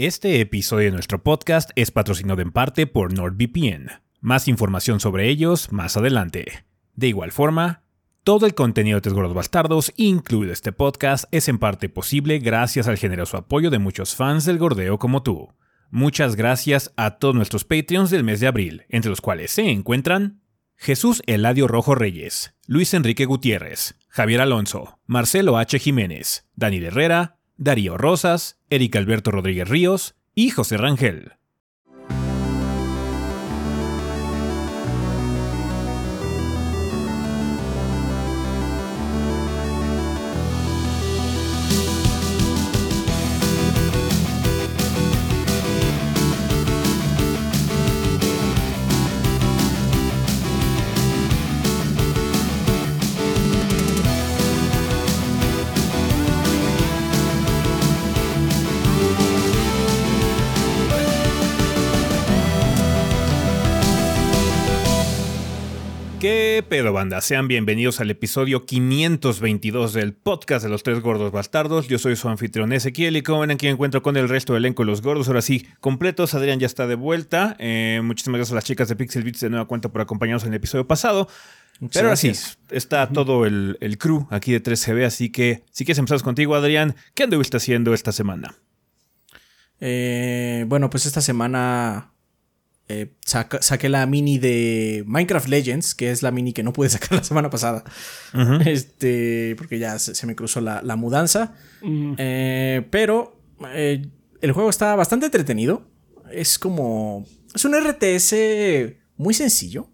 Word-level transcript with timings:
Este 0.00 0.40
episodio 0.40 0.84
de 0.84 0.92
nuestro 0.92 1.24
podcast 1.24 1.70
es 1.74 1.90
patrocinado 1.90 2.40
en 2.40 2.52
parte 2.52 2.86
por 2.86 3.12
NordVPN. 3.12 4.00
Más 4.20 4.46
información 4.46 5.00
sobre 5.00 5.28
ellos 5.28 5.72
más 5.72 5.96
adelante. 5.96 6.64
De 6.94 7.08
igual 7.08 7.32
forma, 7.32 7.82
todo 8.22 8.46
el 8.46 8.54
contenido 8.54 8.98
de 8.98 9.00
Tres 9.00 9.12
Gordos 9.12 9.34
Bastardos, 9.34 9.92
incluido 9.96 10.52
este 10.52 10.70
podcast, 10.70 11.24
es 11.32 11.48
en 11.48 11.58
parte 11.58 11.88
posible 11.88 12.38
gracias 12.38 12.86
al 12.86 12.96
generoso 12.96 13.38
apoyo 13.38 13.70
de 13.70 13.80
muchos 13.80 14.14
fans 14.14 14.44
del 14.44 14.58
gordeo 14.58 15.00
como 15.00 15.24
tú. 15.24 15.52
Muchas 15.90 16.36
gracias 16.36 16.92
a 16.96 17.18
todos 17.18 17.34
nuestros 17.34 17.64
Patreons 17.64 18.10
del 18.10 18.22
mes 18.22 18.38
de 18.38 18.46
abril, 18.46 18.84
entre 18.90 19.10
los 19.10 19.20
cuales 19.20 19.50
se 19.50 19.68
encuentran 19.68 20.42
Jesús 20.76 21.24
Eladio 21.26 21.66
Rojo 21.66 21.96
Reyes, 21.96 22.54
Luis 22.68 22.94
Enrique 22.94 23.24
Gutiérrez, 23.24 23.96
Javier 24.10 24.42
Alonso, 24.42 25.00
Marcelo 25.06 25.58
H. 25.58 25.76
Jiménez, 25.80 26.48
Daniel 26.54 26.84
Herrera, 26.84 27.40
Darío 27.56 27.98
Rosas, 27.98 28.57
Eric 28.70 28.96
Alberto 28.96 29.30
Rodríguez 29.30 29.68
Ríos 29.68 30.14
y 30.34 30.50
José 30.50 30.76
Rangel. 30.76 31.37
Pedo, 66.68 66.92
banda? 66.92 67.22
Sean 67.22 67.48
bienvenidos 67.48 67.98
al 68.00 68.10
episodio 68.10 68.66
522 68.66 69.94
del 69.94 70.12
podcast 70.12 70.62
de 70.62 70.68
los 70.68 70.82
tres 70.82 71.00
gordos 71.00 71.32
bastardos. 71.32 71.88
Yo 71.88 71.98
soy 71.98 72.14
su 72.14 72.28
anfitrión 72.28 72.74
Ezequiel 72.74 73.16
y 73.16 73.22
como 73.22 73.40
ven 73.40 73.52
aquí 73.52 73.68
encuentro 73.68 74.02
con 74.02 74.18
el 74.18 74.28
resto 74.28 74.52
del 74.52 74.64
elenco 74.64 74.82
de 74.82 74.88
los 74.88 75.00
gordos. 75.00 75.28
Ahora 75.28 75.40
sí, 75.40 75.66
completos. 75.80 76.34
Adrián 76.34 76.60
ya 76.60 76.66
está 76.66 76.86
de 76.86 76.94
vuelta. 76.94 77.56
Eh, 77.58 78.02
muchísimas 78.04 78.40
gracias 78.40 78.52
a 78.52 78.56
las 78.56 78.64
chicas 78.64 78.88
de 78.88 78.96
Pixel 78.96 79.24
Beats 79.24 79.40
de 79.40 79.48
nueva 79.48 79.64
cuenta 79.66 79.88
por 79.88 80.02
acompañarnos 80.02 80.42
en 80.42 80.50
el 80.50 80.56
episodio 80.56 80.86
pasado. 80.86 81.28
Pero 81.90 82.08
ahora 82.08 82.16
sí, 82.16 82.32
está 82.70 83.08
todo 83.08 83.46
el, 83.46 83.78
el, 83.80 83.96
crew 83.96 84.26
aquí 84.30 84.52
de 84.52 84.62
3CB, 84.62 85.06
así 85.06 85.30
que 85.30 85.64
si 85.70 85.86
quieres 85.86 85.98
empezar 85.98 86.20
contigo, 86.22 86.54
Adrián, 86.54 86.96
¿qué 87.14 87.22
anduviste 87.22 87.56
haciendo 87.56 87.94
esta 87.94 88.12
semana? 88.12 88.56
Eh, 89.80 90.64
bueno, 90.66 90.90
pues 90.90 91.06
esta 91.06 91.22
semana 91.22 92.12
eh, 92.88 93.12
saqué 93.24 93.88
la 93.90 94.06
mini 94.06 94.38
de 94.38 95.04
Minecraft 95.06 95.48
Legends, 95.48 95.94
que 95.94 96.10
es 96.10 96.22
la 96.22 96.30
mini 96.30 96.54
que 96.54 96.62
no 96.62 96.72
pude 96.72 96.88
sacar 96.88 97.12
la 97.12 97.24
semana 97.24 97.50
pasada. 97.50 97.84
Este, 98.64 99.54
porque 99.56 99.78
ya 99.78 99.98
se, 99.98 100.26
me 100.26 100.34
cruzó 100.34 100.60
la, 100.60 100.96
mudanza. 100.96 101.54
Eh, 101.82 102.86
pero 102.90 103.40
eh, 103.72 104.06
el 104.40 104.52
juego 104.52 104.70
está 104.70 104.96
bastante 104.96 105.26
entretenido. 105.26 105.86
Es 106.32 106.58
como. 106.58 107.26
Es 107.54 107.64
un 107.64 107.74
RTS 107.74 108.34
muy 109.16 109.34
sencillo, 109.34 109.90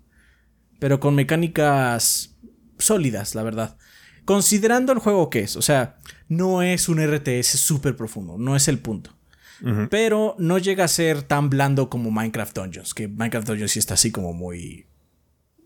pero 0.79 1.01
con 1.01 1.14
mecánicas 1.14 2.36
sólidas, 2.79 3.34
la 3.34 3.42
verdad. 3.42 3.77
Considerando 4.25 4.92
el 4.92 4.98
juego 4.98 5.31
que 5.31 5.41
es, 5.41 5.56
o 5.56 5.62
sea, 5.62 5.98
no 6.29 6.62
es 6.62 6.89
un 6.89 6.98
RTS 6.98 7.58
súper 7.58 7.97
profundo, 7.97 8.39
no 8.39 8.56
es 8.56 8.69
el 8.69 8.79
punto. 8.79 9.14
Pero 9.91 10.35
no 10.39 10.59
llega 10.59 10.85
a 10.85 10.89
ser 10.89 11.23
tan 11.23 11.49
blando 11.49 11.89
como 11.89 12.11
Minecraft 12.11 12.57
Dungeons, 12.57 12.95
que 12.95 13.09
Minecraft 13.09 13.49
Dungeons 13.49 13.73
sí 13.73 13.79
está 13.79 13.95
así 13.95 14.11
como 14.11 14.33
muy 14.33 14.87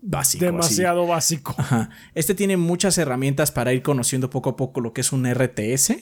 básico. 0.01 0.45
Demasiado 0.45 1.07
básico. 1.07 1.57
Este 2.15 2.35
tiene 2.35 2.57
muchas 2.57 2.99
herramientas 2.99 3.51
para 3.51 3.73
ir 3.73 3.83
conociendo 3.83 4.31
poco 4.31 4.51
a 4.51 4.57
poco 4.57 4.81
lo 4.81 4.93
que 4.93 5.01
es 5.01 5.13
un 5.13 5.27
RTS. 5.27 5.97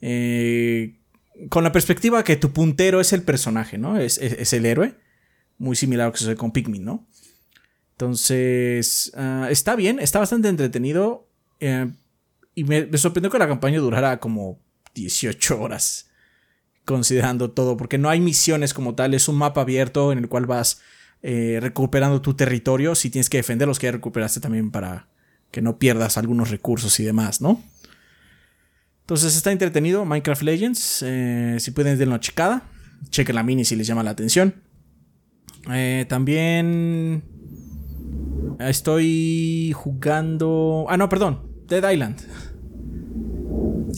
Eh, 0.00 0.98
con 1.48 1.64
la 1.64 1.72
perspectiva 1.72 2.24
que 2.24 2.36
tu 2.36 2.52
puntero 2.52 3.00
es 3.00 3.12
el 3.12 3.22
personaje, 3.22 3.78
¿no? 3.78 3.98
Es, 3.98 4.18
el 4.18 4.66
héroe. 4.66 4.94
Muy 5.58 5.76
similar 5.76 6.04
a 6.04 6.06
lo 6.08 6.12
que 6.12 6.18
sucede 6.18 6.36
con 6.36 6.52
Pikmin, 6.52 6.84
¿no? 6.84 7.06
Entonces, 7.92 9.12
ah, 9.14 9.48
está 9.50 9.76
bien, 9.76 10.00
está 10.00 10.18
bastante 10.18 10.48
entretenido. 10.48 11.28
Eh, 11.60 11.90
y 12.56 12.64
me, 12.64 12.86
me 12.86 12.98
sorprendió 12.98 13.30
que 13.30 13.38
la 13.38 13.48
campaña 13.48 13.78
durara 13.78 14.18
como 14.18 14.60
18 14.94 15.60
horas 15.60 16.10
considerando 16.84 17.50
todo, 17.50 17.76
porque 17.76 17.98
no 17.98 18.08
hay 18.10 18.20
misiones 18.20 18.74
como 18.74 18.94
tal, 18.94 19.14
es 19.14 19.28
un 19.28 19.36
mapa 19.36 19.62
abierto 19.62 20.12
en 20.12 20.18
el 20.18 20.28
cual 20.28 20.46
vas 20.46 20.80
eh, 21.22 21.58
recuperando 21.60 22.20
tu 22.20 22.34
territorio, 22.34 22.94
si 22.94 23.10
tienes 23.10 23.30
que 23.30 23.38
defender 23.38 23.66
los 23.66 23.78
que 23.78 23.86
ya 23.86 23.92
recuperaste 23.92 24.40
también 24.40 24.70
para 24.70 25.08
que 25.50 25.62
no 25.62 25.78
pierdas 25.78 26.18
algunos 26.18 26.50
recursos 26.50 26.98
y 27.00 27.04
demás, 27.04 27.40
¿no? 27.40 27.62
Entonces 29.00 29.36
está 29.36 29.52
entretenido 29.52 30.04
Minecraft 30.04 30.42
Legends, 30.42 31.02
eh, 31.06 31.56
si 31.60 31.70
pueden 31.70 31.98
denle 31.98 32.14
una 32.14 32.20
checada, 32.20 32.64
chequen 33.10 33.36
la 33.36 33.42
mini 33.42 33.64
si 33.64 33.76
les 33.76 33.86
llama 33.86 34.02
la 34.02 34.10
atención. 34.10 34.54
Eh, 35.70 36.04
también 36.08 37.24
estoy 38.58 39.72
jugando... 39.74 40.86
Ah, 40.88 40.96
no, 40.96 41.08
perdón, 41.08 41.42
Dead 41.66 41.90
Island. 41.90 42.20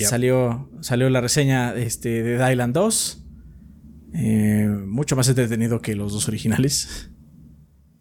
Salió, 0.04 0.70
salió 0.80 1.08
la 1.10 1.20
reseña 1.20 1.74
este, 1.74 2.22
de 2.22 2.44
Dylan 2.44 2.72
2. 2.72 3.24
Eh, 4.14 4.68
mucho 4.86 5.16
más 5.16 5.28
entretenido 5.28 5.80
que 5.80 5.94
los 5.94 6.12
dos 6.12 6.28
originales. 6.28 7.10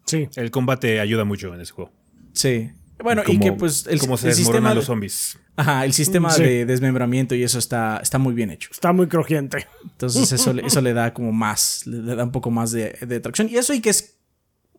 Sí, 0.06 0.28
el 0.36 0.50
combate 0.50 1.00
ayuda 1.00 1.24
mucho 1.24 1.52
en 1.54 1.60
ese 1.60 1.72
juego. 1.72 1.92
Sí. 2.32 2.70
Bueno, 3.02 3.22
y 3.26 3.38
que 3.38 3.52
pues 3.52 3.86
el, 3.88 4.00
se 4.00 4.32
sistema 4.32 4.72
los 4.72 4.86
zombies. 4.86 5.38
Ajá, 5.56 5.84
el 5.84 5.92
sistema 5.92 6.34
de 6.34 6.64
desmembramiento 6.64 7.34
y 7.34 7.42
eso 7.42 7.58
está, 7.58 7.98
está 8.02 8.18
muy 8.18 8.34
bien 8.34 8.50
hecho. 8.50 8.70
Está 8.72 8.92
muy 8.92 9.06
crujiente. 9.06 9.66
Entonces 9.82 10.32
eso, 10.32 10.52
eso 10.52 10.80
le 10.80 10.94
da 10.94 11.12
como 11.12 11.32
más, 11.32 11.86
le 11.86 12.14
da 12.14 12.24
un 12.24 12.32
poco 12.32 12.50
más 12.50 12.70
de, 12.72 12.96
de 13.06 13.16
atracción. 13.16 13.48
Y 13.50 13.56
eso 13.56 13.74
y 13.74 13.80
que 13.80 13.90
es 13.90 14.18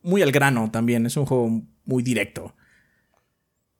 muy 0.02 0.22
al 0.22 0.32
grano 0.32 0.70
también, 0.72 1.06
es 1.06 1.18
un 1.18 1.26
juego 1.26 1.62
muy 1.86 2.04
directo. 2.04 2.56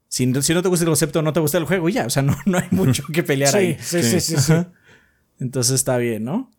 Si, 0.10 0.26
no 0.26 0.42
te 0.42 0.70
gusta 0.70 0.84
el 0.84 0.90
concepto, 0.90 1.22
no 1.22 1.34
te 1.34 1.40
gusta 1.40 1.58
el 1.58 1.66
juego, 1.66 1.90
ya. 1.90 2.06
O 2.06 2.10
sea, 2.10 2.24
no, 2.24 2.38
no 2.46 2.58
hay 2.58 2.68
mucho 2.72 3.04
que 3.12 3.24
pelear 3.24 3.56
ahí. 3.56 3.78
Sí, 3.80 4.02
sí, 4.04 4.20
sí, 4.22 4.38
sí. 4.38 4.54
Entonces 5.40 5.76
está 5.76 5.98
bien, 5.98 6.24
¿no? 6.24 6.52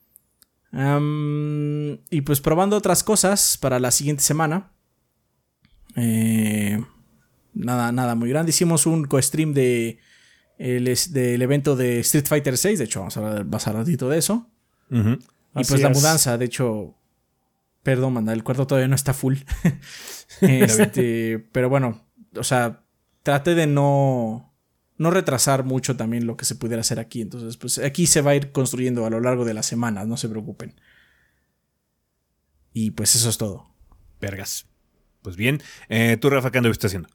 y 0.71 2.21
pues 2.21 2.43
probando 2.43 2.77
otras 2.77 3.03
cosas 3.03 3.57
para 3.57 3.81
la 3.81 3.91
siguiente 3.91 4.23
semana. 4.23 4.71
Eh, 5.97 6.79
nada, 7.55 7.91
nada 7.91 8.15
muy 8.15 8.29
grande. 8.29 8.51
Hicimos 8.51 8.85
un 8.85 9.07
co-stream 9.07 9.55
de, 9.55 9.99
del 10.59 11.43
evento 11.43 11.75
de 11.75 12.01
Street 12.01 12.27
Fighter 12.27 12.55
VI. 12.63 12.77
De 12.77 12.85
hecho, 12.85 13.01
vamos 13.01 13.17
a 13.17 13.21
hablar 13.21 13.47
más 13.47 13.67
ratito 13.67 14.11
de 14.11 14.19
eso. 14.19 14.51
Y 14.91 15.65
pues 15.65 15.81
la 15.81 15.89
mudanza, 15.89 16.37
de 16.37 16.45
hecho. 16.45 16.95
Perdón, 17.83 18.13
manda, 18.13 18.35
el 18.35 18.45
cuarto 18.45 18.67
todavía 18.67 18.89
no 18.89 18.95
está 18.95 19.15
full. 19.15 19.37
este, 20.43 21.39
pero 21.53 21.71
bueno, 21.71 22.05
o 22.37 22.45
sea, 22.45 22.85
Trate 23.23 23.55
de 23.55 23.67
no, 23.67 24.53
no 24.97 25.11
retrasar 25.11 25.65
mucho 25.65 25.97
también 25.97 26.27
lo 26.27 26.37
que 26.37 26.45
se 26.45 26.55
pudiera 26.55 26.81
hacer 26.81 26.99
aquí. 27.01 27.21
Entonces, 27.21 27.57
pues 27.57 27.79
aquí 27.79 28.07
se 28.07 28.21
va 28.21 28.33
a 28.33 28.37
ir 28.37 28.53
construyendo 28.53 29.07
a 29.07 29.11
lo 29.11 29.21
largo 29.21 29.45
de 29.45 29.55
las 29.55 29.67
semanas, 29.67 30.07
no 30.07 30.17
se 30.17 30.29
preocupen. 30.29 30.75
Y 32.73 32.91
pues 32.93 33.15
eso 33.15 33.29
es 33.29 33.39
todo. 33.39 33.67
Vergas. 34.21 34.67
Pues 35.23 35.37
bien, 35.37 35.61
eh, 35.89 36.17
tú, 36.21 36.31
Rafa, 36.31 36.51
¿qué 36.51 36.59
anduviste 36.59 36.87
haciendo? 36.87 37.09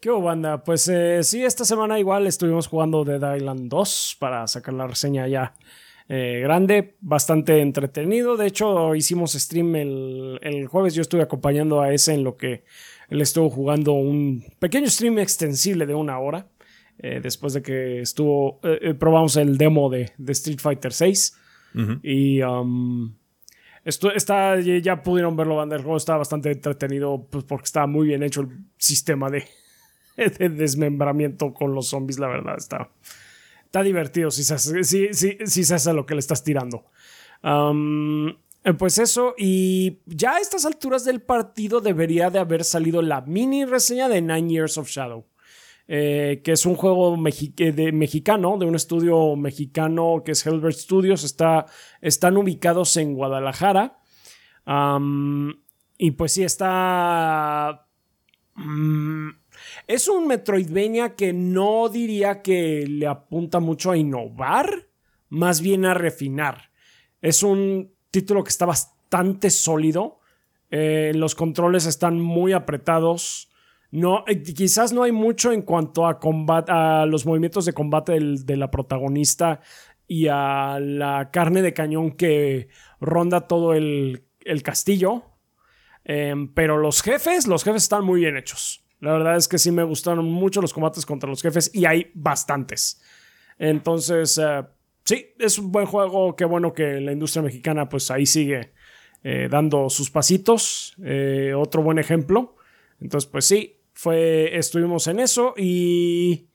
¿Qué 0.00 0.10
hubo, 0.10 0.22
banda? 0.22 0.64
Pues 0.64 0.88
eh, 0.88 1.22
sí, 1.22 1.44
esta 1.44 1.64
semana 1.64 1.98
igual 1.98 2.26
estuvimos 2.26 2.66
jugando 2.66 3.04
Dead 3.04 3.36
Island 3.36 3.68
2 3.68 4.16
para 4.18 4.46
sacar 4.46 4.74
la 4.74 4.86
reseña 4.86 5.28
ya 5.28 5.54
eh, 6.08 6.40
grande, 6.42 6.96
bastante 7.00 7.60
entretenido. 7.60 8.36
De 8.36 8.46
hecho, 8.46 8.94
hicimos 8.94 9.32
stream 9.34 9.76
el, 9.76 10.38
el, 10.42 10.66
jueves. 10.66 10.94
Yo 10.94 11.02
estuve 11.02 11.22
acompañando 11.22 11.80
a 11.80 11.92
ese 11.92 12.14
en 12.14 12.24
lo 12.24 12.36
que 12.36 12.64
él 13.10 13.20
estuvo 13.20 13.50
jugando 13.50 13.92
un 13.92 14.44
pequeño 14.58 14.88
stream 14.88 15.18
extensible 15.18 15.84
de 15.84 15.94
una 15.94 16.18
hora. 16.18 16.46
Eh, 17.02 17.20
después 17.22 17.54
de 17.54 17.62
que 17.62 18.00
estuvo. 18.00 18.60
Eh, 18.62 18.78
eh, 18.82 18.94
probamos 18.94 19.36
el 19.36 19.56
demo 19.56 19.88
de, 19.88 20.12
Street 20.28 20.60
Fighter 20.60 20.92
VI. 20.98 22.00
Y. 22.02 22.42
Um, 22.42 23.14
esto 23.82 24.12
está, 24.12 24.60
ya 24.60 25.02
pudieron 25.02 25.36
verlo, 25.36 25.56
banda. 25.56 25.74
El 25.74 25.82
juego 25.82 25.96
está 25.96 26.16
bastante 26.16 26.52
entretenido 26.52 27.26
pues, 27.30 27.44
porque 27.44 27.64
está 27.64 27.86
muy 27.86 28.08
bien 28.08 28.22
hecho 28.22 28.42
el 28.42 28.48
sistema 28.76 29.30
de, 29.30 29.44
desmembramiento 30.50 31.54
con 31.54 31.74
los 31.74 31.88
zombies, 31.88 32.18
la 32.18 32.28
verdad. 32.28 32.56
Está, 32.58 32.90
está 33.64 33.82
divertido 33.82 34.30
si 34.30 34.44
se, 34.44 34.54
hace, 34.54 34.84
si, 34.84 35.08
si, 35.14 35.72
hace 35.72 35.92
lo 35.94 36.04
que 36.04 36.14
le 36.14 36.20
estás 36.20 36.44
tirando. 36.44 36.84
Um, 37.42 38.34
pues 38.78 38.98
eso, 38.98 39.34
y 39.38 40.00
ya 40.06 40.34
a 40.36 40.40
estas 40.40 40.66
alturas 40.66 41.04
del 41.04 41.22
partido 41.22 41.80
debería 41.80 42.28
de 42.30 42.38
haber 42.38 42.64
salido 42.64 43.00
la 43.00 43.22
mini 43.22 43.64
reseña 43.64 44.08
de 44.08 44.20
Nine 44.20 44.50
Years 44.50 44.76
of 44.78 44.88
Shadow. 44.88 45.26
eh, 45.92 46.40
que 46.44 46.52
es 46.52 46.66
un 46.66 46.76
juego 46.76 47.16
de 47.16 47.92
mexicano, 47.92 48.58
de 48.58 48.66
un 48.66 48.76
estudio 48.76 49.34
mexicano 49.34 50.22
que 50.24 50.32
es 50.32 50.46
Hellbird 50.46 50.74
Studios. 50.74 51.24
Está, 51.24 51.66
están 52.00 52.36
ubicados 52.36 52.96
en 52.96 53.14
Guadalajara. 53.14 53.98
y 55.98 56.10
pues 56.12 56.32
sí, 56.32 56.44
está... 56.44 57.86
Mm, 58.54 59.30
es 59.86 60.08
un 60.08 60.28
Metroidvania 60.28 61.16
que 61.16 61.32
no 61.32 61.88
diría 61.88 62.42
que 62.42 62.86
le 62.86 63.06
apunta 63.06 63.58
mucho 63.58 63.90
a 63.90 63.96
innovar, 63.96 64.88
más 65.28 65.60
bien 65.60 65.84
a 65.86 65.94
refinar. 65.94 66.70
Es 67.20 67.42
un 67.42 67.92
título 68.10 68.44
que 68.44 68.50
está 68.50 68.66
bastante 68.66 69.50
sólido. 69.50 70.20
Eh, 70.70 71.12
los 71.14 71.34
controles 71.34 71.86
están 71.86 72.20
muy 72.20 72.52
apretados. 72.52 73.50
No, 73.90 74.24
eh, 74.28 74.42
quizás 74.42 74.92
no 74.92 75.02
hay 75.02 75.12
mucho 75.12 75.52
en 75.52 75.62
cuanto 75.62 76.06
a, 76.06 76.20
a 76.68 77.06
los 77.06 77.26
movimientos 77.26 77.64
de 77.64 77.72
combate 77.72 78.18
de 78.20 78.56
la 78.56 78.70
protagonista 78.70 79.60
y 80.06 80.26
a 80.26 80.78
la 80.80 81.30
carne 81.30 81.62
de 81.62 81.72
cañón 81.72 82.10
que 82.10 82.68
ronda 83.00 83.46
todo 83.46 83.74
el, 83.74 84.26
castillo. 84.64 85.22
Em, 86.04 86.52
pero 86.52 86.78
los 86.78 87.02
jefes, 87.02 87.46
los 87.46 87.62
jefes 87.62 87.84
están 87.84 88.04
muy 88.04 88.20
bien 88.20 88.36
hechos. 88.36 88.84
La 88.98 89.12
verdad 89.12 89.36
es 89.36 89.46
que 89.46 89.58
sí 89.58 89.70
me 89.70 89.84
gustaron 89.84 90.24
mucho 90.24 90.60
los 90.60 90.72
combates 90.72 91.06
contra 91.06 91.30
los 91.30 91.40
jefes 91.40 91.70
y 91.72 91.84
hay 91.84 92.10
bastantes. 92.14 93.00
Entonces, 93.56 94.36
eh, 94.38 94.64
sí, 95.04 95.34
es 95.38 95.58
un 95.58 95.72
buen 95.72 95.86
juego. 95.86 96.36
Qué 96.36 96.44
bueno 96.44 96.72
que 96.72 97.00
la 97.00 97.12
industria 97.12 97.42
mexicana 97.42 97.88
pues 97.88 98.10
ahí 98.10 98.26
sigue 98.26 98.72
eh, 99.22 99.48
dando 99.50 99.90
sus 99.90 100.10
pasitos. 100.10 100.94
otro 101.56 101.82
buen 101.82 101.98
ejemplo. 101.98 102.56
Entonces, 103.00 103.30
pues 103.30 103.46
sí, 103.46 103.80
fue, 103.92 104.56
estuvimos 104.56 105.06
en 105.06 105.20
eso 105.20 105.54
y... 105.56 106.46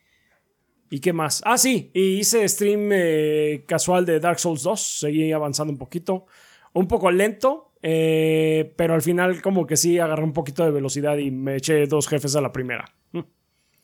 ¿Y 0.88 1.00
qué 1.00 1.14
más? 1.14 1.42
Ah, 1.46 1.58
sí, 1.58 1.92
y 1.94 2.20
hice 2.20 2.48
stream 2.48 2.90
eh, 2.94 3.64
casual 3.68 4.06
de 4.06 4.20
Dark 4.20 4.40
Souls 4.40 4.62
2, 4.62 5.00
seguí 5.00 5.32
avanzando 5.32 5.74
un 5.74 5.80
poquito, 5.80 6.28
un 6.74 6.88
poco 6.88 7.10
lento, 7.12 7.74
eh, 7.82 8.72
pero 8.78 8.94
al 8.94 9.02
final 9.02 9.42
como 9.42 9.66
que 9.66 9.78
sí 9.78 9.98
agarré 10.00 10.24
un 10.24 10.32
poquito 10.32 10.64
de 10.64 10.72
velocidad 10.72 11.18
y 11.18 11.32
me 11.32 11.56
eché 11.56 11.88
dos 11.88 12.08
jefes 12.08 12.36
a 12.36 12.42
la 12.42 12.52
primera. 12.52 12.86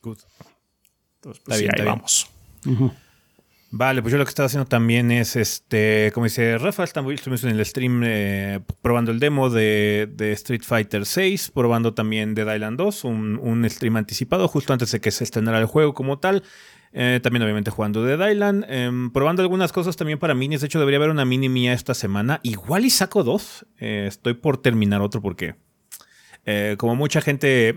Good. 0.01 0.19
Entonces, 1.15 1.43
pues 1.43 1.61
ahí 1.61 1.85
vamos. 1.85 2.29
Vale, 3.73 4.01
pues 4.01 4.12
yo 4.12 4.18
lo 4.18 4.25
que 4.25 4.29
estaba 4.29 4.47
haciendo 4.47 4.68
también 4.68 5.12
es, 5.12 5.38
este, 5.38 6.12
como 6.13 6.25
dice 6.25 6.57
Rafa, 6.57 6.83
estuvimos 6.83 7.41
en 7.45 7.51
el 7.51 7.65
stream 7.65 8.01
eh, 8.03 8.59
probando 8.81 9.13
el 9.13 9.19
demo 9.19 9.50
de, 9.50 10.12
Street 10.33 10.62
Fighter 10.62 11.06
6, 11.06 11.51
probando 11.51 11.94
también 11.94 12.35
Dead 12.35 12.53
Island 12.53 12.77
2, 12.77 13.06
un, 13.06 13.65
stream 13.69 13.95
anticipado 13.95 14.50
justo 14.50 14.73
antes 14.73 14.91
de 14.91 15.00
que 15.00 15.09
se 15.12 15.23
estrenara 15.23 15.57
el 15.57 15.68
juego 15.68 15.94
como 15.94 16.19
tal. 16.19 16.44
Eh, 16.91 17.21
también 17.23 17.44
obviamente 17.44 17.71
jugando 17.71 18.03
Dead 18.03 18.29
Island, 18.29 18.65
em, 18.68 19.09
probando 19.09 19.41
algunas 19.41 19.71
cosas 19.71 19.95
también 19.95 20.19
para 20.19 20.33
minis. 20.33 20.59
De 20.59 20.68
hecho, 20.68 20.79
debería 20.79 20.97
haber 20.97 21.09
una 21.09 21.23
mini 21.23 21.47
mía 21.47 21.71
esta 21.71 21.94
semana. 21.94 22.41
Igual 22.44 22.83
y 22.83 22.89
saco 22.89 23.23
dos. 23.23 23.65
Eh, 23.79 24.03
estoy 24.06 24.33
por 24.33 24.57
terminar 24.57 25.00
otro 25.01 25.21
porque... 25.21 25.56
como 26.77 26.95
mucha 26.97 27.21
gente 27.21 27.73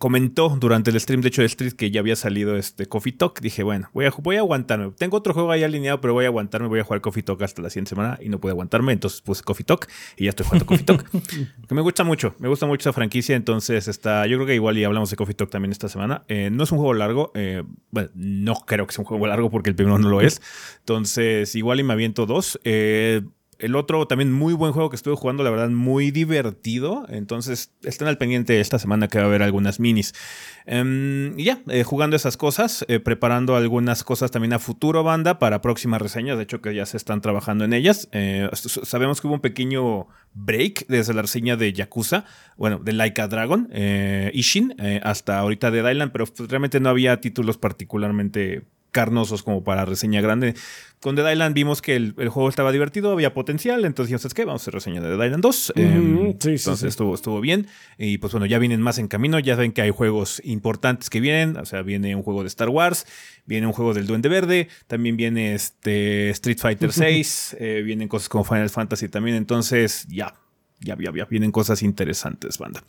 comentó 0.00 0.56
durante 0.58 0.90
el 0.90 0.98
stream 0.98 1.20
de 1.20 1.28
hecho 1.28 1.42
de 1.42 1.46
Street 1.46 1.74
que 1.74 1.90
ya 1.90 2.00
había 2.00 2.16
salido 2.16 2.56
este 2.56 2.86
Coffee 2.86 3.12
Talk. 3.12 3.38
Dije, 3.42 3.62
bueno, 3.62 3.90
voy 3.92 4.06
a, 4.06 4.12
voy 4.16 4.36
a 4.36 4.38
aguantarme. 4.38 4.92
Tengo 4.96 5.18
otro 5.18 5.34
juego 5.34 5.52
ahí 5.52 5.62
alineado, 5.62 6.00
pero 6.00 6.14
voy 6.14 6.24
a 6.24 6.28
aguantarme. 6.28 6.68
Voy 6.68 6.80
a 6.80 6.84
jugar 6.84 7.02
Coffee 7.02 7.22
Talk 7.22 7.42
hasta 7.42 7.60
la 7.60 7.68
siguiente 7.68 7.90
semana 7.90 8.18
y 8.18 8.30
no 8.30 8.40
pude 8.40 8.52
aguantarme. 8.52 8.94
Entonces 8.94 9.20
puse 9.20 9.42
Coffee 9.42 9.62
Talk 9.62 9.88
y 10.16 10.24
ya 10.24 10.30
estoy 10.30 10.46
jugando 10.46 10.64
Coffee 10.64 10.84
Talk. 10.84 11.06
que 11.68 11.74
me 11.74 11.82
gusta 11.82 12.02
mucho, 12.02 12.34
me 12.38 12.48
gusta 12.48 12.64
mucho 12.64 12.88
esa 12.88 12.94
franquicia. 12.94 13.36
Entonces 13.36 13.88
está, 13.88 14.26
yo 14.26 14.38
creo 14.38 14.46
que 14.46 14.54
igual 14.54 14.78
y 14.78 14.84
hablamos 14.84 15.10
de 15.10 15.16
Coffee 15.16 15.34
Talk 15.34 15.50
también 15.50 15.70
esta 15.70 15.90
semana. 15.90 16.24
Eh, 16.28 16.48
no 16.50 16.64
es 16.64 16.72
un 16.72 16.78
juego 16.78 16.94
largo. 16.94 17.30
Eh, 17.34 17.62
bueno, 17.90 18.08
no 18.14 18.54
creo 18.54 18.86
que 18.86 18.94
sea 18.94 19.02
un 19.02 19.06
juego 19.06 19.26
largo 19.26 19.50
porque 19.50 19.68
el 19.68 19.76
primero 19.76 19.98
no 19.98 20.08
lo 20.08 20.22
es. 20.22 20.40
Entonces, 20.78 21.54
igual 21.54 21.78
y 21.78 21.82
me 21.82 21.92
aviento 21.92 22.24
dos. 22.24 22.58
Eh, 22.64 23.20
el 23.60 23.76
otro 23.76 24.06
también 24.06 24.32
muy 24.32 24.54
buen 24.54 24.72
juego 24.72 24.90
que 24.90 24.96
estuve 24.96 25.14
jugando, 25.16 25.42
la 25.42 25.50
verdad, 25.50 25.68
muy 25.68 26.10
divertido. 26.10 27.06
Entonces, 27.08 27.72
estén 27.82 28.08
al 28.08 28.18
pendiente 28.18 28.60
esta 28.60 28.78
semana 28.78 29.08
que 29.08 29.18
va 29.18 29.24
a 29.24 29.26
haber 29.28 29.42
algunas 29.42 29.80
minis. 29.80 30.14
Em, 30.66 31.38
y 31.38 31.44
ya, 31.44 31.62
eh, 31.68 31.84
jugando 31.84 32.16
esas 32.16 32.36
cosas, 32.36 32.84
eh, 32.88 33.00
preparando 33.00 33.56
algunas 33.56 34.04
cosas 34.04 34.30
también 34.30 34.52
a 34.52 34.58
futuro, 34.58 35.02
banda, 35.02 35.38
para 35.38 35.60
próximas 35.60 36.00
reseñas. 36.00 36.36
De 36.36 36.44
hecho, 36.44 36.60
que 36.60 36.74
ya 36.74 36.86
se 36.86 36.96
están 36.96 37.20
trabajando 37.20 37.64
en 37.64 37.72
ellas. 37.72 38.08
Eh, 38.12 38.48
sabemos 38.52 39.20
que 39.20 39.26
hubo 39.26 39.34
un 39.34 39.40
pequeño 39.40 40.08
break 40.34 40.86
desde 40.88 41.14
la 41.14 41.22
reseña 41.22 41.56
de 41.56 41.72
Yakuza, 41.72 42.24
bueno, 42.56 42.78
de 42.78 42.92
Laika 42.92 43.28
Dragon, 43.28 43.68
Ishin, 44.32 44.74
hasta 45.02 45.38
ahorita 45.38 45.70
de 45.70 45.82
Dylan, 45.82 46.10
pero 46.10 46.26
pues, 46.26 46.48
realmente 46.48 46.80
no 46.80 46.88
había 46.88 47.20
títulos 47.20 47.58
particularmente 47.58 48.64
carnosos 48.90 49.42
como 49.42 49.62
para 49.62 49.84
reseña 49.84 50.20
grande. 50.20 50.54
Con 51.00 51.16
The 51.16 51.32
Island 51.32 51.54
vimos 51.54 51.80
que 51.80 51.96
el, 51.96 52.12
juego 52.12 52.48
estaba 52.50 52.72
divertido, 52.72 53.10
había 53.10 53.32
potencial, 53.32 53.86
entonces 53.86 54.08
dijimos, 54.08 54.22
¿sabes 54.22 54.34
qué? 54.34 54.44
Vamos 54.44 54.60
a 54.60 54.64
hacer 54.64 54.74
reseña 54.74 55.00
de 55.00 55.16
The 55.16 55.24
Island 55.24 55.42
2. 55.42 55.72
Em, 55.76 56.26
entonces 56.26 56.82
Estuvo, 56.82 57.14
estuvo 57.14 57.40
bien. 57.40 57.68
Y 57.96 58.18
pues 58.18 58.32
bueno, 58.32 58.44
ya 58.44 58.58
vienen 58.58 58.82
más 58.82 58.98
en 58.98 59.08
camino, 59.08 59.38
ya 59.38 59.56
ven 59.56 59.72
que 59.72 59.80
hay 59.80 59.90
juegos 59.90 60.42
importantes 60.44 61.08
que 61.08 61.20
vienen, 61.20 61.56
o 61.56 61.64
sea, 61.64 61.80
viene 61.80 62.14
un 62.14 62.22
juego 62.22 62.42
de 62.42 62.48
Star 62.48 62.68
Wars, 62.68 63.06
viene 63.46 63.66
un 63.66 63.72
juego 63.72 63.94
del 63.94 64.06
Duende 64.06 64.28
Verde, 64.28 64.68
también 64.88 65.16
viene 65.16 65.54
este 65.54 66.28
Street 66.30 66.58
Fighter 66.58 66.92
6, 66.92 67.56
eh, 67.58 67.82
vienen 67.82 68.08
cosas 68.08 68.28
como 68.28 68.44
Final 68.44 68.68
Fantasy 68.68 69.08
también, 69.08 69.36
entonces 69.36 70.06
ya, 70.08 70.34
ya, 70.80 70.98
ya, 71.00 71.12
ya 71.14 71.24
vienen 71.24 71.50
cosas 71.50 71.82
interesantes, 71.82 72.58
banda. 72.58 72.84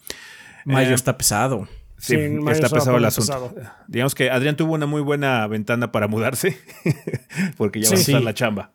Mayo 0.65 0.91
eh, 0.91 0.95
está 0.95 1.17
pesado. 1.17 1.67
Sí, 2.01 2.15
está 2.15 2.67
pesado 2.67 2.97
el 2.97 3.05
asunto. 3.05 3.53
Digamos 3.87 4.15
que 4.15 4.31
Adrián 4.31 4.55
tuvo 4.55 4.73
una 4.73 4.87
muy 4.87 5.01
buena 5.01 5.45
ventana 5.45 5.91
para 5.91 6.07
mudarse, 6.07 6.59
porque 7.57 7.79
ya 7.79 7.89
va 7.91 7.95
a 7.95 7.99
estar 7.99 8.21
la 8.23 8.33
chamba. 8.33 8.71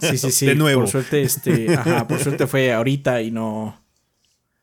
Sí, 0.00 0.16
sí, 0.16 0.32
sí. 0.32 0.46
De 0.46 0.54
nuevo. 0.54 0.80
Por 0.80 0.90
suerte, 0.90 1.20
este, 1.20 1.74
ajá, 1.76 2.08
por 2.08 2.18
suerte 2.20 2.46
fue 2.46 2.72
ahorita 2.72 3.20
y 3.20 3.30
no. 3.30 3.84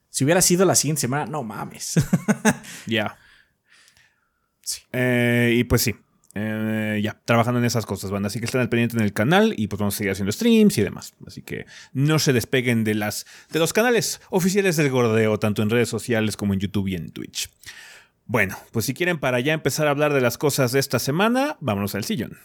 Si 0.09 0.23
hubiera 0.23 0.41
sido 0.41 0.65
la 0.65 0.73
siguiente 0.73 1.01
semana, 1.01 1.27
no 1.27 1.43
mames. 1.43 1.95
Ya. 2.87 3.17
Eh, 4.91 5.53
y 5.57 5.63
pues 5.65 5.83
sí, 5.83 5.95
eh, 6.37 6.99
ya, 7.01 7.17
trabajando 7.23 7.59
en 7.59 7.65
esas 7.65 7.85
cosas, 7.85 8.11
van. 8.11 8.25
Así 8.25 8.39
que 8.39 8.45
estén 8.45 8.59
al 8.59 8.67
pendiente 8.67 8.97
en 8.97 9.03
el 9.03 9.13
canal 9.13 9.53
y 9.57 9.67
pues 9.67 9.79
vamos 9.79 9.95
a 9.95 9.97
seguir 9.97 10.11
haciendo 10.11 10.33
streams 10.33 10.77
y 10.77 10.83
demás. 10.83 11.13
Así 11.25 11.41
que 11.41 11.65
no 11.93 12.19
se 12.19 12.33
despeguen 12.33 12.83
de, 12.83 12.93
las, 12.93 13.25
de 13.51 13.59
los 13.59 13.71
canales 13.71 14.21
oficiales 14.29 14.75
del 14.75 14.89
Gordeo, 14.89 15.39
tanto 15.39 15.63
en 15.63 15.69
redes 15.69 15.87
sociales 15.87 16.35
como 16.35 16.53
en 16.53 16.59
YouTube 16.59 16.89
y 16.89 16.95
en 16.95 17.11
Twitch. 17.11 17.49
Bueno, 18.25 18.57
pues 18.71 18.85
si 18.85 18.93
quieren 18.93 19.17
para 19.17 19.39
ya 19.39 19.53
empezar 19.53 19.87
a 19.87 19.91
hablar 19.91 20.13
de 20.13 20.19
las 20.21 20.37
cosas 20.37 20.73
de 20.73 20.79
esta 20.79 20.99
semana, 20.99 21.57
vámonos 21.61 21.95
al 21.95 22.03
sillón. 22.03 22.37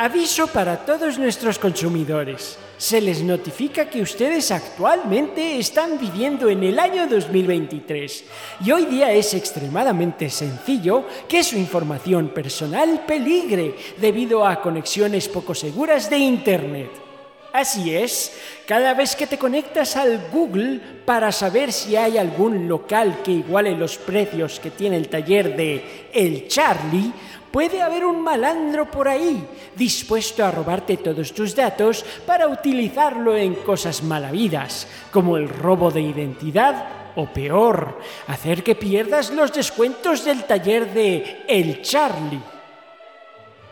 Aviso 0.00 0.46
para 0.46 0.78
todos 0.78 1.18
nuestros 1.18 1.58
consumidores. 1.58 2.56
Se 2.78 3.02
les 3.02 3.22
notifica 3.22 3.90
que 3.90 4.00
ustedes 4.00 4.50
actualmente 4.50 5.58
están 5.58 5.98
viviendo 5.98 6.48
en 6.48 6.64
el 6.64 6.78
año 6.78 7.06
2023 7.06 8.24
y 8.64 8.72
hoy 8.72 8.86
día 8.86 9.12
es 9.12 9.34
extremadamente 9.34 10.30
sencillo 10.30 11.04
que 11.28 11.44
su 11.44 11.58
información 11.58 12.30
personal 12.30 13.04
peligre 13.06 13.76
debido 14.00 14.46
a 14.46 14.62
conexiones 14.62 15.28
poco 15.28 15.54
seguras 15.54 16.08
de 16.08 16.16
Internet. 16.16 16.90
Así 17.52 17.94
es, 17.94 18.32
cada 18.64 18.94
vez 18.94 19.16
que 19.16 19.26
te 19.26 19.36
conectas 19.36 19.96
al 19.96 20.28
Google 20.32 20.80
para 21.04 21.32
saber 21.32 21.72
si 21.72 21.96
hay 21.96 22.16
algún 22.16 22.68
local 22.68 23.22
que 23.24 23.32
iguale 23.32 23.72
los 23.72 23.98
precios 23.98 24.60
que 24.60 24.70
tiene 24.70 24.96
el 24.96 25.08
taller 25.08 25.56
de 25.56 26.08
El 26.12 26.46
Charlie, 26.46 27.12
Puede 27.50 27.82
haber 27.82 28.04
un 28.04 28.22
malandro 28.22 28.88
por 28.90 29.08
ahí 29.08 29.44
dispuesto 29.74 30.44
a 30.44 30.52
robarte 30.52 30.96
todos 30.96 31.32
tus 31.32 31.54
datos 31.54 32.04
para 32.24 32.46
utilizarlo 32.46 33.36
en 33.36 33.54
cosas 33.54 34.02
malavidas, 34.04 34.86
como 35.10 35.36
el 35.36 35.48
robo 35.48 35.90
de 35.90 36.00
identidad 36.00 37.12
o 37.16 37.26
peor, 37.26 37.98
hacer 38.28 38.62
que 38.62 38.76
pierdas 38.76 39.30
los 39.30 39.52
descuentos 39.52 40.24
del 40.24 40.44
taller 40.44 40.92
de 40.94 41.44
El 41.48 41.82
Charlie. 41.82 42.40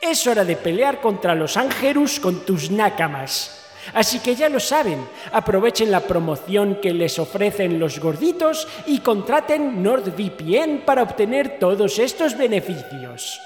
Es 0.00 0.26
hora 0.26 0.44
de 0.44 0.56
pelear 0.56 1.00
contra 1.00 1.34
los 1.34 1.56
ángelus 1.56 2.20
con 2.20 2.44
tus 2.44 2.70
nácamas. 2.70 3.54
Así 3.94 4.20
que 4.20 4.34
ya 4.34 4.48
lo 4.48 4.60
saben, 4.60 5.06
aprovechen 5.32 5.90
la 5.90 6.00
promoción 6.00 6.78
que 6.80 6.92
les 6.92 7.18
ofrecen 7.18 7.78
los 7.78 7.98
gorditos 7.98 8.68
y 8.86 9.00
contraten 9.00 9.82
NordVPN 9.82 10.82
para 10.84 11.02
obtener 11.02 11.58
todos 11.58 11.98
estos 11.98 12.36
beneficios. 12.36 13.40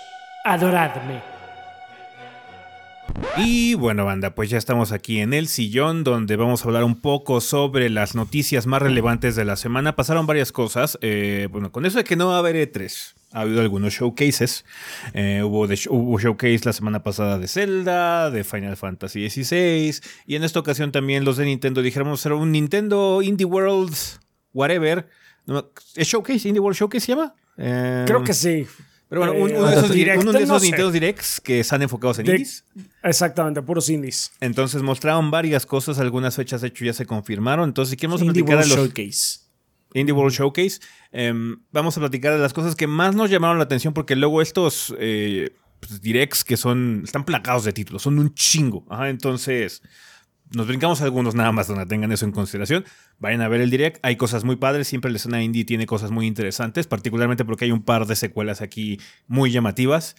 Adoradme. 0.44 1.22
Y 3.36 3.74
bueno, 3.74 4.04
banda, 4.04 4.34
pues 4.34 4.50
ya 4.50 4.58
estamos 4.58 4.90
aquí 4.90 5.20
en 5.20 5.32
el 5.32 5.46
sillón 5.46 6.02
donde 6.02 6.36
vamos 6.36 6.62
a 6.62 6.68
hablar 6.68 6.84
un 6.84 7.00
poco 7.00 7.40
sobre 7.40 7.88
las 7.88 8.14
noticias 8.14 8.66
más 8.66 8.82
relevantes 8.82 9.36
de 9.36 9.44
la 9.44 9.56
semana. 9.56 9.94
Pasaron 9.94 10.26
varias 10.26 10.50
cosas. 10.50 10.98
eh, 11.02 11.48
bueno, 11.50 11.70
con 11.70 11.86
eso 11.86 11.98
de 11.98 12.04
que 12.04 12.16
no 12.16 12.28
va 12.28 12.36
a 12.36 12.38
haber 12.38 12.56
E3, 12.56 13.14
ha 13.32 13.40
habido 13.40 13.60
algunos 13.60 13.92
showcases. 13.94 14.64
Eh, 15.14 15.42
hubo, 15.44 15.66
de- 15.66 15.80
hubo 15.90 16.18
showcase 16.18 16.60
la 16.64 16.72
semana 16.72 17.02
pasada 17.02 17.38
de 17.38 17.48
Zelda, 17.48 18.30
de 18.30 18.44
Final 18.44 18.76
Fantasy 18.76 19.28
XVI. 19.30 19.94
Y 20.26 20.36
en 20.36 20.44
esta 20.44 20.60
ocasión 20.60 20.92
también 20.92 21.24
los 21.24 21.36
de 21.36 21.44
Nintendo 21.46 21.82
dijeron 21.82 22.06
vamos 22.08 22.20
a 22.20 22.22
hacer 22.22 22.32
un 22.32 22.52
Nintendo 22.52 23.22
Indie 23.22 23.44
World, 23.46 23.94
whatever. 24.52 25.08
¿Es 25.96 26.08
showcase? 26.08 26.48
¿Indie 26.48 26.60
World 26.60 26.78
Showcase 26.78 27.06
se 27.06 27.12
llama? 27.12 27.34
Eh, 27.58 28.04
Creo 28.06 28.22
que 28.22 28.32
sí. 28.34 28.66
Pero 29.08 29.20
bueno, 29.26 29.34
Eh, 29.34 29.42
uno, 29.58 29.66
de 29.66 29.76
esos, 29.76 29.90
Direct, 29.92 30.22
uno 30.22 30.32
de 30.32 30.38
esos 30.38 30.48
no 30.48 30.58
sé. 30.58 30.66
Nintendo 30.66 30.90
Directs 30.90 31.40
que 31.42 31.60
están 31.60 31.82
enfocados 31.82 32.18
en 32.20 32.24
De- 32.24 32.32
indies. 32.32 32.64
Exactamente, 33.02 33.60
puros 33.60 33.90
indies. 33.90 34.30
Entonces 34.40 34.80
mostraron 34.82 35.30
varias 35.30 35.66
cosas, 35.66 35.98
algunas 35.98 36.34
fechas 36.36 36.62
de 36.62 36.68
hecho 36.68 36.84
ya 36.86 36.94
se 36.94 37.04
confirmaron. 37.04 37.68
Entonces, 37.68 37.90
si 37.90 37.96
queremos 37.98 38.22
Indie 38.22 38.42
platicar 38.42 38.66
los 38.66 38.78
Showcase. 38.78 39.40
Indie 39.94 40.12
World 40.12 40.32
Showcase, 40.32 40.80
em, 41.10 41.56
vamos 41.70 41.96
a 41.96 42.00
platicar 42.00 42.32
de 42.32 42.38
las 42.38 42.52
cosas 42.52 42.74
que 42.74 42.86
más 42.86 43.14
nos 43.14 43.30
llamaron 43.30 43.58
la 43.58 43.64
atención, 43.64 43.94
porque 43.94 44.16
luego 44.16 44.42
estos 44.42 44.94
eh, 44.98 45.54
pues, 45.80 46.00
directs 46.00 46.44
que 46.44 46.56
son, 46.56 47.02
están 47.04 47.24
placados 47.24 47.64
de 47.64 47.72
títulos, 47.72 48.02
son 48.02 48.18
un 48.18 48.34
chingo. 48.34 48.86
Entonces, 49.04 49.82
nos 50.54 50.66
brincamos 50.66 51.00
algunos 51.00 51.34
nada 51.34 51.50
más 51.52 51.66
donde 51.68 51.86
tengan 51.86 52.12
eso 52.12 52.24
en 52.24 52.32
consideración. 52.32 52.84
Vayan 53.18 53.40
a 53.40 53.48
ver 53.48 53.60
el 53.60 53.70
direct, 53.70 53.98
hay 54.02 54.16
cosas 54.16 54.44
muy 54.44 54.56
padres, 54.56 54.86
siempre 54.86 55.10
la 55.10 55.16
escena 55.16 55.42
indie 55.42 55.64
tiene 55.64 55.86
cosas 55.86 56.10
muy 56.10 56.26
interesantes, 56.26 56.86
particularmente 56.86 57.44
porque 57.44 57.64
hay 57.64 57.72
un 57.72 57.82
par 57.82 58.06
de 58.06 58.16
secuelas 58.16 58.60
aquí 58.60 59.00
muy 59.26 59.50
llamativas. 59.50 60.14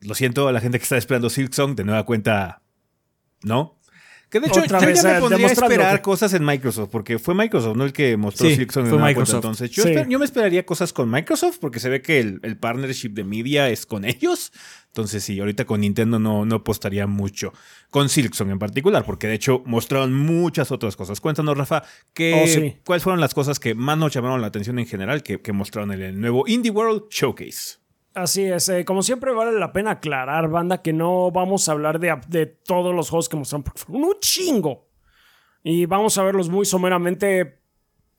Lo 0.00 0.14
siento 0.14 0.48
a 0.48 0.52
la 0.52 0.60
gente 0.60 0.78
que 0.78 0.82
está 0.82 0.96
esperando 0.96 1.30
Silksong, 1.30 1.74
de 1.74 1.84
nueva 1.84 2.04
cuenta, 2.04 2.62
no. 3.42 3.75
Que 4.28 4.40
de 4.40 4.48
hecho, 4.48 4.60
Otra 4.60 4.80
yo 4.80 4.86
vez, 4.88 5.02
ya 5.02 5.12
me 5.14 5.20
pondría 5.20 5.46
a 5.46 5.52
esperar 5.52 5.96
que- 5.96 6.02
cosas 6.02 6.34
en 6.34 6.44
Microsoft, 6.44 6.88
porque 6.90 7.18
fue 7.20 7.32
Microsoft, 7.34 7.76
¿no? 7.76 7.84
El 7.84 7.92
que 7.92 8.16
mostró 8.16 8.48
Sí, 8.48 8.56
fue 8.56 8.66
cuenta. 8.66 8.96
Microsoft. 8.96 9.36
Entonces, 9.36 9.70
yo, 9.70 9.84
Sí. 9.84 9.90
esper- 9.90 10.08
yo 10.08 10.18
me 10.18 10.24
esperaría 10.24 10.66
cosas 10.66 10.92
con 10.92 11.08
Microsoft, 11.08 11.58
porque 11.60 11.78
se 11.78 11.88
ve 11.88 12.02
que 12.02 12.18
el, 12.18 12.40
el 12.42 12.56
partnership 12.58 13.10
de 13.10 13.22
media 13.22 13.70
es 13.70 13.86
con 13.86 14.04
ellos. 14.04 14.52
Entonces, 14.88 15.22
sí, 15.22 15.38
ahorita 15.38 15.64
con 15.64 15.80
Nintendo 15.82 16.18
no, 16.18 16.44
no 16.44 16.56
apostaría 16.56 17.06
mucho. 17.06 17.52
Con 17.90 18.08
Silksong 18.08 18.50
en 18.50 18.58
particular, 18.58 19.04
porque 19.04 19.28
de 19.28 19.34
hecho 19.34 19.62
mostraron 19.64 20.12
muchas 20.12 20.72
otras 20.72 20.96
cosas. 20.96 21.20
Cuéntanos, 21.20 21.56
Rafa, 21.56 21.84
¿qué, 22.12 22.42
Oh, 22.42 22.46
sí. 22.48 22.78
¿cuáles 22.84 23.04
fueron 23.04 23.20
las 23.20 23.32
cosas 23.32 23.60
que 23.60 23.74
más 23.76 23.96
nos 23.96 24.12
llamaron 24.12 24.40
la 24.40 24.48
atención 24.48 24.78
en 24.80 24.86
general 24.86 25.22
que, 25.22 25.40
que 25.40 25.52
mostraron 25.52 25.92
en 25.92 26.02
el 26.02 26.20
nuevo 26.20 26.44
Indie 26.48 26.72
World 26.72 27.04
Showcase? 27.10 27.76
Así 28.16 28.44
es, 28.44 28.68
eh, 28.70 28.84
como 28.86 29.02
siempre 29.02 29.30
vale 29.32 29.52
la 29.58 29.72
pena 29.72 29.92
aclarar, 29.92 30.48
banda, 30.48 30.80
que 30.80 30.92
no 30.94 31.30
vamos 31.30 31.68
a 31.68 31.72
hablar 31.72 32.00
de, 32.00 32.18
de 32.28 32.46
todos 32.46 32.94
los 32.94 33.10
juegos 33.10 33.28
que 33.28 33.36
mostraron, 33.36 33.62
porque 33.62 33.78
fueron 33.80 34.04
un 34.04 34.14
chingo. 34.20 34.88
Y 35.62 35.84
vamos 35.84 36.16
a 36.16 36.22
verlos 36.22 36.48
muy 36.48 36.64
someramente 36.64 37.60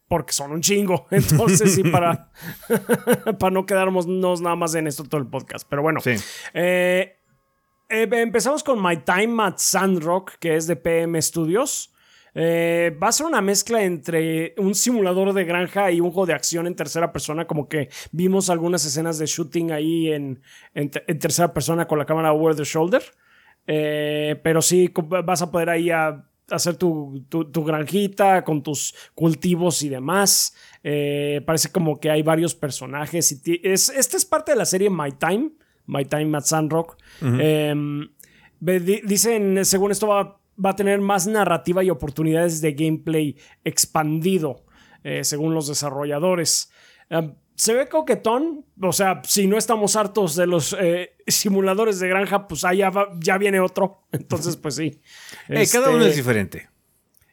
porque 0.08 0.34
son 0.34 0.52
un 0.52 0.62
chingo. 0.62 1.08
Entonces, 1.12 1.74
sí, 1.74 1.84
para, 1.84 2.30
para 3.40 3.52
no 3.52 3.66
quedarnos 3.66 4.06
nada 4.08 4.56
más 4.56 4.76
en 4.76 4.86
esto 4.86 5.04
todo 5.04 5.20
el 5.20 5.28
podcast. 5.28 5.68
Pero 5.68 5.82
bueno, 5.82 6.00
Sí. 6.00 6.12
eh, 6.54 7.18
eh, 7.90 8.08
empezamos 8.12 8.64
con 8.64 8.82
My 8.84 8.98
Time 8.98 9.42
at 9.44 9.56
Sandrock, 9.58 10.34
que 10.40 10.56
es 10.58 10.68
de 10.68 10.76
PM 10.76 11.20
Studios. 11.22 11.92
Eh, 12.40 12.96
va 13.02 13.08
a 13.08 13.12
ser 13.12 13.26
una 13.26 13.42
mezcla 13.42 13.84
entre 13.84 14.54
un 14.58 14.76
simulador 14.76 15.34
de 15.34 15.44
granja 15.44 15.90
y 15.92 16.00
un 16.00 16.12
juego 16.12 16.28
de 16.28 16.34
acción 16.34 16.68
en 16.68 16.76
tercera 16.76 17.12
persona, 17.12 17.48
como 17.48 17.68
que 17.68 17.90
vimos 18.12 18.50
algunas 18.52 18.86
escenas 18.86 19.18
de 19.18 19.26
shooting 19.26 19.72
ahí 19.72 20.12
en, 20.12 20.40
en 20.76 20.92
te- 20.92 21.04
en 21.12 21.18
tercera 21.18 21.52
persona 21.54 21.88
con 21.88 21.98
la 21.98 22.06
cámara 22.06 22.34
over 22.34 22.56
the 22.56 22.64
shoulder. 22.64 23.02
Eh, 23.66 24.40
pero 24.44 24.62
sí, 24.62 24.92
vas 25.26 25.42
a 25.42 25.52
poder 25.52 25.70
ahí 25.72 25.90
a 25.90 26.24
hacer 26.50 26.78
tu, 26.78 27.26
tu- 27.28 27.52
tu 27.52 27.64
granjita 27.66 28.44
con 28.44 28.62
tus 28.64 28.94
cultivos 29.16 29.82
y 29.84 29.90
demás. 29.90 30.56
Eh, 30.84 31.42
parece 31.46 31.72
como 31.72 32.00
que 32.00 32.10
hay 32.12 32.22
varios 32.22 32.54
personajes. 32.56 33.42
Y 33.46 33.60
es, 33.64 33.90
esta 33.90 34.16
es 34.16 34.26
parte 34.26 34.52
de 34.54 34.58
la 34.58 34.66
serie 34.66 34.90
My 34.90 35.12
Time, 35.12 35.52
My 35.88 36.06
Time 36.06 36.38
at 36.38 36.44
Sandrock. 36.46 36.98
Em, 37.22 38.08
dicen, 38.62 39.66
según 39.66 39.92
esto 39.92 40.08
va, 40.08 40.40
va 40.64 40.72
a 40.72 40.76
tener 40.76 41.00
más 41.02 41.28
narrativa 41.28 41.84
y 41.84 41.90
oportunidades 41.90 42.62
de 42.62 42.74
gameplay 42.74 43.36
expandido, 43.64 44.66
eh, 45.04 45.24
según 45.24 45.54
los 45.54 45.68
desarrolladores. 45.68 46.72
Em, 47.10 47.34
se 47.56 47.74
ve 47.74 47.88
coquetón, 47.90 48.66
o 48.82 48.92
sea, 48.94 49.22
si 49.26 49.48
no 49.48 49.58
estamos 49.58 49.96
hartos 49.96 50.36
de 50.36 50.46
los 50.48 50.76
eh, 50.80 51.12
simuladores 51.26 52.00
de 52.00 52.08
granja, 52.08 52.48
pues 52.48 52.64
allá 52.66 52.90
va- 52.90 53.10
ya 53.20 53.38
viene 53.38 53.60
otro. 53.60 54.04
Entonces, 54.12 54.56
pues 54.58 54.76
sí. 54.76 55.02
Eh, 55.50 55.66
cada 55.72 55.90
uno 55.90 56.00
Este, 56.00 56.10
es 56.12 56.16
diferente. 56.18 56.70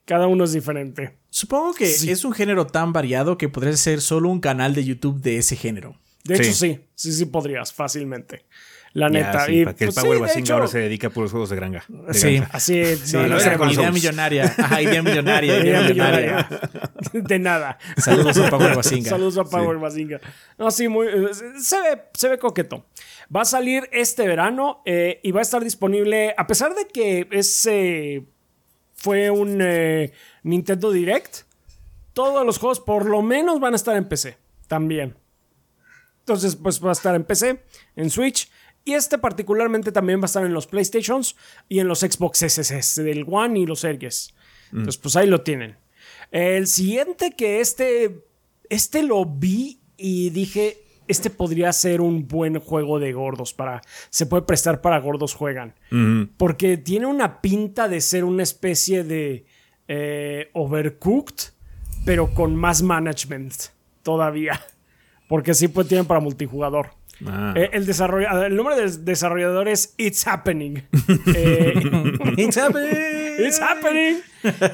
Cada 0.04 0.26
uno 0.26 0.44
es 0.44 0.52
diferente. 0.52 1.18
Supongo 1.30 1.72
que 1.74 1.90
es 1.90 2.24
un 2.24 2.32
género 2.32 2.66
tan 2.66 2.92
variado 2.92 3.36
que 3.38 3.48
podría 3.48 3.76
ser 3.76 4.00
solo 4.02 4.28
un 4.28 4.38
canal 4.40 4.74
de 4.74 4.84
YouTube 4.84 5.20
de 5.20 5.38
ese 5.38 5.56
género. 5.56 5.98
De 6.24 6.34
hecho, 6.36 6.44
Sí. 6.44 6.52
sí, 6.54 6.80
sí, 6.94 7.12
sí 7.12 7.26
podrías, 7.26 7.72
fácilmente. 7.72 8.46
La 8.94 9.08
Ya, 9.08 9.12
neta. 9.12 9.44
sí, 9.46 9.52
y, 9.60 9.64
para 9.64 9.76
que 9.76 9.84
el 9.86 9.92
pues, 9.92 10.04
Power 10.04 10.28
sí, 10.30 10.38
hecho, 10.38 10.54
ahora 10.54 10.68
se 10.68 10.78
dedica 10.78 11.08
a 11.08 11.10
puros 11.10 11.32
juegos 11.32 11.50
de 11.50 11.56
granja. 11.56 11.84
de 11.88 12.14
Sí. 12.14 12.36
granja. 12.36 12.56
Así, 12.56 12.96
Sí, 12.96 13.16
no, 13.16 13.26
no 13.26 13.58
con 13.58 13.66
los 13.66 13.76
idea 13.76 13.90
millonaria. 13.90 14.54
Ajá, 14.56 14.80
idea 14.82 15.02
millonaria. 15.02 15.56
idea 15.60 15.64
Idea 15.80 15.80
millonaria. 15.82 16.48
millonaria. 16.48 16.88
De 17.28 17.38
nada. 17.40 17.78
Saludos 17.96 18.38
a 18.38 18.48
Power 18.50 18.76
Basinga. 18.76 19.10
Saludos 19.10 19.36
a 19.38 19.44
Power 19.44 19.78
Basinga. 19.78 20.20
No, 20.58 20.70
sí, 20.70 20.86
muy, 20.86 21.08
eh, 21.08 21.28
se, 21.60 21.80
ve, 21.80 22.02
se 22.14 22.28
ve 22.28 22.38
coqueto. 22.38 22.86
Va 23.34 23.42
a 23.42 23.44
salir 23.44 23.88
este 23.92 24.28
verano 24.28 24.80
eh, 24.86 25.18
y 25.24 25.32
va 25.32 25.40
a 25.40 25.42
estar 25.42 25.62
disponible, 25.64 26.32
a 26.36 26.46
pesar 26.46 26.74
de 26.76 26.86
que 26.86 27.26
ese 27.32 28.24
fue 28.94 29.28
un 29.30 29.58
eh, 29.60 30.12
Nintendo 30.44 30.92
Direct, 30.92 31.38
todos 32.12 32.46
los 32.46 32.58
juegos 32.58 32.78
por 32.78 33.06
lo 33.06 33.22
menos 33.22 33.58
van 33.58 33.72
a 33.72 33.76
estar 33.76 33.96
en 33.96 34.04
PC 34.08 34.38
también. 34.68 35.16
Entonces, 36.20 36.54
pues 36.56 36.82
va 36.82 36.90
a 36.90 36.92
estar 36.92 37.14
en 37.16 37.24
PC, 37.24 37.60
en 37.96 38.08
Switch. 38.08 38.48
Y 38.84 38.92
este 38.92 39.18
particularmente 39.18 39.92
también 39.92 40.20
va 40.20 40.24
a 40.24 40.26
estar 40.26 40.44
en 40.44 40.52
los 40.52 40.66
PlayStations 40.66 41.36
y 41.68 41.78
en 41.78 41.88
los 41.88 42.00
Xbox 42.00 42.42
SS 42.42 43.02
del 43.02 43.24
One 43.28 43.60
y 43.60 43.66
los 43.66 43.80
Series. 43.80 44.34
Entonces, 44.72 44.98
pues 44.98 45.16
ahí 45.16 45.26
lo 45.26 45.40
tienen. 45.40 45.76
El 46.30 46.66
siguiente 46.66 47.32
que 47.36 47.60
este, 47.60 48.24
este 48.68 49.02
lo 49.02 49.24
vi 49.24 49.80
y 49.96 50.30
dije, 50.30 50.78
este 51.06 51.30
podría 51.30 51.72
ser 51.72 52.00
un 52.00 52.26
buen 52.26 52.58
juego 52.58 52.98
de 52.98 53.12
gordos 53.12 53.52
para, 53.52 53.82
se 54.10 54.26
puede 54.26 54.42
prestar 54.42 54.80
para 54.80 54.98
gordos 54.98 55.34
juegan. 55.34 55.74
Porque 56.36 56.76
tiene 56.76 57.06
una 57.06 57.40
pinta 57.40 57.88
de 57.88 58.00
ser 58.00 58.24
una 58.24 58.42
especie 58.42 59.04
de 59.04 59.46
eh, 59.88 60.50
overcooked, 60.52 61.52
pero 62.04 62.32
con 62.34 62.56
más 62.56 62.82
management 62.82 63.54
todavía. 64.02 64.60
Porque 65.28 65.54
sí 65.54 65.68
pues 65.68 65.88
tienen 65.88 66.06
para 66.06 66.20
multijugador. 66.20 66.90
Ah. 67.26 67.54
Eh, 67.56 67.70
el, 67.72 67.88
el 67.88 68.56
nombre 68.56 68.76
del 68.76 69.04
desarrollador 69.04 69.68
es 69.68 69.94
It's 69.98 70.26
Happening. 70.26 70.82
Eh, 71.34 71.74
It's 72.36 72.56
happening. 72.56 73.46
It's 73.46 73.60
happening. 73.60 74.16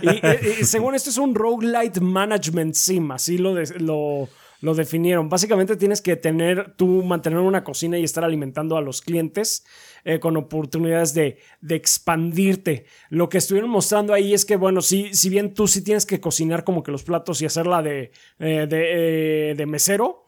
Y, 0.02 0.09
y- 0.09 0.61
y 0.61 0.64
según 0.64 0.94
esto 0.94 1.11
es 1.11 1.18
un 1.18 1.35
roguelite 1.35 2.00
management 2.00 2.75
sim, 2.75 3.11
así 3.11 3.38
lo, 3.38 3.54
de- 3.54 3.78
lo, 3.80 4.28
lo 4.61 4.75
definieron. 4.75 5.28
Básicamente 5.28 5.76
tienes 5.76 6.00
que 6.02 6.16
tener, 6.16 6.75
tú 6.76 7.02
mantener 7.04 7.38
una 7.40 7.62
cocina 7.64 7.99
y 7.99 8.04
estar 8.04 8.25
alimentando 8.25 8.76
a 8.76 8.80
los 8.82 9.00
clientes 9.02 9.64
eh, 10.04 10.18
con 10.18 10.37
oportunidades 10.37 11.14
de, 11.14 11.38
de, 11.61 11.75
expandirte. 11.76 12.87
Lo 13.11 13.28
que 13.28 13.38
estuvieron 13.38 13.70
mostrando 13.70 14.12
ahí 14.14 14.35
es 14.35 14.44
que, 14.44 14.56
bueno, 14.56 14.80
si, 14.82 15.12
si 15.14 15.28
bien 15.28 15.54
tú 15.54 15.66
sí 15.68 15.82
tienes 15.82 16.06
que 16.06 16.20
cocinar 16.20 16.64
como 16.64 16.82
que 16.82 16.92
los 16.92 17.02
platos 17.04 17.40
y 17.42 17.47
hacerla 17.47 17.82
de, 17.82 18.11
eh, 18.38 18.66
de, 18.68 19.50
eh, 19.50 19.54
de 19.54 19.66
mesero, 19.66 20.25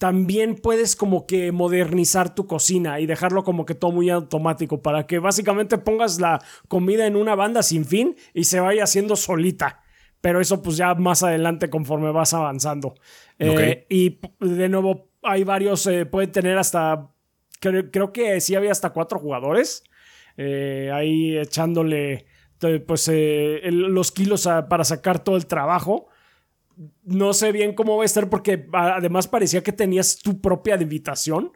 también 0.00 0.54
puedes 0.54 0.96
como 0.96 1.26
que 1.26 1.52
modernizar 1.52 2.34
tu 2.34 2.46
cocina 2.46 3.00
y 3.00 3.06
dejarlo 3.06 3.44
como 3.44 3.66
que 3.66 3.74
todo 3.74 3.92
muy 3.92 4.08
automático 4.08 4.80
para 4.80 5.06
que 5.06 5.18
básicamente 5.18 5.76
pongas 5.76 6.18
la 6.18 6.42
comida 6.68 7.06
en 7.06 7.16
una 7.16 7.34
banda 7.34 7.62
sin 7.62 7.84
fin 7.84 8.16
y 8.32 8.44
se 8.44 8.60
vaya 8.60 8.84
haciendo 8.84 9.14
solita. 9.14 9.82
Pero 10.22 10.40
eso 10.40 10.62
pues 10.62 10.78
ya 10.78 10.94
más 10.94 11.22
adelante 11.22 11.68
conforme 11.68 12.12
vas 12.12 12.32
avanzando. 12.32 12.94
Eh, 13.38 13.84
y 13.90 14.18
de 14.40 14.70
nuevo 14.70 15.10
hay 15.22 15.44
varios, 15.44 15.86
eh, 15.86 16.06
pueden 16.06 16.32
tener 16.32 16.56
hasta, 16.56 17.10
creo, 17.60 18.10
que 18.10 18.40
sí 18.40 18.54
había 18.54 18.72
hasta 18.72 18.94
cuatro 18.94 19.18
jugadores. 19.18 19.84
Eh, 20.38 20.90
ahí 20.94 21.36
echándole 21.36 22.24
pues 22.86 23.10
los 23.70 24.12
kilos 24.12 24.48
para 24.70 24.84
sacar 24.84 25.22
todo 25.22 25.36
el 25.36 25.44
trabajo 25.44 26.09
no 27.04 27.32
sé 27.32 27.52
bien 27.52 27.74
cómo 27.74 27.96
va 27.96 28.02
a 28.02 28.06
estar 28.06 28.28
porque 28.30 28.66
además 28.72 29.28
parecía 29.28 29.62
que 29.62 29.72
tenías 29.72 30.18
tu 30.18 30.40
propia 30.40 30.80
invitación. 30.80 31.52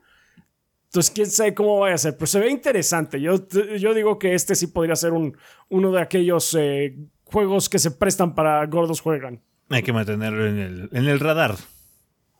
Entonces, 0.86 1.12
quién 1.12 1.26
sabe 1.26 1.54
cómo 1.54 1.80
va 1.80 1.92
a 1.92 1.98
ser, 1.98 2.16
pero 2.16 2.26
se 2.26 2.38
ve 2.38 2.50
interesante. 2.50 3.20
Yo, 3.20 3.48
yo 3.78 3.94
digo 3.94 4.18
que 4.18 4.34
este 4.34 4.54
sí 4.54 4.68
podría 4.68 4.94
ser 4.94 5.12
un, 5.12 5.36
uno 5.68 5.90
de 5.90 6.00
aquellos 6.00 6.54
eh, 6.58 6.96
juegos 7.24 7.68
que 7.68 7.78
se 7.78 7.90
prestan 7.90 8.34
para 8.34 8.64
gordos 8.66 9.00
juegan. 9.00 9.42
Hay 9.70 9.82
que 9.82 9.92
mantenerlo 9.92 10.46
en 10.46 10.58
el, 10.58 10.88
en 10.92 11.08
el 11.08 11.18
radar. 11.18 11.56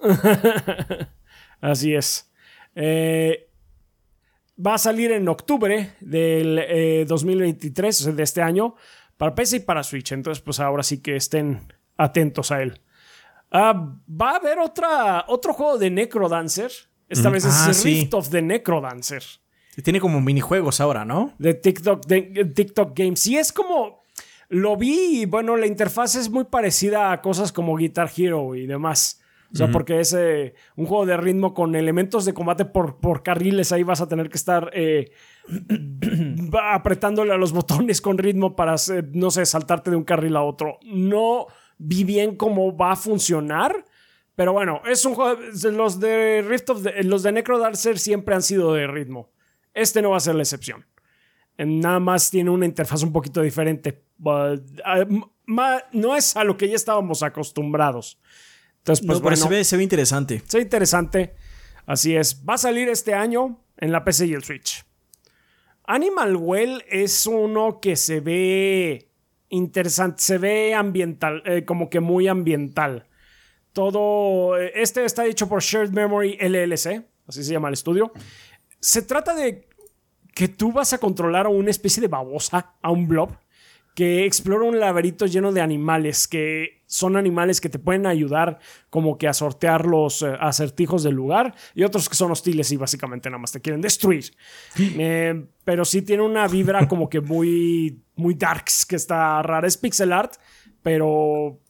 Así 1.61 1.95
es. 1.95 2.31
Eh, 2.77 3.49
va 4.65 4.75
a 4.75 4.79
salir 4.79 5.11
en 5.11 5.29
octubre 5.29 5.95
del 6.01 7.07
2023, 7.09 8.07
eh, 8.07 8.13
de 8.13 8.23
este 8.23 8.43
año, 8.43 8.77
para 9.17 9.35
PC 9.35 9.57
y 9.57 9.61
para 9.61 9.83
Switch. 9.83 10.13
Entonces, 10.13 10.43
pues 10.43 10.61
ahora 10.61 10.83
sí 10.83 11.03
que 11.03 11.17
estén 11.17 11.74
atentos 11.97 12.51
a 12.51 12.63
él. 12.63 12.81
Ah, 13.51 13.73
va 14.09 14.33
a 14.33 14.37
haber 14.37 14.59
otra, 14.59 15.25
otro 15.29 15.53
juego 15.53 15.79
de 15.79 15.91
Necrodancer. 15.91 16.73
Esta 17.09 17.31
vez 17.31 17.45
es 17.45 17.55
ah, 17.55 17.71
Rift 17.85 18.15
of 18.15 18.29
the 18.31 18.43
Necrodancer. 18.43 19.23
Tiene 19.83 20.01
como 20.01 20.21
minijuegos 20.21 20.81
ahora, 20.81 21.05
¿no? 21.05 21.35
De 21.39 21.55
TikTok, 21.55 22.07
de, 22.07 22.53
TikTok 22.55 22.99
Games. 22.99 23.27
Y 23.27 23.37
es 23.37 23.53
como. 23.53 24.03
Lo 24.49 24.77
vi 24.77 25.23
y 25.23 25.27
bueno, 25.27 25.57
la 25.57 25.67
interfaz 25.67 26.17
es 26.17 26.31
muy 26.31 26.45
parecida 26.45 27.11
a 27.11 27.23
cosas 27.23 27.51
como 27.51 27.77
Guitar 27.77 28.11
Hero 28.15 28.55
y 28.55 28.67
demás. 28.67 29.21
O 29.53 29.57
sea, 29.57 29.71
porque 29.71 30.01
es 30.01 30.13
eh, 30.13 30.55
un 30.75 30.87
juego 30.87 31.07
de 31.07 31.17
ritmo 31.17 31.55
con 31.55 31.77
elementos 31.77 32.25
de 32.25 32.35
combate 32.35 32.65
por, 32.65 32.99
por 32.99 33.23
carriles. 33.23 33.71
Ahí 33.71 33.85
vas 33.85 34.01
a 34.01 34.09
tener 34.09 34.29
que 34.29 34.37
estar 34.37 34.71
eh, 34.75 35.13
apretándole 36.73 37.33
a 37.33 37.37
los 37.37 37.53
botones 37.53 38.01
con 38.01 38.19
ritmo 38.19 38.57
para, 38.57 38.75
no 39.13 39.31
sé, 39.31 39.47
saltarte 39.47 39.91
de 39.91 39.97
un 39.97 40.03
carril 40.03 40.37
a 40.37 40.43
otro. 40.43 40.79
No 40.83 41.47
vi 41.79 42.05
bien 42.05 42.37
cómo 42.37 42.77
va 42.77 42.93
a 42.93 42.97
funcionar. 42.97 43.85
Pero 44.37 44.53
bueno, 44.53 44.83
es 44.87 45.05
un 45.05 45.15
juego. 45.15 45.41
Los 45.73 46.01
de 46.01 46.45
Rift 46.47 46.71
of 46.71 46.83
the, 46.83 47.03
los 47.05 47.23
de 47.23 47.33
Necrodancer 47.33 47.99
siempre 47.99 48.35
han 48.35 48.43
sido 48.43 48.75
de 48.75 48.87
ritmo. 48.87 49.31
Este 49.73 50.03
no 50.03 50.11
va 50.11 50.17
a 50.17 50.21
ser 50.21 50.35
la 50.35 50.43
excepción. 50.43 50.87
Nada 51.57 52.01
más 52.01 52.31
tiene 52.31 52.51
una 52.51 52.67
interfaz 52.67 53.03
un 53.03 53.13
poquito 53.13 53.41
diferente. 53.41 54.03
no 55.47 56.17
es 56.17 56.37
a 56.37 56.45
lo 56.45 56.57
que 56.57 56.69
ya 56.69 56.75
estábamos 56.75 57.23
acostumbrados. 57.23 58.21
Entonces, 58.79 59.07
pues 59.07 59.21
bueno, 59.21 59.37
se 59.37 59.49
ve, 59.49 59.65
se 59.65 59.77
ve 59.77 59.83
interesante. 59.83 60.43
Se 60.47 60.59
ve 60.59 60.65
interesante. 60.65 61.37
Así 61.87 62.17
es. 62.17 62.45
Va 62.47 62.55
a 62.55 62.59
salir 62.59 62.89
este 62.89 63.15
año 63.15 63.65
en 63.77 63.93
la 63.93 64.05
PC 64.05 64.27
y 64.27 64.35
el 64.35 64.43
Switch. 64.43 64.85
Animal 65.87 66.37
Well 66.37 66.85
es 66.89 67.27
uno 67.27 67.81
que 67.81 67.97
se 67.97 68.21
ve 68.21 69.11
interesante, 69.55 70.23
se 70.23 70.39
ve 70.39 70.75
ambiental, 70.75 71.43
eh, 71.47 71.65
como 71.65 71.89
que 71.89 72.01
muy 72.01 72.29
ambiental. 72.29 73.07
Todo, 73.73 74.59
eh, 74.59 74.73
este 74.75 75.05
está 75.05 75.27
hecho 75.27 75.49
por 75.49 75.63
Shared 75.63 75.91
Memory 75.91 76.39
LLC, 76.41 77.05
así 77.27 77.43
se 77.43 77.53
llama 77.53 77.69
el 77.69 77.75
estudio. 77.75 78.13
Se 78.81 79.03
trata 79.03 79.35
de 79.35 79.69
que 80.35 80.49
tú 80.49 80.73
vas 80.73 80.93
a 80.93 80.99
controlar 80.99 81.47
a 81.47 81.51
una 81.51 81.71
especie 81.71 82.01
de 82.01 82.09
babosa, 82.09 82.75
a 82.83 82.91
un 82.91 83.09
blob, 83.09 83.31
que 83.95 84.25
explora 84.25 84.65
un 84.65 84.81
laberinto 84.81 85.27
lleno 85.27 85.53
de 85.53 85.61
animales, 85.61 86.27
que 86.27 86.83
son 86.87 87.17
animales 87.17 87.61
que 87.61 87.69
te 87.69 87.79
pueden 87.79 88.07
ayudar 88.07 88.59
como 88.91 89.17
que 89.19 89.29
a 89.29 89.33
sortear 89.33 89.87
los 89.87 90.23
eh, 90.23 90.35
acertijos 90.39 91.03
del 91.03 91.15
lugar, 91.15 91.55
y 91.75 91.85
otros 91.85 92.09
que 92.09 92.17
son 92.17 92.33
hostiles 92.33 92.71
y 92.73 92.77
básicamente 92.77 93.31
nada 93.31 93.39
más 93.39 93.53
te 93.53 93.61
quieren 93.61 93.81
destruir. 93.81 94.35
pero 95.65 95.85
sí 95.85 96.03
tiene 96.03 96.23
una 96.23 96.47
vibra 96.49 96.87
como 96.89 97.09
que 97.09 97.21
muy 97.21 98.05
muy 98.17 98.35
darks, 98.35 98.87
que 98.87 98.97
está 98.97 99.43
rara. 99.43 99.67
Es 99.67 99.77
pixel 99.77 100.13
art, 100.13 100.35
pero. 100.83 101.61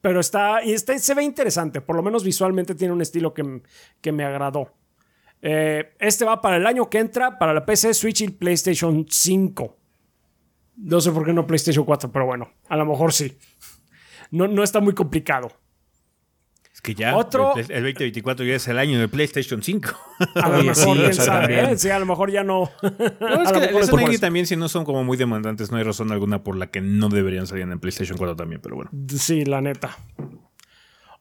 Pero 0.00 0.20
está. 0.20 0.62
Y 0.62 0.72
este 0.72 0.98
se 0.98 1.14
ve 1.14 1.22
interesante. 1.22 1.80
Por 1.80 1.96
lo 1.96 2.02
menos 2.02 2.24
visualmente 2.24 2.74
tiene 2.74 2.92
un 2.92 3.02
estilo 3.02 3.32
que, 3.32 3.62
que 4.00 4.12
me 4.12 4.24
agradó. 4.24 4.72
Eh, 5.40 5.94
este 5.98 6.24
va 6.24 6.40
para 6.40 6.56
el 6.56 6.66
año 6.66 6.88
que 6.88 6.98
entra 6.98 7.38
para 7.38 7.52
la 7.52 7.64
PC, 7.64 7.92
Switch 7.94 8.22
y 8.22 8.28
PlayStation 8.28 9.06
5. 9.08 9.76
No 10.76 11.00
sé 11.00 11.12
por 11.12 11.24
qué 11.24 11.32
no 11.32 11.46
PlayStation 11.46 11.84
4, 11.84 12.10
pero 12.10 12.26
bueno, 12.26 12.50
a 12.68 12.76
lo 12.76 12.86
mejor 12.86 13.12
sí. 13.12 13.36
No, 14.30 14.48
no 14.48 14.62
está 14.62 14.80
muy 14.80 14.94
complicado 14.94 15.50
que 16.84 16.94
ya 16.94 17.16
Otro, 17.16 17.56
el, 17.56 17.66
2024 17.66 18.44
ya 18.44 18.56
es 18.56 18.68
el 18.68 18.78
año 18.78 19.00
de 19.00 19.08
PlayStation 19.08 19.62
5. 19.62 19.88
A 20.34 20.48
lo 20.50 20.62
mejor, 20.62 20.96
quién 20.98 21.14
sabe, 21.14 21.72
¿eh? 21.72 21.78
Sí, 21.78 21.88
a 21.88 21.98
lo 21.98 22.04
mejor 22.04 22.30
ya 22.30 22.44
no. 22.44 22.70
es 22.82 23.90
que 23.90 24.18
también 24.18 24.46
si 24.46 24.54
no 24.54 24.68
son 24.68 24.84
como 24.84 25.02
muy 25.02 25.16
demandantes, 25.16 25.72
no 25.72 25.78
hay 25.78 25.82
razón 25.82 26.12
alguna 26.12 26.44
por 26.44 26.56
la 26.56 26.70
que 26.70 26.82
no 26.82 27.08
deberían 27.08 27.46
salir 27.46 27.62
en 27.62 27.80
PlayStation 27.80 28.18
4 28.18 28.36
también, 28.36 28.60
pero 28.62 28.76
bueno. 28.76 28.90
Sí, 29.08 29.46
la 29.46 29.62
neta. 29.62 29.96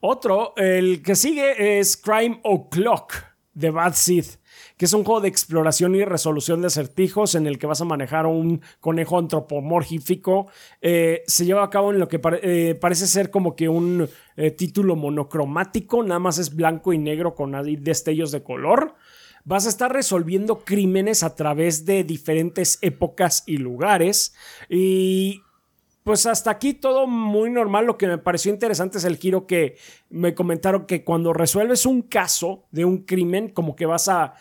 Otro, 0.01 0.53
el 0.57 1.01
que 1.01 1.15
sigue 1.15 1.79
es 1.79 1.95
Crime 1.95 2.41
O'Clock 2.43 3.13
de 3.53 3.69
Bad 3.69 3.93
Seed 3.93 4.25
que 4.83 4.87
es 4.87 4.93
un 4.93 5.05
juego 5.05 5.21
de 5.21 5.29
exploración 5.29 5.95
y 5.95 6.03
resolución 6.03 6.59
de 6.59 6.67
acertijos 6.67 7.35
en 7.35 7.47
el 7.47 7.57
que 7.57 7.67
vas 7.67 7.79
a 7.79 7.85
manejar 7.85 8.25
un 8.25 8.59
conejo 8.81 9.17
antropomórfico. 9.17 10.47
Eh, 10.81 11.23
se 11.25 11.45
lleva 11.45 11.63
a 11.63 11.69
cabo 11.69 11.93
en 11.93 11.99
lo 11.99 12.09
que 12.09 12.19
eh, 12.41 12.75
parece 12.75 13.07
ser 13.07 13.31
como 13.31 13.55
que 13.55 13.69
un 13.69 14.09
eh, 14.35 14.51
título 14.51 14.97
monocromático, 14.97 16.03
nada 16.03 16.19
más 16.19 16.37
es 16.37 16.53
blanco 16.53 16.91
y 16.91 16.97
negro 16.97 17.33
con 17.33 17.53
destellos 17.81 18.33
de 18.33 18.43
color. 18.43 18.95
Vas 19.45 19.67
a 19.67 19.69
estar 19.69 19.93
resolviendo 19.93 20.65
crímenes 20.65 21.23
a 21.23 21.33
través 21.33 21.85
de 21.85 22.03
diferentes 22.03 22.77
épocas 22.81 23.43
y 23.47 23.59
lugares. 23.59 24.35
Y 24.67 25.43
pues 26.03 26.25
hasta 26.25 26.51
aquí 26.51 26.73
todo 26.73 27.07
muy 27.07 27.49
normal. 27.49 27.85
Lo 27.85 27.97
que 27.97 28.07
me 28.07 28.17
pareció 28.17 28.51
interesante 28.51 28.97
es 28.97 29.05
el 29.05 29.15
giro 29.15 29.47
que 29.47 29.77
me 30.13 30.35
comentaron 30.35 30.85
que 30.85 31.03
cuando 31.03 31.33
resuelves 31.33 31.87
un 31.87 32.03
caso 32.03 32.67
de 32.69 32.85
un 32.85 32.99
crimen, 32.99 33.49
como 33.49 33.75
que 33.75 33.87
vas 33.87 34.07
a, 34.09 34.35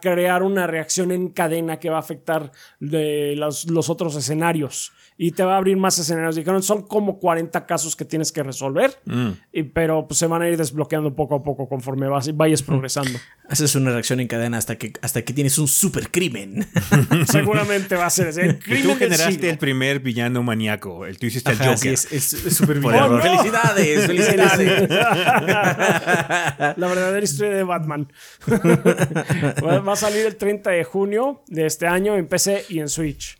crear 0.00 0.42
una 0.42 0.66
reacción 0.66 1.12
en 1.12 1.28
cadena 1.28 1.78
que 1.78 1.90
va 1.90 1.96
a 1.96 2.00
afectar 2.00 2.50
de 2.80 3.34
los, 3.36 3.88
otros 3.88 4.16
escenarios 4.16 4.92
y 5.16 5.30
te 5.30 5.44
va 5.44 5.54
a 5.54 5.58
abrir 5.58 5.76
más 5.76 5.96
escenarios. 5.98 6.34
Dijeron, 6.34 6.62
son 6.62 6.82
como 6.82 7.20
40 7.20 7.66
casos 7.66 7.94
que 7.94 8.04
tienes 8.04 8.32
que 8.32 8.42
resolver, 8.42 8.98
mm. 9.04 9.28
y, 9.52 9.62
pero 9.64 10.08
pues, 10.08 10.18
se 10.18 10.26
van 10.26 10.42
a 10.42 10.48
ir 10.48 10.56
desbloqueando 10.56 11.14
poco 11.14 11.36
a 11.36 11.42
poco 11.42 11.68
conforme 11.68 12.08
vas, 12.08 12.34
vayas 12.34 12.62
progresando. 12.62 13.16
Haces 13.48 13.74
una 13.74 13.90
reacción 13.90 14.18
en 14.20 14.26
cadena 14.26 14.56
hasta 14.58 14.76
que, 14.76 14.94
hasta 15.02 15.22
que 15.22 15.32
tienes 15.34 15.58
un 15.58 15.68
super 15.68 16.10
crimen. 16.10 16.66
Seguramente 17.26 17.94
va 17.94 18.06
a 18.06 18.10
ser 18.10 18.28
ese. 18.28 18.58
y 18.66 18.82
tú 18.82 18.96
generaste 18.96 19.50
el 19.50 19.58
primer 19.58 20.00
villano 20.00 20.42
maníaco. 20.42 21.04
El, 21.04 21.18
tú 21.18 21.26
hiciste 21.26 21.52
el 21.52 21.58
Joker. 21.58 21.92
es, 21.92 22.10
es, 22.10 22.24
super 22.56 22.80
villano. 22.80 23.20
Felicidades, 23.20 24.06
felicidades. 24.06 24.88
La 26.76 26.86
verdadera 26.88 27.22
historia 27.22 27.56
de 27.56 27.64
Batman. 27.64 28.12
Va 28.48 29.92
a 29.92 29.96
salir 29.96 30.26
el 30.26 30.36
30 30.36 30.70
de 30.70 30.84
junio 30.84 31.42
de 31.46 31.66
este 31.66 31.86
año 31.86 32.16
en 32.16 32.26
PC 32.26 32.66
y 32.68 32.80
en 32.80 32.88
Switch. 32.88 33.38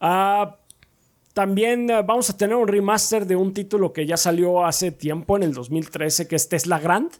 Ah, 0.00 0.56
también 1.38 1.88
eh, 1.88 2.02
vamos 2.02 2.28
a 2.30 2.36
tener 2.36 2.56
un 2.56 2.66
remaster 2.66 3.24
de 3.24 3.36
un 3.36 3.54
título 3.54 3.92
que 3.92 4.06
ya 4.06 4.16
salió 4.16 4.66
hace 4.66 4.90
tiempo, 4.90 5.36
en 5.36 5.44
el 5.44 5.54
2013, 5.54 6.26
que 6.26 6.36
es 6.36 6.48
Tesla 6.48 6.80
Grand. 6.80 7.12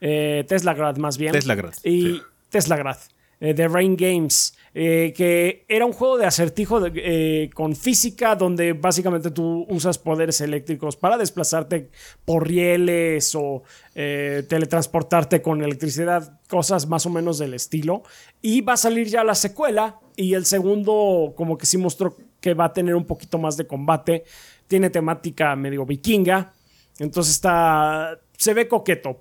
Eh, 0.00 0.44
Tesla 0.48 0.74
Grad, 0.74 0.96
más 0.96 1.16
bien. 1.16 1.32
Tesla 1.32 1.54
Grad. 1.54 1.74
Y 1.84 2.20
Tesla 2.50 2.76
Grad. 2.76 2.98
Eh, 3.38 3.54
de 3.54 3.68
Rain 3.68 3.96
Games, 3.96 4.56
eh, 4.74 5.12
que 5.16 5.64
era 5.68 5.84
un 5.84 5.92
juego 5.92 6.18
de 6.18 6.26
acertijo 6.26 6.80
eh, 6.86 7.50
con 7.54 7.76
física 7.76 8.36
donde 8.36 8.72
básicamente 8.72 9.30
tú 9.30 9.66
usas 9.68 9.98
poderes 9.98 10.40
eléctricos 10.40 10.96
para 10.96 11.18
desplazarte 11.18 11.90
por 12.24 12.46
rieles 12.48 13.34
o 13.34 13.62
teletransportarte 13.94 15.42
con 15.42 15.62
electricidad, 15.62 16.40
cosas 16.48 16.88
más 16.88 17.04
o 17.04 17.10
menos 17.10 17.38
del 17.38 17.52
estilo. 17.52 18.02
Y 18.40 18.62
va 18.62 18.72
a 18.72 18.78
salir 18.78 19.08
ya 19.08 19.22
la 19.22 19.34
secuela 19.34 20.00
y 20.16 20.34
el 20.34 20.46
segundo 20.46 21.34
como 21.36 21.58
que 21.58 21.66
sí 21.66 21.76
mostró 21.76 22.16
que 22.40 22.54
va 22.54 22.66
a 22.66 22.72
tener 22.72 22.94
un 22.94 23.04
poquito 23.04 23.38
más 23.38 23.56
de 23.56 23.66
combate, 23.66 24.24
tiene 24.66 24.88
temática 24.88 25.54
medio 25.56 25.84
vikinga, 25.84 26.52
entonces 26.98 27.34
está 27.34 28.18
se 28.42 28.54
ve 28.54 28.66
coqueto. 28.66 29.20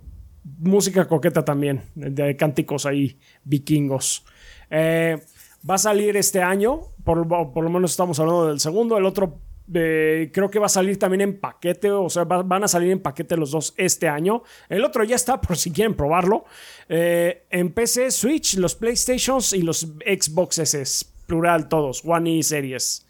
Música 0.58 1.08
coqueta 1.08 1.46
también, 1.46 1.84
de 1.94 2.36
cánticos 2.36 2.88
ahí 2.88 3.20
vikingos. 3.44 4.26
Eh, 4.72 5.22
va 5.70 5.76
a 5.76 5.78
salir 5.78 6.18
este 6.18 6.42
año, 6.42 6.82
por, 7.04 7.28
por, 7.28 7.64
lo 7.64 7.70
menos 7.70 7.92
estamos 7.92 8.20
hablando 8.20 8.48
del 8.48 8.60
segundo. 8.60 8.98
El 8.98 9.06
otro 9.06 9.40
eh, 9.74 10.30
creo 10.34 10.50
que 10.50 10.60
va 10.60 10.66
a 10.66 10.70
salir 10.70 11.00
también 11.00 11.22
en 11.22 11.40
paquete, 11.40 11.92
o 11.92 12.10
sea, 12.10 12.24
van 12.24 12.64
a 12.64 12.68
salir 12.68 12.92
en 12.92 13.00
paquete 13.00 13.38
los 13.38 13.52
dos 13.52 13.74
este 13.78 14.08
año. 14.08 14.44
El 14.70 14.84
otro 14.84 15.04
ya 15.04 15.16
está, 15.16 15.40
por 15.42 15.58
si 15.58 15.72
quieren 15.72 15.96
probarlo. 15.96 16.46
Eh, 16.90 17.46
en 17.50 17.72
PC, 17.72 18.12
Switch, 18.12 18.56
los 18.56 18.76
PlayStations 18.76 19.54
y 19.54 19.62
los 19.62 19.82
Xboxes, 20.06 21.14
plural 21.28 21.70
todos, 21.70 22.04
One 22.06 22.32
y 22.32 22.44
Series. 22.44 23.06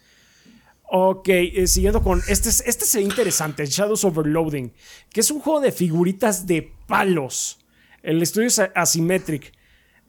Ok, 0.94 1.28
eh, 1.28 1.66
siguiendo 1.66 2.02
con. 2.02 2.20
Este, 2.28 2.50
este 2.50 2.84
se 2.84 2.98
ve 2.98 3.04
interesante: 3.04 3.64
Shadows 3.64 4.04
Overloading. 4.04 4.74
Que 5.10 5.20
es 5.20 5.30
un 5.30 5.40
juego 5.40 5.60
de 5.60 5.72
figuritas 5.72 6.46
de 6.46 6.70
palos. 6.86 7.64
El 8.02 8.20
estudio 8.20 8.48
es 8.48 8.58
Asymmetric. 8.74 9.52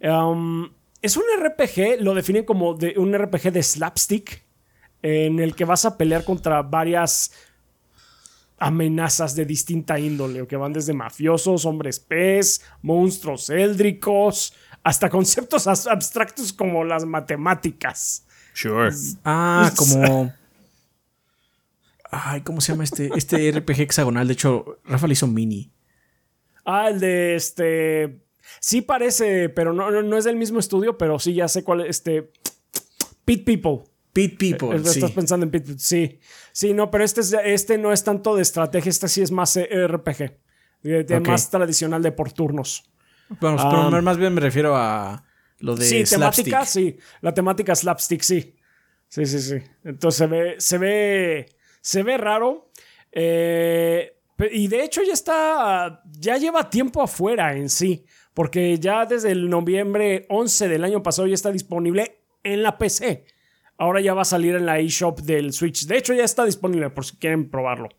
Um, 0.02 0.74
es 1.04 1.18
un 1.18 1.24
RPG, 1.40 2.02
lo 2.02 2.16
definen 2.16 2.46
como 2.46 2.74
de, 2.74 2.96
un 2.98 3.14
RPG 3.16 3.52
de 3.52 3.62
slapstick. 3.62 4.44
En 5.04 5.42
el 5.42 5.54
que 5.54 5.66
vas 5.66 5.84
a 5.84 5.98
pelear 5.98 6.24
contra 6.24 6.62
varias 6.62 7.34
amenazas 8.58 9.36
de 9.36 9.46
distinta 9.46 10.00
índole, 10.00 10.48
que 10.48 10.56
van 10.56 10.72
desde 10.72 10.94
mafiosos, 10.94 11.66
hombres 11.66 12.00
pez, 12.00 12.62
monstruos 12.82 13.50
éldricos, 13.50 14.54
hasta 14.82 15.10
conceptos 15.10 15.68
abstractos 15.68 16.54
como 16.54 16.86
las 16.86 17.04
matemáticas. 17.04 18.26
Sure. 18.54 18.92
Ah, 19.26 19.70
como 19.76 20.32
Ay, 22.10 22.42
¿cómo 22.42 22.62
se 22.62 22.72
llama 22.72 22.84
este, 22.84 23.10
este 23.16 23.52
RPG 23.52 23.82
hexagonal? 23.82 24.28
De 24.28 24.34
hecho, 24.34 24.80
Rafa 24.86 25.08
le 25.08 25.14
hizo 25.14 25.28
mini. 25.28 25.72
Ah, 26.64 26.90
el 26.90 27.00
de 27.00 27.36
este. 27.36 28.23
Sí 28.60 28.82
parece, 28.82 29.50
pero 29.50 29.74
no, 29.74 29.90
no, 29.90 30.18
es 30.18 30.24
del 30.24 30.36
mismo 30.36 30.60
estudio, 30.60 30.98
pero 30.98 31.20
sí, 31.20 31.34
ya 31.34 31.48
sé 31.48 31.64
cuál 31.64 31.82
es. 31.82 31.90
Este. 31.90 32.32
Pit 33.26 33.46
People. 33.46 33.84
Pit 34.12 34.38
People. 34.38 34.76
Eh, 34.76 34.82
estás 34.84 35.12
pensando 35.12 35.46
en 35.46 35.52
Pit 35.52 35.64
People. 35.64 35.80
Sí. 35.80 36.20
Sí, 36.52 36.74
no, 36.74 36.92
pero 36.92 37.04
este, 37.04 37.22
este 37.54 37.78
no 37.78 37.92
es 37.92 38.04
tanto 38.04 38.36
de 38.36 38.42
estrategia, 38.42 38.90
este 38.90 39.08
sí 39.08 39.22
es 39.22 39.32
más 39.32 39.56
eh, 39.58 39.88
RPG. 39.88 40.38
Más 41.26 41.50
tradicional 41.50 42.02
de 42.04 42.12
por 42.12 42.32
turnos. 42.32 42.84
Bueno, 43.40 43.58
pero 43.58 43.98
ah. 43.98 44.02
más 44.02 44.18
bien 44.18 44.34
me 44.34 44.42
refiero 44.42 44.76
a 44.76 45.26
lo 45.60 45.76
de. 45.76 45.86
Sí, 45.86 46.04
temática, 46.04 46.66
sí. 46.66 46.98
La 47.22 47.34
temática 47.34 47.74
slapstick, 47.74 48.22
sí. 48.22 48.56
Sí, 49.08 49.26
sí, 49.26 49.40
sí. 49.40 49.56
Entonces 49.84 50.18
se 50.18 50.28
ve. 50.28 50.56
Se 50.60 50.78
ve 50.78 51.46
se 51.84 52.02
ve 52.02 52.18
raro. 52.18 52.72
Eh, 53.12 54.18
y 54.52 54.68
de 54.68 54.84
hecho 54.84 55.04
ya 55.04 55.14
está, 55.14 56.02
ya 56.10 56.38
lleva 56.38 56.70
tiempo 56.70 57.02
afuera 57.02 57.56
en 57.56 57.70
sí, 57.70 58.04
porque 58.34 58.80
ya 58.80 59.06
desde 59.06 59.32
el 59.32 59.50
noviembre 59.50 60.26
11 60.30 60.68
del 60.68 60.84
año 60.84 61.04
pasado 61.04 61.28
ya 61.28 61.36
está 61.36 61.52
disponible 61.52 62.20
en 62.44 62.64
la 62.64 62.78
PC. 62.78 63.26
Ahora 63.78 64.02
ya 64.02 64.14
va 64.14 64.22
a 64.22 64.26
salir 64.26 64.56
en 64.56 64.66
la 64.66 64.80
eShop 64.80 65.20
del 65.22 65.54
Switch. 65.54 65.86
De 65.86 65.98
hecho 65.98 66.14
ya 66.14 66.24
está 66.24 66.46
disponible 66.46 66.90
por 66.90 67.06
si 67.06 67.18
quieren 67.18 67.50
probarlo. 67.50 67.90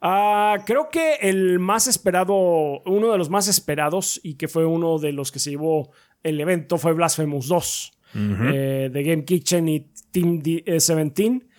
Ah, 0.00 0.56
creo 0.64 0.88
que 0.90 1.16
el 1.20 1.58
más 1.58 1.86
esperado, 1.86 2.80
uno 2.86 3.12
de 3.12 3.18
los 3.18 3.28
más 3.28 3.48
esperados 3.48 4.18
y 4.22 4.34
que 4.34 4.48
fue 4.48 4.64
uno 4.64 4.98
de 4.98 5.12
los 5.12 5.30
que 5.30 5.38
se 5.38 5.50
llevó 5.50 5.90
el 6.22 6.40
evento 6.40 6.78
fue 6.78 6.92
Blasphemous 6.92 7.48
2 7.48 7.92
eh, 8.14 8.90
de 8.92 9.02
Game 9.02 9.24
Kitchen 9.24 9.68
y 9.68 9.80
Team 10.10 10.40
17 10.40 11.49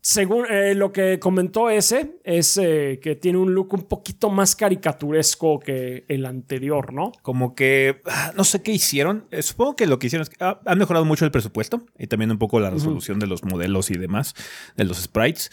según 0.00 0.46
eh, 0.48 0.74
lo 0.74 0.92
que 0.92 1.18
comentó 1.18 1.70
ese, 1.70 2.18
es 2.22 2.56
eh, 2.56 3.00
que 3.02 3.16
tiene 3.16 3.38
un 3.38 3.52
look 3.54 3.74
un 3.74 3.82
poquito 3.82 4.30
más 4.30 4.54
caricaturesco 4.54 5.58
que 5.58 6.04
el 6.08 6.24
anterior, 6.24 6.92
¿no? 6.92 7.12
Como 7.22 7.54
que 7.54 8.00
ah, 8.06 8.32
no 8.36 8.44
sé 8.44 8.62
qué 8.62 8.72
hicieron. 8.72 9.26
Eh, 9.30 9.42
supongo 9.42 9.76
que 9.76 9.86
lo 9.86 9.98
que 9.98 10.06
hicieron 10.06 10.22
es 10.22 10.30
que 10.30 10.36
ah, 10.40 10.60
han 10.64 10.78
mejorado 10.78 11.04
mucho 11.04 11.24
el 11.24 11.30
presupuesto 11.32 11.84
y 11.98 12.06
también 12.06 12.30
un 12.30 12.38
poco 12.38 12.60
la 12.60 12.70
resolución 12.70 13.18
de 13.18 13.26
los 13.26 13.44
modelos 13.44 13.90
y 13.90 13.98
demás, 13.98 14.34
de 14.76 14.84
los 14.84 14.98
sprites. 14.98 15.50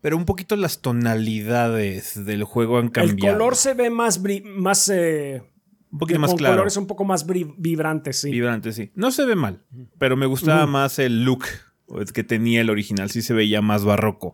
Pero 0.00 0.16
un 0.16 0.26
poquito 0.26 0.56
las 0.56 0.80
tonalidades 0.80 2.24
del 2.24 2.44
juego 2.44 2.78
han 2.78 2.88
cambiado. 2.88 3.32
El 3.32 3.38
color 3.38 3.56
se 3.56 3.74
ve 3.74 3.88
más. 3.88 4.20
más 4.44 4.88
un 4.88 5.98
poquito 5.98 6.20
más 6.20 6.34
claro. 6.34 6.54
colores 6.54 6.76
un 6.76 6.86
poco 6.86 7.04
más 7.04 7.26
vibrantes, 7.26 8.20
sí. 8.20 8.30
Vibrantes, 8.30 8.74
sí. 8.74 8.90
No 8.94 9.10
se 9.10 9.24
ve 9.24 9.34
mal, 9.34 9.62
pero 9.98 10.16
me 10.16 10.26
gustaba 10.26 10.66
más 10.66 10.98
el 10.98 11.24
look 11.24 11.44
que 12.12 12.24
tenía 12.24 12.60
el 12.60 12.70
original, 12.70 13.10
sí 13.10 13.22
se 13.22 13.34
veía 13.34 13.62
más 13.62 13.84
barroco. 13.84 14.32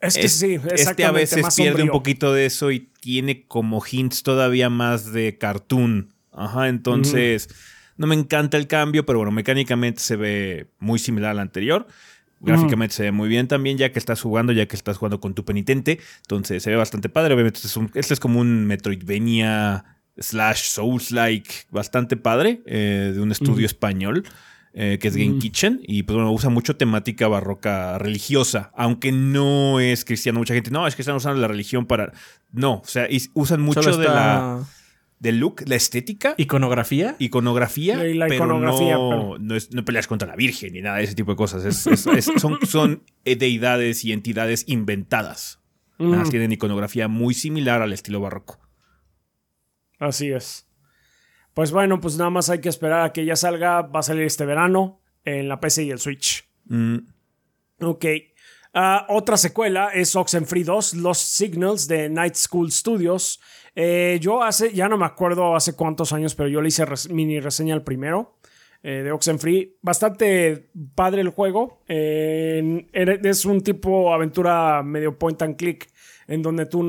Es 0.00 0.16
que 0.16 0.28
sí, 0.28 0.58
Este 0.72 1.04
a 1.04 1.12
veces 1.12 1.54
pierde 1.54 1.82
un 1.82 1.90
poquito 1.90 2.32
de 2.32 2.46
eso 2.46 2.70
y 2.70 2.90
tiene 3.00 3.46
como 3.46 3.82
hints 3.88 4.22
todavía 4.22 4.70
más 4.70 5.12
de 5.12 5.36
cartoon. 5.36 6.14
Ajá, 6.32 6.68
entonces 6.68 7.48
no 7.96 8.06
me 8.06 8.14
encanta 8.14 8.56
el 8.56 8.66
cambio, 8.66 9.04
pero 9.04 9.18
bueno, 9.18 9.32
mecánicamente 9.32 10.00
se 10.00 10.16
ve 10.16 10.68
muy 10.78 10.98
similar 10.98 11.32
al 11.32 11.38
anterior. 11.38 11.86
Gráficamente 12.42 12.94
se 12.94 13.02
ve 13.02 13.12
muy 13.12 13.28
bien 13.28 13.46
también, 13.46 13.76
ya 13.76 13.92
que 13.92 13.98
estás 13.98 14.22
jugando, 14.22 14.52
ya 14.52 14.66
que 14.66 14.74
estás 14.74 14.96
jugando 14.96 15.20
con 15.20 15.34
tu 15.34 15.44
penitente. 15.44 16.00
Entonces 16.22 16.62
se 16.62 16.70
ve 16.70 16.76
bastante 16.76 17.10
padre. 17.10 17.34
Obviamente, 17.34 17.58
este 17.58 17.68
es, 17.68 17.76
un, 17.76 17.90
este 17.94 18.14
es 18.14 18.20
como 18.20 18.40
un 18.40 18.66
Metroidvania 18.66 19.84
slash 20.16 20.62
Souls-like 20.62 21.50
bastante 21.70 22.16
padre 22.16 22.62
eh, 22.64 23.12
de 23.14 23.20
un 23.20 23.32
estudio 23.32 23.66
español. 23.66 24.24
Eh, 24.72 24.98
que 25.00 25.08
es 25.08 25.16
Game 25.16 25.38
Kitchen, 25.38 25.80
y 25.82 26.04
pues 26.04 26.14
bueno, 26.14 26.30
usa 26.30 26.48
mucho 26.48 26.76
temática 26.76 27.26
barroca 27.26 27.98
religiosa, 27.98 28.70
aunque 28.76 29.10
no 29.10 29.80
es 29.80 30.04
cristiano. 30.04 30.38
Mucha 30.38 30.54
gente, 30.54 30.70
no, 30.70 30.86
es 30.86 30.94
que 30.94 31.02
están 31.02 31.16
usando 31.16 31.40
la 31.40 31.48
religión 31.48 31.86
para. 31.86 32.12
No, 32.52 32.74
o 32.74 32.86
sea, 32.86 33.08
usan 33.34 33.60
mucho 33.60 33.96
de 33.96 34.04
la. 34.04 34.64
Del 35.18 35.38
look, 35.38 35.64
la 35.66 35.74
estética. 35.74 36.34
¿Iconografía? 36.38 37.16
Iconografía. 37.18 37.98
pero 38.28 38.58
no, 38.58 39.38
No, 39.38 39.84
peleas 39.84 40.06
contra 40.06 40.26
la 40.26 40.36
Virgen 40.36 40.72
ni 40.72 40.80
nada 40.80 40.98
de 40.98 41.04
ese 41.04 41.14
tipo 41.14 41.32
de 41.32 41.36
cosas. 41.36 41.74
son, 41.76 42.58
son 42.66 43.02
deidades 43.24 44.04
y 44.04 44.12
entidades 44.12 44.64
inventadas. 44.68 45.58
tienen 46.30 46.52
iconografía 46.52 47.08
muy 47.08 47.34
similar 47.34 47.82
al 47.82 47.92
estilo 47.92 48.20
barroco. 48.20 48.60
Así 49.98 50.30
es. 50.30 50.69
Pues 51.54 51.72
bueno, 51.72 52.00
pues 52.00 52.16
nada 52.16 52.30
más 52.30 52.48
hay 52.50 52.60
que 52.60 52.68
esperar 52.68 53.02
a 53.02 53.12
que 53.12 53.24
ya 53.24 53.36
salga. 53.36 53.82
Va 53.82 54.00
a 54.00 54.04
salir 54.04 54.24
este 54.24 54.44
verano 54.44 55.00
en 55.24 55.48
la 55.48 55.60
PC 55.60 55.84
y 55.84 55.90
el 55.90 55.98
Switch. 55.98 56.48
Mm. 56.66 56.98
Ok. 57.82 58.04
Ah, 58.72 59.06
otra 59.08 59.36
secuela 59.36 59.90
es 59.92 60.14
Oxenfree 60.14 60.62
2, 60.62 60.94
Lost 60.94 61.22
Signals 61.22 61.88
de 61.88 62.08
Night 62.08 62.34
School 62.34 62.70
Studios. 62.70 63.40
Eh, 63.74 64.18
yo 64.20 64.42
hace, 64.42 64.72
ya 64.72 64.88
no 64.88 64.96
me 64.96 65.06
acuerdo 65.06 65.56
hace 65.56 65.74
cuántos 65.74 66.12
años, 66.12 66.34
pero 66.34 66.48
yo 66.48 66.60
le 66.60 66.68
hice 66.68 66.84
mini 67.10 67.40
reseña 67.40 67.74
al 67.74 67.82
primero 67.82 68.38
eh, 68.82 69.02
de 69.02 69.10
Oxenfree. 69.10 69.76
Bastante 69.82 70.70
padre 70.94 71.22
el 71.22 71.30
juego. 71.30 71.82
es 71.88 73.44
un 73.44 73.60
tipo 73.62 74.14
aventura 74.14 74.82
medio 74.84 75.18
point 75.18 75.42
and 75.42 75.56
click, 75.56 75.90
en 76.28 76.42
donde 76.42 76.66
tu 76.66 76.86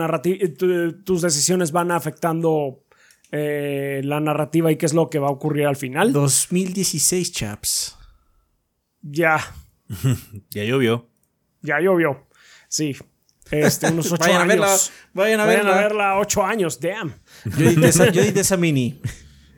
tus 1.04 1.22
decisiones 1.24 1.72
van 1.72 1.90
afectando 1.92 2.84
eh, 3.32 4.02
la 4.04 4.20
narrativa 4.20 4.72
y 4.72 4.76
qué 4.76 4.86
es 4.86 4.94
lo 4.94 5.10
que 5.10 5.20
va 5.20 5.28
a 5.28 5.32
ocurrir 5.32 5.66
al 5.66 5.78
final. 5.78 6.12
2016, 6.12 7.32
chaps. 7.32 7.98
Ya. 9.02 9.40
ya 10.50 10.64
llovió. 10.64 11.10
Ya 11.62 11.80
llovió. 11.80 12.28
Sí. 12.68 12.96
Este, 13.50 13.90
unos 13.92 14.12
ocho 14.12 14.24
vayan 14.24 14.42
años. 14.42 14.52
A 14.52 14.58
verla, 14.58 14.78
vayan 15.14 15.40
a 15.40 15.46
vayan 15.46 15.68
a 15.68 15.76
verla 15.76 16.20
ocho 16.20 16.44
años, 16.44 16.80
damn. 16.80 17.14
Yo 17.58 17.70
edité 17.70 17.88
esa, 17.88 18.12
yo 18.12 18.22
esa 18.22 18.58
mini. 18.58 19.02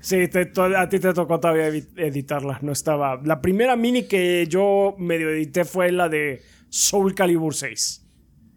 Sí, 0.02 0.18
a 0.24 0.90
ti 0.90 1.00
te 1.00 1.14
tocó 1.14 1.40
todavía 1.40 1.68
editarla. 1.68 2.60
No 2.62 2.74
estaba. 2.74 3.22
La 3.24 3.42
primera 3.42 3.78
mini 3.78 4.04
que 4.04 4.46
yo 4.48 4.96
medio 5.00 5.30
edité 5.30 5.64
fue 5.64 5.92
la 5.94 6.10
de 6.10 6.42
Soul 6.70 7.16
Calibur 7.16 7.56
6. 7.56 8.06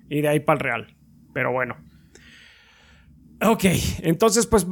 Y 0.09 0.22
de 0.22 0.29
ahí 0.29 0.40
para 0.40 0.57
el 0.59 0.61
real. 0.61 0.96
Pero 1.33 1.52
bueno. 1.52 1.76
Ok, 3.42 3.64
entonces 4.01 4.46
pues 4.46 4.66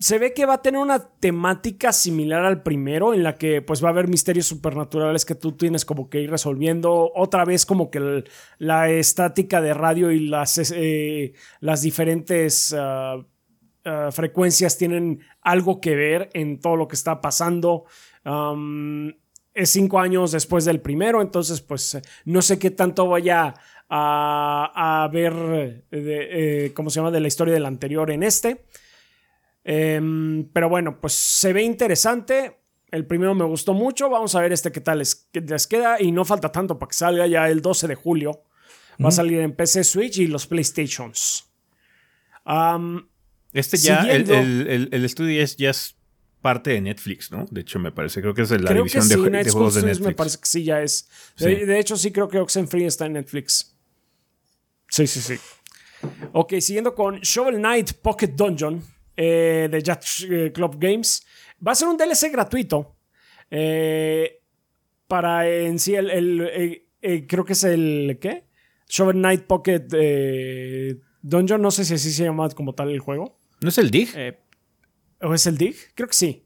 se 0.00 0.18
ve 0.18 0.32
que 0.32 0.46
va 0.46 0.54
a 0.54 0.62
tener 0.62 0.80
una 0.80 0.98
temática 0.98 1.92
similar 1.92 2.42
al 2.42 2.62
primero, 2.62 3.12
en 3.12 3.22
la 3.22 3.34
que 3.34 3.60
pues 3.60 3.84
va 3.84 3.88
a 3.88 3.90
haber 3.90 4.08
misterios 4.08 4.46
supernaturales 4.46 5.26
que 5.26 5.34
tú 5.34 5.52
tienes 5.52 5.84
como 5.84 6.08
que 6.08 6.22
ir 6.22 6.30
resolviendo. 6.30 7.12
Otra 7.14 7.44
vez 7.44 7.66
como 7.66 7.90
que 7.90 8.24
la 8.56 8.88
estática 8.88 9.60
de 9.60 9.74
radio 9.74 10.10
y 10.10 10.26
las, 10.26 10.72
eh, 10.74 11.34
las 11.60 11.82
diferentes 11.82 12.74
ah, 12.78 13.18
ah, 13.84 14.08
frecuencias 14.10 14.78
tienen 14.78 15.20
algo 15.42 15.78
que 15.78 15.94
ver 15.94 16.30
en 16.32 16.60
todo 16.60 16.76
lo 16.76 16.88
que 16.88 16.96
está 16.96 17.20
pasando. 17.20 17.84
es 19.52 19.70
cinco 19.70 19.98
años 19.98 20.32
después 20.32 20.64
del 20.64 20.80
primero, 20.80 21.20
entonces 21.20 21.60
pues 21.60 22.00
no 22.24 22.40
sé 22.40 22.58
qué 22.58 22.70
tanto 22.70 23.06
vaya 23.06 23.54
a, 23.90 25.08
ver, 25.12 25.84
eh, 25.90 26.72
¿cómo 26.74 26.90
se 26.90 27.00
llama?, 27.00 27.10
de 27.10 27.20
la 27.20 27.28
historia 27.28 27.54
del 27.54 27.66
anterior 27.66 28.10
en 28.10 28.22
este. 28.22 28.64
Em, 29.64 30.48
pero 30.52 30.68
bueno, 30.68 31.00
pues 31.00 31.12
se 31.12 31.52
ve 31.52 31.62
interesante. 31.62 32.58
El 32.90 33.06
primero 33.06 33.34
me 33.34 33.44
gustó 33.44 33.74
mucho. 33.74 34.08
Vamos 34.08 34.34
a 34.34 34.40
ver 34.40 34.52
este 34.52 34.72
qué 34.72 34.80
tal 34.80 34.98
les, 34.98 35.26
queda. 35.66 36.00
Y 36.00 36.10
no 36.12 36.24
falta 36.24 36.50
tanto 36.50 36.78
para 36.78 36.88
que 36.88 36.96
salga 36.96 37.26
ya 37.26 37.48
el 37.48 37.60
12 37.60 37.86
de 37.88 37.94
julio. 37.94 38.44
Va 39.02 39.08
a 39.08 39.12
salir 39.12 39.40
en 39.40 39.52
PC, 39.52 39.84
Switch 39.84 40.18
y 40.18 40.26
los 40.26 40.46
PlayStations. 40.46 41.44
Este 43.52 43.76
ya, 43.78 44.00
el, 44.10 44.26
Siguiendo- 44.26 44.34
el- 44.34 44.66
el- 44.68 44.88
el 44.92 45.04
estudio 45.04 45.42
es, 45.42 45.56
ya 45.56 45.70
es 45.70 45.96
parte 46.40 46.70
de 46.70 46.80
Netflix, 46.80 47.30
¿no? 47.30 47.46
De 47.50 47.60
hecho, 47.62 47.78
me 47.78 47.92
parece, 47.92 48.20
creo 48.20 48.34
que 48.34 48.42
es 48.42 48.48
de 48.48 48.58
la 48.60 48.72
división 48.72 49.02
sí, 49.04 49.08
de, 49.10 49.30
de 49.30 49.50
juegos 49.50 49.74
de 49.74 49.82
Netflix. 49.82 50.06
me 50.06 50.14
parece 50.14 50.38
que 50.38 50.46
sí 50.46 50.64
ya 50.64 50.82
es. 50.82 51.08
De 51.38 51.78
hecho, 51.78 51.96
sí 51.96 52.10
creo 52.12 52.28
que 52.28 52.38
Oxenfree 52.38 52.86
está 52.86 53.06
en 53.06 53.14
Netflix. 53.14 53.77
Sí, 54.88 55.06
sí, 55.06 55.20
sí. 55.20 55.34
Ok, 56.32 56.54
siguiendo 56.60 56.94
con 56.94 57.20
Shovel 57.20 57.56
Knight 57.56 57.92
Pocket 57.94 58.28
Dungeon 58.28 58.82
eh, 59.16 59.68
de 59.70 59.82
Yacht 59.82 60.04
eh, 60.30 60.52
Club 60.52 60.76
Games. 60.78 61.24
Va 61.66 61.72
a 61.72 61.74
ser 61.74 61.88
un 61.88 61.96
DLC 61.96 62.30
gratuito. 62.32 62.96
eh, 63.50 64.34
para 65.06 65.48
en 65.48 65.78
sí 65.78 65.94
el... 65.94 66.10
el, 66.10 67.26
creo 67.26 67.44
que 67.44 67.54
es 67.54 67.64
el... 67.64 68.18
¿Qué? 68.20 68.44
Shovel 68.88 69.16
Knight 69.16 69.44
Pocket 69.44 69.86
eh, 69.92 70.96
Dungeon. 71.22 71.60
No 71.62 71.70
sé 71.70 71.84
si 71.84 71.94
así 71.94 72.12
se 72.12 72.24
llama 72.24 72.48
como 72.50 72.74
tal 72.74 72.90
el 72.90 73.00
juego. 73.00 73.38
¿No 73.60 73.70
es 73.70 73.78
el 73.78 73.90
Dig? 73.90 74.10
Eh, 74.14 74.38
¿O 75.22 75.34
es 75.34 75.46
el 75.46 75.56
Dig? 75.58 75.76
Creo 75.94 76.08
que 76.08 76.14
sí. 76.14 76.44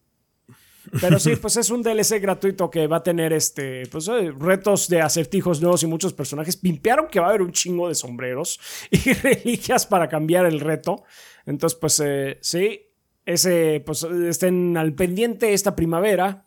Pero 1.00 1.18
sí, 1.18 1.37
pues 1.40 1.57
es 1.57 1.70
un 1.70 1.83
DLC 1.83 2.20
gratuito 2.20 2.70
que 2.70 2.87
va 2.87 2.98
a 2.98 3.02
tener 3.02 3.33
este, 3.33 3.87
pues, 3.87 4.09
eh, 4.09 4.33
retos 4.38 4.88
de 4.88 5.00
acertijos 5.00 5.61
nuevos 5.61 5.83
y 5.83 5.87
muchos 5.87 6.12
personajes. 6.12 6.57
Pimpearon 6.57 7.09
que 7.09 7.18
va 7.20 7.26
a 7.26 7.28
haber 7.31 7.42
un 7.42 7.52
chingo 7.52 7.88
de 7.88 7.94
sombreros 7.94 8.61
y 8.90 9.12
reliquias 9.14 9.87
para 9.87 10.09
cambiar 10.09 10.46
el 10.46 10.61
reto. 10.61 11.02
Entonces, 11.46 11.78
pues 11.81 12.00
eh, 12.05 12.38
sí, 12.40 12.81
ese, 13.24 13.83
pues 13.85 14.02
estén 14.05 14.76
al 14.76 14.94
pendiente 14.94 15.52
esta 15.52 15.74
primavera. 15.74 16.46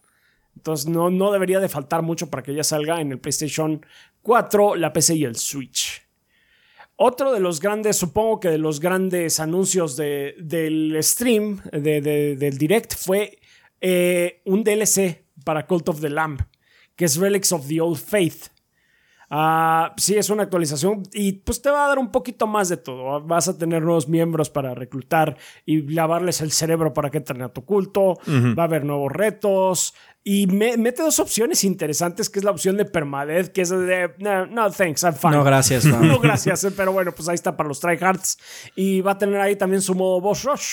Entonces 0.56 0.88
no, 0.88 1.10
no 1.10 1.32
debería 1.34 1.60
de 1.60 1.68
faltar 1.68 2.02
mucho 2.02 2.30
para 2.30 2.42
que 2.44 2.54
ya 2.54 2.64
salga 2.64 3.02
en 3.02 3.12
el 3.12 3.20
PlayStation 3.20 3.86
4, 4.22 4.76
la 4.76 4.94
PC 4.94 5.16
y 5.16 5.26
el 5.26 5.36
Switch. 5.36 6.02
Otro 6.98 7.34
de 7.34 7.42
los 7.42 7.60
grandes, 7.60 7.98
supongo 7.98 8.40
que 8.40 8.48
de 8.50 8.58
los 8.58 8.80
grandes 8.80 9.42
anuncios 9.42 9.98
de- 9.98 10.36
del 10.40 10.98
stream, 11.04 11.60
de- 11.74 12.00
de- 12.00 12.36
del 12.38 12.58
direct, 12.58 12.96
fue 12.96 13.38
eh, 13.82 14.42
un 14.46 14.64
DLC 14.64 15.26
para 15.44 15.66
Cult 15.68 15.90
of 15.90 16.02
the 16.02 16.10
Lamb, 16.10 16.40
que 16.96 17.06
es 17.06 17.18
Relics 17.18 17.52
of 17.52 17.68
the 17.68 17.82
Old 17.82 17.98
Faith. 17.98 18.48
Ah, 19.28 19.92
sí, 19.98 20.16
es 20.16 20.30
una 20.30 20.44
actualización 20.44 21.02
y 21.12 21.32
pues 21.34 21.60
te 21.60 21.72
va 21.72 21.86
a 21.86 21.88
dar 21.90 21.98
un 21.98 22.12
poquito 22.12 22.46
más 22.46 22.70
de 22.70 22.78
todo. 22.78 23.22
Vas 23.22 23.48
a 23.48 23.58
tener 23.58 23.82
nuevos 23.82 24.08
miembros 24.08 24.52
para 24.52 24.76
reclutar 24.76 25.36
y 25.66 25.82
lavarles 25.82 26.42
el 26.42 26.52
cerebro 26.52 26.94
para 26.94 27.10
que 27.10 27.18
entren 27.18 27.42
a 27.42 27.50
tu 27.50 27.66
culto. 27.66 28.20
Va 28.28 28.64
a 28.64 28.66
haber 28.68 28.86
nuevos 28.86 29.12
retos. 29.12 29.96
Y 30.24 30.46
me- 30.48 30.78
mete 30.78 31.02
dos 31.02 31.20
opciones 31.20 31.64
interesantes, 31.64 32.30
que 32.30 32.38
es 32.40 32.46
la 32.46 32.52
opción 32.52 32.78
de 32.78 32.86
permadeath, 32.86 33.48
que 33.52 33.62
es 33.62 33.70
de, 33.70 34.12
no, 34.20 34.46
no, 34.46 34.72
thanks, 34.72 35.04
I'm 35.04 35.16
fine. 35.16 35.34
No, 35.34 35.44
gracias. 35.44 35.86
No. 35.86 36.00
No, 36.00 36.20
gracias, 36.20 36.64
eh, 36.64 36.72
pero 36.72 36.92
bueno, 36.94 37.12
pues 37.12 37.28
ahí 37.28 37.36
está 37.36 37.56
para 37.58 37.68
los 37.70 37.80
tryhards. 37.80 38.38
Y 38.76 39.02
va 39.02 39.12
a 39.14 39.18
tener 39.18 39.40
ahí 39.42 39.56
también 39.56 39.82
su 39.82 39.96
modo 39.96 40.22
boss 40.22 40.44
rush. 40.44 40.70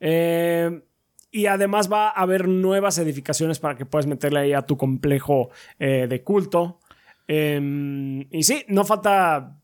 Eh, 0.00 0.82
y 1.30 1.46
además 1.46 1.90
va 1.90 2.08
a 2.08 2.22
haber 2.22 2.48
nuevas 2.48 2.98
edificaciones 2.98 3.58
para 3.58 3.76
que 3.76 3.86
puedas 3.86 4.06
meterle 4.06 4.40
ahí 4.40 4.52
a 4.52 4.62
tu 4.62 4.76
complejo 4.76 5.50
eh, 5.78 6.06
de 6.08 6.22
culto. 6.22 6.80
Eh, 7.28 8.26
y 8.30 8.42
sí, 8.42 8.64
no 8.68 8.84
falta. 8.84 9.56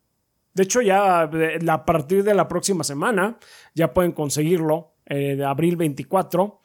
De 0.55 0.63
hecho, 0.63 0.81
ya 0.81 1.29
eh, 1.33 1.59
a 1.69 1.85
partir 1.85 2.25
de 2.25 2.35
la 2.35 2.49
próxima 2.49 2.85
semana 2.85 3.39
ya 3.75 3.93
pueden 3.93 4.13
conseguirlo, 4.13 4.95
eh, 5.05 5.37
de 5.37 5.45
abril 5.45 5.77
24, 5.77 6.61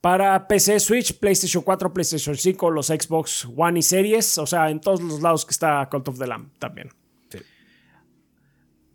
para 0.00 0.46
PC, 0.46 0.78
Switch, 0.80 1.18
PlayStation 1.18 1.62
4, 1.62 1.92
PlayStation 1.92 2.36
5, 2.36 2.70
los 2.70 2.88
Xbox 2.88 3.48
One 3.56 3.78
y 3.78 3.82
Series, 3.82 4.38
o 4.38 4.46
sea, 4.46 4.70
en 4.70 4.80
todos 4.80 5.00
los 5.00 5.22
lados 5.22 5.46
que 5.46 5.52
está 5.52 5.88
Cult 5.90 6.08
of 6.08 6.18
the 6.18 6.26
Lamb 6.26 6.50
también. 6.58 6.90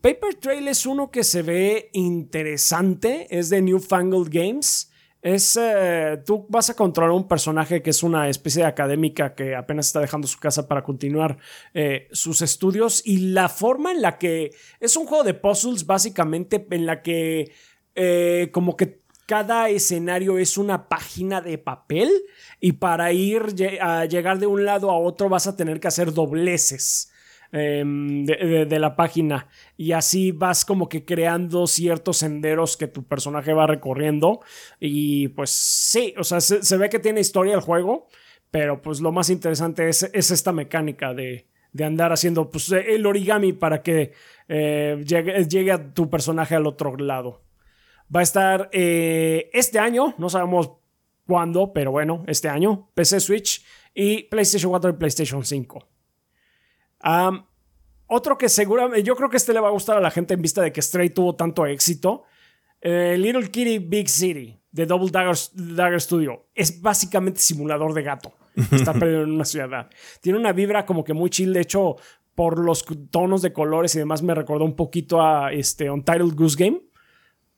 Paper 0.02 0.36
Trail 0.36 0.68
es 0.68 0.86
uno 0.86 1.10
que 1.10 1.24
se 1.24 1.41
ve 1.41 1.89
interesante, 1.94 3.26
es 3.32 3.50
de 3.50 3.63
Newfangled 3.63 4.30
Games. 4.30 4.91
Es, 5.25 5.57
eh, 5.59 6.21
tú 6.23 6.45
vas 6.49 6.69
a 6.69 6.75
controlar 6.75 7.11
un 7.11 7.27
personaje 7.27 7.81
que 7.81 7.89
es 7.89 8.03
una 8.03 8.29
especie 8.29 8.61
de 8.61 8.67
académica 8.67 9.33
que 9.33 9.55
apenas 9.55 9.88
está 9.88 9.99
dejando 9.99 10.27
su 10.27 10.38
casa 10.38 10.67
para 10.67 10.83
continuar 10.83 11.39
eh, 11.73 12.07
sus 12.11 12.43
estudios 12.43 13.01
y 13.03 13.31
la 13.31 13.49
forma 13.49 13.91
en 13.91 14.03
la 14.03 14.19
que 14.19 14.51
es 14.79 14.95
un 14.95 15.07
juego 15.07 15.23
de 15.23 15.33
puzzles 15.33 15.88
básicamente 15.88 16.67
en 16.69 16.85
la 16.85 17.01
que 17.01 17.51
eh, 17.95 18.49
como 18.51 18.77
que 18.77 19.01
cada 19.25 19.69
escenario 19.69 20.38
es 20.38 20.59
una 20.59 20.88
página 20.88 21.41
de 21.41 21.57
papel 21.57 22.11
y 22.59 22.73
para 22.73 23.11
ir 23.11 23.47
a 23.81 24.05
llegar 24.05 24.38
de 24.38 24.45
un 24.45 24.63
lado 24.63 24.91
a 24.91 24.99
otro 24.99 25.27
vas 25.27 25.47
a 25.47 25.57
tener 25.57 25.79
que 25.79 25.88
hacer 25.88 26.13
dobleces 26.13 27.11
em, 27.51 28.25
de, 28.25 28.79
la 28.79 28.95
página 28.95 29.47
y 29.77 29.91
así 29.91 30.31
vas 30.31 30.65
como 30.65 30.89
que 30.89 31.05
creando 31.05 31.67
ciertos 31.67 32.17
senderos 32.17 32.77
que 32.77 32.88
tu 32.88 33.03
personaje 33.03 33.53
va 33.53 33.67
recorriendo 33.67 34.41
y 34.79 35.29
pues 35.29 35.51
sí, 35.51 36.13
o 36.17 36.23
sea, 36.23 36.41
se, 36.41 36.77
ve 36.77 36.89
que 36.89 36.99
tiene 36.99 37.21
historia 37.21 37.55
el 37.55 37.62
juego, 37.62 38.08
pero 38.51 38.81
pues 38.81 39.01
lo 39.01 39.12
más 39.12 39.29
interesante 39.29 39.89
es, 39.89 40.03
es 40.03 40.31
esta 40.31 40.51
mecánica 40.51 41.13
de, 41.13 41.47
de 41.75 41.84
andar 41.84 42.13
haciendo 42.13 42.49
pues, 42.49 42.71
el 42.71 43.05
origami 43.05 43.51
para 43.51 43.84
que 43.84 44.13
eh, 44.47 45.03
llegue, 45.05 45.43
llegue 45.45 45.71
a 45.73 45.93
tu 45.93 46.10
personaje 46.10 46.55
al 46.55 46.67
otro 46.67 46.95
lado. 46.95 47.41
Va 48.15 48.21
a 48.21 48.23
estar 48.23 48.69
eh, 48.71 49.49
este 49.51 49.77
año, 49.79 50.15
no 50.17 50.29
sabemos 50.29 50.71
cuándo, 51.27 51.73
pero 51.73 51.91
bueno, 51.91 52.23
este 52.27 52.47
año, 52.47 52.89
PC, 52.93 53.19
Switch 53.19 53.65
y 53.93 54.23
PlayStation 54.23 54.71
4 54.71 54.91
y 54.91 54.93
PlayStation 54.93 55.43
5. 55.43 55.88
Otro 58.08 58.38
que 58.38 58.50
seguramente, 58.50 59.04
yo 59.04 59.15
creo 59.15 59.30
que 59.30 59.38
este 59.38 59.54
le 59.54 59.60
va 59.60 59.70
a 59.70 59.72
gustar 59.72 59.98
a 59.98 60.02
la 60.02 60.12
gente 60.12 60.34
en 60.34 60.41
vista 60.41 60.62
de 60.62 60.72
que 60.72 60.82
Stray 60.82 61.10
tuvo 61.10 61.36
tanto 61.36 61.65
éxito. 61.65 62.24
eh, 62.82 63.15
Little 63.18 63.50
Kitty 63.50 63.80
Big 63.80 64.10
City 64.10 64.60
de 64.72 64.86
Double 64.86 65.10
Dagger, 65.10 65.36
Dagger 65.54 66.02
Studio 66.02 66.48
es 66.54 66.82
básicamente 66.82 67.39
simulador 67.39 67.94
de 67.94 68.04
gato. 68.04 68.34
Está 68.72 68.94
perdido 69.00 69.24
en 69.24 69.32
una 69.32 69.46
ciudad. 69.46 69.89
Tiene 70.22 70.38
una 70.38 70.52
vibra 70.52 70.86
como 70.86 71.04
que 71.04 71.13
muy 71.13 71.30
chill. 71.30 71.54
De 71.54 71.62
hecho, 71.62 71.96
por 72.36 72.60
los 72.60 72.86
tonos 73.10 73.41
de 73.41 73.54
colores 73.54 73.96
y 73.96 74.00
demás, 74.00 74.22
me 74.22 74.36
recordó 74.36 74.65
un 74.65 74.76
poquito 74.76 75.22
a 75.22 75.52
este 75.52 75.89
Untitled 75.89 76.36
Goose 76.36 76.58
Game. 76.63 76.82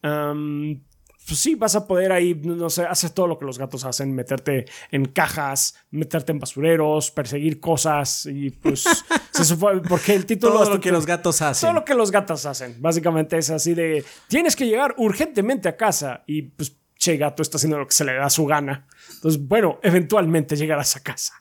Um, 0.04 0.82
pues 1.28 1.40
sí, 1.40 1.56
vas 1.56 1.76
a 1.76 1.86
poder 1.86 2.14
ahí, 2.14 2.34
no 2.36 2.70
sé, 2.70 2.86
hacer 2.86 3.10
todo 3.10 3.28
lo 3.28 3.38
que 3.38 3.46
los 3.46 3.60
gatos 3.60 3.84
hacen, 3.84 4.16
meterte 4.16 4.66
en 4.92 5.06
cajas, 5.06 5.76
meterte 5.92 6.32
en 6.32 6.40
basureros, 6.40 7.12
perseguir 7.12 7.60
cosas 7.60 8.26
y 8.28 8.50
pues 8.52 8.86
se 9.32 9.44
supone, 9.44 9.82
porque 9.82 10.16
el 10.16 10.26
título... 10.26 10.54
Todo 10.54 10.76
lo 10.76 10.80
que 10.80 10.92
los 10.92 11.06
gatos 11.06 11.42
hacen. 11.42 11.68
todo 11.68 11.80
lo 11.80 11.84
que 11.84 11.96
los 11.96 12.12
gatos 12.12 12.46
hacen. 12.46 12.78
Básicamente 12.80 13.38
es 13.38 13.50
así 13.50 13.74
de, 13.74 14.06
tienes 14.28 14.56
que 14.56 14.66
llegar 14.66 14.96
urgentemente 14.98 15.68
a 15.68 15.76
casa 15.76 16.24
y 16.26 16.44
pues, 16.44 16.78
che, 16.96 17.18
gato 17.18 17.42
está 17.42 17.58
haciendo 17.58 17.78
lo 17.78 17.88
que 17.88 17.94
se 17.94 18.06
le 18.06 18.14
da 18.14 18.30
su 18.30 18.46
gana. 18.46 18.88
Entonces, 19.16 19.46
bueno, 19.46 19.80
eventualmente 19.84 20.56
llegarás 20.56 20.96
a 20.96 21.02
casa. 21.02 21.34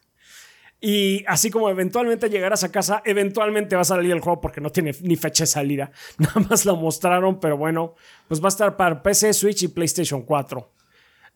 Y 0.80 1.24
así 1.26 1.50
como 1.50 1.70
eventualmente 1.70 2.28
llegarás 2.28 2.62
a 2.62 2.70
casa, 2.70 3.02
eventualmente 3.04 3.76
va 3.76 3.82
a 3.82 3.84
salir 3.84 4.12
el 4.12 4.20
juego 4.20 4.40
porque 4.40 4.60
no 4.60 4.70
tiene 4.70 4.94
ni 5.00 5.16
fecha 5.16 5.44
de 5.44 5.48
salida. 5.48 5.90
Nada 6.18 6.46
más 6.48 6.64
lo 6.64 6.76
mostraron, 6.76 7.40
pero 7.40 7.56
bueno, 7.56 7.94
pues 8.28 8.40
va 8.40 8.46
a 8.46 8.48
estar 8.48 8.76
para 8.76 9.02
PC, 9.02 9.32
Switch 9.32 9.62
y 9.62 9.68
PlayStation 9.68 10.22
4. 10.22 10.72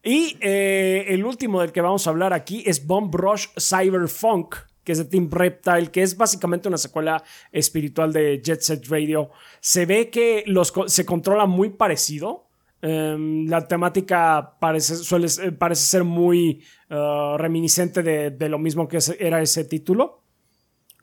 Y 0.03 0.37
eh, 0.41 1.07
el 1.09 1.25
último 1.25 1.61
del 1.61 1.73
que 1.73 1.81
vamos 1.81 2.07
a 2.07 2.11
hablar 2.11 2.33
aquí 2.33 2.63
es 2.67 2.87
Bomb 2.87 3.15
Rush 3.15 3.49
Cyberfunk, 3.59 4.55
que 4.85 4.93
es 4.93 4.99
de 4.99 5.05
Team 5.05 5.29
Reptile, 5.31 5.91
que 5.91 6.03
es 6.03 6.17
básicamente 6.17 6.69
una 6.69 6.79
secuela 6.79 7.23
espiritual 7.53 8.13
de 8.13 8.41
Jet 8.43 8.61
Set 8.61 8.87
Radio. 8.89 9.31
Se 9.61 9.85
ve 9.85 10.11
que 10.11 10.43
los, 10.47 10.73
se 10.87 11.05
controla 11.05 11.47
muy 11.47 11.71
parecido. 11.71 12.50
Em, 12.83 13.47
la 13.47 13.67
temática 13.67 14.57
parece, 14.59 14.97
suele, 14.97 15.27
eh, 15.27 15.53
parece 15.53 15.83
ser 15.83 16.05
muy 16.05 16.65
uh, 16.89 17.37
reminiscente 17.37 18.03
de, 18.03 18.31
de 18.31 18.49
lo 18.49 18.59
mismo 18.59 18.89
que 18.89 18.99
era 19.19 19.43
ese 19.43 19.65
título. 19.65 20.25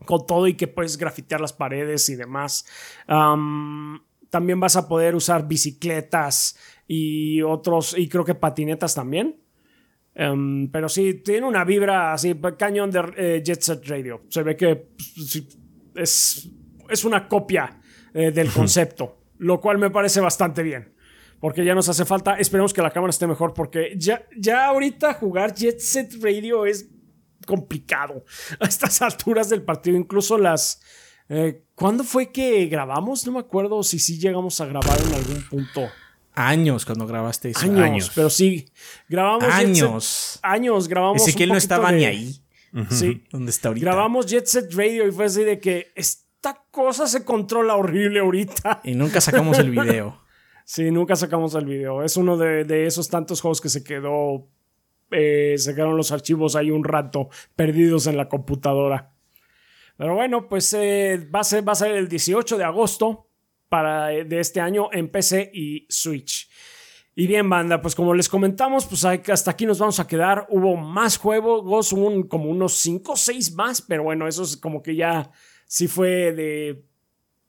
Con 0.06 0.26
todo 0.28 0.48
y 0.48 0.54
que 0.54 0.68
puedes 0.68 0.98
grafitear 0.98 1.42
las 1.42 1.54
paredes 1.54 2.08
y 2.10 2.16
demás. 2.16 2.66
Am, 3.08 4.00
también 4.30 4.60
vas 4.60 4.76
a 4.76 4.88
poder 4.88 5.16
usar 5.16 5.48
bicicletas 5.48 6.58
y 6.88 7.42
otros, 7.42 7.98
y 7.98 8.08
creo 8.08 8.24
que 8.24 8.36
patinetas 8.36 8.94
también. 8.94 9.42
Em, 10.14 10.70
pero 10.72 10.90
sí, 10.90 11.16
tiene 11.16 11.46
una 11.46 11.64
vibra 11.64 12.14
así, 12.14 12.36
cañón 12.58 12.92
de 12.92 13.02
eh, 13.18 13.44
Jet 13.44 13.62
Set 13.62 13.88
Radio. 13.88 14.24
Se 14.30 14.44
ve 14.44 14.56
que 14.56 14.76
pues, 15.16 15.44
es, 15.96 16.50
es 16.90 17.06
una 17.06 17.28
copia 17.28 17.80
eh, 18.14 18.32
del 18.32 18.50
concepto, 18.54 19.26
lo 19.38 19.60
cual 19.60 19.78
me 19.78 19.92
parece 19.92 20.20
bastante 20.20 20.64
bien. 20.64 20.94
Porque 21.40 21.64
ya 21.64 21.76
nos 21.76 21.88
hace 21.88 22.04
falta, 22.06 22.36
esperemos 22.40 22.74
que 22.74 22.82
la 22.82 22.90
cámara 22.92 23.12
esté 23.12 23.28
mejor, 23.28 23.54
porque 23.54 23.94
ya, 23.98 24.26
ya 24.38 24.66
ahorita 24.68 25.14
jugar 25.14 25.54
Jet 25.54 25.80
Set 25.80 26.16
Radio 26.22 26.66
es 26.66 26.90
complicado 27.46 28.26
a 28.60 28.66
estas 28.66 29.02
alturas 29.02 29.50
del 29.50 29.62
partido. 29.62 29.98
Incluso 29.98 30.38
las... 30.38 30.82
eh, 31.30 31.64
¿Cuándo 31.76 32.04
fue 32.04 32.32
que 32.32 32.66
grabamos? 32.66 33.26
No 33.28 33.34
me 33.34 33.40
acuerdo 33.40 33.84
si 33.84 34.00
sí 34.00 34.18
llegamos 34.18 34.60
a 34.62 34.66
grabar 34.66 35.00
en 35.00 35.14
algún 35.14 35.44
punto. 35.48 35.88
Años 36.34 36.86
cuando 36.86 37.06
grabaste 37.08 37.50
eso. 37.52 37.60
Años, 37.62 37.80
Años. 37.82 38.12
pero 38.16 38.30
sí. 38.30 38.72
Grabamos 39.08 39.44
Jet 39.46 39.54
Set- 39.76 39.84
Años. 39.84 40.40
años, 40.44 40.88
grabamos. 40.88 41.22
Ezequiel 41.22 41.50
no 41.50 41.58
estaba 41.58 41.92
de- 41.92 41.98
ni 41.98 42.06
ahí. 42.06 42.36
Sí. 42.90 43.24
Donde 43.32 43.52
está 43.52 43.70
ahorita. 43.70 43.86
Grabamos 43.86 44.26
Jet 44.28 44.46
Set 44.48 44.74
Radio 44.74 45.08
y 45.08 45.12
fue 45.12 45.26
así 45.26 45.44
de 45.44 45.60
que 45.60 45.92
esta 45.96 46.64
cosa 46.72 47.08
se 47.08 47.24
controla 47.24 47.76
horrible 47.76 48.20
ahorita. 48.20 48.82
Y 48.84 48.94
nunca 48.96 49.22
sacamos 49.22 49.58
el 49.60 49.70
video. 49.72 50.20
Sí, 50.70 50.92
nunca 50.92 51.16
sacamos 51.16 51.56
el 51.56 51.64
video. 51.64 52.04
Es 52.04 52.18
uno 52.18 52.36
de, 52.36 52.66
de 52.66 52.88
esos 52.88 53.08
tantos 53.08 53.40
juegos 53.40 53.62
que 53.62 53.70
se 53.70 53.86
quedó. 53.86 54.50
Eh, 55.12 55.56
se 55.58 55.74
quedaron 55.74 55.96
los 55.96 56.12
archivos 56.12 56.58
ahí 56.58 56.72
un 56.72 56.84
rato 56.84 57.30
perdidos 57.56 58.06
en 58.06 58.18
la 58.18 58.28
computadora. 58.28 59.14
Pero 59.96 60.16
bueno, 60.16 60.50
pues 60.50 60.74
eh, 60.74 61.26
va, 61.34 61.40
a 61.40 61.44
ser, 61.46 61.66
va 61.66 61.72
a 61.72 61.88
el 61.88 62.10
18 62.10 62.58
de 62.58 62.66
agosto 62.66 63.30
para, 63.70 64.12
eh, 64.12 64.26
de 64.26 64.42
este 64.42 64.60
año 64.60 64.90
en 64.92 65.08
PC 65.08 65.52
y 65.54 65.86
Switch. 65.88 66.50
Y 67.16 67.28
bien, 67.28 67.50
banda, 67.50 67.82
pues 67.82 67.96
como 67.96 68.14
les 68.14 68.28
comentamos, 68.28 68.86
pues 68.88 69.06
hasta 69.06 69.52
aquí 69.52 69.66
nos 69.66 69.80
vamos 69.80 70.02
a 70.02 70.08
quedar. 70.08 70.48
Hubo 70.50 70.76
más 70.76 71.16
juegos, 71.16 71.94
hubo 71.94 72.28
como 72.28 72.50
unos 72.50 72.74
5 72.74 73.14
o 73.14 73.16
6 73.16 73.56
más, 73.56 73.82
pero 73.82 74.04
bueno, 74.04 74.28
eso 74.28 74.44
es 74.44 74.58
como 74.58 74.84
que 74.84 74.98
ya 74.98 75.32
sí 75.66 75.88
fue 75.88 76.34
de... 76.34 76.84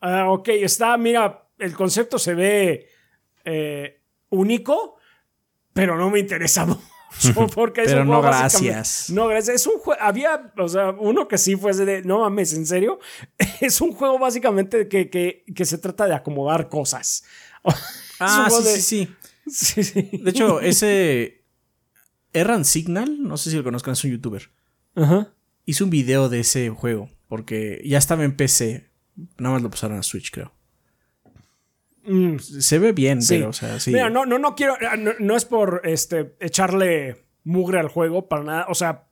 Ah, 0.01 0.31
ok, 0.31 0.51
está, 0.51 0.97
mira, 0.97 1.49
el 1.59 1.75
concepto 1.75 2.21
se 2.21 2.35
ve 2.35 2.98
eh, 3.51 4.03
único, 4.31 4.97
pero 5.73 5.97
no 5.97 6.11
me 6.11 6.19
interesa 6.19 6.67
Porque 7.55 7.83
pero 7.85 8.05
no 8.05 8.21
gracias. 8.21 9.11
No 9.11 9.29
gracias. 9.29 9.57
Es 9.57 9.67
un 9.67 9.79
juego. 9.79 10.01
Había, 10.01 10.53
o 10.59 10.69
sea, 10.69 10.91
uno 10.91 11.27
que 11.27 11.39
sí 11.39 11.57
fuese 11.57 11.85
de. 11.85 12.03
No 12.03 12.21
mames, 12.21 12.53
en 12.53 12.67
serio. 12.67 12.99
Es 13.61 13.81
un 13.81 13.93
juego 13.93 14.19
básicamente 14.19 14.89
que, 14.89 15.09
que, 15.11 15.45
que 15.55 15.65
se 15.65 15.79
trata 15.79 16.07
de 16.07 16.15
acomodar 16.15 16.69
cosas. 16.69 17.25
Ah, 18.21 18.49
sí, 18.51 19.09
sí, 19.49 19.85
sí. 19.85 20.11
De 20.21 20.31
hecho, 20.31 20.61
ese. 20.61 21.45
Erran 22.33 22.65
Signal, 22.65 23.23
no 23.23 23.37
sé 23.37 23.53
si 23.53 23.57
lo 23.57 23.63
conozcan, 23.63 23.93
es 23.93 24.03
un 24.03 24.11
youtuber. 24.11 24.51
Ajá. 24.97 25.33
Hizo 25.67 25.85
un 25.85 25.91
video 25.91 26.29
de 26.29 26.41
ese 26.41 26.69
juego. 26.71 27.09
Porque 27.29 27.81
ya 27.85 27.97
estaba 27.97 28.25
en 28.25 28.37
PC. 28.37 28.91
Nada 29.37 29.55
más 29.55 29.63
lo 29.63 29.71
pasaron 29.71 29.99
a 29.99 30.03
Switch, 30.03 30.33
creo. 30.33 30.53
Mm. 32.05 32.39
Se 32.39 32.79
ve 32.79 32.93
bien, 32.93 33.21
pero, 33.27 33.51
o 33.51 33.53
sea, 33.53 33.79
sí. 33.81 33.93
Mira, 33.93 34.11
no, 34.11 34.27
no, 34.27 34.39
no 34.39 34.55
quiero. 34.55 34.77
Ah, 34.89 34.97
no, 34.97 35.37
es 35.37 35.45
por 35.45 35.83
este, 35.85 36.35
echarle 36.41 37.25
mugre 37.45 37.79
al 37.79 37.89
juego 37.89 38.29
para 38.29 38.45
nada. 38.45 38.67
O 38.69 38.75
sea, 38.75 39.07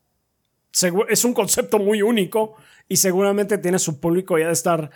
es 1.08 1.24
un 1.24 1.34
concepto 1.34 1.78
muy 1.78 2.02
único 2.02 2.56
y 2.88 2.96
seguramente 2.96 3.58
tiene 3.58 3.78
su 3.78 4.00
público 4.00 4.38
ya 4.38 4.46
de 4.46 4.52
estar 4.52 4.90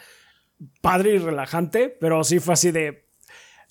padre 0.80 1.14
y 1.14 1.18
relajante, 1.18 1.88
pero 2.00 2.22
sí 2.24 2.38
fue 2.40 2.54
así 2.54 2.70
de. 2.70 3.06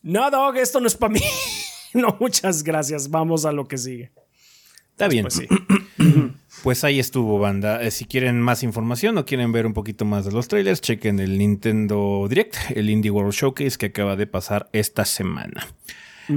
No, 0.01 0.29
Dog, 0.31 0.57
esto 0.57 0.79
no 0.79 0.87
es 0.87 0.95
para 0.95 1.13
mí. 1.13 1.21
no, 1.93 2.17
muchas 2.19 2.63
gracias. 2.63 3.09
Vamos 3.09 3.45
a 3.45 3.51
lo 3.51 3.67
que 3.67 3.77
sigue. 3.77 4.11
Está 4.91 5.07
bien. 5.07 5.23
Pues, 5.23 5.39
pues 6.63 6.83
ahí 6.83 6.99
estuvo, 6.99 7.39
banda. 7.39 7.81
Eh, 7.81 7.91
si 7.91 8.05
quieren 8.05 8.39
más 8.41 8.63
información 8.63 9.17
o 9.17 9.25
quieren 9.25 9.51
ver 9.51 9.65
un 9.65 9.73
poquito 9.73 10.05
más 10.05 10.25
de 10.25 10.31
los 10.31 10.47
trailers, 10.47 10.81
chequen 10.81 11.19
el 11.19 11.37
Nintendo 11.37 12.27
Direct, 12.29 12.55
el 12.75 12.89
Indie 12.89 13.11
World 13.11 13.33
Showcase 13.33 13.77
que 13.77 13.87
acaba 13.87 14.15
de 14.15 14.27
pasar 14.27 14.69
esta 14.73 15.05
semana. 15.05 15.67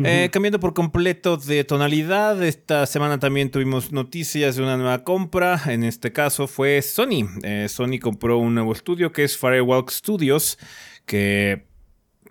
Eh, 0.04 0.30
cambiando 0.32 0.58
por 0.58 0.72
completo 0.72 1.37
de 1.37 1.64
tonalidad, 1.64 2.42
esta 2.42 2.87
semana 2.87 3.18
también 3.18 3.50
tuvimos 3.50 3.92
noticias 3.92 4.56
de 4.56 4.62
una 4.62 4.78
nueva 4.78 5.04
compra. 5.04 5.61
En 5.66 5.85
este 5.85 6.12
caso 6.12 6.46
fue 6.46 6.80
Sony. 6.80 7.28
Eh, 7.42 7.66
Sony 7.68 7.98
compró 8.00 8.38
un 8.38 8.54
nuevo 8.54 8.72
estudio 8.72 9.12
que 9.12 9.24
es 9.24 9.37
Firewalk 9.37 9.90
Studios, 9.90 10.58
que 11.04 11.66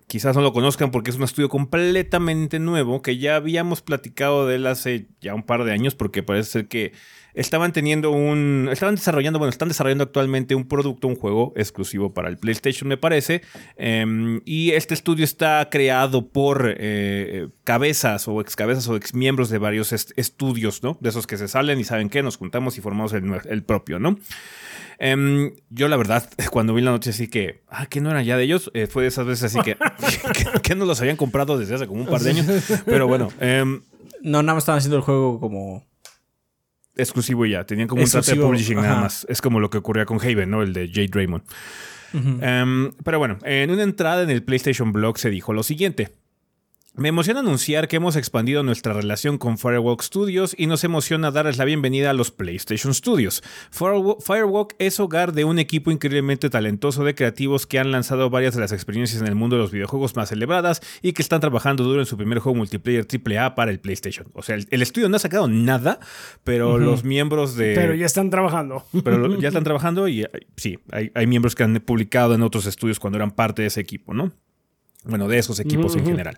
quizás 0.08 0.34
no 0.34 0.42
lo 0.42 0.52
conozcan 0.52 0.90
porque 0.90 1.10
es 1.10 1.16
un 1.16 1.22
estudio 1.22 1.48
completamente 1.48 2.58
nuevo 2.58 3.00
que 3.00 3.18
ya 3.18 3.36
habíamos 3.36 3.80
platicado 3.80 4.46
de 4.46 4.56
él 4.56 4.66
hace 4.66 5.06
ya 5.20 5.34
un 5.34 5.44
par 5.44 5.64
de 5.64 5.72
años 5.72 5.94
porque 5.94 6.22
parece 6.22 6.50
ser 6.50 6.68
que 6.68 6.92
estaban 7.34 7.72
teniendo 7.72 8.10
un 8.10 8.68
estaban 8.70 8.94
desarrollando 8.94 9.38
bueno 9.38 9.50
están 9.50 9.68
desarrollando 9.68 10.04
actualmente 10.04 10.54
un 10.54 10.66
producto 10.66 11.08
un 11.08 11.16
juego 11.16 11.52
exclusivo 11.56 12.12
para 12.12 12.28
el 12.28 12.38
PlayStation 12.38 12.88
me 12.88 12.96
parece 12.96 13.42
em, 13.76 14.40
y 14.44 14.72
este 14.72 14.94
estudio 14.94 15.24
está 15.24 15.68
creado 15.70 16.28
por 16.28 16.74
eh, 16.78 17.48
cabezas 17.64 18.28
o 18.28 18.40
ex 18.40 18.56
cabezas 18.56 18.88
o 18.88 18.96
ex 18.96 19.14
miembros 19.14 19.50
de 19.50 19.58
varios 19.58 19.92
estudios 19.92 20.82
no 20.82 20.98
de 21.00 21.08
esos 21.08 21.26
que 21.26 21.36
se 21.36 21.48
salen 21.48 21.80
y 21.80 21.84
saben 21.84 22.08
qué 22.08 22.22
nos 22.22 22.36
juntamos 22.36 22.78
y 22.78 22.80
formamos 22.80 23.12
el, 23.12 23.24
el 23.48 23.62
propio 23.62 23.98
no 23.98 24.18
Em, 25.04 25.52
yo, 25.68 25.88
la 25.88 25.96
verdad, 25.96 26.30
cuando 26.52 26.74
vi 26.74 26.80
la 26.80 26.92
noche 26.92 27.10
así 27.10 27.26
que, 27.26 27.62
ah, 27.68 27.86
que 27.86 28.00
no 28.00 28.12
era 28.12 28.22
ya 28.22 28.36
de 28.36 28.44
ellos, 28.44 28.70
eh, 28.72 28.86
fue 28.86 29.02
de 29.02 29.08
esas 29.08 29.26
veces 29.26 29.44
así 29.44 29.60
que, 29.60 29.76
que, 30.62 30.76
no 30.76 30.84
los 30.84 31.00
habían 31.00 31.16
comprado 31.16 31.58
desde 31.58 31.74
hace 31.74 31.88
como 31.88 32.02
un 32.02 32.06
par 32.06 32.20
de 32.20 32.30
años. 32.30 32.46
Pero 32.86 33.08
bueno. 33.08 33.28
Em, 33.40 33.82
no, 34.22 34.44
nada 34.44 34.54
más 34.54 34.62
estaban 34.62 34.78
haciendo 34.78 34.98
el 34.98 35.02
juego 35.02 35.40
como. 35.40 35.84
Exclusivo 36.96 37.46
ya. 37.46 37.64
Tenían 37.64 37.88
como 37.88 38.02
un 38.02 38.08
trato 38.08 38.30
de 38.30 38.36
publishing 38.36 38.76
nada 38.76 39.00
más. 39.00 39.26
Es 39.28 39.40
como 39.40 39.60
lo 39.60 39.70
que 39.70 39.78
ocurría 39.78 40.04
con 40.04 40.20
Haven, 40.20 40.50
¿no? 40.50 40.62
El 40.62 40.72
de 40.72 40.88
Jade 40.88 41.10
Raymond. 41.12 41.42
Em, 42.14 42.92
pero 43.04 43.18
bueno, 43.18 43.38
en 43.42 43.70
una 43.70 43.82
entrada 43.82 44.22
en 44.22 44.30
el 44.30 44.42
PlayStation 44.42 44.92
Blog 44.92 45.18
se 45.18 45.30
dijo 45.30 45.52
lo 45.52 45.62
siguiente. 45.62 46.12
Me 46.94 47.08
emociona 47.08 47.40
anunciar 47.40 47.88
que 47.88 47.96
hemos 47.96 48.16
expandido 48.16 48.62
nuestra 48.62 48.92
relación 48.92 49.38
con 49.38 49.56
Firewalk 49.56 50.02
Studios 50.02 50.54
y 50.58 50.66
nos 50.66 50.84
emociona 50.84 51.30
darles 51.30 51.56
la 51.56 51.64
bienvenida 51.64 52.10
a 52.10 52.12
los 52.12 52.30
PlayStation 52.30 52.92
Studios. 52.92 53.42
Firewalk 53.70 54.74
es 54.78 55.00
hogar 55.00 55.32
de 55.32 55.46
un 55.46 55.58
equipo 55.58 55.90
increíblemente 55.90 56.50
talentoso 56.50 57.02
de 57.02 57.14
creativos 57.14 57.66
que 57.66 57.78
han 57.78 57.92
lanzado 57.92 58.28
varias 58.28 58.54
de 58.54 58.60
las 58.60 58.72
experiencias 58.72 59.22
en 59.22 59.26
el 59.26 59.34
mundo 59.34 59.56
de 59.56 59.62
los 59.62 59.70
videojuegos 59.70 60.16
más 60.16 60.28
celebradas 60.28 60.82
y 61.00 61.14
que 61.14 61.22
están 61.22 61.40
trabajando 61.40 61.82
duro 61.82 62.00
en 62.00 62.04
su 62.04 62.18
primer 62.18 62.40
juego 62.40 62.58
multiplayer 62.58 63.06
AAA 63.06 63.54
para 63.54 63.70
el 63.70 63.80
PlayStation. 63.80 64.28
O 64.34 64.42
sea, 64.42 64.56
el, 64.56 64.82
estudio 64.82 65.08
no 65.08 65.16
ha 65.16 65.20
sacado 65.20 65.48
nada, 65.48 65.98
pero 66.44 66.76
los 66.76 67.04
miembros 67.04 67.56
de... 67.56 67.72
Pero 67.74 67.94
ya 67.94 68.04
están 68.04 68.28
trabajando. 68.28 68.84
Pero 69.02 69.40
ya 69.40 69.48
están 69.48 69.64
trabajando 69.64 70.08
y 70.08 70.26
sí, 70.56 70.78
hay, 70.90 71.26
miembros 71.26 71.54
que 71.54 71.62
han 71.62 71.74
publicado 71.76 72.34
en 72.34 72.42
otros 72.42 72.66
estudios 72.66 73.00
cuando 73.00 73.16
eran 73.16 73.30
parte 73.30 73.62
de 73.62 73.68
ese 73.68 73.80
equipo, 73.80 74.12
¿no? 74.12 74.30
Bueno, 75.04 75.26
de 75.26 75.38
esos 75.38 75.58
equipos 75.58 75.96
en 75.96 76.04
general. 76.04 76.36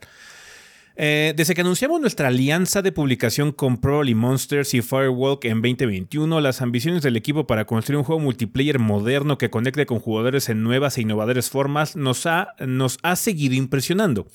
Eh, 0.96 1.34
desde 1.36 1.56
que 1.56 1.62
anunciamos 1.62 2.00
nuestra 2.00 2.28
alianza 2.28 2.80
de 2.80 2.92
publicación 2.92 3.50
con 3.50 3.78
Probably 3.78 4.14
Monsters 4.14 4.74
y 4.74 4.80
Firewalk 4.80 5.44
en 5.44 5.60
2021, 5.60 6.40
las 6.40 6.62
ambiciones 6.62 7.02
del 7.02 7.16
equipo 7.16 7.48
para 7.48 7.64
construir 7.64 7.98
un 7.98 8.04
juego 8.04 8.20
multiplayer 8.20 8.78
moderno 8.78 9.36
que 9.36 9.50
conecte 9.50 9.86
con 9.86 9.98
jugadores 9.98 10.48
en 10.48 10.62
nuevas 10.62 10.96
e 10.96 11.00
innovadoras 11.00 11.50
formas 11.50 11.96
nos 11.96 12.26
ha, 12.26 13.16
seguido 13.16 13.56
impresionando. 13.56 14.28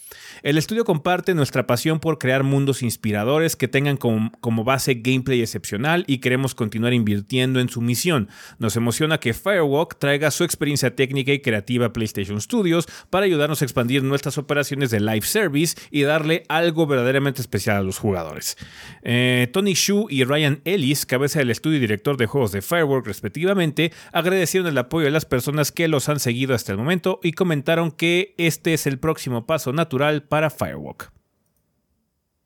El 0.44 0.58
estudio 0.58 0.84
comparte 0.84 1.34
nuestra 1.34 1.66
pasión 1.66 2.02
por 2.02 2.18
crear 2.18 2.44
mundos 2.44 2.84
inspiradores 2.84 3.56
que 3.56 3.70
tengan 3.70 3.96
como, 3.96 4.32
como 4.42 4.66
base 4.66 4.96
gameplay 4.96 5.42
excepcional 5.42 6.04
y 6.08 6.18
queremos 6.18 6.56
continuar 6.56 6.94
invirtiendo 6.94 7.62
en 7.62 7.70
su 7.70 7.80
misión. 7.80 8.28
Nos 8.58 8.76
emociona 8.76 9.22
que 9.22 9.34
Firewalk 9.34 9.98
traiga 9.98 10.30
su 10.30 10.44
experiencia 10.44 10.94
técnica 10.94 11.32
y 11.32 11.40
creativa 11.40 11.86
a 11.86 11.94
PlayStation 11.94 12.42
Studios 12.42 12.86
para 13.10 13.26
ayudarnos 13.26 13.62
a 13.62 13.66
expandir 13.66 14.04
nuestras 14.04 14.38
operaciones 14.38 14.92
de 14.92 15.00
live 15.00 15.26
service 15.26 15.78
y 15.90 16.02
darle 16.02 16.44
algo 16.50 16.88
verdaderamente 16.88 17.42
especial 17.42 17.78
a 17.78 17.82
los 17.82 17.98
jugadores. 18.00 18.58
Eh, 19.04 19.48
Tony 19.54 19.74
Shu 19.74 20.08
y 20.10 20.26
Ryan 20.26 20.62
Ellis, 20.66 21.06
cabeza 21.06 21.40
del 21.40 21.52
estudio 21.52 21.78
y 21.78 21.82
director 21.82 22.18
de 22.18 22.26
juegos 22.26 22.52
de 22.52 22.62
Firework 22.62 23.06
respectivamente, 23.06 23.94
agradecieron 24.12 24.68
el 24.68 24.78
apoyo 24.78 25.06
de 25.06 25.12
las 25.12 25.26
personas 25.26 25.72
que 25.72 25.88
los 25.88 26.10
han 26.10 26.20
seguido 26.20 26.54
hasta 26.54 26.74
el 26.74 26.78
momento 26.78 27.20
y 27.24 27.32
comentaron 27.32 27.92
que 27.92 28.34
este 28.38 28.74
es 28.74 28.88
el 28.88 29.00
próximo 29.00 29.46
paso 29.46 29.72
natural 29.72 30.24
para 30.24 30.50
Firewalk. 30.50 31.12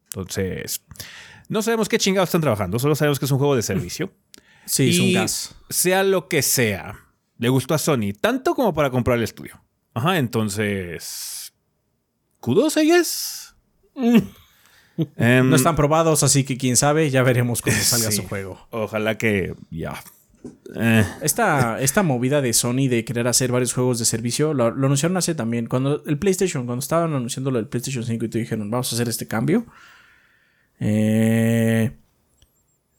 Entonces, 0.08 0.86
no 1.48 1.62
sabemos 1.62 1.90
qué 1.90 1.98
chingados 1.98 2.30
están 2.30 2.42
trabajando, 2.42 2.78
solo 2.78 2.96
sabemos 2.96 3.18
que 3.18 3.26
es 3.26 3.32
un 3.32 3.40
juego 3.40 3.56
de 3.56 3.64
servicio. 3.64 4.12
Sí, 4.66 4.92
es 4.92 5.00
un 5.00 5.12
gas. 5.12 5.56
Sea 5.70 6.04
lo 6.04 6.30
que 6.30 6.42
sea, 6.42 6.98
le 7.38 7.50
gustó 7.50 7.74
a 7.74 7.78
Sony, 7.78 8.14
tanto 8.18 8.56
como 8.56 8.74
para 8.74 8.92
comprar 8.92 9.18
el 9.18 9.26
estudio. 9.26 9.62
Ajá, 9.94 10.18
entonces. 10.18 11.54
¿Kudos, 12.40 12.78
I 12.78 12.90
Em, 13.96 15.50
no 15.50 15.56
están 15.56 15.76
probados, 15.76 16.24
así 16.24 16.44
que 16.44 16.58
quién 16.58 16.78
sabe, 16.78 17.10
ya 17.10 17.24
veremos 17.24 17.62
cómo 17.62 17.76
salga 17.82 18.12
su 18.12 18.24
juego. 18.24 18.68
Ojalá 18.72 19.18
que 19.18 19.56
ya. 19.72 20.04
Eh. 20.76 21.06
Esta, 21.22 21.80
esta 21.82 22.04
movida 22.04 22.42
de 22.42 22.54
Sony 22.54 22.88
de 22.90 23.06
querer 23.06 23.28
hacer 23.28 23.52
varios 23.52 23.74
juegos 23.74 24.00
de 24.00 24.06
servicio, 24.06 24.54
lo, 24.54 24.66
anunciaron 24.66 25.18
hace 25.18 25.36
también. 25.36 25.68
Cuando 25.68 26.04
el 26.06 26.18
PlayStation, 26.18 26.66
cuando 26.66 26.82
estaban 26.82 27.14
anunciando 27.14 27.52
lo 27.52 27.58
del 27.58 27.68
PlayStation 27.68 28.04
5 28.04 28.26
y 28.26 28.30
te 28.30 28.40
dijeron, 28.40 28.70
vamos 28.70 28.92
a 28.92 28.96
hacer 28.96 29.08
este 29.10 29.28
cambio. 29.28 29.66
Eh, 30.80 31.92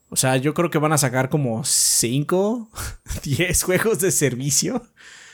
o 0.09 0.17
sea, 0.17 0.37
yo 0.37 0.55
creo 0.55 0.71
que 0.71 0.79
van 0.79 0.93
a 0.93 0.99
sacar 0.99 1.29
como 1.29 1.65
5, 1.65 2.71
10 3.25 3.63
juegos 3.65 4.01
de 4.01 4.11
servicio. 4.11 4.83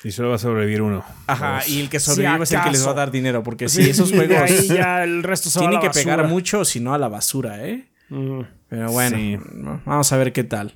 Y 0.02 0.12
solo 0.12 0.30
va 0.30 0.36
a 0.36 0.38
sobrevivir 0.38 0.82
uno. 0.82 1.04
Ajá, 1.26 1.60
y 1.66 1.80
el 1.80 1.90
que 1.90 2.00
sobrevive 2.00 2.44
es 2.44 2.52
el 2.52 2.62
que 2.62 2.70
les 2.70 2.86
va 2.86 2.92
a 2.92 2.94
dar 2.94 3.10
dinero. 3.10 3.42
Porque 3.42 3.68
si 3.68 3.82
esos 3.82 4.10
juegos. 4.12 4.68
ya 4.68 5.04
el 5.04 5.22
resto 5.22 5.50
se 5.50 5.58
Tienen 5.58 5.80
que 5.80 5.90
pegar 5.90 6.26
mucho, 6.26 6.64
si 6.64 6.80
no 6.80 6.94
a 6.94 6.98
la 6.98 7.08
basura, 7.08 7.66
¿eh? 7.66 7.88
Pero 8.08 8.92
bueno, 8.92 9.82
vamos 9.84 10.12
a 10.12 10.16
ver 10.16 10.32
qué 10.32 10.44
tal. 10.44 10.74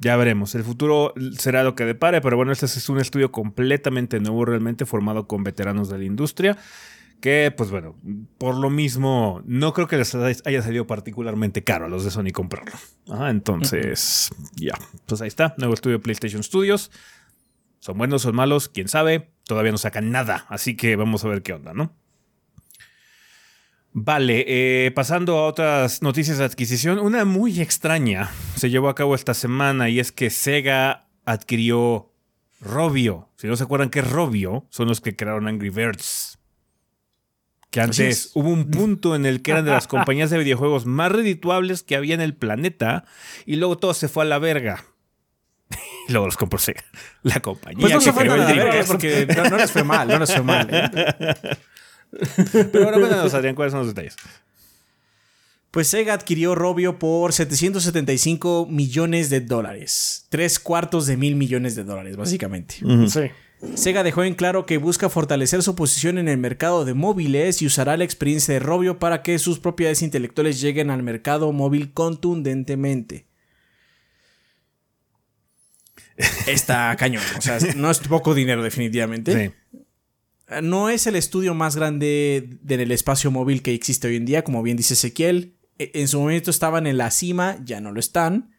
ya 0.00 0.16
veremos. 0.16 0.54
El 0.54 0.64
futuro 0.64 1.14
será 1.38 1.62
lo 1.62 1.74
que 1.74 1.84
depare, 1.84 2.20
pero 2.20 2.36
bueno, 2.36 2.52
este 2.52 2.66
es 2.66 2.88
un 2.88 2.98
estudio 2.98 3.30
completamente 3.32 4.20
nuevo, 4.20 4.44
realmente 4.44 4.86
formado 4.86 5.26
con 5.26 5.44
veteranos 5.44 5.88
de 5.88 5.98
la 5.98 6.04
industria 6.04 6.56
que 7.24 7.50
pues 7.56 7.70
bueno, 7.70 7.96
por 8.36 8.54
lo 8.54 8.68
mismo, 8.68 9.40
no 9.46 9.72
creo 9.72 9.88
que 9.88 9.96
les 9.96 10.14
haya 10.14 10.60
salido 10.60 10.86
particularmente 10.86 11.64
caro 11.64 11.86
a 11.86 11.88
los 11.88 12.04
de 12.04 12.10
Sony 12.10 12.32
comprarlo. 12.34 12.74
entonces, 13.30 14.30
ya, 14.56 14.74
pues 15.06 15.22
ahí 15.22 15.28
está, 15.28 15.54
nuevo 15.56 15.72
estudio 15.72 15.96
de 15.96 16.02
PlayStation 16.02 16.42
Studios. 16.42 16.90
Son 17.78 17.96
buenos, 17.96 18.20
son 18.20 18.34
malos, 18.34 18.68
quién 18.68 18.88
sabe, 18.88 19.30
todavía 19.44 19.72
no 19.72 19.78
sacan 19.78 20.10
nada, 20.10 20.44
así 20.50 20.76
que 20.76 20.96
vamos 20.96 21.24
a 21.24 21.28
ver 21.28 21.40
qué 21.40 21.54
onda, 21.54 21.72
¿no? 21.72 21.96
Vale, 23.94 24.44
eh, 24.46 24.90
pasando 24.90 25.38
a 25.38 25.46
otras 25.46 26.02
noticias 26.02 26.36
de 26.36 26.44
adquisición, 26.44 26.98
una 26.98 27.24
muy 27.24 27.58
extraña 27.58 28.30
se 28.54 28.68
llevó 28.68 28.90
a 28.90 28.94
cabo 28.94 29.14
esta 29.14 29.32
semana 29.32 29.88
y 29.88 29.98
es 29.98 30.12
que 30.12 30.28
Sega 30.28 31.08
adquirió 31.24 32.12
Robio. 32.60 33.30
Si 33.36 33.46
no 33.46 33.56
se 33.56 33.64
acuerdan 33.64 33.88
qué 33.88 34.00
es 34.00 34.10
Robio, 34.10 34.66
son 34.68 34.88
los 34.88 35.00
que 35.00 35.16
crearon 35.16 35.48
Angry 35.48 35.70
Birds. 35.70 36.23
Que 37.74 37.80
antes 37.80 38.30
hubo 38.34 38.50
un 38.50 38.70
punto 38.70 39.16
en 39.16 39.26
el 39.26 39.42
que 39.42 39.50
eran 39.50 39.64
de 39.64 39.72
las 39.72 39.88
compañías 39.88 40.30
de 40.30 40.38
videojuegos 40.38 40.86
más 40.86 41.10
redituables 41.10 41.82
que 41.82 41.96
había 41.96 42.14
en 42.14 42.20
el 42.20 42.32
planeta 42.32 43.04
y 43.46 43.56
luego 43.56 43.78
todo 43.78 43.94
se 43.94 44.06
fue 44.06 44.22
a 44.22 44.28
la 44.28 44.38
verga. 44.38 44.84
Y 46.06 46.12
luego 46.12 46.26
los 46.26 46.36
compró 46.36 46.60
Sega, 46.60 46.84
la 47.24 47.40
compañía. 47.40 47.80
Pues 47.80 47.92
no 47.92 47.98
que 47.98 48.04
se 48.04 48.12
fue 48.12 48.22
creó 48.22 48.36
el. 48.36 48.46
Dreamcast. 48.46 48.86
porque 48.86 49.26
no, 49.26 49.50
no 49.50 49.56
les 49.56 49.72
fue 49.72 49.82
mal, 49.82 50.06
no 50.06 50.20
les 50.20 50.32
fue 50.32 50.44
mal. 50.44 50.68
¿eh? 50.70 50.88
Pero 52.70 52.84
ahora 52.84 52.98
cuéntanos, 52.98 53.34
Adrián, 53.34 53.56
¿cuáles 53.56 53.72
son 53.72 53.80
los 53.80 53.88
detalles? 53.88 54.14
Pues 55.72 55.88
Sega 55.88 56.14
adquirió 56.14 56.54
Robio 56.54 57.00
por 57.00 57.32
775 57.32 58.68
millones 58.70 59.30
de 59.30 59.40
dólares. 59.40 60.28
Tres 60.28 60.60
cuartos 60.60 61.08
de 61.08 61.16
mil 61.16 61.34
millones 61.34 61.74
de 61.74 61.82
dólares, 61.82 62.16
básicamente. 62.16 62.76
Sí. 63.08 63.32
Sega 63.74 64.02
dejó 64.02 64.24
en 64.24 64.34
claro 64.34 64.66
que 64.66 64.76
busca 64.78 65.08
fortalecer 65.08 65.62
su 65.62 65.74
posición 65.74 66.18
en 66.18 66.28
el 66.28 66.36
mercado 66.38 66.84
de 66.84 66.92
móviles 66.94 67.62
y 67.62 67.66
usará 67.66 67.96
la 67.96 68.04
experiencia 68.04 68.52
de 68.52 68.60
Robio 68.60 68.98
para 68.98 69.22
que 69.22 69.38
sus 69.38 69.58
propiedades 69.58 70.02
intelectuales 70.02 70.60
lleguen 70.60 70.90
al 70.90 71.02
mercado 71.02 71.50
móvil 71.52 71.92
contundentemente. 71.92 73.26
Está 76.46 76.94
cañón, 76.98 77.22
o 77.38 77.40
sea, 77.40 77.58
no 77.76 77.90
es 77.90 77.98
poco 78.00 78.34
dinero 78.34 78.62
definitivamente. 78.62 79.52
Sí. 79.72 79.80
No 80.62 80.90
es 80.90 81.06
el 81.06 81.16
estudio 81.16 81.54
más 81.54 81.74
grande 81.74 82.58
del 82.60 82.92
espacio 82.92 83.30
móvil 83.30 83.62
que 83.62 83.72
existe 83.74 84.08
hoy 84.08 84.16
en 84.16 84.26
día, 84.26 84.44
como 84.44 84.62
bien 84.62 84.76
dice 84.76 84.94
Ezequiel. 84.94 85.56
E- 85.78 85.90
En 85.94 86.06
su 86.06 86.20
momento 86.20 86.50
estaban 86.50 86.86
en 86.86 86.98
la 86.98 87.10
cima, 87.10 87.58
ya 87.64 87.80
no 87.80 87.92
lo 87.92 87.98
están. 87.98 88.54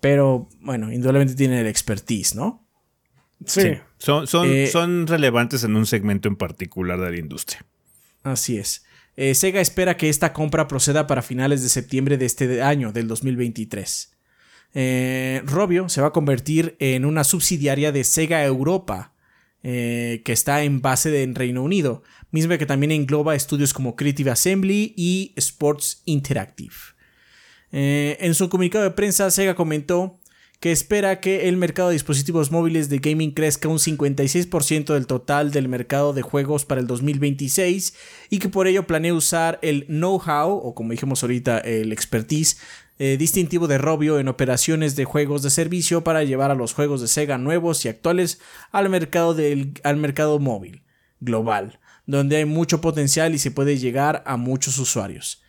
Pero 0.00 0.48
bueno, 0.60 0.92
indudablemente 0.92 1.34
tienen 1.34 1.58
el 1.60 1.66
expertise, 1.66 2.34
¿no? 2.34 2.67
Sí. 3.44 3.60
Sí. 3.62 3.68
Son, 3.98 4.26
son, 4.26 4.48
Eh, 4.50 4.66
son 4.68 5.06
relevantes 5.06 5.64
en 5.64 5.74
un 5.76 5.86
segmento 5.86 6.28
en 6.28 6.36
particular 6.36 7.00
de 7.00 7.10
la 7.10 7.18
industria. 7.18 7.64
Así 8.22 8.58
es. 8.58 8.84
Eh, 9.16 9.34
Sega 9.34 9.60
espera 9.60 9.96
que 9.96 10.08
esta 10.08 10.32
compra 10.32 10.68
proceda 10.68 11.06
para 11.06 11.22
finales 11.22 11.62
de 11.62 11.68
septiembre 11.68 12.16
de 12.18 12.26
este 12.26 12.62
año, 12.62 12.92
del 12.92 13.08
2023. 13.08 14.12
Eh, 14.74 15.42
Robio 15.46 15.88
se 15.88 16.00
va 16.00 16.08
a 16.08 16.12
convertir 16.12 16.76
en 16.78 17.04
una 17.04 17.24
subsidiaria 17.24 17.90
de 17.90 18.04
Sega 18.04 18.44
Europa, 18.44 19.14
eh, 19.64 20.22
que 20.24 20.32
está 20.32 20.62
en 20.62 20.80
base 20.80 21.10
de- 21.10 21.22
en 21.24 21.34
Reino 21.34 21.62
Unido, 21.62 22.02
misma 22.30 22.58
que 22.58 22.66
también 22.66 22.92
engloba 22.92 23.34
estudios 23.34 23.72
como 23.72 23.96
Creative 23.96 24.30
Assembly 24.30 24.94
y 24.96 25.32
Sports 25.36 26.02
Interactive. 26.04 26.74
En 27.70 28.34
su 28.34 28.48
comunicado 28.48 28.84
de 28.84 28.92
prensa, 28.92 29.30
Sega 29.30 29.54
comentó 29.54 30.17
que 30.60 30.72
espera 30.72 31.20
que 31.20 31.48
el 31.48 31.56
mercado 31.56 31.88
de 31.88 31.94
dispositivos 31.94 32.50
móviles 32.50 32.88
de 32.88 32.98
gaming 32.98 33.30
crezca 33.30 33.68
un 33.68 33.78
56% 33.78 34.92
del 34.92 35.06
total 35.06 35.52
del 35.52 35.68
mercado 35.68 36.12
de 36.12 36.22
juegos 36.22 36.64
para 36.64 36.80
el 36.80 36.88
2026 36.88 37.94
y 38.28 38.38
que 38.40 38.48
por 38.48 38.66
ello 38.66 38.86
planea 38.86 39.14
usar 39.14 39.60
el 39.62 39.86
know-how, 39.86 40.50
o 40.50 40.74
como 40.74 40.90
dijimos 40.90 41.22
ahorita, 41.22 41.58
el 41.58 41.92
expertise 41.92 42.58
eh, 42.98 43.16
distintivo 43.16 43.68
de 43.68 43.78
Robio 43.78 44.18
en 44.18 44.26
operaciones 44.26 44.96
de 44.96 45.04
juegos 45.04 45.44
de 45.44 45.50
servicio 45.50 46.02
para 46.02 46.24
llevar 46.24 46.50
a 46.50 46.56
los 46.56 46.74
juegos 46.74 47.00
de 47.00 47.06
Sega 47.06 47.38
nuevos 47.38 47.84
y 47.84 47.88
actuales 47.88 48.40
al 48.72 48.88
mercado, 48.88 49.34
del, 49.34 49.74
al 49.84 49.96
mercado 49.98 50.40
móvil 50.40 50.82
global, 51.20 51.78
donde 52.06 52.36
hay 52.36 52.44
mucho 52.44 52.80
potencial 52.80 53.32
y 53.32 53.38
se 53.38 53.52
puede 53.52 53.78
llegar 53.78 54.24
a 54.26 54.36
muchos 54.36 54.78
usuarios. 54.78 55.44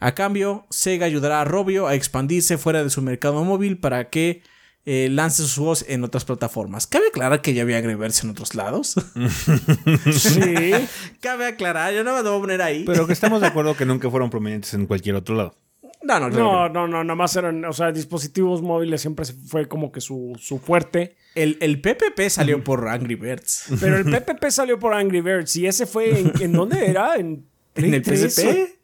A 0.00 0.14
cambio, 0.14 0.66
Sega 0.70 1.06
ayudará 1.06 1.40
a 1.40 1.44
Robio 1.44 1.86
a 1.88 1.94
expandirse 1.94 2.58
fuera 2.58 2.82
de 2.84 2.90
su 2.90 3.02
mercado 3.02 3.42
móvil 3.44 3.78
para 3.78 4.08
que 4.10 4.42
eh, 4.86 5.08
lance 5.10 5.42
sus 5.42 5.56
juegos 5.56 5.84
en 5.88 6.04
otras 6.04 6.24
plataformas. 6.24 6.86
Cabe 6.86 7.08
aclarar 7.08 7.42
que 7.42 7.52
ya 7.52 7.62
había 7.62 7.78
Angry 7.78 7.94
Birds 7.94 8.22
en 8.24 8.30
otros 8.30 8.54
lados. 8.54 8.94
Sí. 10.12 10.72
Cabe 11.20 11.46
aclarar, 11.46 11.92
yo 11.94 12.04
no 12.04 12.14
me 12.14 12.22
debo 12.22 12.40
poner 12.40 12.62
ahí. 12.62 12.84
Pero 12.84 13.06
que 13.06 13.12
estamos 13.12 13.40
de 13.40 13.48
acuerdo 13.48 13.76
que 13.76 13.84
nunca 13.84 14.10
fueron 14.10 14.30
prominentes 14.30 14.74
en 14.74 14.86
cualquier 14.86 15.16
otro 15.16 15.34
lado. 15.34 15.54
no, 16.02 16.20
no, 16.20 16.30
claro 16.30 16.68
No, 16.70 16.86
no. 16.88 17.04
nada 17.04 17.14
más 17.14 17.34
eran, 17.36 17.64
o 17.64 17.72
sea, 17.72 17.92
dispositivos 17.92 18.62
móviles 18.62 19.00
siempre 19.00 19.26
fue 19.26 19.66
como 19.68 19.92
que 19.92 20.00
su, 20.00 20.32
su 20.40 20.58
fuerte. 20.58 21.16
El, 21.34 21.58
el 21.60 21.80
PPP 21.80 22.28
salió 22.28 22.62
por 22.64 22.88
Angry 22.88 23.14
Birds. 23.16 23.66
Pero 23.80 23.96
el 23.98 24.04
PPP 24.04 24.48
salió 24.50 24.78
por 24.78 24.94
Angry 24.94 25.20
Birds 25.20 25.54
y 25.56 25.66
ese 25.66 25.86
fue, 25.86 26.18
¿en, 26.20 26.32
¿en 26.40 26.52
dónde 26.52 26.86
era? 26.86 27.16
¿En, 27.16 27.44
¿En 27.74 27.94
el 27.94 28.02
3? 28.02 28.32
PSP? 28.34 28.77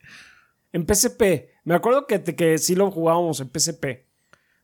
En 0.75 0.85
PSP. 0.87 1.23
Me 1.65 1.75
acuerdo 1.75 2.07
que, 2.07 2.23
que 2.23 2.59
sí 2.59 2.75
lo 2.75 2.91
jugábamos 2.91 3.41
en 3.41 3.49
PSP. 3.49 3.85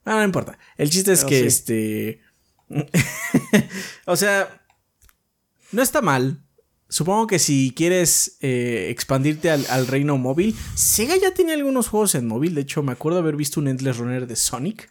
Ah, 0.04 0.16
no 0.16 0.24
importa. 0.24 0.58
El 0.76 0.90
chiste 0.90 1.12
es 1.12 1.20
Pero 1.20 1.28
que 1.30 1.40
sí. 1.40 1.46
este. 1.46 2.20
o 4.06 4.16
sea, 4.16 4.62
no 5.72 5.82
está 5.82 6.02
mal. 6.02 6.42
Supongo 6.88 7.28
que 7.28 7.38
si 7.38 7.72
quieres 7.76 8.36
eh, 8.40 8.88
expandirte 8.90 9.48
al, 9.50 9.64
al 9.70 9.86
reino 9.86 10.18
móvil, 10.18 10.56
Sega 10.74 11.16
ya 11.16 11.32
tiene 11.32 11.52
algunos 11.52 11.88
juegos 11.88 12.16
en 12.16 12.26
móvil. 12.26 12.54
De 12.56 12.62
hecho, 12.62 12.82
me 12.82 12.92
acuerdo 12.92 13.20
haber 13.20 13.36
visto 13.36 13.60
un 13.60 13.68
Endless 13.68 13.96
Runner 13.98 14.26
de 14.26 14.34
Sonic. 14.36 14.90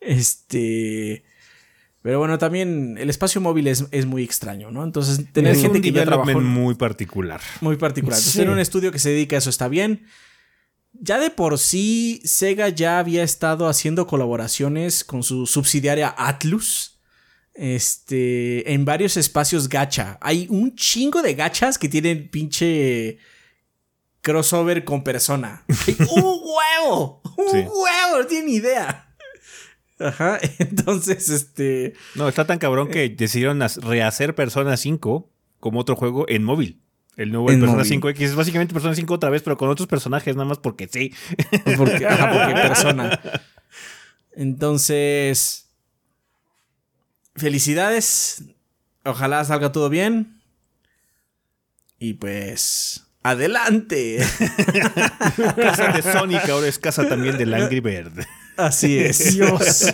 Este. 0.00 1.24
Pero 2.02 2.18
bueno, 2.18 2.38
también 2.38 2.96
el 2.98 3.10
espacio 3.10 3.40
móvil 3.40 3.66
es, 3.66 3.84
es 3.90 4.06
muy 4.06 4.22
extraño, 4.22 4.70
¿no? 4.70 4.84
Entonces, 4.84 5.32
tener 5.32 5.52
es 5.54 5.62
gente 5.62 5.78
un 5.78 5.82
que 5.82 5.92
ya 5.92 6.04
trabajó. 6.04 6.40
muy 6.40 6.74
particular. 6.74 7.40
Muy 7.60 7.76
particular. 7.76 8.14
Entonces, 8.18 8.32
Sí. 8.32 8.38
tener 8.38 8.52
un 8.52 8.60
estudio 8.60 8.92
que 8.92 8.98
se 8.98 9.10
dedica 9.10 9.36
a 9.36 9.38
eso 9.40 9.50
está 9.50 9.68
bien. 9.68 10.06
Ya 10.92 11.18
de 11.18 11.30
por 11.30 11.58
sí, 11.58 12.20
Sega 12.24 12.68
ya 12.70 12.98
había 12.98 13.22
estado 13.22 13.68
haciendo 13.68 14.06
colaboraciones 14.06 15.04
con 15.04 15.22
su 15.22 15.46
subsidiaria 15.46 16.14
Atlus. 16.16 17.00
Este. 17.54 18.72
En 18.72 18.84
varios 18.84 19.16
espacios 19.16 19.68
gacha. 19.68 20.18
Hay 20.20 20.46
un 20.50 20.74
chingo 20.74 21.22
de 21.22 21.34
gachas 21.34 21.78
que 21.78 21.88
tienen 21.88 22.30
pinche. 22.30 23.18
crossover 24.20 24.84
con 24.84 25.02
persona. 25.04 25.64
¡Un 26.14 26.22
huevo! 26.22 27.22
¡Un 27.36 27.50
Sí. 27.50 27.58
huevo! 27.58 28.18
No 28.18 28.26
tienen 28.26 28.48
idea. 28.48 29.14
Ajá. 30.00 30.38
Entonces, 30.58 31.28
este. 31.28 31.94
No, 32.14 32.28
está 32.28 32.46
tan 32.46 32.58
cabrón 32.58 32.88
que 32.88 33.08
decidieron 33.08 33.60
rehacer 33.82 34.34
Persona 34.34 34.76
5 34.76 35.30
como 35.60 35.80
otro 35.80 35.96
juego 35.96 36.26
en 36.28 36.44
móvil. 36.44 36.80
El 37.18 37.32
nuevo 37.32 37.50
En 37.50 37.58
Persona 37.58 37.82
móvil. 37.82 38.00
5X 38.00 38.20
es 38.20 38.34
básicamente 38.36 38.72
Persona 38.72 38.94
5 38.94 39.12
otra 39.12 39.28
vez, 39.28 39.42
pero 39.42 39.56
con 39.56 39.68
otros 39.68 39.88
personajes, 39.88 40.36
nada 40.36 40.48
más 40.48 40.58
porque 40.58 40.86
sí. 40.86 41.12
Porque, 41.76 42.06
ajá, 42.06 42.32
porque 42.32 42.54
persona. 42.62 43.20
Entonces. 44.36 45.68
Felicidades. 47.34 48.44
Ojalá 49.04 49.44
salga 49.44 49.72
todo 49.72 49.90
bien. 49.90 50.40
Y 51.98 52.14
pues. 52.14 53.04
¡Adelante! 53.24 54.18
Casa 55.56 55.88
de 55.88 56.02
Sonic 56.02 56.48
ahora 56.48 56.68
es 56.68 56.78
casa 56.78 57.08
también 57.08 57.36
del 57.36 57.52
Angry 57.52 57.80
Bird. 57.80 58.12
Así 58.56 58.96
es. 58.96 59.34
Dios. 59.34 59.92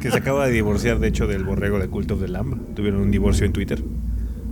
Que 0.00 0.10
se 0.10 0.16
acaba 0.16 0.46
de 0.46 0.52
divorciar, 0.52 0.98
de 0.98 1.06
hecho, 1.06 1.28
del 1.28 1.44
borrego 1.44 1.78
de 1.78 1.88
Cult 1.88 2.10
of 2.10 2.20
the 2.20 2.28
Lamb. 2.28 2.74
Tuvieron 2.74 3.00
un 3.00 3.12
divorcio 3.12 3.46
en 3.46 3.52
Twitter. 3.52 3.80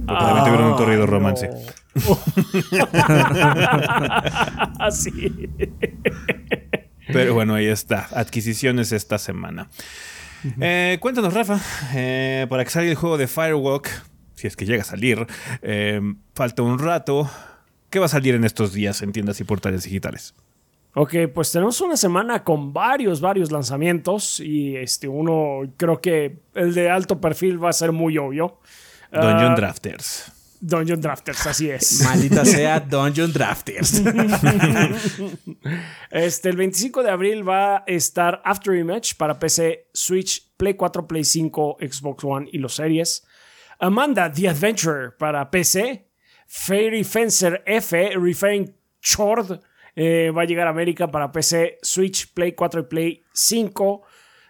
Porque 0.06 0.24
también 0.24 0.44
tuvieron 0.44 0.66
un 0.66 0.76
corrido 0.76 1.06
romance. 1.06 1.50
Así. 4.78 5.48
Pero 7.06 7.34
bueno, 7.34 7.54
ahí 7.54 7.66
está. 7.66 8.08
Adquisiciones 8.12 8.92
esta 8.92 9.18
semana. 9.18 9.68
Eh, 10.60 10.98
cuéntanos, 11.00 11.34
Rafa, 11.34 11.60
eh, 11.94 12.46
para 12.48 12.64
que 12.64 12.70
salga 12.70 12.90
el 12.90 12.96
juego 12.96 13.16
de 13.16 13.28
Firewalk, 13.28 13.88
si 14.34 14.48
es 14.48 14.56
que 14.56 14.66
llega 14.66 14.82
a 14.82 14.86
salir, 14.86 15.26
eh, 15.62 16.00
falta 16.34 16.62
un 16.62 16.78
rato. 16.78 17.30
¿Qué 17.90 17.98
va 17.98 18.06
a 18.06 18.08
salir 18.08 18.34
en 18.34 18.44
estos 18.44 18.72
días 18.72 19.02
en 19.02 19.12
tiendas 19.12 19.40
y 19.40 19.44
portales 19.44 19.84
digitales? 19.84 20.34
Ok, 20.94 21.14
pues 21.32 21.52
tenemos 21.52 21.80
una 21.80 21.96
semana 21.96 22.44
con 22.44 22.72
varios, 22.72 23.20
varios 23.20 23.50
lanzamientos 23.50 24.40
y 24.40 24.76
este 24.76 25.08
uno 25.08 25.60
creo 25.76 26.00
que 26.00 26.38
el 26.54 26.74
de 26.74 26.90
alto 26.90 27.20
perfil 27.20 27.62
va 27.62 27.70
a 27.70 27.72
ser 27.72 27.92
muy 27.92 28.18
obvio. 28.18 28.58
Dungeon 29.12 29.52
Ah, 29.52 29.54
Drafters. 29.56 30.32
Dungeon 30.60 31.00
Drafters, 31.00 31.46
así 31.46 31.68
es. 31.70 32.00
Maldita 32.04 32.44
sea 32.46 32.80
Dungeon 32.80 33.32
Drafters. 33.32 34.02
Este, 36.10 36.48
el 36.50 36.56
25 36.56 37.02
de 37.02 37.10
abril 37.10 37.48
va 37.48 37.76
a 37.78 37.84
estar 37.86 38.42
Afterimage 38.44 39.14
para 39.16 39.38
PC, 39.38 39.88
Switch, 39.92 40.50
Play 40.56 40.74
4, 40.74 41.06
Play 41.06 41.24
5, 41.24 41.78
Xbox 41.80 42.24
One 42.24 42.48
y 42.52 42.58
los 42.58 42.74
series. 42.74 43.26
Amanda 43.78 44.30
The 44.30 44.48
Adventurer 44.48 45.16
para 45.16 45.50
PC. 45.50 46.06
Fairy 46.46 47.02
Fencer 47.02 47.62
F, 47.64 48.10
Referring 48.16 48.74
Chord, 49.00 49.58
eh, 49.96 50.30
va 50.36 50.42
a 50.42 50.44
llegar 50.44 50.66
a 50.66 50.70
América 50.70 51.10
para 51.10 51.32
PC, 51.32 51.78
Switch, 51.80 52.30
Play 52.34 52.52
4 52.52 52.80
y 52.80 52.84
Play 52.84 53.22
5. 53.32 54.02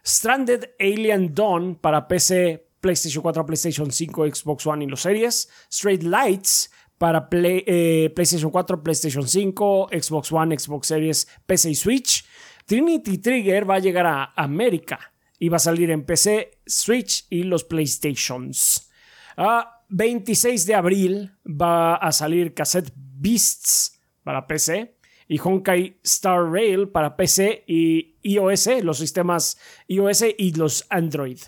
Stranded 0.05 0.71
Alien 0.81 1.33
Dawn 1.33 1.77
para 1.77 2.09
PC, 2.09 2.67
PlayStation 2.83 3.22
4, 3.22 3.47
PlayStation 3.47 3.91
5, 3.91 4.26
Xbox 4.26 4.66
One 4.66 4.85
y 4.85 4.89
los 4.89 5.01
series. 5.01 5.49
Straight 5.70 6.03
Lights 6.03 6.70
para 6.99 7.28
eh, 7.30 8.12
PlayStation 8.14 8.51
4, 8.51 8.83
PlayStation 8.83 9.26
5, 9.26 9.89
Xbox 9.93 10.33
One, 10.33 10.59
Xbox 10.59 10.89
Series, 10.89 11.26
PC 11.47 11.70
y 11.70 11.74
Switch. 11.74 12.24
Trinity 12.66 13.18
Trigger 13.18 13.68
va 13.68 13.76
a 13.76 13.78
llegar 13.78 14.07
a 14.07 14.33
América 14.37 15.12
y 15.39 15.49
va 15.49 15.57
a 15.57 15.61
salir 15.61 15.91
en 15.91 16.05
PC, 16.05 16.61
Switch 16.66 17.26
y 17.30 17.45
los 17.45 17.64
PlayStations. 17.64 18.91
A 19.37 19.85
26 19.89 20.66
de 20.66 20.74
abril 20.74 21.33
va 21.45 21.97
a 21.97 22.12
salir 22.12 22.55
Cassette 22.55 22.93
Beasts 22.95 24.01
para 24.22 24.47
PC 24.47 24.97
y 25.28 25.39
Honkai 25.39 26.01
Star 26.03 26.51
Rail 26.51 26.89
para 26.89 27.16
PC 27.16 27.64
y 27.66 28.16
iOS, 28.22 28.68
los 28.83 28.99
sistemas 28.99 29.59
iOS 29.89 30.24
y 30.37 30.53
los 30.53 30.85
Android. 30.91 31.39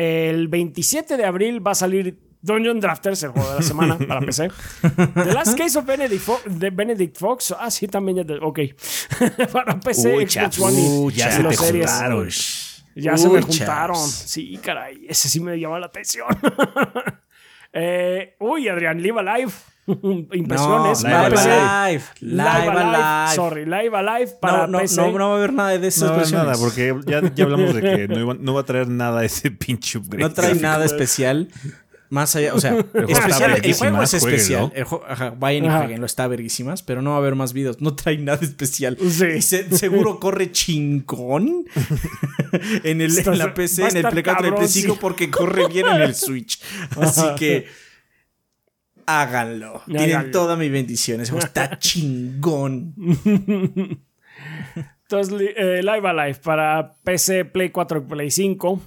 El 0.00 0.46
27 0.46 1.16
de 1.16 1.24
abril 1.24 1.66
va 1.66 1.72
a 1.72 1.74
salir 1.74 2.16
Dungeon 2.40 2.78
Drafters, 2.78 3.20
el 3.24 3.30
juego 3.30 3.48
de 3.50 3.56
la 3.56 3.62
semana 3.62 3.98
para 4.08 4.20
PC. 4.20 4.48
The 5.14 5.32
Last 5.34 5.58
Case 5.58 5.76
of 5.76 5.84
Benedict, 5.86 6.22
Fo- 6.24 6.40
de 6.44 6.70
Benedict 6.70 7.18
Fox. 7.18 7.52
Ah, 7.58 7.68
sí, 7.68 7.88
también 7.88 8.18
ya. 8.18 8.22
de- 8.24 8.38
Ok. 8.40 8.60
para 9.52 9.80
PC, 9.80 10.16
Uy, 10.16 10.28
Xbox 10.28 10.58
One 10.60 10.80
y, 10.80 11.16
ya 11.16 11.32
se 11.32 11.42
te 11.42 11.52
series. 11.56 11.90
juntaron. 11.90 12.28
Ya 12.94 13.16
se 13.16 13.28
me 13.28 13.42
juntaron. 13.42 13.96
chaps. 13.96 14.24
Sí, 14.26 14.56
caray. 14.62 15.04
Ese 15.08 15.28
sí 15.28 15.40
me 15.40 15.58
llama 15.58 15.80
la 15.80 15.86
atención. 15.86 16.28
Eh, 17.72 18.34
uy, 18.40 18.66
Adrián, 18.66 19.02
Live 19.02 19.20
Alive. 19.20 19.52
Impresiones. 20.32 21.02
No, 21.04 21.08
Live 21.08 21.18
para 21.18 21.30
PC. 21.30 21.50
Alive. 21.50 22.04
Live 22.20 22.44
Alive. 22.78 23.34
Sorry, 23.34 23.64
Live 23.64 23.96
Alive 23.96 24.32
para 24.40 24.58
No, 24.58 24.66
no, 24.66 24.78
PC. 24.80 24.96
no, 24.96 25.18
no 25.18 25.28
va 25.30 25.34
a 25.34 25.38
haber 25.38 25.52
nada 25.52 25.78
de 25.78 25.88
esas 25.88 26.10
No, 26.10 26.16
versiones. 26.16 26.46
nada, 26.46 26.58
porque 26.58 26.94
ya, 27.06 27.22
ya 27.34 27.44
hablamos 27.44 27.74
de 27.74 27.80
que 27.80 28.08
no, 28.08 28.20
iba- 28.20 28.36
no 28.38 28.54
va 28.54 28.60
a 28.60 28.64
traer 28.64 28.88
nada 28.88 29.24
ese 29.24 29.50
pinche 29.50 29.98
upgrade. 29.98 30.22
No 30.22 30.32
trae 30.32 30.54
nada 30.54 30.84
especial. 30.84 31.48
Más 32.10 32.34
allá, 32.36 32.54
o 32.54 32.58
sea, 32.60 32.74
está 32.74 33.02
especial, 33.02 33.50
el 33.50 33.56
verguísimas, 33.56 33.90
juego 33.90 34.02
es 34.02 34.14
especial. 34.14 34.60
jueguenlo. 34.60 34.76
El 34.80 34.84
juego, 34.84 35.04
ajá, 35.10 35.34
vayan 35.38 35.64
y 35.64 35.68
Ajá. 35.68 35.78
jueguenlo, 35.80 36.06
está 36.06 36.26
verguísimas, 36.26 36.82
pero 36.82 37.02
no 37.02 37.10
va 37.10 37.16
a 37.16 37.18
haber 37.18 37.34
más 37.34 37.52
videos. 37.52 37.82
No 37.82 37.94
trae 37.96 38.16
nada 38.16 38.38
especial. 38.40 38.96
Sí. 38.98 39.42
Se- 39.42 39.70
seguro 39.76 40.18
corre 40.18 40.50
chingón 40.50 41.66
en, 42.84 43.00
el, 43.02 43.10
Está- 43.10 43.32
en 43.32 43.38
la 43.38 43.52
PC, 43.52 43.84
a 43.84 43.88
en 43.88 43.96
el 43.98 44.08
Play 44.08 44.22
4 44.22 44.46
y 44.46 44.48
el 44.48 44.54
Play 44.54 44.68
5 44.68 44.94
sí. 44.94 44.98
porque 44.98 45.30
corre 45.30 45.68
bien 45.68 45.86
en 45.86 46.00
el 46.00 46.14
Switch. 46.14 46.58
Así 46.98 47.20
Ajá. 47.20 47.34
que 47.34 47.66
háganlo. 49.08 49.82
Tienen 49.86 50.10
Háganlo. 50.10 50.30
toda 50.32 50.56
mi 50.56 50.68
bendición. 50.68 51.24
Juego 51.24 51.38
está 51.38 51.78
chingón. 51.78 52.94
Entonces, 55.02 55.52
eh, 55.56 55.80
Live 55.82 56.08
Alive 56.08 56.38
para 56.42 56.94
PC, 57.02 57.46
Play 57.46 57.70
4 57.70 57.98
y 57.98 58.00
Play 58.02 58.30
5. 58.30 58.80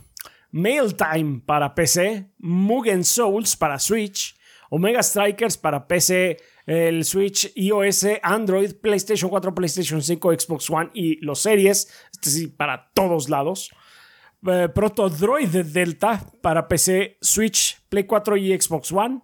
Mail 0.51 0.95
Time 0.95 1.41
para 1.45 1.73
PC. 1.73 2.29
Mugen 2.37 3.03
Souls 3.03 3.55
para 3.55 3.79
Switch. 3.79 4.35
Omega 4.73 5.03
Strikers 5.03 5.57
para 5.57 5.85
PC, 5.85 6.37
el 6.65 7.03
Switch, 7.03 7.51
iOS, 7.55 8.05
Android, 8.23 8.71
PlayStation 8.75 9.29
4, 9.29 9.53
PlayStation 9.53 10.01
5, 10.01 10.31
Xbox 10.39 10.69
One 10.69 10.89
y 10.93 11.17
los 11.25 11.41
series. 11.41 11.89
Este 12.13 12.29
sí, 12.29 12.47
para 12.47 12.89
todos 12.93 13.27
lados. 13.27 13.69
Eh, 14.47 14.69
Proto 14.73 15.09
Droid 15.09 15.49
Delta 15.49 16.25
para 16.41 16.69
PC, 16.69 17.17
Switch, 17.19 17.81
Play 17.89 18.05
4 18.05 18.37
y 18.37 18.57
Xbox 18.61 18.93
One. 18.93 19.19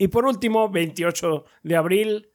Y 0.00 0.08
por 0.08 0.24
último, 0.24 0.70
28 0.70 1.44
de 1.62 1.76
abril, 1.76 2.30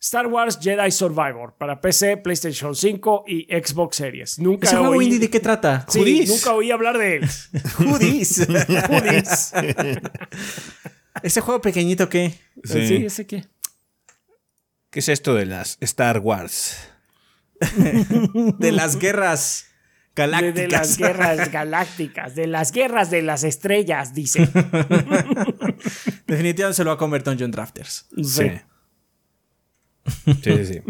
Star 0.00 0.28
Wars 0.28 0.58
Jedi 0.58 0.90
Survivor 0.90 1.54
para 1.58 1.78
PC, 1.78 2.16
PlayStation 2.16 2.74
5 2.74 3.24
y 3.26 3.42
Xbox 3.54 3.96
Series. 3.96 4.38
Nunca 4.38 4.66
¿Ese 4.66 4.78
juego 4.78 4.94
oí, 4.94 5.04
indie 5.04 5.18
de 5.18 5.28
qué 5.28 5.38
trata? 5.38 5.84
Sí, 5.90 5.98
Hoodies. 5.98 6.30
nunca 6.30 6.54
oí 6.54 6.70
hablar 6.70 6.96
de 6.96 7.16
él. 7.16 7.28
Hoodies. 7.80 8.48
Hoodies. 8.88 9.52
¿Ese 11.22 11.40
juego 11.42 11.60
pequeñito 11.60 12.08
qué? 12.08 12.32
Sí. 12.64 12.88
Sí, 12.88 13.04
ese 13.04 13.26
qué. 13.26 13.44
¿Qué 14.88 15.00
es 15.00 15.10
esto 15.10 15.34
de 15.34 15.44
las 15.44 15.76
Star 15.82 16.20
Wars? 16.20 16.78
De 18.58 18.72
las 18.72 18.98
guerras 18.98 19.66
galácticas. 20.16 20.54
de 20.56 20.68
las 20.68 20.96
guerras 20.98 21.52
galácticas, 21.52 22.34
de 22.34 22.46
las 22.48 22.72
guerras 22.72 23.10
de 23.10 23.22
las 23.22 23.44
estrellas, 23.44 24.14
dice. 24.14 24.40
Definitivamente 26.26 26.74
se 26.76 26.84
lo 26.84 26.90
va 26.90 26.94
a 26.94 26.98
comer 26.98 27.22
Dungeon 27.22 27.50
Drafters. 27.50 28.06
Sí. 28.24 28.50
Sí, 30.26 30.34
sí, 30.42 30.64
sí. 30.66 30.80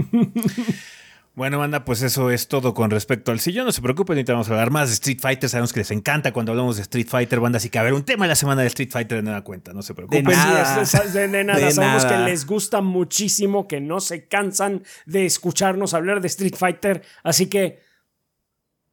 Bueno, 1.34 1.58
banda, 1.58 1.84
pues 1.84 2.00
eso 2.00 2.30
es 2.30 2.48
todo 2.48 2.72
con 2.72 2.90
respecto 2.90 3.30
al 3.30 3.40
sillón. 3.40 3.66
No 3.66 3.72
se 3.72 3.82
preocupen, 3.82 4.14
ahorita 4.16 4.32
vamos 4.32 4.48
a 4.48 4.52
hablar 4.52 4.70
más 4.70 4.88
de 4.88 4.94
Street 4.94 5.18
Fighter. 5.20 5.50
Sabemos 5.50 5.72
que 5.74 5.80
les 5.80 5.90
encanta 5.90 6.32
cuando 6.32 6.52
hablamos 6.52 6.76
de 6.76 6.82
Street 6.82 7.06
Fighter, 7.08 7.40
banda. 7.40 7.58
Así 7.58 7.68
que 7.68 7.78
a 7.78 7.82
ver, 7.82 7.92
un 7.92 8.04
tema 8.04 8.24
de 8.24 8.30
la 8.30 8.34
semana 8.36 8.62
de 8.62 8.68
Street 8.68 8.88
Fighter 8.90 9.18
de 9.18 9.22
nueva 9.22 9.42
cuenta. 9.44 9.74
No 9.74 9.82
se 9.82 9.92
preocupen. 9.92 10.24
De 10.24 10.32
nada. 10.34 10.76
Pues 10.76 10.88
sí, 10.88 10.96
es- 10.96 11.04
es- 11.06 11.12
de, 11.12 11.28
de 11.28 11.44
nada. 11.44 11.58
De 11.58 11.70
Sabemos 11.72 12.04
nada. 12.04 12.24
que 12.24 12.30
les 12.30 12.46
gusta 12.46 12.80
muchísimo, 12.80 13.68
que 13.68 13.82
no 13.82 14.00
se 14.00 14.26
cansan 14.28 14.82
de 15.04 15.26
escucharnos 15.26 15.92
hablar 15.92 16.22
de 16.22 16.28
Street 16.28 16.54
Fighter. 16.56 17.02
Así 17.22 17.46
que 17.48 17.84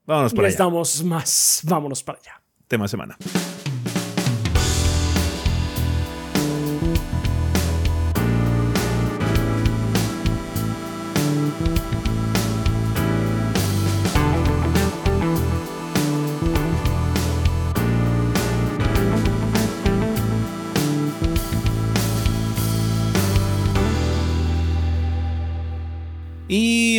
Vámonos 0.05 0.33
para 0.33 0.47
les 0.47 0.55
allá. 0.55 0.65
damos 0.65 1.03
más. 1.03 1.61
Vámonos 1.63 2.03
para 2.03 2.19
allá. 2.19 2.41
Tema 2.67 2.85
de 2.85 2.89
semana. 2.89 3.17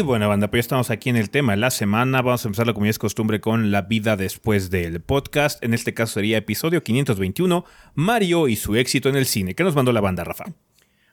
Bueno, 0.04 0.28
banda, 0.28 0.48
pues 0.50 0.58
ya 0.58 0.60
estamos 0.60 0.90
aquí 0.90 1.10
en 1.10 1.16
el 1.16 1.30
tema 1.30 1.52
de 1.52 1.58
la 1.58 1.70
semana. 1.70 2.22
Vamos 2.22 2.44
a 2.44 2.48
empezar, 2.48 2.72
como 2.72 2.86
ya 2.86 2.90
es 2.90 2.98
costumbre, 2.98 3.40
con 3.40 3.70
la 3.70 3.82
vida 3.82 4.16
después 4.16 4.70
del 4.70 5.00
podcast. 5.00 5.62
En 5.64 5.74
este 5.74 5.94
caso 5.94 6.14
sería 6.14 6.38
episodio 6.38 6.82
521, 6.82 7.64
Mario 7.94 8.48
y 8.48 8.56
su 8.56 8.76
éxito 8.76 9.08
en 9.08 9.16
el 9.16 9.26
cine. 9.26 9.54
¿Qué 9.54 9.64
nos 9.64 9.74
mandó 9.74 9.92
la 9.92 10.00
banda, 10.00 10.24
Rafa? 10.24 10.44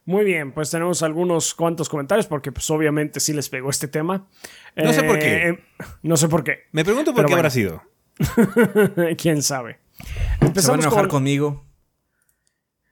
Muy 0.06 0.26
bien, 0.26 0.52
pues 0.52 0.72
tenemos 0.72 1.04
algunos 1.04 1.54
cuantos 1.54 1.88
comentarios 1.88 2.26
porque 2.28 2.52
pues 2.52 2.70
obviamente 2.70 3.20
sí 3.20 3.34
les 3.34 3.50
pegó 3.50 3.70
este 3.70 3.88
tema. 3.88 4.28
No 4.76 4.92
sé 4.94 5.04
por 5.04 5.20
qué. 5.20 5.50
Eh, 5.50 5.60
no 6.04 6.18
sé 6.18 6.28
por 6.28 6.44
qué. 6.44 6.62
Me 6.72 6.84
pregunto 6.84 7.14
por 7.14 7.26
Pero 7.26 7.28
qué 7.28 7.34
bueno. 7.34 7.40
habrá 7.40 7.50
sido. 7.50 7.84
¿Quién 9.18 9.44
sabe? 9.44 9.80
Se 9.98 10.06
van 10.08 10.42
a 10.42 10.46
Empezamos 10.48 10.86
enojar 10.86 11.04
con... 11.04 11.10
conmigo. 11.10 11.66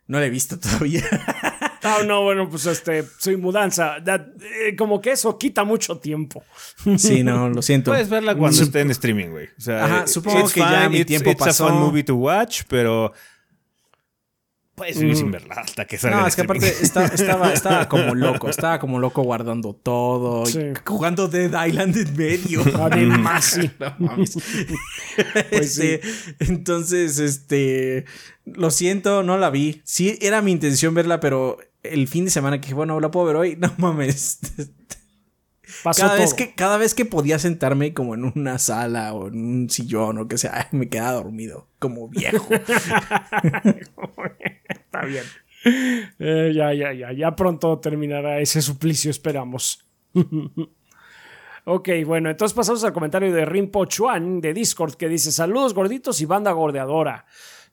No 0.08 0.20
la 0.20 0.26
he 0.26 0.30
visto 0.30 0.60
todavía. 0.60 1.04
Ah, 1.84 2.00
no, 2.06 2.24
bueno, 2.24 2.50
pues 2.50 2.66
este, 2.66 3.06
soy 3.20 3.38
mudanza. 3.38 4.00
Da- 4.00 4.28
eh, 4.66 4.76
como 4.76 5.00
que 5.02 5.12
eso 5.12 5.38
quita 5.38 5.64
mucho 5.64 5.98
tiempo. 5.98 6.44
sí, 6.98 7.24
no, 7.24 7.50
lo 7.50 7.62
siento. 7.62 7.92
Puedes 7.92 8.10
verla 8.10 8.36
cuando 8.36 8.62
esté 8.62 8.82
en 8.82 8.92
streaming, 8.92 9.28
güey. 9.30 9.48
O 9.58 9.62
sea, 9.62 9.86
Ajá, 9.86 10.04
eh, 10.04 10.08
supongo 10.08 10.48
que 10.50 10.60
ya 10.60 10.90
mi 10.90 10.98
it's- 11.00 11.06
tiempo 11.08 11.30
it's 11.32 11.40
pasó. 11.40 11.68
a 11.68 11.70
fun 11.70 11.80
movie 11.80 12.04
to 12.04 12.16
watch, 12.16 12.62
pero 12.68 13.14
puedes 14.76 14.98
vivir 14.98 15.18
sin 15.18 15.30
verla 15.30 15.56
hasta 15.56 15.84
que 15.86 15.98
salga 15.98 16.22
No, 16.22 16.28
es 16.28 16.36
que 16.38 16.42
streaming. 16.44 16.66
aparte 16.68 16.84
está- 16.86 17.06
estaba, 17.14 17.52
estaba 17.54 17.90
como 17.90 18.16
loco. 18.16 18.50
Estaba 18.50 18.80
como 18.80 18.98
loco 19.00 19.22
guardando 19.24 19.74
todo. 19.74 20.44
y 20.48 20.52
Sí. 20.54 20.60
jugando 20.86 21.28
Dead 21.28 21.66
Island 21.68 21.98
en 21.98 22.16
medio. 22.16 22.62
Además, 22.82 23.46
sí. 23.46 23.70
No 23.80 23.94
mames. 24.00 24.38
Pues 25.50 25.78
Este, 25.80 26.02
Entonces, 26.40 27.20
este. 27.20 28.06
Lo 28.46 28.72
siento, 28.72 29.22
no 29.22 29.38
la 29.38 29.50
vi. 29.50 29.82
Sí, 29.84 30.18
era 30.22 30.42
mi 30.42 30.52
intención 30.54 30.94
verla, 30.94 31.20
pero 31.20 31.58
el 31.84 32.08
fin 32.08 32.26
de 32.26 32.32
semana 32.32 32.58
que 32.58 32.64
dije, 32.68 32.74
bueno, 32.74 33.00
la 33.00 33.12
puedo 33.12 33.26
ver 33.28 33.36
hoy. 33.36 33.56
No 33.60 33.74
mames. 33.78 34.40
Pasó 35.84 36.02
Cada 36.02 36.16
todo. 36.16 36.24
vez, 36.24 36.34
que, 36.34 36.56
cada 36.56 36.78
vez 36.78 36.96
que 36.96 37.06
podía 37.06 37.38
sentarme 37.38 37.94
como 37.94 38.16
en 38.16 38.24
una 38.26 38.58
sala 38.58 39.14
o 39.14 39.28
en 39.28 39.36
un 39.36 39.70
sillón 39.70 40.18
o 40.18 40.28
que 40.28 40.38
sea, 40.38 40.68
me 40.74 40.90
quedaba 40.90 41.12
dormido, 41.14 41.68
como 41.78 42.10
viejo. 42.10 42.48
Está 44.68 45.06
bien. 45.06 45.24
Eh, 46.18 46.52
ya, 46.56 46.74
ya, 46.74 46.92
ya. 46.94 47.12
Ya 47.12 47.36
pronto 47.36 47.80
terminará 47.80 48.40
ese 48.40 48.62
suplicio, 48.62 49.12
esperamos. 49.12 49.86
ok, 51.66 51.90
bueno, 52.06 52.30
entonces 52.32 52.56
pasamos 52.56 52.84
al 52.84 52.94
comentario 52.94 53.32
de 53.32 53.46
Rimpo 53.46 53.86
Chuan 53.86 54.42
de 54.42 54.54
Discord 54.54 54.96
que 54.96 55.08
dice: 55.08 55.32
Saludos 55.32 55.74
gorditos 55.74 56.20
y 56.22 56.26
banda 56.26 56.52
gordeadora. 56.52 57.26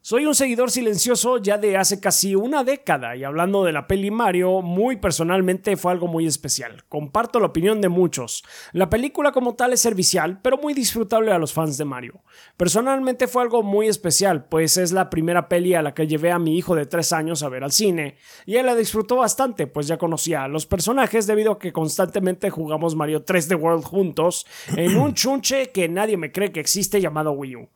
Soy 0.09 0.25
un 0.25 0.37
seguidor 0.37 0.71
silencioso 0.71 1.39
ya 1.39 1.59
de 1.59 1.77
hace 1.77 1.99
casi 1.99 2.37
una 2.37 2.63
década 2.63 3.17
y 3.17 3.25
hablando 3.25 3.65
de 3.65 3.73
la 3.73 3.89
peli 3.89 4.13
Mario, 4.13 4.63
muy 4.63 4.99
personalmente 4.99 5.77
fue 5.77 5.91
algo 5.91 6.07
muy 6.07 6.29
especial. 6.29 6.85
Comparto 6.89 7.41
la 7.41 7.47
opinión 7.47 7.81
de 7.81 7.89
muchos. 7.89 8.45
La 8.71 8.89
película 8.89 9.33
como 9.33 9.57
tal 9.57 9.73
es 9.73 9.81
servicial, 9.81 10.39
pero 10.43 10.59
muy 10.59 10.75
disfrutable 10.75 11.33
a 11.33 11.39
los 11.39 11.53
fans 11.53 11.77
de 11.77 11.87
Mario. 11.87 12.23
Personalmente 12.57 13.27
fue 13.27 13.43
algo 13.43 13.65
muy 13.65 13.89
especial, 13.89 14.45
pues 14.45 14.77
es 14.77 14.93
la 14.93 15.11
primera 15.11 15.49
peli 15.49 15.75
a 15.75 15.83
la 15.83 15.93
que 15.93 16.07
llevé 16.07 16.31
a 16.31 16.39
mi 16.39 16.57
hijo 16.57 16.77
de 16.77 16.87
3 16.87 17.13
años 17.13 17.43
a 17.43 17.49
ver 17.49 17.65
al 17.65 17.73
cine, 17.73 18.17
y 18.45 18.59
él 18.59 18.67
la 18.67 18.77
disfrutó 18.77 19.17
bastante, 19.17 19.67
pues 19.67 19.89
ya 19.89 19.99
conocía 19.99 20.45
a 20.45 20.49
los 20.49 20.67
personajes 20.67 21.27
debido 21.27 21.51
a 21.51 21.59
que 21.59 21.73
constantemente 21.73 22.49
jugamos 22.49 22.95
Mario 22.95 23.25
3 23.25 23.49
The 23.49 23.57
World 23.57 23.83
juntos 23.83 24.47
en 24.69 24.99
un 24.99 25.15
chunche 25.15 25.73
que 25.73 25.89
nadie 25.89 26.17
me 26.17 26.31
cree 26.31 26.53
que 26.53 26.61
existe 26.61 27.01
llamado 27.01 27.33
Wii 27.33 27.57
U. 27.57 27.69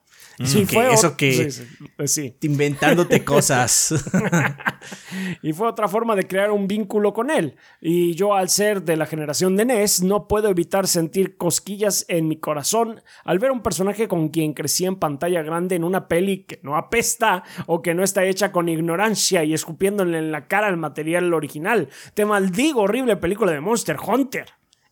Sí, 0.45 0.65
Que 0.67 0.75
fue 0.75 0.93
eso 0.93 1.17
que- 1.17 1.51
sí, 1.51 1.51
sí, 1.51 2.07
sí. 2.07 2.37
Inventándote 2.43 3.25
cosas. 3.25 3.95
Y 5.43 5.53
fue 5.53 5.69
otra 5.69 5.89
forma 5.89 6.17
de 6.17 6.27
crear 6.27 6.51
un 6.51 6.67
vínculo 6.67 7.13
con 7.13 7.31
él. 7.31 7.57
Y 7.81 8.15
yo, 8.15 8.35
al 8.35 8.49
ser 8.49 8.83
de 8.83 8.97
la 8.97 9.07
generación 9.07 9.57
de 9.57 9.65
NES, 9.65 10.03
no 10.03 10.27
puedo 10.29 10.49
evitar 10.49 10.87
sentir 10.87 11.37
cosquillas 11.37 12.05
en 12.09 12.29
mi 12.29 12.37
corazón 12.37 13.03
al 13.25 13.39
ver 13.39 13.51
un 13.51 13.63
personaje 13.63 14.09
con 14.09 14.29
quien 14.29 14.55
crecí 14.55 14.87
en 14.87 14.97
pantalla 14.97 15.43
grande 15.43 15.77
en 15.77 15.85
una 15.85 16.09
peli 16.09 16.45
que 16.45 16.61
no 16.63 16.77
apesta 16.77 17.45
o 17.67 17.83
que 17.83 17.95
no 17.95 18.03
está 18.03 18.25
hecha 18.25 18.53
con 18.53 18.69
ignorancia 18.69 19.45
y 19.45 19.53
escupiéndole 19.55 20.19
en 20.19 20.33
la 20.33 20.47
cara 20.47 20.67
al 20.69 20.77
material 20.77 21.33
original. 21.35 21.89
Te 22.15 22.25
maldigo, 22.25 22.83
horrible 22.83 23.17
película 23.17 23.53
de 23.53 23.61
Monster 23.61 23.97
Hunter. 24.05 24.47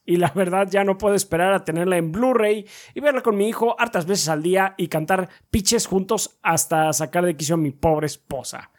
Y 0.09 0.17
la 0.17 0.33
verdad 0.35 0.67
ya 0.71 0.85
no 0.85 0.97
puedo 0.97 1.15
esperar 1.15 1.53
a 1.53 1.67
tenerla 1.67 1.99
en 1.99 2.13
Blu-ray 2.13 2.65
y 2.95 3.01
verla 3.01 3.21
con 3.21 3.37
mi 3.37 3.47
hijo 3.47 3.79
hartas 3.79 4.07
veces 4.07 4.31
al 4.31 4.43
día 4.43 4.75
y 4.79 4.89
cantar 4.89 5.29
pitches 5.51 5.87
juntos 5.87 6.39
hasta 6.43 6.91
sacar 6.95 7.27
de 7.27 7.37
quicio 7.37 7.57
a 7.57 7.59
mi 7.59 7.73
pobre 7.73 8.07
esposa. 8.07 8.71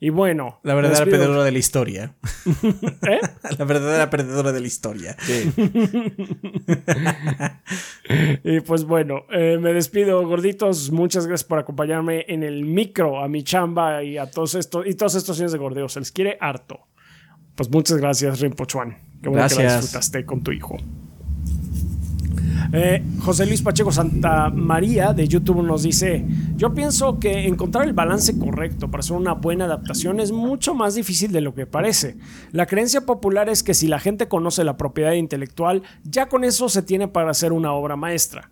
Y 0.00 0.08
bueno, 0.08 0.58
La 0.62 0.72
verdadera 0.74 1.04
perdedora 1.04 1.44
de 1.44 1.52
la 1.52 1.58
historia. 1.58 2.14
¿Eh? 3.02 3.20
La 3.58 3.64
verdadera 3.66 4.08
perdedora 4.08 4.52
de 4.52 4.60
la 4.60 4.66
historia. 4.66 5.18
Y 8.42 8.60
pues 8.60 8.84
bueno, 8.84 9.26
eh, 9.30 9.58
me 9.60 9.74
despido, 9.74 10.26
gorditos. 10.26 10.90
Muchas 10.90 11.26
gracias 11.26 11.46
por 11.46 11.58
acompañarme 11.58 12.24
en 12.26 12.42
el 12.42 12.64
micro, 12.64 13.22
a 13.22 13.28
mi 13.28 13.44
chamba 13.44 14.02
y 14.02 14.16
a 14.16 14.30
todos 14.30 14.54
estos 14.54 14.86
y 14.86 14.94
todos 14.94 15.14
estos 15.14 15.38
años 15.38 15.52
de 15.52 15.58
gordeo. 15.58 15.88
Se 15.90 16.00
les 16.00 16.10
quiere 16.10 16.38
harto. 16.40 16.80
Pues 17.54 17.70
muchas 17.70 17.98
gracias, 17.98 18.40
Rinpochuan. 18.40 19.09
Qué 19.22 19.28
bueno 19.28 19.46
que 19.48 19.54
la 19.54 19.60
Gracias. 19.62 19.80
disfrutaste 19.82 20.24
con 20.24 20.42
tu 20.42 20.52
hijo. 20.52 20.76
Eh, 22.72 23.02
José 23.20 23.46
Luis 23.46 23.62
Pacheco 23.62 23.90
Santa 23.90 24.48
María 24.50 25.12
de 25.12 25.26
YouTube 25.26 25.62
nos 25.62 25.82
dice: 25.82 26.24
Yo 26.56 26.72
pienso 26.72 27.18
que 27.18 27.46
encontrar 27.46 27.86
el 27.86 27.94
balance 27.94 28.38
correcto 28.38 28.90
para 28.90 29.00
hacer 29.00 29.16
una 29.16 29.32
buena 29.32 29.64
adaptación 29.64 30.20
es 30.20 30.30
mucho 30.30 30.74
más 30.74 30.94
difícil 30.94 31.32
de 31.32 31.40
lo 31.40 31.54
que 31.54 31.66
parece. 31.66 32.16
La 32.52 32.66
creencia 32.66 33.06
popular 33.06 33.48
es 33.48 33.62
que 33.62 33.74
si 33.74 33.88
la 33.88 33.98
gente 33.98 34.28
conoce 34.28 34.62
la 34.62 34.76
propiedad 34.76 35.12
intelectual, 35.12 35.82
ya 36.04 36.28
con 36.28 36.44
eso 36.44 36.68
se 36.68 36.82
tiene 36.82 37.08
para 37.08 37.30
hacer 37.30 37.52
una 37.52 37.72
obra 37.72 37.96
maestra. 37.96 38.50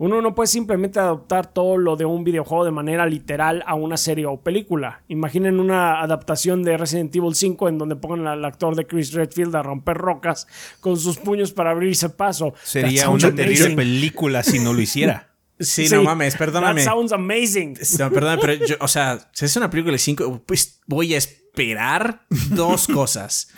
Uno 0.00 0.22
no 0.22 0.34
puede 0.34 0.46
simplemente 0.46 0.98
adaptar 0.98 1.52
todo 1.52 1.76
lo 1.76 1.94
de 1.94 2.06
un 2.06 2.24
videojuego 2.24 2.64
de 2.64 2.70
manera 2.70 3.04
literal 3.04 3.62
a 3.66 3.74
una 3.74 3.98
serie 3.98 4.24
o 4.24 4.40
película. 4.40 5.02
Imaginen 5.08 5.60
una 5.60 6.00
adaptación 6.00 6.62
de 6.62 6.78
Resident 6.78 7.14
Evil 7.14 7.34
5 7.34 7.68
en 7.68 7.76
donde 7.76 7.96
pongan 7.96 8.26
al 8.26 8.42
actor 8.46 8.76
de 8.76 8.86
Chris 8.86 9.12
Redfield 9.12 9.54
a 9.56 9.62
romper 9.62 9.98
rocas 9.98 10.46
con 10.80 10.96
sus 10.96 11.18
puños 11.18 11.52
para 11.52 11.72
abrirse 11.72 12.08
paso. 12.08 12.54
Sería 12.62 13.10
una 13.10 13.34
terrible 13.34 13.76
película 13.76 14.42
si 14.42 14.58
no 14.58 14.72
lo 14.72 14.80
hiciera. 14.80 15.29
Sí, 15.60 15.88
no 15.90 16.02
mames, 16.02 16.36
perdóname. 16.36 16.82
That 16.84 16.90
sounds 16.92 17.12
amazing. 17.12 17.76
No, 17.98 18.10
perdóname, 18.10 18.40
pero 18.40 18.66
yo, 18.66 18.76
o 18.80 18.88
sea, 18.88 19.30
si 19.32 19.44
es 19.44 19.56
una 19.56 19.70
película 19.70 19.92
de 19.92 19.98
5, 19.98 20.42
pues 20.46 20.80
voy 20.86 21.14
a 21.14 21.18
esperar 21.18 22.22
dos 22.50 22.86
cosas. 22.86 23.48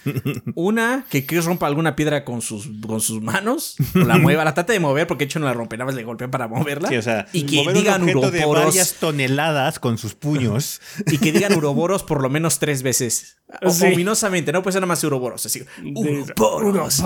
Una, 0.55 1.05
que 1.11 1.24
Chris 1.26 1.44
rompa 1.44 1.66
alguna 1.66 1.94
piedra 1.94 2.24
con 2.24 2.40
sus, 2.42 2.68
con 2.86 3.00
sus 3.00 3.20
manos, 3.22 3.76
o 3.94 3.98
la 3.98 4.18
mueva, 4.18 4.44
la 4.44 4.55
trata 4.55 4.72
de 4.72 4.80
mover, 4.80 5.07
porque 5.07 5.24
de 5.24 5.26
hecho 5.26 5.38
no 5.38 5.46
la 5.46 5.53
rompe, 5.53 5.76
nada 5.76 5.86
más 5.86 5.94
le 5.94 6.03
golpean 6.03 6.30
para 6.30 6.48
moverla. 6.48 6.88
Sí, 6.88 6.96
o 6.96 7.03
sea, 7.03 7.26
y 7.32 7.44
que 7.44 7.57
mover 7.57 7.76
un 7.76 7.82
digan 7.82 8.07
de 8.07 8.16
uroboros, 8.16 8.64
varias 8.66 8.94
toneladas 8.94 9.78
con 9.78 9.98
sus 9.98 10.14
puños. 10.14 10.80
y 11.07 11.18
que 11.18 11.32
digan 11.32 11.55
uroboros 11.55 12.03
por 12.03 12.22
lo 12.22 12.28
menos 12.30 12.59
tres 12.59 12.82
veces. 12.82 13.36
O- 13.62 13.70
Sí. 13.70 13.84
Ominosamente, 13.86 14.53
no 14.53 14.62
puede 14.62 14.72
ser 14.72 14.80
nada 14.80 14.88
más 14.88 15.05
uroboros, 15.05 15.44
así. 15.46 15.62
Uroboros. 15.94 17.03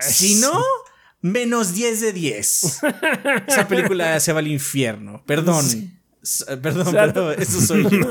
Si 0.00 0.36
no, 0.36 0.52
menos 1.20 1.74
10 1.74 2.00
de 2.00 2.12
10. 2.12 2.80
Esa 3.48 3.68
película 3.68 4.18
se 4.20 4.32
va 4.32 4.38
al 4.40 4.48
infierno. 4.48 5.22
Perdón. 5.26 5.64
S- 6.22 6.44
Perdón, 6.58 6.86
O 6.88 6.90
sea, 6.90 7.06
pero 7.12 7.32
eso 7.32 7.60
soy 7.62 7.84
yo. 7.84 8.10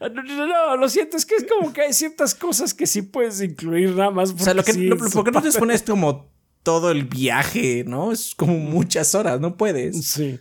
No, 0.00 0.46
no, 0.46 0.76
lo 0.76 0.88
siento, 0.88 1.16
es 1.16 1.24
que 1.26 1.36
es 1.36 1.44
como 1.48 1.72
que 1.72 1.82
hay 1.82 1.92
ciertas 1.92 2.34
cosas 2.34 2.74
que 2.74 2.86
sí 2.86 3.02
puedes 3.02 3.40
incluir 3.40 3.90
nada 3.94 4.10
más. 4.10 4.30
O 4.30 4.38
sea, 4.38 4.54
lo 4.54 4.62
que, 4.64 4.72
sí, 4.72 4.84
lo- 4.86 4.96
¿por 4.96 5.24
qué 5.24 5.30
no 5.30 5.42
te 5.42 5.52
pones 5.52 5.82
como 5.82 6.30
todo 6.62 6.90
el 6.90 7.04
viaje, 7.04 7.84
no? 7.86 8.12
Es 8.12 8.34
como 8.34 8.58
muchas 8.58 9.14
horas, 9.14 9.40
no 9.40 9.56
puedes. 9.56 10.04
Sí. 10.06 10.38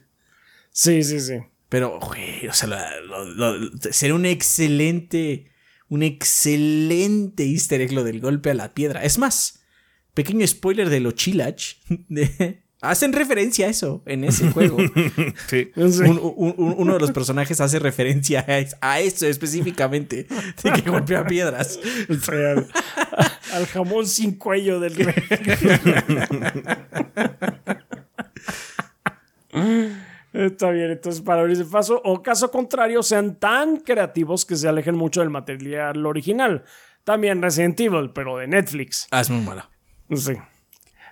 Sí, 0.72 1.04
sí, 1.04 1.20
sí. 1.20 1.36
Pero, 1.70 2.00
güey, 2.00 2.48
o 2.48 2.54
sea, 2.54 2.68
lo- 3.02 3.72
sería 3.92 4.16
un 4.16 4.26
excelente, 4.26 5.52
un 5.90 6.04
excelente 6.04 7.44
easter 7.46 7.82
egg 7.82 7.92
lo 7.94 8.04
del 8.04 8.20
golpe 8.20 8.52
a 8.52 8.56
la 8.56 8.74
piedra. 8.74 9.04
Es 9.04 9.18
más, 9.18 9.63
pequeño 10.14 10.46
spoiler 10.48 10.90
de 10.90 11.00
los 11.00 11.16
Chilach, 11.16 11.64
de- 12.10 12.62
hacen 12.82 13.14
referencia 13.14 13.68
a 13.68 13.70
eso 13.70 14.04
en 14.06 14.24
ese 14.26 14.52
juego. 14.52 14.78
Sí. 15.48 15.72
Sí. 15.76 16.02
Un- 16.04 16.20
un- 16.22 16.56
un- 16.58 16.76
uno 16.78 16.94
de 16.94 17.00
los 17.00 17.12
personajes 17.12 17.62
hace 17.62 17.80
referencia 17.80 18.44
a, 18.48 18.58
es- 18.60 18.76
a 18.82 19.00
eso 19.00 19.26
específicamente, 19.28 20.28
de 20.64 20.72
que 20.72 20.90
golpea 20.90 21.26
piedras. 21.26 21.80
Al, 22.28 22.68
al 23.54 23.66
jamón 23.68 24.06
sin 24.08 24.36
cuello 24.36 24.80
del 24.80 24.96
rey. 24.96 25.14
Está 30.34 30.72
bien, 30.72 30.90
entonces 30.92 31.22
para 31.22 31.42
abrirse 31.42 31.64
paso, 31.66 32.02
o 32.04 32.24
caso 32.24 32.50
contrario, 32.50 33.04
sean 33.04 33.36
tan 33.40 33.78
creativos 33.78 34.46
que 34.46 34.56
se 34.56 34.68
alejen 34.68 34.96
mucho 34.96 35.20
del 35.22 35.30
material 35.30 36.04
original. 36.06 36.64
También 37.04 37.42
Resident 37.42 37.80
Evil, 37.80 38.10
pero 38.16 38.38
de 38.38 38.48
Netflix. 38.48 39.08
Ah, 39.12 39.22
es 39.22 39.30
muy 39.30 39.46
mala. 39.46 39.70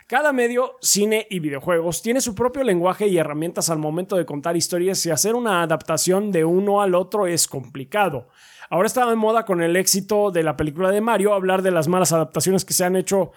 Cada 0.08 0.34
medio, 0.34 0.76
cine 0.82 1.26
y 1.30 1.40
videojuegos 1.40 2.02
tiene 2.02 2.20
su 2.20 2.36
propio 2.36 2.64
lenguaje 2.64 3.08
y 3.08 3.18
herramientas 3.18 3.70
al 3.70 3.80
momento 3.80 4.18
de 4.18 4.26
contar 4.26 4.58
historias 4.58 5.06
y 5.06 5.10
hacer 5.10 5.36
una 5.36 5.62
adaptación 5.64 6.34
de 6.34 6.44
uno 6.44 6.82
al 6.82 6.96
otro 6.96 7.28
es 7.28 7.48
complicado. 7.48 8.28
Ahora 8.70 8.88
está 8.88 9.10
de 9.10 9.16
moda 9.16 9.46
con 9.46 9.62
el 9.62 9.78
éxito 9.78 10.32
de 10.32 10.44
la 10.44 10.58
película 10.58 10.92
de 10.92 11.00
Mario 11.00 11.34
hablar 11.34 11.62
de 11.62 11.72
las 11.72 11.88
malas 11.88 12.12
adaptaciones 12.12 12.66
que 12.66 12.74
se 12.74 12.84
han 12.84 12.98
hecho 12.98 13.32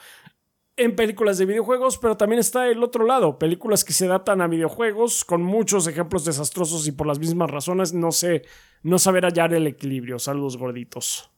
en 0.77 0.97
películas 0.97 1.39
de 1.39 1.47
videojuegos, 1.47 1.99
pero 1.99 2.17
también 2.17 2.41
está 2.41 2.69
el 2.69 2.83
otro 2.83 3.07
lado, 3.07 3.39
películas 3.39 3.85
que 3.85 3.93
se 3.93 4.07
adaptan 4.07 4.41
a 4.41 4.49
videojuegos 4.49 5.25
con 5.25 5.43
muchos 5.43 5.87
ejemplos 5.87 6.25
desastrosos 6.25 6.89
y 6.89 6.93
por 6.93 7.07
las 7.07 7.21
mismas 7.21 7.51
razones 7.51 7.93
no 7.93 8.11
sé, 8.11 8.43
no 8.83 8.99
saber 8.99 9.25
hallar 9.25 9.55
el 9.55 9.69
equilibrio. 9.69 10.19
Saludos 10.19 10.57
gorditos. 10.57 11.34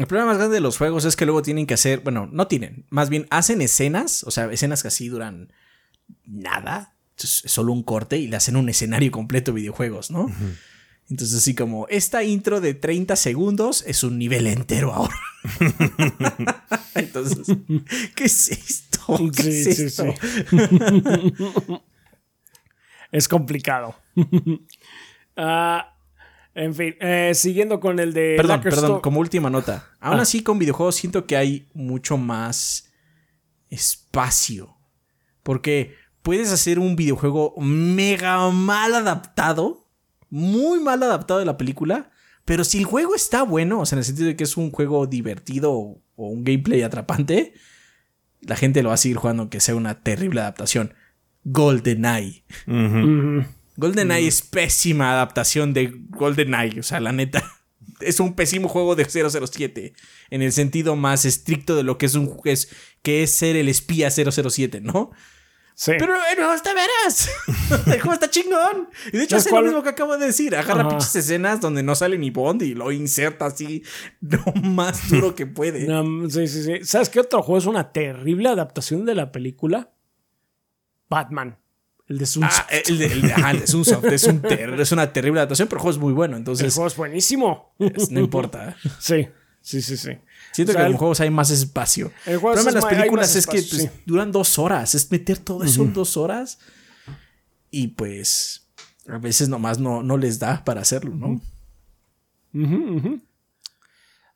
El 0.00 0.06
problema 0.06 0.30
más 0.30 0.38
grande 0.38 0.54
de 0.54 0.60
los 0.62 0.78
juegos 0.78 1.04
es 1.04 1.14
que 1.14 1.26
luego 1.26 1.42
tienen 1.42 1.66
que 1.66 1.74
hacer, 1.74 2.00
bueno, 2.00 2.26
no 2.32 2.46
tienen, 2.46 2.86
más 2.88 3.10
bien 3.10 3.26
hacen 3.28 3.60
escenas, 3.60 4.24
o 4.24 4.30
sea, 4.30 4.50
escenas 4.50 4.80
que 4.80 4.88
así 4.88 5.08
duran 5.08 5.52
nada, 6.24 6.94
es 7.22 7.42
solo 7.44 7.74
un 7.74 7.82
corte 7.82 8.16
y 8.16 8.26
le 8.26 8.36
hacen 8.36 8.56
un 8.56 8.70
escenario 8.70 9.10
completo 9.10 9.50
de 9.52 9.56
videojuegos, 9.56 10.10
¿no? 10.10 10.32
Entonces 11.10 11.36
así 11.36 11.54
como, 11.54 11.86
esta 11.88 12.24
intro 12.24 12.62
de 12.62 12.72
30 12.72 13.14
segundos 13.14 13.84
es 13.86 14.02
un 14.02 14.16
nivel 14.18 14.46
entero 14.46 14.94
ahora. 14.94 15.14
Entonces, 16.94 17.54
¿qué 18.14 18.24
es 18.24 18.50
esto? 18.52 19.18
¿Qué 19.36 19.42
Sí, 19.42 19.68
es 19.68 19.76
sí, 19.76 19.82
esto? 19.82 20.04
sí. 20.48 21.76
es 23.12 23.28
complicado. 23.28 23.96
Ah, 25.36 25.94
en 26.54 26.74
fin, 26.74 26.94
eh, 27.00 27.32
siguiendo 27.34 27.80
con 27.80 27.98
el 27.98 28.12
de. 28.12 28.34
Perdón, 28.36 28.60
perdón, 28.60 29.00
como 29.00 29.20
última 29.20 29.50
nota. 29.50 29.86
Aún 30.00 30.18
Ah. 30.18 30.22
así, 30.22 30.42
con 30.42 30.58
videojuegos 30.58 30.96
siento 30.96 31.26
que 31.26 31.36
hay 31.36 31.68
mucho 31.74 32.16
más 32.18 32.90
espacio. 33.68 34.76
Porque 35.42 35.94
puedes 36.22 36.52
hacer 36.52 36.78
un 36.78 36.96
videojuego 36.96 37.54
mega 37.58 38.50
mal 38.50 38.94
adaptado, 38.94 39.88
muy 40.28 40.80
mal 40.80 41.02
adaptado 41.02 41.40
de 41.40 41.46
la 41.46 41.56
película, 41.56 42.10
pero 42.44 42.64
si 42.64 42.78
el 42.78 42.84
juego 42.84 43.14
está 43.14 43.42
bueno, 43.42 43.80
o 43.80 43.86
sea, 43.86 43.96
en 43.96 44.00
el 44.00 44.04
sentido 44.04 44.26
de 44.28 44.36
que 44.36 44.44
es 44.44 44.56
un 44.56 44.70
juego 44.70 45.06
divertido 45.06 45.72
o 45.72 46.02
un 46.16 46.44
gameplay 46.44 46.82
atrapante, 46.82 47.54
la 48.42 48.56
gente 48.56 48.82
lo 48.82 48.88
va 48.90 48.94
a 48.96 48.98
seguir 48.98 49.16
jugando 49.16 49.42
aunque 49.42 49.60
sea 49.60 49.74
una 49.76 50.00
terrible 50.02 50.40
adaptación. 50.40 50.94
GoldenEye. 51.44 52.44
GoldenEye 53.80 54.28
es 54.28 54.42
pésima 54.42 55.12
adaptación 55.12 55.72
de 55.72 55.92
GoldenEye, 56.10 56.80
o 56.80 56.82
sea, 56.82 57.00
la 57.00 57.12
neta. 57.12 57.42
Es 58.00 58.18
un 58.18 58.34
pésimo 58.34 58.66
juego 58.68 58.96
de 58.96 59.04
007 59.04 59.92
en 60.30 60.40
el 60.40 60.52
sentido 60.52 60.96
más 60.96 61.26
estricto 61.26 61.76
de 61.76 61.82
lo 61.82 61.98
que 61.98 62.06
es 62.06 62.14
un 62.14 62.34
es, 62.44 62.70
que 63.02 63.22
es 63.22 63.30
ser 63.30 63.56
el 63.56 63.68
espía 63.68 64.10
007, 64.10 64.80
¿no? 64.80 65.10
Sí. 65.74 65.92
Pero 65.98 66.14
bueno, 66.14 66.50
hasta 66.50 66.72
verás. 66.72 67.30
el 67.86 68.00
juego 68.00 68.14
está 68.14 68.30
chingón. 68.30 68.88
Y 69.12 69.18
de 69.18 69.24
hecho 69.24 69.38
¿Sabes 69.38 69.46
hace 69.46 69.54
lo 69.54 69.62
mismo 69.62 69.82
que 69.82 69.90
acabo 69.90 70.16
de 70.16 70.26
decir. 70.26 70.56
Agarra 70.56 70.88
pinches 70.88 71.14
escenas 71.14 71.60
donde 71.60 71.82
no 71.82 71.94
sale 71.94 72.16
ni 72.16 72.30
Bond 72.30 72.62
y 72.62 72.74
lo 72.74 72.90
inserta 72.90 73.46
así 73.46 73.82
lo 74.20 74.44
más 74.62 75.10
duro 75.10 75.34
que 75.34 75.46
puede. 75.46 75.86
Sí, 76.30 76.48
sí, 76.48 76.62
sí. 76.62 76.84
¿Sabes 76.84 77.10
qué 77.10 77.20
otro 77.20 77.42
juego 77.42 77.58
es 77.58 77.66
una 77.66 77.92
terrible 77.92 78.48
adaptación 78.48 79.04
de 79.04 79.14
la 79.14 79.30
película? 79.30 79.90
Batman. 81.10 81.58
El 82.10 82.18
de 82.18 82.26
Sun 82.26 82.44
Ah, 82.44 82.66
el 82.86 82.98
de, 82.98 83.06
el 83.06 83.22
de, 83.22 83.32
ajá, 83.32 83.52
el 83.52 83.60
de 83.60 83.66
Sunsoft 83.66 84.04
es, 84.06 84.24
un 84.24 84.42
es 84.44 84.92
una 84.92 85.12
terrible 85.12 85.38
adaptación, 85.40 85.68
pero 85.68 85.78
el 85.78 85.82
juego 85.82 85.96
es 85.96 86.00
muy 86.02 86.12
bueno, 86.12 86.34
El 86.34 86.40
entonces 86.40 86.74
juego 86.74 86.88
es 86.88 86.96
buenísimo. 86.96 87.72
es- 87.78 88.10
no 88.10 88.20
importa. 88.20 88.76
Sí, 88.98 89.28
sí, 89.62 89.80
sí, 89.80 89.96
sí. 89.96 90.10
Siento 90.52 90.72
O 90.72 90.74
sea, 90.74 90.74
que 90.74 90.80
en 90.80 90.86
el- 90.86 90.92
los 90.92 90.98
juegos 90.98 91.20
hay 91.20 91.30
más 91.30 91.50
espacio. 91.50 92.10
el 92.26 92.32
El 92.34 92.38
juego 92.40 92.54
problema 92.56 92.70
de 92.80 92.80
las 92.86 92.92
películas 92.98 93.36
es 93.36 93.46
que 93.46 93.52
pues, 93.62 93.68
sí. 93.70 93.88
duran 94.06 94.32
dos 94.32 94.58
horas. 94.58 94.94
Es 94.96 95.10
meter 95.10 95.38
todo 95.38 95.62
eso 95.62 95.82
en 95.84 95.92
dos 95.92 96.16
horas. 96.16 96.58
Y 97.70 97.86
pues 97.88 98.66
a 99.06 99.18
veces 99.18 99.48
nomás 99.48 99.78
no, 99.78 100.02
no 100.02 100.16
les 100.18 100.40
da 100.40 100.64
para 100.64 100.80
hacerlo, 100.80 101.14
¿no? 101.14 101.40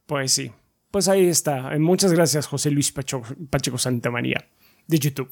Pues 0.06 0.32
sí. 0.32 0.52
Pues 0.90 1.08
ahí 1.08 1.26
está. 1.26 1.74
Eh, 1.74 1.78
Muchas 1.80 2.12
gracias, 2.12 2.46
José 2.46 2.70
Luis 2.70 2.92
Pacheco, 2.92 3.24
Pacheco 3.50 3.78
Santamaría, 3.78 4.46
de 4.86 4.98
YouTube. 4.98 5.30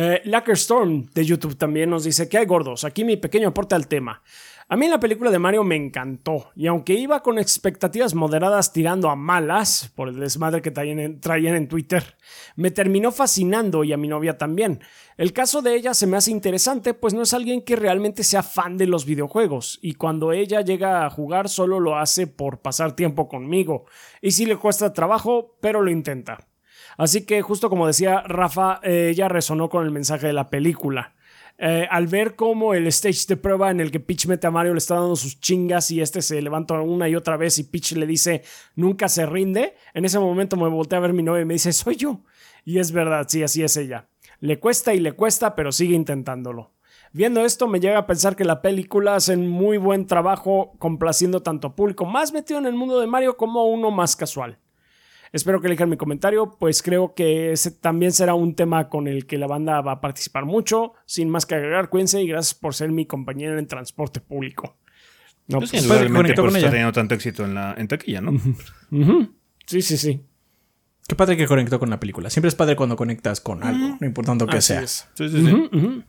Eh, 0.00 0.22
Lacker 0.26 0.54
Storm 0.54 1.10
de 1.12 1.24
YouTube 1.24 1.56
también 1.56 1.90
nos 1.90 2.04
dice 2.04 2.28
que 2.28 2.38
hay 2.38 2.46
gordos. 2.46 2.84
Aquí 2.84 3.02
mi 3.02 3.16
pequeño 3.16 3.48
aporte 3.48 3.74
al 3.74 3.88
tema. 3.88 4.22
A 4.68 4.76
mí 4.76 4.86
la 4.86 5.00
película 5.00 5.32
de 5.32 5.40
Mario 5.40 5.64
me 5.64 5.74
encantó, 5.74 6.50
y 6.54 6.68
aunque 6.68 6.94
iba 6.94 7.20
con 7.20 7.36
expectativas 7.36 8.14
moderadas 8.14 8.72
tirando 8.72 9.10
a 9.10 9.16
malas, 9.16 9.90
por 9.96 10.08
el 10.08 10.20
desmadre 10.20 10.62
que 10.62 10.70
traían 10.70 11.00
en, 11.00 11.20
traían 11.20 11.56
en 11.56 11.66
Twitter, 11.66 12.16
me 12.54 12.70
terminó 12.70 13.10
fascinando 13.10 13.82
y 13.82 13.92
a 13.92 13.96
mi 13.96 14.06
novia 14.06 14.38
también. 14.38 14.82
El 15.16 15.32
caso 15.32 15.62
de 15.62 15.74
ella 15.74 15.94
se 15.94 16.06
me 16.06 16.16
hace 16.16 16.30
interesante, 16.30 16.94
pues 16.94 17.12
no 17.12 17.22
es 17.22 17.34
alguien 17.34 17.62
que 17.62 17.74
realmente 17.74 18.22
sea 18.22 18.44
fan 18.44 18.76
de 18.76 18.86
los 18.86 19.04
videojuegos, 19.04 19.80
y 19.82 19.94
cuando 19.94 20.30
ella 20.30 20.60
llega 20.60 21.06
a 21.06 21.10
jugar 21.10 21.48
solo 21.48 21.80
lo 21.80 21.96
hace 21.96 22.28
por 22.28 22.60
pasar 22.60 22.94
tiempo 22.94 23.26
conmigo, 23.26 23.86
y 24.22 24.30
sí 24.30 24.46
le 24.46 24.58
cuesta 24.58 24.92
trabajo, 24.92 25.56
pero 25.60 25.82
lo 25.82 25.90
intenta. 25.90 26.47
Así 26.98 27.24
que 27.24 27.40
justo 27.42 27.70
como 27.70 27.86
decía 27.86 28.22
Rafa, 28.26 28.80
eh, 28.82 29.10
ella 29.10 29.28
resonó 29.28 29.70
con 29.70 29.84
el 29.84 29.92
mensaje 29.92 30.26
de 30.26 30.32
la 30.32 30.50
película. 30.50 31.14
Eh, 31.56 31.86
al 31.90 32.08
ver 32.08 32.34
cómo 32.34 32.74
el 32.74 32.86
stage 32.88 33.26
de 33.28 33.36
prueba 33.36 33.70
en 33.70 33.80
el 33.80 33.90
que 33.90 34.00
Peach 34.00 34.26
mete 34.26 34.46
a 34.46 34.50
Mario 34.50 34.74
le 34.74 34.78
está 34.78 34.96
dando 34.96 35.16
sus 35.16 35.40
chingas 35.40 35.90
y 35.90 36.00
este 36.00 36.22
se 36.22 36.42
levanta 36.42 36.80
una 36.80 37.08
y 37.08 37.16
otra 37.16 37.36
vez 37.36 37.58
y 37.58 37.64
Peach 37.64 37.92
le 37.92 38.06
dice 38.06 38.42
nunca 38.76 39.08
se 39.08 39.26
rinde, 39.26 39.74
en 39.94 40.04
ese 40.04 40.18
momento 40.18 40.56
me 40.56 40.68
volteé 40.68 40.98
a 40.98 41.00
ver 41.00 41.12
mi 41.12 41.22
novia 41.22 41.42
y 41.42 41.46
me 41.46 41.54
dice 41.54 41.72
soy 41.72 41.96
yo. 41.96 42.20
Y 42.64 42.80
es 42.80 42.92
verdad, 42.92 43.26
sí, 43.28 43.44
así 43.44 43.62
es 43.62 43.76
ella. 43.76 44.08
Le 44.40 44.58
cuesta 44.58 44.92
y 44.92 45.00
le 45.00 45.12
cuesta, 45.12 45.54
pero 45.54 45.72
sigue 45.72 45.94
intentándolo. 45.94 46.72
Viendo 47.12 47.44
esto 47.44 47.68
me 47.68 47.80
llega 47.80 47.98
a 47.98 48.06
pensar 48.06 48.34
que 48.34 48.44
la 48.44 48.60
película 48.60 49.14
hace 49.14 49.34
un 49.34 49.48
muy 49.48 49.78
buen 49.78 50.06
trabajo 50.06 50.72
complaciendo 50.78 51.42
tanto 51.42 51.76
público 51.76 52.04
más 52.04 52.32
metido 52.32 52.58
en 52.58 52.66
el 52.66 52.74
mundo 52.74 53.00
de 53.00 53.06
Mario 53.06 53.36
como 53.36 53.66
uno 53.66 53.90
más 53.92 54.16
casual. 54.16 54.58
Espero 55.32 55.60
que 55.60 55.66
elijan 55.66 55.88
mi 55.90 55.96
comentario, 55.96 56.56
pues 56.58 56.82
creo 56.82 57.14
que 57.14 57.52
ese 57.52 57.70
también 57.70 58.12
será 58.12 58.34
un 58.34 58.54
tema 58.54 58.88
con 58.88 59.06
el 59.08 59.26
que 59.26 59.36
la 59.38 59.46
banda 59.46 59.80
va 59.80 59.92
a 59.92 60.00
participar 60.00 60.44
mucho. 60.46 60.94
Sin 61.04 61.28
más 61.28 61.44
que 61.46 61.54
agregar, 61.54 61.88
cuídense 61.90 62.22
y 62.22 62.26
gracias 62.28 62.54
por 62.54 62.74
ser 62.74 62.90
mi 62.90 63.06
compañera 63.06 63.58
en 63.58 63.66
transporte 63.66 64.20
público. 64.20 64.76
No, 65.46 65.58
Pues 65.58 65.70
sí, 65.70 65.78
pues, 65.86 66.10
conectó 66.12 66.42
por 66.44 66.56
ella. 66.56 66.68
teniendo 66.70 66.92
tanto 66.92 67.14
éxito 67.14 67.44
en, 67.44 67.54
la, 67.54 67.74
en 67.78 67.88
taquilla, 67.88 68.20
¿no? 68.20 68.32
Sí, 69.66 69.82
sí, 69.82 69.96
sí. 69.96 70.22
Qué 71.06 71.14
padre 71.14 71.36
que 71.38 71.46
conectó 71.46 71.78
con 71.78 71.88
la 71.88 71.98
película. 71.98 72.28
Siempre 72.28 72.48
es 72.48 72.54
padre 72.54 72.76
cuando 72.76 72.96
conectas 72.96 73.40
con 73.40 73.62
algo, 73.64 73.96
no 73.98 74.06
importando 74.06 74.46
que 74.46 74.58
Así 74.58 74.68
sea. 74.74 74.82
es. 74.82 75.08
Sí, 75.14 75.28
sí, 75.30 75.44
sí. 75.46 76.04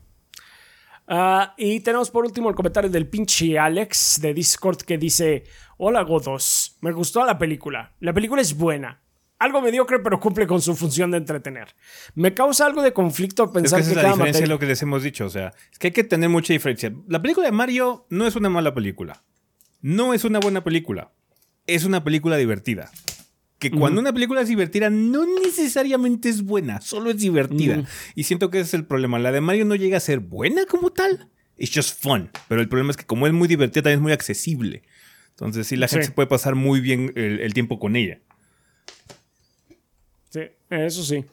Ah, 1.08 1.54
y 1.58 1.80
tenemos 1.80 2.10
por 2.10 2.24
último 2.24 2.48
el 2.50 2.54
comentario 2.54 2.88
del 2.90 3.08
pinche 3.08 3.58
Alex 3.58 4.20
de 4.20 4.32
Discord 4.34 4.76
que 4.82 4.96
dice: 4.98 5.44
Hola 5.78 6.02
Godos, 6.02 6.76
me 6.82 6.92
gustó 6.92 7.24
la 7.24 7.36
película. 7.38 7.92
La 8.00 8.12
película 8.12 8.40
es 8.42 8.56
buena. 8.56 9.00
Algo 9.40 9.62
mediocre, 9.62 9.98
pero 9.98 10.20
cumple 10.20 10.46
con 10.46 10.60
su 10.60 10.76
función 10.76 11.10
de 11.10 11.16
entretener. 11.16 11.74
Me 12.14 12.34
causa 12.34 12.66
algo 12.66 12.82
de 12.82 12.92
conflicto 12.92 13.44
Es 13.44 13.50
pensar 13.50 13.80
que 13.80 13.86
esa 13.86 13.94
que, 13.94 13.98
es 13.98 14.04
la 14.04 14.12
diferencia 14.12 14.42
de 14.42 14.48
lo 14.48 14.58
que 14.58 14.66
les 14.66 14.82
hemos 14.82 15.02
dicho. 15.02 15.24
O 15.24 15.30
sea, 15.30 15.54
es 15.72 15.78
que 15.78 15.88
hay 15.88 15.92
que 15.92 16.04
tener 16.04 16.28
mucha 16.28 16.52
diferencia. 16.52 16.92
La 17.08 17.22
película 17.22 17.46
de 17.46 17.52
Mario 17.52 18.06
no 18.10 18.26
es 18.26 18.36
una 18.36 18.50
mala 18.50 18.74
película. 18.74 19.24
No 19.80 20.12
es 20.12 20.24
una 20.24 20.40
buena 20.40 20.62
película. 20.62 21.12
Es 21.66 21.84
una 21.84 22.04
película 22.04 22.36
divertida. 22.36 22.90
Que 23.58 23.70
cuando 23.70 24.00
una 24.00 24.12
película 24.12 24.42
es 24.42 24.48
divertida, 24.48 24.88
no 24.90 25.24
necesariamente 25.42 26.28
es 26.28 26.42
buena, 26.42 26.80
solo 26.80 27.10
es 27.10 27.18
divertida. 27.18 27.84
Y 28.14 28.24
siento 28.24 28.50
que 28.50 28.58
ese 28.60 28.68
es 28.68 28.74
el 28.74 28.86
problema. 28.86 29.18
La 29.18 29.32
de 29.32 29.40
Mario 29.40 29.64
no 29.64 29.74
llega 29.74 29.96
a 29.96 30.00
ser 30.00 30.20
buena 30.20 30.66
como 30.66 30.92
tal. 30.92 31.28
It's 31.56 31.74
just 31.74 32.02
fun. 32.02 32.30
Pero 32.48 32.60
el 32.60 32.68
problema 32.68 32.90
es 32.90 32.96
que 32.98 33.04
como 33.04 33.26
es 33.26 33.32
muy 33.32 33.48
divertida, 33.48 33.82
también 33.82 33.98
es 33.98 34.02
muy 34.02 34.12
accesible. 34.12 34.82
Entonces, 35.30 35.66
sí, 35.66 35.76
la 35.76 35.88
gente 35.88 36.04
Sí. 36.04 36.08
se 36.08 36.14
puede 36.14 36.26
pasar 36.28 36.54
muy 36.54 36.80
bien 36.80 37.12
el, 37.16 37.40
el 37.40 37.54
tiempo 37.54 37.78
con 37.78 37.96
ella. 37.96 38.20
Sí, 40.30 40.40
eso 40.70 41.02
sí. 41.02 41.24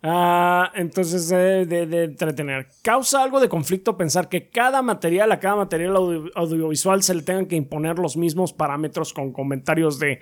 Ah, 0.00 0.70
entonces, 0.76 1.30
eh, 1.32 1.66
de, 1.66 1.86
de 1.86 2.04
entretener. 2.04 2.68
Causa 2.82 3.20
algo 3.22 3.40
de 3.40 3.48
conflicto 3.48 3.96
pensar 3.96 4.28
que 4.28 4.48
cada 4.48 4.80
material, 4.80 5.32
a 5.32 5.40
cada 5.40 5.56
material 5.56 5.96
audio- 5.96 6.30
audiovisual 6.36 7.02
se 7.02 7.14
le 7.14 7.22
tengan 7.22 7.46
que 7.46 7.56
imponer 7.56 7.98
los 7.98 8.16
mismos 8.16 8.52
parámetros 8.52 9.12
con 9.12 9.32
comentarios 9.32 9.98
de. 9.98 10.20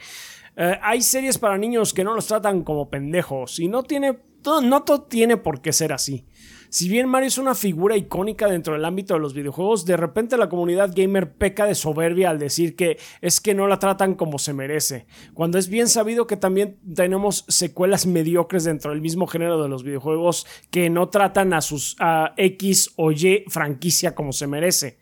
eh, 0.56 0.78
hay 0.82 1.02
series 1.02 1.36
para 1.36 1.58
niños 1.58 1.92
que 1.92 2.04
no 2.04 2.14
los 2.14 2.26
tratan 2.26 2.62
como 2.62 2.88
pendejos 2.88 3.58
y 3.58 3.68
no 3.68 3.82
tiene. 3.82 4.18
no 4.62 4.82
todo 4.82 5.02
tiene 5.02 5.36
por 5.36 5.60
qué 5.60 5.74
ser 5.74 5.92
así. 5.92 6.24
Si 6.68 6.88
bien 6.88 7.08
Mario 7.08 7.28
es 7.28 7.38
una 7.38 7.54
figura 7.54 7.96
icónica 7.96 8.48
dentro 8.48 8.74
del 8.74 8.84
ámbito 8.84 9.14
de 9.14 9.20
los 9.20 9.34
videojuegos, 9.34 9.84
de 9.84 9.96
repente 9.96 10.36
la 10.36 10.48
comunidad 10.48 10.92
gamer 10.94 11.32
peca 11.32 11.66
de 11.66 11.74
soberbia 11.74 12.30
al 12.30 12.38
decir 12.38 12.76
que 12.76 12.98
es 13.20 13.40
que 13.40 13.54
no 13.54 13.66
la 13.68 13.78
tratan 13.78 14.14
como 14.14 14.38
se 14.38 14.52
merece, 14.52 15.06
cuando 15.34 15.58
es 15.58 15.68
bien 15.68 15.88
sabido 15.88 16.26
que 16.26 16.36
también 16.36 16.78
tenemos 16.94 17.44
secuelas 17.48 18.06
mediocres 18.06 18.64
dentro 18.64 18.90
del 18.90 19.00
mismo 19.00 19.26
género 19.26 19.62
de 19.62 19.68
los 19.68 19.84
videojuegos 19.84 20.46
que 20.70 20.90
no 20.90 21.08
tratan 21.08 21.52
a 21.52 21.60
sus 21.60 21.96
X 22.36 22.92
o 22.96 23.12
Y 23.12 23.44
franquicia 23.48 24.14
como 24.14 24.32
se 24.32 24.46
merece. 24.46 24.98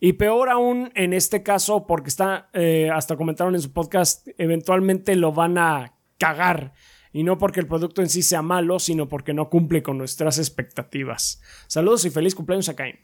Y 0.00 0.12
peor 0.12 0.48
aún 0.48 0.92
en 0.94 1.12
este 1.12 1.42
caso, 1.42 1.86
porque 1.86 2.08
está, 2.08 2.50
eh, 2.52 2.88
hasta 2.92 3.16
comentaron 3.16 3.54
en 3.54 3.62
su 3.62 3.72
podcast, 3.72 4.28
eventualmente 4.38 5.16
lo 5.16 5.32
van 5.32 5.58
a 5.58 5.94
cagar. 6.18 6.72
Y 7.18 7.24
no 7.24 7.36
porque 7.36 7.58
el 7.58 7.66
producto 7.66 8.00
en 8.00 8.08
sí 8.08 8.22
sea 8.22 8.42
malo, 8.42 8.78
sino 8.78 9.08
porque 9.08 9.34
no 9.34 9.50
cumple 9.50 9.82
con 9.82 9.98
nuestras 9.98 10.38
expectativas. 10.38 11.42
Saludos 11.66 12.04
y 12.04 12.10
feliz 12.10 12.36
cumpleaños 12.36 12.68
a 12.68 12.76
Cain. 12.76 12.96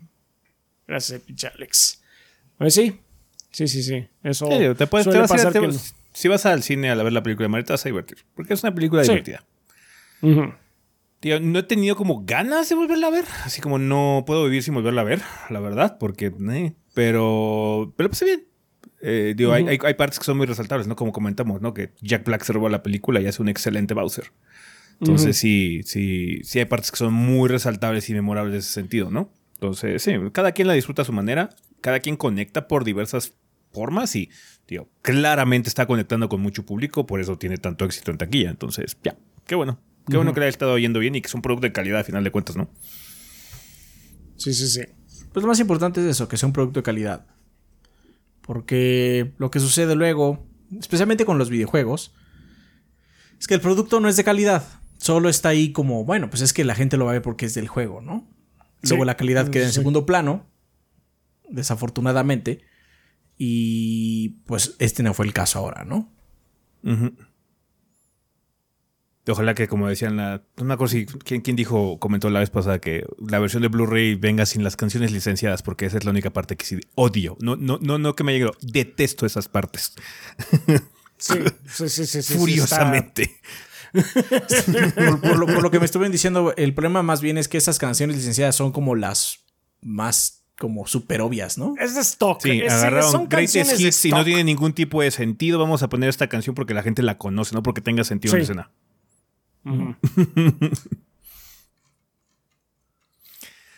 Gracias, 0.87 1.21
pinche 1.23 1.49
Alex. 1.49 2.01
Pues 2.57 2.75
sí, 2.75 3.01
sí, 3.51 3.67
sí, 3.67 3.83
sí. 3.83 4.07
Eso 4.23 4.47
Sí, 4.47 4.53
te 4.79 4.87
puedes, 4.87 5.07
te 5.07 5.12
suele 5.27 5.43
a 5.43 5.51
te 5.51 5.59
que 5.59 5.67
vas- 5.67 5.97
Si 6.12 6.29
vas 6.29 6.47
al 6.47 6.62
cine 6.62 6.91
a 6.91 6.95
ver 6.95 7.12
la 7.12 7.25
película 7.25 7.47
de 7.47 7.49
Mario, 7.49 7.65
te 7.65 7.73
vas 7.73 7.85
a 7.85 7.89
divertir. 7.89 8.19
Porque 8.37 8.55
es 8.55 8.62
una 8.62 8.73
película 8.73 9.03
Sí. 9.03 9.09
divertida. 9.11 9.45
Tío, 11.19 11.41
no 11.41 11.59
he 11.59 11.62
tenido 11.65 11.97
como 11.97 12.23
ganas 12.25 12.69
de 12.69 12.77
volverla 12.77 13.09
a 13.09 13.11
ver. 13.11 13.25
Así 13.45 13.61
como 13.61 13.79
no 13.81 14.23
puedo 14.29 14.45
vivir 14.45 14.62
sin 14.62 14.75
volverla 14.75 15.01
a 15.01 15.05
ver, 15.05 15.23
la 15.51 15.59
verdad, 15.59 15.97
porque. 15.99 16.27
eh, 16.53 16.75
pero. 16.95 17.93
Pero 17.97 18.11
pues 18.11 18.23
bien. 18.23 18.47
Eh, 19.07 19.35
digo, 19.37 19.53
hay, 19.53 19.69
hay, 19.69 19.79
hay 19.83 19.95
partes 19.95 20.19
que 20.19 20.25
son 20.25 20.39
muy 20.39 20.47
resaltables, 20.47 20.87
¿no? 20.87 20.97
Como 20.97 21.13
comentamos, 21.13 21.61
¿no? 21.61 21.75
Que 21.75 21.93
Jack 22.01 22.25
Black 22.25 22.43
se 22.43 22.55
robó 22.55 22.71
la 22.71 22.83
película 22.83 23.21
y 23.21 23.27
hace 23.27 23.43
un 23.43 23.51
excelente 23.51 23.93
Bowser. 23.93 24.33
Entonces, 24.99 25.37
sí, 25.37 25.83
sí, 25.85 26.41
sí 26.43 26.59
hay 26.59 26.65
partes 26.65 26.91
que 26.91 26.97
son 26.97 27.13
muy 27.13 27.51
resaltables 27.51 28.09
y 28.09 28.15
memorables 28.15 28.55
en 28.55 28.59
ese 28.61 28.71
sentido, 28.71 29.11
¿no? 29.11 29.31
Entonces, 29.55 30.03
sí, 30.03 30.13
cada 30.33 30.53
quien 30.53 30.69
la 30.69 30.73
disfruta 30.73 31.03
a 31.03 31.05
su 31.05 31.13
manera, 31.13 31.51
cada 31.83 32.01
quien 32.01 32.17
conecta 32.17 32.67
por 32.67 32.85
diversas 32.85 33.35
formas 33.73 34.17
y, 34.17 34.31
tío, 34.65 34.89
claramente 35.03 35.69
está 35.69 35.87
conectando 35.87 36.31
con 36.31 36.41
mucho 36.41 36.65
público, 36.65 37.07
por 37.07 37.21
eso 37.21 37.37
tiene 37.37 37.59
tanto 37.59 37.85
éxito 37.85 38.11
en 38.11 38.17
taquilla. 38.17 38.49
Entonces, 38.49 38.97
ya, 39.03 39.19
qué 39.47 39.55
bueno. 39.55 39.81
Qué 40.09 40.17
bueno 40.17 40.33
que 40.33 40.41
le 40.41 40.47
haya 40.47 40.51
estado 40.51 40.79
yendo 40.79 40.99
bien 41.01 41.15
y 41.15 41.21
que 41.21 41.29
es 41.29 41.35
un 41.35 41.43
producto 41.43 41.67
de 41.67 41.73
calidad 41.73 42.01
a 42.01 42.05
final 42.05 42.25
de 42.25 42.31
cuentas, 42.31 42.57
¿no? 42.57 42.71
Sí, 44.37 44.55
sí, 44.55 44.69
sí. 44.69 44.83
Pues 45.33 45.43
lo 45.43 45.49
más 45.49 45.61
importante 45.61 46.01
es 46.01 46.07
eso, 46.07 46.29
que 46.29 46.37
sea 46.37 46.47
un 46.47 46.53
producto 46.53 46.81
de 46.81 46.85
calidad. 46.85 47.27
Porque 48.47 49.32
lo 49.38 49.51
que 49.51 49.59
sucede 49.61 49.95
luego, 49.95 50.47
especialmente 50.78 51.24
con 51.24 51.38
los 51.38 51.49
videojuegos, 51.49 52.14
es 53.38 53.47
que 53.47 53.55
el 53.55 53.61
producto 53.61 54.01
no 54.01 54.09
es 54.09 54.16
de 54.16 54.24
calidad. 54.24 54.66
Solo 54.99 55.28
está 55.28 55.49
ahí 55.51 55.72
como, 55.72 56.05
bueno, 56.05 56.28
pues 56.30 56.42
es 56.42 56.53
que 56.53 56.64
la 56.64 56.74
gente 56.74 56.97
lo 56.97 57.07
va 57.07 57.12
a 57.12 57.14
ver 57.14 57.22
porque 57.22 57.47
es 57.47 57.55
del 57.55 57.68
juego, 57.68 58.01
¿no? 58.01 58.28
Luego 58.82 59.03
Sí, 59.05 59.07
la 59.07 59.16
calidad 59.16 59.49
queda 59.49 59.64
en 59.64 59.70
sí. 59.70 59.76
segundo 59.76 60.05
plano, 60.05 60.47
desafortunadamente. 61.49 62.62
Y 63.38 64.40
pues 64.47 64.76
este 64.78 65.03
no 65.03 65.14
fue 65.14 65.26
el 65.26 65.32
caso 65.32 65.59
ahora, 65.59 65.84
¿no? 65.84 66.12
Ujú. 66.82 67.14
Ojalá 69.27 69.55
que, 69.55 69.68
como 69.68 69.89
decían, 69.89 70.16
la, 70.16 70.43
no 70.59 70.64
me 70.64 70.75
acuerdo 70.75 70.93
si 70.93 71.07
quién, 71.07 71.41
quién 71.41 71.57
dijo, 71.57 71.99
comentó 71.99 72.29
la 72.29 72.41
vez 72.41 72.51
pasada 72.51 72.79
que 72.79 73.07
la 73.27 73.39
versión 73.39 73.62
de 73.62 73.68
Blu-ray 73.68 74.16
venga 74.16 74.45
sin 74.45 74.62
las 74.62 74.77
canciones 74.77 75.12
licenciadas, 75.12 75.62
porque 75.62 75.87
esa 75.87 75.97
es 75.97 76.05
la 76.05 76.11
única 76.11 76.31
parte 76.31 76.57
que 76.57 76.66
sí 76.66 76.79
odio. 76.95 77.37
No, 77.41 77.57
no, 77.57 77.79
no, 77.81 77.97
no 77.99 78.14
que 78.14 78.22
me 78.22 78.33
llegado, 78.35 78.53
detesto 78.61 79.25
esas 79.25 79.49
partes. 79.49 79.95
Sí, 81.16 81.35
sí, 81.66 81.89
sí, 81.89 81.89
sí, 81.89 82.07
sí, 82.07 82.22
sí, 82.22 82.35
Furiosamente. 82.35 83.41
Por, 83.95 85.20
por 85.20 85.39
lo, 85.39 85.47
por 85.47 85.62
lo 85.62 85.70
que 85.70 85.79
me 85.79 85.85
estuvieron 85.85 86.12
diciendo, 86.12 86.53
el 86.57 86.75
problema 86.75 87.03
más 87.03 87.20
bien 87.20 87.39
es 87.39 87.49
que 87.49 87.57
esas 87.57 87.79
canciones 87.79 88.16
licenciadas 88.16 88.57
son 88.57 88.72
como 88.72 88.95
las 88.95 89.39
más 89.81 90.43
como 90.59 90.87
super 90.87 91.20
obvias, 91.20 91.59
¿no? 91.59 91.75
Es 91.81 91.95
de 91.95 92.01
stock. 92.03 92.41
Sí, 92.43 92.61
es- 92.62 92.72
agarraron 92.72 93.11
son 93.11 93.29
greatest 93.29 93.55
canciones 93.57 93.79
de 93.79 93.89
hits 93.89 94.05
y 94.05 94.11
no 94.11 94.16
stock. 94.18 94.27
tiene 94.27 94.45
ningún 94.45 94.72
tipo 94.72 95.03
de 95.03 95.11
sentido. 95.11 95.59
Vamos 95.59 95.83
a 95.83 95.89
poner 95.89 96.09
esta 96.09 96.29
canción 96.29 96.55
porque 96.55 96.75
la 96.75 96.83
gente 96.83 97.03
la 97.03 97.18
conoce, 97.18 97.55
no 97.55 97.62
porque 97.62 97.81
tenga 97.81 98.05
sentido 98.05 98.37
en 98.37 98.57
la 98.57 98.70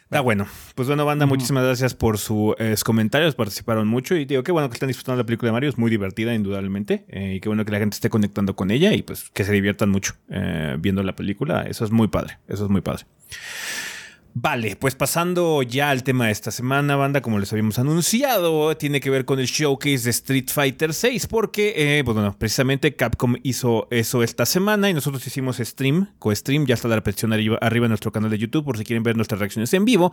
Está 0.04 0.20
bueno. 0.20 0.46
Pues 0.76 0.86
bueno, 0.86 1.04
banda, 1.04 1.26
muchísimas 1.26 1.64
gracias 1.64 1.94
por 1.94 2.18
sus 2.18 2.54
eh, 2.60 2.76
comentarios. 2.84 3.34
Participaron 3.34 3.88
mucho 3.88 4.14
y 4.14 4.24
digo, 4.24 4.44
qué 4.44 4.52
bueno 4.52 4.68
que 4.68 4.74
están 4.74 4.86
disfrutando 4.86 5.20
la 5.20 5.26
película 5.26 5.48
de 5.48 5.52
Mario. 5.54 5.68
Es 5.68 5.78
muy 5.78 5.90
divertida, 5.90 6.32
indudablemente. 6.32 7.04
eh, 7.08 7.34
y 7.34 7.40
qué 7.40 7.48
bueno 7.48 7.64
que 7.64 7.72
la 7.72 7.80
gente 7.80 7.96
esté 7.96 8.08
conectando 8.08 8.54
con 8.54 8.70
ella 8.70 8.92
y 8.92 9.02
pues 9.02 9.30
que 9.30 9.42
se 9.42 9.52
diviertan 9.52 9.90
mucho 9.90 10.14
eh, 10.30 10.76
viendo 10.78 11.02
la 11.02 11.16
película. 11.16 11.62
Eso 11.62 11.84
es 11.84 11.90
muy 11.90 12.06
padre. 12.06 12.38
Eso 12.46 12.64
es 12.66 12.70
muy 12.70 12.82
padre. 12.82 13.04
Vale, 14.38 14.76
pues 14.76 14.94
pasando 14.94 15.62
ya 15.62 15.88
al 15.88 16.02
tema 16.02 16.26
de 16.26 16.32
esta 16.32 16.50
semana, 16.50 16.94
banda, 16.94 17.22
como 17.22 17.38
les 17.38 17.50
habíamos 17.54 17.78
anunciado, 17.78 18.76
tiene 18.76 19.00
que 19.00 19.08
ver 19.08 19.24
con 19.24 19.40
el 19.40 19.46
showcase 19.46 20.04
de 20.04 20.10
Street 20.10 20.50
Fighter 20.52 20.92
6, 20.92 21.26
porque, 21.26 21.72
eh, 21.74 22.04
pues 22.04 22.14
bueno, 22.14 22.36
precisamente 22.38 22.94
Capcom 22.94 23.36
hizo 23.44 23.88
eso 23.90 24.22
esta 24.22 24.44
semana 24.44 24.90
y 24.90 24.92
nosotros 24.92 25.26
hicimos 25.26 25.56
stream, 25.56 26.10
co-stream, 26.18 26.66
ya 26.66 26.74
está 26.74 26.86
la 26.86 26.96
repetición 26.96 27.32
arriba, 27.32 27.56
arriba 27.62 27.86
en 27.86 27.92
nuestro 27.92 28.12
canal 28.12 28.28
de 28.28 28.36
YouTube 28.36 28.66
por 28.66 28.76
si 28.76 28.84
quieren 28.84 29.02
ver 29.02 29.16
nuestras 29.16 29.38
reacciones 29.38 29.72
en 29.72 29.86
vivo, 29.86 30.12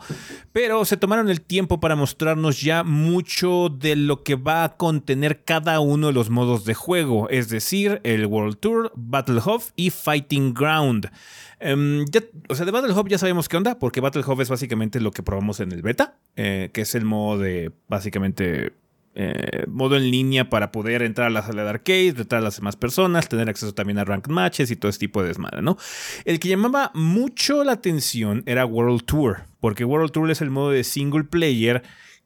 pero 0.52 0.86
se 0.86 0.96
tomaron 0.96 1.28
el 1.28 1.42
tiempo 1.42 1.78
para 1.78 1.94
mostrarnos 1.94 2.62
ya 2.62 2.82
mucho 2.82 3.68
de 3.68 3.94
lo 3.94 4.22
que 4.22 4.36
va 4.36 4.64
a 4.64 4.76
contener 4.78 5.44
cada 5.44 5.80
uno 5.80 6.06
de 6.06 6.14
los 6.14 6.30
modos 6.30 6.64
de 6.64 6.72
juego, 6.72 7.28
es 7.28 7.50
decir, 7.50 8.00
el 8.04 8.24
World 8.24 8.56
Tour, 8.56 8.90
Battle 8.96 9.42
Hub 9.44 9.64
y 9.76 9.90
Fighting 9.90 10.54
Ground. 10.54 11.10
Em, 11.60 12.04
o 12.48 12.54
sea, 12.54 12.66
de 12.66 12.72
Battle 12.72 12.94
ya 13.08 13.18
sabemos 13.18 13.48
qué 13.48 13.56
onda, 13.56 13.78
porque 13.78 14.00
Battle 14.00 14.22
Hub 14.26 14.40
es 14.40 14.48
básicamente 14.48 15.00
lo 15.00 15.10
que 15.10 15.22
probamos 15.22 15.60
en 15.60 15.72
el 15.72 15.82
beta, 15.82 16.16
eh, 16.36 16.70
que 16.72 16.82
es 16.82 16.94
el 16.94 17.04
modo 17.04 17.38
de 17.38 17.72
básicamente 17.88 18.72
eh, 19.16 19.64
modo 19.68 19.96
en 19.96 20.10
línea 20.10 20.50
para 20.50 20.72
poder 20.72 21.02
entrar 21.02 21.28
a 21.28 21.30
la 21.30 21.42
sala 21.42 21.62
de 21.62 21.70
arcade, 21.70 22.08
entrar 22.08 22.40
a 22.40 22.44
las 22.44 22.56
demás 22.56 22.74
personas, 22.74 23.28
tener 23.28 23.48
acceso 23.48 23.72
también 23.72 23.98
a 23.98 24.04
ranked 24.04 24.30
matches 24.30 24.72
y 24.72 24.76
todo 24.76 24.90
ese 24.90 24.98
tipo 24.98 25.22
de 25.22 25.28
desmadre, 25.28 25.62
¿no? 25.62 25.76
El 26.24 26.40
que 26.40 26.48
llamaba 26.48 26.90
mucho 26.94 27.62
la 27.62 27.72
atención 27.72 28.42
era 28.46 28.66
World 28.66 29.04
Tour, 29.04 29.44
porque 29.60 29.84
World 29.84 30.10
Tour 30.10 30.32
es 30.32 30.40
el 30.40 30.50
modo 30.50 30.70
de 30.70 30.82
single 30.82 31.24
player 31.24 31.84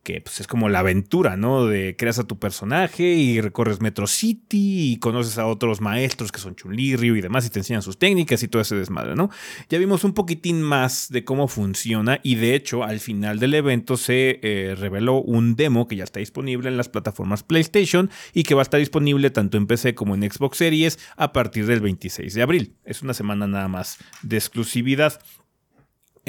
que 0.08 0.22
pues, 0.22 0.40
es 0.40 0.46
como 0.46 0.70
la 0.70 0.78
aventura, 0.78 1.36
¿no? 1.36 1.66
De 1.66 1.94
creas 1.94 2.18
a 2.18 2.26
tu 2.26 2.38
personaje 2.38 3.02
y 3.12 3.42
recorres 3.42 3.82
Metro 3.82 4.06
City 4.06 4.92
y 4.92 4.96
conoces 5.00 5.36
a 5.36 5.44
otros 5.44 5.82
maestros 5.82 6.32
que 6.32 6.40
son 6.40 6.56
Chun-Li, 6.56 6.96
Ryu 6.96 7.14
y 7.14 7.20
demás 7.20 7.44
y 7.44 7.50
te 7.50 7.58
enseñan 7.58 7.82
sus 7.82 7.98
técnicas 7.98 8.42
y 8.42 8.48
todo 8.48 8.62
ese 8.62 8.74
desmadre, 8.74 9.16
¿no? 9.16 9.28
Ya 9.68 9.76
vimos 9.76 10.04
un 10.04 10.14
poquitín 10.14 10.62
más 10.62 11.08
de 11.10 11.24
cómo 11.24 11.46
funciona 11.46 12.20
y 12.22 12.36
de 12.36 12.54
hecho 12.54 12.84
al 12.84 13.00
final 13.00 13.38
del 13.38 13.52
evento 13.52 13.98
se 13.98 14.40
eh, 14.42 14.74
reveló 14.78 15.20
un 15.20 15.56
demo 15.56 15.86
que 15.86 15.96
ya 15.96 16.04
está 16.04 16.20
disponible 16.20 16.70
en 16.70 16.78
las 16.78 16.88
plataformas 16.88 17.42
PlayStation 17.42 18.10
y 18.32 18.44
que 18.44 18.54
va 18.54 18.62
a 18.62 18.68
estar 18.68 18.80
disponible 18.80 19.28
tanto 19.28 19.58
en 19.58 19.66
PC 19.66 19.94
como 19.94 20.14
en 20.14 20.22
Xbox 20.22 20.56
Series 20.56 20.98
a 21.18 21.34
partir 21.34 21.66
del 21.66 21.80
26 21.80 22.32
de 22.32 22.40
abril. 22.40 22.76
Es 22.86 23.02
una 23.02 23.12
semana 23.12 23.46
nada 23.46 23.68
más 23.68 23.98
de 24.22 24.38
exclusividad. 24.38 25.20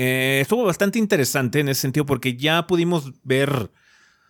Eh, 0.02 0.40
estuvo 0.40 0.64
bastante 0.64 0.98
interesante 0.98 1.60
en 1.60 1.68
ese 1.68 1.82
sentido 1.82 2.06
porque 2.06 2.38
ya 2.38 2.68
pudimos 2.68 3.12
ver 3.24 3.70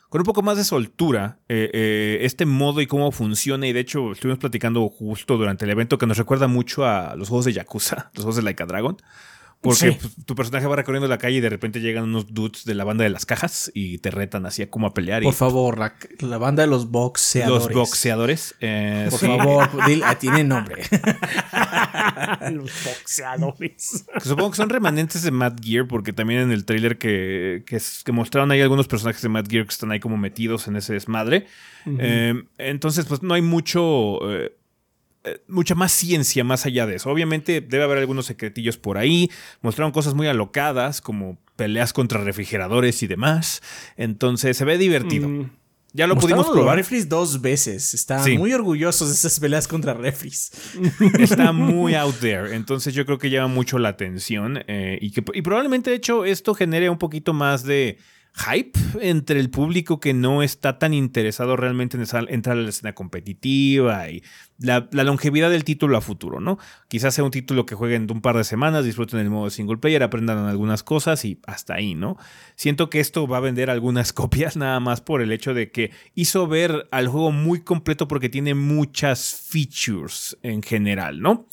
con 0.09 0.20
un 0.20 0.26
poco 0.26 0.41
más 0.41 0.57
de 0.57 0.63
soltura 0.63 1.38
eh, 1.47 1.70
eh, 1.72 2.17
este 2.22 2.47
modo 2.47 2.82
y 2.82 2.88
cómo 2.88 3.11
funciona. 3.11 3.67
Y 3.67 3.74
de 3.74 3.82
hecho, 3.82 4.13
estuvimos 4.13 4.39
platicando 4.39 4.89
justo 4.89 5.38
durante 5.38 5.65
el 5.65 5.72
evento 5.72 5.99
que 5.99 6.07
nos 6.07 6.17
recuerda 6.17 6.47
mucho 6.47 6.88
a 6.88 7.15
los 7.15 7.30
juegos 7.30 7.45
de 7.45 7.53
Yakuza, 7.53 8.09
los 8.15 8.24
juegos 8.24 8.38
de 8.38 8.41
Like 8.41 8.63
a 8.63 8.65
Dragon. 8.65 8.97
Porque 9.62 9.91
pues, 9.91 10.26
tu 10.26 10.36
personaje 10.36 10.66
va 10.68 10.78
recorriendo 10.78 11.10
la 11.10 11.18
calle 11.18 11.38
y 11.38 11.41
de 11.41 11.49
repente 11.49 11.82
llegan 11.82 12.05
unos 12.05 12.34
dudes 12.34 12.64
de 12.64 12.76
la 12.76 12.86
banda 12.86 13.03
de 13.03 13.10
las 13.10 13.26
cajas 13.26 13.70
y 13.74 13.97
te 13.97 14.10
retan 14.10 14.45
así 14.45 14.62
a 14.62 14.70
cómo 14.70 14.88
a 14.88 14.93
pelear. 14.93 15.22
Por 15.22 15.34
favor, 15.34 15.78
la, 15.78 16.38
banda 16.38 16.64
de 16.64 16.68
los 16.68 16.89
boxeadores. 16.89 17.66
Los 17.66 17.74
boxeadores. 17.74 18.55
Eh, 18.62 19.07
Por 19.10 19.20
favor, 19.20 19.70
ah, 20.05 20.16
tiene 20.16 20.45
nombre. 20.45 20.84
los 22.51 22.72
boxeadores. 22.86 24.05
Supongo 24.24 24.51
que 24.51 24.57
son 24.57 24.70
remanentes 24.70 25.24
de 25.24 25.32
Mad 25.32 25.57
Gear 25.62 25.88
porque 25.88 26.14
también 26.14 26.39
en 26.39 26.51
el 26.51 26.64
trailer 26.64 26.97
que, 26.97 27.64
que, 27.66 28.12
mostraron 28.14 28.51
ahí 28.51 28.62
algunos 28.62 28.88
personajes 28.88 29.22
de 29.22 29.28
Mad 29.28 29.45
Gear 29.49 29.66
que 29.66 29.72
están 29.72 29.91
ahí 29.91 29.99
como 29.99 30.16
metidos 30.16 30.70
en 30.70 30.78
ese 30.78 30.93
desmadre. 30.93 31.47
Eh, 31.86 32.34
entonces, 32.57 33.05
pues 33.05 33.22
no 33.24 33.34
hay 33.34 33.41
mucho... 33.41 34.20
Eh, 34.32 34.53
eh, 35.24 35.41
mucha 35.47 35.76
más 35.76 35.91
ciencia 35.91 36.43
más 36.43 36.65
allá 36.65 36.86
de 36.86 36.95
eso. 36.95 37.09
Obviamente 37.09 37.61
debe 37.61 37.84
haber 37.84 37.97
algunos 37.97 38.26
secretillos 38.26 38.78
por 38.78 38.97
ahí. 38.97 39.30
Mostraron 39.61 39.91
cosas 39.91 40.13
muy 40.13 40.28
alocadas, 40.28 41.01
como 41.01 41.38
peleas 41.55 41.91
contra 41.91 42.24
refrigeradores 42.24 43.03
y 43.03 43.07
demás. 43.07 43.61
Entonces 43.97 44.55
se 44.55 44.65
ve 44.65 44.78
divertido. 44.78 45.28
Mm. 45.28 45.49
Ya 45.91 46.05
lo 46.05 46.15
pudimos 46.17 46.47
probar. 46.49 46.78
refris 46.78 47.09
dos 47.09 47.41
veces. 47.41 47.93
Están 47.95 48.38
muy 48.38 48.53
orgullosos 48.53 49.09
de 49.09 49.15
esas 49.15 49.39
peleas 49.39 49.67
contra 49.67 49.93
refris. 49.93 50.51
Está 51.20 51.51
muy 51.51 51.95
out 51.95 52.15
there. 52.20 52.55
Entonces 52.55 52.93
yo 52.93 53.05
creo 53.05 53.17
que 53.17 53.30
llama 53.30 53.47
mucho 53.47 53.80
la 53.80 53.89
atención. 53.89 54.63
Eh, 54.67 54.99
y, 55.01 55.11
que, 55.11 55.24
y 55.34 55.41
probablemente, 55.41 55.89
de 55.89 55.95
hecho, 55.95 56.26
esto 56.26 56.53
genere 56.53 56.89
un 56.89 56.99
poquito 56.99 57.34
más 57.34 57.63
de 57.63 57.97
hype 58.34 58.80
entre 59.02 59.40
el 59.40 59.50
público 59.50 60.00
que 60.00 60.14
no 60.14 60.44
está 60.44 60.80
tan 60.80 60.94
interesado 60.94 61.56
realmente 61.56 61.98
en 61.98 62.06
entrar 62.30 62.58
a 62.58 62.62
la 62.62 62.70
escena 62.70 62.94
competitiva 62.94 64.10
y 64.10 64.24
la, 64.60 64.88
longevidad 64.92 65.50
del 65.50 65.64
título 65.64 65.98
a 65.98 66.02
futuro, 66.02 66.40
¿no? 66.40 66.58
Quizás 66.88 67.16
sea 67.16 67.24
un 67.24 67.32
título 67.32 67.66
que 67.66 67.76
jueguen 67.76 68.08
un 68.12 68.22
par 68.22 68.38
de 68.38 68.44
semanas, 68.44 68.86
disfruten 68.86 69.20
el 69.20 69.30
modo 69.30 69.50
single 69.50 69.78
player, 69.78 70.04
aprendan 70.04 70.38
algunas 70.46 70.84
cosas 70.84 71.24
y 71.26 71.40
hasta 71.48 71.76
ahí, 71.76 71.96
¿no? 71.96 72.18
Siento 72.56 72.90
que 72.90 73.00
esto 73.00 73.28
va 73.28 73.38
a 73.38 73.42
vender 73.42 73.70
algunas 73.70 74.14
copias 74.20 74.58
nada 74.58 74.80
más 74.80 75.02
por 75.02 75.22
el 75.22 75.32
hecho 75.32 75.54
de 75.54 75.72
que 75.72 75.92
hizo 76.16 76.48
ver 76.48 76.88
al 76.92 77.08
juego 77.08 77.32
muy 77.32 77.62
completo 77.62 78.08
porque 78.08 78.30
tiene 78.30 78.54
muchas 78.54 79.48
features 79.50 80.38
en 80.44 80.62
general, 80.62 81.22
¿no? 81.22 81.48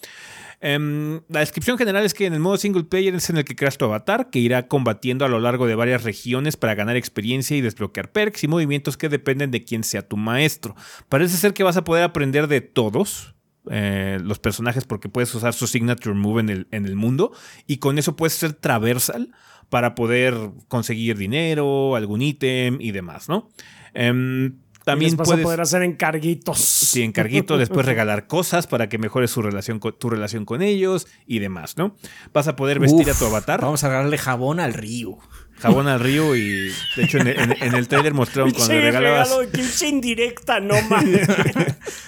Em, 0.69 1.21
la 1.29 1.39
descripción 1.39 1.79
general 1.79 2.05
es 2.05 2.13
que 2.13 2.27
en 2.27 2.33
el 2.33 2.41
modo 2.41 2.57
single 2.57 2.83
player 2.83 3.15
es 3.15 3.31
en 3.31 3.37
el 3.37 3.45
que 3.45 3.55
creas 3.55 3.79
tu 3.79 3.85
avatar, 3.85 4.31
que 4.31 4.41
irá 4.41 4.67
combatiendo 4.67 5.25
a 5.25 5.29
lo 5.29 5.39
largo 5.39 5.69
de 5.69 5.77
varias 5.77 6.03
regiones 6.03 6.57
para 6.57 6.75
ganar 6.75 6.97
experiencia 6.97 7.57
y 7.57 7.61
desbloquear 7.61 8.11
perks 8.11 8.43
y 8.43 8.49
movimientos 8.49 8.97
que 8.97 9.09
dependen 9.09 9.53
de 9.53 9.63
quién 9.63 9.85
sea 9.85 10.03
tu 10.03 10.17
maestro. 10.17 10.75
Parece 11.09 11.37
ser 11.37 11.55
que 11.55 11.63
vas 11.63 11.77
a 11.77 11.85
poder 11.85 12.03
aprender 12.03 12.49
de 12.49 12.63
todos, 12.63 13.37
eh, 13.71 14.19
los 14.25 14.41
personajes 14.41 14.83
porque 14.83 15.09
puedes 15.09 15.33
usar 15.37 15.55
su 15.55 15.69
signature 15.69 16.17
move 16.17 16.41
en 16.41 16.49
el, 16.49 16.67
en 16.73 16.85
el 16.85 16.97
mundo 16.97 17.31
y 17.69 17.77
con 17.77 17.97
eso 17.97 18.17
puedes 18.17 18.33
ser 18.33 18.53
traversal 18.53 19.33
para 19.69 19.95
poder 19.95 20.35
conseguir 20.67 21.17
dinero, 21.17 21.95
algún 21.95 22.23
ítem 22.23 22.79
y 22.81 22.91
demás, 22.91 23.29
¿no? 23.29 23.51
Em, 23.95 24.59
también 24.87 25.17
vas 25.17 25.27
puedes, 25.27 25.43
a 25.43 25.43
poder 25.43 25.61
hacer 25.61 25.83
encarguitos. 25.83 26.59
Sí, 26.61 27.03
encarguitos, 27.03 27.59
después 27.65 27.85
regalar 27.85 28.29
cosas 28.29 28.69
para 28.69 28.89
que 28.89 28.99
mejores 28.99 29.33
su 29.33 29.43
relación 29.43 29.81
con, 29.81 29.99
tu 29.99 30.09
relación 30.09 30.45
con 30.45 30.63
ellos 30.63 31.09
y 31.27 31.41
demás, 31.41 31.77
¿no? 31.77 31.97
Vas 32.33 32.47
a 32.47 32.55
poder 32.55 32.79
vestir 32.79 33.11
a 33.11 33.15
tu 33.15 33.25
avatar. 33.25 33.61
Vamos 33.61 33.83
a 33.83 33.89
regalarle 33.89 34.17
jabón 34.17 34.61
al 34.61 34.75
río. 34.75 35.19
Jabón 35.59 35.89
al 35.89 35.99
río 35.99 36.37
y 36.37 36.73
de 36.97 37.03
hecho 37.03 37.19
en, 37.19 37.27
el 37.75 37.89
trailer 37.89 38.15
mostraron 38.15 38.53
cuando 38.53 38.75
le 38.75 38.81
regalabas. 38.81 39.29
regalo 39.31 39.89
indirecta, 39.89 40.61
no 40.61 40.81
mames. 40.89 41.27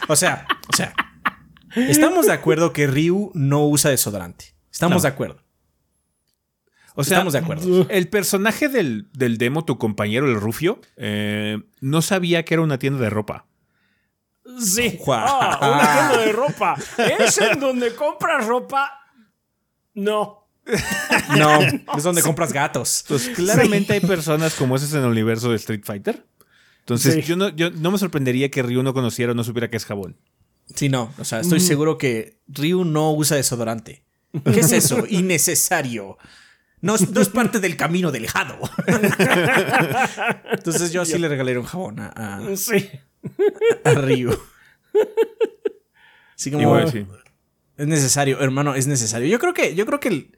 o 0.06 0.14
sea, 0.14 0.46
o 0.68 0.76
sea, 0.76 0.94
estamos 1.74 2.26
de 2.26 2.32
acuerdo 2.32 2.72
que 2.72 2.86
Ryu 2.86 3.32
no 3.34 3.66
usa 3.66 3.90
desodorante. 3.90 4.54
Estamos 4.70 5.02
de 5.02 5.08
acuerdo. 5.08 5.47
O 7.00 7.04
sea, 7.04 7.18
Estamos 7.18 7.32
de 7.32 7.38
acuerdo. 7.38 7.86
El 7.90 8.08
personaje 8.08 8.68
del, 8.68 9.06
demo, 9.12 9.64
tu 9.64 9.78
compañero, 9.78 10.26
el 10.26 10.34
Rufio, 10.34 10.80
eh, 10.96 11.62
no 11.80 12.02
sabía 12.02 12.44
que 12.44 12.54
era 12.54 12.62
una 12.64 12.80
tienda 12.80 12.98
de 12.98 13.08
ropa. 13.08 13.46
Sí. 14.58 14.98
Ah, 15.06 15.58
una 15.60 15.92
tienda 15.92 16.26
de 16.26 16.32
ropa. 16.32 16.76
¿Es 17.20 17.38
en 17.38 17.60
donde 17.60 17.94
compras 17.94 18.44
ropa? 18.48 18.90
No. 19.94 20.48
No, 21.36 21.60
es 21.96 22.02
donde 22.02 22.20
compras 22.20 22.52
gatos. 22.52 23.04
Pues 23.06 23.28
claramente 23.28 23.92
hay 23.92 24.00
personas 24.00 24.54
como 24.54 24.74
esas 24.74 24.92
en 24.94 25.04
el 25.04 25.10
universo 25.10 25.50
de 25.50 25.56
Street 25.56 25.82
Fighter. 25.84 26.26
Entonces, 26.80 27.24
yo, 27.24 27.36
no, 27.36 27.50
yo 27.50 27.70
no 27.70 27.92
me 27.92 27.98
sorprendería 27.98 28.50
que 28.50 28.62
Ryu 28.62 28.82
no 28.82 28.92
conociera 28.92 29.32
o 29.32 29.34
no 29.36 29.44
supiera 29.44 29.70
que 29.70 29.76
es 29.76 29.84
jabón. 29.84 30.16
Sí, 30.74 30.88
no. 30.88 31.12
O 31.18 31.24
sea, 31.24 31.40
estoy 31.40 31.58
mm. 31.58 31.62
seguro 31.62 31.96
que 31.96 32.40
Ryu 32.48 32.84
no 32.84 33.12
usa 33.12 33.36
desodorante. 33.36 34.02
¿Qué 34.52 34.60
es 34.60 34.72
eso? 34.72 35.04
Innecesario. 35.08 36.18
No, 36.80 36.94
es 36.94 37.28
parte 37.28 37.60
del 37.60 37.76
camino 37.76 38.12
del 38.12 38.28
jado. 38.28 38.58
Entonces 40.52 40.92
yo 40.92 41.04
sí 41.04 41.18
le 41.18 41.28
regalé 41.28 41.58
un 41.58 41.64
jabón 41.64 42.00
a, 42.00 42.08
a, 42.08 42.56
sí. 42.56 42.88
a 43.84 43.94
Ryu. 43.94 44.36
Sí, 46.36 46.52
como, 46.52 46.78
Es 46.78 46.96
necesario, 47.78 48.40
hermano, 48.40 48.74
es 48.74 48.86
necesario. 48.86 49.26
Yo 49.28 49.38
creo 49.40 49.54
que, 49.54 49.74
yo 49.74 49.86
creo 49.86 49.98
que 49.98 50.08
el, 50.08 50.36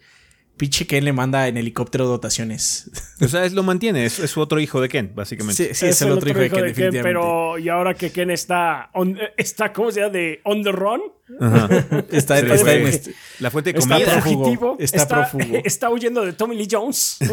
pinche 0.61 0.87
Ken 0.87 1.07
le 1.07 1.15
manda 1.15 1.49
en 1.49 1.57
helicóptero 1.57 2.07
dotaciones. 2.07 2.91
O 3.23 3.29
sea, 3.29 3.47
es, 3.47 3.55
lo 3.55 3.63
mantiene, 3.63 4.05
es, 4.05 4.13
su 4.13 4.43
otro 4.43 4.61
hijo 4.61 4.83
de 4.83 4.91
Ken, 4.91 5.11
básicamente. 5.15 5.75
Sí, 5.75 5.87
es, 5.87 6.03
el, 6.03 6.11
otro, 6.11 6.29
hijo, 6.29 6.39
de 6.39 6.51
Ken, 6.51 6.65
definitivamente. 6.65 7.03
pero 7.03 7.59
y 7.59 7.71
ahora 7.71 7.95
que 7.95 8.13
Ken 8.13 8.31
está, 8.31 8.91
está 9.39 9.73
¿cómo 9.73 9.91
se 9.91 10.01
llama? 10.01 10.13
De 10.13 10.43
on 10.45 10.63
the 10.63 10.71
run. 10.71 11.01
Está, 12.11 12.39
está, 12.41 12.75
en 12.75 12.87
este, 12.87 13.15
la 13.39 13.51
fuente 13.51 13.73
de 13.73 13.81
comida. 13.81 13.97
Está 14.79 15.09
prófugo. 15.09 15.45
Está, 15.45 15.59
está 15.65 15.89
huyendo 15.89 16.27
de 16.27 16.35
Tommy 16.35 16.57
Lee 16.57 16.69
Jones. 16.71 17.17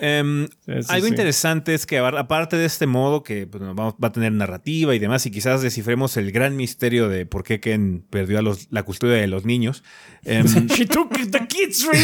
Em, 0.00 0.46
algo 0.88 1.06
interesante 1.06 1.74
es 1.74 1.86
que 1.86 1.98
aparte 1.98 2.56
de 2.56 2.64
este 2.64 2.86
modo 2.86 3.22
que 3.22 3.46
pues, 3.46 3.62
va 3.62 3.94
a 4.00 4.12
tener 4.12 4.32
narrativa 4.32 4.94
y 4.94 4.98
demás 4.98 5.26
y 5.26 5.30
quizás 5.30 5.62
descifremos 5.62 6.16
el 6.16 6.32
gran 6.32 6.56
misterio 6.56 7.08
de 7.08 7.26
por 7.26 7.44
qué 7.44 7.60
Ken 7.60 8.04
perdió 8.10 8.38
a 8.38 8.56
la 8.70 8.82
custodia 8.82 9.16
de 9.16 9.26
los 9.26 9.44
niños. 9.44 9.84
Em, 10.24 10.46
She 10.68 10.86
took 10.86 11.10
the 11.30 11.46
kids, 11.46 11.86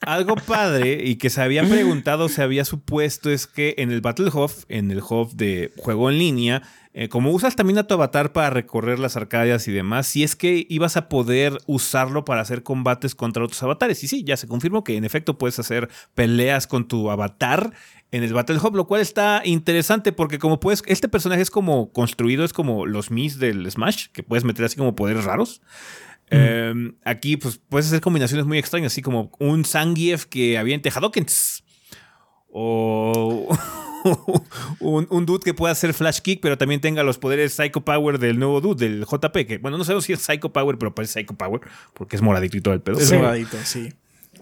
algo 0.00 0.34
padre 0.34 1.02
y 1.04 1.16
que 1.16 1.30
se 1.30 1.40
había 1.40 1.64
preguntado, 1.64 2.28
se 2.28 2.42
había 2.42 2.64
supuesto 2.64 3.30
es 3.30 3.46
que 3.46 3.74
en 3.78 3.90
el 3.90 4.00
Battle 4.00 4.30
Hof, 4.32 4.64
en 4.68 4.90
el 4.90 5.00
Hof 5.06 5.34
de 5.34 5.72
juego 5.76 6.10
en 6.10 6.18
línea, 6.18 6.62
eh, 6.94 7.08
como 7.08 7.30
usas 7.30 7.56
también 7.56 7.78
a 7.78 7.86
tu 7.86 7.94
avatar 7.94 8.32
para 8.32 8.50
recorrer 8.50 8.98
las 8.98 9.16
arcadias 9.16 9.66
y 9.66 9.72
demás, 9.72 10.06
si 10.06 10.24
es 10.24 10.36
que 10.36 10.66
ibas 10.68 10.98
a 10.98 11.08
poder 11.08 11.56
usarlo 11.66 12.26
para 12.26 12.42
hacer 12.42 12.62
combates 12.62 13.14
contra 13.14 13.42
otros 13.42 13.62
avatares. 13.62 14.04
Y 14.04 14.08
sí, 14.08 14.24
ya 14.24 14.36
se 14.36 14.46
confirmó 14.46 14.84
que 14.84 14.96
en 14.96 15.04
efecto 15.04 15.38
puedes 15.38 15.58
hacer 15.58 15.88
peleas 16.14 16.66
con 16.66 16.86
tu 16.86 17.10
avatar 17.10 17.72
en 18.10 18.22
el 18.22 18.34
Battle 18.34 18.58
Hub, 18.58 18.76
lo 18.76 18.86
cual 18.86 19.00
está 19.00 19.40
interesante 19.44 20.12
porque 20.12 20.38
como 20.38 20.60
puedes, 20.60 20.82
este 20.86 21.08
personaje 21.08 21.40
es 21.40 21.50
como 21.50 21.92
construido, 21.92 22.44
es 22.44 22.52
como 22.52 22.84
los 22.84 23.10
Mis 23.10 23.38
del 23.38 23.70
Smash, 23.70 24.08
que 24.12 24.22
puedes 24.22 24.44
meter 24.44 24.66
así 24.66 24.76
como 24.76 24.94
poderes 24.94 25.24
raros. 25.24 25.62
Eh, 26.30 26.92
aquí 27.04 27.36
pues 27.38 27.58
puedes 27.68 27.86
hacer 27.86 28.02
combinaciones 28.02 28.44
muy 28.44 28.58
extrañas, 28.58 28.92
así 28.92 29.00
como 29.00 29.32
un 29.38 29.64
Zangief 29.64 30.26
que 30.26 30.58
aviente 30.58 30.90
Hadokens. 30.94 31.64
O 32.48 33.48
un, 34.80 35.06
un, 35.10 35.26
dude 35.26 35.40
que 35.44 35.54
pueda 35.54 35.72
hacer 35.72 35.94
flash 35.94 36.20
kick, 36.20 36.40
pero 36.40 36.58
también 36.58 36.80
tenga 36.80 37.02
los 37.02 37.18
poderes 37.18 37.52
Psycho 37.52 37.82
Power 37.82 38.18
del 38.18 38.38
nuevo 38.38 38.60
dude, 38.60 38.88
del 38.88 39.04
JP, 39.04 39.46
que 39.46 39.58
bueno, 39.58 39.78
no 39.78 39.84
sé 39.84 40.00
si 40.00 40.12
es 40.12 40.20
Psycho 40.20 40.52
Power, 40.52 40.78
pero 40.78 40.94
parece 40.94 41.20
Psycho 41.20 41.34
Power, 41.34 41.60
porque 41.94 42.16
es 42.16 42.22
moradito 42.22 42.56
y 42.56 42.60
todo 42.60 42.74
el 42.74 42.80
pedo. 42.80 42.98
Es 42.98 43.12
moradito, 43.12 43.56
sí. 43.64 43.90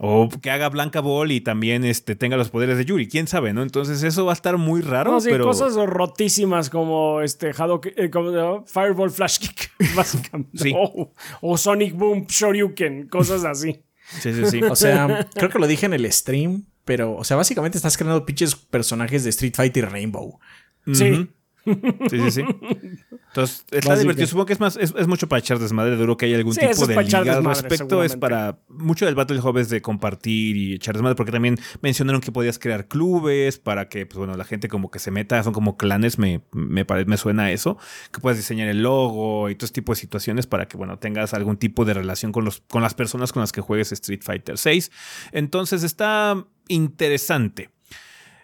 O 0.02 0.30
que 0.30 0.50
haga 0.50 0.70
Blanca 0.70 1.00
Ball 1.00 1.30
y 1.30 1.42
también 1.42 1.84
este, 1.84 2.16
tenga 2.16 2.38
los 2.38 2.48
poderes 2.48 2.78
de 2.78 2.86
Yuri, 2.86 3.06
quién 3.06 3.26
sabe, 3.26 3.52
¿no? 3.52 3.62
Entonces 3.62 4.02
eso 4.02 4.24
va 4.24 4.32
a 4.32 4.34
estar 4.34 4.56
muy 4.56 4.80
raro. 4.80 5.10
No, 5.10 5.20
sí, 5.20 5.28
pero... 5.30 5.44
cosas 5.44 5.74
rotísimas 5.74 6.70
como 6.70 7.20
este 7.20 7.50
Hadok, 7.50 7.86
eh, 7.96 8.08
como, 8.08 8.64
Fireball 8.64 9.10
Flash 9.10 9.38
Kick, 9.40 9.72
básicamente. 9.94 10.56
Sí. 10.56 10.72
O, 10.74 11.12
o 11.42 11.58
Sonic 11.58 11.94
Boom 11.94 12.24
Shoryuken, 12.26 13.08
cosas 13.08 13.44
así. 13.44 13.82
Sí, 14.20 14.32
sí, 14.32 14.46
sí. 14.46 14.62
O 14.62 14.74
sea, 14.74 15.28
creo 15.34 15.50
que 15.50 15.58
lo 15.58 15.66
dije 15.66 15.86
en 15.86 15.92
el 15.92 16.10
stream, 16.10 16.64
pero, 16.90 17.14
o 17.14 17.22
sea, 17.22 17.36
básicamente 17.36 17.78
estás 17.78 17.96
creando 17.96 18.26
pinches 18.26 18.56
personajes 18.56 19.22
de 19.22 19.30
Street 19.30 19.54
Fighter 19.54 19.88
Rainbow. 19.88 20.40
Sí. 20.92 21.30
Sí, 21.64 22.18
sí, 22.20 22.30
sí. 22.30 22.44
Entonces, 23.28 23.64
está 23.70 23.96
divertido. 23.96 24.26
Supongo 24.26 24.46
que 24.46 24.52
es 24.54 24.60
más, 24.60 24.76
es, 24.76 24.94
es 24.96 25.06
mucho 25.06 25.28
para 25.28 25.40
echar 25.40 25.58
desmadre. 25.58 25.96
Duro 25.96 26.16
que 26.16 26.26
hay 26.26 26.34
algún 26.34 26.54
Sí, 26.54 26.60
tipo 26.60 26.86
de 26.86 27.02
liga 27.02 27.18
al 27.36 27.44
respecto. 27.44 28.02
Es 28.02 28.16
para. 28.16 28.58
Mucho 28.68 29.04
del 29.06 29.14
Battle 29.14 29.38
Hub 29.40 29.58
es 29.58 29.68
de 29.68 29.82
compartir 29.82 30.56
y 30.56 30.74
echar 30.74 30.94
desmadre. 30.94 31.16
Porque 31.16 31.32
también 31.32 31.56
mencionaron 31.82 32.20
que 32.20 32.32
podías 32.32 32.58
crear 32.58 32.88
clubes 32.88 33.58
para 33.58 33.88
que, 33.88 34.06
pues 34.06 34.18
bueno, 34.18 34.36
la 34.36 34.44
gente 34.44 34.68
como 34.68 34.90
que 34.90 34.98
se 34.98 35.10
meta. 35.10 35.42
Son 35.42 35.52
como 35.52 35.76
clanes, 35.76 36.18
me, 36.18 36.42
me, 36.52 36.84
pare- 36.84 37.04
me 37.04 37.16
suena 37.16 37.44
a 37.44 37.52
eso. 37.52 37.76
Que 38.12 38.20
puedas 38.20 38.38
diseñar 38.38 38.68
el 38.68 38.82
logo 38.82 39.50
y 39.50 39.54
todo 39.54 39.66
ese 39.66 39.74
tipo 39.74 39.92
de 39.92 39.96
situaciones 39.96 40.46
para 40.46 40.66
que, 40.66 40.76
bueno, 40.76 40.98
tengas 40.98 41.34
algún 41.34 41.56
tipo 41.58 41.84
de 41.84 41.94
relación 41.94 42.32
con, 42.32 42.44
los, 42.44 42.62
con 42.68 42.82
las 42.82 42.94
personas 42.94 43.32
con 43.32 43.40
las 43.40 43.52
que 43.52 43.60
juegues 43.60 43.92
Street 43.92 44.20
Fighter 44.22 44.56
6. 44.58 44.90
Entonces 45.32 45.82
está 45.82 46.42
interesante. 46.68 47.70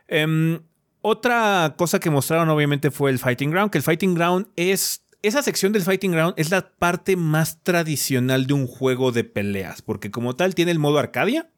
Em, 0.08 0.60
otra 1.08 1.74
cosa 1.78 2.00
que 2.00 2.10
mostraron 2.10 2.48
obviamente 2.48 2.90
fue 2.90 3.10
el 3.10 3.18
Fighting 3.18 3.50
Ground, 3.50 3.70
que 3.70 3.78
el 3.78 3.84
Fighting 3.84 4.14
Ground 4.14 4.48
es... 4.56 5.02
Esa 5.22 5.42
sección 5.42 5.72
del 5.72 5.82
Fighting 5.82 6.12
Ground 6.12 6.34
es 6.36 6.50
la 6.50 6.70
parte 6.78 7.16
más 7.16 7.62
tradicional 7.62 8.46
de 8.46 8.54
un 8.54 8.66
juego 8.66 9.12
de 9.12 9.24
peleas, 9.24 9.82
porque 9.82 10.10
como 10.10 10.36
tal 10.36 10.54
tiene 10.54 10.70
el 10.72 10.78
modo 10.78 10.98
Arcadia, 10.98 11.50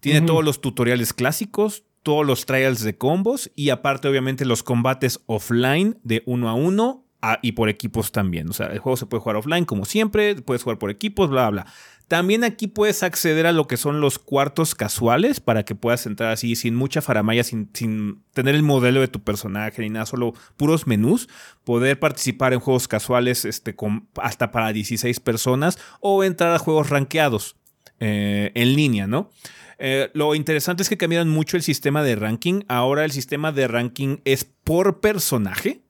tiene 0.00 0.20
todos 0.22 0.44
los 0.44 0.60
tutoriales 0.60 1.12
clásicos, 1.12 1.84
todos 2.02 2.26
los 2.26 2.44
trials 2.46 2.82
de 2.82 2.96
combos 2.96 3.50
y 3.56 3.70
aparte 3.70 4.08
obviamente 4.08 4.44
los 4.44 4.62
combates 4.62 5.20
offline 5.26 5.98
de 6.02 6.22
uno 6.26 6.48
a 6.48 6.54
uno 6.54 7.06
a- 7.22 7.38
y 7.42 7.52
por 7.52 7.68
equipos 7.68 8.10
también. 8.12 8.48
O 8.50 8.52
sea, 8.52 8.66
el 8.66 8.78
juego 8.80 8.96
se 8.96 9.06
puede 9.06 9.20
jugar 9.22 9.36
offline 9.36 9.64
como 9.64 9.84
siempre, 9.84 10.34
puedes 10.36 10.62
jugar 10.64 10.78
por 10.78 10.90
equipos, 10.90 11.30
bla, 11.30 11.48
bla. 11.50 11.66
También 12.08 12.44
aquí 12.44 12.66
puedes 12.66 13.02
acceder 13.02 13.46
a 13.46 13.52
lo 13.52 13.66
que 13.66 13.76
son 13.76 14.00
los 14.00 14.18
cuartos 14.18 14.74
casuales 14.74 15.40
para 15.40 15.64
que 15.64 15.74
puedas 15.74 16.04
entrar 16.06 16.30
así 16.30 16.56
sin 16.56 16.74
mucha 16.74 17.00
faramaya, 17.00 17.42
sin, 17.44 17.70
sin 17.72 18.22
tener 18.34 18.54
el 18.54 18.62
modelo 18.62 19.00
de 19.00 19.08
tu 19.08 19.22
personaje 19.22 19.80
ni 19.82 19.90
nada, 19.90 20.06
solo 20.06 20.34
puros 20.56 20.86
menús. 20.86 21.28
Poder 21.64 21.98
participar 21.98 22.52
en 22.52 22.60
juegos 22.60 22.88
casuales 22.88 23.44
este, 23.44 23.74
con, 23.74 24.08
hasta 24.16 24.50
para 24.50 24.72
16 24.72 25.20
personas 25.20 25.78
o 26.00 26.22
entrar 26.24 26.54
a 26.54 26.58
juegos 26.58 26.90
rankeados 26.90 27.56
eh, 28.00 28.50
en 28.54 28.74
línea, 28.74 29.06
¿no? 29.06 29.30
Eh, 29.78 30.10
lo 30.14 30.34
interesante 30.36 30.82
es 30.82 30.88
que 30.88 30.96
cambiaron 30.96 31.28
mucho 31.28 31.56
el 31.56 31.62
sistema 31.62 32.02
de 32.02 32.14
ranking. 32.14 32.62
Ahora 32.68 33.04
el 33.04 33.10
sistema 33.10 33.50
de 33.50 33.66
ranking 33.66 34.18
es 34.24 34.44
por 34.44 35.00
personaje. 35.00 35.82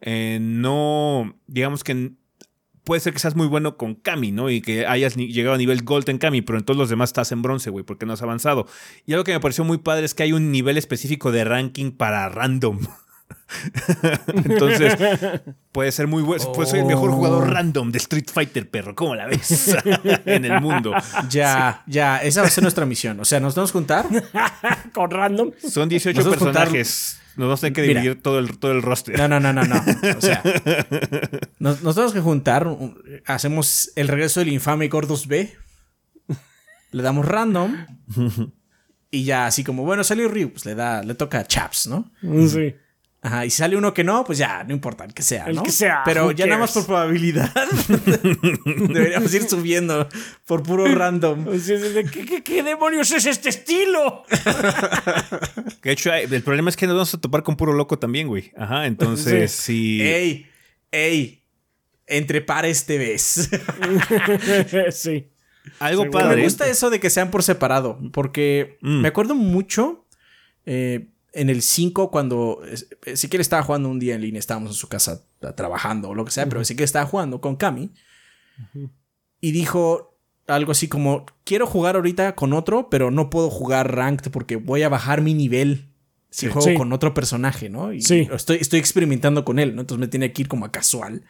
Eh, 0.00 0.38
no, 0.40 1.36
digamos 1.46 1.84
que 1.84 2.12
puede 2.84 3.00
ser 3.00 3.12
que 3.12 3.18
seas 3.18 3.36
muy 3.36 3.46
bueno 3.46 3.76
con 3.76 3.94
Kami, 3.94 4.32
¿no? 4.32 4.50
Y 4.50 4.60
que 4.60 4.86
hayas 4.86 5.16
ni- 5.16 5.32
llegado 5.32 5.54
a 5.54 5.58
nivel 5.58 5.82
Gold 5.84 6.08
en 6.08 6.18
Kami, 6.18 6.42
pero 6.42 6.58
en 6.58 6.64
todos 6.64 6.78
los 6.78 6.88
demás 6.90 7.10
estás 7.10 7.32
en 7.32 7.42
bronce, 7.42 7.70
güey, 7.70 7.84
porque 7.84 8.06
no 8.06 8.12
has 8.12 8.22
avanzado. 8.22 8.66
Y 9.06 9.12
algo 9.12 9.24
que 9.24 9.32
me 9.32 9.40
pareció 9.40 9.64
muy 9.64 9.78
padre 9.78 10.04
es 10.06 10.14
que 10.14 10.22
hay 10.24 10.32
un 10.32 10.50
nivel 10.52 10.76
específico 10.78 11.30
de 11.32 11.44
ranking 11.44 11.90
para 11.92 12.28
random. 12.28 12.78
Entonces, 14.44 14.96
puede 15.72 15.92
ser 15.92 16.06
muy 16.06 16.22
bueno. 16.22 16.52
Pues 16.52 16.68
soy 16.70 16.80
el 16.80 16.86
mejor 16.86 17.10
Oh. 17.10 17.14
jugador 17.14 17.50
random 17.50 17.90
de 17.92 17.98
Street 17.98 18.26
Fighter, 18.32 18.68
perro. 18.70 18.94
¿Cómo 18.94 19.14
la 19.14 19.26
ves? 19.26 19.74
en 20.26 20.44
el 20.44 20.60
mundo. 20.60 20.92
Ya, 21.28 21.82
ya, 21.86 22.18
esa 22.18 22.42
va 22.42 22.46
a 22.48 22.50
ser 22.50 22.62
nuestra 22.62 22.86
misión. 22.86 23.18
O 23.20 23.24
sea, 23.24 23.40
nos 23.40 23.54
vamos 23.54 23.70
a 23.70 23.72
juntar. 23.72 24.06
Con 24.92 25.10
random. 25.10 25.50
Son 25.68 25.88
18 25.88 26.16
Nos 26.16 26.24
vamos 26.26 26.36
a 26.36 26.44
juntar- 26.44 26.62
personajes. 26.64 27.20
Nos 27.40 27.48
vamos 27.48 27.60
a 27.60 27.62
tener 27.62 27.72
que 27.72 27.82
Mira. 27.88 28.00
dividir 28.02 28.22
todo 28.22 28.38
el, 28.38 28.58
todo 28.58 28.72
el 28.72 28.82
roster. 28.82 29.16
No, 29.18 29.26
no, 29.26 29.40
no, 29.40 29.52
no, 29.52 29.64
no. 29.64 29.82
O 30.16 30.20
sea, 30.20 30.42
nos, 31.58 31.82
nos 31.82 31.94
tenemos 31.94 32.12
que 32.12 32.20
juntar. 32.20 32.66
un- 32.66 33.02
Hacemos 33.26 33.90
el 33.96 34.08
regreso 34.08 34.40
del 34.40 34.50
infame 34.50 34.88
Gordos 34.88 35.26
B. 35.26 35.52
Le 36.92 37.02
damos 37.02 37.26
random. 37.26 37.74
Y 39.12 39.24
ya 39.24 39.46
así 39.46 39.64
como, 39.64 39.82
bueno, 39.82 40.04
salió 40.04 40.28
Ryu, 40.28 40.52
pues 40.52 40.64
le 40.66 40.76
da, 40.76 41.02
le 41.02 41.16
toca 41.16 41.40
a 41.40 41.44
Chaps, 41.44 41.88
¿no? 41.88 42.12
Sí. 42.46 42.76
Ajá, 43.22 43.44
y 43.44 43.50
si 43.50 43.58
sale 43.58 43.76
uno 43.76 43.92
que 43.92 44.02
no, 44.02 44.24
pues 44.24 44.38
ya, 44.38 44.64
no 44.64 44.72
importa, 44.72 45.04
el 45.04 45.12
que 45.12 45.22
sea, 45.22 45.44
El 45.44 45.56
¿no? 45.56 45.62
que 45.62 45.70
sea, 45.72 46.00
Pero 46.06 46.30
ya 46.32 46.46
nada 46.46 46.60
más 46.60 46.72
por 46.72 46.86
probabilidad. 46.86 47.52
Deberíamos 48.64 49.34
ir 49.34 49.42
subiendo 49.46 50.08
por 50.46 50.62
puro 50.62 50.86
random. 50.86 51.46
Sí, 51.60 51.76
sí, 51.76 51.84
sí. 51.94 52.10
¿Qué, 52.10 52.24
qué, 52.24 52.42
qué 52.42 52.62
demonios 52.62 53.10
es 53.12 53.26
este 53.26 53.50
estilo? 53.50 54.24
De 55.82 55.92
hecho, 55.92 56.12
el 56.14 56.42
problema 56.42 56.70
es 56.70 56.76
que 56.76 56.86
nos 56.86 56.94
vamos 56.96 57.12
a 57.14 57.20
topar 57.20 57.42
con 57.42 57.56
puro 57.56 57.72
loco 57.74 57.98
también, 57.98 58.26
güey. 58.26 58.52
Ajá, 58.56 58.86
entonces 58.86 59.52
sí. 59.52 60.00
Ey, 60.02 60.46
ey, 60.90 61.42
entre 62.06 62.40
pares 62.40 62.86
te 62.86 62.96
ves. 62.98 63.50
sí. 64.92 65.28
Algo 65.78 66.04
Seguro. 66.04 66.18
padre. 66.20 66.36
Me 66.36 66.42
gusta 66.44 66.66
eso 66.68 66.88
de 66.90 67.00
que 67.00 67.10
sean 67.10 67.30
por 67.30 67.42
separado, 67.42 67.98
porque 68.12 68.78
Mm. 68.80 69.02
me 69.02 69.08
acuerdo 69.08 69.34
mucho 69.34 70.06
eh, 70.66 71.08
en 71.32 71.48
el 71.50 71.62
5 71.62 72.10
cuando 72.10 72.60
sí 73.14 73.28
que 73.28 73.36
él 73.36 73.40
estaba 73.40 73.62
jugando 73.62 73.88
un 73.88 73.98
día 73.98 74.14
en 74.14 74.20
línea, 74.22 74.38
estábamos 74.40 74.70
en 74.70 74.74
su 74.76 74.88
casa 74.88 75.22
eh, 75.42 75.48
trabajando 75.56 76.08
o 76.10 76.14
lo 76.14 76.24
que 76.24 76.30
sea, 76.30 76.48
pero 76.48 76.64
sí 76.64 76.74
que 76.76 76.84
estaba 76.84 77.06
jugando 77.06 77.40
con 77.40 77.56
Cami 77.56 77.90
y 79.40 79.52
dijo 79.52 80.16
algo 80.46 80.72
así 80.72 80.88
como, 80.88 81.26
quiero 81.44 81.66
jugar 81.66 81.94
ahorita 81.96 82.34
con 82.34 82.52
otro, 82.52 82.88
pero 82.90 83.10
no 83.10 83.30
puedo 83.30 83.50
jugar 83.50 83.94
ranked 83.94 84.30
porque 84.32 84.56
voy 84.56 84.82
a 84.82 84.88
bajar 84.88 85.20
mi 85.22 85.32
nivel. 85.34 85.86
Si 86.32 86.46
Sí. 86.46 86.52
juego 86.52 86.68
Sí. 86.68 86.74
con 86.74 86.92
otro 86.92 87.12
personaje, 87.14 87.68
¿no? 87.68 87.92
Y 87.92 88.02
Sí. 88.02 88.28
estoy, 88.32 88.58
estoy 88.58 88.78
experimentando 88.78 89.44
con 89.44 89.58
él, 89.58 89.74
¿no? 89.74 89.80
Entonces 89.80 90.00
me 90.00 90.08
tiene 90.08 90.32
que 90.32 90.42
ir 90.42 90.48
como 90.48 90.64
a 90.64 90.70
casual 90.72 91.22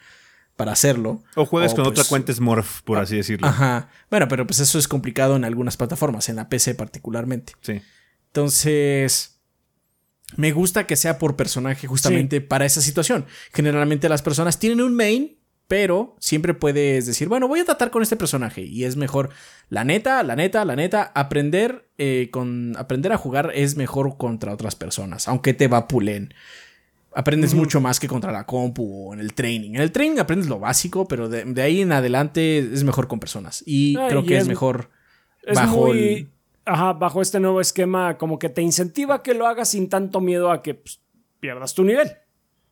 para 0.55 0.71
hacerlo. 0.73 1.23
O 1.35 1.45
juegas 1.45 1.73
O, 1.73 1.75
con 1.77 1.85
pues, 1.85 1.99
otra 1.99 2.09
cuenta 2.09 2.33
Smurf, 2.33 2.81
por 2.81 2.99
así 2.99 3.15
decirlo. 3.15 3.47
Ajá. 3.47 3.89
Bueno, 4.11 4.27
pero 4.27 4.45
pues 4.45 4.59
eso 4.59 4.77
es 4.77 4.87
complicado 4.87 5.35
en 5.35 5.43
algunas 5.43 5.77
plataformas, 5.77 6.29
en 6.29 6.35
la 6.35 6.49
PC 6.49 6.75
particularmente. 6.75 7.53
Sí. 7.61 7.81
Entonces, 8.27 9.39
me 10.37 10.51
gusta 10.51 10.87
que 10.87 10.95
sea 10.95 11.17
por 11.17 11.35
personaje 11.35 11.87
justamente 11.87 12.41
para 12.41 12.65
esa 12.65 12.81
situación. 12.81 13.25
Generalmente 13.53 14.09
las 14.09 14.21
personas 14.21 14.59
tienen 14.59 14.81
un 14.81 14.95
main, 14.95 15.37
pero 15.67 16.15
siempre 16.19 16.53
puedes 16.53 17.05
decir, 17.05 17.27
bueno, 17.29 17.47
voy 17.47 17.59
a 17.61 17.65
tratar 17.65 17.91
con 17.91 18.01
este 18.03 18.15
personaje 18.17 18.61
y 18.61 18.83
es 18.83 18.95
mejor, 18.97 19.29
la 19.69 19.83
neta, 19.85 20.21
la 20.23 20.35
neta, 20.35 20.65
la 20.65 20.75
neta, 20.75 21.11
aprender 21.15 21.89
eh, 21.97 22.29
con 22.31 22.75
aprender 22.77 23.11
a 23.13 23.17
jugar 23.17 23.51
es 23.55 23.77
mejor 23.77 24.17
contra 24.17 24.53
otras 24.53 24.75
personas, 24.75 25.27
aunque 25.27 25.53
te 25.53 25.67
vapulen. 25.67 26.33
Aprendes 27.13 27.53
mucho 27.53 27.81
más 27.81 27.99
que 27.99 28.07
contra 28.07 28.31
la 28.31 28.45
compu 28.45 29.09
o 29.09 29.13
en 29.13 29.19
el 29.19 29.33
training. 29.33 29.71
En 29.75 29.81
el 29.81 29.91
training 29.91 30.19
aprendes 30.19 30.47
lo 30.47 30.59
básico, 30.59 31.09
pero 31.09 31.27
de, 31.27 31.43
de 31.43 31.61
ahí 31.61 31.81
en 31.81 31.91
adelante 31.91 32.59
es 32.59 32.85
mejor 32.85 33.09
con 33.09 33.19
personas. 33.19 33.63
Y 33.65 33.97
Ah, 33.97 34.07
creo 34.07 34.21
y 34.21 34.27
que 34.27 34.35
es, 34.37 34.43
es- 34.43 34.47
mejor 34.47 34.89
Es 35.43 35.55
bajo 35.55 35.87
muy. 35.87 35.97
el... 35.99 36.29
Ajá, 36.65 36.93
bajo 36.93 37.21
este 37.21 37.39
nuevo 37.39 37.59
esquema, 37.59 38.17
como 38.17 38.37
que 38.37 38.49
te 38.49 38.61
incentiva 38.61 39.15
a 39.15 39.23
que 39.23 39.33
lo 39.33 39.47
hagas 39.47 39.69
sin 39.69 39.89
tanto 39.89 40.21
miedo 40.21 40.51
a 40.51 40.61
que 40.61 40.75
pues, 40.75 41.01
pierdas 41.39 41.73
tu 41.73 41.83
nivel. 41.83 42.11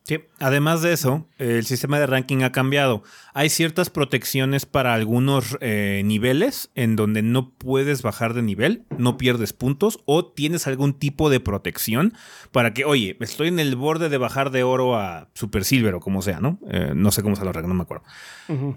Sí, 0.10 0.22
además 0.40 0.82
de 0.82 0.92
eso, 0.92 1.28
el 1.38 1.68
sistema 1.68 2.00
de 2.00 2.08
ranking 2.08 2.42
ha 2.42 2.52
cambiado. 2.52 3.04
Hay 3.36 3.52
ciertas 3.52 3.92
protecciones 3.92 4.66
para 4.66 4.96
algunos 4.96 5.56
eh, 5.62 6.02
niveles 6.04 6.72
en 6.74 6.96
donde 6.96 7.22
no 7.22 7.52
puedes 7.52 8.02
bajar 8.02 8.34
de 8.34 8.42
nivel, 8.42 8.86
no 8.98 9.20
pierdes 9.20 9.54
puntos 9.54 10.00
o 10.06 10.26
tienes 10.26 10.66
algún 10.66 10.94
tipo 10.94 11.30
de 11.30 11.40
protección 11.40 12.16
para 12.52 12.74
que, 12.74 12.86
oye, 12.86 13.18
estoy 13.20 13.50
en 13.50 13.60
el 13.60 13.76
borde 13.76 14.10
de 14.10 14.18
bajar 14.18 14.50
de 14.50 14.64
oro 14.64 14.98
a 14.98 15.30
super 15.36 15.64
silver 15.64 15.94
o 15.94 16.00
como 16.00 16.24
sea, 16.24 16.40
¿no? 16.40 16.58
Eh, 16.72 16.94
no 16.96 17.12
sé 17.12 17.22
cómo 17.22 17.36
se 17.36 17.44
lo 17.44 17.52
arregla, 17.52 17.68
no 17.68 17.76
me 17.76 17.84
acuerdo. 17.84 18.04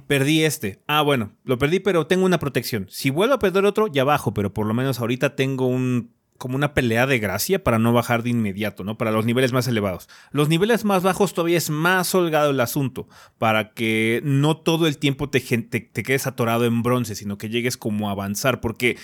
Perdí 0.06 0.44
este. 0.44 0.82
Ah, 0.86 1.00
bueno, 1.00 1.32
lo 1.44 1.56
perdí, 1.56 1.80
pero 1.80 2.06
tengo 2.06 2.26
una 2.26 2.38
protección. 2.38 2.88
Si 2.90 3.08
vuelvo 3.08 3.36
a 3.36 3.38
perder 3.38 3.64
otro, 3.64 3.86
ya 3.86 4.04
bajo, 4.04 4.34
pero 4.34 4.52
por 4.52 4.66
lo 4.66 4.74
menos 4.74 5.00
ahorita 5.00 5.34
tengo 5.34 5.66
un 5.66 6.10
como 6.42 6.56
una 6.56 6.74
pelea 6.74 7.06
de 7.06 7.20
gracia 7.20 7.62
para 7.62 7.78
no 7.78 7.92
bajar 7.92 8.24
de 8.24 8.30
inmediato, 8.30 8.82
¿no? 8.82 8.98
Para 8.98 9.12
los 9.12 9.24
niveles 9.24 9.52
más 9.52 9.68
elevados. 9.68 10.08
Los 10.32 10.48
niveles 10.48 10.84
más 10.84 11.04
bajos 11.04 11.34
todavía 11.34 11.56
es 11.56 11.70
más 11.70 12.12
holgado 12.16 12.50
el 12.50 12.58
asunto, 12.58 13.06
para 13.38 13.74
que 13.74 14.20
no 14.24 14.56
todo 14.56 14.88
el 14.88 14.98
tiempo 14.98 15.30
te, 15.30 15.38
te, 15.38 16.02
quedes 16.02 16.26
atorado 16.26 16.64
en 16.64 16.82
bronce, 16.82 17.14
sino 17.14 17.38
que 17.38 17.48
llegues 17.48 17.76
como 17.76 18.08
a 18.08 18.10
avanzar, 18.10 18.60
porque 18.60 18.98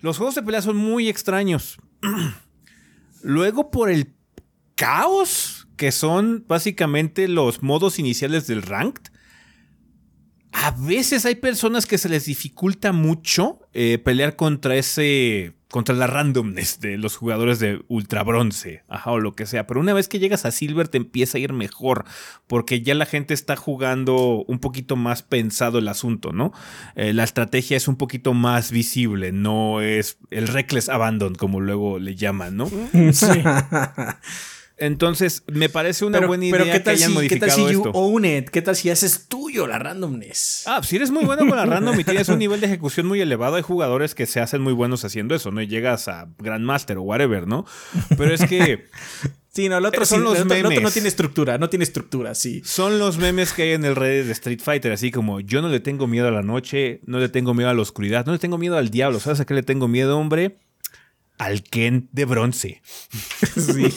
los 0.00 0.16
juegos 0.16 0.34
de 0.34 0.42
pelea 0.42 0.62
son 0.62 0.78
muy 0.78 1.08
extraños. 1.08 1.78
Luego 3.22 3.70
por 3.70 3.88
el 3.88 4.12
caos, 4.74 5.68
que 5.76 5.92
son 5.92 6.44
básicamente 6.48 7.28
los 7.28 7.62
modos 7.62 8.00
iniciales 8.00 8.48
del 8.48 8.62
ranked, 8.62 9.09
a 10.52 10.72
veces 10.72 11.24
hay 11.26 11.36
personas 11.36 11.86
que 11.86 11.98
se 11.98 12.08
les 12.08 12.24
dificulta 12.24 12.92
mucho 12.92 13.60
eh, 13.72 13.98
pelear 13.98 14.36
contra 14.36 14.76
ese 14.76 15.54
contra 15.70 15.94
la 15.94 16.08
randomness 16.08 16.80
de 16.80 16.98
los 16.98 17.16
jugadores 17.16 17.60
de 17.60 17.80
ultra 17.86 18.24
bronce, 18.24 18.82
ajá, 18.88 19.12
o 19.12 19.20
lo 19.20 19.36
que 19.36 19.46
sea. 19.46 19.68
Pero 19.68 19.78
una 19.78 19.92
vez 19.92 20.08
que 20.08 20.18
llegas 20.18 20.44
a 20.44 20.50
silver 20.50 20.88
te 20.88 20.98
empieza 20.98 21.38
a 21.38 21.40
ir 21.40 21.52
mejor, 21.52 22.04
porque 22.48 22.82
ya 22.82 22.94
la 22.94 23.06
gente 23.06 23.34
está 23.34 23.54
jugando 23.54 24.44
un 24.48 24.58
poquito 24.58 24.96
más 24.96 25.22
pensado 25.22 25.78
el 25.78 25.86
asunto, 25.86 26.32
¿no? 26.32 26.52
Eh, 26.96 27.12
la 27.12 27.22
estrategia 27.22 27.76
es 27.76 27.86
un 27.86 27.96
poquito 27.96 28.34
más 28.34 28.72
visible, 28.72 29.30
no 29.30 29.80
es 29.80 30.18
el 30.30 30.48
reckless 30.48 30.88
abandon, 30.88 31.36
como 31.36 31.60
luego 31.60 32.00
le 32.00 32.16
llaman, 32.16 32.56
¿no? 32.56 32.68
Sí. 33.12 33.26
Entonces, 34.80 35.44
me 35.46 35.68
parece 35.68 36.04
una 36.04 36.26
buena 36.26 36.46
idea 36.46 36.64
¿qué 36.64 36.80
tal 36.80 36.82
que 36.82 36.90
hayan 36.90 37.08
si, 37.10 37.14
modificado 37.14 37.46
¿qué 37.46 37.46
tal 37.46 37.68
si 37.68 37.76
esto. 37.76 37.84
You 37.84 37.90
own 37.94 38.24
it? 38.24 38.48
¿Qué 38.48 38.62
tal 38.62 38.74
si 38.74 38.90
haces 38.90 39.26
tuyo 39.28 39.66
la 39.66 39.78
randomness? 39.78 40.64
Ah, 40.66 40.80
si 40.82 40.96
eres 40.96 41.10
muy 41.10 41.24
bueno 41.24 41.46
con 41.46 41.56
la 41.56 41.66
random 41.66 42.00
y 42.00 42.04
tienes 42.04 42.28
un 42.30 42.38
nivel 42.38 42.60
de 42.60 42.66
ejecución 42.66 43.06
muy 43.06 43.20
elevado, 43.20 43.56
hay 43.56 43.62
jugadores 43.62 44.14
que 44.14 44.26
se 44.26 44.40
hacen 44.40 44.62
muy 44.62 44.72
buenos 44.72 45.04
haciendo 45.04 45.34
eso, 45.34 45.50
¿no? 45.50 45.60
Y 45.60 45.66
llegas 45.66 46.08
a 46.08 46.28
Grandmaster 46.38 46.96
o 46.96 47.02
whatever, 47.02 47.46
¿no? 47.46 47.66
Pero 48.16 48.34
es 48.34 48.44
que. 48.46 48.86
Sí, 49.52 49.68
no, 49.68 49.78
el 49.78 49.84
otro, 49.84 50.06
Son 50.06 50.18
sí, 50.20 50.24
los 50.24 50.36
el 50.36 50.42
otro- 50.44 50.54
el 50.54 50.60
otro 50.60 50.68
memes. 50.70 50.84
no 50.84 50.90
tiene 50.92 51.08
estructura, 51.08 51.58
no 51.58 51.68
tiene 51.68 51.82
estructura, 51.82 52.36
sí. 52.36 52.62
Son 52.64 53.00
los 53.00 53.18
memes 53.18 53.52
que 53.52 53.62
hay 53.64 53.70
en 53.72 53.84
el 53.84 53.96
Reddit 53.96 54.26
de 54.26 54.32
Street 54.32 54.60
Fighter, 54.62 54.92
así 54.92 55.10
como 55.10 55.40
yo 55.40 55.60
no 55.60 55.68
le 55.68 55.80
tengo 55.80 56.06
miedo 56.06 56.28
a 56.28 56.30
la 56.30 56.42
noche, 56.42 57.00
no 57.04 57.18
le 57.18 57.28
tengo 57.28 57.52
miedo 57.52 57.68
a 57.68 57.74
la 57.74 57.82
oscuridad, 57.82 58.24
no 58.26 58.32
le 58.32 58.38
tengo 58.38 58.58
miedo 58.58 58.76
al 58.78 58.90
diablo. 58.90 59.18
¿Sabes 59.18 59.40
a 59.40 59.44
qué 59.46 59.54
le 59.54 59.64
tengo 59.64 59.88
miedo, 59.88 60.16
hombre? 60.16 60.58
Al 61.40 61.62
Ken 61.62 62.10
de 62.12 62.26
bronce. 62.26 62.82
Sí. 62.84 63.86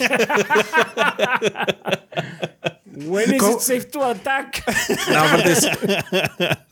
When 2.95 3.33
is 3.33 3.39
¿Cómo? 3.41 3.53
it 3.53 3.59
safe 3.59 3.85
to 3.85 4.05
attack? 4.05 4.63
No, 5.11 5.19
aparte 5.19 5.51
es- 5.51 5.67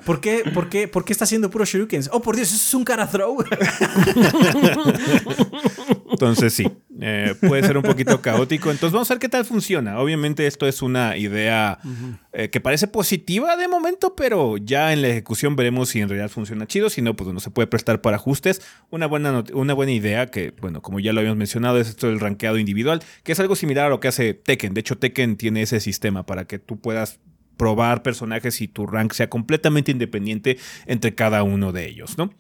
¿Por 0.05 0.19
qué, 0.22 0.43
por, 0.53 0.69
qué, 0.69 0.88
¿Por 0.88 1.05
qué 1.05 1.13
está 1.13 1.26
haciendo 1.26 1.49
puro 1.49 1.65
shurikens? 1.65 2.09
Oh, 2.11 2.22
por 2.22 2.36
Dios, 2.36 2.47
eso 2.49 2.57
es 2.57 2.74
un 2.74 2.84
cara 2.84 3.07
throw. 3.09 3.38
Entonces 6.11 6.53
sí, 6.53 6.67
eh, 6.99 7.34
puede 7.47 7.63
ser 7.63 7.78
un 7.78 7.84
poquito 7.84 8.22
caótico. 8.22 8.69
Entonces 8.69 8.91
vamos 8.93 9.09
a 9.09 9.13
ver 9.15 9.19
qué 9.19 9.30
tal 9.30 9.45
funciona. 9.45 9.99
Obviamente 9.99 10.45
esto 10.45 10.67
es 10.67 10.82
una 10.82 11.17
idea 11.17 11.80
eh, 12.34 12.49
que 12.49 12.59
parece 12.59 12.88
positiva 12.88 13.55
de 13.55 13.67
momento, 13.67 14.15
pero 14.15 14.57
ya 14.57 14.91
en 14.93 15.01
la 15.01 15.07
ejecución 15.07 15.55
veremos 15.55 15.89
si 15.89 16.01
en 16.01 16.09
realidad 16.09 16.30
funciona 16.30 16.67
chido. 16.67 16.89
Si 16.89 17.01
no, 17.01 17.15
pues 17.15 17.34
no 17.34 17.39
se 17.39 17.49
puede 17.49 17.67
prestar 17.67 18.01
para 18.01 18.17
ajustes. 18.17 18.61
Una 18.89 19.07
buena, 19.07 19.43
una 19.53 19.74
buena 19.74 19.91
idea 19.93 20.28
que, 20.28 20.53
bueno, 20.61 20.82
como 20.82 20.99
ya 20.99 21.13
lo 21.13 21.19
habíamos 21.22 21.38
mencionado, 21.38 21.80
es 21.80 21.88
esto 21.89 22.07
del 22.07 22.19
rankeado 22.19 22.57
individual, 22.57 23.01
que 23.24 23.32
es 23.32 23.39
algo 23.39 23.55
similar 23.55 23.86
a 23.86 23.89
lo 23.89 23.99
que 23.99 24.07
hace 24.09 24.34
Tekken. 24.34 24.74
De 24.74 24.82
hecho, 24.82 24.97
Tekken 24.97 25.38
tiene 25.38 25.61
ese 25.61 25.80
sistema 25.80 26.11
para 26.26 26.45
que 26.45 26.59
tú 26.59 26.80
puedas 26.80 27.20
probar 27.57 28.01
personajes 28.01 28.62
y 28.62 28.68
tu 28.68 28.88
rank 28.88 29.14
sea 29.14 29.30
completamente 29.30 29.91
independiente 29.91 30.57
entre 30.86 31.14
cada 31.14 31.43
uno 31.43 31.72
de 31.72 31.88
ellos, 31.88 32.18
¿no? 32.18 32.34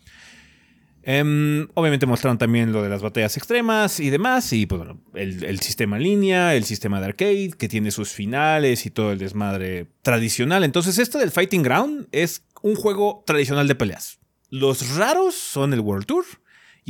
Em, 1.03 1.67
obviamente 1.73 2.05
mostraron 2.05 2.37
también 2.37 2.71
lo 2.71 2.83
de 2.83 2.89
las 2.89 3.01
batallas 3.01 3.35
extremas 3.35 3.99
y 3.99 4.11
demás, 4.11 4.53
y 4.53 4.67
pues 4.67 4.81
el, 5.15 5.59
sistema 5.59 5.97
línea, 5.97 6.55
el 6.55 6.63
sistema 6.63 6.99
de 6.99 7.07
arcade, 7.07 7.51
que 7.57 7.67
tiene 7.67 7.89
sus 7.89 8.09
finales 8.11 8.85
y 8.85 8.91
todo 8.91 9.11
el 9.11 9.17
desmadre 9.17 9.87
tradicional. 10.03 10.63
Entonces, 10.63 10.99
esto 10.99 11.17
del 11.17 11.31
Fighting 11.31 11.63
Ground 11.63 12.07
es 12.11 12.45
un 12.61 12.75
juego 12.75 13.23
tradicional 13.25 13.67
de 13.67 13.75
peleas. 13.75 14.19
Los 14.49 14.95
raros 14.95 15.33
son 15.33 15.73
el 15.73 15.79
World 15.79 16.05
Tour 16.05 16.25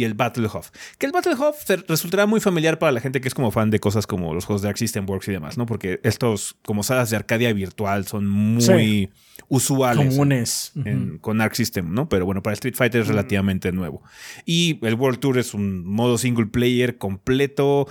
y 0.01 0.03
el 0.03 0.13
Battle 0.15 0.47
Hub. 0.47 0.65
Que 0.97 1.05
el 1.05 1.11
Battle 1.11 1.35
Hub 1.35 1.53
se- 1.63 1.77
resultará 1.77 2.25
muy 2.25 2.39
familiar 2.39 2.79
para 2.79 2.91
la 2.91 2.99
gente 3.01 3.21
que 3.21 3.27
es 3.27 3.33
como 3.35 3.51
fan 3.51 3.69
de 3.69 3.79
cosas 3.79 4.07
como 4.07 4.33
los 4.33 4.45
juegos 4.45 4.61
de 4.63 4.69
Arc 4.69 4.77
System 4.77 5.05
Works 5.07 5.27
y 5.27 5.31
demás, 5.31 5.57
¿no? 5.57 5.65
Porque 5.65 5.99
estos, 6.03 6.55
como 6.65 6.83
salas 6.83 7.09
de 7.11 7.17
Arcadia 7.17 7.53
virtual, 7.53 8.07
son 8.07 8.27
muy 8.27 8.61
Sí. 8.63 9.09
usuales 9.47 10.07
Comunes. 10.07 10.71
en- 10.85 11.17
con 11.19 11.39
Arc 11.41 11.53
System, 11.53 11.93
¿no? 11.93 12.09
Pero 12.09 12.25
bueno, 12.25 12.41
para 12.41 12.53
Street 12.53 12.75
Fighter 12.75 13.01
es 13.01 13.07
relativamente 13.07 13.71
nuevo. 13.71 14.01
Y 14.45 14.79
el 14.85 14.95
World 14.95 15.19
Tour 15.19 15.37
es 15.37 15.53
un 15.53 15.85
modo 15.85 16.17
single 16.17 16.47
player 16.47 16.97
completo 16.97 17.87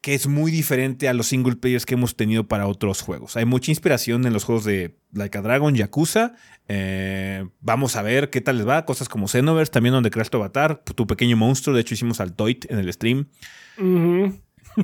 que 0.00 0.14
es 0.14 0.26
muy 0.28 0.50
diferente 0.52 1.08
a 1.08 1.12
los 1.14 1.26
single 1.26 1.56
players 1.56 1.84
que 1.84 1.94
hemos 1.94 2.14
tenido 2.16 2.46
para 2.46 2.66
otros 2.66 3.00
juegos. 3.02 3.36
Hay 3.36 3.44
mucha 3.44 3.70
inspiración 3.70 4.26
en 4.26 4.32
los 4.32 4.44
juegos 4.44 4.64
de 4.64 4.96
Like 5.12 5.38
a 5.38 5.42
Dragon, 5.42 5.74
Yakuza. 5.74 6.34
Eh, 6.68 7.46
vamos 7.60 7.96
a 7.96 8.02
ver 8.02 8.30
qué 8.30 8.40
tal 8.40 8.58
les 8.58 8.68
va. 8.68 8.84
Cosas 8.84 9.08
como 9.08 9.26
Xenoverse, 9.26 9.72
también 9.72 9.92
donde 9.94 10.10
creas 10.10 10.30
tu 10.30 10.36
avatar, 10.38 10.82
tu 10.84 11.06
pequeño 11.06 11.36
monstruo. 11.36 11.74
De 11.74 11.80
hecho, 11.82 11.94
hicimos 11.94 12.20
al 12.20 12.32
Toit 12.34 12.70
en 12.70 12.78
el 12.78 12.92
stream. 12.92 13.26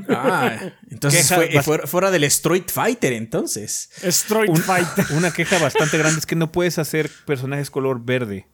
Ah, 0.09 0.59
entonces 0.91 1.33
fue, 1.33 1.63
fuera, 1.63 1.87
fuera 1.87 2.11
del 2.11 2.25
Street 2.25 2.65
Fighter, 2.73 3.13
entonces. 3.13 3.91
Street 4.03 4.49
Un- 4.51 4.57
Fighter. 4.57 5.05
Una 5.17 5.31
queja 5.33 5.59
bastante 5.59 5.99
grande 5.99 6.19
es 6.19 6.27
que 6.27 6.37
no 6.37 6.51
puedes 6.51 6.79
hacer 6.79 7.11
personajes 7.27 7.71
color 7.71 8.05
verde. 8.05 8.47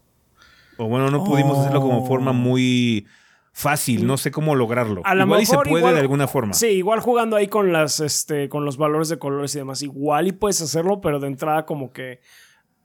O 0.76 0.88
bueno, 0.88 1.11
no 1.11 1.24
pudimos 1.24 1.58
hacerlo 1.58 1.80
como 1.82 2.06
forma 2.06 2.32
muy 2.32 3.06
fácil. 3.53 4.07
No 4.07 4.16
sé 4.16 4.30
cómo 4.30 4.55
lograrlo. 4.55 5.03
A 5.05 5.14
igual 5.16 5.42
y 5.42 5.46
se 5.46 5.57
puede 5.57 5.78
igual- 5.78 5.94
de 5.94 6.01
alguna 6.01 6.26
forma. 6.28 6.55
Sí, 6.55 6.66
igual 6.68 7.01
jugando 7.01 7.36
ahí 7.36 7.48
con 7.48 7.72
las, 7.72 8.01
este, 8.01 8.48
con 8.48 8.64
los 8.64 8.76
valores 8.76 9.09
de 9.09 9.18
colores 9.18 9.55
y 9.55 9.59
demás. 9.59 9.82
Igual 9.82 10.28
y 10.28 10.32
puedes 10.32 10.61
hacerlo, 10.62 11.01
pero 11.01 11.20
de 11.20 11.28
entrada 11.28 11.66
como 11.66 11.92
que, 11.92 12.20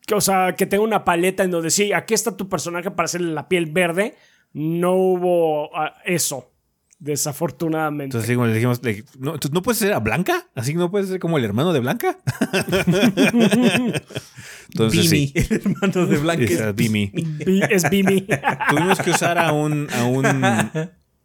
que, 0.05 0.15
o 0.15 0.21
sea, 0.21 0.55
que 0.55 0.65
tenga 0.65 0.83
una 0.83 1.03
paleta 1.03 1.43
en 1.43 1.51
donde 1.51 1.69
sí, 1.69 1.93
aquí 1.93 2.13
está 2.13 2.35
tu 2.35 2.49
personaje 2.49 2.91
para 2.91 3.05
hacerle 3.05 3.33
la 3.33 3.47
piel 3.47 3.67
verde. 3.67 4.15
No 4.53 4.93
hubo 4.95 5.75
ah, 5.75 5.95
eso, 6.05 6.51
desafortunadamente. 7.05 8.05
Entonces, 8.17 8.29
así 8.29 8.35
como 8.35 8.47
le 8.47 8.53
dijimos, 8.53 8.81
le- 8.83 9.03
no, 9.19 9.35
entonces, 9.35 9.51
¿no 9.53 9.61
puedes 9.61 9.77
ser 9.79 9.93
a 9.93 9.99
Blanca? 9.99 10.47
¿Así 10.55 10.71
que 10.73 10.77
no 10.79 10.89
puedes 10.91 11.07
ser 11.07 11.19
como 11.19 11.37
el 11.37 11.45
hermano 11.45 11.71
de 11.71 11.79
Blanca? 11.79 12.17
Entonces, 14.69 15.09
Bimi, 15.09 15.27
sí. 15.27 15.33
el 15.35 15.53
hermano 15.53 16.05
de 16.07 16.17
Blanca. 16.17 16.43
Esa 16.43 16.69
es 16.69 16.75
Bimi. 16.75 17.11
Bi- 17.13 17.61
es 17.69 17.89
Bimi. 17.89 18.27
Tuvimos 18.69 18.99
que 18.99 19.11
usar 19.11 19.37
a 19.37 19.51
un, 19.53 19.87
a 19.93 20.05
un 20.05 20.25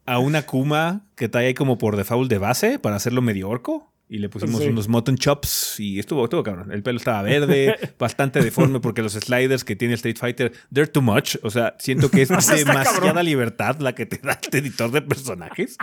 a 0.06 0.18
una 0.18 0.42
Kuma 0.42 1.06
que 1.16 1.28
trae 1.28 1.46
ahí 1.48 1.54
como 1.54 1.78
por 1.78 1.96
default 1.96 2.30
de 2.30 2.38
base 2.38 2.78
para 2.78 2.96
hacerlo 2.96 3.22
medio 3.22 3.48
orco. 3.48 3.92
Y 4.12 4.18
le 4.18 4.28
pusimos 4.28 4.60
Sí. 4.60 4.66
unos 4.66 4.88
mutton 4.88 5.16
chops 5.16 5.78
y 5.78 6.00
estuvo, 6.00 6.24
estuvo 6.24 6.42
cabrón. 6.42 6.72
El 6.72 6.82
pelo 6.82 6.98
estaba 6.98 7.22
verde, 7.22 7.76
bastante 7.98 8.42
deforme 8.42 8.80
porque 8.80 9.02
los 9.02 9.12
sliders 9.12 9.62
que 9.62 9.76
tiene 9.76 9.94
Street 9.94 10.16
Fighter, 10.18 10.50
they're 10.74 10.90
too 10.90 11.00
much. 11.00 11.36
O 11.44 11.50
sea, 11.50 11.76
siento 11.78 12.10
que 12.10 12.22
es 12.22 12.28
demasiada 12.28 12.82
cabrón. 12.82 13.24
libertad 13.24 13.76
la 13.78 13.94
que 13.94 14.06
te 14.06 14.18
da 14.18 14.40
el 14.50 14.58
editor 14.58 14.90
de 14.90 15.02
personajes. 15.02 15.76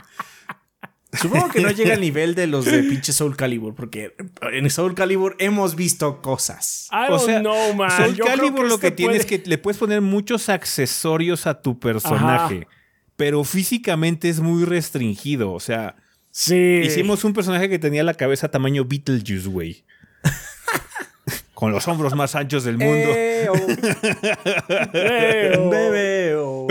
Supongo 1.13 1.47
que 1.49 1.61
no 1.61 1.71
llega 1.71 1.93
al 1.93 2.01
nivel 2.01 2.35
de 2.35 2.47
los 2.47 2.65
de 2.65 2.83
pinche 2.83 3.13
Soul 3.13 3.37
Calibur, 3.37 3.73
porque 3.75 4.13
en 4.51 4.69
Soul 4.69 4.93
Calibur 4.93 5.37
hemos 5.39 5.77
visto 5.77 6.21
cosas. 6.21 6.89
I 6.91 7.05
O 7.07 7.11
don't 7.17 7.25
sea, 7.25 7.39
know, 7.39 7.73
man. 7.75 7.89
Soul 7.91 8.15
Yo 8.15 8.25
Calibur 8.25 8.67
lo 8.67 8.75
este 8.75 8.87
que 8.89 8.91
tiene 8.95 9.15
es 9.15 9.25
que 9.25 9.41
le 9.45 9.57
puedes 9.57 9.77
poner 9.77 10.01
muchos 10.01 10.49
accesorios 10.49 11.47
a 11.47 11.61
tu 11.61 11.79
personaje, 11.79 12.67
pero 13.15 13.45
físicamente 13.45 14.27
es 14.27 14.41
muy 14.41 14.65
restringido. 14.65 15.53
O 15.53 15.61
sea, 15.61 15.95
Sí. 16.39 16.81
hicimos 16.83 17.23
un 17.23 17.33
personaje 17.33 17.67
que 17.67 17.79
tenía 17.79 18.03
la 18.03 18.13
cabeza 18.13 18.47
tamaño 18.47 18.85
Beetlejuice, 18.85 19.49
güey. 19.49 19.83
Con 21.55 21.71
los 21.71 21.87
hombros 21.87 22.13
más 22.13 22.35
anchos 22.35 22.63
del 22.63 22.77
mundo. 22.77 23.09
Oh. 23.09 23.55
bebé, 25.71 26.35
oh. 26.35 26.67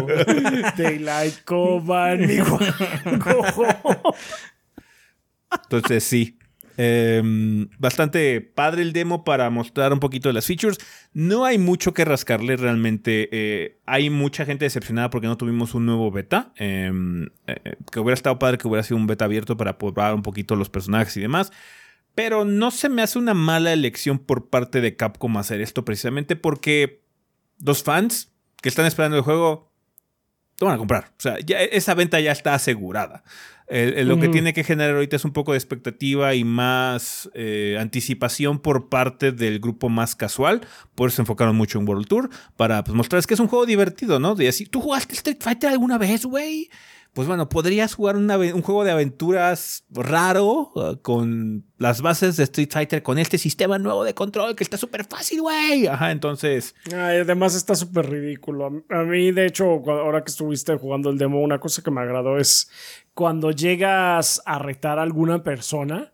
Daylight 0.77 1.43
Coban. 1.45 2.31
Entonces, 5.65 6.05
sí. 6.05 6.39
Em, 6.77 7.69
bastante 7.79 8.41
padre 8.41 8.83
el 8.83 8.93
demo 8.93 9.25
para 9.25 9.49
mostrar 9.51 9.93
un 9.93 10.01
poquito 10.01 10.29
de 10.29 10.35
las 10.35 10.47
features. 10.47 10.79
No 11.13 11.45
hay 11.45 11.59
mucho 11.59 11.95
que 11.95 12.05
rascarle 12.05 12.57
realmente. 12.57 13.29
eh, 13.33 13.79
hay 13.87 14.11
mucha 14.11 14.45
gente 14.45 14.65
decepcionada 14.65 15.11
porque 15.11 15.27
no 15.27 15.37
tuvimos 15.37 15.75
un 15.75 15.87
nuevo 15.87 16.11
beta. 16.11 16.53
em, 16.57 17.27
eh, 17.47 17.77
que 17.91 18.01
hubiera 18.01 18.15
estado 18.15 18.39
padre 18.39 18.59
que 18.59 18.69
hubiera 18.69 18.83
sido 18.83 18.97
un 18.97 19.07
beta 19.07 19.25
abierto 19.25 19.57
para 19.57 19.79
probar 19.79 20.15
un 20.15 20.23
poquito 20.23 20.57
los 20.57 20.69
personajes 20.69 21.17
y 21.17 21.21
demás. 21.21 21.53
Pero 22.15 22.45
no 22.45 22.71
se 22.71 22.89
me 22.89 23.03
hace 23.03 23.19
una 23.19 23.35
mala 23.35 23.73
elección 23.73 24.19
por 24.19 24.49
parte 24.49 24.81
de 24.81 24.97
Capcom 24.97 25.37
hacer 25.37 25.61
esto 25.61 25.85
precisamente 25.85 26.37
porque 26.37 27.03
los 27.63 27.83
fans 27.83 28.33
que 28.63 28.69
están 28.69 28.87
esperando 28.87 29.17
el 29.17 29.23
juego 29.23 29.71
lo 30.61 30.67
van 30.67 30.77
a 30.77 30.79
comprar. 30.79 31.05
O 31.11 31.21
sea, 31.21 31.39
ya 31.41 31.61
esa 31.61 31.95
venta 31.95 32.19
ya 32.21 32.33
está 32.33 32.55
asegurada. 32.55 33.23
Lo 33.69 34.19
que 34.19 34.29
tiene 34.29 34.53
que 34.53 34.65
generar 34.65 34.95
ahorita 34.95 35.17
es 35.17 35.25
un 35.25 35.33
poco 35.33 35.53
de 35.53 35.59
expectativa 35.59 36.35
y 36.35 36.45
más 36.45 37.31
eh, 37.35 37.77
anticipación 37.81 38.59
por 38.59 38.89
parte 38.89 39.33
del 39.33 39.61
grupo 39.61 39.89
más 39.89 40.15
casual. 40.15 40.61
Por 40.95 41.09
eso 41.09 41.17
se 41.17 41.23
enfocaron 41.23 41.57
mucho 41.57 41.79
en 41.79 41.89
World 41.89 42.07
Tour. 42.07 42.31
Para 42.57 42.85
pues, 42.85 42.95
mostrarles 42.95 43.27
que 43.27 43.35
es 43.35 43.41
un 43.41 43.49
juego 43.49 43.67
divertido, 43.67 44.19
¿no? 44.19 44.35
De 44.35 44.49
así, 44.49 44.67
¿tú 44.67 44.81
jugaste 44.81 45.15
Street 45.15 45.39
Fighter 45.41 45.71
alguna 45.71 45.99
vez, 45.99 46.25
güey? 46.25 46.69
pues 47.17 47.27
bueno, 47.27 47.49
podrías 47.49 47.95
jugar 47.95 48.15
un 48.15 48.61
juego 48.61 48.85
de 48.85 48.91
aventuras 48.91 49.87
raro 49.89 50.71
uh, 50.75 51.01
con 51.01 51.65
las 51.79 52.03
bases 52.03 52.37
de 52.37 52.43
Street 52.43 52.69
Fighter 52.71 53.03
con 53.03 53.19
este 53.19 53.39
sistema 53.39 53.79
nuevo 53.79 54.05
de 54.05 54.13
control 54.13 54.55
que 54.55 54.63
está 54.63 54.77
súper 54.77 55.07
fácil, 55.07 55.41
güey. 55.41 55.87
Ajá, 55.87 56.11
entonces. 56.11 56.75
además 56.93 57.55
está 57.55 57.75
súper 57.75 58.11
ridículo. 58.11 58.85
A 58.91 59.03
mí, 59.05 59.33
de 59.33 59.47
hecho, 59.47 59.65
ahora 59.65 60.23
que 60.25 60.31
estuviste 60.31 60.77
jugando 60.77 61.09
el 61.09 61.17
demo, 61.17 61.41
una 61.41 61.59
cosa 61.59 61.83
que 61.83 61.91
me 61.91 62.03
agradó 62.03 62.37
es 62.37 62.69
cuando 63.17 63.51
llegas 63.51 64.43
a 64.45 64.59
retar 64.59 64.99
a 64.99 65.03
alguna 65.03 65.43
persona. 65.43 66.13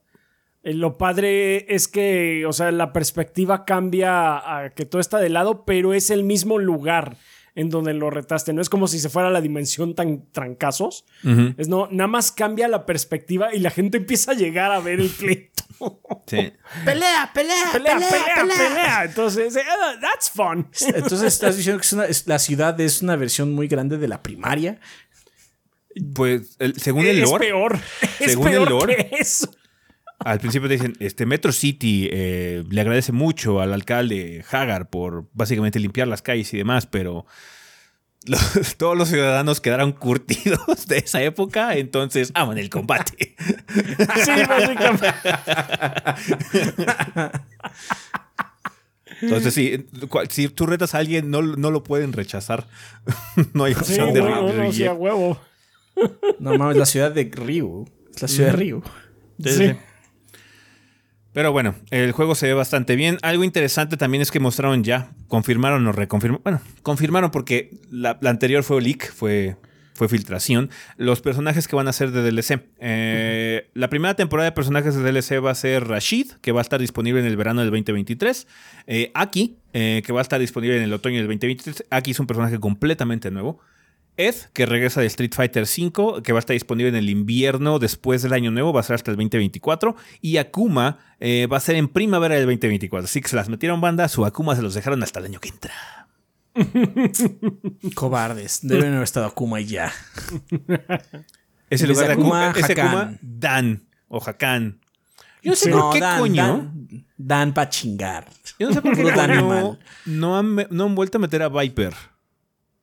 Eh, 0.62 0.72
lo 0.72 0.98
padre 0.98 1.66
es 1.74 1.88
que, 1.88 2.46
o 2.46 2.52
sea, 2.52 2.70
la 2.70 2.92
perspectiva 2.92 3.64
cambia 3.64 4.36
a 4.36 4.70
que 4.70 4.86
todo 4.86 5.00
está 5.00 5.18
de 5.18 5.28
lado, 5.28 5.64
pero 5.64 5.94
es 5.94 6.10
el 6.10 6.22
mismo 6.22 6.60
lugar 6.60 7.16
en 7.56 7.70
donde 7.70 7.92
lo 7.92 8.08
retaste. 8.08 8.52
No 8.52 8.62
es 8.62 8.68
como 8.68 8.86
si 8.86 9.00
se 9.00 9.08
fuera 9.08 9.30
la 9.30 9.40
dimensión 9.40 9.96
tan 9.96 10.30
trancazos. 10.30 11.04
Es 11.56 11.66
no, 11.66 11.88
nada 11.90 12.06
más 12.06 12.30
cambia 12.30 12.68
la 12.68 12.86
perspectiva 12.86 13.52
y 13.52 13.58
la 13.58 13.70
gente 13.70 13.96
empieza 13.98 14.30
a 14.30 14.34
llegar 14.34 14.70
a 14.70 14.78
ver 14.78 15.00
el 15.00 15.08
pleito. 15.18 15.50
Sí. 16.28 16.52
pelea, 16.84 17.32
pelea, 17.34 17.64
pelea, 17.72 17.96
pelea, 17.96 18.46
pelea, 18.46 19.04
Entonces, 19.06 19.56
eh, 19.56 19.62
that's 20.00 20.30
fun. 20.30 20.68
Entonces 20.94 21.22
estás 21.22 21.56
diciendo 21.56 21.82
que 21.82 22.14
la 22.26 22.38
ciudad 22.38 22.80
es 22.80 23.02
una 23.02 23.16
versión 23.16 23.52
muy 23.52 23.66
grande 23.66 23.98
de 23.98 24.06
la 24.06 24.22
primaria. 24.22 24.78
Pues, 26.14 26.56
según 26.76 27.06
el 27.06 27.20
lore. 27.20 27.46
Es 27.46 27.52
peor. 27.52 27.78
Según 28.18 28.48
el 28.48 28.64
lore. 28.64 29.10
eso 29.18 29.50
al 30.24 30.38
principio 30.38 30.68
te 30.68 30.74
dicen, 30.74 30.96
este 31.00 31.26
Metro 31.26 31.52
City 31.52 32.08
eh, 32.10 32.64
le 32.68 32.80
agradece 32.80 33.12
mucho 33.12 33.60
al 33.60 33.72
alcalde 33.72 34.44
Hagar 34.50 34.88
por 34.90 35.28
básicamente 35.32 35.80
limpiar 35.80 36.08
las 36.08 36.22
calles 36.22 36.52
y 36.54 36.58
demás, 36.58 36.86
pero 36.86 37.26
todos 38.76 38.96
los 38.96 39.08
ciudadanos 39.08 39.60
quedaron 39.60 39.92
curtidos 39.92 40.86
de 40.86 40.98
esa 40.98 41.22
época, 41.22 41.76
entonces 41.76 42.30
aman 42.34 42.58
el 42.58 42.70
combate. 42.70 43.34
Sí, 44.24 44.30
básicamente. 44.48 45.08
Entonces, 49.22 49.54
sí, 49.54 49.86
si 50.28 50.48
tú 50.48 50.66
retas 50.66 50.94
a 50.94 50.98
alguien, 50.98 51.30
no, 51.30 51.40
lo 51.42 51.82
pueden 51.82 52.12
rechazar. 52.12 52.66
no 53.54 53.64
hay 53.64 53.72
opción 53.72 54.12
de 54.12 54.20
huevo. 54.20 55.40
No 56.38 56.56
mames, 56.58 56.76
la 56.76 56.86
ciudad 56.86 57.12
de 57.12 57.30
Río. 57.32 57.84
Es 58.14 58.22
la 58.22 58.28
ciudad 58.28 58.50
de 58.50 58.56
Río. 58.56 58.82
sí. 59.44 59.72
Pero 61.32 61.50
bueno, 61.50 61.74
el 61.90 62.12
juego 62.12 62.34
se 62.34 62.46
ve 62.46 62.54
bastante 62.54 62.94
bien. 62.94 63.16
Algo 63.22 63.42
interesante 63.42 63.96
también 63.96 64.20
es 64.20 64.30
que 64.30 64.38
mostraron 64.38 64.84
ya, 64.84 65.12
confirmaron 65.28 65.86
o 65.86 65.92
reconfirmaron. 65.92 66.42
Bueno, 66.42 66.60
confirmaron 66.82 67.30
porque 67.30 67.70
la, 67.90 68.18
anterior 68.24 68.62
fue 68.62 68.82
leak, 68.82 69.10
fue, 69.10 69.56
fue 69.94 70.10
filtración. 70.10 70.68
Los 70.98 71.22
personajes 71.22 71.68
que 71.68 71.74
van 71.74 71.88
a 71.88 71.94
ser 71.94 72.10
de 72.10 72.30
DLC. 72.30 72.60
Eh, 72.80 73.70
la 73.72 73.88
primera 73.88 74.14
temporada 74.14 74.50
de 74.50 74.52
personajes 74.52 74.94
de 74.94 75.10
DLC 75.10 75.42
va 75.42 75.52
a 75.52 75.54
ser 75.54 75.88
Rashid, 75.88 76.32
que 76.42 76.52
va 76.52 76.60
a 76.60 76.62
estar 76.62 76.78
disponible 76.78 77.20
en 77.20 77.26
el 77.26 77.38
verano 77.38 77.62
del 77.62 77.70
2023. 77.70 78.46
Eh, 78.86 79.10
Aki, 79.14 79.56
eh, 79.72 80.02
que 80.04 80.12
va 80.12 80.20
a 80.20 80.22
estar 80.22 80.38
disponible 80.38 80.76
en 80.76 80.82
el 80.82 80.92
otoño 80.92 81.16
del 81.16 81.28
2023. 81.28 81.86
Aki 81.88 82.10
es 82.10 82.20
un 82.20 82.26
personaje 82.26 82.60
completamente 82.60 83.30
nuevo. 83.30 83.58
Ed, 84.16 84.34
que 84.52 84.66
regresa 84.66 85.00
de 85.00 85.06
Street 85.06 85.32
Fighter 85.34 85.64
V, 85.64 86.22
que 86.22 86.32
va 86.32 86.38
a 86.38 86.40
estar 86.40 86.52
disponible 86.52 86.90
en 86.90 86.96
el 86.96 87.08
invierno 87.08 87.78
después 87.78 88.22
del 88.22 88.34
año 88.34 88.50
nuevo, 88.50 88.72
va 88.72 88.80
a 88.80 88.82
ser 88.82 88.94
hasta 88.94 89.10
el 89.10 89.16
2024. 89.16 89.96
Y 90.20 90.36
Akuma 90.36 90.98
eh, 91.18 91.46
va 91.50 91.56
a 91.56 91.60
ser 91.60 91.76
en 91.76 91.88
primavera 91.88 92.34
del 92.34 92.44
2024. 92.44 93.06
Así 93.06 93.22
que 93.22 93.28
se 93.28 93.36
las 93.36 93.48
metieron 93.48 93.80
banda, 93.80 94.08
su 94.08 94.26
Akuma 94.26 94.54
se 94.54 94.62
los 94.62 94.74
dejaron 94.74 95.02
hasta 95.02 95.20
el 95.20 95.26
año 95.26 95.40
que 95.40 95.48
entra. 95.48 95.72
Cobardes, 97.94 98.60
deben 98.62 98.92
haber 98.92 99.04
estado 99.04 99.26
Akuma 99.26 99.60
y 99.60 99.66
ya. 99.66 99.92
Ese 101.70 101.86
lugar 101.86 102.08
de 102.08 102.12
Akuma, 102.12 102.52
ese 102.54 102.72
Akuma, 102.72 103.16
Dan 103.22 103.86
o 104.08 104.22
Hakan. 104.22 104.78
Yo 105.42 105.52
no 105.52 105.56
sé 105.56 105.70
por 105.70 105.94
qué 105.94 106.00
coño. 106.18 106.70
Dan, 107.16 107.54
para 107.54 107.70
chingar. 107.70 108.28
Yo 108.58 108.68
no 108.68 108.74
sé 108.74 108.82
por 108.82 108.94
qué 108.94 109.02
no 110.04 110.38
han, 110.38 110.66
no 110.68 110.84
han 110.84 110.94
vuelto 110.94 111.16
a 111.16 111.20
meter 111.22 111.42
a 111.42 111.48
Viper 111.48 111.94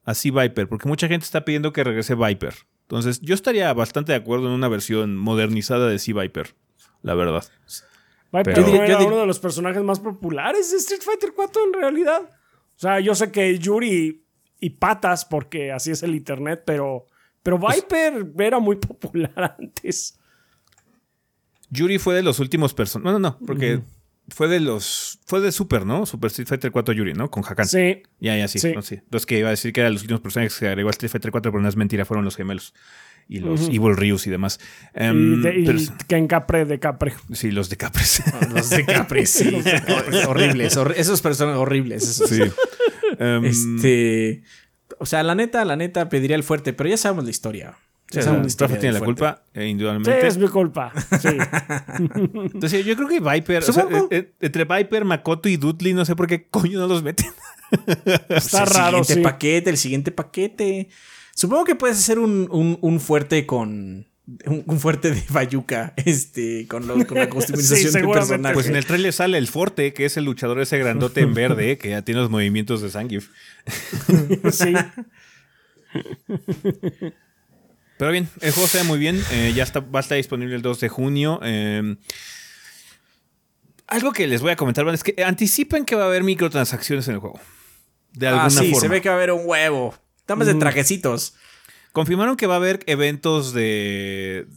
así 0.10 0.32
Viper, 0.32 0.68
porque 0.68 0.88
mucha 0.88 1.08
gente 1.08 1.24
está 1.24 1.46
pidiendo 1.46 1.72
que 1.72 1.84
regrese 1.84 2.16
Viper. 2.16 2.56
Entonces, 2.82 3.22
yo 3.22 3.36
estaría 3.36 3.72
bastante 3.74 4.12
de 4.12 4.18
acuerdo 4.18 4.48
en 4.48 4.54
una 4.54 4.68
versión 4.68 5.16
modernizada 5.16 5.88
de 5.88 6.00
Sea 6.00 6.16
Viper, 6.20 6.56
la 7.04 7.14
verdad. 7.14 7.44
Viper 8.32 8.58
era 8.58 9.04
uno 9.04 9.18
de 9.18 9.28
los 9.28 9.40
personajes 9.40 9.84
más 9.84 10.00
populares 10.00 10.72
de 10.72 10.78
Street 10.78 11.02
Fighter 11.02 11.34
4 11.36 11.62
en 11.64 11.74
realidad. 11.74 12.22
O 12.24 12.80
sea, 12.80 13.00
yo 13.00 13.14
sé 13.14 13.32
que 13.32 13.60
Yuri 13.60 14.26
y 14.60 14.70
Patas, 14.72 15.26
porque 15.26 15.72
así 15.72 15.92
es 15.92 16.02
el 16.02 16.16
internet, 16.16 16.64
pero, 16.66 17.06
pero 17.44 17.60
pues 17.60 17.76
Viper 17.76 18.32
era 18.40 18.58
muy 18.58 18.78
popular 18.78 19.56
antes. 19.60 20.20
Yuri 21.70 22.00
fue 22.00 22.16
de 22.16 22.24
los 22.24 22.40
últimos 22.40 22.74
personajes. 22.74 23.14
No, 23.14 23.20
no, 23.20 23.30
no, 23.30 23.46
porque 23.46 23.82
fue 24.30 24.48
de 24.48 24.60
los. 24.60 25.20
Fue 25.26 25.42
de 25.42 25.52
Super, 25.52 25.86
¿no? 25.86 26.06
Super 26.06 26.28
Street 26.28 26.48
Fighter 26.48 26.72
4 26.72 26.94
Yuri, 26.94 27.14
¿no? 27.14 27.30
Con 27.30 27.44
Hakan. 27.44 27.68
Sí. 27.68 28.04
Ya, 28.20 28.38
ya, 28.38 28.48
sí. 28.48 28.60
Sí. 28.60 28.74
No, 28.74 28.82
sí. 28.82 29.00
Los 29.12 29.26
que 29.26 29.40
iba 29.40 29.48
a 29.48 29.52
decir 29.52 29.74
que 29.74 29.82
eran 29.82 29.94
los 29.94 30.02
últimos 30.02 30.22
personajes 30.22 30.54
que 30.54 30.60
se 30.60 30.68
agregó 30.68 30.90
a 30.90 30.92
Street 30.92 31.12
Fighter 31.12 31.32
4, 31.32 31.52
pero 31.52 31.62
no 31.62 31.70
es 31.70 31.76
mentira, 31.76 32.06
fueron 32.06 32.26
los 32.26 32.36
gemelos. 32.36 32.74
Y 33.28 33.40
los 33.40 33.68
Evil 33.68 33.96
Ryus 33.96 34.26
y 34.26 34.32
demás. 34.32 34.60
Um, 34.96 35.40
y, 35.40 35.64
de, 35.64 35.88
Ken 36.08 36.26
Capre 36.28 36.66
de 36.66 36.80
Capre. 36.80 37.14
Sí, 37.32 37.52
los 37.52 37.70
de 37.70 37.78
Capres. 37.78 38.24
los 38.52 38.72
de 38.72 38.86
Capres, 38.86 39.30
sí. 39.30 39.62
horribles. 40.28 40.76
esos 40.96 41.22
personas 41.22 41.58
horribles. 41.58 42.04
Sí. 42.28 42.42
Em, 43.20 43.46
este. 43.46 44.44
O 45.00 45.06
sea, 45.06 45.24
la 45.24 45.36
neta, 45.36 45.64
la 45.66 45.76
neta 45.76 46.10
pediría 46.10 46.36
el 46.36 46.44
fuerte, 46.44 46.74
pero 46.74 46.90
ya 46.90 46.98
sabemos 46.98 47.26
la 47.26 47.32
historia. 47.32 47.78
Sí, 48.12 48.20
tiene 48.80 48.94
la 48.94 49.02
culpa, 49.02 49.44
eh, 49.54 49.68
indudablemente. 49.68 50.22
Sí, 50.22 50.28
es 50.28 50.38
mi 50.38 50.48
culpa. 50.48 50.92
Sí. 51.22 51.30
Entonces, 52.54 52.84
yo 52.84 52.96
creo 52.96 53.08
que 53.08 53.20
Viper, 53.20 53.64
o 53.64 53.72
sea, 53.72 53.84
eh, 53.84 54.08
eh, 54.10 54.34
entre 54.40 54.66
Viper, 54.66 55.06
Makoto 55.06 55.48
y 55.48 55.58
Dudley, 55.58 55.94
no 55.94 56.04
sé 56.06 56.16
por 56.16 56.26
qué 56.26 56.48
coño 56.48 56.80
no 56.80 56.88
los 56.88 57.04
meten. 57.04 57.28
Está 58.30 58.66
raro. 58.66 59.00
El 59.00 59.06
siguiente 59.06 59.30
paquete, 59.30 59.70
el 59.70 59.78
siguiente 59.78 60.12
paquete. 60.12 60.90
Supongo 61.36 61.66
que 61.66 61.76
puedes 61.76 61.98
hacer 61.98 62.18
un, 62.18 62.48
un, 62.82 63.00
fuerte 63.00 63.46
con. 63.46 64.08
Un, 64.46 64.80
fuerte 64.80 65.12
de 65.12 65.24
Bayuca, 65.30 65.94
este, 65.98 66.68
con, 66.68 66.88
con 67.06 67.18
la 67.18 67.30
customización 67.30 67.94
de 67.94 68.08
personaje. 68.08 68.54
Pues 68.56 68.68
en 68.68 68.76
el 68.76 68.86
trailer 68.86 69.14
sale 69.14 69.38
el 69.38 69.48
fuerte, 69.48 69.94
que 69.94 70.06
es 70.06 70.18
el 70.18 70.26
luchador 70.26 70.60
ese 70.60 70.80
grandote 70.80 71.22
en 71.22 71.36
verde, 71.36 71.78
que 71.78 71.90
ya 71.90 72.02
tiene 72.02 72.22
los 72.22 72.32
movimientos 72.32 72.82
de 72.82 72.90
Zangief. 72.90 73.30
sí. 74.52 74.74
Pero 78.00 78.14
bien, 78.14 78.30
el 78.40 78.54
juego 78.54 78.70
se 78.70 78.78
ve 78.78 78.86
muy 78.86 78.98
bien. 78.98 79.22
Eh, 79.30 79.52
ya 79.54 79.64
está, 79.64 79.82
va 79.82 80.00
a 80.00 80.02
estar 80.02 80.16
disponible 80.16 80.56
el 80.56 80.62
2 80.62 80.80
de 80.80 80.88
junio. 80.88 81.38
Em, 81.44 81.98
algo 83.88 84.14
que 84.14 84.26
les 84.26 84.40
voy 84.42 84.52
a 84.52 84.56
comentar 84.56 84.88
es 84.88 85.04
que 85.04 85.22
anticipen 85.22 85.84
que 85.84 85.96
va 85.96 86.04
a 86.04 86.08
haber 86.08 86.24
microtransacciones 86.24 87.10
en 87.10 87.16
el 87.16 87.20
juego. 87.20 87.42
De 88.14 88.30
ah, 88.30 88.44
alguna 88.44 88.62
ah, 88.62 88.64
sí, 88.64 88.74
se 88.74 88.88
ve 88.88 89.02
que 89.02 89.10
va 89.10 89.16
a 89.16 89.18
haber 89.18 89.34
un 89.34 89.42
huevo. 89.44 89.94
Estamos 90.18 90.48
de 90.48 90.56
trajecitos. 90.56 91.36
Confirmaron 91.92 92.38
que 92.38 92.48
va 92.48 92.54
a 92.54 92.58
haber 92.58 92.80
eventos 92.86 93.52
de, 93.52 94.48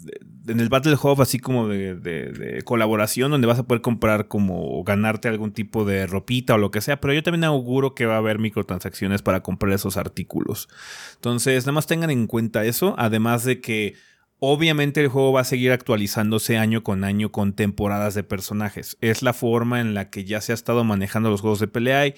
en 0.47 0.60
el 0.60 0.69
Battle 0.69 0.97
Hub, 1.01 1.20
así 1.23 1.39
como 1.39 1.69
de, 1.69 2.62
colaboración, 2.64 3.31
donde 3.31 3.47
vas 3.47 3.59
a 3.59 3.62
poder 3.64 3.82
comprar 3.82 4.28
como 4.28 4.82
ganarte 4.85 5.28
algún 5.28 5.52
tipo 5.52 5.85
de 5.85 6.06
ropita 6.06 6.55
o 6.55 6.59
lo 6.59 6.70
que 6.70 6.81
sea. 6.81 7.01
Pero 7.01 7.14
yo 7.14 7.23
también 7.23 7.44
auguro 7.44 7.94
que 7.94 8.06
va 8.06 8.14
a 8.14 8.19
haber 8.19 8.39
microtransacciones 8.39 9.23
para 9.23 9.43
comprar 9.43 9.73
esos 9.73 9.97
artículos. 9.97 10.69
Entonces, 11.14 11.64
nada 11.64 11.73
más 11.73 11.86
tengan 11.86 12.10
en 12.10 12.27
cuenta 12.27 12.64
eso. 12.64 12.94
Además 12.98 13.44
de 13.44 13.60
que 13.60 13.94
obviamente 14.39 15.01
el 15.01 15.09
juego 15.09 15.32
va 15.32 15.43
a 15.43 15.44
seguir 15.44 15.70
actualizándose 15.70 16.59
año 16.59 16.82
con 16.82 17.05
año 17.05 17.31
con 17.31 17.52
temporadas 17.52 18.14
de 18.14 18.24
personajes. 18.24 18.97
Es 19.01 19.23
la 19.23 19.32
forma 19.32 19.81
en 19.81 19.94
la 19.94 20.10
que 20.10 20.24
ya 20.24 20.40
se 20.40 20.52
ha 20.52 20.55
estado 20.55 20.82
manejando 20.85 21.31
los 21.31 21.40
juegos 21.40 21.60
de 21.60 21.69
pelea. 21.69 22.06
Y 22.09 22.14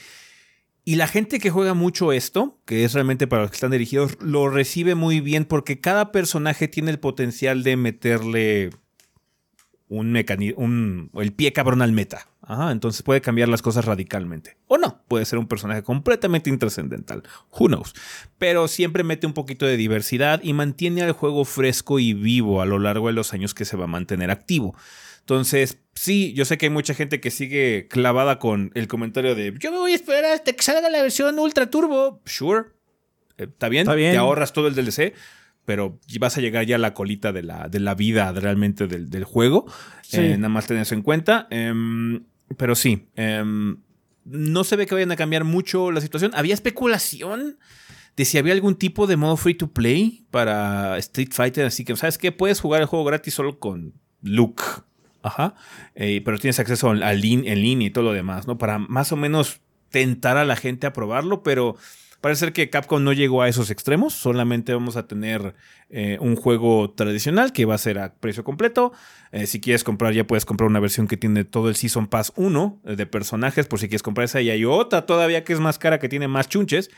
la 0.86 1.08
gente 1.08 1.38
que 1.38 1.50
juega 1.50 1.72
mucho 1.72 2.12
esto, 2.12 2.58
que 2.66 2.84
es 2.84 2.92
realmente 2.92 3.26
para 3.26 3.42
los 3.42 3.50
que 3.50 3.56
están 3.56 3.70
dirigidos, 3.70 4.18
lo 4.20 4.50
recibe 4.50 4.94
muy 4.94 5.20
bien 5.20 5.46
porque 5.46 5.80
cada 5.80 6.12
personaje 6.12 6.68
tiene 6.68 6.90
el 6.90 6.98
potencial 6.98 7.62
de 7.62 7.76
meterle 7.76 8.70
un 9.88 10.12
mecanismo, 10.12 11.10
el 11.20 11.32
pie 11.32 11.52
cabrón 11.52 11.82
al 11.82 11.92
meta. 11.92 12.28
entonces 12.70 13.02
puede 13.02 13.20
cambiar 13.20 13.48
las 13.48 13.62
cosas 13.62 13.84
radicalmente. 13.84 14.56
O 14.66 14.76
no, 14.76 15.02
puede 15.08 15.24
ser 15.24 15.38
un 15.38 15.46
personaje 15.46 15.82
completamente 15.82 16.50
intrascendental. 16.50 17.22
Who 17.58 17.68
knows? 17.68 17.94
Pero 18.38 18.68
siempre 18.68 19.04
mete 19.04 19.26
un 19.26 19.32
poquito 19.32 19.66
de 19.66 19.76
diversidad 19.76 20.40
y 20.42 20.52
mantiene 20.52 21.02
al 21.02 21.12
juego 21.12 21.44
fresco 21.44 21.98
y 21.98 22.12
vivo 22.12 22.60
a 22.60 22.66
lo 22.66 22.78
largo 22.78 23.06
de 23.06 23.14
los 23.14 23.32
años 23.32 23.54
que 23.54 23.64
se 23.64 23.76
va 23.76 23.84
a 23.84 23.88
mantener 23.88 24.30
activo. 24.30 24.74
Entonces, 25.24 25.78
sí, 25.94 26.34
yo 26.34 26.44
sé 26.44 26.58
que 26.58 26.66
hay 26.66 26.70
mucha 26.70 26.92
gente 26.92 27.18
que 27.18 27.30
sigue 27.30 27.88
clavada 27.88 28.38
con 28.38 28.70
el 28.74 28.88
comentario 28.88 29.34
de 29.34 29.54
yo 29.58 29.72
me 29.72 29.78
voy 29.78 29.92
a 29.92 29.94
esperar 29.94 30.26
hasta 30.26 30.52
que 30.52 30.62
salga 30.62 30.90
la 30.90 31.00
versión 31.00 31.38
Ultra 31.38 31.70
Turbo. 31.70 32.20
Sure. 32.26 32.66
Eh, 33.38 33.44
¿Está 33.44 33.70
bien? 33.70 33.86
Bien. 33.96 34.12
Te 34.12 34.18
ahorras 34.18 34.52
todo 34.52 34.68
el 34.68 34.74
DLC. 34.74 35.14
Pero 35.64 35.98
vas 36.20 36.36
a 36.36 36.42
llegar 36.42 36.66
ya 36.66 36.76
a 36.76 36.78
la 36.78 36.92
colita 36.92 37.32
de 37.32 37.42
la, 37.42 37.70
de 37.70 37.80
la 37.80 37.94
vida 37.94 38.30
realmente 38.32 38.86
del, 38.86 39.08
del 39.08 39.24
juego. 39.24 39.64
Sí. 40.02 40.18
Eh, 40.18 40.36
nada 40.36 40.50
más 40.50 40.66
ten 40.66 40.76
eso 40.76 40.94
en 40.94 41.00
cuenta. 41.00 41.48
Em, 41.50 42.24
pero 42.58 42.74
sí. 42.74 43.08
em, 43.16 43.78
no 44.26 44.64
se 44.64 44.76
ve 44.76 44.86
que 44.86 44.94
vayan 44.94 45.12
a 45.12 45.16
cambiar 45.16 45.44
mucho 45.44 45.90
la 45.90 46.02
situación. 46.02 46.32
Había 46.34 46.52
especulación 46.52 47.56
de 48.14 48.24
si 48.26 48.36
había 48.36 48.52
algún 48.52 48.74
tipo 48.74 49.06
de 49.06 49.16
modo 49.16 49.38
free 49.38 49.54
to 49.54 49.72
play 49.72 50.26
para 50.30 50.98
Street 50.98 51.30
Fighter. 51.32 51.64
Así 51.64 51.82
que, 51.82 51.96
¿sabes 51.96 52.18
qué? 52.18 52.30
Puedes 52.30 52.60
jugar 52.60 52.82
el 52.82 52.86
juego 52.86 53.06
gratis 53.06 53.32
solo 53.32 53.58
con 53.58 53.94
Luke. 54.20 54.62
Ajá. 55.24 55.54
Eh, 55.94 56.20
pero 56.24 56.38
tienes 56.38 56.60
acceso 56.60 56.90
al, 56.90 57.02
en 57.02 57.62
línea 57.62 57.88
y 57.88 57.90
todo 57.90 58.04
lo 58.04 58.12
demás, 58.12 58.46
¿no? 58.46 58.58
Para 58.58 58.78
más 58.78 59.10
o 59.10 59.16
menos 59.16 59.62
tentar 59.90 60.36
a 60.36 60.44
la 60.44 60.54
gente 60.54 60.86
a 60.86 60.92
probarlo, 60.92 61.42
pero 61.42 61.76
parece 62.20 62.40
ser 62.40 62.52
que 62.52 62.68
Capcom 62.68 63.02
no 63.02 63.12
llegó 63.12 63.42
a 63.42 63.48
esos 63.48 63.70
extremos. 63.70 64.12
Solamente 64.12 64.74
vamos 64.74 64.96
a 64.96 65.06
tener 65.06 65.54
eh, 65.88 66.18
un 66.20 66.36
juego 66.36 66.90
tradicional 66.90 67.52
que 67.52 67.64
va 67.64 67.74
a 67.74 67.78
ser 67.78 67.98
a 67.98 68.14
precio 68.14 68.44
completo. 68.44 68.92
Eh, 69.32 69.46
si 69.46 69.60
quieres 69.60 69.82
comprar, 69.82 70.12
ya 70.12 70.26
puedes 70.26 70.44
comprar 70.44 70.68
una 70.68 70.80
versión 70.80 71.08
que 71.08 71.16
tiene 71.16 71.44
todo 71.44 71.70
el 71.70 71.76
Season 71.76 72.06
Pass 72.06 72.32
1 72.36 72.80
eh, 72.84 72.96
de 72.96 73.06
personajes, 73.06 73.66
por 73.66 73.78
si 73.78 73.88
quieres 73.88 74.02
comprar 74.02 74.26
esa. 74.26 74.42
Y 74.42 74.50
hay 74.50 74.64
otra 74.66 75.06
todavía 75.06 75.42
que 75.42 75.54
es 75.54 75.60
más 75.60 75.78
cara, 75.78 75.98
que 75.98 76.08
tiene 76.08 76.28
más 76.28 76.48
chunches. 76.48 76.90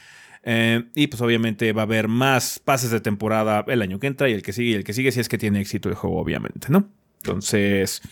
Y 0.94 1.08
pues 1.08 1.20
obviamente 1.20 1.72
va 1.72 1.82
a 1.82 1.86
haber 1.86 2.06
más 2.06 2.60
pases 2.60 2.92
de 2.92 3.00
temporada 3.00 3.64
el 3.66 3.82
año 3.82 3.98
que 3.98 4.06
entra 4.06 4.28
y 4.28 4.32
el 4.32 4.42
que 4.42 4.52
sigue 4.52 4.70
y 4.70 4.74
el 4.74 4.84
que 4.84 4.92
sigue 4.92 5.10
si 5.10 5.18
es 5.18 5.28
que 5.28 5.38
tiene 5.38 5.60
éxito 5.60 5.88
el 5.88 5.96
juego, 5.96 6.20
obviamente, 6.20 6.68
¿no? 6.70 6.88
Entonces, 7.26 8.02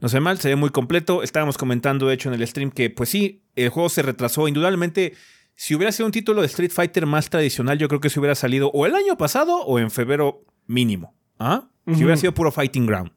no 0.00 0.08
sé 0.08 0.20
mal, 0.20 0.38
se 0.38 0.48
ve 0.48 0.56
muy 0.56 0.70
completo. 0.70 1.22
Estábamos 1.22 1.56
comentando, 1.56 2.08
de 2.08 2.14
hecho, 2.14 2.32
en 2.32 2.40
el 2.40 2.46
stream 2.46 2.70
que, 2.70 2.90
pues 2.90 3.08
sí, 3.08 3.42
el 3.54 3.68
juego 3.68 3.88
se 3.88 4.02
retrasó. 4.02 4.48
Indudablemente, 4.48 5.14
si 5.54 5.74
hubiera 5.74 5.92
sido 5.92 6.06
un 6.06 6.12
título 6.12 6.40
de 6.40 6.48
Street 6.48 6.72
Fighter 6.72 7.06
más 7.06 7.30
tradicional, 7.30 7.78
yo 7.78 7.88
creo 7.88 8.00
que 8.00 8.10
se 8.10 8.18
hubiera 8.18 8.34
salido 8.34 8.70
o 8.72 8.86
el 8.86 8.94
año 8.94 9.16
pasado 9.16 9.56
o 9.58 9.78
en 9.78 9.90
febrero 9.90 10.44
mínimo. 10.66 11.14
¿Ah? 11.38 11.68
Si 11.86 12.02
hubiera 12.02 12.16
sido 12.16 12.34
puro 12.34 12.50
Fighting 12.50 12.86
Ground. 12.86 13.12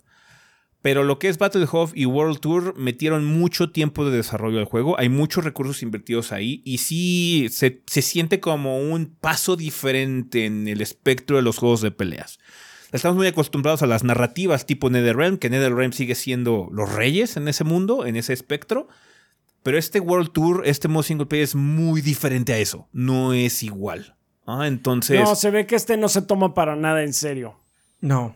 Pero 0.82 1.04
lo 1.04 1.20
que 1.20 1.28
es 1.28 1.38
Battle 1.38 1.66
Hub 1.70 1.92
y 1.94 2.06
World 2.06 2.40
Tour 2.40 2.78
metieron 2.78 3.26
mucho 3.26 3.72
tiempo 3.72 4.06
de 4.06 4.16
desarrollo 4.16 4.58
del 4.58 4.66
juego. 4.66 4.98
Hay 4.98 5.10
muchos 5.10 5.44
recursos 5.44 5.82
invertidos 5.82 6.32
ahí. 6.32 6.62
Y 6.64 6.78
sí 6.78 7.48
se, 7.50 7.82
se 7.88 8.02
siente 8.02 8.40
como 8.40 8.78
un 8.78 9.08
paso 9.20 9.56
diferente 9.56 10.46
en 10.46 10.68
el 10.68 10.82
espectro 10.82 11.36
de 11.36 11.42
los 11.42 11.58
juegos 11.58 11.82
de 11.82 11.92
peleas. 11.92 12.40
Estamos 12.92 13.18
muy 13.18 13.28
acostumbrados 13.28 13.84
a 13.84 13.88
las 13.88 14.04
narrativas 14.04 14.66
tipo 14.66 14.90
NetherRealm, 14.90 15.38
que 15.38 15.50
NetherRealm 15.50 15.94
sigue 15.94 16.16
siendo 16.16 16.70
los 16.72 16.92
reyes 16.92 17.38
en 17.38 17.48
ese 17.48 17.64
mundo, 17.64 18.06
en 18.06 18.16
ese 18.16 18.34
espectro. 18.34 18.88
Pero 19.62 19.78
este 19.78 20.00
World 20.00 20.32
Tour, 20.32 20.64
este 20.66 20.88
modo 20.88 21.04
single 21.04 21.26
player 21.28 21.44
es 21.44 21.54
muy 21.56 22.02
diferente 22.02 22.54
a 22.54 22.58
eso. 22.58 22.88
No 22.92 23.34
es 23.34 23.62
igual. 23.62 24.16
Ah, 24.48 24.66
entonces. 24.68 25.20
No, 25.20 25.36
se 25.36 25.52
ve 25.52 25.68
que 25.68 25.76
este 25.76 25.98
no 25.98 26.10
se 26.10 26.22
toma 26.24 26.54
para 26.54 26.76
nada 26.76 27.04
en 27.04 27.14
serio. 27.14 27.60
No. 28.02 28.36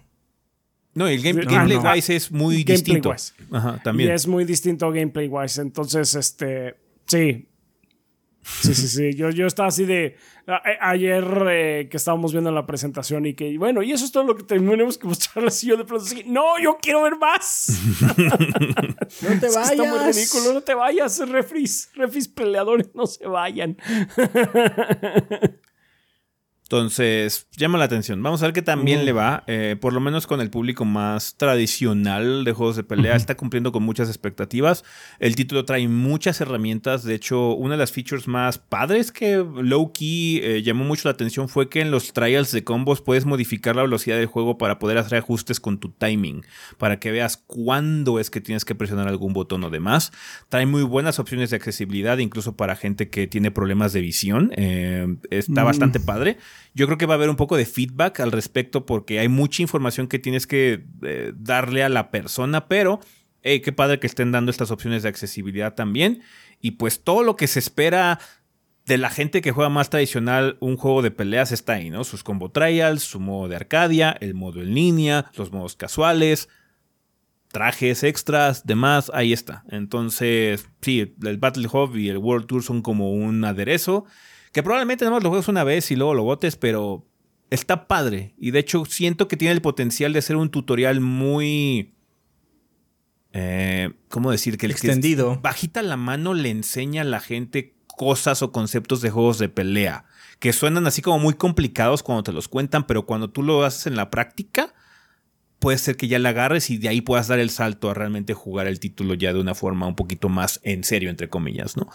No, 0.93 1.07
el 1.07 1.21
game- 1.23 1.43
No, 1.43 1.49
gameplay 1.49 1.77
no. 1.81 1.91
wise 1.91 2.15
es 2.15 2.31
muy 2.31 2.57
Gameplay 2.63 2.75
distinto. 2.77 3.09
wise. 3.09 3.33
Ajá, 3.51 3.81
también. 3.83 4.09
Y 4.09 4.13
es 4.13 4.27
muy 4.27 4.45
distinto 4.45 4.91
gameplay 4.91 5.27
wise. 5.27 5.59
Entonces, 5.61 6.13
este. 6.13 6.75
Sí. 7.07 7.47
Sí, 8.43 8.73
sí, 8.75 8.87
sí. 8.87 9.13
Yo, 9.15 9.29
yo 9.29 9.47
estaba 9.47 9.69
así 9.69 9.85
de. 9.85 10.17
a- 10.47 10.55
a- 10.55 10.89
ayer 10.91 11.25
eh, 11.49 11.87
que 11.89 11.97
estábamos 11.97 12.31
viendo 12.33 12.51
la 12.51 12.65
presentación 12.65 13.25
y 13.25 13.33
que, 13.33 13.57
bueno, 13.57 13.81
y 13.81 13.91
eso 13.93 14.03
es 14.05 14.11
todo 14.11 14.23
lo 14.25 14.35
que 14.35 14.43
tenemos 14.43 14.97
que 14.97 15.07
mostrar 15.07 15.45
así. 15.47 15.67
Yo 15.67 15.77
de 15.77 15.85
pronto 15.85 16.05
así, 16.05 16.23
no, 16.27 16.59
yo 16.61 16.77
quiero 16.81 17.03
ver 17.03 17.17
más. 17.17 17.79
No 19.21 19.39
te 19.39 19.47
Es 19.47 19.55
vayas. 19.55 19.71
Está 19.71 19.83
muy 19.83 19.99
ridículo. 20.13 20.53
No 20.53 20.61
te 20.61 20.73
vayas, 20.73 21.19
refris. 21.29 21.89
Refris 21.95 22.27
peleadores, 22.27 22.89
no 22.93 23.05
se 23.07 23.25
vayan. 23.27 23.77
Entonces, 26.77 27.45
llama 27.55 27.77
la 27.77 27.85
atención. 27.85 28.23
Vamos 28.23 28.41
a 28.41 28.47
ver 28.47 28.53
qué 28.53 28.63
también 28.63 29.05
le 29.05 29.11
va. 29.13 29.43
eh, 29.45 29.75
por 29.79 29.93
lo 29.93 29.99
menos 29.99 30.25
con 30.25 30.41
el 30.41 30.49
público 30.49 30.85
más 30.85 31.35
tradicional 31.37 32.43
de 32.43 32.51
juegos 32.51 32.75
de 32.75 32.83
pelea. 32.83 33.15
Está 33.15 33.35
cumpliendo 33.35 33.71
con 33.71 33.83
muchas 33.83 34.07
expectativas. 34.09 34.83
El 35.19 35.35
título 35.35 35.65
trae 35.65 35.87
muchas 35.87 36.41
herramientas. 36.41 37.03
De 37.03 37.13
hecho, 37.13 37.53
una 37.53 37.75
de 37.75 37.77
las 37.77 37.91
features 37.91 38.27
más 38.27 38.57
padres 38.57 39.11
que 39.11 39.35
low 39.61 39.93
key 39.93 40.39
eh, 40.43 40.63
llamó 40.63 40.83
mucho 40.83 41.07
la 41.07 41.11
atención 41.11 41.47
fue 41.47 41.69
que 41.69 41.79
en 41.81 41.91
los 41.91 42.11
trials 42.11 42.51
de 42.51 42.63
combos 42.63 43.01
puedes 43.01 43.25
modificar 43.25 43.75
la 43.75 43.83
velocidad 43.83 44.17
del 44.17 44.25
juego 44.25 44.57
para 44.57 44.79
poder 44.79 44.97
hacer 44.97 45.19
ajustes 45.19 45.59
con 45.59 45.77
tu 45.79 45.89
timing. 45.89 46.43
Para 46.79 46.99
que 46.99 47.11
veas 47.11 47.37
cuándo 47.37 48.19
es 48.19 48.31
que 48.31 48.41
tienes 48.41 48.65
que 48.65 48.73
presionar 48.73 49.07
algún 49.07 49.33
botón 49.33 49.63
o 49.63 49.69
demás. 49.69 50.11
Trae 50.49 50.65
muy 50.65 50.81
buenas 50.81 51.19
opciones 51.19 51.51
de 51.51 51.55
accesibilidad, 51.57 52.17
incluso 52.17 52.57
para 52.57 52.75
gente 52.75 53.09
que 53.11 53.27
tiene 53.27 53.51
problemas 53.51 53.93
de 53.93 54.01
visión. 54.01 54.51
Eh, 54.57 55.17
está 55.29 55.61
Mm. 55.61 55.65
bastante 55.65 55.99
padre. 55.99 56.37
Yo 56.73 56.85
creo 56.85 56.97
que 56.97 57.05
va 57.05 57.13
a 57.13 57.17
haber 57.17 57.29
un 57.29 57.35
poco 57.35 57.57
de 57.57 57.65
feedback 57.65 58.19
al 58.19 58.31
respecto 58.31 58.85
porque 58.85 59.19
hay 59.19 59.27
mucha 59.27 59.61
información 59.61 60.07
que 60.07 60.19
tienes 60.19 60.47
que 60.47 60.85
eh, 61.03 61.33
darle 61.35 61.83
a 61.83 61.89
la 61.89 62.11
persona, 62.11 62.67
pero 62.67 62.99
hey, 63.41 63.61
qué 63.61 63.71
padre 63.71 63.99
que 63.99 64.07
estén 64.07 64.31
dando 64.31 64.51
estas 64.51 64.71
opciones 64.71 65.03
de 65.03 65.09
accesibilidad 65.09 65.75
también. 65.75 66.21
Y 66.59 66.71
pues 66.71 67.03
todo 67.03 67.23
lo 67.23 67.35
que 67.35 67.47
se 67.47 67.59
espera 67.59 68.19
de 68.85 68.97
la 68.97 69.09
gente 69.09 69.41
que 69.41 69.51
juega 69.51 69.69
más 69.69 69.89
tradicional 69.89 70.57
un 70.59 70.77
juego 70.77 71.01
de 71.01 71.11
peleas 71.11 71.51
está 71.51 71.73
ahí, 71.73 71.89
¿no? 71.89 72.03
Sus 72.03 72.23
combo 72.23 72.51
trials, 72.51 73.03
su 73.03 73.19
modo 73.19 73.47
de 73.47 73.55
Arcadia, 73.55 74.15
el 74.19 74.33
modo 74.33 74.61
en 74.61 74.73
línea, 74.73 75.31
los 75.35 75.51
modos 75.51 75.75
casuales, 75.75 76.49
trajes 77.51 78.03
extras, 78.03 78.65
demás, 78.65 79.11
ahí 79.13 79.31
está. 79.31 79.63
Entonces, 79.69 80.67
sí, 80.81 81.15
el 81.23 81.37
Battle 81.37 81.67
Hub 81.71 81.95
y 81.95 82.09
el 82.09 82.17
World 82.17 82.47
Tour 82.47 82.63
son 82.63 82.81
como 82.81 83.13
un 83.13 83.45
aderezo 83.45 84.05
que 84.53 84.63
probablemente 84.63 85.03
nada 85.03 85.17
más 85.17 85.23
lo 85.23 85.29
juegues 85.29 85.49
una 85.49 85.65
vez 85.65 85.91
y 85.91 85.95
luego 85.95 86.13
lo 86.13 86.23
botes, 86.23 86.55
pero 86.55 87.05
está 87.49 87.87
padre. 87.87 88.33
Y 88.37 88.51
de 88.51 88.59
hecho 88.59 88.85
siento 88.85 89.27
que 89.27 89.35
tiene 89.35 89.51
el 89.51 89.61
potencial 89.61 90.13
de 90.13 90.21
ser 90.21 90.37
un 90.37 90.49
tutorial 90.49 91.01
muy... 91.01 91.93
Eh, 93.33 93.91
¿Cómo 94.09 94.31
decir? 94.31 94.57
Que 94.57 94.67
el 94.67 94.75
que 94.75 94.87
Extendido. 94.87 95.39
bajita 95.41 95.81
la 95.81 95.97
mano 95.97 96.35
le 96.35 96.51
enseña 96.51 97.01
a 97.01 97.05
la 97.05 97.19
gente 97.19 97.75
cosas 97.97 98.41
o 98.43 98.51
conceptos 98.51 99.01
de 99.01 99.09
juegos 99.09 99.39
de 99.39 99.49
pelea 99.49 100.05
que 100.43 100.51
suenan 100.51 100.85
así 100.87 101.01
como 101.01 101.19
muy 101.19 101.35
complicados 101.35 102.03
cuando 102.03 102.23
te 102.23 102.33
los 102.33 102.49
cuentan, 102.49 102.85
pero 102.85 103.05
cuando 103.05 103.29
tú 103.29 103.43
lo 103.43 103.63
haces 103.63 103.87
en 103.87 103.95
la 103.95 104.09
práctica, 104.09 104.73
puede 105.59 105.77
ser 105.77 105.95
que 105.95 106.09
ya 106.09 106.19
la 106.19 106.29
agarres 106.29 106.69
y 106.69 106.77
de 106.77 106.89
ahí 106.89 106.99
puedas 106.99 107.29
dar 107.29 107.39
el 107.39 107.49
salto 107.49 107.89
a 107.89 107.93
realmente 107.93 108.33
jugar 108.33 108.67
el 108.67 108.81
título 108.81 109.13
ya 109.13 109.31
de 109.31 109.39
una 109.39 109.55
forma 109.55 109.87
un 109.87 109.95
poquito 109.95 110.27
más 110.27 110.59
en 110.63 110.83
serio, 110.83 111.09
entre 111.09 111.29
comillas, 111.29 111.77
¿no? 111.77 111.87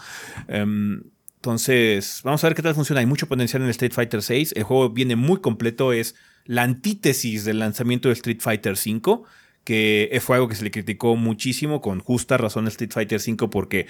Em, 0.47 1.03
entonces, 1.41 2.21
vamos 2.23 2.43
a 2.43 2.47
ver 2.47 2.55
qué 2.55 2.61
tal 2.61 2.75
funciona. 2.75 2.99
Hay 2.99 3.05
mucho 3.05 3.27
potencial 3.27 3.61
en 3.61 3.67
el 3.67 3.71
Street 3.71 3.93
Fighter 3.93 4.21
6. 4.21 4.53
El 4.55 4.63
juego 4.63 4.89
viene 4.89 5.15
muy 5.15 5.39
completo, 5.39 5.93
es 5.93 6.15
la 6.45 6.63
antítesis 6.63 7.45
del 7.45 7.59
lanzamiento 7.59 8.09
de 8.09 8.13
Street 8.13 8.39
Fighter 8.41 8.75
5 8.75 9.23
que 9.63 10.19
fue 10.23 10.35
algo 10.35 10.47
que 10.47 10.55
se 10.55 10.63
le 10.63 10.71
criticó 10.71 11.15
muchísimo, 11.15 11.79
con 11.79 11.99
justa 11.99 12.37
razón 12.37 12.65
a 12.65 12.69
Street 12.69 12.91
Fighter 12.91 13.21
V, 13.21 13.49
porque 13.49 13.85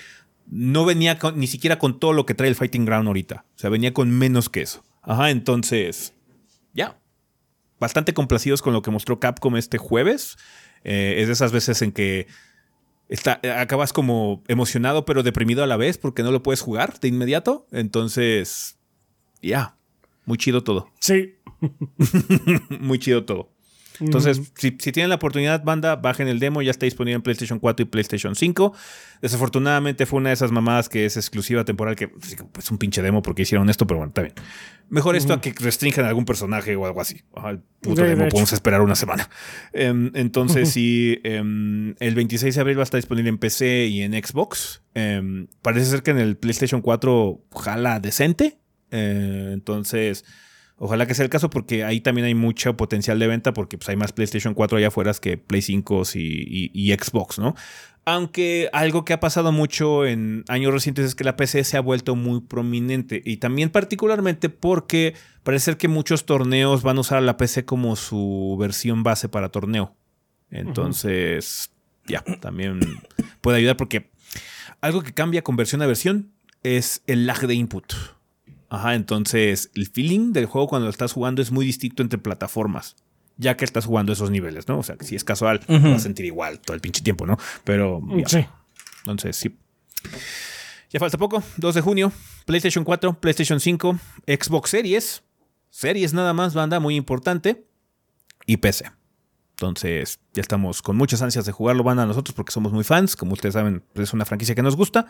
no 0.46 0.84
venía 0.84 1.18
ni 1.36 1.48
siquiera 1.48 1.80
con 1.80 2.00
todo 2.00 2.12
lo 2.12 2.26
que 2.26 2.34
trae 2.34 2.50
el 2.50 2.56
Fighting 2.56 2.84
Ground 2.84 3.08
ahorita. 3.08 3.46
O 3.56 3.58
sea, 3.60 3.70
venía 3.70 3.94
con 3.94 4.12
menos 4.12 4.50
que 4.50 4.62
eso. 4.62 4.84
Ajá, 5.02 5.30
entonces, 5.30 6.14
ya. 6.74 7.00
Bastante 7.80 8.14
complacidos 8.14 8.62
con 8.62 8.74
lo 8.74 8.82
que 8.82 8.92
mostró 8.92 9.22
Capcom 9.22 9.56
este 9.56 9.78
jueves. 9.78 10.38
Eh, 10.84 11.16
es 11.20 11.28
de 11.28 11.34
esas 11.34 11.54
veces 11.54 11.82
en 11.82 11.94
que 11.94 12.28
está, 13.10 13.40
eh, 13.44 13.52
acabas 13.52 13.92
como 13.92 14.44
emocionado 14.48 15.06
pero 15.06 15.24
deprimido 15.24 15.64
a 15.64 15.68
la 15.68 15.78
vez 15.78 15.98
porque 15.98 16.24
no 16.24 16.32
lo 16.32 16.44
puedes 16.44 16.62
jugar 16.62 17.00
de 17.00 17.10
inmediato. 17.10 17.68
Entonces, 17.72 18.78
ya. 19.42 19.76
Muy 20.26 20.38
chido 20.38 20.64
todo. 20.64 20.90
Sí. 21.00 21.36
Muy 22.80 23.00
chido 23.00 23.26
todo. 23.26 23.52
Entonces, 24.00 24.54
si, 24.56 24.78
si 24.80 24.92
tienen 24.92 25.10
la 25.10 25.16
oportunidad, 25.16 25.64
banda, 25.64 25.98
bajen 25.98 26.28
el 26.28 26.40
demo, 26.40 26.62
ya 26.62 26.72
está 26.72 26.86
disponible 26.86 27.16
en 27.16 27.22
PlayStation 27.22 27.60
4 27.60 27.84
y 27.84 27.86
PlayStation 27.90 28.36
5. 28.36 28.74
Desafortunadamente 29.22 30.06
fue 30.06 30.18
una 30.18 30.30
de 30.30 30.36
esas 30.36 30.52
mamadas 30.52 30.88
que 30.88 31.06
es 31.06 31.18
exclusiva 31.18 31.66
temporal, 31.66 31.96
que 31.96 32.08
pues, 32.08 32.38
es 32.58 32.72
un 32.72 32.78
pinche 32.78 33.02
demo 33.02 33.22
porque 33.22 33.42
hicieron 33.42 33.70
esto, 33.70 33.86
pero 33.88 33.98
bueno, 33.98 34.12
está 34.12 34.22
bien. 34.22 34.34
Mejor 34.90 35.16
esto 35.16 35.34
a 35.34 35.42
que 35.42 35.54
restrinjan 35.60 36.06
a 36.06 36.08
algún 36.10 36.26
personaje 36.26 36.76
o 36.76 36.86
algo 36.86 37.00
así. 37.02 37.22
Ajá, 37.36 37.52
el 37.52 37.60
puto 37.82 38.02
De- 38.02 38.10
de 38.10 38.16
demo, 38.16 38.28
podemos 38.30 38.52
esperar 38.54 38.82
una 38.82 38.96
semana. 38.96 39.30
Em, 39.74 40.12
entonces, 40.16 40.70
sí, 40.72 41.20
em, 41.24 41.96
el 42.00 42.16
26 42.16 42.56
de 42.56 42.62
abril 42.62 42.78
va 42.78 42.82
a 42.82 42.84
estar 42.84 42.98
disponible 42.98 43.30
en 43.30 43.38
PC 43.38 43.86
y 43.88 44.02
en 44.02 44.14
Xbox. 44.14 44.82
Em, 44.96 45.48
parece 45.62 45.86
ser 45.86 46.02
que 46.04 46.12
en 46.12 46.18
el 46.20 46.38
PlayStation 46.38 46.82
4 46.82 47.40
jala 47.56 48.00
decente. 48.00 48.58
Eh, 48.92 49.52
entonces... 49.54 50.26
Ojalá 50.82 51.06
que 51.06 51.14
sea 51.14 51.26
el 51.26 51.30
caso 51.30 51.50
porque 51.50 51.84
ahí 51.84 52.00
también 52.00 52.24
hay 52.26 52.36
mucho 52.36 52.78
potencial 52.78 53.20
de 53.20 53.28
venta 53.28 53.52
porque 53.52 53.78
pues, 53.78 53.90
hay 53.90 53.98
más 53.98 54.14
PlayStation 54.14 54.54
4 54.54 54.78
allá 54.78 54.88
afuera 54.88 55.12
que 55.22 55.38
Play 55.38 55.62
5 55.62 56.04
y, 56.16 56.20
y- 56.72 56.72
y 56.74 56.94
Xbox, 56.94 57.38
¿no? 57.38 57.54
Aunque 58.06 58.70
algo 58.74 59.06
que 59.06 59.14
ha 59.14 59.20
pasado 59.20 59.52
mucho 59.52 60.06
en 60.06 60.44
años 60.48 60.74
recientes 60.74 61.06
es 61.06 61.16
que 61.16 61.24
la 61.24 61.36
PC 61.36 61.64
se 61.64 61.78
ha 61.78 61.82
vuelto 61.82 62.16
muy 62.16 62.42
prominente 62.42 63.22
y 63.24 63.38
también 63.38 63.70
particularmente 63.70 64.50
porque 64.50 65.14
parece 65.44 65.66
ser 65.66 65.78
que 65.78 65.88
muchos 65.88 66.26
torneos 66.26 66.82
van 66.82 66.98
a 66.98 67.02
usar 67.02 67.20
a 67.20 67.22
la 67.22 67.38
PC 67.38 67.66
como 67.66 67.96
su 67.96 68.58
versión 68.60 69.04
base 69.04 69.30
para 69.30 69.50
torneo. 69.50 69.96
Entonces, 70.50 71.72
ya, 72.08 72.24
también 72.40 72.80
puede 73.42 73.58
ayudar 73.60 73.78
porque 73.78 74.10
algo 74.82 75.04
que 75.04 75.14
cambia 75.14 75.44
con 75.44 75.56
versión 75.56 75.82
a 75.82 75.88
versión 75.88 76.32
es 76.64 77.04
el 77.08 77.28
lag 77.28 77.46
de 77.46 77.54
input. 77.54 77.94
Ajá, 78.70 78.96
entonces 78.96 79.72
el 79.76 79.88
feeling 79.88 80.32
del 80.32 80.46
juego 80.46 80.68
cuando 80.68 80.86
lo 80.86 80.92
estás 80.92 81.14
jugando 81.14 81.42
es 81.42 81.52
muy 81.52 81.66
distinto 81.66 82.04
entre 82.04 82.20
plataformas, 82.20 82.96
ya 83.40 83.56
que 83.56 83.66
estás 83.66 83.86
jugando 83.86 84.12
esos 84.12 84.30
niveles, 84.30 84.68
¿no? 84.68 84.78
O 84.78 84.84
sea, 84.84 84.98
que 84.98 85.06
si 85.06 85.16
es 85.16 85.24
casual, 85.24 85.62
te 85.62 85.80
vas 85.80 85.86
a 85.86 86.00
sentir 86.00 86.26
igual 86.26 86.60
todo 86.60 86.76
el 86.76 86.82
pinche 86.82 87.02
tiempo, 87.02 87.26
¿no? 87.26 87.38
Pero 87.64 88.02
ya. 88.18 88.28
Sí. 88.28 88.46
Entonces, 89.00 89.38
sí. 89.38 89.58
Ya 90.92 91.00
falta 91.00 91.18
poco, 91.18 91.42
2 91.58 91.76
de 91.76 91.82
junio, 91.82 92.12
PlayStation 92.46 92.84
4, 92.84 93.20
PlayStation 93.20 93.60
5, 93.60 93.98
Xbox 94.28 94.70
Series, 94.72 95.24
Series 95.70 96.14
nada 96.14 96.34
más, 96.34 96.54
banda, 96.54 96.80
muy 96.80 96.96
importante, 96.96 97.64
y 98.46 98.58
PC. 98.58 98.92
Entonces, 99.60 100.22
ya 100.34 100.40
estamos 100.40 100.82
con 100.82 100.96
muchas 100.96 101.22
ansias 101.22 101.46
de 101.46 101.52
jugarlo, 101.52 101.84
banda, 101.84 102.06
nosotros, 102.06 102.34
porque 102.34 102.54
somos 102.54 102.72
muy 102.72 102.86
fans. 102.86 103.18
Como 103.18 103.34
ustedes 103.34 103.54
saben, 103.54 103.84
es 103.94 104.14
una 104.14 104.24
franquicia 104.24 104.56
que 104.56 104.62
nos 104.62 104.78
gusta. 104.78 105.08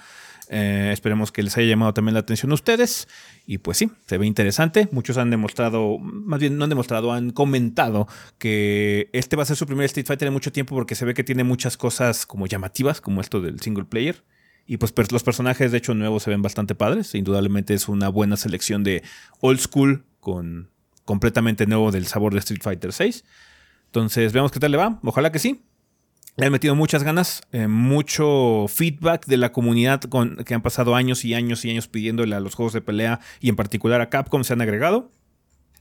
Eh, 0.50 0.90
esperemos 0.92 1.32
que 1.32 1.44
les 1.44 1.56
haya 1.56 1.68
llamado 1.68 1.94
también 1.94 2.16
la 2.16 2.22
atención 2.22 2.50
a 2.50 2.56
ustedes. 2.56 3.08
Y 3.46 3.60
pues 3.60 3.78
sí, 3.78 3.92
se 4.08 4.18
ve 4.18 4.26
interesante. 4.26 4.90
Muchos 4.92 5.18
han 5.18 5.30
demostrado, 5.30 6.00
más 6.00 6.40
bien 6.40 6.58
no 6.58 6.64
han 6.64 6.72
demostrado, 6.72 7.14
han 7.14 7.30
comentado 7.30 8.08
que 8.40 9.12
este 9.14 9.36
va 9.36 9.44
a 9.44 9.46
ser 9.46 9.56
su 9.56 9.68
primer 9.68 9.86
Street 9.86 10.08
Fighter 10.08 10.30
en 10.30 10.34
mucho 10.34 10.52
tiempo 10.52 10.74
porque 10.74 10.96
se 10.96 11.06
ve 11.06 11.14
que 11.14 11.24
tiene 11.24 11.44
muchas 11.44 11.78
cosas 11.78 12.26
como 12.26 12.48
llamativas, 12.48 13.02
como 13.02 13.22
esto 13.22 13.42
del 13.42 13.60
single 13.60 13.86
player. 13.86 14.24
Y 14.66 14.78
pues 14.78 14.94
los 15.12 15.22
personajes, 15.22 15.72
de 15.72 15.78
hecho, 15.78 15.94
nuevos 15.94 16.24
se 16.24 16.32
ven 16.32 16.42
bastante 16.42 16.74
padres. 16.74 17.14
Indudablemente 17.14 17.76
es 17.76 17.88
una 17.88 18.10
buena 18.10 18.36
selección 18.36 18.84
de 18.84 19.04
old 19.42 19.60
school 19.60 20.06
con 20.20 20.72
completamente 21.06 21.68
nuevo 21.68 21.92
del 21.92 22.08
sabor 22.08 22.34
de 22.34 22.40
Street 22.40 22.64
Fighter 22.64 22.94
6. 22.94 23.24
Entonces, 23.90 24.34
veamos 24.34 24.52
qué 24.52 24.60
tal 24.60 24.72
le 24.72 24.78
va. 24.78 25.00
Ojalá 25.04 25.32
que 25.32 25.40
sí. 25.40 25.62
Le 26.38 26.46
han 26.46 26.52
metido 26.52 26.76
muchas 26.76 27.04
ganas, 27.04 27.42
eh, 27.52 27.68
mucho 27.68 28.68
feedback 28.70 29.26
de 29.26 29.36
la 29.36 29.52
comunidad 29.52 30.00
que 30.46 30.54
han 30.54 30.62
pasado 30.62 30.96
años 30.96 31.26
y 31.26 31.34
años 31.34 31.66
y 31.66 31.72
años 31.72 31.88
pidiéndole 31.88 32.36
a 32.36 32.40
los 32.40 32.56
juegos 32.56 32.72
de 32.72 32.82
pelea 32.82 33.20
y 33.42 33.50
en 33.50 33.56
particular 33.56 34.00
a 34.00 34.10
Capcom 34.10 34.44
se 34.44 34.54
han 34.54 34.62
agregado. 34.62 35.12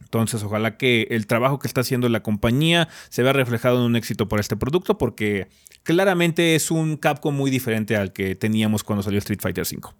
Entonces, 0.01 0.43
ojalá 0.43 0.77
que 0.79 1.07
el 1.11 1.27
trabajo 1.27 1.59
que 1.59 1.69
está 1.69 1.83
haciendo 1.83 2.09
la 2.09 2.23
compañía 2.23 2.89
se 3.11 3.23
vea 3.23 3.35
reflejado 3.35 3.79
en 3.79 3.85
un 3.85 3.95
éxito 3.95 4.27
por 4.27 4.41
este 4.41 4.57
producto, 4.57 4.97
porque 4.97 5.49
claramente 5.83 6.55
es 6.55 6.71
un 6.71 6.97
Capcom 6.97 7.37
muy 7.37 7.51
diferente 7.51 7.95
al 7.95 8.13
que 8.13 8.35
teníamos 8.35 8.85
cuando 8.85 9.03
salió 9.03 9.19
Street 9.19 9.41
Fighter 9.41 9.65
V. 9.65 9.95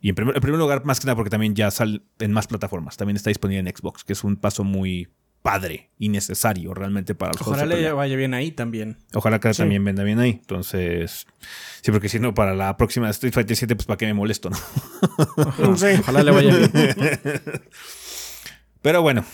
Y 0.00 0.10
en 0.10 0.14
primer, 0.14 0.36
en 0.36 0.40
primer 0.40 0.60
lugar, 0.60 0.84
más 0.84 1.00
que 1.00 1.06
nada, 1.06 1.16
porque 1.16 1.30
también 1.30 1.54
ya 1.54 1.70
sale 1.70 2.00
en 2.20 2.32
más 2.32 2.46
plataformas. 2.46 2.96
También 2.96 3.16
está 3.16 3.30
disponible 3.30 3.68
en 3.68 3.76
Xbox, 3.76 4.04
que 4.04 4.12
es 4.12 4.22
un 4.22 4.36
paso 4.36 4.62
muy 4.62 5.08
padre 5.42 5.90
y 5.98 6.08
necesario 6.08 6.74
realmente 6.74 7.14
para 7.14 7.32
los 7.32 7.46
Ojalá 7.46 7.64
le 7.64 7.92
vaya 7.92 8.16
bien 8.16 8.34
ahí 8.34 8.50
también. 8.50 8.98
Ojalá 9.14 9.38
que 9.40 9.52
Sí. 9.54 9.58
también 9.62 9.84
venda 9.84 10.02
bien 10.04 10.18
ahí. 10.18 10.30
Entonces, 10.30 11.26
sí, 11.80 11.90
porque 11.92 12.08
si 12.08 12.18
no, 12.20 12.34
para 12.34 12.54
la 12.54 12.76
próxima 12.76 13.08
Street 13.10 13.32
Fighter 13.32 13.56
7, 13.56 13.76
pues 13.76 13.86
para 13.86 13.96
qué 13.96 14.06
me 14.06 14.14
molesto, 14.14 14.50
¿no? 14.50 14.56
Sí. 15.76 15.86
Ojalá 16.00 16.22
le 16.22 16.30
vaya 16.30 16.56
bien. 16.56 16.70
Pero 18.82 19.02
bueno, 19.02 19.24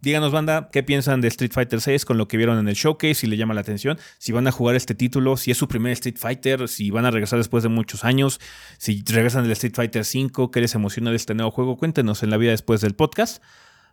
díganos, 0.00 0.30
banda, 0.32 0.68
qué 0.72 0.82
piensan 0.82 1.20
de 1.20 1.28
Street 1.28 1.52
Fighter 1.52 1.80
6 1.80 2.04
con 2.04 2.18
lo 2.18 2.28
que 2.28 2.36
vieron 2.36 2.58
en 2.58 2.68
el 2.68 2.74
showcase, 2.74 3.14
si 3.14 3.26
le 3.26 3.36
llama 3.36 3.54
la 3.54 3.60
atención, 3.62 3.98
si 4.18 4.32
van 4.32 4.46
a 4.46 4.52
jugar 4.52 4.76
este 4.76 4.94
título, 4.94 5.36
si 5.36 5.50
es 5.50 5.56
su 5.58 5.68
primer 5.68 5.92
Street 5.92 6.16
Fighter, 6.18 6.68
si 6.68 6.90
van 6.90 7.04
a 7.06 7.10
regresar 7.10 7.38
después 7.38 7.62
de 7.62 7.68
muchos 7.70 8.04
años, 8.04 8.40
si 8.78 9.02
regresan 9.06 9.42
del 9.42 9.52
Street 9.52 9.74
Fighter 9.74 10.04
5, 10.04 10.50
qué 10.50 10.60
les 10.60 10.74
emociona 10.74 11.10
de 11.10 11.16
este 11.16 11.34
nuevo 11.34 11.50
juego, 11.50 11.76
cuéntenos 11.76 12.22
en 12.22 12.30
la 12.30 12.36
vida 12.36 12.50
después 12.50 12.80
del 12.80 12.94
podcast 12.94 13.42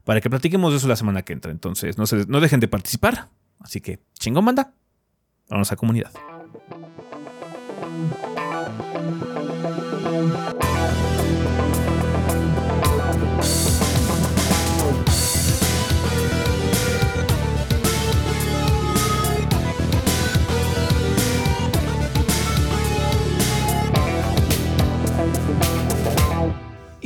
para 0.06 0.22
que 0.22 0.30
platiquemos 0.30 0.72
de 0.72 0.78
eso 0.78 0.88
la 0.88 0.96
semana 0.96 1.24
que 1.24 1.34
entra. 1.34 1.52
Entonces, 1.52 1.98
no, 1.98 2.06
se, 2.06 2.26
dejen 2.26 2.62
de 2.62 2.70
participar. 2.70 3.30
Así 3.60 3.82
que, 3.82 4.00
chingón, 4.14 4.46
banda. 4.46 4.74
Vamos 5.50 5.72
a 5.72 5.76
comunidad. 5.76 6.12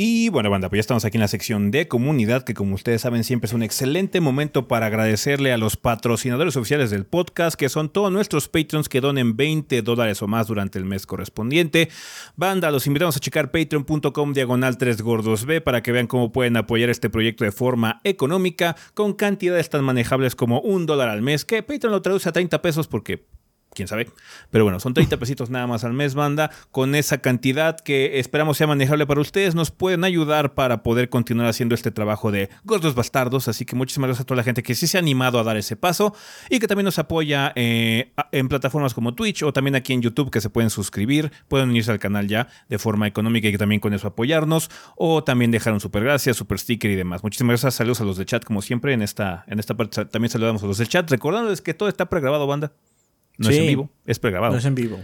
Y 0.01 0.29
bueno, 0.29 0.49
banda, 0.49 0.69
pues 0.69 0.77
ya 0.77 0.79
estamos 0.79 1.03
aquí 1.03 1.17
en 1.17 1.21
la 1.21 1.27
sección 1.27 1.71
de 1.71 1.89
comunidad, 1.89 2.45
que 2.45 2.53
como 2.53 2.73
ustedes 2.73 3.01
saben 3.01 3.25
siempre 3.25 3.47
es 3.47 3.53
un 3.53 3.63
excelente 3.63 4.21
momento 4.21 4.65
para 4.65 4.85
agradecerle 4.85 5.51
a 5.51 5.57
los 5.57 5.75
patrocinadores 5.75 6.55
oficiales 6.55 6.89
del 6.89 7.05
podcast, 7.05 7.59
que 7.59 7.67
son 7.67 7.89
todos 7.89 8.09
nuestros 8.09 8.47
patrons 8.47 8.87
que 8.87 9.01
donen 9.01 9.35
20 9.35 9.81
dólares 9.81 10.21
o 10.21 10.27
más 10.27 10.47
durante 10.47 10.79
el 10.79 10.85
mes 10.85 11.05
correspondiente. 11.05 11.89
Banda, 12.37 12.71
los 12.71 12.87
invitamos 12.87 13.17
a 13.17 13.19
checar 13.19 13.51
patreon.com 13.51 14.31
diagonal 14.31 14.77
3 14.77 15.01
gordos 15.01 15.43
B 15.43 15.59
para 15.59 15.83
que 15.83 15.91
vean 15.91 16.07
cómo 16.07 16.31
pueden 16.31 16.55
apoyar 16.55 16.89
este 16.89 17.09
proyecto 17.09 17.43
de 17.43 17.51
forma 17.51 17.99
económica 18.05 18.77
con 18.93 19.11
cantidades 19.11 19.69
tan 19.69 19.83
manejables 19.83 20.33
como 20.33 20.61
un 20.61 20.85
dólar 20.85 21.09
al 21.09 21.21
mes, 21.21 21.43
que 21.43 21.61
Patreon 21.61 21.91
lo 21.91 22.01
traduce 22.01 22.29
a 22.29 22.31
30 22.31 22.61
pesos 22.61 22.87
porque 22.87 23.25
quién 23.73 23.87
sabe. 23.87 24.09
Pero 24.51 24.63
bueno, 24.63 24.79
son 24.79 24.93
30 24.93 25.17
pesitos 25.19 25.49
nada 25.49 25.67
más 25.67 25.83
al 25.83 25.93
mes, 25.93 26.15
banda. 26.15 26.51
Con 26.71 26.95
esa 26.95 27.19
cantidad 27.19 27.79
que 27.79 28.19
esperamos 28.19 28.57
sea 28.57 28.67
manejable 28.67 29.05
para 29.05 29.21
ustedes, 29.21 29.55
nos 29.55 29.71
pueden 29.71 30.03
ayudar 30.03 30.53
para 30.53 30.83
poder 30.83 31.09
continuar 31.09 31.47
haciendo 31.47 31.75
este 31.75 31.91
trabajo 31.91 32.31
de 32.31 32.49
Gordos 32.63 32.95
Bastardos. 32.95 33.47
Así 33.47 33.65
que 33.65 33.75
muchísimas 33.75 34.09
gracias 34.09 34.23
a 34.23 34.25
toda 34.25 34.37
la 34.37 34.43
gente 34.43 34.63
que 34.63 34.75
sí 34.75 34.87
se 34.87 34.97
ha 34.97 34.99
animado 34.99 35.39
a 35.39 35.43
dar 35.43 35.57
ese 35.57 35.75
paso 35.75 36.15
y 36.49 36.59
que 36.59 36.67
también 36.67 36.85
nos 36.85 36.99
apoya 36.99 37.51
eh, 37.55 38.11
en 38.31 38.49
plataformas 38.49 38.93
como 38.93 39.13
Twitch 39.15 39.43
o 39.43 39.53
también 39.53 39.75
aquí 39.75 39.93
en 39.93 40.01
YouTube 40.01 40.31
que 40.31 40.41
se 40.41 40.49
pueden 40.49 40.69
suscribir, 40.69 41.31
pueden 41.47 41.69
unirse 41.69 41.91
al 41.91 41.99
canal 41.99 42.27
ya 42.27 42.47
de 42.67 42.79
forma 42.79 43.07
económica 43.07 43.47
y 43.47 43.51
que 43.51 43.57
también 43.57 43.79
con 43.79 43.93
eso 43.93 44.07
apoyarnos 44.07 44.69
o 44.95 45.23
también 45.23 45.51
dejar 45.51 45.73
un 45.73 45.79
super 45.79 46.03
gracias, 46.03 46.37
super 46.37 46.59
sticker 46.59 46.91
y 46.91 46.95
demás. 46.95 47.23
Muchísimas 47.23 47.53
gracias, 47.53 47.75
saludos 47.75 48.01
a 48.01 48.03
los 48.03 48.17
de 48.17 48.25
chat 48.25 48.43
como 48.43 48.61
siempre 48.61 48.93
en 48.93 49.01
esta, 49.01 49.43
en 49.47 49.59
esta 49.59 49.75
parte 49.75 50.05
también 50.05 50.29
saludamos 50.29 50.63
a 50.63 50.67
los 50.67 50.77
del 50.77 50.87
chat, 50.87 51.09
recordándoles 51.09 51.61
que 51.61 51.73
todo 51.73 51.89
está 51.89 52.09
pregrabado, 52.09 52.47
banda. 52.47 52.71
No 53.39 53.49
es 53.49 53.57
en 53.57 53.67
vivo, 53.67 53.89
es 54.05 54.19
pregrabado. 54.19 54.53
No 54.53 54.59
es 54.59 54.65
en 54.65 54.75
vivo. 54.75 54.99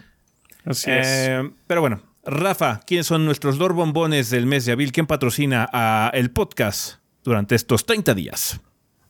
Así 0.66 0.91
es. 0.91 1.07
Eh, 1.07 1.52
pero 1.68 1.82
bueno, 1.82 2.02
Rafa, 2.26 2.82
¿quiénes 2.86 3.07
son 3.07 3.26
nuestros 3.26 3.57
Lord 3.57 3.74
Bombones 3.74 4.30
del 4.30 4.45
mes 4.45 4.66
de 4.66 4.74
abril? 4.74 4.91
¿Quién 4.91 5.07
patrocina 5.07 5.70
a 5.72 6.12
el 6.14 6.32
podcast 6.32 6.95
durante 7.24 7.56
estos 7.56 7.86
30 7.86 8.14
días? 8.14 8.60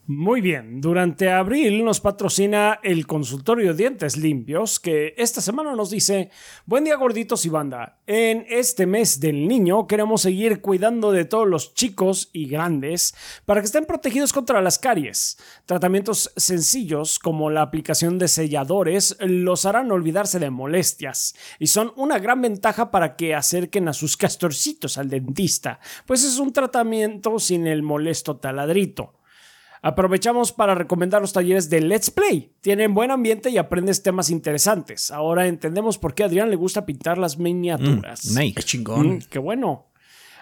Muy 0.07 0.40
bien, 0.40 0.82
durante 0.82 1.32
abril 1.32 1.84
nos 1.84 1.99
patrocina 1.99 2.80
el 2.84 3.07
consultorio 3.07 3.73
dientes 3.73 4.18
limpios 4.18 4.80
que 4.80 5.15
esta 5.18 5.41
semana 5.41 5.73
nos 5.73 5.90
dice, 5.90 6.30
buen 6.68 6.84
día 6.84 6.95
gorditos 6.95 7.44
y 7.48 7.49
banda, 7.49 7.98
en 8.06 8.45
este 8.48 8.86
mes 8.86 9.19
del 9.19 9.48
niño 9.48 9.88
queremos 9.88 10.22
seguir 10.22 10.61
cuidando 10.61 11.11
de 11.11 11.26
todos 11.26 11.48
los 11.48 11.73
chicos 11.73 12.30
y 12.34 12.45
grandes 12.48 13.15
para 13.45 13.61
que 13.61 13.65
estén 13.65 13.86
protegidos 13.86 14.32
contra 14.32 14.61
las 14.61 14.77
caries. 14.77 15.40
Tratamientos 15.65 16.32
sencillos 16.36 17.18
como 17.18 17.49
la 17.49 17.64
aplicación 17.64 18.19
de 18.19 18.27
selladores 18.27 19.18
los 19.22 19.65
harán 19.65 19.91
olvidarse 19.91 20.38
de 20.38 20.52
molestias 20.52 21.34
y 21.57 21.65
son 21.65 21.91
una 21.95 22.19
gran 22.19 22.44
ventaja 22.44 22.91
para 22.91 23.15
que 23.15 23.34
acerquen 23.34 23.88
a 23.88 23.94
sus 23.94 24.18
castorcitos 24.18 24.99
al 24.99 25.10
dentista, 25.10 25.80
pues 26.06 26.23
es 26.23 26.38
un 26.38 26.53
tratamiento 26.53 27.40
sin 27.40 27.65
el 27.65 27.82
molesto 27.82 28.38
taladrito. 28.38 29.15
Aprovechamos 29.86 30.52
para 30.52 30.74
recomendar 30.74 31.22
los 31.22 31.32
talleres 31.32 31.70
de 31.70 31.80
Let's 31.80 32.10
Play. 32.10 32.52
Tienen 32.62 32.95
buen 32.95 33.12
ambiente 33.12 33.52
y 33.52 33.60
aprendes 33.60 34.02
temas 34.02 34.32
interesantes. 34.32 35.12
Ahora 35.12 35.45
entendemos 35.45 35.99
por 35.99 36.16
qué 36.16 36.24
a 36.24 36.26
Adrián 36.26 36.49
le 36.49 36.56
gusta 36.56 36.88
pintar 36.88 37.20
las 37.20 37.38
miniaturas. 37.38 38.26
Mm, 38.26 38.40
nice. 38.40 38.60
Es 38.60 38.66
chingón. 38.66 39.07
Mm, 39.07 39.20
qué 39.30 39.38
bueno. 39.38 39.91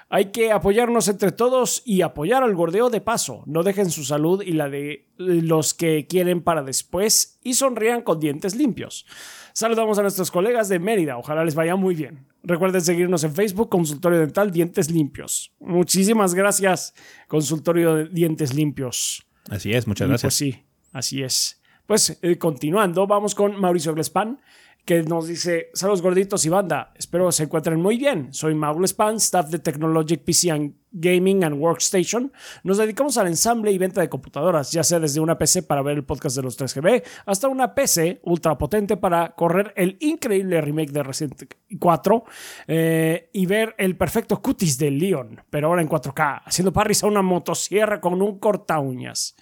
Hay 0.07 0.31
que 0.31 0.53
apoyarnos 0.53 1.09
entre 1.09 1.33
todos 1.33 1.81
y 1.83 2.03
apoyar 2.03 2.41
al 2.41 2.55
gordeo 2.55 2.89
de 2.89 3.01
paso. 3.01 3.43
No 3.45 3.63
dejen 3.63 3.91
su 3.91 4.05
salud 4.05 4.41
y 4.41 4.53
la 4.53 4.69
de 4.69 5.09
los 5.17 5.73
que 5.73 6.07
quieren 6.07 6.41
para 6.41 6.63
después 6.63 7.37
y 7.43 7.55
sonrían 7.55 8.01
con 8.01 8.21
dientes 8.21 8.55
limpios. 8.55 9.05
Saludamos 9.51 9.99
a 9.99 10.03
nuestros 10.03 10.31
colegas 10.31 10.69
de 10.69 10.79
Mérida. 10.79 11.17
Ojalá 11.17 11.43
les 11.43 11.55
vaya 11.55 11.75
muy 11.75 11.95
bien. 11.95 12.27
Recuerden 12.43 12.79
seguirnos 12.79 13.25
en 13.25 13.35
Facebook, 13.35 13.67
Consultorio 13.67 14.19
Dental 14.19 14.51
Dientes 14.51 14.89
Limpios. 14.89 15.53
Muchísimas 15.59 16.33
gracias, 16.33 16.93
Consultorio 17.27 17.95
de 17.95 18.05
Dientes 18.05 18.53
Limpios. 18.53 19.27
Así 19.49 19.73
es, 19.73 19.87
muchas 19.87 20.05
Y 20.05 20.09
gracias. 20.09 20.21
Pues 20.31 20.35
sí, 20.35 20.63
así 20.91 21.23
es. 21.23 21.61
Pues 21.85 22.17
eh, 22.21 22.37
continuando, 22.37 23.05
vamos 23.07 23.35
con 23.35 23.59
Mauricio 23.59 23.93
Glespan, 23.93 24.39
que 24.85 25.03
nos 25.03 25.27
dice: 25.27 25.69
Saludos 25.73 26.01
gorditos 26.01 26.45
y 26.45 26.49
banda, 26.49 26.93
espero 26.95 27.29
se 27.33 27.43
encuentren 27.43 27.81
muy 27.81 27.97
bien. 27.97 28.33
Soy 28.33 28.55
Mau 28.55 28.73
Glespan, 28.75 29.17
staff 29.17 29.49
de 29.49 29.59
Technologic 29.59 30.23
PC 30.23 30.51
and 30.51 30.75
Gaming 30.93 31.43
and 31.43 31.59
Workstation. 31.59 32.31
Nos 32.63 32.77
dedicamos 32.77 33.17
al 33.17 33.27
ensamble 33.27 33.69
y 33.69 33.77
venta 33.77 33.99
de 33.99 34.07
computadoras, 34.07 34.71
ya 34.71 34.81
sea 34.81 35.01
desde 35.01 35.19
una 35.19 35.37
PC 35.37 35.63
para 35.63 35.81
ver 35.81 35.97
el 35.97 36.05
podcast 36.05 36.37
de 36.37 36.43
los 36.43 36.57
3GB 36.57 37.03
hasta 37.25 37.49
una 37.49 37.75
PC 37.75 38.21
ultra 38.23 38.57
potente 38.57 38.95
para 38.95 39.35
correr 39.35 39.73
el 39.75 39.97
increíble 39.99 40.61
remake 40.61 40.91
de 40.91 41.03
Resident 41.03 41.53
4 41.77 42.23
eh, 42.67 43.29
y 43.33 43.45
ver 43.45 43.75
el 43.77 43.97
perfecto 43.97 44.41
cutis 44.41 44.77
de 44.77 44.89
Leon, 44.89 45.41
pero 45.49 45.67
ahora 45.67 45.81
en 45.81 45.89
4K, 45.89 46.43
haciendo 46.45 46.71
parries 46.71 47.03
a 47.03 47.07
una 47.07 47.21
motosierra 47.21 47.99
con 47.99 48.21
un 48.21 48.39
corta 48.39 48.79
uñas. 48.79 49.35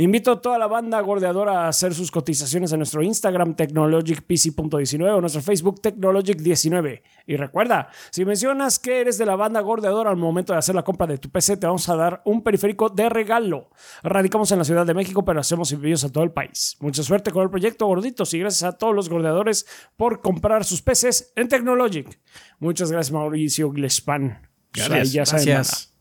Invito 0.00 0.30
a 0.30 0.40
toda 0.40 0.58
la 0.58 0.68
banda 0.68 1.00
gordeadora 1.00 1.64
a 1.64 1.68
hacer 1.68 1.92
sus 1.92 2.12
cotizaciones 2.12 2.70
en 2.70 2.78
nuestro 2.78 3.02
Instagram 3.02 3.56
technologicpc.19 3.56 5.16
o 5.16 5.20
nuestro 5.20 5.42
Facebook 5.42 5.80
technologic19. 5.80 7.02
Y 7.26 7.36
recuerda, 7.36 7.88
si 8.12 8.24
mencionas 8.24 8.78
que 8.78 9.00
eres 9.00 9.18
de 9.18 9.26
la 9.26 9.34
banda 9.34 9.58
gordeadora 9.60 10.10
al 10.10 10.16
momento 10.16 10.52
de 10.52 10.60
hacer 10.60 10.76
la 10.76 10.84
compra 10.84 11.08
de 11.08 11.18
tu 11.18 11.30
PC, 11.30 11.56
te 11.56 11.66
vamos 11.66 11.88
a 11.88 11.96
dar 11.96 12.22
un 12.26 12.44
periférico 12.44 12.90
de 12.90 13.08
regalo. 13.08 13.70
Radicamos 14.04 14.52
en 14.52 14.58
la 14.58 14.64
Ciudad 14.64 14.86
de 14.86 14.94
México, 14.94 15.24
pero 15.24 15.40
hacemos 15.40 15.72
envíos 15.72 16.04
a 16.04 16.12
todo 16.12 16.22
el 16.22 16.30
país. 16.30 16.76
Mucha 16.78 17.02
suerte 17.02 17.32
con 17.32 17.42
el 17.42 17.50
proyecto, 17.50 17.84
gorditos, 17.86 18.32
y 18.34 18.38
gracias 18.38 18.72
a 18.72 18.78
todos 18.78 18.94
los 18.94 19.08
gordeadores 19.08 19.66
por 19.96 20.20
comprar 20.20 20.64
sus 20.64 20.80
PCs 20.80 21.32
en 21.34 21.48
Technologic. 21.48 22.20
Muchas 22.60 22.92
gracias, 22.92 23.10
Mauricio 23.10 23.72
Glespan. 23.72 24.48
Gracias. 24.72 25.12
Ya 25.12 25.26
saben, 25.26 25.44
Gracias. 25.44 25.97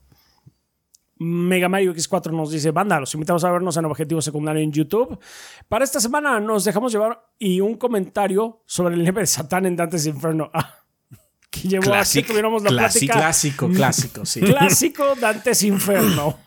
Mega 1.19 1.67
Mario 1.69 1.93
X4 1.93 2.31
nos 2.31 2.51
dice, 2.51 2.71
banda, 2.71 2.99
los 2.99 3.13
invitamos 3.13 3.43
a 3.43 3.51
vernos 3.51 3.75
en 3.77 3.85
Objetivo 3.85 4.21
Secundario 4.21 4.61
en 4.61 4.71
YouTube. 4.71 5.17
Para 5.67 5.83
esta 5.83 5.99
semana 5.99 6.39
nos 6.39 6.63
dejamos 6.65 6.91
llevar 6.91 7.25
y 7.39 7.61
un 7.61 7.75
comentario 7.75 8.61
sobre 8.65 8.95
el 8.95 9.01
nieve 9.03 9.21
de 9.21 9.27
Satán 9.27 9.65
en 9.65 9.75
Dantes 9.75 10.05
Inferno. 10.05 10.51
Ah, 10.59 10.73
que 11.49 11.69
llevó 11.69 11.81
a 11.81 11.85
que 11.85 11.89
Classic, 11.91 12.27
tuviéramos 12.27 12.61
la 12.61 12.69
classic, 12.69 13.03
plática 13.03 13.19
Clásico, 13.19 13.69
clásico, 13.73 14.25
sí. 14.25 14.41
clásico 14.41 15.03
Dantes 15.19 15.63
Inferno. 15.63 16.37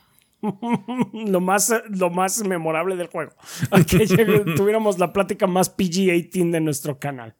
lo, 1.12 1.40
más, 1.40 1.72
lo 1.88 2.10
más 2.10 2.44
memorable 2.44 2.96
del 2.96 3.06
juego. 3.08 3.32
A 3.70 3.82
que 3.82 4.06
tuviéramos 4.56 4.98
la 4.98 5.12
plática 5.12 5.46
más 5.46 5.74
PG-18 5.76 6.50
de 6.50 6.60
nuestro 6.60 6.98
canal. 6.98 7.34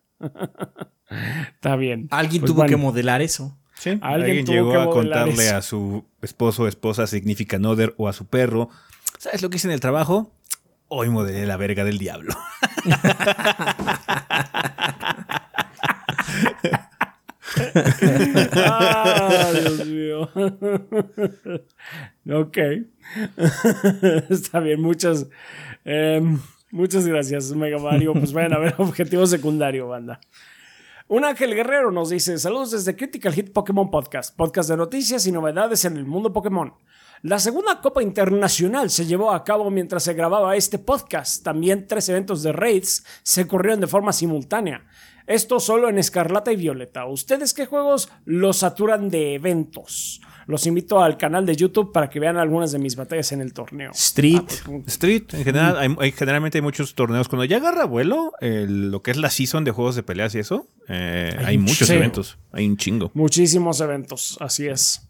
Está 1.55 1.77
bien. 1.77 2.09
Alguien 2.11 2.43
Pues 2.43 2.53
tuvo 2.53 2.65
que 2.67 2.77
modelar 2.77 3.23
eso. 3.23 3.59
Sí, 3.75 3.91
Alguien 4.03 4.39
alguien, 4.39 4.45
tuvo 4.45 4.55
llegó 4.55 4.73
que 4.73 4.79
a 4.79 4.87
contarle 4.87 5.47
eso. 5.47 5.57
a 5.57 5.63
su 5.63 6.05
esposo, 6.23 6.67
esposa, 6.69 7.07
significant 7.07 7.65
other 7.67 7.95
o 7.97 8.09
a 8.09 8.13
su 8.13 8.27
perro. 8.27 8.69
¿Sabes 9.19 9.43
lo 9.43 9.51
que 9.51 9.57
hice 9.57 9.69
en 9.69 9.75
el 9.75 9.81
trabajo? 9.81 10.33
Hoy 10.89 11.09
modelé 11.09 11.47
la 11.47 11.57
verga 11.57 11.85
del 11.85 11.99
diablo. 11.99 12.35
Ah, 18.55 19.53
Dios 19.53 19.87
mío. 19.87 20.29
ok. 22.31 22.59
Está 24.31 24.61
bien, 24.61 24.81
muchas, 24.81 25.27
em, 25.85 26.39
muchas 26.71 27.07
gracias, 27.07 27.53
Mega 27.53 27.79
Mario. 27.79 28.13
Pues 28.15 28.33
vayan 28.33 28.55
a 28.55 28.59
ver 28.59 28.75
objetivo 28.79 29.27
secundario, 29.27 29.89
banda. 29.89 30.21
Un 31.13 31.25
Ángel 31.25 31.57
Guerrero 31.57 31.91
nos 31.91 32.11
dice: 32.11 32.39
Saludos 32.39 32.71
desde 32.71 32.95
Critical 32.95 33.35
Hit 33.35 33.53
Pokémon 33.53 33.91
Podcast, 33.91 34.37
podcast 34.37 34.71
de 34.71 34.77
noticias 34.77 35.27
y 35.27 35.33
novedades 35.33 35.85
en 35.85 35.97
el 35.97 36.05
mundo 36.05 36.33
Pokémon. 36.33 36.73
La 37.23 37.41
segunda 37.41 37.81
Copa 37.81 38.01
Internacional 38.01 38.91
se 38.91 39.07
llevó 39.07 39.33
a 39.33 39.43
cabo 39.43 39.73
mientras 39.73 40.05
se 40.05 40.15
grababa 40.15 40.55
este 40.55 40.79
podcast. 40.79 41.43
También 41.43 41.89
tres 41.89 42.09
eventos 42.11 42.45
de 42.45 42.53
raids 42.53 43.05
se 43.25 43.49
corrieron 43.49 43.81
de 43.81 43.89
forma 43.89 44.13
simultánea. 44.13 44.87
Esto 45.27 45.59
solo 45.59 45.89
en 45.89 45.99
Escarlata 45.99 46.53
y 46.53 46.57
Violeta. 46.57 47.05
¿Ustedes 47.07 47.55
qué 47.55 47.67
juegos 47.67 48.09
los 48.25 48.59
saturan 48.59 49.11
de 49.11 49.35
eventos? 49.35 50.21
Los 50.47 50.67
invito 50.67 51.03
al 51.03 51.17
canal 51.17 51.47
de 51.47 51.55
YouTube 51.55 51.93
para 51.93 52.09
que 52.11 52.19
vean 52.19 52.37
algunas 52.37 52.73
de 52.73 52.79
mis 52.79 52.97
batallas 52.97 53.31
en 53.33 53.41
el 53.41 53.53
torneo. 53.53 53.91
Street. 53.93 54.43
Street, 54.87 55.25
en 55.33 55.45
general, 55.45 55.79
hay, 55.79 55.95
hay- 55.99 56.13
generalmente 56.13 56.59
hay 56.59 56.63
muchos 56.63 56.95
torneos. 56.95 57.29
Cuando 57.29 57.45
ya 57.45 57.59
agarra 57.59 57.85
vuelo, 57.85 58.33
el- 58.41 58.91
lo 58.91 59.03
que 59.03 59.11
es 59.13 59.17
la 59.17 59.31
season 59.31 59.65
de 59.65 59.71
juegos 59.71 59.95
de 59.97 60.03
peleas 60.03 60.35
y 60.35 60.39
eso, 60.41 60.67
eh, 60.89 61.37
hay, 61.45 61.59
muchos 61.59 61.89
eventos. 61.91 62.39
Hay 62.53 62.67
un 62.67 62.77
chingo. 62.77 63.11
Muchísimos 63.15 63.81
eventos, 63.81 64.37
así 64.41 64.67
es. 64.67 65.09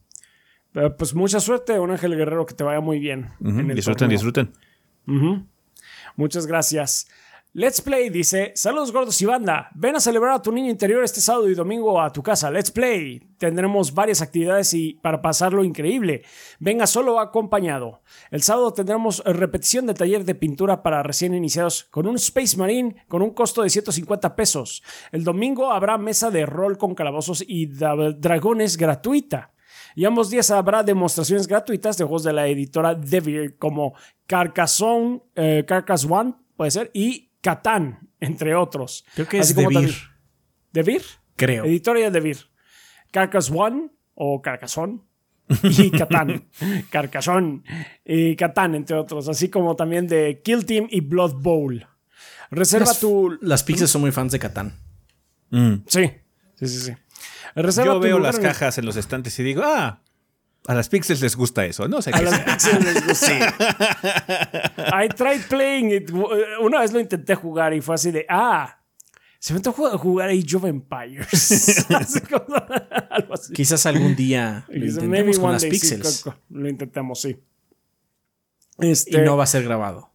Pero, 0.73 0.97
pues 0.97 1.15
mucha 1.15 1.41
suerte, 1.41 1.79
un 1.81 1.91
Ángel 1.91 2.17
Guerrero, 2.17 2.47
que 2.47 2.55
te 2.55 2.63
vaya 2.65 2.81
muy 2.81 2.99
bien. 2.99 3.31
En 3.45 3.71
el 3.71 3.77
Disfruten, 3.77 4.09
torneo. 4.09 4.17
disfruten. 4.17 4.53
Ujú. 5.07 5.47
Muchas 6.17 6.47
gracias. 6.47 7.09
Let's 7.53 7.81
Play 7.81 8.11
dice: 8.11 8.53
Saludos 8.55 8.93
gordos 8.93 9.21
y 9.21 9.27
banda. 9.27 9.71
Ven 9.75 9.97
a 9.97 10.01
celebrar 10.01 10.35
a 10.35 10.41
tu 10.43 10.53
niño 10.53 10.71
interior 10.71 11.03
este 11.03 11.21
sábado 11.21 11.51
y 11.51 11.57
domingo 11.57 12.01
a 12.01 12.13
tu 12.13 12.23
casa. 12.23 12.49
Let's 12.49 12.71
Play. 12.71 13.19
Tendremos 13.39 13.93
varias 13.93 14.23
actividades 14.23 14.73
y 14.73 15.01
para 15.03 15.21
pasarlo 15.21 15.65
increíble. 15.65 16.23
Venga 16.61 16.87
solo 16.87 17.19
acompañado. 17.19 18.03
El 18.31 18.45
sábado 18.45 18.73
tendremos 18.73 19.21
repetición 19.25 19.87
del 19.87 19.97
taller 19.97 20.25
de 20.25 20.37
pintura 20.37 20.85
para 20.85 21.03
recién 21.03 21.35
iniciados 21.35 21.89
con 21.91 22.07
un 22.07 22.15
Space 22.15 22.57
Marine 22.57 23.05
con 23.09 23.21
un 23.21 23.31
costo 23.31 23.63
de 23.63 23.71
150 23.71 24.37
pesos. 24.37 24.85
El 25.11 25.25
domingo 25.25 25.73
habrá 25.73 25.99
mesa 25.99 26.31
de 26.31 26.47
rol 26.47 26.79
con 26.79 26.95
calabozos 26.95 27.43
y 27.45 27.67
dragones 27.67 28.77
gratuita. 28.77 29.51
Y 29.97 30.05
ambos 30.05 30.31
días 30.31 30.53
habrá 30.53 30.85
demostraciones 30.85 31.49
gratuitas 31.49 31.99
de 31.99 32.05
juegos 32.05 32.23
de 32.23 32.33
la 32.33 32.47
editora 32.47 32.95
Devir 32.95 33.59
como 33.59 33.95
Carcassonne, 34.29 35.21
eh, 35.35 35.65
Carcass 35.67 36.07
One, 36.09 36.35
puede 36.57 36.71
ser, 36.71 36.93
y 36.95 37.30
Catán, 37.41 38.11
entre 38.21 38.55
otros. 38.55 39.05
Creo 39.15 39.29
que 39.29 39.39
es 39.39 39.47
Así 39.47 39.55
como 39.55 39.71
Devir. 39.71 39.95
¿Devir? 40.73 41.03
Creo. 41.37 41.65
Editorial 41.65 42.13
Devir. 42.13 42.39
Carcass 43.11 43.51
One 43.51 43.91
o 44.15 44.41
Carcassonne 44.43 45.01
y 45.63 45.91
Catán. 45.99 46.49
Carcassonne 46.91 47.63
y 48.05 48.37
Catán, 48.37 48.75
entre 48.75 48.97
otros. 48.97 49.29
Así 49.29 49.49
como 49.49 49.77
también 49.77 50.07
de 50.07 50.41
Kill 50.45 50.65
Team 50.67 50.87
y 50.91 51.01
Blood 51.01 51.35
Bowl. 51.41 51.87
Reserva 52.51 52.87
Las, 52.87 53.01
tu... 53.01 53.39
las 53.41 53.63
pizzas 53.63 53.91
son 53.91 54.03
muy 54.03 54.13
fans 54.13 54.33
de 54.33 54.39
Catán. 54.39 54.75
Mm. 55.51 55.75
Sí, 55.87 56.11
sí, 56.57 56.67
sí. 56.67 56.81
sí. 56.81 56.93
Reserva 57.55 57.95
Yo 57.95 58.01
veo 58.01 58.19
las 58.19 58.39
cajas 58.39 58.79
en 58.79 58.87
los 58.87 58.97
estantes 58.97 59.39
y 59.39 59.43
digo, 59.43 59.63
ah, 59.65 60.03
a 60.67 60.75
las 60.75 60.89
Pixels 60.89 61.21
les 61.21 61.37
gusta 61.37 61.65
eso. 61.65 61.89
No 61.89 62.01
sé 62.03 62.11
A 62.15 62.19
qué 62.19 62.25
las 62.25 62.35
sea. 62.35 62.45
Pixels 62.45 62.85
les 62.85 63.07
gusta. 63.07 63.55
I 65.05 65.09
tried 65.09 65.43
playing 65.49 65.91
it. 65.93 66.11
Una 66.61 66.81
vez 66.81 66.93
lo 66.93 67.01
intenté 67.01 67.35
jugar 67.35 67.73
y 67.75 67.81
fue 67.81 67.95
así 67.95 68.11
de, 68.11 68.27
ah, 68.29 68.79
se 69.39 69.53
me 69.55 69.59
antojó 69.59 69.97
jugar 69.99 70.29
Age 70.29 70.57
of 70.57 70.65
Empires. 70.67 71.87
Así 71.91 72.21
como- 72.21 72.45
algo 73.11 73.35
así. 73.35 73.53
Quizás 73.55 73.87
algún 73.87 74.15
día 74.15 74.65
lo 74.69 74.85
intentemos 74.87 75.39
con 75.39 75.53
las 75.53 75.63
sí, 75.63 75.71
pixels. 75.71 76.23
co- 76.25 76.35
lo 76.51 76.69
intentamos, 76.69 77.21
sí. 77.23 77.39
y 78.81 78.91
Este, 78.91 79.23
no 79.23 79.37
va 79.39 79.45
a 79.45 79.47
ser 79.47 79.65
grabado. 79.65 80.11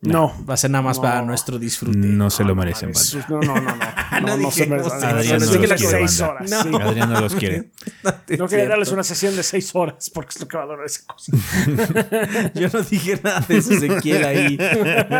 no. 0.00 0.32
Va 0.48 0.54
a 0.54 0.56
ser 0.56 0.70
nada 0.70 0.82
más 0.82 0.96
No. 0.96 1.02
para 1.02 1.22
nuestro 1.22 1.58
disfrute. 1.58 1.98
No 1.98 2.30
se 2.30 2.42
lo 2.44 2.54
merecen, 2.54 2.88
banda. 2.92 3.00
Sus- 3.00 3.28
No, 3.28 3.40
no, 3.40 3.54
no, 3.60 3.76
no. 4.20 4.36
No, 4.36 4.50
se 4.50 4.66
me- 4.66 4.76
Adrián 4.76 5.38
no, 5.40 5.46
los 5.46 5.56
quiere, 5.56 5.78
seis 5.78 6.20
banda. 6.20 6.34
horas. 6.34 6.50
No. 6.50 6.62
sí. 6.62 6.70
Adrián 6.82 7.12
no 7.12 7.20
los 7.20 7.34
quiere. 7.34 7.70
No 8.38 8.46
quería 8.46 8.68
darles 8.68 8.90
una 8.92 9.02
sesión 9.02 9.34
de 9.36 9.42
seis 9.42 9.70
horas 9.74 10.10
porque 10.10 10.30
es 10.34 10.40
lo 10.40 10.46
que 10.48 10.56
va 10.56 10.64
a 10.64 10.66
durar 10.66 10.84
esa 10.86 11.00
cosa. 11.06 11.32
Yo 12.54 12.68
no 12.72 12.82
dije 12.82 13.18
nada 13.22 13.40
de 13.48 13.56
eso, 13.56 13.72
Ezequiel 13.72 14.24
ahí. 14.24 14.58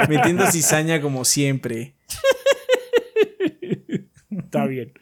Metiendo 0.08 0.46
cizaña 0.50 1.00
como 1.00 1.24
siempre. 1.24 1.94
Está 4.30 4.66
bien. 4.66 4.92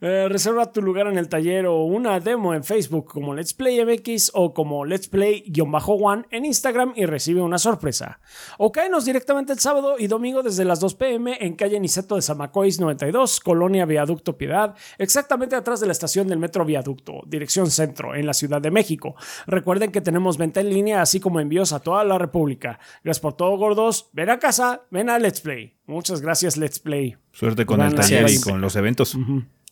Eh, 0.00 0.28
reserva 0.30 0.72
tu 0.72 0.80
lugar 0.80 1.08
en 1.08 1.18
el 1.18 1.28
taller 1.28 1.66
o 1.66 1.84
una 1.84 2.18
demo 2.20 2.54
en 2.54 2.64
Facebook 2.64 3.06
como 3.06 3.34
Let's 3.34 3.52
Play 3.52 3.84
MX 3.84 4.30
o 4.32 4.54
como 4.54 4.86
Let's 4.86 5.08
Play-One 5.08 6.24
en 6.30 6.44
Instagram 6.46 6.94
y 6.96 7.04
recibe 7.04 7.42
una 7.42 7.58
sorpresa. 7.58 8.20
O 8.56 8.72
cáenos 8.72 9.04
directamente 9.04 9.52
el 9.52 9.58
sábado 9.58 9.96
y 9.98 10.06
domingo 10.06 10.42
desde 10.42 10.64
las 10.64 10.80
2 10.80 10.94
pm 10.94 11.36
en 11.40 11.54
calle 11.54 11.78
Niceto 11.78 12.16
de 12.16 12.22
Zamacois 12.22 12.80
92, 12.80 13.40
Colonia 13.40 13.84
Viaducto 13.84 14.38
Piedad, 14.38 14.74
exactamente 14.96 15.54
atrás 15.54 15.80
de 15.80 15.86
la 15.86 15.92
estación 15.92 16.28
del 16.28 16.38
Metro 16.38 16.64
Viaducto, 16.64 17.20
dirección 17.26 17.70
centro, 17.70 18.14
en 18.14 18.24
la 18.24 18.32
Ciudad 18.32 18.62
de 18.62 18.70
México. 18.70 19.16
Recuerden 19.46 19.92
que 19.92 20.00
tenemos 20.00 20.38
venta 20.38 20.60
en 20.60 20.70
línea 20.70 21.02
así 21.02 21.20
como 21.20 21.40
envíos 21.40 21.72
a 21.72 21.80
toda 21.80 22.04
la 22.04 22.16
República. 22.16 22.78
Gracias 23.04 23.20
por 23.20 23.34
todo, 23.34 23.56
gordos. 23.58 24.08
Ven 24.12 24.30
a 24.30 24.38
casa, 24.38 24.82
ven 24.90 25.10
a 25.10 25.18
Let's 25.18 25.42
Play. 25.42 25.76
Muchas 25.86 26.22
gracias, 26.22 26.56
Let's 26.56 26.78
Play. 26.78 27.16
Suerte 27.32 27.66
con 27.66 27.80
el 27.82 27.94
taller 27.94 28.30
y 28.30 28.40
con 28.40 28.60
los 28.60 28.76
eventos. 28.76 29.16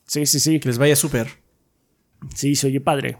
Sí, 0.09 0.26
sí, 0.26 0.40
sí. 0.40 0.59
Que 0.59 0.70
les 0.70 0.78
vaya 0.78 0.97
súper. 0.97 1.28
Sí, 2.35 2.56
se 2.56 2.66
oye 2.66 2.80
padre. 2.80 3.18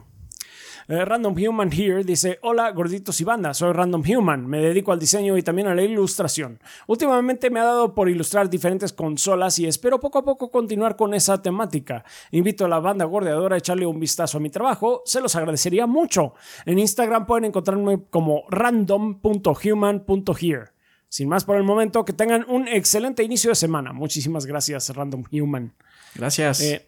Eh, 0.89 1.05
Random 1.05 1.37
Human 1.37 1.71
Here 1.71 2.03
dice: 2.03 2.39
Hola, 2.41 2.73
gorditos 2.73 3.21
y 3.21 3.25
banda, 3.25 3.53
soy 3.53 3.75
Random 3.75 4.03
Human. 4.09 4.47
Me 4.47 4.61
dedico 4.61 4.91
al 4.91 4.99
diseño 4.99 5.37
y 5.37 5.43
también 5.43 5.69
a 5.69 5.75
la 5.75 5.83
ilustración. 5.83 6.59
Últimamente 6.87 7.51
me 7.51 7.61
ha 7.61 7.65
dado 7.65 7.95
por 7.95 8.09
ilustrar 8.09 8.49
diferentes 8.49 8.95
consolas 8.95 9.59
y 9.59 9.67
espero 9.67 10.01
poco 10.01 10.21
a 10.21 10.25
poco 10.25 10.51
continuar 10.51 10.97
con 10.97 11.13
esa 11.13 11.43
temática. 11.43 12.07
Invito 12.31 12.65
a 12.65 12.69
la 12.69 12.81
banda 12.81 13.05
gordeadora 13.05 13.57
a 13.57 13.59
echarle 13.59 13.85
un 13.85 14.01
vistazo 14.01 14.39
a 14.39 14.41
mi 14.41 14.49
trabajo, 14.49 15.03
se 15.05 15.21
los 15.21 15.37
agradecería 15.37 15.87
mucho. 15.87 16.33
En 16.65 16.79
Instagram 16.79 17.27
pueden 17.27 17.45
encontrarme 17.45 18.05
como 18.09 18.45
random.human.here. 18.49 20.71
Sin 21.11 21.29
más 21.29 21.45
por 21.45 21.57
el 21.57 21.65
momento, 21.65 22.07
que 22.07 22.15
tengan 22.15 22.47
un 22.49 22.67
excelente 22.67 23.23
inicio 23.23 23.51
de 23.51 23.57
semana. 23.57 23.93
Muchísimas 23.93 24.47
gracias, 24.47 24.89
Random 24.95 25.25
Human. 25.31 25.75
Gracias. 26.19 26.61
Eh, 26.61 26.87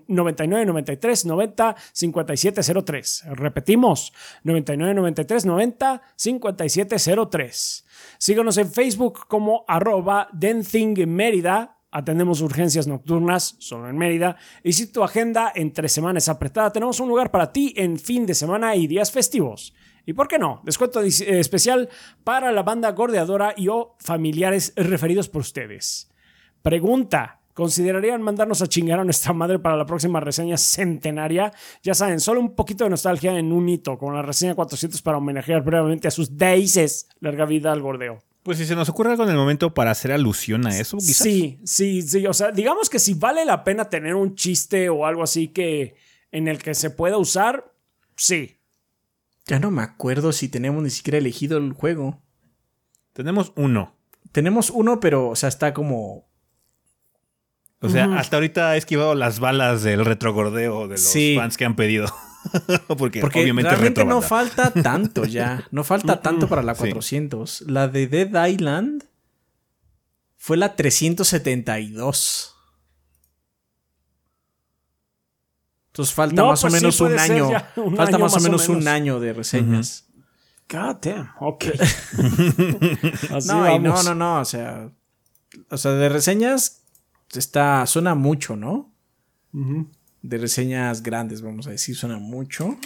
99 0.06 0.66
93 0.66 1.24
90 1.24 1.76
5703. 1.92 3.24
Repetimos, 3.30 4.12
99 4.44 4.94
93 4.94 5.46
90 5.46 6.02
5703. 6.16 7.86
Síganos 8.18 8.58
en 8.58 8.70
Facebook 8.70 9.26
como 9.28 9.64
arroba 9.66 10.28
Denthing 10.32 11.08
Mérida. 11.08 11.78
Atendemos 11.90 12.42
urgencias 12.42 12.86
nocturnas 12.86 13.56
solo 13.58 13.88
en 13.88 13.96
Mérida. 13.96 14.36
Y 14.62 14.74
si 14.74 14.88
tu 14.88 15.02
agenda 15.02 15.50
entre 15.54 15.88
semanas 15.88 16.28
apretada, 16.28 16.70
tenemos 16.70 17.00
un 17.00 17.08
lugar 17.08 17.30
para 17.30 17.50
ti 17.50 17.72
en 17.76 17.98
fin 17.98 18.26
de 18.26 18.34
semana 18.34 18.76
y 18.76 18.86
días 18.86 19.10
festivos. 19.10 19.72
Y 20.06 20.12
por 20.12 20.28
qué 20.28 20.38
no, 20.38 20.62
descuento 20.64 21.02
eh, 21.02 21.08
especial 21.40 21.88
para 22.24 22.52
la 22.52 22.62
banda 22.62 22.92
gordeadora 22.92 23.52
y 23.56 23.68
o 23.68 23.96
familiares 23.98 24.72
referidos 24.76 25.28
por 25.28 25.40
ustedes. 25.40 26.10
Pregunta. 26.62 27.40
¿Considerarían 27.52 28.20
mandarnos 28.20 28.60
a 28.60 28.66
chingar 28.66 29.00
a 29.00 29.04
nuestra 29.04 29.32
madre 29.32 29.58
para 29.58 29.78
la 29.78 29.86
próxima 29.86 30.20
reseña 30.20 30.58
centenaria? 30.58 31.50
Ya 31.82 31.94
saben, 31.94 32.20
solo 32.20 32.38
un 32.38 32.54
poquito 32.54 32.84
de 32.84 32.90
nostalgia 32.90 33.38
en 33.38 33.50
un 33.50 33.66
hito, 33.66 33.96
con 33.96 34.14
la 34.14 34.20
reseña 34.20 34.54
400 34.54 35.00
para 35.00 35.16
homenajear 35.16 35.62
brevemente 35.62 36.06
a 36.06 36.10
sus 36.10 36.36
deices. 36.36 37.08
Larga 37.18 37.46
vida 37.46 37.72
al 37.72 37.80
gordeo. 37.80 38.18
Pues 38.42 38.58
si 38.58 38.66
se 38.66 38.76
nos 38.76 38.90
ocurre 38.90 39.12
algo 39.12 39.24
en 39.24 39.30
el 39.30 39.36
momento 39.36 39.72
para 39.72 39.90
hacer 39.90 40.12
alusión 40.12 40.66
a 40.66 40.78
eso, 40.78 40.98
quizás. 40.98 41.16
Sí, 41.16 41.58
sí, 41.64 42.02
sí. 42.02 42.26
O 42.26 42.34
sea, 42.34 42.52
digamos 42.52 42.90
que 42.90 42.98
si 42.98 43.14
vale 43.14 43.46
la 43.46 43.64
pena 43.64 43.88
tener 43.88 44.14
un 44.14 44.34
chiste 44.34 44.90
o 44.90 45.06
algo 45.06 45.22
así 45.22 45.48
que 45.48 45.96
en 46.32 46.48
el 46.48 46.62
que 46.62 46.74
se 46.74 46.90
pueda 46.90 47.16
usar, 47.16 47.72
sí. 48.16 48.55
Ya 49.46 49.60
no 49.60 49.70
me 49.70 49.82
acuerdo 49.82 50.32
si 50.32 50.48
tenemos 50.48 50.82
ni 50.82 50.90
siquiera 50.90 51.18
elegido 51.18 51.58
el 51.58 51.72
juego. 51.72 52.20
Tenemos 53.12 53.52
uno. 53.56 53.94
Tenemos 54.32 54.70
uno, 54.70 54.98
pero, 55.00 55.28
o 55.28 55.36
sea, 55.36 55.48
está 55.48 55.72
como. 55.72 56.26
O 57.80 57.88
sea, 57.88 58.06
hasta 58.18 58.36
ahorita 58.36 58.70
ha 58.70 58.76
esquivado 58.76 59.14
las 59.14 59.38
balas 59.38 59.82
del 59.82 60.04
retrogordeo 60.04 60.88
de 60.88 60.94
los 60.96 61.00
Sí. 61.00 61.36
fans 61.38 61.56
que 61.56 61.64
han 61.64 61.76
pedido. 61.76 62.06
Porque, 62.98 63.20
Porque 63.20 63.42
obviamente 63.42 63.70
realmente 63.70 64.04
no 64.04 64.22
falta 64.22 64.70
tanto 64.82 65.24
ya. 65.24 65.66
No 65.70 65.84
falta 65.84 66.20
tanto 66.20 66.48
para 66.48 66.62
la 66.62 66.74
Sí. 66.74 66.80
400. 66.80 67.62
La 67.62 67.86
de 67.88 68.06
Dead 68.08 68.46
Island 68.48 69.04
fue 70.36 70.56
la 70.56 70.74
372. 70.74 72.55
Entonces 75.96 76.14
falta 76.14 76.36
No, 76.42 76.48
más 76.48 76.60
pues 76.60 76.74
o 76.74 76.76
sí 76.76 76.82
menos 76.82 77.00
un 77.00 77.18
año. 77.18 77.48
un 77.76 77.96
falta 77.96 78.16
año 78.16 78.24
más 78.24 78.32
o 78.32 78.36
más 78.36 78.36
o 78.36 78.40
menos 78.44 78.68
un 78.68 78.86
año 78.86 79.18
de 79.18 79.32
reseñas. 79.32 80.04
God 80.68 80.96
damn. 81.00 81.30
Ok. 81.40 81.64
Así 83.32 83.48
No, 83.48 83.74
y 83.74 83.78
no, 83.78 84.02
no, 84.02 84.14
no. 84.14 84.40
O 84.40 84.44
sea. 84.44 84.90
O 85.70 85.78
sea, 85.78 85.92
de 85.92 86.10
reseñas 86.10 86.82
está. 87.32 87.86
Suena 87.86 88.14
mucho, 88.14 88.56
¿no? 88.56 88.92
De 90.20 90.36
reseñas 90.36 91.02
grandes, 91.02 91.40
vamos 91.40 91.66
a 91.66 91.70
decir, 91.70 91.96
suena 91.96 92.18
mucho. 92.18 92.76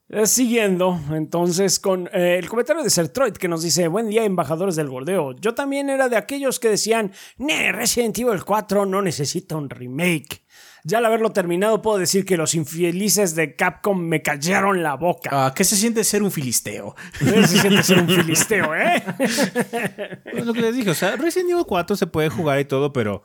Eh, 0.08 0.26
Siguiendo, 0.26 1.00
entonces, 1.10 1.80
con 1.80 2.08
eh, 2.12 2.38
el 2.38 2.48
comentario 2.48 2.82
de 2.84 2.90
Sertroid 2.90 3.32
que 3.32 3.48
nos 3.48 3.62
dice: 3.62 3.88
Buen 3.88 4.08
día, 4.08 4.24
embajadores 4.24 4.76
del 4.76 4.88
gordeo. 4.88 5.34
Yo 5.34 5.54
también 5.54 5.90
era 5.90 6.08
de 6.08 6.16
aquellos 6.16 6.60
que 6.60 6.68
decían: 6.68 7.12
Ne, 7.38 7.72
Resident 7.72 8.16
Evil 8.18 8.44
4 8.44 8.86
no 8.86 9.02
necesita 9.02 9.56
un 9.56 9.68
remake. 9.68 10.44
Ya 10.84 10.98
al 10.98 11.06
haberlo 11.06 11.32
terminado, 11.32 11.82
puedo 11.82 11.98
decir 11.98 12.24
que 12.24 12.36
los 12.36 12.54
infelices 12.54 13.34
de 13.34 13.56
Capcom 13.56 13.98
me 13.98 14.22
callaron 14.22 14.84
la 14.84 14.94
boca. 14.94 15.30
Ah, 15.32 15.52
¿Qué 15.52 15.64
se 15.64 15.74
siente 15.74 16.04
ser 16.04 16.22
un 16.22 16.30
filisteo? 16.30 16.94
Se 17.18 17.58
siente 17.58 17.82
ser 17.82 17.98
un 17.98 18.08
filisteo, 18.08 18.72
¿eh? 18.76 19.02
Pues 20.30 20.46
lo 20.46 20.54
que 20.54 20.60
les 20.60 20.76
dije, 20.76 20.90
o 20.90 20.94
sea, 20.94 21.16
Resident 21.16 21.50
Evil 21.50 21.64
4 21.66 21.96
se 21.96 22.06
puede 22.06 22.28
jugar 22.28 22.60
y 22.60 22.64
todo, 22.64 22.92
pero. 22.92 23.24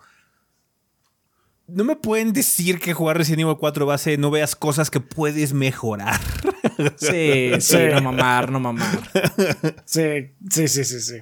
No 1.67 1.83
me 1.83 1.95
pueden 1.95 2.33
decir 2.33 2.79
que 2.79 2.93
jugar 2.93 3.17
Resident 3.17 3.41
Evil 3.41 3.57
4 3.57 3.85
base 3.85 4.17
no 4.17 4.29
veas 4.29 4.55
cosas 4.55 4.91
que 4.91 4.99
puedes 4.99 5.53
mejorar. 5.53 6.19
Sí, 6.97 7.51
sí, 7.59 7.77
no 7.93 8.01
mamar, 8.01 8.51
no 8.51 8.59
mamar. 8.59 8.99
Sí, 9.85 10.31
sí, 10.49 10.67
sí, 10.67 10.83
sí, 10.83 10.99
sí. 10.99 11.19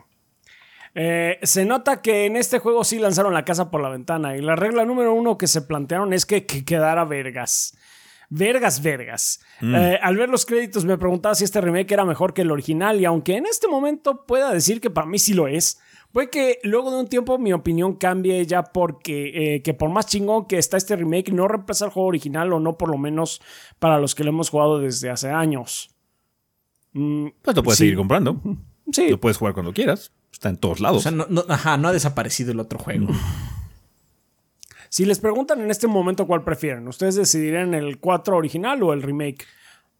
Eh, 0.95 1.39
se 1.43 1.65
nota 1.65 2.01
que 2.01 2.25
en 2.25 2.35
este 2.35 2.59
juego 2.59 2.83
sí 2.83 2.99
lanzaron 2.99 3.33
la 3.33 3.45
casa 3.45 3.69
por 3.69 3.81
la 3.81 3.89
ventana 3.89 4.35
y 4.35 4.41
la 4.41 4.55
regla 4.55 4.85
número 4.85 5.13
uno 5.13 5.37
que 5.37 5.47
se 5.47 5.61
plantearon 5.61 6.13
es 6.13 6.25
que, 6.25 6.45
que 6.45 6.65
quedara 6.65 7.05
vergas. 7.05 7.77
Vergas, 8.29 8.81
vergas. 8.83 9.41
Eh, 9.61 9.99
al 10.01 10.15
ver 10.15 10.29
los 10.29 10.45
créditos 10.45 10.85
me 10.85 10.97
preguntaba 10.97 11.33
si 11.35 11.43
este 11.43 11.61
remake 11.61 11.91
era 11.91 12.05
mejor 12.05 12.33
que 12.33 12.43
el 12.43 12.51
original 12.51 12.99
y 12.99 13.05
aunque 13.05 13.37
en 13.37 13.45
este 13.45 13.67
momento 13.67 14.25
pueda 14.25 14.51
decir 14.51 14.81
que 14.81 14.89
para 14.89 15.07
mí 15.07 15.17
sí 15.17 15.33
lo 15.33 15.47
es, 15.47 15.79
puede 16.11 16.29
que 16.29 16.59
luego 16.63 16.91
de 16.91 16.99
un 17.01 17.07
tiempo 17.07 17.37
mi 17.37 17.53
opinión 17.53 17.95
cambie 17.95 18.45
ya 18.45 18.63
porque 18.63 19.55
eh, 19.55 19.61
que 19.61 19.73
por 19.73 19.89
más 19.89 20.07
chingón 20.07 20.45
que 20.47 20.57
está 20.57 20.77
este 20.77 20.95
remake 20.95 21.31
no 21.31 21.47
reemplaza 21.47 21.85
el 21.85 21.91
juego 21.91 22.07
original 22.09 22.51
o 22.53 22.59
no 22.59 22.77
por 22.77 22.89
lo 22.89 22.97
menos 22.97 23.41
para 23.79 23.99
los 23.99 24.15
que 24.15 24.23
lo 24.23 24.29
hemos 24.31 24.49
jugado 24.49 24.79
desde 24.79 25.09
hace 25.09 25.29
años. 25.29 25.89
Mm, 26.93 27.27
Pues 27.41 27.55
lo 27.55 27.63
puedes 27.63 27.77
Sí. 27.77 27.83
seguir 27.85 27.97
comprando. 27.97 28.41
sí, 28.91 29.09
Lo 29.09 29.19
puedes 29.19 29.37
jugar 29.37 29.53
cuando 29.53 29.73
quieras. 29.73 30.11
Está 30.31 30.49
en 30.49 30.57
todos 30.57 30.79
lados. 30.79 30.97
O 30.97 31.01
sea, 31.01 31.11
no, 31.11 31.25
no- 31.29 31.43
ajá, 31.49 31.77
no 31.77 31.87
ha 31.87 31.91
desaparecido 31.93 32.51
el 32.51 32.59
otro 32.59 32.79
juego. 32.79 33.07
Si 34.91 35.05
les 35.05 35.19
preguntan 35.19 35.61
en 35.61 35.69
este 35.69 35.85
momento 35.87 36.25
cuál 36.25 36.43
prefieren, 36.43 36.87
¿ustedes 36.87 37.13
decidirían 37.13 37.75
el 37.75 37.99
4 37.99 38.35
original 38.35 38.81
o 38.81 38.91
el 38.91 39.03
remake? 39.03 39.45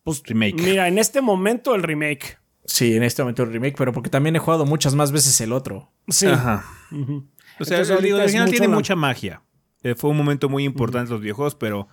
Pues, 0.03 0.23
Remake. 0.23 0.55
Mira, 0.63 0.87
en 0.87 0.97
este 0.97 1.21
momento 1.21 1.75
el 1.75 1.83
remake. 1.83 2.38
Sí, 2.71 2.95
en 2.95 3.01
este 3.03 3.23
momento 3.23 3.41
el 3.43 3.51
remake, 3.51 3.75
pero 3.77 3.91
porque 3.93 4.09
también 4.11 4.35
he 4.35 4.39
jugado 4.39 4.63
muchas 4.65 4.93
más 4.93 5.11
veces 5.11 5.39
el 5.41 5.51
otro. 5.53 5.91
Sí. 6.07 6.27
Ajá. 6.27 6.63
O 6.91 7.65
sea, 7.65 7.79
Entonces, 7.79 7.89
el 7.89 8.05
el 8.05 8.13
original 8.13 8.49
tiene 8.49 8.67
la- 8.67 8.75
mucha 8.75 8.95
magia. 8.95 9.41
Eh, 9.81 9.95
fue 9.95 10.11
un 10.11 10.17
momento 10.17 10.49
muy 10.49 10.65
importante 10.65 11.07
en 11.09 11.13
los 11.13 11.21
videojuegos, 11.21 11.55
pero 11.55 11.87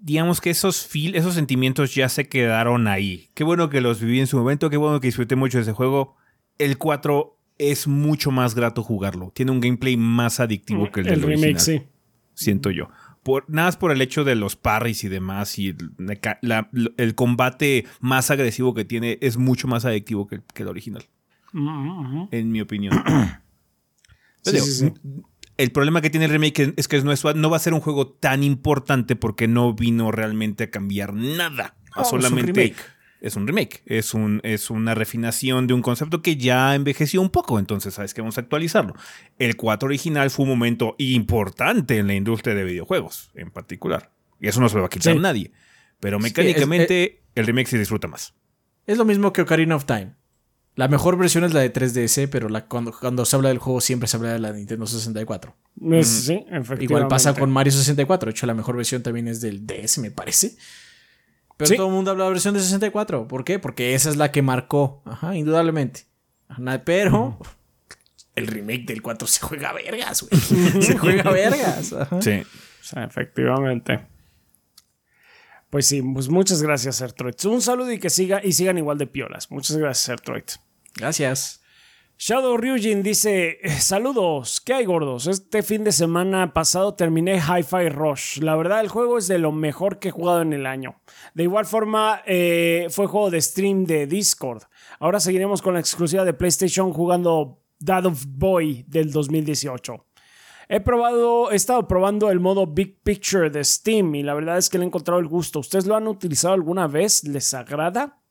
digamos 0.00 0.40
que 0.40 0.50
esos 0.50 0.84
feel, 0.86 1.14
esos 1.14 1.34
sentimientos 1.34 1.94
ya 1.94 2.08
se 2.08 2.28
quedaron 2.28 2.88
ahí. 2.88 3.30
Qué 3.34 3.44
bueno 3.44 3.68
que 3.70 3.80
los 3.80 4.00
viví 4.00 4.18
en 4.20 4.26
su 4.26 4.36
momento, 4.36 4.68
qué 4.70 4.76
bueno 4.76 5.00
que 5.00 5.08
disfruté 5.08 5.36
mucho 5.36 5.58
de 5.58 5.62
ese 5.62 5.72
juego. 5.72 6.16
El 6.58 6.78
4 6.78 7.38
es 7.58 7.86
mucho 7.86 8.30
más 8.30 8.54
grato 8.54 8.82
jugarlo. 8.82 9.30
Tiene 9.34 9.52
un 9.52 9.60
gameplay 9.60 9.96
más 9.96 10.40
adictivo 10.40 10.90
que 10.90 11.00
el, 11.00 11.06
el 11.08 11.12
del 11.20 11.22
remake, 11.22 11.54
original, 11.56 11.60
sí. 11.60 11.82
Siento 12.34 12.70
yo. 12.70 12.88
Por, 13.22 13.44
nada 13.48 13.68
más 13.68 13.76
por 13.76 13.92
el 13.92 14.02
hecho 14.02 14.24
de 14.24 14.34
los 14.34 14.56
parries 14.56 15.04
y 15.04 15.08
demás 15.08 15.58
y 15.58 15.68
el, 15.68 15.92
la- 16.40 16.68
el 16.96 17.14
combate 17.14 17.86
más 18.00 18.30
agresivo 18.30 18.74
que 18.74 18.84
tiene 18.84 19.18
es 19.20 19.36
mucho 19.36 19.68
más 19.68 19.84
adictivo 19.84 20.26
que 20.26 20.36
el, 20.36 20.42
que 20.54 20.62
el 20.64 20.68
original, 20.68 21.04
Ujú, 21.54 21.68
ujú. 21.68 22.28
en 22.32 22.50
mi 22.50 22.60
opinión. 22.60 22.94
Sí, 24.44 24.50
Digo, 24.54 24.64
sí, 24.64 24.72
sí. 24.72 24.92
El 25.56 25.70
problema 25.70 26.00
que 26.00 26.10
tiene 26.10 26.26
el 26.26 26.32
remake 26.32 26.74
es 26.76 26.88
que 26.88 27.00
no, 27.02 27.12
es- 27.12 27.22
no 27.36 27.48
va 27.48 27.56
a 27.56 27.60
ser 27.60 27.74
un 27.74 27.80
juego 27.80 28.08
tan 28.08 28.42
importante 28.42 29.14
porque 29.14 29.46
no 29.46 29.72
vino 29.72 30.10
realmente 30.10 30.64
a 30.64 30.70
cambiar 30.72 31.14
nada. 31.14 31.76
No, 31.94 32.02
es 32.02 32.12
un 32.12 32.22
solamente 32.22 32.52
remake. 32.52 32.76
Es 33.22 33.36
un 33.36 33.46
remake. 33.46 33.82
Es, 33.86 34.12
un, 34.12 34.40
es 34.44 34.68
una 34.68 34.94
refinación 34.94 35.66
de 35.66 35.72
un 35.74 35.80
concepto 35.80 36.20
que 36.20 36.36
ya 36.36 36.74
envejeció 36.74 37.22
un 37.22 37.30
poco. 37.30 37.58
Entonces, 37.58 37.94
sabes 37.94 38.12
que 38.12 38.20
vamos 38.20 38.36
a 38.36 38.42
actualizarlo. 38.42 38.94
El 39.38 39.56
4 39.56 39.86
original 39.86 40.28
fue 40.30 40.42
un 40.42 40.50
momento 40.50 40.94
importante 40.98 41.96
en 41.98 42.06
la 42.08 42.14
industria 42.14 42.54
de 42.54 42.64
videojuegos, 42.64 43.30
en 43.34 43.50
particular. 43.50 44.10
Y 44.40 44.48
eso 44.48 44.60
no 44.60 44.68
se 44.68 44.74
lo 44.74 44.82
va 44.82 44.86
a 44.88 44.90
quitar 44.90 45.14
Sí. 45.14 45.18
nadie. 45.20 45.52
Pero 46.00 46.18
Sí, 46.18 46.24
mecánicamente, 46.24 47.22
el 47.34 47.46
remake 47.46 47.68
se 47.68 47.78
disfruta 47.78 48.08
más. 48.08 48.34
Es 48.86 48.98
lo 48.98 49.04
mismo 49.04 49.32
que 49.32 49.40
Ocarina 49.42 49.76
of 49.76 49.84
Time. 49.86 50.14
La 50.74 50.88
mejor 50.88 51.16
versión 51.18 51.44
es 51.44 51.52
la 51.52 51.60
de 51.60 51.68
3DS, 51.72 52.28
pero 52.28 52.48
la, 52.48 52.64
cuando, 52.66 52.92
cuando 52.98 53.24
se 53.26 53.36
habla 53.36 53.50
del 53.50 53.58
juego 53.58 53.80
siempre 53.82 54.08
se 54.08 54.16
habla 54.16 54.32
de 54.32 54.38
la 54.38 54.52
de 54.52 54.58
Nintendo 54.58 54.86
64. 54.86 55.54
Es- 55.92 56.08
sí, 56.08 56.32
efectivamente. 56.48 56.84
Igual 56.84 57.08
pasa 57.08 57.34
con 57.34 57.50
Mario 57.50 57.72
64. 57.72 58.26
De 58.26 58.30
hecho, 58.30 58.46
la 58.46 58.54
mejor 58.54 58.76
versión 58.76 59.02
también 59.02 59.28
es 59.28 59.40
del 59.42 59.66
DS, 59.66 59.98
me 60.00 60.10
parece. 60.10 60.56
Pero 61.56 61.68
Sí. 61.68 61.76
todo 61.76 61.88
el 61.88 61.92
mundo 61.92 62.10
habla 62.10 62.24
de 62.24 62.30
la 62.30 62.32
versión 62.34 62.54
de 62.54 62.60
64. 62.60 63.28
¿Por 63.28 63.44
qué? 63.44 63.58
Porque 63.58 63.94
esa 63.94 64.10
es 64.10 64.16
la 64.16 64.32
que 64.32 64.42
marcó. 64.42 65.02
Ajá, 65.04 65.36
indudablemente. 65.36 66.06
Pero 66.84 67.38
el 68.34 68.46
remake 68.46 68.84
del 68.86 69.02
4 69.02 69.26
se 69.26 69.40
juega 69.40 69.70
a 69.70 69.72
vergas, 69.72 70.22
güey. 70.28 70.40
se 70.82 70.98
juega 70.98 71.30
a 71.30 71.32
vergas. 71.32 71.92
Ajá. 71.92 72.20
Sí. 72.20 72.42
Sí, 72.82 72.96
efectivamente. 72.98 74.06
Pues 75.70 75.86
sí, 75.86 76.02
pues 76.02 76.28
muchas 76.28 76.62
gracias, 76.62 77.00
Ertroid. 77.00 77.34
Un 77.46 77.62
saludo 77.62 77.90
y 77.92 77.98
que 77.98 78.10
siga 78.10 78.40
y 78.44 78.52
sigan 78.52 78.76
igual 78.76 78.98
de 78.98 79.06
piolas. 79.06 79.50
Muchas 79.50 79.76
gracias, 79.78 80.08
Ertroid. 80.10 80.42
Gracias. 80.96 81.61
Shadow 82.24 82.56
Ryujin 82.56 83.02
dice: 83.02 83.58
eh, 83.60 83.80
Saludos, 83.80 84.60
¿qué 84.60 84.74
hay 84.74 84.84
gordos? 84.84 85.26
Este 85.26 85.64
fin 85.64 85.82
de 85.82 85.90
semana 85.90 86.54
pasado 86.54 86.94
terminé 86.94 87.38
Hi-Fi 87.38 87.88
Rush. 87.88 88.38
La 88.38 88.54
verdad, 88.54 88.80
el 88.80 88.86
juego 88.86 89.18
es 89.18 89.26
de 89.26 89.40
lo 89.40 89.50
mejor 89.50 89.98
que 89.98 90.10
he 90.10 90.12
jugado 90.12 90.40
en 90.40 90.52
el 90.52 90.66
año. 90.66 91.02
De 91.34 91.42
igual 91.42 91.66
forma, 91.66 92.22
eh, 92.24 92.86
fue 92.90 93.08
juego 93.08 93.28
de 93.28 93.42
stream 93.42 93.86
de 93.86 94.06
Discord. 94.06 94.62
Ahora 95.00 95.18
seguiremos 95.18 95.62
con 95.62 95.74
la 95.74 95.80
exclusiva 95.80 96.24
de 96.24 96.32
PlayStation 96.32 96.92
jugando 96.92 97.64
Dad 97.80 98.06
of 98.06 98.24
Boy 98.28 98.84
del 98.86 99.10
2018. 99.10 100.06
He 100.68 100.78
probado, 100.78 101.50
he 101.50 101.56
estado 101.56 101.88
probando 101.88 102.30
el 102.30 102.38
modo 102.38 102.68
Big 102.68 103.02
Picture 103.02 103.50
de 103.50 103.64
Steam 103.64 104.14
y 104.14 104.22
la 104.22 104.34
verdad 104.34 104.58
es 104.58 104.70
que 104.70 104.78
le 104.78 104.84
he 104.84 104.86
encontrado 104.86 105.18
el 105.18 105.26
gusto. 105.26 105.58
¿Ustedes 105.58 105.86
lo 105.86 105.96
han 105.96 106.06
utilizado 106.06 106.54
alguna 106.54 106.86
vez? 106.86 107.24
¿Les 107.24 107.52
agrada? 107.52 108.21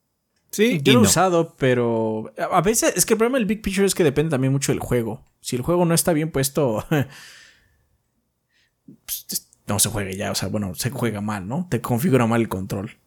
Sí, 0.52 0.82
Yo 0.84 0.94
lo 0.94 1.00
he 1.00 1.04
no. 1.04 1.08
usado, 1.10 1.56
pero 1.58 2.34
a 2.52 2.62
veces 2.62 2.94
es 2.98 3.06
que 3.06 3.14
el 3.14 3.18
problema 3.18 3.38
del 3.38 3.46
Big 3.48 3.62
Picture 3.62 3.86
es 3.86 3.96
que 3.96 4.04
depende 4.04 4.32
también 4.32 4.52
mucho 4.52 4.72
del 4.74 4.80
juego. 4.80 5.24
Si 5.40 5.56
el 5.56 5.62
juego 5.62 5.86
no 5.86 5.94
está 5.94 6.12
bien 6.14 6.30
puesto, 6.32 6.86
pues, 9.06 9.50
no 9.68 9.80
se 9.80 9.90
juega 9.90 10.12
ya. 10.12 10.32
O 10.32 10.36
sea, 10.36 10.50
bueno, 10.50 10.76
se 10.76 10.90
juega 10.90 11.22
mal, 11.22 11.48
¿no? 11.48 11.68
Te 11.70 11.80
configura 11.82 12.28
mal 12.28 12.42
el 12.42 12.50
control. 12.50 12.98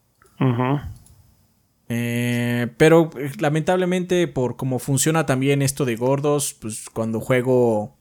Eh, 1.89 2.69
pero 2.79 3.11
eh, 3.19 3.31
lamentablemente, 3.39 4.27
por 4.27 4.57
cómo 4.57 4.79
funciona 4.79 5.27
también 5.27 5.61
esto 5.63 5.85
de 5.85 5.97
gordos, 5.97 6.55
pues 6.55 6.89
cuando 6.89 7.21
juego 7.21 7.95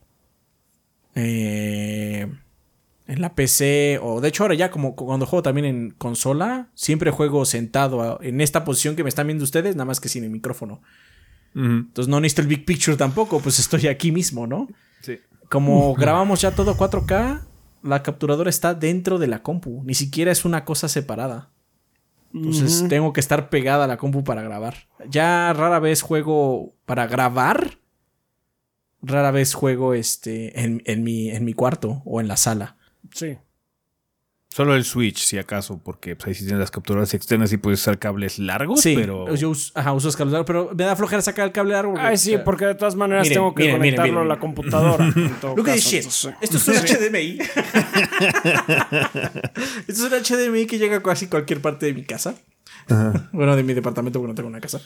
eh, 1.15 2.32
en 3.14 3.22
la 3.22 3.35
PC, 3.35 3.99
o 4.02 4.22
de 4.22 4.27
hecho 4.30 4.44
ahora 4.44 4.56
ya 4.56 4.72
como 4.72 4.95
cuando 4.95 5.26
juego 5.26 5.44
también 5.44 5.65
en 5.65 5.91
consola, 5.91 6.69
siempre 6.73 7.11
juego 7.11 7.45
sentado 7.45 8.02
a- 8.02 8.19
en 8.22 8.41
esta 8.41 8.64
posición 8.65 8.95
que 8.95 9.03
me 9.03 9.10
están 9.10 9.27
viendo 9.27 9.44
ustedes, 9.44 9.76
nada 9.76 9.85
más 9.85 9.99
que 9.99 10.10
sin 10.10 10.23
el 10.23 10.30
micrófono. 10.30 10.81
Entonces 11.56 12.07
no 12.10 12.19
necesito 12.19 12.41
el 12.41 12.48
Big 12.48 12.65
Picture 12.65 12.98
tampoco, 12.98 13.40
pues 13.40 13.60
estoy 13.60 13.88
aquí 13.88 14.11
mismo, 14.11 14.48
¿no? 14.48 14.68
Sí. 15.02 15.19
Como 15.49 15.94
grabamos 15.94 16.41
ya 16.41 16.52
todo 16.56 16.76
4K, 16.76 17.41
la 17.84 18.02
capturadora 18.02 18.49
está 18.49 18.73
dentro 18.73 19.19
de 19.19 19.27
la 19.27 19.44
compu, 19.44 19.84
ni 19.85 19.94
siquiera 19.94 20.31
es 20.31 20.45
una 20.45 20.65
cosa 20.65 20.88
separada. 20.88 21.52
Entonces 22.34 22.85
tengo 22.90 23.14
que 23.14 23.19
estar 23.19 23.49
pegada 23.52 23.84
a 23.84 23.88
la 23.88 23.98
compu 23.98 24.23
para 24.23 24.41
grabar. 24.41 24.88
Ya 25.07 25.53
rara 25.53 25.77
vez 25.80 26.02
juego 26.02 26.73
para 26.85 27.06
grabar. 27.06 27.77
Rara 29.03 29.30
vez 29.31 29.53
juego 29.53 29.94
este 29.94 30.60
en, 30.61 30.81
en 30.85 31.03
mi, 31.03 31.30
en 31.30 31.45
mi 31.45 31.53
cuarto 31.53 32.02
o 32.06 32.22
en 32.22 32.27
la 32.27 32.38
sala. 32.38 32.77
Sí. 33.14 33.38
Solo 34.49 34.76
el 34.76 34.84
Switch, 34.85 35.18
si 35.18 35.40
acaso, 35.40 35.81
porque 35.84 36.15
pues, 36.15 36.27
ahí 36.27 36.34
sí 36.35 36.41
tienes 36.44 36.60
las 36.60 36.69
capturas 36.69 37.11
externas 37.15 37.52
y 37.53 37.57
puedes 37.57 37.80
usar 37.81 37.98
cables 37.98 38.38
largos, 38.38 38.81
Sí, 38.81 38.94
pero... 38.95 39.34
yo 39.34 39.49
uso, 39.49 39.72
ajá, 39.73 39.94
uso 39.94 40.10
los 40.10 40.15
cables 40.15 40.34
largos, 40.34 40.45
pero 40.45 40.69
me 40.76 40.84
da 40.84 40.95
flojera 40.95 41.23
sacar 41.23 41.48
el 41.48 41.52
cable 41.52 41.73
largo. 41.73 41.94
porque, 41.94 42.06
Ay, 42.06 42.14
o 42.14 42.18
sí, 42.19 42.30
sea, 42.31 42.44
porque 42.44 42.65
de 42.68 42.76
todas 42.76 42.94
maneras 42.94 43.23
miren, 43.23 43.35
tengo 43.40 43.56
que 43.56 43.64
miren, 43.64 43.77
conectarlo 43.77 44.11
miren, 44.14 44.31
a 44.31 44.35
la 44.35 44.40
computadora. 44.40 45.07
en 45.15 45.34
todo 45.41 45.56
Look 45.56 45.69
at 45.69 45.73
this 45.73 45.85
shit. 45.85 46.03
entonces, 46.03 46.35
Esto 46.40 46.57
es 46.57 46.68
un 46.68 46.76
HDMI. 46.85 47.40
Esto 49.88 49.90
es 50.07 50.11
un 50.11 50.11
HDMI 50.11 50.68
que 50.68 50.77
llega 50.77 50.98
a 50.98 51.02
casi 51.03 51.26
cualquier 51.27 51.60
parte 51.60 51.88
de 51.88 51.94
mi 51.95 52.03
casa. 52.03 52.35
Bueno, 53.32 53.56
de 53.56 53.64
mi 53.64 53.74
departamento 53.74 54.20
porque 54.20 54.32
no 54.32 54.36
tengo 54.36 54.50
una 54.50 54.62
casa. 54.62 54.82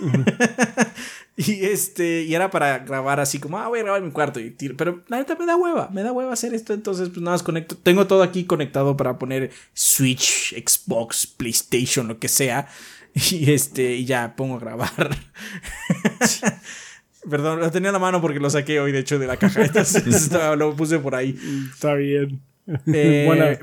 y 1.36 1.64
este, 1.64 2.22
y 2.22 2.34
era 2.34 2.50
para 2.50 2.78
grabar 2.80 3.20
así 3.20 3.38
como, 3.38 3.58
ah, 3.58 3.68
voy 3.68 3.80
a 3.80 3.82
grabar 3.82 4.00
en 4.00 4.06
mi 4.06 4.12
cuarto. 4.12 4.40
Y 4.40 4.50
tiro. 4.50 4.76
Pero 4.76 5.02
la 5.08 5.18
neta 5.18 5.36
me 5.36 5.46
da 5.46 5.56
hueva, 5.56 5.88
me 5.92 6.02
da 6.02 6.12
hueva 6.12 6.32
hacer 6.32 6.54
esto. 6.54 6.74
Entonces, 6.74 7.08
pues 7.08 7.20
nada 7.20 7.34
más 7.34 7.42
conecto. 7.42 7.76
Tengo 7.76 8.06
todo 8.06 8.22
aquí 8.22 8.44
conectado 8.44 8.96
para 8.96 9.18
poner 9.18 9.50
Switch, 9.74 10.54
Xbox, 10.54 11.26
PlayStation, 11.26 12.08
lo 12.08 12.18
que 12.18 12.28
sea. 12.28 12.68
Y 13.32 13.50
este, 13.50 13.96
y 13.96 14.04
ya 14.04 14.36
pongo 14.36 14.56
a 14.56 14.60
grabar. 14.60 15.16
Perdón, 17.28 17.58
lo 17.58 17.70
tenía 17.70 17.88
en 17.88 17.94
la 17.94 17.98
mano 17.98 18.20
porque 18.20 18.38
lo 18.38 18.48
saqué 18.48 18.78
hoy, 18.78 18.92
de 18.92 19.00
hecho, 19.00 19.18
de 19.18 19.26
la 19.26 19.36
caja. 19.36 19.64
Entonces, 19.64 20.30
lo 20.56 20.76
puse 20.76 21.00
por 21.00 21.16
ahí. 21.16 21.36
Está 21.72 21.94
bien. 21.94 22.40
Eh, 22.86 23.24
Buena. 23.26 23.58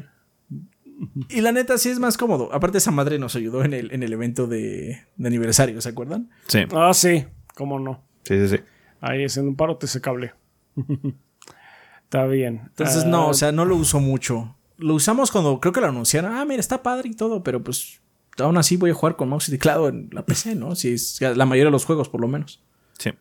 Y 1.29 1.41
la 1.41 1.51
neta 1.51 1.77
sí 1.77 1.89
es 1.89 1.99
más 1.99 2.17
cómodo. 2.17 2.49
Aparte, 2.53 2.77
esa 2.77 2.91
madre 2.91 3.19
nos 3.19 3.35
ayudó 3.35 3.63
en 3.65 3.73
el, 3.73 3.91
en 3.93 4.01
el 4.03 4.13
evento 4.13 4.47
de, 4.47 5.01
de 5.17 5.27
aniversario, 5.27 5.81
¿se 5.81 5.89
acuerdan? 5.89 6.29
Sí, 6.47 6.59
Ah, 6.73 6.93
sí, 6.93 7.25
cómo 7.55 7.79
no. 7.79 8.01
sí, 8.23 8.47
sí. 8.47 8.57
sí. 8.57 8.63
Ahí 9.01 9.25
haciendo 9.25 9.49
un 9.49 9.55
parote 9.57 9.85
ese 9.87 9.99
cable. 10.01 10.33
Está 12.03 12.25
bien. 12.27 12.61
Entonces, 12.67 13.03
Ah, 13.05 13.07
no, 13.07 13.27
o 13.29 13.33
sea, 13.33 13.51
no 13.51 13.65
lo 13.65 13.75
uso 13.75 13.99
mucho. 13.99 14.55
Lo 14.77 14.93
usamos 14.93 15.31
cuando 15.31 15.59
creo 15.59 15.73
que 15.73 15.81
lo 15.81 15.87
anunciaron. 15.87 16.33
Ah, 16.33 16.45
mira, 16.45 16.59
está 16.59 16.81
padre 16.83 17.09
y 17.09 17.13
todo, 17.15 17.43
pero 17.43 17.63
pues 17.63 18.01
aún 18.37 18.57
así 18.57 18.77
voy 18.77 18.91
a 18.91 18.93
jugar 18.93 19.15
con 19.15 19.29
mouse 19.29 19.47
y 19.49 19.51
teclado 19.51 19.87
en 19.89 20.09
la 20.11 20.25
PC, 20.25 20.55
¿no? 20.55 20.75
Si 20.75 20.93
es 20.93 21.19
la 21.21 21.45
mayoría 21.45 21.65
de 21.65 21.71
los 21.71 21.85
juegos, 21.85 22.09
por 22.09 22.21
lo 22.21 22.27
menos. 22.27 22.61
Sí. 22.97 23.11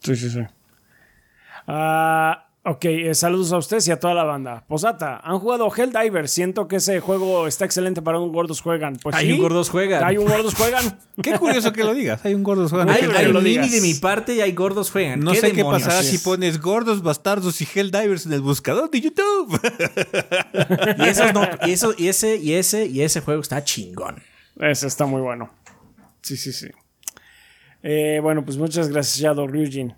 Sí, 0.00 0.16
sí, 0.16 0.30
sí. 0.30 0.40
Ah, 1.66 2.45
ok, 2.66 2.84
eh, 2.84 3.14
saludos 3.14 3.52
a 3.52 3.58
ustedes 3.58 3.86
y 3.86 3.92
a 3.92 4.00
toda 4.00 4.12
la 4.12 4.24
banda. 4.24 4.64
Posata, 4.66 5.20
¿han 5.22 5.38
jugado 5.38 5.72
Helldivers? 5.72 6.32
Siento 6.32 6.66
que 6.66 6.76
ese 6.76 6.98
juego 6.98 7.46
está 7.46 7.64
excelente 7.64 8.02
para 8.02 8.18
un 8.18 8.32
gordos 8.32 8.60
juegan. 8.60 8.96
Pues 8.96 9.14
Hay 9.14 9.26
sí. 9.26 9.32
un 9.34 9.38
gordos 9.38 9.70
juegan. 9.70 10.02
Hay 10.02 10.18
un 10.18 10.26
gordos 10.26 10.54
juegan. 10.54 10.98
Qué 11.22 11.38
curioso 11.38 11.72
que 11.72 11.84
lo 11.84 11.94
digas. 11.94 12.24
Hay 12.24 12.34
un 12.34 12.42
gordo 12.42 12.68
jugando. 12.68 12.92
Hay, 12.92 13.32
lo 13.32 13.40
mini 13.40 13.68
de 13.68 13.80
mi 13.80 13.94
parte 13.94 14.34
y 14.34 14.40
hay 14.40 14.52
gordos 14.52 14.90
juegan. 14.90 15.20
No 15.20 15.34
sé 15.34 15.52
qué 15.52 15.64
pasará 15.64 16.02
si 16.02 16.16
es. 16.16 16.22
pones 16.22 16.60
gordos, 16.60 17.02
bastardos 17.02 17.60
y 17.60 17.68
Helldivers 17.72 18.26
en 18.26 18.32
el 18.32 18.40
buscador 18.40 18.90
de 18.90 19.00
YouTube. 19.00 19.60
Y 20.98 21.08
esos 21.08 21.32
no, 21.34 21.42
y 21.66 21.72
eso, 21.72 21.94
y 21.96 22.08
ese, 22.08 22.36
y 22.36 22.54
ese, 22.54 22.86
y 22.86 23.02
ese 23.02 23.20
juego 23.20 23.40
está 23.40 23.62
chingón. 23.62 24.22
Ese 24.58 24.86
está 24.86 25.06
muy 25.06 25.20
bueno. 25.20 25.50
Sí, 26.22 26.36
sí, 26.36 26.52
sí. 26.52 26.68
Eh, 27.82 28.18
bueno, 28.22 28.44
pues 28.44 28.56
muchas 28.56 28.88
gracias, 28.88 29.18
Shadow 29.18 29.46
Ryujin. 29.46 29.94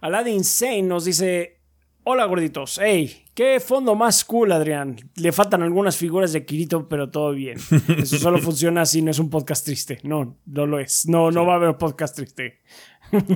Aladdin 0.00 0.34
Insane 0.34 0.82
nos 0.82 1.04
dice: 1.04 1.59
Hola 2.02 2.24
gorditos, 2.24 2.80
hey, 2.82 3.24
qué 3.34 3.60
fondo 3.60 3.94
más 3.94 4.24
cool, 4.24 4.52
Adrián. 4.52 4.96
Le 5.16 5.32
faltan 5.32 5.62
algunas 5.62 5.96
figuras 5.96 6.32
de 6.32 6.44
Kirito, 6.46 6.88
pero 6.88 7.10
todo 7.10 7.32
bien. 7.32 7.58
Eso 7.98 8.18
solo 8.18 8.38
funciona 8.42 8.86
si 8.86 9.02
no 9.02 9.10
es 9.10 9.18
un 9.18 9.28
podcast 9.28 9.64
triste. 9.66 9.98
No, 10.02 10.38
no 10.46 10.66
lo 10.66 10.80
es. 10.80 11.06
No, 11.06 11.30
no 11.30 11.44
va 11.44 11.54
a 11.54 11.56
haber 11.56 11.76
podcast 11.76 12.16
triste. 12.16 12.60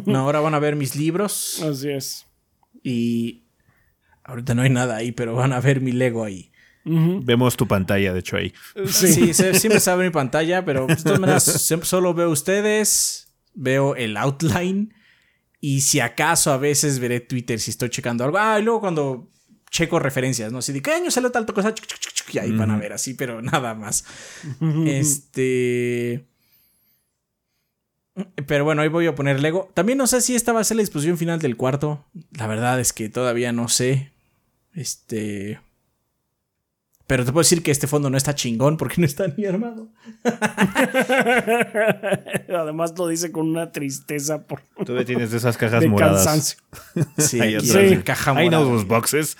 No, 0.06 0.20
ahora 0.20 0.40
van 0.40 0.54
a 0.54 0.58
ver 0.60 0.76
mis 0.76 0.96
libros 0.96 1.60
Así 1.62 1.90
es. 1.90 2.26
y 2.82 3.44
ahorita 4.24 4.54
no 4.54 4.62
hay 4.62 4.70
nada 4.70 4.96
ahí, 4.96 5.12
pero 5.12 5.34
van 5.34 5.52
a 5.52 5.60
ver 5.60 5.80
mi 5.80 5.92
Lego 5.92 6.24
ahí. 6.24 6.50
Vemos 6.86 7.56
tu 7.56 7.66
pantalla, 7.66 8.12
de 8.12 8.20
hecho, 8.20 8.36
ahí. 8.36 8.52
Sí, 8.86 9.32
se- 9.34 9.54
siempre 9.54 9.80
se 9.80 9.90
abre 9.90 10.06
mi 10.06 10.12
pantalla, 10.12 10.64
pero 10.64 10.86
de 10.86 10.96
todas 10.96 11.18
maneras 11.20 11.44
solo 11.82 12.12
veo 12.14 12.30
ustedes, 12.30 13.34
veo 13.54 13.94
el 13.96 14.16
outline 14.18 14.94
y 15.66 15.80
si 15.80 15.98
acaso 15.98 16.52
a 16.52 16.58
veces 16.58 16.98
veré 16.98 17.20
Twitter 17.20 17.58
si 17.58 17.70
estoy 17.70 17.88
checando 17.88 18.22
algo. 18.22 18.36
Ah, 18.36 18.60
y 18.60 18.62
luego 18.62 18.80
cuando 18.80 19.30
checo 19.70 19.98
referencias, 19.98 20.52
¿no? 20.52 20.60
Si 20.60 20.74
de 20.74 20.82
qué 20.82 20.90
año 20.90 21.10
salió 21.10 21.32
tal 21.32 21.46
cosa, 21.46 21.74
y 22.30 22.38
ahí 22.38 22.52
van 22.52 22.70
a 22.70 22.76
ver 22.76 22.92
así, 22.92 23.14
pero 23.14 23.40
nada 23.42 23.74
más. 23.74 24.04
Este... 24.86 26.26
Pero 28.46 28.64
bueno, 28.64 28.82
ahí 28.82 28.88
voy 28.88 29.06
a 29.06 29.14
poner 29.14 29.40
Lego. 29.40 29.70
También 29.72 29.96
no 29.96 30.06
sé 30.06 30.20
si 30.20 30.34
esta 30.34 30.52
va 30.52 30.60
a 30.60 30.64
ser 30.64 30.76
la 30.76 30.82
disposición 30.82 31.16
final 31.16 31.40
del 31.40 31.56
cuarto. 31.56 32.04
La 32.32 32.46
verdad 32.46 32.78
es 32.78 32.92
que 32.92 33.08
todavía 33.08 33.52
no 33.52 33.68
sé. 33.68 34.10
Este... 34.74 35.60
Pero 37.06 37.24
te 37.24 37.32
puedo 37.32 37.42
decir 37.42 37.62
que 37.62 37.70
este 37.70 37.86
fondo 37.86 38.08
no 38.08 38.16
está 38.16 38.34
chingón 38.34 38.78
porque 38.78 38.94
no 39.00 39.06
está 39.06 39.26
ni 39.36 39.44
armado. 39.44 39.88
Además 42.48 42.94
lo 42.96 43.08
dice 43.08 43.32
con 43.32 43.48
una 43.48 43.72
tristeza 43.72 44.42
por 44.46 44.62
Tú 44.84 45.02
tienes 45.04 45.30
de 45.30 45.38
esas 45.38 45.56
cajas 45.56 45.80
de 45.82 45.88
moradas. 45.88 46.24
cansancio. 46.24 46.58
Sí, 47.18 47.40
Ahí 47.40 47.56
en 47.92 48.02
caja 48.02 48.32
I 48.42 48.48
know 48.48 48.60
morada. 48.62 48.76
those 48.76 48.84
boxes. 48.86 49.36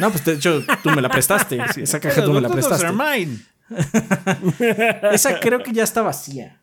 No, 0.00 0.10
pues 0.10 0.24
de 0.24 0.34
hecho 0.34 0.62
tú 0.82 0.90
me 0.90 1.00
la 1.02 1.08
prestaste. 1.08 1.58
Esa 1.82 2.00
caja 2.00 2.24
tú 2.24 2.32
me 2.32 2.40
la 2.40 2.48
prestaste. 2.50 2.86
Esa 5.12 5.40
creo 5.40 5.62
que 5.62 5.72
ya 5.72 5.84
está 5.84 6.02
vacía. 6.02 6.60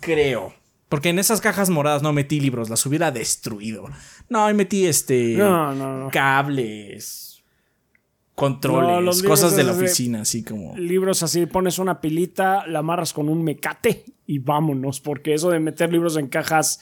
Creo. 0.00 0.54
Porque 0.88 1.08
en 1.08 1.18
esas 1.18 1.40
cajas 1.40 1.68
moradas 1.68 2.02
no 2.02 2.12
metí 2.12 2.38
libros, 2.40 2.70
las 2.70 2.86
hubiera 2.86 3.10
destruido. 3.10 3.88
No, 4.28 4.46
ahí 4.46 4.54
metí 4.54 4.86
este 4.86 5.34
No, 5.36 5.74
no, 5.74 5.98
no. 6.04 6.10
cables, 6.10 7.35
No, 8.36 8.42
controles, 8.42 9.16
libros 9.16 9.22
cosas 9.22 9.56
de 9.56 9.64
la 9.64 9.72
oficina, 9.72 10.20
así 10.20 10.44
como. 10.44 10.76
Libros 10.76 11.22
así, 11.22 11.46
pones 11.46 11.78
una 11.78 12.00
pilita, 12.00 12.66
la 12.66 12.80
amarras 12.80 13.12
con 13.12 13.28
un 13.28 13.42
mecate 13.42 14.04
y 14.26 14.38
vámonos, 14.38 15.00
porque 15.00 15.34
eso 15.34 15.50
de 15.50 15.58
meter 15.58 15.90
libros 15.90 16.16
en 16.16 16.28
cajas, 16.28 16.80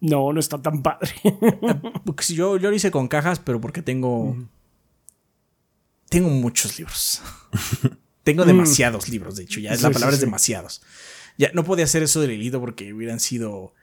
no, 0.00 0.32
no 0.32 0.40
está 0.40 0.60
tan 0.60 0.82
padre. 0.82 1.10
Porque 2.04 2.24
si 2.24 2.34
yo, 2.34 2.58
yo 2.58 2.68
lo 2.68 2.76
hice 2.76 2.90
con 2.90 3.08
cajas, 3.08 3.40
pero 3.40 3.60
porque 3.60 3.82
tengo. 3.82 4.36
Tengo 6.10 6.28
muchos 6.28 6.78
libros. 6.78 7.22
tengo 8.22 8.44
demasiados 8.44 9.08
libros, 9.08 9.36
de 9.36 9.44
hecho. 9.44 9.60
Ya 9.60 9.72
es 9.72 9.82
la 9.82 9.90
palabra 9.90 10.12
sí, 10.12 10.16
es 10.16 10.20
sí. 10.20 10.26
demasiados. 10.26 10.82
Ya 11.38 11.50
no 11.54 11.64
podía 11.64 11.86
hacer 11.86 12.02
eso 12.02 12.20
del 12.20 12.40
hilo 12.40 12.60
porque 12.60 12.92
hubieran 12.92 13.20
sido 13.20 13.74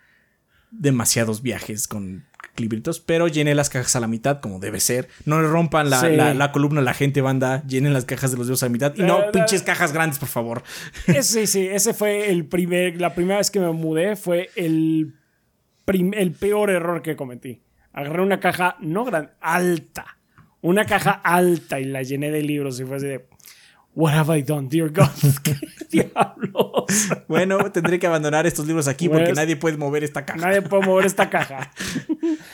demasiados 0.70 1.42
viajes 1.42 1.88
con 1.88 2.26
libritos, 2.62 3.00
pero 3.00 3.28
llené 3.28 3.54
las 3.56 3.70
cajas 3.70 3.96
a 3.96 4.00
la 4.00 4.08
mitad, 4.08 4.40
como 4.40 4.60
debe 4.60 4.80
ser. 4.80 5.10
No 5.26 5.42
le 5.42 5.48
rompan 5.48 5.90
la, 5.90 6.00
Sí. 6.00 6.16
la- 6.16 6.34
la 6.34 6.52
columna 6.52 6.80
a 6.80 6.84
la 6.84 6.94
gente, 6.94 7.22
banda. 7.22 7.64
Llenen 7.68 7.92
las 7.94 8.06
cajas 8.06 8.32
de 8.32 8.38
los 8.38 8.48
libros 8.48 8.64
a 8.64 8.68
la 8.68 8.72
mitad. 8.72 8.94
Y 8.96 9.02
no, 9.04 9.20
Eh, 9.20 9.30
pinches 9.34 9.64
cajas 9.64 9.92
grandes, 9.94 10.20
por 10.20 10.30
favor. 10.30 10.64
Ese, 11.08 11.48
sí, 11.48 11.68
ese 11.68 11.94
fue 11.94 12.30
el 12.32 12.46
primer, 12.46 13.00
la 13.02 13.14
primera 13.14 13.38
vez 13.40 13.52
que 13.52 13.60
me 13.60 13.72
mudé, 13.72 14.16
fue 14.16 14.50
el, 14.56 15.14
prim- 15.86 16.14
el 16.16 16.32
peor 16.32 16.70
error 16.70 17.02
que 17.02 17.16
cometí. 17.16 17.62
Agarré 17.94 18.22
una 18.22 18.40
caja, 18.40 18.78
no 18.80 19.04
grande, 19.04 19.32
alta. 19.42 20.18
Una 20.62 20.86
caja 20.86 21.12
alta 21.12 21.80
y 21.80 21.86
la 21.86 22.04
llené 22.04 22.30
de 22.32 22.44
libros 22.44 22.80
y 22.80 22.86
fue 22.86 22.98
así 22.98 23.08
de... 23.08 23.26
What 23.94 24.14
have 24.14 24.30
I 24.38 24.42
done, 24.42 24.70
dear 24.70 24.90
God? 24.90 25.10
¿Qué 25.44 25.56
diablos? 25.92 26.86
Bueno, 27.28 27.58
tendré 27.72 28.00
que 28.00 28.08
abandonar 28.08 28.46
estos 28.48 28.66
libros 28.66 28.88
aquí 28.88 29.10
porque 29.10 29.26
Pues- 29.26 29.36
nadie 29.36 29.58
puede 29.58 29.76
mover 29.78 30.04
esta 30.06 30.26
caja. 30.26 30.40
Nadie 30.40 30.62
puede 30.62 30.86
mover 30.86 31.06
esta 31.06 31.30
caja. 31.30 31.72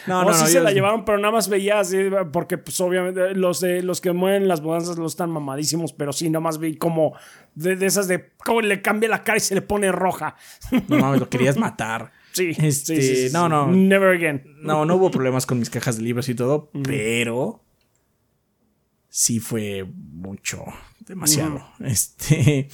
No, 0.07 0.23
No, 0.23 0.30
no, 0.30 0.34
sí 0.34 0.43
no. 0.43 0.47
se 0.47 0.61
la 0.61 0.72
llevaron, 0.72 1.03
pero 1.03 1.18
nada 1.18 1.34
más 1.34 1.49
veía 1.49 1.80
así, 1.81 1.97
porque 2.31 2.57
pues 2.57 2.80
obviamente 2.80 3.35
los 3.35 3.59
de 3.59 3.84
los 3.84 3.99
que 3.99 4.14
mueven 4.14 4.47
las 4.47 4.61
mudanzas 4.61 4.97
los 4.97 5.11
están 5.11 5.30
mamadísimos, 5.30 5.91
pero 5.91 6.14
sí, 6.14 6.30
nada 6.30 6.39
más 6.39 6.59
vi 6.59 6.77
como 6.77 7.14
de, 7.55 7.76
de 7.76 7.85
esas 7.85 8.07
de 8.07 8.31
cómo 8.38 8.61
le 8.61 8.81
cambia 8.81 9.09
la 9.09 9.23
cara 9.26 9.38
y 9.38 9.41
se 9.41 9.53
le 9.53 9.61
pone 9.61 9.91
roja. 9.91 10.35
No 10.88 10.97
mames, 10.97 11.19
lo 11.19 11.30
querías 11.30 11.57
matar. 11.57 12.14
Sí, 12.31 12.51
Este, 12.57 12.95
sí, 12.95 13.01
sí, 13.01 13.27
sí, 13.27 13.34
no, 13.34 13.49
no. 13.49 13.68
Never 13.68 14.15
again. 14.15 14.43
No, 14.61 14.85
no 14.85 14.95
hubo 14.95 15.11
problemas 15.11 15.45
con 15.45 15.59
mis 15.59 15.69
cajas 15.69 15.97
de 15.97 16.03
libros 16.03 16.30
y 16.30 16.35
todo, 16.35 16.72
pero 16.84 17.61
sí 19.09 19.39
fue 19.39 19.84
mucho, 19.84 20.64
demasiado. 21.07 21.67
Este. 21.79 22.69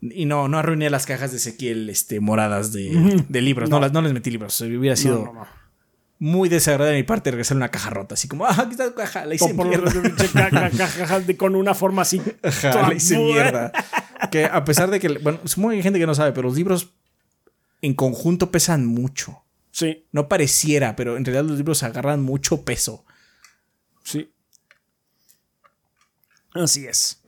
Y 0.00 0.26
no, 0.26 0.48
no 0.48 0.58
arruiné 0.58 0.90
las 0.90 1.06
cajas 1.06 1.30
de 1.30 1.38
Ezequiel 1.38 1.88
este, 1.88 2.20
moradas 2.20 2.72
de, 2.72 3.24
de 3.28 3.40
libros. 3.40 3.70
No. 3.70 3.80
las, 3.80 3.92
no 3.92 4.02
les 4.02 4.12
metí 4.12 4.30
libros. 4.30 4.60
Hubiera 4.60 4.96
sido 4.96 5.20
No, 5.20 5.24
no, 5.32 5.32
no. 5.40 5.46
muy 6.18 6.50
desagradable 6.50 6.92
de 6.96 7.02
mi 7.02 7.06
parte 7.06 7.30
regresar 7.30 7.56
una 7.56 7.70
caja 7.70 7.88
rota. 7.90 8.12
Así 8.14 8.28
como, 8.28 8.44
ah, 8.44 8.54
aquí 8.58 8.72
está 8.72 8.86
tu 8.90 8.94
caja, 8.94 9.24
la 9.24 9.34
hice 9.34 9.54
por 9.54 9.66
mierda. 9.66 9.90
ca- 10.32 10.50
ca- 10.50 10.70
caja 10.70 11.20
de- 11.20 11.36
con 11.38 11.56
una 11.56 11.72
forma 11.74 12.02
así. 12.02 12.20
Ajá, 12.42 12.88
la 12.88 12.94
hice 12.94 13.16
mierda. 13.18 13.72
Que 14.30 14.44
a 14.44 14.62
pesar 14.64 14.90
de 14.90 15.00
que, 15.00 15.08
bueno, 15.18 15.38
supongo 15.44 15.70
que 15.70 15.76
hay 15.76 15.82
gente 15.82 15.98
que 15.98 16.06
no 16.06 16.14
sabe, 16.14 16.32
pero 16.32 16.48
los 16.48 16.56
libros 16.58 16.90
en 17.80 17.94
conjunto 17.94 18.50
pesan 18.50 18.84
mucho. 18.86 19.40
Sí, 19.70 20.04
No 20.12 20.28
pareciera, 20.28 20.94
pero 20.96 21.16
en 21.16 21.24
realidad 21.24 21.44
los 21.48 21.56
libros 21.56 21.82
agarran 21.82 22.22
mucho 22.22 22.62
peso. 22.62 23.04
sí. 24.02 24.30
Así 26.54 26.86
es. 26.86 27.22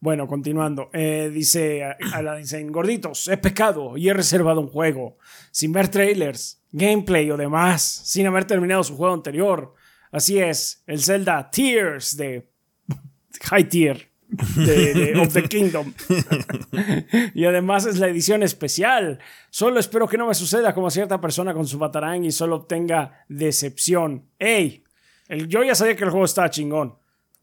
Bueno, 0.00 0.26
continuando. 0.26 0.90
Eh, 0.92 1.30
dice 1.32 1.84
a 1.84 2.22
la 2.22 2.36
dicen 2.36 2.70
gorditos, 2.70 3.28
he 3.28 3.38
pecado 3.38 3.96
y 3.96 4.08
he 4.08 4.12
reservado 4.12 4.60
un 4.60 4.68
juego 4.68 5.18
sin 5.50 5.72
ver 5.72 5.88
trailers, 5.88 6.62
gameplay 6.70 7.30
o 7.30 7.36
demás, 7.36 7.82
sin 7.82 8.26
haber 8.26 8.44
terminado 8.44 8.84
su 8.84 8.96
juego 8.96 9.14
anterior. 9.14 9.74
Así 10.10 10.38
es, 10.38 10.82
el 10.86 11.02
Zelda 11.02 11.50
Tears 11.50 12.16
de 12.16 12.50
High 13.42 13.68
Tier 13.68 14.16
de, 14.28 15.14
of 15.20 15.32
the 15.32 15.44
Kingdom. 15.44 15.92
y 17.34 17.44
además 17.44 17.86
es 17.86 17.98
la 17.98 18.08
edición 18.08 18.42
especial. 18.42 19.18
Solo 19.50 19.80
espero 19.80 20.08
que 20.08 20.18
no 20.18 20.26
me 20.26 20.34
suceda 20.34 20.74
como 20.74 20.90
cierta 20.90 21.20
persona 21.20 21.54
con 21.54 21.66
su 21.66 21.78
batarang 21.78 22.24
y 22.24 22.32
solo 22.32 22.56
obtenga 22.56 23.24
decepción. 23.28 24.28
¡Ey! 24.38 24.84
El, 25.28 25.48
yo 25.48 25.64
ya 25.64 25.74
sabía 25.74 25.96
que 25.96 26.04
el 26.04 26.10
juego 26.10 26.24
estaba 26.24 26.50
chingón. 26.50 26.96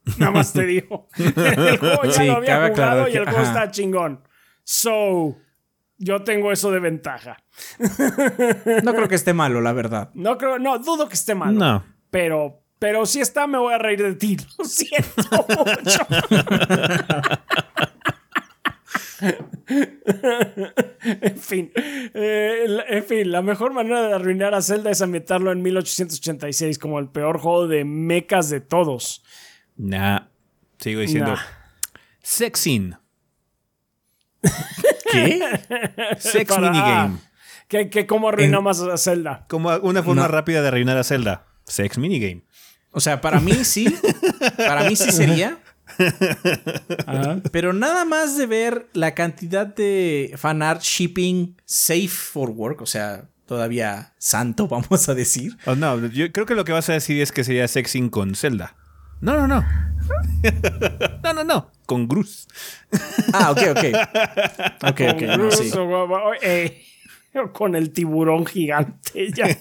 Nada 0.18 0.32
más 0.32 0.54
te 0.54 0.66
digo. 0.66 1.08
el 1.18 1.78
juego 1.78 2.04
ya 2.04 2.12
Sí, 2.12 2.28
lo 2.28 2.38
había 2.38 2.70
jugado 2.70 3.08
y 3.08 3.16
el 3.16 3.24
juego 3.24 3.40
ajá. 3.40 3.48
está 3.48 3.72
chingón. 3.72 4.22
So, 4.64 5.38
yo 5.98 6.24
tengo 6.24 6.52
eso 6.52 6.72
de 6.72 6.80
ventaja. 6.80 7.44
No 8.84 8.94
creo 8.94 9.08
que 9.08 9.16
esté 9.16 9.34
malo, 9.34 9.62
la 9.62 9.74
verdad. 9.74 10.10
No 10.14 10.38
creo, 10.38 10.60
no, 10.60 10.80
dudo 10.80 11.08
que 11.08 11.16
esté 11.16 11.36
malo. 11.36 11.60
No. 11.60 11.84
Pero, 12.10 12.64
pero 12.80 13.06
si 13.06 13.22
está, 13.22 13.48
me 13.48 13.58
voy 13.58 13.74
a 13.74 13.78
reír 13.78 14.04
de 14.04 14.16
ti. 14.16 14.38
Lo 14.58 14.66
siento 14.66 15.46
mucho. 15.48 16.08
en 21.04 21.38
fin, 21.38 21.72
eh, 21.76 22.84
en 22.88 23.04
fin, 23.04 23.32
la 23.32 23.42
mejor 23.42 23.74
manera 23.74 24.08
de 24.08 24.14
arruinar 24.14 24.54
a 24.54 24.62
Zelda 24.62 24.92
es 24.92 25.02
ambientarlo 25.02 25.52
en 25.52 25.62
1886 25.62 26.78
como 26.80 27.00
el 27.00 27.10
peor 27.10 27.40
juego 27.40 27.68
de 27.68 27.86
mechas 27.86 28.50
de 28.50 28.60
todos. 28.60 29.24
Nah. 29.78 30.28
Sigo 30.80 31.02
diciendo. 31.02 31.32
Nah. 31.34 31.42
Sexing. 32.22 32.96
¿Qué? 35.12 35.40
Sex 36.20 36.50
Para- 36.54 36.72
minigame. 36.72 37.18
Que, 37.68 37.90
que 37.90 38.06
cómo 38.06 38.30
arruinamos 38.30 38.82
a 38.82 38.98
Zelda. 38.98 39.46
Como 39.50 39.70
una 39.78 40.04
forma 40.04 40.24
No. 40.24 40.28
rápida 40.28 40.62
de 40.62 40.68
arruinar 40.68 40.98
a 40.98 41.04
Zelda. 41.04 41.46
Sex 41.66 41.98
minigame. 41.98 42.44
O 42.92 43.00
sea, 43.00 43.22
para 43.22 43.40
mí 43.40 43.64
sí. 43.64 43.94
Para 44.58 44.84
mí 44.84 44.96
sí 44.96 45.12
sería. 45.12 45.58
Pero 47.52 47.74
nada 47.74 48.06
más 48.06 48.38
de 48.38 48.46
ver 48.46 48.90
la 48.94 49.16
cantidad 49.16 49.66
de 49.66 50.34
fanart 50.38 50.82
shipping 50.82 51.56
safe 51.66 52.08
for 52.10 52.50
work, 52.52 52.82
o 52.82 52.86
sea, 52.86 53.30
todavía 53.48 54.14
santo, 54.20 54.68
vamos 54.70 55.10
a 55.10 55.16
decir. 55.16 55.58
Oh, 55.66 55.76
no, 55.76 56.06
yo 56.08 56.32
creo 56.32 56.46
que 56.46 56.56
lo 56.56 56.66
que 56.66 56.72
vas 56.74 56.90
a 56.90 56.94
decir 56.94 57.22
es 57.22 57.32
que 57.32 57.44
sería 57.44 57.68
sexing 57.68 58.10
con 58.10 58.36
Zelda. 58.36 58.76
No, 59.24 59.38
no, 59.38 59.48
no. 59.48 59.64
no, 61.24 61.34
no, 61.34 61.44
no. 61.46 61.72
Con 61.86 62.08
Gruz. 62.10 62.46
Ah, 63.34 63.52
ok, 63.52 63.62
ok. 63.72 63.84
Ok, 64.90 65.02
ok, 65.14 65.52
sí. 65.54 65.70
Guau, 65.72 66.34
eh, 66.42 66.82
con 67.54 67.76
el 67.76 67.92
tiburón 67.92 68.46
gigante. 68.46 69.32
Ya. 69.34 69.56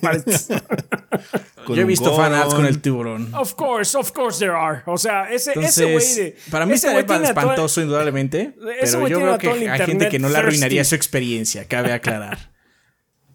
Con 1.64 1.76
Yo 1.76 1.82
he 1.82 1.84
visto 1.84 2.12
fanarts 2.16 2.55
con 2.55 2.66
el 2.66 2.80
tiburón. 2.80 3.32
Of 3.36 3.55
course, 3.55 3.97
of 3.97 4.10
course 4.10 4.40
there 4.40 4.52
are. 4.56 4.82
O 4.86 4.98
sea, 4.98 5.30
ese, 5.30 5.52
ese 5.60 5.93
güey 5.93 6.14
de. 6.16 6.36
para 6.51 6.66
mí 6.66 6.72
ese 6.72 6.89
estaría 6.89 7.05
güey 7.05 7.06
tiene 7.06 7.28
a 7.28 7.34
todo- 7.34 7.43
espantoso, 7.43 7.80
indudablemente. 7.82 8.56
Ese 8.80 8.97
Pero 8.98 9.06
yo 9.09 9.32
a 9.34 9.39
que 9.39 9.48
hay 9.48 9.86
gente 9.86 10.09
que 10.09 10.18
no 10.18 10.28
le 10.28 10.39
arruinaría 10.39 10.80
thirsty. 10.80 10.89
su 10.90 10.94
experiencia, 10.97 11.68
cabe 11.68 11.93
aclarar. 11.93 12.51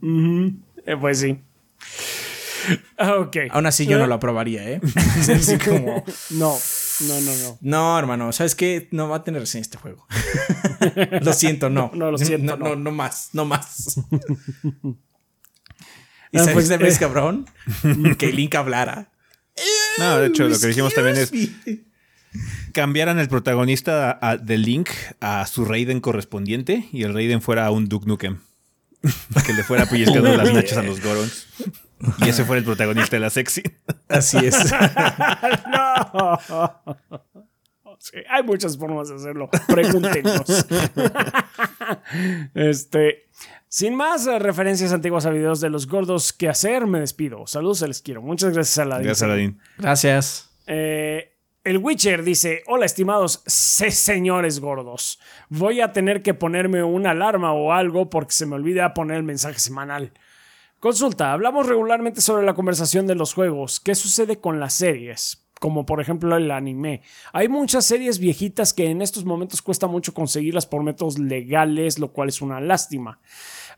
Eh, 0.03 0.97
pues 0.99 1.19
sí. 1.19 1.39
Ah, 2.97 3.15
Ok. 3.19 3.38
Aún 3.51 3.65
así, 3.65 3.85
yo 3.85 3.97
no 3.97 4.07
lo 4.07 4.15
aprobaría, 4.15 4.69
¿eh? 4.69 4.81
Es 5.19 5.29
así 5.29 5.57
como. 5.65 6.03
No, 6.31 6.57
no, 7.01 7.21
no, 7.21 7.35
no. 7.35 7.57
No, 7.61 7.99
hermano, 7.99 8.31
¿sabes 8.31 8.55
qué? 8.55 8.88
No 8.91 9.07
va 9.09 9.17
a 9.17 9.23
tener 9.23 9.41
reseña 9.41 9.61
este 9.61 9.77
juego. 9.77 10.05
lo 11.21 11.34
siento, 11.34 11.69
no. 11.69 11.91
No, 11.93 12.11
lo 12.11 12.17
siento, 12.17 12.57
No, 12.57 12.63
no. 12.63 12.69
no, 12.69 12.81
no 12.84 12.91
más, 12.91 13.29
no 13.34 13.45
más. 13.45 13.97
¿Y 16.31 16.38
Ah, 16.38 16.39
sabes 16.39 16.53
pues, 16.53 16.67
de 16.69 16.77
vez, 16.77 16.95
eh. 16.95 16.99
cabrón? 16.99 17.47
que 18.17 18.31
Link 18.31 18.53
hablara. 18.55 19.11
No, 19.97 20.17
de 20.19 20.27
hecho, 20.27 20.47
lo 20.47 20.59
que 20.59 20.67
dijimos 20.67 20.93
también 20.93 21.17
es. 21.17 21.31
Cambiaran 22.73 23.17
el 23.17 23.27
protagonista 23.29 24.19
a- 24.21 24.38
de 24.38 24.57
Link 24.57 24.89
a 25.21 25.47
su 25.47 25.65
Raiden 25.65 26.01
correspondiente 26.01 26.88
y 26.91 27.03
el 27.03 27.13
Raiden 27.13 27.41
fuera 27.41 27.71
un 27.71 27.88
Duke 27.88 28.05
Nukem. 28.07 28.39
que 29.45 29.53
le 29.53 29.63
fuera 29.63 29.85
pellizcando 29.89 30.35
las 30.35 30.53
nachas 30.53 30.77
a 30.77 30.84
los 30.84 31.01
Gorons. 31.01 31.47
Y 32.19 32.29
ese 32.29 32.45
fuera 32.45 32.59
el 32.59 32.65
protagonista 32.65 33.15
de 33.15 33.19
la 33.21 33.29
sexy. 33.29 33.63
Así 34.07 34.37
es. 34.37 34.55
no. 35.71 36.39
Sí, 37.99 38.17
hay 38.29 38.43
muchas 38.43 38.77
formas 38.77 39.09
de 39.09 39.15
hacerlo. 39.15 39.49
Pregúntenos. 39.67 40.43
este. 42.53 43.27
Sin 43.69 43.95
más 43.95 44.25
referencias 44.25 44.93
antiguas 44.93 45.25
a 45.25 45.29
videos 45.29 45.59
de 45.59 45.69
los 45.69 45.87
gordos 45.87 46.31
que 46.31 46.47
hacer, 46.47 46.87
me 46.87 46.99
despido. 47.01 47.45
Saludos, 47.47 47.79
se 47.79 47.87
les 47.87 48.01
quiero. 48.01 48.21
Muchas 48.21 48.53
gracias 48.53 48.77
a 48.77 48.85
la 48.85 48.97
Gracias, 48.99 49.23
Aladín. 49.23 49.59
Gracias. 49.77 50.51
Eh, 50.67 51.33
el 51.63 51.79
Witcher 51.79 52.23
dice: 52.23 52.63
Hola, 52.67 52.85
estimados 52.85 53.43
se- 53.45 53.91
señores 53.91 54.59
gordos. 54.59 55.19
Voy 55.49 55.81
a 55.81 55.91
tener 55.91 56.21
que 56.21 56.33
ponerme 56.33 56.83
una 56.83 57.11
alarma 57.11 57.51
o 57.53 57.73
algo 57.73 58.09
porque 58.09 58.31
se 58.33 58.45
me 58.45 58.55
olvida 58.55 58.93
poner 58.93 59.17
el 59.17 59.23
mensaje 59.23 59.59
semanal. 59.59 60.13
Consulta: 60.79 61.33
hablamos 61.33 61.65
regularmente 61.65 62.21
sobre 62.21 62.45
la 62.45 62.53
conversación 62.53 63.07
de 63.07 63.15
los 63.15 63.33
juegos. 63.33 63.79
¿Qué 63.79 63.95
sucede 63.95 64.39
con 64.39 64.59
las 64.59 64.75
series? 64.75 65.47
Como 65.59 65.87
por 65.87 65.99
ejemplo 65.99 66.37
el 66.37 66.51
anime. 66.51 67.01
Hay 67.33 67.49
muchas 67.49 67.83
series 67.83 68.19
viejitas 68.19 68.73
que 68.73 68.91
en 68.91 69.01
estos 69.01 69.25
momentos 69.25 69.63
cuesta 69.63 69.87
mucho 69.87 70.13
conseguirlas 70.13 70.67
por 70.67 70.83
métodos 70.83 71.17
legales, 71.17 71.97
lo 71.97 72.13
cual 72.13 72.29
es 72.29 72.43
una 72.43 72.61
lástima. 72.61 73.19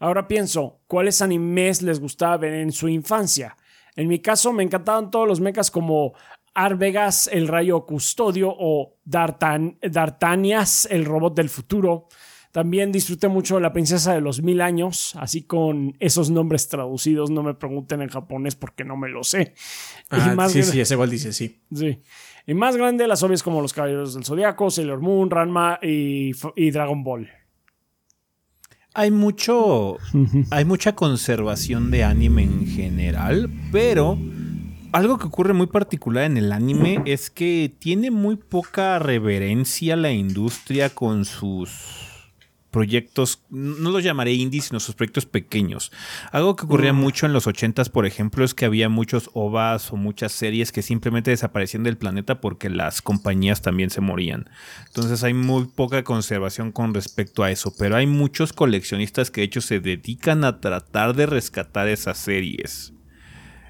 Ahora 0.01 0.27
pienso, 0.27 0.81
¿cuáles 0.87 1.21
animes 1.21 1.81
les 1.81 2.01
gustaba 2.01 2.35
ver 2.35 2.55
en 2.55 2.73
su 2.73 2.89
infancia? 2.89 3.55
En 3.95 4.09
mi 4.09 4.19
caso 4.19 4.51
me 4.51 4.63
encantaban 4.63 5.09
todos 5.09 5.25
los 5.25 5.39
mechas 5.39 5.71
como 5.71 6.15
Arvegas, 6.53 7.29
el 7.31 7.47
rayo 7.47 7.85
custodio 7.85 8.53
o 8.53 8.97
Dartan 9.05 9.77
Dartanias, 9.81 10.85
el 10.91 11.05
robot 11.05 11.33
del 11.33 11.47
futuro. 11.47 12.09
También 12.51 12.91
disfruté 12.91 13.27
mucho 13.27 13.55
de 13.55 13.61
la 13.61 13.73
princesa 13.73 14.13
de 14.13 14.21
los 14.21 14.41
mil 14.41 14.61
años, 14.61 15.15
así 15.19 15.43
con 15.43 15.95
esos 15.99 16.31
nombres 16.31 16.67
traducidos. 16.67 17.29
No 17.29 17.43
me 17.43 17.53
pregunten 17.53 18.01
en 18.01 18.09
japonés 18.09 18.55
porque 18.55 18.83
no 18.83 18.97
me 18.97 19.07
lo 19.09 19.23
sé. 19.23 19.53
Y 20.11 20.15
Ah, 20.15 20.33
más 20.35 20.51
sí, 20.51 20.63
sí, 20.63 20.79
ese 20.79 20.95
igual 20.95 21.11
dice 21.11 21.31
sí. 21.31 21.61
Sí. 21.73 21.99
Y 22.47 22.53
más 22.55 22.75
grande, 22.75 23.07
las 23.07 23.21
obvias 23.21 23.43
como 23.43 23.61
los 23.61 23.73
Caballeros 23.73 24.15
del 24.15 24.25
Zodiaco, 24.25 24.71
Sailor 24.71 24.99
Moon, 24.99 25.29
Ranma 25.29 25.77
y, 25.83 26.31
y 26.55 26.71
Dragon 26.71 27.03
Ball. 27.03 27.29
Hay 28.95 29.11
mucho. 29.11 29.97
Hay 30.49 30.65
mucha 30.65 30.95
conservación 30.95 31.91
de 31.91 32.03
anime 32.03 32.43
en 32.43 32.65
general, 32.65 33.51
pero 33.71 34.17
algo 34.91 35.19
que 35.19 35.27
ocurre 35.27 35.53
muy 35.53 35.67
particular 35.67 36.23
en 36.23 36.37
el 36.37 36.51
anime 36.51 37.03
es 37.05 37.29
que 37.29 37.71
tiene 37.77 38.09
muy 38.09 38.35
poca 38.37 38.97
reverencia 38.97 39.95
la 39.95 40.11
industria 40.11 40.89
con 40.89 41.25
sus 41.25 42.08
proyectos, 42.71 43.43
no 43.49 43.89
los 43.89 44.03
llamaré 44.03 44.33
indies, 44.33 44.65
sino 44.65 44.79
sus 44.79 44.95
proyectos 44.95 45.25
pequeños. 45.25 45.91
Algo 46.31 46.55
que 46.55 46.65
ocurría 46.65 46.93
mucho 46.93 47.25
en 47.25 47.33
los 47.33 47.47
80s, 47.47 47.89
por 47.89 48.05
ejemplo, 48.05 48.43
es 48.45 48.53
que 48.53 48.65
había 48.65 48.89
muchos 48.89 49.29
OVAs 49.33 49.91
o 49.91 49.95
muchas 49.95 50.31
series 50.31 50.71
que 50.71 50.81
simplemente 50.81 51.31
desaparecían 51.31 51.83
del 51.83 51.97
planeta 51.97 52.41
porque 52.41 52.69
las 52.69 53.01
compañías 53.01 53.61
también 53.61 53.89
se 53.89 54.01
morían. 54.01 54.49
Entonces 54.87 55.23
hay 55.23 55.33
muy 55.33 55.65
poca 55.65 56.03
conservación 56.03 56.71
con 56.71 56.93
respecto 56.93 57.43
a 57.43 57.51
eso, 57.51 57.73
pero 57.77 57.95
hay 57.95 58.07
muchos 58.07 58.53
coleccionistas 58.53 59.31
que 59.31 59.41
de 59.41 59.45
hecho 59.45 59.61
se 59.61 59.79
dedican 59.79 60.43
a 60.43 60.59
tratar 60.59 61.15
de 61.15 61.25
rescatar 61.25 61.87
esas 61.87 62.17
series. 62.17 62.93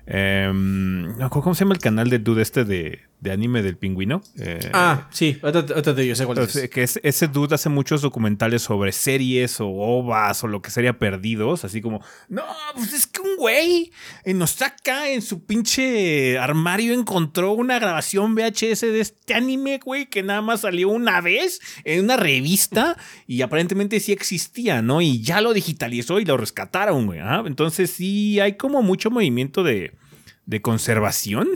Em, 0.05 1.13
¿Cómo 1.29 1.53
se 1.53 1.63
llama 1.63 1.75
el 1.75 1.81
canal 1.81 2.09
de 2.09 2.17
dude 2.19 2.41
este 2.41 2.65
de, 2.65 3.08
de 3.21 3.31
anime 3.31 3.61
del 3.61 3.75
pingüino? 3.77 4.21
Eh, 4.39 4.69
Ah, 4.73 5.07
sí, 5.11 5.37
ahorita 5.43 5.83
te 5.95 6.01
digo, 6.01 6.15
sé 6.15 6.25
cuál 6.25 6.45
dices. 6.45 6.69
que 6.69 6.83
es- 6.83 6.99
ese 7.03 7.27
dude 7.27 7.55
hace 7.55 7.67
muchos 7.69 8.01
documentales 8.01 8.61
sobre 8.61 8.91
series 8.91 9.59
o 9.59 9.67
ovas 9.67 10.41
o 10.43 10.47
lo 10.47 10.61
que 10.61 10.71
sería 10.71 10.97
perdidos, 10.97 11.65
así 11.65 11.81
como, 11.81 12.01
no, 12.29 12.43
pues 12.75 12.93
es 12.93 13.07
que 13.07 13.21
un 13.21 13.35
güey 13.37 13.91
en 14.23 14.41
Osaka 14.41 15.09
en 15.09 15.21
su 15.21 15.43
pinche 15.45 16.37
armario 16.39 16.93
encontró 16.93 17.51
una 17.51 17.77
grabación 17.79 18.35
VHS 18.35 18.81
de 18.91 19.01
este 19.01 19.33
anime, 19.33 19.79
güey, 19.83 20.05
que 20.05 20.23
nada 20.23 20.41
más 20.41 20.61
salió 20.61 20.89
una 20.89 21.19
vez 21.21 21.59
en 21.83 22.03
una 22.05 22.15
revista 22.17 22.95
y 23.27 23.41
aparentemente 23.41 23.99
sí 23.99 24.11
existía, 24.13 24.81
¿no? 24.81 25.01
Y 25.01 25.21
ya 25.21 25.41
lo 25.41 25.53
digitalizó 25.53 26.19
y 26.19 26.25
lo 26.25 26.37
rescataron, 26.37 27.05
güey. 27.05 27.19
¿ah? 27.19 27.43
Entonces 27.45 27.89
sí 27.91 28.39
hay 28.39 28.53
como 28.55 28.81
mucho 28.81 29.11
movimiento 29.11 29.63
de, 29.63 29.93
de 30.45 30.61
conservación. 30.61 31.47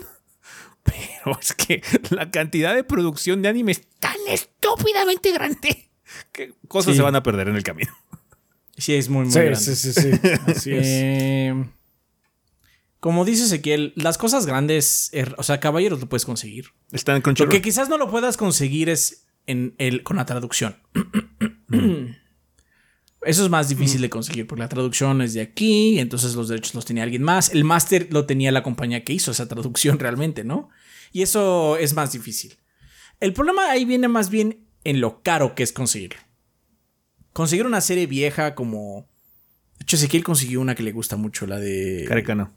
Pero 0.83 1.39
es 1.39 1.53
que 1.53 1.81
la 2.11 2.29
cantidad 2.31 2.75
de 2.75 2.83
producción 2.83 3.41
de 3.41 3.49
anime 3.49 3.71
es 3.71 3.81
tan 3.99 4.15
estúpidamente 4.27 5.31
grande 5.31 5.89
que 6.31 6.53
cosas 6.67 6.91
Sí. 6.93 6.97
se 6.97 7.03
van 7.03 7.15
a 7.15 7.23
perder 7.23 7.47
en 7.49 7.55
el 7.55 7.63
camino. 7.63 7.91
Sí, 8.77 8.95
es 8.95 9.07
muy, 9.09 9.23
muy 9.25 9.31
Sí, 9.31 9.39
grande. 9.39 9.55
sí, 9.59 9.75
sí, 9.75 9.93
sí. 9.93 10.09
Así 10.47 10.71
es. 10.73 10.85
Eh, 10.87 11.65
como 12.99 13.23
dice 13.25 13.43
Ezequiel, 13.43 13.93
las 13.95 14.17
cosas 14.17 14.45
grandes, 14.45 15.09
er, 15.13 15.35
o 15.37 15.43
sea, 15.43 15.59
caballeros 15.59 15.99
lo 15.99 16.09
puedes 16.09 16.25
conseguir. 16.25 16.67
Están 16.91 17.21
con 17.21 17.35
Lo 17.37 17.49
que 17.49 17.61
quizás 17.61 17.89
no 17.89 17.97
lo 17.97 18.09
puedas 18.09 18.35
conseguir 18.37 18.89
es 18.89 19.25
en 19.45 19.75
el, 19.77 20.03
con 20.03 20.17
la 20.17 20.25
traducción. 20.25 20.77
Eso 23.25 23.43
es 23.43 23.49
más 23.49 23.69
difícil 23.69 24.01
de 24.01 24.09
conseguir 24.09 24.47
porque 24.47 24.61
la 24.61 24.69
traducción 24.69 25.21
es 25.21 25.33
de 25.33 25.41
aquí, 25.41 25.99
entonces 25.99 26.35
los 26.35 26.47
derechos 26.47 26.75
los 26.75 26.85
tenía 26.85 27.03
alguien 27.03 27.23
más. 27.23 27.49
El 27.49 27.63
máster 27.63 28.07
lo 28.11 28.25
tenía 28.25 28.51
la 28.51 28.63
compañía 28.63 29.03
que 29.03 29.13
hizo 29.13 29.31
esa 29.31 29.47
traducción 29.47 29.99
realmente, 29.99 30.43
¿no? 30.43 30.69
Y 31.11 31.21
eso 31.21 31.77
es 31.77 31.93
más 31.93 32.11
difícil. 32.11 32.57
El 33.19 33.33
problema 33.33 33.69
ahí 33.69 33.85
viene 33.85 34.07
más 34.07 34.29
bien 34.29 34.65
en 34.83 34.99
lo 34.99 35.21
caro 35.21 35.55
que 35.55 35.63
es 35.63 35.71
conseguirlo. 35.71 36.19
Conseguir 37.31 37.65
una 37.65 37.81
serie 37.81 38.07
vieja 38.07 38.55
como... 38.55 39.07
De 39.79 39.83
hecho, 39.83 39.95
Ezequiel 39.95 40.23
consiguió 40.23 40.61
una 40.61 40.75
que 40.75 40.83
le 40.83 40.91
gusta 40.91 41.15
mucho, 41.15 41.47
la 41.47 41.59
de 41.59 42.05
Carecano. 42.07 42.51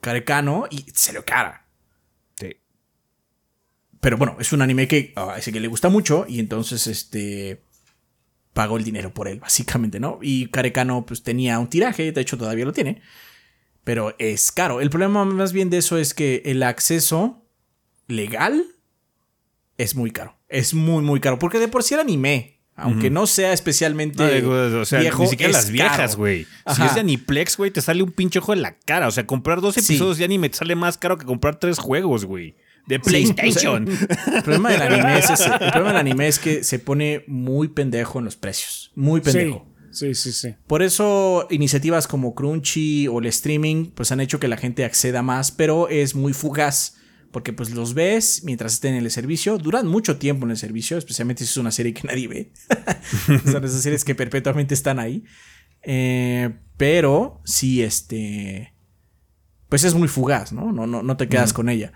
Carecano, 0.00 0.66
y 0.70 0.84
se 0.92 1.12
lo 1.12 1.24
cara. 1.24 1.66
Sí. 2.38 2.56
Pero 4.00 4.16
bueno, 4.16 4.36
es 4.40 4.52
un 4.52 4.62
anime 4.62 4.88
que 4.88 5.12
a 5.16 5.38
ese 5.38 5.52
que 5.52 5.60
le 5.60 5.68
gusta 5.68 5.88
mucho 5.88 6.26
y 6.28 6.40
entonces 6.40 6.86
este 6.86 7.62
pagó 8.52 8.76
el 8.76 8.84
dinero 8.84 9.12
por 9.14 9.28
él, 9.28 9.40
básicamente, 9.40 9.98
¿no? 10.00 10.18
Y 10.22 10.46
Carecano 10.48 11.04
pues 11.06 11.22
tenía 11.22 11.58
un 11.58 11.68
tiraje, 11.68 12.12
de 12.12 12.20
hecho 12.20 12.36
todavía 12.36 12.64
lo 12.64 12.72
tiene, 12.72 13.00
pero 13.84 14.14
es 14.18 14.52
caro. 14.52 14.80
El 14.80 14.90
problema 14.90 15.24
más 15.24 15.52
bien 15.52 15.70
de 15.70 15.78
eso 15.78 15.96
es 15.98 16.14
que 16.14 16.42
el 16.44 16.62
acceso 16.62 17.42
legal 18.08 18.64
es 19.78 19.94
muy 19.94 20.10
caro. 20.10 20.36
Es 20.48 20.74
muy, 20.74 21.02
muy 21.02 21.20
caro, 21.20 21.38
porque 21.38 21.58
de 21.58 21.68
por 21.68 21.82
sí 21.82 21.94
el 21.94 22.00
anime, 22.00 22.60
aunque 22.76 23.10
no 23.10 23.26
sea 23.26 23.52
especialmente 23.52 24.42
No, 24.42 24.80
o 24.80 24.84
sea, 24.84 25.00
viejo, 25.00 25.22
ni 25.22 25.28
siquiera 25.28 25.52
las 25.52 25.70
viejas, 25.70 26.16
güey. 26.16 26.46
Si 26.74 26.82
es 26.82 26.94
de 26.94 27.00
Aniplex, 27.00 27.56
güey, 27.56 27.70
te 27.70 27.80
sale 27.80 28.02
un 28.02 28.12
pinche 28.12 28.38
ojo 28.38 28.52
en 28.52 28.62
la 28.62 28.74
cara. 28.78 29.08
O 29.08 29.10
sea, 29.10 29.26
comprar 29.26 29.60
dos 29.60 29.74
Sí. 29.74 29.80
episodios 29.80 30.18
de 30.18 30.24
anime 30.24 30.48
te 30.50 30.56
sale 30.58 30.74
más 30.74 30.98
caro 30.98 31.16
que 31.16 31.24
comprar 31.24 31.56
tres 31.58 31.78
juegos, 31.78 32.24
güey. 32.26 32.54
De 32.86 32.96
Sí, 32.96 33.00
PlayStation. 33.04 33.88
o 33.88 33.96
sea, 33.96 34.36
el 34.36 34.42
problema 34.42 34.70
del 34.72 34.82
anime 34.82 35.18
es 35.18 35.30
ese. 35.30 35.44
El 35.44 35.70
problema 35.70 35.88
del 35.88 35.96
anime 35.98 36.28
es 36.28 36.38
que 36.38 36.64
se 36.64 36.78
pone 36.78 37.24
muy 37.28 37.68
pendejo 37.68 38.18
en 38.18 38.24
los 38.24 38.36
precios. 38.36 38.90
Muy 38.94 39.20
pendejo. 39.20 39.66
Sí, 39.92 40.14
sí, 40.14 40.32
sí. 40.32 40.54
Por 40.66 40.82
eso 40.82 41.46
iniciativas 41.50 42.08
como 42.08 42.34
Crunchy 42.34 43.08
o 43.08 43.18
el 43.20 43.26
streaming 43.26 43.90
pues 43.94 44.10
han 44.10 44.20
hecho 44.20 44.40
que 44.40 44.48
la 44.48 44.56
gente 44.56 44.84
acceda 44.84 45.22
más, 45.22 45.52
pero 45.52 45.88
es 45.88 46.14
muy 46.14 46.32
fugaz. 46.32 46.96
Porque 47.30 47.52
pues 47.54 47.70
los 47.70 47.94
ves 47.94 48.42
mientras 48.44 48.74
estén 48.74 48.94
en 48.94 49.04
el 49.04 49.10
servicio, 49.10 49.56
duran 49.56 49.86
mucho 49.86 50.18
tiempo 50.18 50.44
en 50.44 50.50
el 50.50 50.56
servicio, 50.58 50.98
especialmente 50.98 51.44
si 51.44 51.50
es 51.50 51.56
una 51.56 51.70
serie 51.70 51.94
que 51.94 52.06
nadie 52.06 52.28
ve. 52.28 52.52
Son 53.50 53.64
esas 53.64 53.80
series 53.82 54.04
que 54.04 54.14
perpetuamente 54.14 54.74
están 54.74 54.98
ahí. 54.98 55.24
Eh, 55.82 56.50
pero 56.76 57.40
sí, 57.44 57.82
este... 57.82 58.74
Pues 59.70 59.84
es 59.84 59.94
muy 59.94 60.08
fugaz, 60.08 60.52
¿no? 60.52 60.72
No, 60.72 60.86
no, 60.86 61.02
no 61.02 61.16
te 61.16 61.28
quedas 61.28 61.54
con 61.54 61.70
ella. 61.70 61.92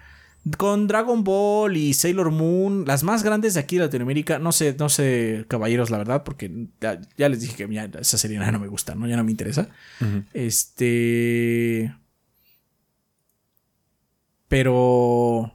Con 0.58 0.86
Dragon 0.86 1.24
Ball 1.24 1.76
y 1.76 1.92
Sailor 1.92 2.30
Moon, 2.30 2.84
las 2.86 3.02
más 3.02 3.24
grandes 3.24 3.54
de 3.54 3.60
aquí 3.60 3.76
de 3.78 3.84
Latinoamérica, 3.86 4.38
no 4.38 4.52
sé, 4.52 4.76
no 4.78 4.88
sé, 4.88 5.44
caballeros, 5.48 5.90
la 5.90 5.98
verdad, 5.98 6.22
porque 6.22 6.68
ya, 6.80 7.00
ya 7.16 7.28
les 7.28 7.40
dije 7.40 7.56
que 7.66 7.74
ya 7.74 7.84
esa 7.98 8.16
serie 8.16 8.38
ya 8.38 8.52
no 8.52 8.60
me 8.60 8.68
gusta, 8.68 8.94
¿no? 8.94 9.08
Ya 9.08 9.16
no 9.16 9.24
me 9.24 9.32
interesa. 9.32 9.68
Este. 10.32 11.92
Pero. 14.48 15.52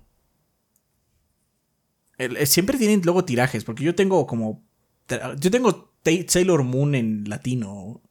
el- 2.17 2.37
el- 2.37 2.47
siempre 2.47 2.77
tienen 2.77 3.01
luego 3.03 3.25
tirajes, 3.25 3.63
porque 3.63 3.83
yo 3.83 3.95
tengo 3.95 4.27
como. 4.27 4.63
Yo 5.39 5.51
tengo 5.51 5.93
Sailor 6.27 6.63
Moon 6.63 6.95
en 6.95 7.29
latino. 7.29 8.01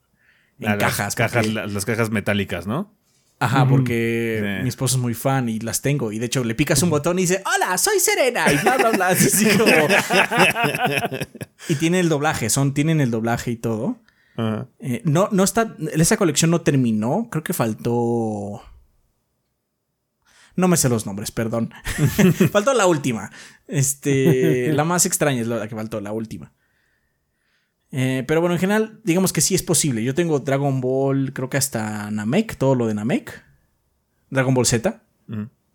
En 0.59 0.69
A 0.69 0.77
las 0.77 0.85
cajas. 0.97 1.15
cajas 1.15 1.47
porque- 1.47 1.73
las 1.73 1.85
cajas 1.85 2.11
metálicas, 2.11 2.67
¿no? 2.67 2.95
Ajá, 3.43 3.67
porque 3.67 4.39
Sí. 4.59 4.63
mi 4.63 4.69
esposo 4.69 4.97
es 4.97 5.03
muy 5.03 5.15
fan 5.15 5.49
y 5.49 5.59
las 5.61 5.81
tengo. 5.81 6.13
Y 6.13 6.19
de 6.19 6.27
hecho 6.27 6.45
le 6.45 6.55
picas 6.55 6.83
un 6.83 6.91
botón 6.91 7.19
y 7.19 7.23
dice, 7.23 7.43
hola, 7.47 7.77
soy 7.79 7.99
Serena. 7.99 8.53
Y 8.53 8.59
bla, 8.59 8.77
bla, 8.77 8.91
bla. 8.91 9.07
Así 9.09 9.47
como- 9.57 9.73
y 11.69 11.75
tiene 11.77 12.01
el 12.01 12.09
doblaje, 12.11 12.51
son, 12.51 12.75
tienen 12.75 13.01
el 13.01 13.11
doblaje 13.11 13.51
y 13.51 13.57
todo. 13.57 13.97
Ajá. 14.37 14.69
Eh, 14.79 15.01
no, 15.05 15.29
no 15.33 15.43
está. 15.43 15.75
Esa 15.95 16.17
colección 16.19 16.51
no 16.51 16.61
terminó. 16.61 17.29
Creo 17.31 17.43
que 17.43 17.53
faltó. 17.55 18.63
No 20.57 20.69
me 20.69 20.77
sé 20.77 20.89
los 20.89 21.07
nombres, 21.07 21.31
perdón. 21.31 21.73
faltó 22.53 22.75
la 22.75 22.87
última. 22.87 23.31
Este, 23.67 24.73
la 24.73 24.85
más 24.85 25.07
extraña 25.07 25.41
es 25.41 25.47
la 25.47 25.67
que 25.67 25.75
faltó, 25.75 26.01
la 26.01 26.13
última. 26.13 26.53
Eh, 27.93 28.25
pero 28.27 28.41
bueno, 28.41 28.55
en 28.55 28.61
general, 28.61 29.01
digamos 29.05 29.33
que 29.33 29.41
sí 29.41 29.55
es 29.55 29.63
posible. 29.63 30.03
Yo 30.05 30.15
tengo 30.15 30.39
Dragon 30.41 30.81
Ball, 30.81 31.33
creo 31.33 31.51
que 31.51 31.57
hasta 31.57 32.11
Namek, 32.11 32.57
todo 32.57 32.75
lo 32.75 32.87
de 32.87 32.95
Namek. 32.95 33.45
Dragon 34.31 34.55
Ball 34.55 34.67
Z. 34.67 35.03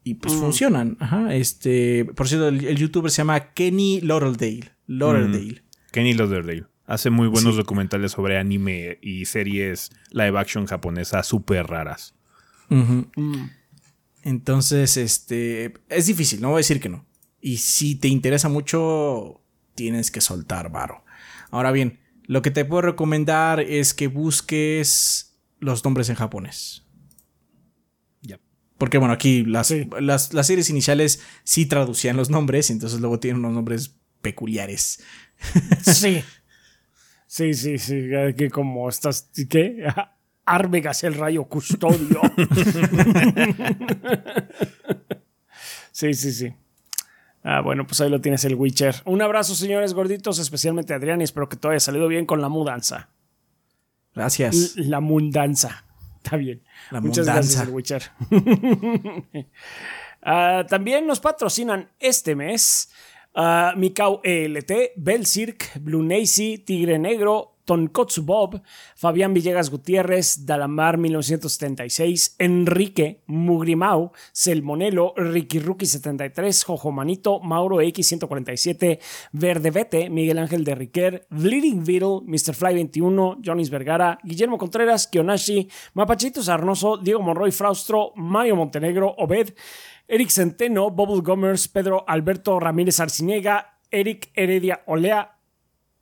Y 0.04 0.16
pues 0.16 0.36
funcionan. 0.36 0.98
Ajá. 1.00 1.34
Este, 1.34 2.06
por 2.06 2.28
cierto, 2.28 2.50
el, 2.50 2.78
youtuber 2.78 3.12
se 3.12 3.18
llama 3.18 3.54
Kenny 3.54 4.02
Lauderdale. 4.02 4.72
Lauderdale. 4.88 5.64
Kenny 5.92 6.14
Lauderdale. 6.14 6.66
Hace 6.86 7.10
muy 7.10 7.28
buenos 7.28 7.56
documentales 7.56 8.12
sobre 8.12 8.38
anime 8.38 9.00
y 9.02 9.26
series 9.26 9.90
live 10.12 10.38
action 10.38 10.68
japonesa 10.68 11.24
súper 11.24 11.66
raras. 11.66 12.14
Entonces, 14.22 14.98
este, 14.98 15.74
es 15.90 16.06
difícil, 16.06 16.42
no 16.42 16.50
voy 16.50 16.58
a 16.58 16.58
decir 16.58 16.80
que 16.80 16.90
no. 16.90 17.06
Y 17.42 17.58
si 17.58 17.96
te 17.96 18.08
interesa 18.08 18.50
mucho, 18.50 19.42
tienes 19.74 20.12
que 20.12 20.22
soltar 20.22 20.72
varo. 20.72 21.04
Ahora 21.50 21.72
bien, 21.72 22.00
lo 22.28 22.42
que 22.42 22.52
te 22.52 22.66
puedo 22.66 22.82
recomendar 22.82 23.60
es 23.60 23.94
que 23.94 24.08
busques 24.08 25.38
los 25.60 25.84
nombres 25.84 26.10
en 26.10 26.16
japonés. 26.16 26.86
Porque 28.78 28.98
bueno, 28.98 29.14
aquí 29.14 29.46
las, 29.46 29.74
las, 30.02 30.34
las, 30.34 30.48
series 30.48 30.70
iniciales 30.70 31.22
sí 31.44 31.66
traducían 31.66 32.18
los 32.18 32.30
nombres, 32.30 32.70
entonces 32.70 33.00
luego 33.00 33.20
tienen 33.20 33.40
unos 33.40 33.54
nombres 33.54 33.96
peculiares. 34.22 35.04
Sí. 35.82 36.24
Sí, 37.28 37.54
sí, 37.54 37.78
sí. 37.78 38.08
Que 38.38 38.50
como 38.50 38.88
estás. 38.88 39.30
¿Qué? 39.50 39.86
Arvegas 40.46 41.04
el 41.04 41.16
rayo 41.16 41.46
custodio. 41.46 42.22
sí, 45.92 46.14
sí, 46.14 46.32
sí. 46.32 46.54
Ah, 47.48 47.62
bueno, 47.62 47.86
pues 47.86 48.02
ahí 48.02 48.10
lo 48.10 48.22
tienes 48.22 48.44
el 48.46 48.56
Witcher. 48.56 49.04
Un 49.06 49.22
abrazo, 49.22 49.54
señores 49.54 49.94
gorditos, 49.94 50.40
especialmente 50.40 50.96
Adrián, 50.96 51.22
y 51.22 51.26
espero 51.26 51.48
que 51.48 51.56
todo 51.56 51.74
haya 51.74 51.80
salido 51.80 52.08
bien 52.08 52.26
con 52.26 52.42
la 52.42 52.50
mudanza. 52.50 53.10
Gracias. 54.16 54.76
la 54.78 55.00
mudanza. 55.00 55.86
Está 56.24 56.38
bien. 56.38 56.64
La 56.90 57.02
Muchas 57.02 57.28
gracias, 57.28 57.62
el 57.62 57.74
Witcher. 57.74 58.04
Ah, 60.28 60.66
también 60.68 61.06
nos 61.06 61.20
patrocinan 61.20 61.92
este 62.00 62.34
mes 62.34 62.92
uh, 63.36 63.78
Mikau 63.78 64.22
ELT, 64.24 64.94
Belcirc, 64.96 65.80
Blue 65.80 66.02
Nacy, 66.02 66.58
Tigre 66.58 66.98
Negro, 66.98 67.55
Tonkotsu 67.66 68.24
Bob, 68.24 68.62
Fabián 68.96 69.34
Villegas 69.34 69.70
Gutiérrez, 69.70 70.46
Dalamar 70.46 70.98
1976, 70.98 72.36
Enrique 72.40 73.24
Mugrimau, 73.26 74.12
Selmonelo, 74.32 75.14
Ricky 75.18 75.60
Rookie 75.60 75.88
73, 75.88 76.64
Jojo 76.64 76.92
Manito, 76.92 77.40
Mauro 77.40 77.82
X147, 77.82 79.00
Verde 79.32 79.72
Vete, 79.72 80.10
Miguel 80.10 80.38
Ángel 80.38 80.64
de 80.64 80.76
Riquer, 80.76 81.28
Bleeding 81.30 81.84
Beetle, 81.84 82.22
Mr. 82.26 82.54
Fly 82.54 82.76
21, 82.76 83.40
Jonis 83.44 83.70
Vergara, 83.70 84.20
Guillermo 84.24 84.58
Contreras, 84.58 85.08
Kionashi, 85.08 85.68
Mapachito 85.94 86.44
Sarnoso, 86.44 86.98
Diego 86.98 87.22
Monroy 87.22 87.52
Fraustro, 87.52 88.14
Mario 88.16 88.56
Montenegro, 88.56 89.16
Obed, 89.18 89.56
Eric 90.08 90.30
Centeno, 90.30 90.92
Bubble 90.92 91.22
Gomers, 91.22 91.68
Pedro 91.68 92.04
Alberto 92.08 92.60
Ramírez 92.60 93.00
Arciniega, 93.00 93.80
Eric 93.90 94.30
Heredia 94.36 94.84
Olea, 94.86 95.38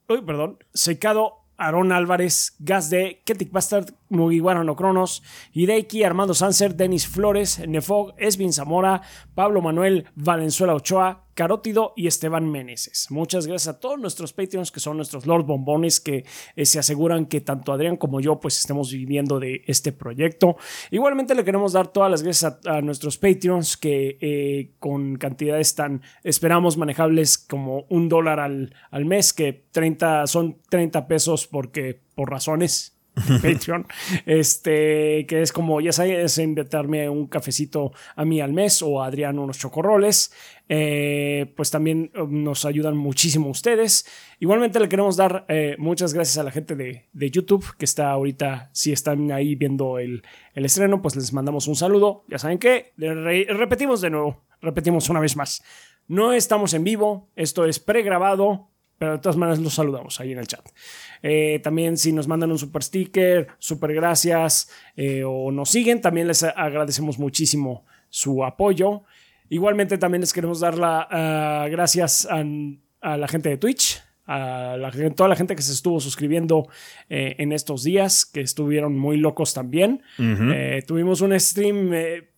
uy, 0.09 0.21
perdón, 0.21 0.57
Secado 0.73 1.42
Aaron 1.57 1.91
Álvarez, 1.91 2.55
Gas 2.59 2.89
de 2.89 3.21
Ketik 3.25 3.51
Bastard, 3.51 3.93
Mugiwara 4.09 4.63
no 4.63 4.75
Cronos, 4.75 5.23
Hideiki, 5.51 6.03
Armando 6.03 6.33
Sanser, 6.33 6.75
Denis 6.75 7.07
Flores, 7.07 7.59
Nefog, 7.67 8.13
Esvin 8.17 8.53
Zamora, 8.53 9.01
Pablo 9.35 9.61
Manuel, 9.61 10.07
Valenzuela 10.15 10.75
Ochoa, 10.75 11.22
Carótido 11.33 11.93
y 11.95 12.07
Esteban 12.07 12.49
Meneses. 12.49 13.07
Muchas 13.09 13.47
gracias 13.47 13.75
a 13.75 13.79
todos 13.79 13.99
nuestros 13.99 14.33
Patreons 14.33 14.71
que 14.71 14.79
son 14.79 14.97
nuestros 14.97 15.25
Lord 15.25 15.45
Bombones 15.45 15.99
que 15.99 16.25
eh, 16.55 16.65
se 16.65 16.79
aseguran 16.79 17.25
que 17.25 17.41
tanto 17.41 17.73
Adrián 17.73 17.97
como 17.97 18.19
yo 18.19 18.39
pues 18.39 18.59
estemos 18.59 18.91
viviendo 18.91 19.39
de 19.39 19.63
este 19.67 19.91
proyecto. 19.91 20.57
Igualmente 20.91 21.35
le 21.35 21.43
queremos 21.43 21.73
dar 21.73 21.87
todas 21.87 22.11
las 22.11 22.23
gracias 22.23 22.59
a, 22.65 22.81
nuestros 22.81 23.17
Patreons 23.17 23.77
que 23.77 24.17
eh, 24.21 24.71
con 24.79 25.15
cantidades 25.15 25.75
tan 25.75 26.01
esperamos 26.23 26.77
manejables 26.77 27.37
como 27.37 27.85
un 27.89 28.09
dólar 28.09 28.39
al, 28.39 28.75
al 28.91 29.05
mes 29.05 29.33
que 29.33 29.65
30 29.71 30.27
son 30.27 30.57
30 30.69 31.07
pesos 31.07 31.47
porque 31.47 32.01
por 32.15 32.29
razones 32.29 32.92
Patreon, 33.41 33.85
este, 34.25 35.25
que 35.27 35.41
es 35.41 35.53
como, 35.53 35.81
ya 35.81 35.91
sabes, 35.91 36.37
invitarme 36.39 37.07
un 37.09 37.27
cafecito 37.27 37.91
a 38.15 38.25
mí 38.25 38.41
al 38.41 38.53
mes 38.53 38.81
o 38.81 39.01
a 39.01 39.07
Adrián 39.07 39.37
unos 39.37 39.59
chocorroles, 39.59 40.33
eh, 40.67 41.53
pues 41.55 41.69
también 41.69 42.11
um, 42.15 42.43
nos 42.43 42.65
ayudan 42.65 42.97
muchísimo 42.97 43.49
ustedes. 43.49 44.05
Igualmente 44.39 44.79
le 44.79 44.89
queremos 44.89 45.15
dar 45.15 45.45
eh, 45.47 45.75
muchas 45.77 46.13
gracias 46.13 46.37
a 46.39 46.43
la 46.43 46.51
gente 46.51 46.75
de, 46.75 47.05
YouTube 47.13 47.65
que 47.77 47.85
está 47.85 48.09
ahorita, 48.11 48.69
si 48.73 48.91
están 48.91 49.31
ahí 49.31 49.55
viendo 49.55 49.99
el, 49.99 50.23
el, 50.53 50.65
estreno, 50.65 51.01
pues 51.01 51.15
les 51.15 51.33
mandamos 51.33 51.67
un 51.67 51.75
saludo. 51.75 52.25
Ya 52.27 52.39
saben 52.39 52.57
que, 52.57 52.93
repetimos 52.97 54.01
de 54.01 54.09
nuevo, 54.09 54.43
repetimos 54.61 55.09
una 55.09 55.19
vez 55.19 55.35
más. 55.35 55.63
No 56.07 56.33
estamos 56.33 56.73
en 56.73 56.83
vivo, 56.83 57.29
esto 57.35 57.65
es 57.65 57.79
pregrabado, 57.79 58.69
pero 59.03 59.17
de 59.17 59.19
todas 59.19 59.35
maneras 59.35 59.59
los 59.59 59.73
saludamos 59.73 60.21
ahí 60.21 60.31
en 60.31 60.37
el 60.37 60.47
chat. 60.47 60.65
Eh, 61.21 61.59
también 61.61 61.97
si 61.97 62.13
nos 62.13 62.25
mandan 62.29 62.51
un 62.51 62.57
super 62.57 62.81
sticker, 62.81 63.49
super 63.59 63.93
gracias 63.93 64.69
eh, 64.95 65.25
o 65.25 65.51
nos 65.51 65.71
siguen, 65.71 65.99
también 65.99 66.25
les 66.25 66.41
agradecemos 66.41 67.19
muchísimo 67.19 67.85
su 68.07 68.45
apoyo. 68.45 69.03
Igualmente 69.49 69.97
también 69.97 70.21
les 70.21 70.31
queremos 70.31 70.61
dar 70.61 70.77
las 70.77 71.05
ah, 71.11 71.67
gracias 71.69 72.25
a, 72.31 73.17
la 73.17 73.27
gente 73.27 73.49
de 73.49 73.57
Twitch, 73.57 74.01
a 74.25 74.77
toda 75.17 75.27
la 75.27 75.35
gente 75.35 75.57
que 75.57 75.63
se 75.63 75.73
estuvo 75.73 75.99
suscribiendo 75.99 76.69
eh, 77.09 77.35
en 77.39 77.51
estos 77.51 77.83
días, 77.83 78.25
que 78.25 78.39
estuvieron 78.39 78.97
muy 78.97 79.17
locos 79.17 79.53
también. 79.53 80.01
tuvimos 80.87 81.19
un 81.19 81.37
stream, 81.37 81.91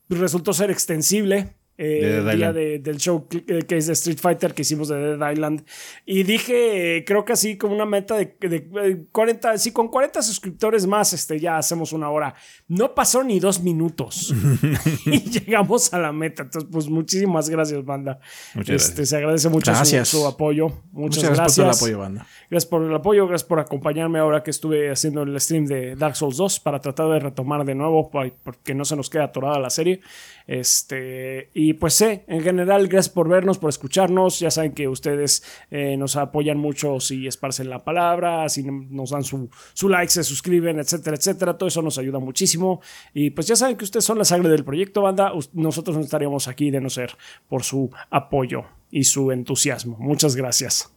resultó 0.10 0.52
ser 0.52 0.72
extensible. 0.72 1.54
Eh, 1.78 2.24
el 2.26 2.38
día 2.38 2.54
del 2.54 2.98
show 2.98 3.28
eh, 3.32 3.64
que, 3.68 3.76
es 3.76 3.88
de 3.88 3.94
Street 3.94 4.18
Fighter 4.18 4.54
que 4.54 4.62
hicimos 4.62 4.88
de 4.88 5.18
Dead 5.18 5.32
Island. 5.32 5.66
Y 6.06 6.24
dije, 6.24 7.04
creo 7.06 7.26
que 7.26 7.34
así 7.34 7.58
como 7.58 7.76
una 7.76 7.86
meta 7.86 8.16
de, 8.16 9.08
40, 9.12 9.58
sí, 9.58 9.72
con 9.72 9.90
40 9.90 10.22
suscriptores 10.22 10.88
más, 10.88 11.12
este, 11.12 11.40
ya 11.40 11.58
hacemos 11.58 11.92
una 11.92 12.10
hora. 12.10 12.34
No 12.68 12.96
pasó 12.96 13.24
ni 13.24 13.40
dos 13.40 13.62
minutos 13.62 14.34
y 15.06 15.20
llegamos 15.30 15.94
a 15.94 16.00
la 16.00 16.14
meta. 16.14 16.44
Entonces, 16.44 16.70
pues 16.72 16.88
muchísimas 16.88 17.50
gracias, 17.50 17.84
banda. 17.84 18.20
este, 18.68 19.06
Se 19.06 19.18
agradece 19.18 19.50
mucho 19.50 19.74
su, 20.06 20.26
apoyo. 20.26 20.72
Muchas, 20.92 21.24
gracias. 21.24 21.58
gracias. 21.58 21.58
por 21.58 21.66
el 21.66 21.72
apoyo, 21.72 22.00
banda. 22.00 22.28
Gracias 22.50 22.70
por 22.70 22.84
el 22.84 22.96
apoyo, 22.96 23.28
gracias 23.28 23.48
por 23.48 23.60
acompañarme 23.60 24.20
ahora 24.20 24.44
que 24.44 24.52
estuve 24.52 24.92
haciendo 24.92 25.24
el 25.24 25.40
stream 25.42 25.66
de 25.66 25.96
Dark 25.96 26.16
Souls 26.16 26.38
2 26.38 26.60
para 26.62 26.80
tratar 26.80 27.10
de 27.10 27.20
retomar 27.20 27.66
de 27.66 27.76
nuevo, 27.76 28.10
porque 28.10 28.74
no 28.74 28.86
se 28.86 28.96
nos 28.96 29.10
queda 29.10 29.26
atorada 29.26 29.60
la 29.60 29.70
serie. 29.70 30.00
Este, 30.48 31.50
y 31.54 31.65
pues 31.74 31.96
sé, 31.96 32.24
en 32.28 32.42
general, 32.42 32.88
gracias 32.88 33.14
por 33.14 33.28
vernos, 33.28 33.58
por 33.58 33.70
escucharnos. 33.70 34.40
Ya 34.40 34.52
saben 34.52 34.74
que 34.74 34.88
ustedes 34.88 35.44
eh, 35.72 35.98
nos 35.98 36.16
apoyan 36.16 36.58
mucho 36.58 37.00
si 37.00 37.28
esparcen 37.28 37.70
la 37.70 37.84
palabra, 37.84 38.48
si 38.50 38.64
nos 38.64 39.10
dan 39.10 39.24
su, 39.24 39.50
su 39.74 39.90
like, 39.90 40.12
se 40.12 40.24
suscriben, 40.24 40.80
etcétera, 40.80 41.18
etcétera. 41.18 41.58
Todo 41.58 41.68
eso 41.68 41.82
nos 41.82 41.98
ayuda 41.98 42.20
muchísimo. 42.20 42.82
Y 43.14 43.32
pues 43.32 43.48
ya 43.48 43.56
saben 43.56 43.78
que 43.78 43.86
ustedes 43.86 44.06
son 44.06 44.18
la 44.18 44.26
sangre 44.26 44.50
del 44.50 44.64
proyecto, 44.64 45.02
banda. 45.02 45.32
Nosotros 45.54 45.98
no 45.98 46.04
estaríamos 46.04 46.48
aquí 46.48 46.72
de 46.72 46.82
no 46.82 46.90
ser 46.90 47.12
por 47.48 47.64
su 47.64 47.90
apoyo 48.10 48.66
y 48.92 49.04
su 49.04 49.32
entusiasmo. 49.32 49.98
Muchas 50.00 50.36
gracias. 50.36 50.92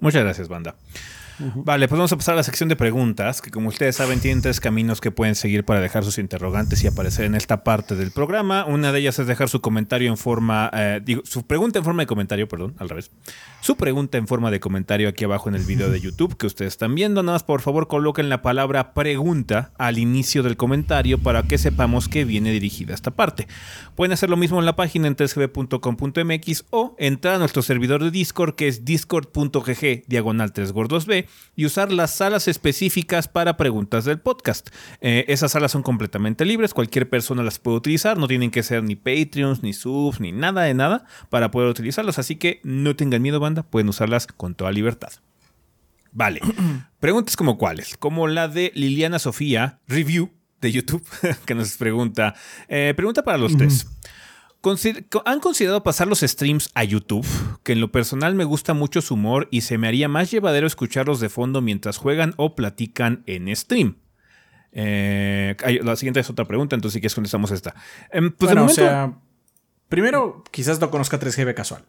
Muchas 0.00 0.22
gracias, 0.22 0.48
banda. 0.48 0.76
Vale, 1.38 1.88
pues 1.88 1.98
vamos 1.98 2.12
a 2.12 2.16
pasar 2.16 2.34
a 2.34 2.36
la 2.36 2.42
sección 2.42 2.68
de 2.68 2.76
preguntas, 2.76 3.42
que 3.42 3.50
como 3.50 3.68
ustedes 3.68 3.96
saben 3.96 4.20
tienen 4.20 4.42
tres 4.42 4.60
caminos 4.60 5.00
que 5.00 5.10
pueden 5.10 5.34
seguir 5.34 5.64
para 5.64 5.80
dejar 5.80 6.04
sus 6.04 6.18
interrogantes 6.18 6.82
y 6.84 6.86
aparecer 6.86 7.24
en 7.24 7.34
esta 7.34 7.64
parte 7.64 7.96
del 7.96 8.12
programa. 8.12 8.64
Una 8.66 8.92
de 8.92 9.00
ellas 9.00 9.18
es 9.18 9.26
dejar 9.26 9.48
su 9.48 9.60
comentario 9.60 10.10
en 10.10 10.16
forma, 10.16 10.70
eh, 10.72 11.00
digo, 11.04 11.22
su 11.24 11.46
pregunta 11.46 11.78
en 11.78 11.84
forma 11.84 12.02
de 12.02 12.06
comentario, 12.06 12.48
perdón, 12.48 12.74
al 12.78 12.88
revés. 12.88 13.10
Su 13.60 13.76
pregunta 13.76 14.18
en 14.18 14.28
forma 14.28 14.50
de 14.50 14.60
comentario 14.60 15.08
aquí 15.08 15.24
abajo 15.24 15.48
en 15.48 15.56
el 15.56 15.64
video 15.64 15.90
de 15.90 16.00
YouTube 16.02 16.36
que 16.36 16.46
ustedes 16.46 16.74
están 16.74 16.94
viendo. 16.94 17.22
Nada 17.22 17.36
más, 17.36 17.42
por 17.42 17.60
favor, 17.60 17.88
coloquen 17.88 18.28
la 18.28 18.42
palabra 18.42 18.94
pregunta 18.94 19.72
al 19.78 19.98
inicio 19.98 20.42
del 20.42 20.56
comentario 20.56 21.18
para 21.18 21.42
que 21.42 21.58
sepamos 21.58 22.08
que 22.08 22.24
viene 22.24 22.52
dirigida 22.52 22.94
esta 22.94 23.10
parte. 23.10 23.48
Pueden 23.94 24.12
hacer 24.12 24.30
lo 24.30 24.36
mismo 24.36 24.58
en 24.58 24.66
la 24.66 24.76
página 24.76 25.08
en 25.08 25.16
3gb.com.mx 25.16 26.64
o 26.70 26.94
entrar 26.98 27.34
a 27.34 27.38
nuestro 27.38 27.62
servidor 27.62 28.02
de 28.02 28.10
Discord 28.10 28.54
que 28.54 28.68
es 28.68 28.84
discord.gg 28.84 30.04
diagonal 30.06 30.52
3 30.52 30.72
gordos 30.72 31.06
Y 31.56 31.66
usar 31.66 31.92
las 31.92 32.10
salas 32.12 32.48
específicas 32.48 33.28
para 33.28 33.56
preguntas 33.56 34.04
del 34.04 34.18
podcast. 34.18 34.68
Eh, 35.00 35.24
esas 35.28 35.52
salas 35.52 35.72
son 35.72 35.82
completamente 35.82 36.44
libres, 36.44 36.74
cualquier 36.74 37.08
persona 37.08 37.42
las 37.42 37.58
puede 37.58 37.76
utilizar, 37.76 38.18
no 38.18 38.28
tienen 38.28 38.50
que 38.50 38.62
ser 38.62 38.82
ni 38.82 38.96
Patreons, 38.96 39.62
ni 39.62 39.72
subs, 39.72 40.20
ni 40.20 40.32
nada 40.32 40.62
de 40.62 40.74
nada 40.74 41.04
para 41.30 41.50
poder 41.50 41.68
utilizarlas, 41.68 42.18
así 42.18 42.36
que 42.36 42.60
no 42.64 42.96
tengan 42.96 43.22
miedo 43.22 43.40
banda, 43.40 43.62
pueden 43.62 43.88
usarlas 43.88 44.26
con 44.26 44.54
toda 44.54 44.72
libertad. 44.72 45.12
Vale, 46.12 46.40
preguntas 47.00 47.36
como 47.36 47.58
cuáles, 47.58 47.96
como 47.96 48.28
la 48.28 48.48
de 48.48 48.72
Liliana 48.74 49.18
Sofía, 49.18 49.80
review 49.88 50.30
de 50.60 50.72
YouTube, 50.72 51.04
que 51.44 51.54
nos 51.54 51.76
pregunta, 51.76 52.34
eh, 52.68 52.94
pregunta 52.96 53.22
para 53.22 53.38
los 53.38 53.56
tres. 53.56 53.86
¿Han 55.24 55.40
considerado 55.40 55.82
pasar 55.82 56.08
los 56.08 56.20
streams 56.20 56.70
a 56.74 56.84
YouTube? 56.84 57.26
Que 57.62 57.72
en 57.72 57.80
lo 57.80 57.92
personal 57.92 58.34
me 58.34 58.44
gusta 58.44 58.74
mucho 58.74 59.02
su 59.02 59.14
humor 59.14 59.48
y 59.50 59.62
se 59.62 59.78
me 59.78 59.88
haría 59.88 60.08
más 60.08 60.30
llevadero 60.30 60.66
escucharlos 60.66 61.20
de 61.20 61.28
fondo 61.28 61.60
mientras 61.60 61.98
juegan 61.98 62.34
o 62.36 62.54
platican 62.54 63.22
en 63.26 63.54
stream. 63.54 63.96
Eh, 64.72 65.56
la 65.82 65.96
siguiente 65.96 66.20
es 66.20 66.30
otra 66.30 66.46
pregunta, 66.46 66.74
entonces 66.74 66.94
si 66.94 67.00
quieres 67.00 67.14
contestamos 67.14 67.50
esta. 67.50 67.74
Em, 68.10 68.32
pues 68.32 68.52
bueno, 68.52 68.66
o 68.66 68.68
sea, 68.68 69.14
primero 69.88 70.42
quizás 70.50 70.80
no 70.80 70.90
conozca 70.90 71.20
3GB 71.20 71.54
casual. 71.54 71.84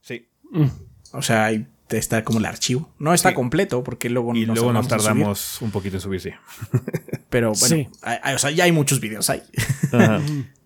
Sí. 0.00 0.28
Mm. 0.50 0.66
O 1.12 1.22
sea, 1.22 1.50
está 1.90 2.24
como 2.24 2.38
el 2.38 2.46
archivo. 2.46 2.92
No 2.98 3.14
está 3.14 3.34
completo 3.34 3.84
porque 3.84 4.10
luego 4.10 4.34
y 4.34 4.46
luego 4.46 4.72
nos 4.72 4.88
tardamos 4.88 5.60
un 5.60 5.70
poquito 5.70 5.96
en 5.96 6.00
subir, 6.00 6.20
sí. 6.20 6.30
Pero 7.28 7.52
bueno, 7.52 7.90
o 8.34 8.38
sea, 8.38 8.50
ya 8.50 8.64
hay 8.64 8.72
muchos 8.72 9.00
videos 9.00 9.30
ahí. 9.30 9.42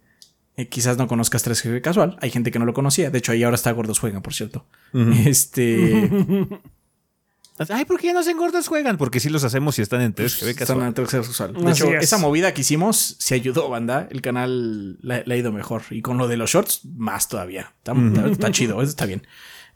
Eh, 0.56 0.68
quizás 0.68 0.96
no 0.96 1.08
conozcas 1.08 1.46
3G 1.46 1.80
casual. 1.80 2.16
Hay 2.20 2.30
gente 2.30 2.50
que 2.50 2.58
no 2.58 2.64
lo 2.64 2.74
conocía. 2.74 3.10
De 3.10 3.18
hecho, 3.18 3.32
ahí 3.32 3.42
ahora 3.42 3.56
está 3.56 3.72
Gordos 3.72 3.98
Juegan, 3.98 4.22
por 4.22 4.34
cierto. 4.34 4.66
Este. 5.26 6.08
Ay, 7.68 7.84
¿por 7.84 8.00
qué 8.00 8.08
ya 8.08 8.12
no 8.12 8.18
hacen 8.18 8.36
gordos 8.36 8.66
juegan? 8.66 8.98
Porque 8.98 9.20
sí 9.20 9.28
los 9.28 9.44
hacemos 9.44 9.78
y 9.78 9.82
están 9.82 10.00
en 10.00 10.12
3G 10.12 10.54
casual. 10.56 10.88
Están 10.88 11.06
en 11.14 11.22
casual. 11.22 11.54
De 11.54 11.70
hecho, 11.70 11.88
esa 11.94 12.18
movida 12.18 12.52
que 12.52 12.62
hicimos 12.62 13.16
se 13.20 13.36
ayudó, 13.36 13.68
banda. 13.68 14.08
El 14.10 14.22
canal 14.22 14.98
le, 15.00 15.22
ha 15.32 15.36
ido 15.36 15.52
mejor. 15.52 15.82
Y 15.90 16.02
con 16.02 16.18
lo 16.18 16.26
de 16.26 16.36
los 16.36 16.50
shorts, 16.50 16.84
más 16.84 17.28
todavía. 17.28 17.72
Está, 17.78 17.94
está 18.28 18.50
chido, 18.50 18.82
está 18.82 19.06
bien. 19.06 19.24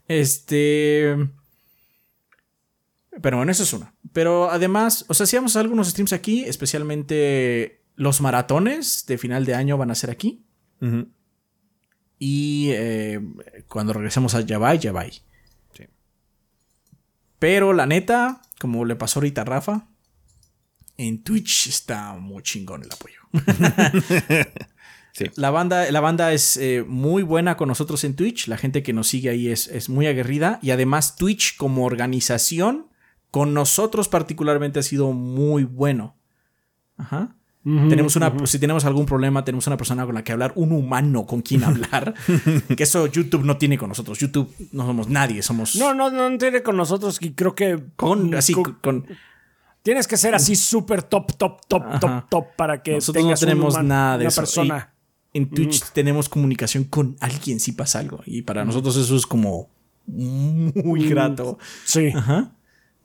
Este. 0.09 1.15
Pero 3.21 3.37
bueno, 3.37 3.51
eso 3.51 3.63
es 3.63 3.71
una. 3.71 3.93
Pero 4.11 4.51
además, 4.51 5.05
o 5.07 5.13
sea, 5.13 5.23
hacíamos 5.23 5.55
algunos 5.55 5.87
streams 5.87 6.11
aquí, 6.11 6.43
especialmente 6.43 7.83
los 7.95 8.19
maratones 8.19 9.05
de 9.07 9.17
final 9.17 9.45
de 9.45 9.55
año 9.55 9.77
van 9.77 9.91
a 9.91 9.95
ser 9.95 10.09
aquí. 10.09 10.45
Y 12.17 12.69
eh, 12.71 13.21
cuando 13.67 13.93
regresemos 13.93 14.35
a 14.35 14.41
Yabai, 14.41 14.79
Yabai. 14.79 15.11
Sí. 15.73 15.85
Pero 17.39 17.73
la 17.73 17.85
neta, 17.85 18.41
como 18.59 18.85
le 18.85 18.95
pasó 18.95 19.19
ahorita 19.19 19.41
a 19.41 19.45
Rafa, 19.45 19.87
en 20.97 21.23
Twitch 21.23 21.67
está 21.67 22.13
muy 22.13 22.43
chingón 22.43 22.83
el 22.83 22.91
apoyo. 22.91 23.19
La, 25.35 25.49
banda, 25.49 25.91
la 25.91 25.99
banda 25.99 26.31
es 26.31 26.55
eh, 26.55 26.85
muy 26.87 27.23
buena 27.23 27.57
con 27.57 27.67
nosotros 27.67 28.05
en 28.05 28.15
Twitch. 28.15 28.47
La 28.47 28.57
gente 28.57 28.83
que 28.83 28.93
nos 28.93 29.09
sigue 29.09 29.29
ahí 29.29 29.49
es, 29.49 29.67
es 29.67 29.89
muy 29.89 30.07
aguerrida. 30.07 30.59
Y 30.61 30.71
además, 30.71 31.17
Twitch 31.17 31.57
como 31.57 31.83
organización, 31.83 32.87
con 33.29 33.53
nosotros 33.53 34.07
particularmente, 34.07 34.79
ha 34.79 34.83
sido 34.83 35.11
muy 35.11 35.65
bueno. 35.65 36.15
Ajá 36.95 37.38
tenemos 37.63 38.15
una, 38.15 38.33
Si 38.45 38.57
tenemos 38.57 38.85
algún 38.85 39.05
problema, 39.05 39.43
tenemos 39.43 39.67
una 39.67 39.75
persona 39.75 40.05
con 40.05 40.15
la 40.15 40.23
que 40.23 40.31
hablar, 40.31 40.53
un 40.55 40.71
humano 40.71 41.25
con 41.25 41.41
quien 41.41 41.63
hablar. 41.63 42.13
que 42.77 42.83
eso 42.83 43.07
YouTube 43.07 43.43
no 43.43 43.57
tiene 43.57 43.77
con 43.77 43.89
nosotros. 43.89 44.17
YouTube 44.19 44.53
no 44.71 44.85
somos 44.85 45.09
nadie, 45.09 45.41
somos. 45.41 45.75
No, 45.75 45.93
no, 45.93 46.09
no 46.09 46.37
tiene 46.37 46.63
con 46.63 46.77
nosotros. 46.77 47.17
Y 47.21 47.33
creo 47.33 47.55
que. 47.55 47.83
Con, 47.95 48.33
así, 48.33 48.53
con. 48.53 49.05
tienes 49.83 50.07
que 50.07 50.17
ser 50.17 50.35
así 50.35 50.55
súper 50.55 51.03
top, 51.03 51.35
top, 51.37 51.61
top, 51.67 51.99
top, 51.99 52.29
top 52.29 52.45
para 52.55 52.81
que 52.81 52.93
nosotros 52.93 53.25
no 53.25 53.35
tenemos 53.35 53.83
nada 53.83 54.17
de 54.17 54.27
eso. 54.27 54.41
persona. 54.41 54.93
en 55.33 55.49
Twitch 55.49 55.83
tenemos 55.91 56.29
comunicación 56.29 56.85
con 56.85 57.17
alguien 57.19 57.59
si 57.59 57.73
pasa 57.73 57.99
algo. 57.99 58.21
Y 58.25 58.43
para 58.43 58.63
nosotros 58.63 58.95
eso 58.95 59.15
es 59.15 59.27
como 59.27 59.69
muy 60.07 61.05
mm, 61.05 61.09
grato. 61.09 61.59
Sí. 61.83 62.07
Ajá. 62.15 62.53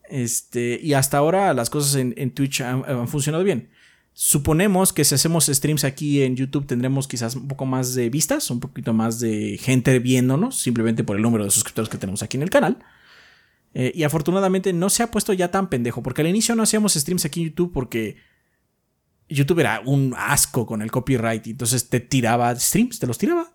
Este, 0.08 0.78
y 0.82 0.92
hasta 0.94 1.18
ahora 1.18 1.52
las 1.54 1.70
cosas 1.70 1.96
en, 1.96 2.14
en 2.16 2.30
Twitch 2.32 2.60
han, 2.60 3.08
funcionado 3.08 3.44
bien. 3.44 3.70
Suponemos 4.16 4.92
que 4.92 5.04
si 5.04 5.16
hacemos 5.16 5.46
streams 5.46 5.82
aquí 5.82 6.22
en 6.22 6.36
YouTube 6.36 6.66
tendremos 6.66 7.08
quizás 7.08 7.34
un 7.34 7.48
poco 7.48 7.66
más 7.66 7.94
de 7.94 8.10
vistas, 8.10 8.48
un 8.48 8.60
poquito 8.60 8.92
más 8.92 9.18
de 9.18 9.58
gente 9.60 9.98
viéndonos, 9.98 10.56
simplemente 10.56 11.02
por 11.02 11.16
el 11.16 11.22
número 11.22 11.42
de 11.42 11.50
suscriptores 11.50 11.88
que 11.88 11.98
tenemos 11.98 12.22
aquí 12.22 12.36
en 12.36 12.44
el 12.44 12.50
canal. 12.50 12.78
Eh, 13.74 13.90
y 13.92 14.04
afortunadamente 14.04 14.72
no 14.72 14.88
se 14.88 15.02
ha 15.02 15.10
puesto 15.10 15.32
ya 15.32 15.50
tan 15.50 15.68
pendejo, 15.68 16.00
porque 16.00 16.22
al 16.22 16.28
inicio 16.28 16.54
no 16.54 16.62
hacíamos 16.62 16.94
streams 16.94 17.24
aquí 17.24 17.40
en 17.40 17.48
YouTube 17.48 17.72
porque 17.72 18.16
YouTube 19.28 19.58
era 19.58 19.82
un 19.84 20.14
asco 20.16 20.64
con 20.64 20.80
el 20.80 20.92
copyright 20.92 21.44
y 21.48 21.50
entonces 21.50 21.88
te 21.88 21.98
tiraba 21.98 22.54
streams, 22.54 23.00
te 23.00 23.08
los 23.08 23.18
tiraba. 23.18 23.52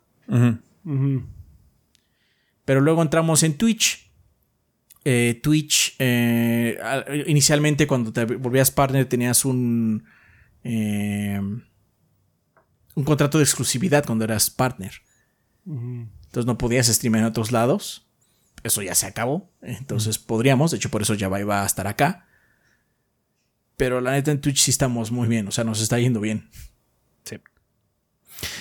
Pero 2.65 2.81
luego 2.81 3.02
entramos 3.02 3.44
en 3.44 3.57
Twitch. 3.57 4.11
Eh, 5.06 5.40
Twitch, 5.41 5.95
eh, 5.99 6.77
inicialmente 7.27 7.88
cuando 7.88 8.11
te 8.11 8.26
volvías 8.26 8.72
partner 8.72 9.06
tenías 9.06 9.45
un 9.45 10.03
eh, 10.64 11.40
un 11.40 13.03
contrato 13.03 13.38
de 13.38 13.44
exclusividad 13.44 14.06
cuando 14.06 14.26
eras 14.26 14.49
partner. 14.49 14.94
Entonces 15.65 16.45
no 16.45 16.57
podías 16.57 16.88
streamear 16.88 17.23
en 17.23 17.30
otros 17.30 17.52
lados. 17.52 18.07
Eso 18.64 18.81
ya 18.81 18.95
se 18.95 19.06
acabó. 19.06 19.52
Entonces 19.61 20.18
podríamos. 20.18 20.72
De 20.72 20.77
hecho, 20.77 20.90
por 20.90 21.02
eso 21.02 21.14
ya 21.14 21.30
va 21.30 21.64
a 21.64 21.65
estar 21.65 21.88
acá. 21.88 22.26
Pero 23.77 24.02
la 24.02 24.11
neta 24.11 24.31
en 24.31 24.41
Twitch 24.41 24.61
sí 24.64 24.72
estamos 24.72 25.11
muy 25.11 25.27
bien. 25.27 25.48
O 25.48 25.52
sea, 25.52 25.64
nos 25.64 25.81
está 25.81 25.99
yendo 25.99 26.19
bien. 26.19 26.49
Sí. 27.23 27.38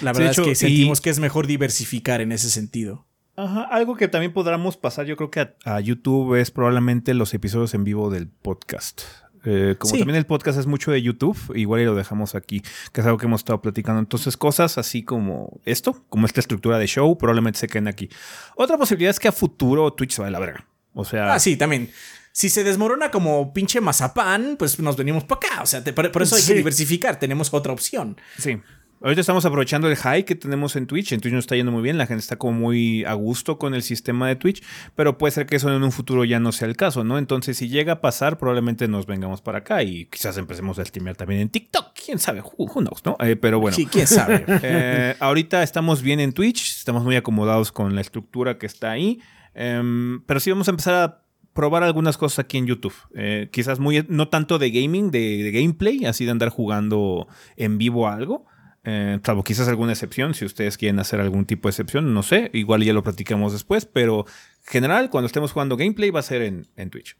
La 0.02 0.12
verdad 0.12 0.30
es 0.30 0.40
que 0.40 0.54
sentimos 0.54 1.00
que 1.00 1.10
es 1.10 1.18
mejor 1.18 1.46
diversificar 1.46 2.20
en 2.20 2.32
ese 2.32 2.50
sentido. 2.50 3.08
Ajá, 3.38 3.62
algo 3.70 3.96
que 3.96 4.08
también 4.08 4.32
podríamos 4.32 4.76
pasar, 4.76 5.06
yo 5.06 5.16
creo 5.16 5.30
que 5.30 5.54
a, 5.64 5.78
YouTube 5.78 6.34
es 6.34 6.50
probablemente 6.50 7.14
los 7.14 7.32
episodios 7.34 7.72
en 7.72 7.84
vivo 7.84 8.10
del 8.10 8.26
podcast. 8.26 9.02
Eh, 9.44 9.77
como 9.78 9.97
también 9.97 10.16
el 10.16 10.27
podcast 10.27 10.59
es 10.59 10.66
mucho 10.66 10.90
de 10.90 11.02
YouTube, 11.02 11.36
igual 11.55 11.81
y 11.81 11.85
lo 11.85 11.94
dejamos 11.94 12.35
aquí, 12.35 12.62
que 12.93 13.01
es 13.01 13.06
algo 13.06 13.19
que 13.19 13.27
hemos 13.27 13.40
estado 13.40 13.60
platicando. 13.60 14.01
Entonces, 14.01 14.36
cosas 14.36 14.78
así 14.78 15.02
como 15.02 15.60
esto, 15.65 16.05
como 16.09 16.27
esta 16.27 16.40
estructura 16.40 16.78
de 16.78 16.86
show, 16.86 17.16
probablemente 17.19 17.59
se 17.59 17.69
queden 17.69 17.89
aquí. 17.89 18.09
Otra 18.56 18.77
posibilidad 18.77 19.10
es 19.10 19.20
que 19.20 19.28
a 19.28 19.32
futuro 19.32 19.93
Twitch 19.93 20.12
se 20.12 20.23
vaya 20.23 20.28
a 20.28 20.32
la 20.32 20.39
verga. 20.40 20.66
O 20.93 21.05
sea. 21.05 21.35
Ah, 21.35 21.39
sí, 21.39 21.56
también. 21.56 21.90
Si 22.32 22.48
se 22.48 22.62
desmorona 22.62 23.10
como 23.10 23.52
pinche 23.52 23.81
mazapán, 23.81 24.56
pues 24.59 24.78
nos 24.78 24.97
venimos 24.97 25.24
para 25.24 25.39
acá. 25.39 25.62
O 25.62 25.66
sea, 25.66 25.82
por, 25.82 26.23
eso 26.23 26.36
hay 26.36 26.43
que 26.43 26.55
diversificar. 26.55 27.19
Tenemos 27.19 27.52
otra 27.52 27.73
opción. 27.73 28.16
Sí. 28.39 28.60
Ahorita 29.00 29.20
estamos 29.20 29.44
aprovechando 29.44 29.88
el 29.88 29.94
high 29.96 30.24
que 30.24 30.34
tenemos 30.34 30.74
en 30.74 30.88
Twitch. 30.88 31.12
En 31.12 31.20
Twitch 31.20 31.32
nos 31.32 31.44
está 31.44 31.54
yendo 31.54 31.70
muy 31.70 31.82
bien. 31.82 31.98
La 31.98 32.06
gente 32.06 32.20
está 32.20 32.36
como 32.36 32.58
muy 32.58 33.04
a 33.04 33.12
gusto 33.12 33.56
con 33.56 33.74
el 33.74 33.82
sistema 33.82 34.26
de 34.26 34.34
Twitch. 34.34 34.62
Pero 34.96 35.18
puede 35.18 35.30
ser 35.30 35.46
que 35.46 35.56
eso 35.56 35.72
en 35.72 35.84
un 35.84 35.92
futuro 35.92 36.24
ya 36.24 36.40
no 36.40 36.50
sea 36.50 36.66
el 36.66 36.76
caso, 36.76 37.04
¿no? 37.04 37.16
Entonces, 37.16 37.56
si 37.56 37.68
llega 37.68 37.94
a 37.94 38.00
pasar, 38.00 38.38
probablemente 38.38 38.88
nos 38.88 39.06
vengamos 39.06 39.40
para 39.40 39.58
acá 39.58 39.84
y 39.84 40.06
quizás 40.06 40.36
empecemos 40.36 40.80
a 40.80 40.84
streamear 40.84 41.16
también 41.16 41.42
en 41.42 41.48
TikTok. 41.48 41.92
Quién 41.94 42.18
sabe, 42.18 42.40
who, 42.40 42.66
knows, 42.80 43.04
¿no? 43.04 43.16
Eh, 43.20 43.36
pero 43.36 43.60
bueno. 43.60 43.76
Sí, 43.76 43.86
quién 43.86 44.06
sabe. 44.06 44.44
Eh, 44.70 45.14
ahorita 45.20 45.62
estamos 45.62 46.02
bien 46.02 46.18
en 46.18 46.32
Twitch. 46.32 46.78
Estamos 46.78 47.04
muy 47.04 47.14
acomodados 47.14 47.70
con 47.70 47.94
la 47.94 48.00
estructura 48.00 48.58
que 48.58 48.66
está 48.66 48.90
ahí. 48.90 49.20
Em, 49.54 50.20
pero 50.26 50.40
sí 50.40 50.50
vamos 50.50 50.66
a 50.68 50.72
empezar 50.72 50.94
a 50.94 51.22
probar 51.52 51.84
algunas 51.84 52.16
cosas 52.16 52.40
aquí 52.40 52.58
en 52.58 52.66
YouTube. 52.66 52.94
Eh, 53.14 53.48
quizás 53.52 53.78
muy, 53.78 54.04
no 54.08 54.28
tanto 54.28 54.58
de 54.58 54.70
gaming, 54.70 55.10
de, 55.10 55.42
de, 55.44 55.50
gameplay, 55.52 56.04
así 56.04 56.24
de 56.24 56.32
andar 56.32 56.48
jugando 56.48 57.28
en 57.56 57.78
vivo 57.78 58.08
algo. 58.08 58.46
Eh, 58.90 59.20
salvo 59.23 59.44
quizás 59.44 59.69
alguna 59.69 59.93
excepción, 59.93 60.32
si 60.32 60.47
ustedes 60.47 60.78
quieren 60.78 60.98
hacer 60.98 61.20
algún 61.20 61.44
tipo 61.44 61.69
de 61.69 61.73
excepción, 61.73 62.15
no 62.15 62.23
sé, 62.23 62.51
igual 62.55 62.82
ya 62.82 62.94
lo 62.94 63.02
platicamos 63.02 63.52
después, 63.52 63.85
pero 63.85 64.24
general, 64.65 65.10
cuando 65.10 65.27
estemos 65.27 65.52
jugando 65.52 65.77
gameplay 65.77 66.09
va 66.09 66.20
a 66.20 66.23
ser 66.23 66.40
en, 66.40 66.90
Twitch. 66.90 67.19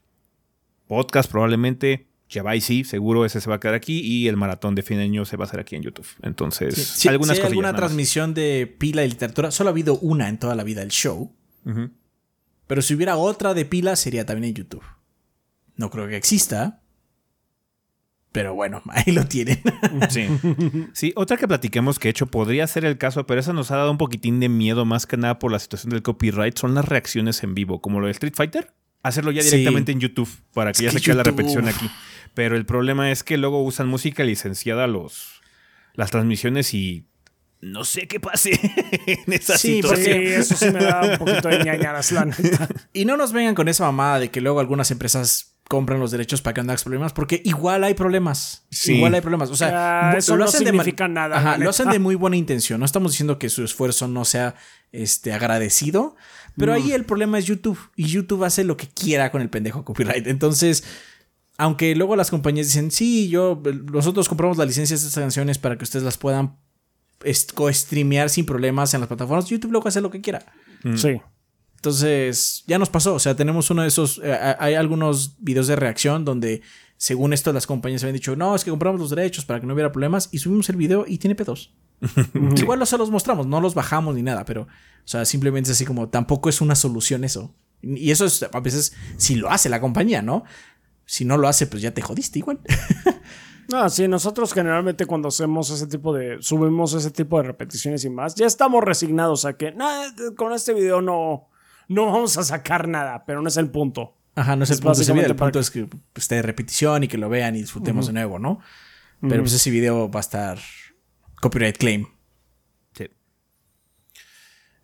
Podcast 0.87 1.29
probablemente, 1.29 2.07
ya 2.27 2.41
va 2.41 2.55
y 2.55 2.61
sí, 2.61 2.83
seguro 2.85 3.23
ese 3.23 3.39
se 3.39 3.51
va 3.51 3.57
a 3.57 3.59
quedar 3.59 3.75
aquí 3.75 3.99
y 3.99 4.27
el 4.27 4.35
maratón 4.35 4.73
de 4.73 4.81
fin 4.81 4.97
de 4.97 5.03
año 5.03 5.25
se 5.25 5.37
va 5.37 5.43
a 5.43 5.47
hacer 5.47 5.59
aquí 5.59 5.75
en 5.75 5.83
YouTube. 5.83 6.07
Entonces, 6.23 7.05
algunas 7.07 7.37
si 7.37 7.43
hay 7.43 7.49
alguna 7.49 7.75
transmisión 7.75 8.33
de 8.33 8.65
pila 8.79 9.05
y 9.05 9.09
literatura, 9.09 9.51
solo 9.51 9.69
ha 9.69 9.71
habido 9.71 9.99
una 9.99 10.27
en 10.27 10.39
toda 10.39 10.55
la 10.55 10.63
vida 10.63 10.79
del 10.79 10.89
show. 10.89 11.35
Pero 12.65 12.81
si 12.81 12.95
hubiera 12.95 13.15
otra 13.15 13.53
de 13.53 13.65
pila 13.65 13.95
sería 13.95 14.25
también 14.25 14.49
en 14.49 14.55
YouTube. 14.55 14.83
No 15.75 15.91
creo 15.91 16.07
que 16.07 16.17
exista, 16.17 16.78
pero 18.31 18.53
bueno, 18.53 18.81
ahí 18.89 19.11
lo 19.11 19.25
tienen. 19.25 19.61
Sí. 20.09 20.27
Sí, 20.93 21.13
otra 21.15 21.37
que 21.37 21.47
platiquemos 21.47 21.99
que 21.99 22.07
de 22.07 22.11
hecho 22.11 22.27
podría 22.27 22.67
ser 22.67 22.85
el 22.85 22.97
caso, 22.97 23.25
pero 23.25 23.39
esa 23.39 23.53
nos 23.53 23.71
ha 23.71 23.77
dado 23.77 23.91
un 23.91 23.97
poquitín 23.97 24.39
de 24.39 24.49
miedo 24.49 24.85
más 24.85 25.05
que 25.05 25.17
nada 25.17 25.39
por 25.39 25.51
la 25.51 25.59
situación 25.59 25.91
del 25.91 26.01
copyright, 26.01 26.57
son 26.57 26.75
las 26.75 26.85
reacciones 26.85 27.43
en 27.43 27.55
vivo, 27.55 27.81
como 27.81 27.99
lo 27.99 28.05
de 28.07 28.11
Street 28.11 28.33
Fighter. 28.35 28.73
Hacerlo 29.01 29.31
ya 29.31 29.41
directamente 29.41 29.93
en 29.93 30.01
YouTube 30.01 30.29
para 30.53 30.73
que 30.73 30.83
ya 30.83 30.91
se 30.91 30.99
quede 30.99 31.15
la 31.15 31.23
repetición 31.23 31.69
aquí. 31.69 31.89
Pero 32.33 32.57
el 32.57 32.65
problema 32.65 33.11
es 33.11 33.23
que 33.23 33.37
luego 33.37 33.63
usan 33.63 33.87
música 33.87 34.23
licenciada 34.23 34.87
los, 34.87 35.41
las 35.93 36.11
transmisiones 36.11 36.73
y 36.73 37.05
no 37.61 37.83
sé 37.83 38.07
qué 38.07 38.19
pase 38.19 38.51
en 39.05 39.33
esa 39.33 39.57
situación. 39.57 40.17
Sí, 40.17 40.27
eso 40.27 40.55
sí 40.55 40.65
me 40.71 40.79
da 40.79 41.01
un 41.01 41.17
poquito 41.17 41.49
de 41.49 41.63
ñañaras, 41.63 42.11
la 42.11 42.27
Y 42.93 43.05
no 43.05 43.17
nos 43.17 43.33
vengan 43.33 43.55
con 43.55 43.67
esa 43.67 43.85
mamada 43.85 44.19
de 44.19 44.29
que 44.29 44.41
luego 44.41 44.59
algunas 44.59 44.91
empresas 44.91 45.58
compran 45.69 45.99
los 45.99 46.09
derechos 46.09 46.41
para 46.41 46.55
que 46.55 46.63
no 46.63 46.75
problemas, 46.75 47.13
porque 47.13 47.43
igual 47.45 47.83
hay 47.83 47.93
problemas. 47.93 48.65
Igual 48.85 49.13
hay 49.13 49.21
problemas. 49.21 49.51
O 49.51 49.55
sea, 49.55 50.15
eso 50.17 50.35
no 50.35 50.47
significa 50.47 51.07
nada. 51.07 51.37
Ajá, 51.37 51.57
lo 51.59 51.69
hacen 51.69 51.91
de 51.91 51.99
muy 51.99 52.15
buena 52.15 52.35
intención. 52.35 52.79
No 52.79 52.87
estamos 52.87 53.11
diciendo 53.11 53.37
que 53.37 53.49
su 53.49 53.63
esfuerzo 53.63 54.07
no 54.07 54.25
sea 54.25 54.55
este, 54.91 55.31
agradecido, 55.31 56.15
pero 56.57 56.73
ahí 56.73 56.91
el 56.91 57.05
problema 57.05 57.37
es 57.37 57.45
YouTube. 57.45 57.79
Y 57.95 58.07
YouTube 58.07 58.43
hace 58.43 58.63
lo 58.63 58.77
que 58.77 58.87
quiera 58.87 59.31
con 59.31 59.43
el 59.43 59.49
pendejo 59.49 59.85
copyright. 59.85 60.25
Entonces, 60.25 60.83
aunque 61.59 61.95
luego 61.95 62.15
las 62.15 62.31
compañías 62.31 62.65
dicen, 62.65 62.89
sí, 62.89 63.29
yo, 63.29 63.61
nosotros 63.91 64.27
compramos 64.27 64.57
la 64.57 64.65
licencia 64.65 64.95
de 64.95 64.97
estas 64.97 65.13
canciones 65.13 65.59
para 65.59 65.77
que 65.77 65.83
ustedes 65.83 66.03
las 66.03 66.17
puedan 66.17 66.57
co-streamear 67.53 68.31
sin 68.31 68.47
problemas 68.47 68.95
en 68.95 69.01
las 69.01 69.07
plataformas, 69.07 69.45
YouTube 69.45 69.71
luego 69.71 69.87
hace 69.87 70.01
lo 70.01 70.09
que 70.09 70.19
quiera. 70.19 70.43
Sí. 70.95 71.21
Entonces, 71.79 72.65
ya 72.67 72.77
nos 72.77 72.89
pasó. 72.89 73.15
O 73.15 73.19
sea, 73.19 73.35
tenemos 73.35 73.69
uno 73.69 73.83
de 73.83 73.87
esos. 73.87 74.19
eh, 74.21 74.37
hay 74.59 74.73
algunos 74.75 75.35
videos 75.39 75.67
de 75.67 75.77
reacción 75.77 76.25
donde, 76.25 76.61
según 76.97 77.31
esto, 77.31 77.53
las 77.53 77.65
compañías 77.65 78.03
habían 78.03 78.15
dicho, 78.15 78.35
no, 78.35 78.53
es 78.53 78.65
que 78.65 78.69
compramos 78.69 78.99
los 78.99 79.09
derechos 79.11 79.45
para 79.45 79.61
que 79.61 79.65
no 79.65 79.73
hubiera 79.73 79.91
problemas. 79.91 80.27
Y 80.33 80.39
subimos 80.39 80.67
el 80.69 80.75
video 80.75 81.05
y 81.07 81.19
tiene 81.19 81.35
pedos. 81.35 81.73
Igual 82.57 82.85
se 82.85 82.97
los 82.97 83.09
mostramos, 83.11 83.47
no 83.47 83.61
los 83.61 83.75
bajamos 83.75 84.13
ni 84.15 84.21
nada, 84.23 84.43
pero, 84.43 84.63
o 84.63 84.67
sea, 85.07 85.23
simplemente 85.23 85.71
es 85.71 85.77
así 85.77 85.85
como, 85.85 86.09
tampoco 86.09 86.49
es 86.49 86.59
una 86.59 86.75
solución 86.75 87.23
eso. 87.23 87.55
Y 87.81 88.11
eso 88.11 88.25
es, 88.25 88.43
a 88.43 88.59
veces, 88.59 88.93
si 89.15 89.35
lo 89.35 89.49
hace 89.49 89.69
la 89.69 89.79
compañía, 89.79 90.21
¿no? 90.21 90.43
Si 91.05 91.23
no 91.23 91.37
lo 91.37 91.47
hace, 91.47 91.65
pues 91.65 91.81
ya 91.81 91.93
te 91.93 92.01
jodiste 92.01 92.39
igual. 92.39 92.59
No, 93.71 93.87
sí, 93.87 94.07
nosotros 94.07 94.51
generalmente 94.51 95.05
cuando 95.05 95.27
hacemos 95.27 95.69
ese 95.69 95.85
tipo 95.85 96.11
de, 96.11 96.37
subimos 96.41 96.95
ese 96.95 97.11
tipo 97.11 97.37
de 97.37 97.43
repeticiones 97.43 98.03
y 98.03 98.09
más, 98.09 98.33
ya 98.33 98.47
estamos 98.47 98.83
resignados 98.83 99.45
a 99.45 99.57
que, 99.57 99.71
"Nah, 99.73 100.07
con 100.35 100.53
este 100.53 100.73
video 100.73 101.03
no, 101.03 101.49
no 101.89 102.05
vamos 102.05 102.37
a 102.37 102.43
sacar 102.43 102.87
nada, 102.87 103.25
pero 103.25 103.41
no 103.41 103.49
es 103.49 103.57
el 103.57 103.69
punto. 103.69 104.15
Ajá, 104.35 104.55
no 104.55 104.63
es 104.63 104.69
el 104.69 104.77
punto 104.79 104.97
de 104.97 105.03
ese 105.03 105.11
video. 105.11 105.27
El 105.27 105.35
punto 105.35 105.59
es 105.59 105.69
que 105.69 105.85
pues, 105.85 105.99
esté 106.23 106.35
de 106.35 106.41
repetición 106.43 107.03
y 107.03 107.07
que 107.09 107.17
lo 107.17 107.27
vean 107.27 107.55
y 107.57 107.59
disfrutemos 107.59 108.07
de 108.07 108.13
nuevo, 108.13 108.39
¿no? 108.39 108.59
Pero 109.21 109.41
pues 109.43 109.51
ese 109.51 109.69
video 109.69 110.09
va 110.09 110.19
a 110.19 110.21
estar 110.21 110.57
copyright 111.41 111.77
claim. 111.77 112.05
Sí. 112.95 113.09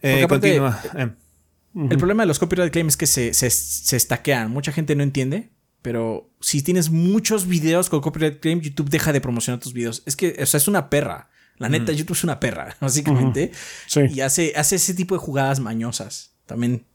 Eh, 0.02 0.24
aparte- 0.24 0.58
continúa. 0.60 0.82
Eh, 0.96 1.12
El 1.90 1.98
problema 1.98 2.24
de 2.24 2.28
los 2.28 2.40
copyright 2.40 2.72
claims 2.72 2.94
es 2.94 2.98
que 2.98 3.08
se, 3.08 3.34
se, 3.34 3.50
se 3.50 4.00
stackean. 4.00 4.52
Mucha 4.52 4.72
gente 4.72 4.96
no 4.96 5.04
entiende, 5.04 5.52
pero 5.82 6.30
si 6.42 6.62
tienes 6.62 6.90
muchos 6.90 7.48
videos 7.48 7.90
con 7.90 8.02
copyright 8.02 8.40
claim, 8.40 8.60
YouTube 8.62 8.90
deja 8.90 9.14
de 9.14 9.22
promocionar 9.22 9.60
tus 9.62 9.74
videos. 9.74 10.04
Es 10.06 10.16
que, 10.16 10.36
o 10.42 10.46
sea, 10.46 10.58
es 10.58 10.68
una 10.68 10.90
perra. 10.90 11.30
La 11.58 11.70
neta, 11.70 11.94
YouTube 11.94 12.16
es 12.18 12.24
una 12.26 12.40
perra, 12.40 12.76
básicamente. 12.82 13.52
Sí. 13.88 14.02
Y 14.10 14.20
hace, 14.22 14.54
hace 14.58 14.76
ese 14.76 14.94
tipo 14.94 15.16
de 15.16 15.20
jugadas 15.20 15.60
mañosas. 15.62 16.36
También. 16.46 16.86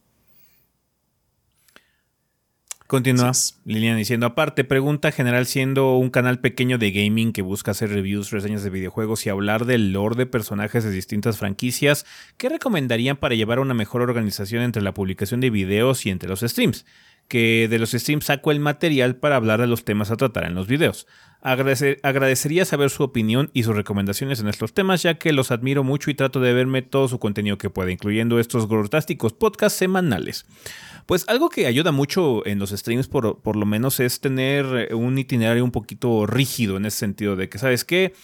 Continúa 2.91 3.29
Así 3.31 3.55
Lilian 3.65 3.97
diciendo, 3.97 4.27
aparte, 4.27 4.65
pregunta 4.65 5.13
general 5.13 5.47
siendo 5.47 5.95
un 5.95 6.11
canal 6.11 6.41
pequeño 6.41 6.77
de 6.77 6.91
gaming 6.91 7.33
que 7.33 7.41
busca 7.41 7.71
hacer 7.71 7.91
reviews, 7.91 8.33
reseñas 8.33 8.65
de 8.65 8.71
videojuegos 8.71 9.25
y 9.25 9.29
hablar 9.29 9.65
del 9.65 9.93
lore 9.93 10.17
de 10.17 10.27
personajes 10.27 10.83
de 10.83 10.91
distintas 10.91 11.39
franquicias, 11.39 12.05
¿qué 12.37 12.49
recomendarían 12.49 13.17
para 13.17 13.37
llevar 13.37 13.61
una 13.61 13.75
mejor 13.75 14.03
organización 14.03 14.65
entre 14.65 14.83
la 14.83 14.93
publicación 14.93 15.39
de 15.41 15.51
videos 15.51 16.05
y 16.05 16.11
entre 16.11 16.29
los 16.29 16.41
streams? 16.41 16.85
Que 17.29 17.69
de 17.71 17.79
los 17.79 17.93
streams 17.93 18.25
saco 18.25 18.51
el 18.51 18.59
material 18.59 19.15
para 19.15 19.37
hablar 19.37 19.61
de 19.61 19.69
los 19.69 19.85
temas 19.85 20.11
a 20.11 20.17
tratar 20.17 20.47
en 20.47 20.57
los 20.57 20.67
videos. 20.67 21.07
Agradece- 21.43 22.01
agradecería 22.03 22.65
saber 22.65 22.91
su 22.91 23.05
opinión 23.05 23.51
y 23.55 23.63
sus 23.63 23.77
recomendaciones 23.77 24.41
en 24.41 24.49
estos 24.49 24.75
temas, 24.75 25.05
ya 25.05 25.15
que 25.15 25.33
los 25.33 25.53
admiro 25.53 25.85
mucho 25.85 26.11
y 26.11 26.15
trato 26.15 26.41
de 26.41 26.53
verme 26.55 26.83
todo 26.83 27.07
su 27.07 27.21
contenido 27.21 27.57
que 27.57 27.71
pueda, 27.71 27.93
incluyendo 27.93 28.41
estos 28.41 28.67
grotásticos 28.67 29.33
podcasts 29.33 29.79
semanales. 29.79 30.45
Pues 31.11 31.25
algo 31.27 31.49
que 31.49 31.67
ayuda 31.67 31.91
mucho 31.91 32.47
en 32.47 32.61
los 32.61 32.71
streams, 32.71 33.09
por, 33.09 33.41
por 33.41 33.57
lo 33.57 33.67
menos, 33.67 33.99
es 33.99 34.21
tener 34.21 34.95
un 34.95 35.19
itinerario 35.19 35.65
un 35.65 35.73
poquito 35.73 36.25
rígido 36.25 36.77
en 36.77 36.87
ese 36.87 36.99
sentido 36.99 37.35
de 37.35 37.49
que, 37.49 37.59
¿sabes 37.59 37.85
qué? 37.85 38.15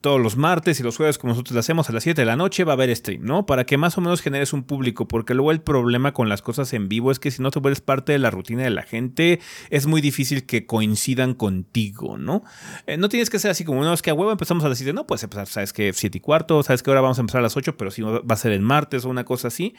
Todos 0.00 0.20
los 0.20 0.36
martes 0.36 0.78
y 0.78 0.84
los 0.84 0.96
jueves, 0.96 1.18
como 1.18 1.32
nosotros 1.32 1.52
lo 1.52 1.58
hacemos 1.58 1.90
a 1.90 1.92
las 1.92 2.04
7 2.04 2.22
de 2.22 2.26
la 2.26 2.36
noche, 2.36 2.62
va 2.62 2.74
a 2.74 2.74
haber 2.74 2.94
stream, 2.94 3.24
¿no? 3.24 3.44
Para 3.44 3.66
que 3.66 3.76
más 3.76 3.98
o 3.98 4.02
menos 4.02 4.20
generes 4.20 4.52
un 4.52 4.62
público, 4.62 5.08
porque 5.08 5.34
luego 5.34 5.50
el 5.50 5.62
problema 5.62 6.12
con 6.12 6.28
las 6.28 6.42
cosas 6.42 6.72
en 6.74 6.88
vivo 6.88 7.10
es 7.10 7.18
que 7.18 7.32
si 7.32 7.42
no 7.42 7.50
te 7.50 7.58
vuelves 7.58 7.80
parte 7.80 8.12
de 8.12 8.20
la 8.20 8.30
rutina 8.30 8.62
de 8.62 8.70
la 8.70 8.84
gente, 8.84 9.40
es 9.70 9.88
muy 9.88 10.00
difícil 10.00 10.46
que 10.46 10.66
coincidan 10.66 11.34
contigo, 11.34 12.18
¿no? 12.18 12.44
Eh, 12.86 12.98
no 12.98 13.08
tienes 13.08 13.30
que 13.30 13.40
ser 13.40 13.50
así 13.50 13.64
como, 13.64 13.82
no, 13.82 13.92
es 13.92 14.00
que 14.00 14.10
a 14.10 14.14
huevo 14.14 14.30
empezamos 14.30 14.62
a 14.62 14.68
las 14.68 14.78
7, 14.78 14.92
no, 14.92 15.08
puedes 15.08 15.24
empezar, 15.24 15.48
¿sabes 15.48 15.72
qué? 15.72 15.92
7 15.92 16.18
y 16.18 16.20
cuarto, 16.20 16.62
¿sabes 16.62 16.84
que 16.84 16.90
ahora 16.90 17.00
vamos 17.00 17.18
a 17.18 17.22
empezar 17.22 17.40
a 17.40 17.42
las 17.42 17.56
8, 17.56 17.76
pero 17.76 17.90
si 17.90 18.02
va 18.02 18.22
a 18.28 18.36
ser 18.36 18.52
el 18.52 18.60
martes 18.60 19.04
o 19.04 19.08
una 19.08 19.24
cosa 19.24 19.48
así 19.48 19.74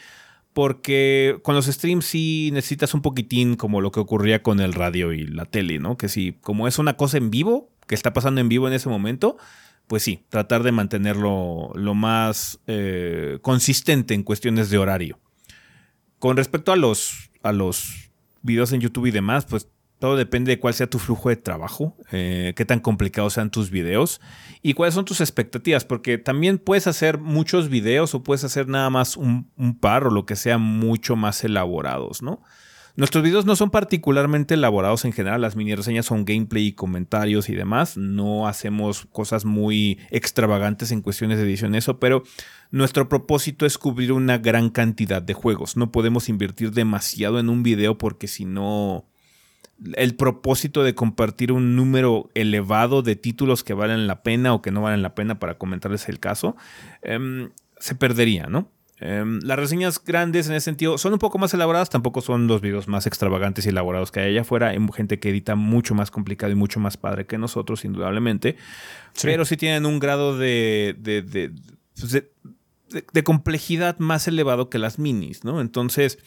porque 0.52 1.38
con 1.42 1.54
los 1.54 1.66
streams 1.66 2.04
sí 2.04 2.50
necesitas 2.52 2.94
un 2.94 3.02
poquitín 3.02 3.56
como 3.56 3.80
lo 3.80 3.90
que 3.90 4.00
ocurría 4.00 4.42
con 4.42 4.60
el 4.60 4.74
radio 4.74 5.12
y 5.12 5.26
la 5.26 5.46
tele, 5.46 5.78
¿no? 5.78 5.96
Que 5.96 6.08
si 6.08 6.32
como 6.40 6.68
es 6.68 6.78
una 6.78 6.96
cosa 6.96 7.16
en 7.16 7.30
vivo, 7.30 7.70
que 7.86 7.94
está 7.94 8.12
pasando 8.12 8.40
en 8.40 8.48
vivo 8.48 8.68
en 8.68 8.74
ese 8.74 8.88
momento, 8.88 9.36
pues 9.86 10.02
sí, 10.02 10.24
tratar 10.28 10.62
de 10.62 10.72
mantenerlo 10.72 11.72
lo 11.74 11.94
más 11.94 12.60
eh, 12.66 13.38
consistente 13.42 14.14
en 14.14 14.22
cuestiones 14.22 14.70
de 14.70 14.78
horario. 14.78 15.18
Con 16.18 16.36
respecto 16.36 16.72
a 16.72 16.76
los, 16.76 17.30
a 17.42 17.52
los 17.52 18.10
videos 18.42 18.72
en 18.72 18.80
YouTube 18.80 19.06
y 19.06 19.10
demás, 19.10 19.46
pues 19.46 19.68
todo 20.02 20.16
depende 20.16 20.50
de 20.50 20.58
cuál 20.58 20.74
sea 20.74 20.88
tu 20.88 20.98
flujo 20.98 21.28
de 21.28 21.36
trabajo, 21.36 21.96
eh, 22.10 22.54
qué 22.56 22.64
tan 22.64 22.80
complicados 22.80 23.34
sean 23.34 23.52
tus 23.52 23.70
videos 23.70 24.20
y 24.60 24.74
cuáles 24.74 24.96
son 24.96 25.04
tus 25.04 25.20
expectativas, 25.20 25.84
porque 25.84 26.18
también 26.18 26.58
puedes 26.58 26.88
hacer 26.88 27.18
muchos 27.18 27.68
videos 27.68 28.12
o 28.16 28.24
puedes 28.24 28.42
hacer 28.42 28.66
nada 28.66 28.90
más 28.90 29.16
un, 29.16 29.48
un 29.56 29.78
par 29.78 30.04
o 30.04 30.10
lo 30.10 30.26
que 30.26 30.34
sea 30.34 30.58
mucho 30.58 31.14
más 31.14 31.44
elaborados, 31.44 32.20
¿no? 32.20 32.42
Nuestros 32.96 33.22
videos 33.22 33.46
no 33.46 33.54
son 33.54 33.70
particularmente 33.70 34.54
elaborados 34.54 35.04
en 35.04 35.12
general, 35.12 35.40
las 35.40 35.54
mini 35.54 35.72
reseñas 35.72 36.06
son 36.06 36.24
gameplay 36.24 36.66
y 36.66 36.72
comentarios 36.72 37.48
y 37.48 37.54
demás, 37.54 37.96
no 37.96 38.48
hacemos 38.48 39.06
cosas 39.12 39.44
muy 39.44 40.00
extravagantes 40.10 40.90
en 40.90 41.00
cuestiones 41.00 41.38
de 41.38 41.44
edición, 41.44 41.76
eso, 41.76 42.00
pero 42.00 42.24
nuestro 42.72 43.08
propósito 43.08 43.66
es 43.66 43.78
cubrir 43.78 44.10
una 44.10 44.38
gran 44.38 44.68
cantidad 44.68 45.22
de 45.22 45.34
juegos, 45.34 45.76
no 45.76 45.92
podemos 45.92 46.28
invertir 46.28 46.72
demasiado 46.72 47.38
en 47.38 47.50
un 47.50 47.62
video 47.62 47.98
porque 47.98 48.26
si 48.26 48.46
no 48.46 49.06
el 49.94 50.14
propósito 50.14 50.82
de 50.84 50.94
compartir 50.94 51.52
un 51.52 51.76
número 51.76 52.30
elevado 52.34 53.02
de 53.02 53.16
títulos 53.16 53.64
que 53.64 53.74
valen 53.74 54.06
la 54.06 54.22
pena 54.22 54.54
o 54.54 54.62
que 54.62 54.70
no 54.70 54.82
valen 54.82 55.02
la 55.02 55.14
pena 55.14 55.38
para 55.38 55.58
comentarles 55.58 56.08
el 56.08 56.20
caso, 56.20 56.56
em, 57.02 57.50
se 57.78 57.94
perdería, 57.94 58.46
¿no? 58.46 58.70
Em, 59.04 59.40
las 59.42 59.58
reseñas 59.58 60.02
grandes 60.04 60.46
en 60.46 60.54
ese 60.54 60.66
sentido 60.66 60.96
son 60.96 61.12
un 61.12 61.18
poco 61.18 61.36
más 61.36 61.52
elaboradas, 61.54 61.90
tampoco 61.90 62.20
son 62.20 62.46
los 62.46 62.60
videos 62.60 62.86
más 62.86 63.08
extravagantes 63.08 63.66
y 63.66 63.70
elaborados 63.70 64.12
que 64.12 64.20
hay 64.20 64.30
allá 64.30 64.42
afuera. 64.42 64.68
Hay 64.68 64.78
gente 64.94 65.18
que 65.18 65.30
edita 65.30 65.56
mucho 65.56 65.94
más 65.96 66.12
complicado 66.12 66.52
y 66.52 66.54
mucho 66.54 66.78
más 66.78 66.96
padre 66.96 67.26
que 67.26 67.36
nosotros, 67.36 67.84
indudablemente. 67.84 68.56
Pero 69.22 69.44
sí 69.44 69.56
tienen 69.56 69.86
un 69.86 69.98
grado 69.98 70.38
de, 70.38 70.94
pues 71.98 72.12
de- 72.12 72.30
de- 72.90 73.04
de 73.12 73.24
complejidad 73.24 73.98
más 73.98 74.28
elevado 74.28 74.70
que 74.70 74.78
las 74.78 75.00
minis, 75.00 75.42
¿no? 75.44 75.60
Entonces, 75.60 76.18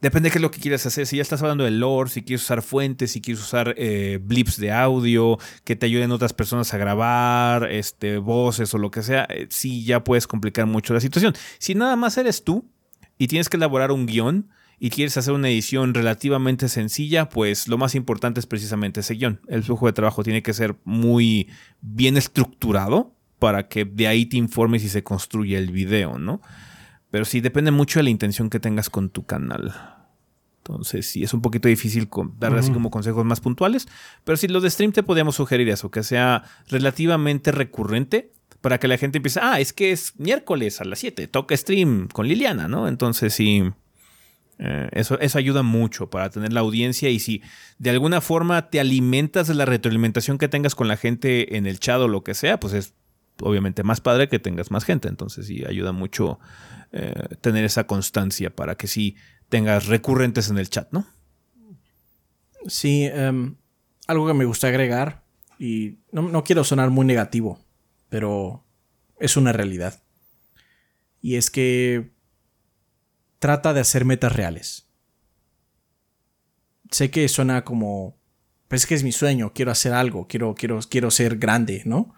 Depende 0.00 0.28
de 0.28 0.32
qué 0.32 0.38
es 0.38 0.42
lo 0.42 0.50
que 0.50 0.60
quieras 0.60 0.86
hacer. 0.86 1.06
Si 1.06 1.16
ya 1.16 1.22
estás 1.22 1.42
hablando 1.42 1.64
de 1.64 1.70
lore, 1.70 2.08
si 2.08 2.22
quieres 2.22 2.42
usar 2.42 2.62
fuentes, 2.62 3.12
si 3.12 3.20
quieres 3.20 3.42
usar 3.42 3.74
eh, 3.76 4.18
blips 4.22 4.58
de 4.58 4.72
audio, 4.72 5.38
que 5.64 5.76
te 5.76 5.86
ayuden 5.86 6.10
otras 6.10 6.32
personas 6.32 6.72
a 6.72 6.78
grabar, 6.78 7.70
este, 7.70 8.16
voces 8.16 8.72
o 8.72 8.78
lo 8.78 8.90
que 8.90 9.02
sea, 9.02 9.26
eh, 9.28 9.46
sí 9.50 9.84
ya 9.84 10.02
puedes 10.02 10.26
complicar 10.26 10.66
mucho 10.66 10.94
la 10.94 11.00
situación. 11.00 11.34
Si 11.58 11.74
nada 11.74 11.96
más 11.96 12.16
eres 12.16 12.44
tú 12.44 12.70
y 13.18 13.28
tienes 13.28 13.50
que 13.50 13.58
elaborar 13.58 13.92
un 13.92 14.06
guion 14.06 14.48
y 14.78 14.88
quieres 14.88 15.18
hacer 15.18 15.34
una 15.34 15.50
edición 15.50 15.92
relativamente 15.92 16.70
sencilla, 16.70 17.28
pues 17.28 17.68
lo 17.68 17.76
más 17.76 17.94
importante 17.94 18.40
es 18.40 18.46
precisamente 18.46 19.00
ese 19.00 19.14
guion. 19.14 19.42
El 19.48 19.62
flujo 19.62 19.84
de 19.84 19.92
trabajo 19.92 20.24
tiene 20.24 20.42
que 20.42 20.54
ser 20.54 20.76
muy 20.84 21.50
bien 21.82 22.16
estructurado 22.16 23.14
para 23.38 23.68
que 23.68 23.84
de 23.84 24.06
ahí 24.06 24.24
te 24.24 24.38
informes 24.38 24.82
y 24.82 24.88
se 24.88 25.02
construya 25.02 25.58
el 25.58 25.70
video, 25.70 26.18
¿no? 26.18 26.40
Pero 27.10 27.24
sí, 27.24 27.40
depende 27.40 27.70
mucho 27.70 27.98
de 27.98 28.04
la 28.04 28.10
intención 28.10 28.50
que 28.50 28.60
tengas 28.60 28.90
con 28.90 29.10
tu 29.10 29.24
canal. 29.26 29.74
Entonces, 30.58 31.06
sí, 31.06 31.22
es 31.22 31.34
un 31.34 31.42
poquito 31.42 31.68
difícil 31.68 32.08
dar 32.38 32.56
así 32.56 32.70
como 32.70 32.90
consejos 32.90 33.24
más 33.24 33.40
puntuales. 33.40 33.88
Pero 34.24 34.36
sí, 34.36 34.46
los 34.46 34.62
de 34.62 34.70
stream 34.70 34.92
te 34.92 35.02
podríamos 35.02 35.36
sugerir 35.36 35.68
eso, 35.68 35.90
que 35.90 36.02
sea 36.02 36.44
relativamente 36.68 37.50
recurrente 37.50 38.32
para 38.60 38.78
que 38.78 38.88
la 38.88 38.98
gente 38.98 39.18
empiece, 39.18 39.40
ah, 39.42 39.58
es 39.58 39.72
que 39.72 39.90
es 39.90 40.12
miércoles 40.18 40.80
a 40.80 40.84
las 40.84 40.98
7, 40.98 41.28
toca 41.28 41.56
stream 41.56 42.08
con 42.08 42.28
Liliana, 42.28 42.68
¿no? 42.68 42.88
Entonces, 42.88 43.32
sí, 43.32 43.62
eh, 44.58 44.88
eso, 44.92 45.18
eso 45.18 45.38
ayuda 45.38 45.62
mucho 45.62 46.10
para 46.10 46.28
tener 46.28 46.52
la 46.52 46.60
audiencia 46.60 47.08
y 47.08 47.18
si 47.18 47.42
de 47.78 47.88
alguna 47.88 48.20
forma 48.20 48.68
te 48.68 48.78
alimentas 48.78 49.48
de 49.48 49.54
la 49.54 49.64
retroalimentación 49.64 50.36
que 50.36 50.48
tengas 50.48 50.74
con 50.74 50.88
la 50.88 50.98
gente 50.98 51.56
en 51.56 51.66
el 51.66 51.80
chat 51.80 51.98
o 52.00 52.08
lo 52.08 52.22
que 52.22 52.34
sea, 52.34 52.60
pues 52.60 52.74
es 52.74 52.92
obviamente 53.42 53.82
más 53.82 54.00
padre 54.00 54.28
que 54.28 54.38
tengas 54.38 54.70
más 54.70 54.84
gente. 54.84 55.08
Entonces 55.08 55.46
sí, 55.46 55.64
ayuda 55.66 55.92
mucho 55.92 56.38
eh, 56.92 57.36
tener 57.40 57.64
esa 57.64 57.86
constancia 57.86 58.54
para 58.54 58.76
que 58.76 58.86
sí 58.86 59.16
tengas 59.48 59.86
recurrentes 59.86 60.48
en 60.50 60.58
el 60.58 60.70
chat, 60.70 60.92
¿no? 60.92 61.06
Sí, 62.66 63.04
em, 63.04 63.56
algo 64.06 64.26
que 64.26 64.34
me 64.34 64.44
gusta 64.44 64.68
agregar, 64.68 65.22
y 65.60 65.98
no, 66.10 66.22
no 66.22 66.42
quiero 66.42 66.64
sonar 66.64 66.88
muy 66.88 67.04
negativo, 67.04 67.60
pero 68.08 68.64
es 69.18 69.36
una 69.36 69.52
realidad. 69.52 70.02
Y 71.20 71.36
es 71.36 71.50
que 71.50 72.12
trata 73.38 73.74
de 73.74 73.80
hacer 73.80 74.06
metas 74.06 74.34
reales. 74.34 74.88
Sé 76.90 77.10
que 77.10 77.28
suena 77.28 77.62
como, 77.62 78.18
pues 78.68 78.82
es 78.82 78.86
que 78.86 78.94
es 78.94 79.04
mi 79.04 79.12
sueño, 79.12 79.52
quiero 79.52 79.70
hacer 79.70 79.92
algo, 79.92 80.26
quiero, 80.26 80.54
quiero, 80.54 80.80
quiero 80.88 81.10
ser 81.10 81.36
grande, 81.36 81.82
¿no? 81.84 82.14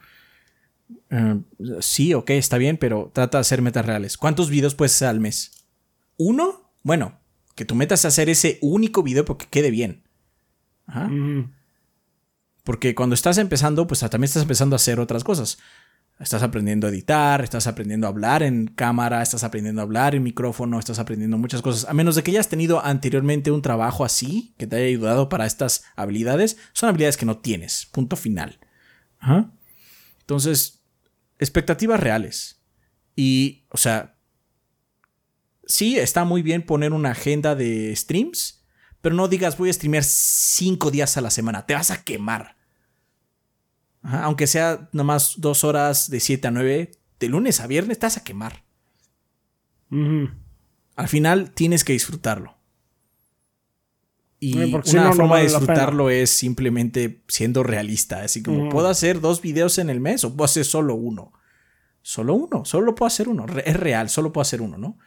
Eh, 1.10 1.40
sí, 1.80 2.14
ok, 2.14 2.30
está 2.30 2.58
bien, 2.58 2.76
pero 2.76 3.10
trata 3.12 3.38
de 3.38 3.42
hacer 3.42 3.62
metas 3.62 3.84
reales. 3.84 4.16
¿Cuántos 4.16 4.50
videos 4.50 4.74
puedes 4.74 4.94
hacer 4.94 5.08
al 5.08 5.20
mes? 5.20 5.66
¿Uno? 6.16 6.72
Bueno, 6.82 7.20
que 7.54 7.64
tu 7.64 7.74
meta 7.74 7.94
es 7.94 8.04
hacer 8.04 8.28
ese 8.28 8.58
único 8.62 9.02
video 9.02 9.24
porque 9.24 9.46
quede 9.46 9.70
bien. 9.70 10.02
Ajá. 10.86 11.10
Porque 12.64 12.94
cuando 12.94 13.14
estás 13.14 13.38
empezando, 13.38 13.86
pues 13.86 14.00
también 14.00 14.24
estás 14.24 14.42
empezando 14.42 14.74
a 14.74 14.76
hacer 14.76 15.00
otras 15.00 15.24
cosas. 15.24 15.58
Estás 16.20 16.42
aprendiendo 16.44 16.86
a 16.86 16.90
editar, 16.90 17.42
estás 17.42 17.66
aprendiendo 17.66 18.06
a 18.06 18.10
hablar 18.10 18.44
en 18.44 18.68
cámara, 18.68 19.22
estás 19.22 19.42
aprendiendo 19.42 19.80
a 19.80 19.84
hablar 19.84 20.14
en 20.14 20.22
micrófono, 20.22 20.78
estás 20.78 21.00
aprendiendo 21.00 21.36
muchas 21.36 21.62
cosas. 21.62 21.90
A 21.90 21.94
menos 21.94 22.14
de 22.14 22.22
que 22.22 22.30
hayas 22.30 22.48
tenido 22.48 22.84
anteriormente 22.84 23.50
un 23.50 23.62
trabajo 23.62 24.04
así, 24.04 24.54
que 24.56 24.68
te 24.68 24.76
haya 24.76 24.86
ayudado 24.86 25.28
para 25.28 25.46
estas 25.46 25.82
habilidades, 25.96 26.58
son 26.74 26.90
habilidades 26.90 27.16
que 27.16 27.26
no 27.26 27.38
tienes. 27.38 27.86
Punto 27.86 28.14
final. 28.14 28.60
Entonces, 30.20 30.81
expectativas 31.42 32.00
reales. 32.00 32.62
Y, 33.16 33.66
o 33.68 33.76
sea, 33.76 34.16
sí, 35.66 35.98
está 35.98 36.24
muy 36.24 36.42
bien 36.42 36.64
poner 36.64 36.92
una 36.92 37.10
agenda 37.10 37.54
de 37.54 37.94
streams, 37.94 38.64
pero 39.00 39.14
no 39.14 39.28
digas 39.28 39.58
voy 39.58 39.70
a 39.70 39.72
streamear 39.72 40.04
cinco 40.04 40.90
días 40.90 41.16
a 41.16 41.20
la 41.20 41.30
semana. 41.30 41.66
Te 41.66 41.74
vas 41.74 41.90
a 41.90 42.02
quemar 42.04 42.56
aunque 44.02 44.46
sea 44.46 44.88
nomás 44.92 45.34
dos 45.38 45.64
horas 45.64 46.10
de 46.10 46.20
7 46.20 46.48
a 46.48 46.50
9, 46.50 46.90
de 47.20 47.28
lunes 47.28 47.60
a 47.60 47.66
viernes 47.66 47.92
estás 47.92 48.16
a 48.16 48.24
quemar. 48.24 48.64
Al 50.96 51.08
final 51.08 51.52
tienes 51.52 51.84
que 51.84 51.92
disfrutarlo. 51.92 52.56
Y 54.44 54.56
una 54.58 55.12
forma 55.12 55.38
de 55.38 55.44
disfrutarlo 55.44 56.10
es 56.10 56.30
simplemente 56.30 57.22
siendo 57.28 57.62
realista. 57.62 58.22
Así 58.22 58.42
como, 58.42 58.68
¿puedo 58.70 58.88
hacer 58.88 59.20
dos 59.20 59.40
videos 59.40 59.78
en 59.78 59.88
el 59.88 60.00
mes 60.00 60.24
o 60.24 60.34
puedo 60.34 60.46
hacer 60.46 60.64
solo 60.64 60.94
uno? 60.94 61.32
Solo 62.02 62.34
uno, 62.34 62.64
solo 62.64 62.94
puedo 62.94 63.06
hacer 63.06 63.28
uno. 63.28 63.46
Es 63.64 63.76
real, 63.76 64.08
solo 64.08 64.32
puedo 64.32 64.42
hacer 64.42 64.60
uno, 64.60 64.78
¿no? 64.78 64.98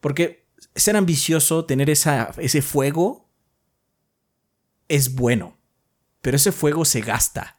Porque 0.00 0.46
ser 0.74 0.96
ambicioso, 0.96 1.64
tener 1.64 1.90
esa, 1.90 2.32
ese 2.38 2.62
fuego, 2.62 3.28
es 4.86 5.16
bueno. 5.16 5.58
Pero 6.20 6.36
ese 6.36 6.52
fuego 6.52 6.84
se 6.84 7.00
gasta 7.00 7.56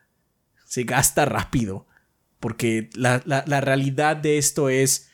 se 0.71 0.85
gasta 0.85 1.25
rápido. 1.25 1.85
Porque 2.39 2.89
la, 2.93 3.19
realidad 3.45 4.15
de 4.15 4.38
esto 4.38 4.69
es 4.69 5.10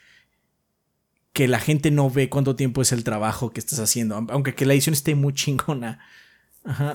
que 1.37 1.47
la 1.47 1.59
gente 1.59 1.91
no 1.91 2.09
ve 2.09 2.29
cuánto 2.29 2.55
tiempo 2.55 2.81
es 2.81 2.91
el 2.91 3.03
trabajo 3.03 3.51
que 3.51 3.59
estás 3.59 3.77
haciendo. 3.77 4.15
Aunque 4.15 4.55
que 4.55 4.65
la 4.65 4.73
edición 4.73 4.93
esté 4.93 5.13
muy 5.13 5.35
chingona. 5.35 5.99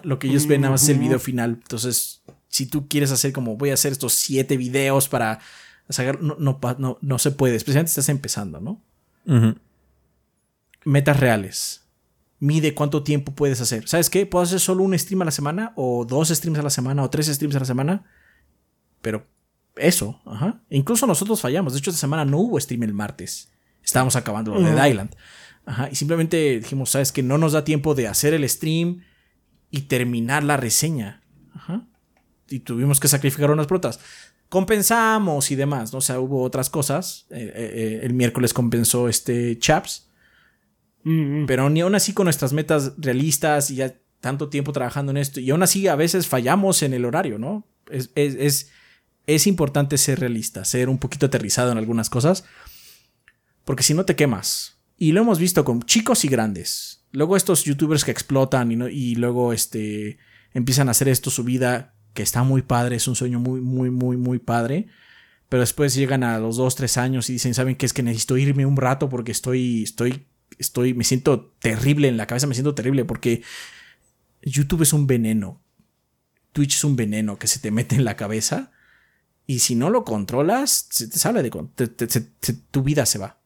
lo 0.03 0.19
que 0.19 0.27
ellos 0.27 0.49
ven 0.49 0.63
nada 0.63 0.73
más 0.73 0.83
es 0.83 0.89
el 0.89 0.99
video 0.99 1.21
final. 1.21 1.61
Entonces, 1.63 2.23
si 2.49 2.67
tú 2.67 2.89
quieres 2.89 3.13
hacer 3.13 3.33
como 3.33 3.57
voy 3.57 3.71
a 3.71 3.75
hacer 3.75 3.93
estos 3.93 4.15
siete 4.15 4.57
videos 4.57 5.09
para 5.09 5.39
sacar, 5.89 6.21
no, 6.21 6.35
no, 6.41 6.99
no, 7.01 7.19
se 7.21 7.31
puede. 7.31 7.55
Especialmente 7.55 7.91
estás 7.91 8.09
empezando, 8.09 8.61
¿no? 8.61 8.83
Metas 10.85 11.21
reales. 11.21 11.85
Mide 12.41 12.75
cuánto 12.75 13.05
tiempo 13.05 13.31
puedes 13.37 13.61
hacer. 13.61 13.89
¿Sabes 13.89 14.11
qué? 14.11 14.27
¿Puedo 14.27 14.43
hacer 14.43 14.59
solo 14.59 14.83
un 14.83 14.99
stream 14.99 15.23
a 15.23 15.27
la 15.27 15.31
semana? 15.31 15.73
¿O 15.77 16.05
dos 16.05 16.31
streams 16.31 16.59
a 16.59 16.63
la 16.63 16.71
semana? 16.71 17.05
¿O 17.05 17.11
tres 17.11 17.29
streams 17.29 17.55
a 17.55 17.61
la 17.61 17.65
semana? 17.65 18.11
Pero 19.03 19.25
eso, 19.77 20.21
ajá. 20.27 20.61
incluso 20.69 21.07
nosotros 21.07 21.41
fallamos. 21.41 21.75
De 21.75 21.79
hecho, 21.79 21.91
esta 21.91 22.01
semana 22.01 22.25
no 22.25 22.39
hubo 22.39 22.59
stream 22.59 22.83
el 22.83 22.93
martes. 22.93 23.52
Estábamos 23.85 24.17
acabando 24.17 24.55
lo 24.55 24.61
de 24.61 24.89
Island. 24.89 25.15
Ajá. 25.65 25.89
Y 25.91 25.95
simplemente 25.95 26.61
dijimos, 26.61 26.91
sabes 26.91 27.13
que 27.13 27.23
no 27.23 27.39
nos 27.39 27.53
da 27.53 27.65
tiempo 27.65 27.95
de 27.95 28.09
hacer 28.09 28.35
el 28.35 28.49
stream 28.49 29.03
y 29.71 29.83
terminar 29.83 30.45
la 30.45 30.57
reseña. 30.57 31.23
Ajá. 31.55 31.87
Y 32.49 32.61
tuvimos 32.61 33.01
que 33.01 33.09
sacrificar 33.09 33.51
unas 33.51 33.67
protas. 33.67 34.01
Compensamos 34.49 35.51
y 35.51 35.57
demás, 35.57 35.93
¿no? 35.93 35.99
O 35.99 36.03
sea, 36.03 36.21
hubo 36.21 36.43
otras 36.43 36.69
cosas. 36.69 37.27
Eh, 37.31 37.53
eh, 37.55 37.71
eh, 37.75 38.01
el 38.03 38.13
miércoles 38.13 38.53
compensó 38.53 39.09
este 39.09 39.59
Chaps. 39.59 40.09
Pero 41.05 41.69
ni 41.69 41.81
aún 41.81 41.97
así 41.97 42.13
con 42.13 42.27
nuestras 42.27 42.53
metas 42.53 42.93
realistas 42.97 43.73
y 43.73 43.77
ya 43.77 43.93
tanto 44.21 44.49
tiempo 44.49 44.73
trabajando 44.73 45.11
en 45.11 45.17
esto. 45.17 45.41
Y 45.41 45.51
aún 45.51 45.65
así 45.65 45.89
a 45.89 45.97
veces 45.97 46.29
fallamos 46.29 46.83
en 46.85 46.95
el 46.95 47.05
horario, 47.05 47.39
¿no? 47.41 47.67
es, 47.91 48.11
es 48.15 48.71
es 49.27 49.47
importante 49.47 49.99
ser 49.99 50.21
realista, 50.21 50.65
ser 50.65 50.89
un 50.89 50.99
poquito 50.99 51.27
aterrizado 51.27 51.71
en 51.73 51.79
algunas 51.79 52.11
cosas, 52.11 52.45
porque 53.65 53.83
si 53.83 53.95
no 53.95 54.05
te 54.05 54.17
quemas. 54.17 54.79
Y 54.97 55.13
lo 55.13 55.21
hemos 55.21 55.39
visto 55.39 55.65
con 55.65 55.83
chicos 55.83 56.25
y 56.25 56.29
grandes. 56.29 57.05
Luego 57.11 57.37
estos 57.37 57.65
youtubers 57.65 58.05
que 58.05 58.11
explotan 58.11 58.71
y, 58.71 59.15
luego 59.17 59.53
este, 59.53 60.19
empiezan 60.55 60.89
a 60.89 60.93
hacer 60.93 61.09
esto 61.09 61.31
su 61.31 61.45
vida, 61.45 61.95
que 62.15 62.23
está 62.23 62.43
muy 62.43 62.63
padre, 62.63 62.97
es 62.97 63.09
un 63.09 63.17
sueño 63.17 63.39
muy, 63.41 63.61
muy, 63.61 63.91
muy, 63.91 64.17
muy 64.17 64.39
padre. 64.39 64.87
Pero 65.49 65.61
después 65.61 65.95
llegan 65.95 66.25
a 66.25 66.39
los 66.39 66.57
dos, 66.57 66.77
tres 66.77 66.97
años 66.97 67.29
y 67.29 67.35
dicen, 67.35 67.53
¿saben 67.53 67.77
qué? 67.77 67.85
Es 67.85 67.93
que 67.93 68.03
necesito 68.03 68.39
irme 68.39 68.65
un 68.65 68.77
rato 68.77 69.09
porque 69.09 69.33
estoy, 69.33 69.83
estoy, 69.83 70.27
estoy, 70.59 70.95
me 70.95 71.05
siento 71.05 71.53
terrible 71.59 72.09
en 72.09 72.17
la 72.17 72.27
cabeza, 72.27 72.47
me 72.47 72.55
siento 72.55 72.75
terrible 72.75 73.05
porque 73.05 73.43
YouTube 74.43 74.83
es 74.83 74.93
un 74.93 75.07
veneno. 75.07 75.61
Twitch 76.53 76.77
es 76.77 76.85
un 76.85 76.97
veneno 76.97 77.39
que 77.39 77.47
se 77.47 77.59
te 77.59 77.71
mete 77.71 77.97
en 77.97 78.05
la 78.05 78.17
cabeza 78.17 78.73
y 79.47 79.59
si 79.59 79.75
no 79.75 79.91
lo 79.91 80.05
controlas, 80.05 80.87
se 80.91 81.09
te 81.09 81.19
sale 81.19 81.43
de 81.43 81.51
tu 82.71 82.83
vida 82.83 83.05
se 83.07 83.19
va. 83.19 83.42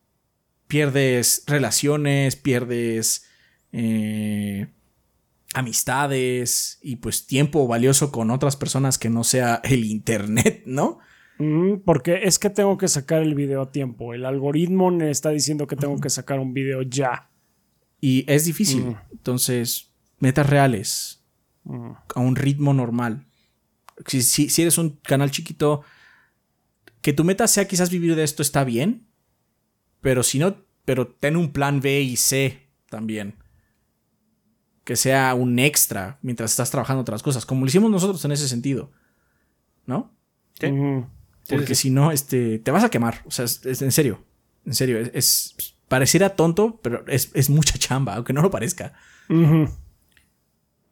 Pierdes 0.66 1.44
relaciones, 1.47 2.36
pierdes 2.36 3.26
eh, 3.72 4.66
amistades 5.55 6.78
y 6.82 6.97
pues 6.97 7.26
tiempo 7.26 7.66
valioso 7.66 8.10
con 8.10 8.30
otras 8.30 8.56
personas 8.56 8.98
que 8.98 9.10
no 9.10 9.24
sea 9.24 9.60
el 9.64 9.84
internet, 9.84 10.62
¿no? 10.66 10.98
Mm, 11.38 11.80
porque 11.84 12.20
es 12.24 12.38
que 12.38 12.51
tengo 12.51 12.78
que 12.78 12.88
sacar 12.88 13.22
el 13.22 13.34
video 13.34 13.62
a 13.62 13.72
tiempo. 13.72 14.14
El 14.14 14.24
algoritmo 14.24 14.90
me 14.90 15.10
está 15.10 15.30
diciendo 15.30 15.66
que 15.66 15.76
tengo 15.76 16.01
que 16.01 16.10
sacar 16.10 16.40
un 16.40 16.55
video 16.55 16.82
ya. 16.82 17.30
Y 18.01 18.24
es 18.30 18.44
difícil. 18.44 18.84
Mm. 18.84 18.97
Entonces, 19.12 19.93
metas 20.18 20.48
reales. 20.48 21.22
Mm. 21.64 21.90
A 22.14 22.20
un 22.20 22.36
ritmo 22.36 22.72
normal 22.74 23.26
si, 24.06 24.62
eres 24.62 24.78
un 24.78 24.98
canal 25.02 25.30
chiquito, 25.30 25.82
que 27.01 27.12
tu 27.12 27.24
meta 27.24 27.47
sea 27.47 27.68
quizás 27.68 27.90
vivir 27.90 28.14
de 28.16 28.24
esto 28.24 28.43
está 28.43 28.64
bien, 28.64 29.05
pero 30.01 30.23
si 30.23 30.39
no, 30.39 30.56
pero 30.85 31.09
ten 31.09 31.36
un 31.36 31.52
plan 31.52 31.81
B 31.81 32.01
y 32.01 32.16
C 32.16 32.68
también. 32.89 33.35
Que 34.85 34.97
sea 34.97 35.35
un 35.35 35.59
extra 35.59 36.18
mientras 36.23 36.52
estás 36.52 36.70
trabajando 36.70 37.01
otras 37.01 37.23
cosas, 37.23 37.44
como 37.44 37.62
lo 37.62 37.66
hicimos 37.66 37.90
nosotros 37.90 38.24
en 38.24 38.32
ese 38.32 38.48
sentido. 38.48 38.93
¿No? 39.85 40.12
Sí. 40.60 40.68
Porque 41.48 41.74
si 41.74 41.90
no, 41.90 42.12
este, 42.12 42.59
te 42.59 42.70
vas 42.70 42.85
a 42.85 42.89
quemar. 42.89 43.23
O 43.24 43.31
sea, 43.31 43.44
es, 43.44 43.82
en 43.82 43.93
serio. 43.93 44.24
En 44.64 44.74
serio. 44.74 44.98
Es, 45.12 45.55
pareciera 45.89 46.31
tonto, 46.31 46.81
pero 46.82 47.05
es, 47.06 47.51
mucha 47.51 47.78
chamba, 47.78 48.14
aunque 48.14 48.32
no 48.32 48.43
lo 48.43 48.51
parezca. 48.51 48.94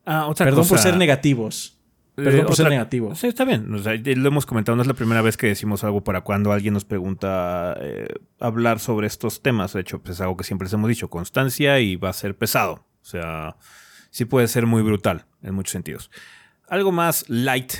ah, 0.04 0.26
otra 0.26 0.46
Perdón 0.46 0.68
por 0.68 0.78
ser 0.78 0.96
negativos. 0.96 1.78
Perdón 2.14 2.40
eh, 2.40 2.44
por 2.44 2.56
ser 2.56 2.68
negativo. 2.68 3.14
Sí, 3.14 3.26
está 3.26 3.44
bien. 3.44 3.66
lo 3.68 4.28
hemos 4.28 4.46
comentado, 4.46 4.76
no 4.76 4.82
es 4.82 4.88
la 4.88 4.94
primera 4.94 5.20
vez 5.20 5.36
que 5.36 5.48
decimos 5.48 5.82
algo 5.82 6.04
para 6.04 6.20
cuando 6.20 6.52
alguien 6.52 6.74
nos 6.74 6.84
pregunta 6.84 7.76
eh, 7.80 8.06
hablar 8.38 8.78
sobre 8.78 9.06
estos 9.06 9.42
temas. 9.42 9.72
De 9.72 9.80
hecho, 9.80 10.00
pues, 10.00 10.16
es 10.16 10.20
algo 10.20 10.36
que 10.36 10.44
siempre 10.44 10.66
les 10.66 10.72
hemos 10.72 10.88
dicho, 10.88 11.10
constancia 11.10 11.80
y 11.80 11.96
va 11.96 12.10
a 12.10 12.12
ser 12.12 12.36
pesado. 12.36 12.86
O 13.02 13.04
sea, 13.04 13.56
sí 14.10 14.24
puede 14.24 14.46
ser 14.46 14.66
muy 14.66 14.82
brutal 14.82 15.26
en 15.42 15.54
muchos 15.54 15.72
sentidos. 15.72 16.10
Algo 16.68 16.92
más 16.92 17.28
light, 17.28 17.72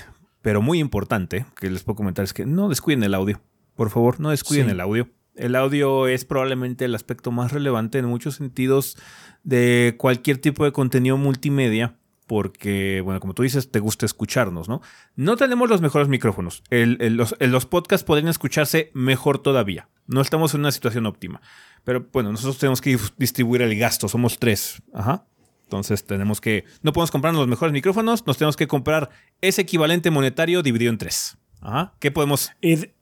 pero 0.43 0.61
muy 0.61 0.81
importante 0.81 1.47
que 1.57 1.71
les 1.71 1.85
puedo 1.85 1.97
comentar 1.97 2.25
es 2.25 2.33
que 2.33 2.45
no 2.45 2.69
descuiden 2.69 3.05
el 3.05 3.15
audio. 3.15 3.41
Por 3.77 3.91
favor, 3.91 4.21
no 4.21 4.31
descuiden 4.31 4.69
el 4.69 4.81
audio. 4.81 5.09
El 5.37 5.57
audio 5.57 6.07
es 6.07 6.25
probablemente 6.25 6.85
el 6.85 6.95
aspecto 6.95 7.31
más 7.33 7.53
relevante 7.53 7.99
en 7.99 8.07
muchos 8.07 8.37
sentidos 8.37 8.97
de 9.43 9.95
cualquier 9.99 10.39
tipo 10.39 10.65
de 10.65 10.73
contenido 10.73 11.17
multimedia 11.17 11.97
porque, 12.27 13.01
bueno, 13.03 13.21
como 13.21 13.35
tú 13.35 13.43
dices, 13.43 13.71
te 13.71 13.81
gusta 13.81 14.07
escucharnos, 14.07 14.69
¿no? 14.69 14.81
No 15.15 15.37
tenemos 15.37 15.69
los 15.69 15.81
mejores 15.81 16.09
micrófonos. 16.09 16.63
los, 16.71 17.35
los, 17.39 17.67
podcasts 17.67 18.05
podrían 18.05 18.29
escucharse 18.29 18.91
mejor 18.95 19.39
todavía. 19.39 19.89
No 20.07 20.21
estamos 20.21 20.55
en 20.55 20.61
una 20.61 20.73
situación 20.73 21.07
óptima. 21.07 21.41
Pero 21.85 22.07
bueno, 22.13 22.31
nosotros 22.31 22.59
tenemos 22.59 22.81
que 22.81 22.99
distribuir 23.19 23.63
el 23.63 23.79
gasto. 23.79 24.09
Somos 24.09 24.39
tres. 24.39 24.83
Ajá. 24.93 25.27
Entonces 25.65 26.05
tenemos 26.05 26.41
que. 26.41 26.65
No 26.83 26.93
podemos 26.93 27.11
comprar 27.11 27.35
los 27.35 27.49
mejores 27.49 27.73
micrófonos. 27.73 28.27
Nos 28.27 28.39
tenemos 28.39 28.57
que 28.57 28.67
comprar 28.67 29.11
ese 29.41 29.63
equivalente 29.63 30.11
monetario 30.11 30.63
dividido 30.63 30.91
en 30.91 30.99
tres. 30.99 31.37
Ajá. 31.61 31.95
¿Qué 31.99 32.11
podemos 32.11 32.53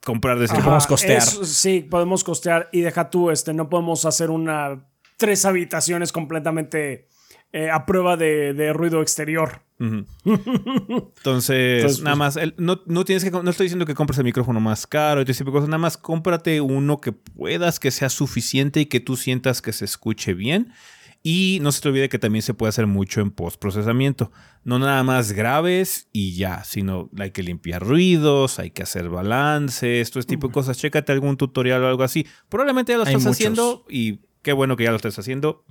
comprar 0.03 0.39
de 0.39 0.45
ese? 0.45 0.55
podemos 0.55 0.87
costear? 0.87 1.21
sí, 1.21 1.81
podemos 1.81 2.23
costear. 2.23 2.69
Y 2.71 2.81
deja 2.81 3.09
tú, 3.09 3.31
este, 3.31 3.53
no 3.53 3.69
podemos 3.69 4.05
hacer 4.05 4.29
una. 4.29 4.85
Tres 5.15 5.45
habitaciones 5.45 6.11
completamente 6.11 7.07
eh, 7.55 7.69
a 7.69 7.85
prueba 7.85 8.17
de, 8.17 8.73
ruido 8.73 9.03
exterior. 9.03 9.61
Entonces, 9.77 12.01
nada 12.01 12.17
pues, 12.17 12.35
más, 12.35 12.39
no, 12.57 13.05
tienes 13.05 13.23
que, 13.23 13.29
no 13.29 13.47
estoy 13.47 13.65
diciendo 13.65 13.85
que 13.85 13.93
compres 13.93 14.17
el 14.17 14.23
micrófono 14.23 14.59
más 14.59 14.87
caro 14.87 15.21
y 15.21 15.25
tipo 15.25 15.45
de 15.45 15.51
cosas, 15.51 15.69
nada 15.69 15.77
más 15.77 15.95
cómprate 15.95 16.61
uno 16.61 16.99
que 16.99 17.11
puedas, 17.11 17.79
que 17.79 17.91
sea 17.91 18.09
suficiente 18.09 18.79
y 18.79 18.87
que 18.87 18.99
tú 18.99 19.17
sientas 19.17 19.61
que 19.61 19.71
se 19.71 19.85
escuche 19.85 20.33
bien. 20.33 20.73
Y 21.21 21.59
no 21.61 21.71
se 21.71 21.81
te 21.81 21.89
olvide 21.89 22.09
que 22.09 22.17
también 22.17 22.41
se 22.41 22.55
puede 22.55 22.69
hacer 22.69 22.87
mucho 22.87 23.21
en 23.21 23.29
postprocesamiento. 23.29 24.31
No 24.63 24.79
nada 24.79 25.03
más 25.03 25.31
graves 25.31 26.09
y 26.11 26.35
ya, 26.35 26.63
sino 26.63 27.11
hay 27.19 27.29
que 27.29 27.43
limpiar 27.43 27.83
ruidos, 27.83 28.57
hay 28.57 28.71
que 28.71 28.81
hacer 28.81 29.09
balances, 29.09 30.09
todo 30.09 30.21
este 30.21 30.31
tipo 30.31 30.47
de 30.47 30.53
cosas. 30.53 30.79
Chécate 30.79 31.11
algún 31.11 31.37
tutorial 31.37 31.83
o 31.83 31.87
algo 31.87 32.03
así. 32.03 32.25
Probablemente 32.49 32.93
ya 32.93 32.97
lo 32.97 33.03
estás 33.03 33.27
haciendo 33.27 33.85
y 33.87 34.21
qué 34.41 34.53
bueno 34.53 34.75
que 34.75 34.85
ya 34.85 34.89
lo 34.89 34.97
estés 34.97 35.19
haciendo 35.19 35.63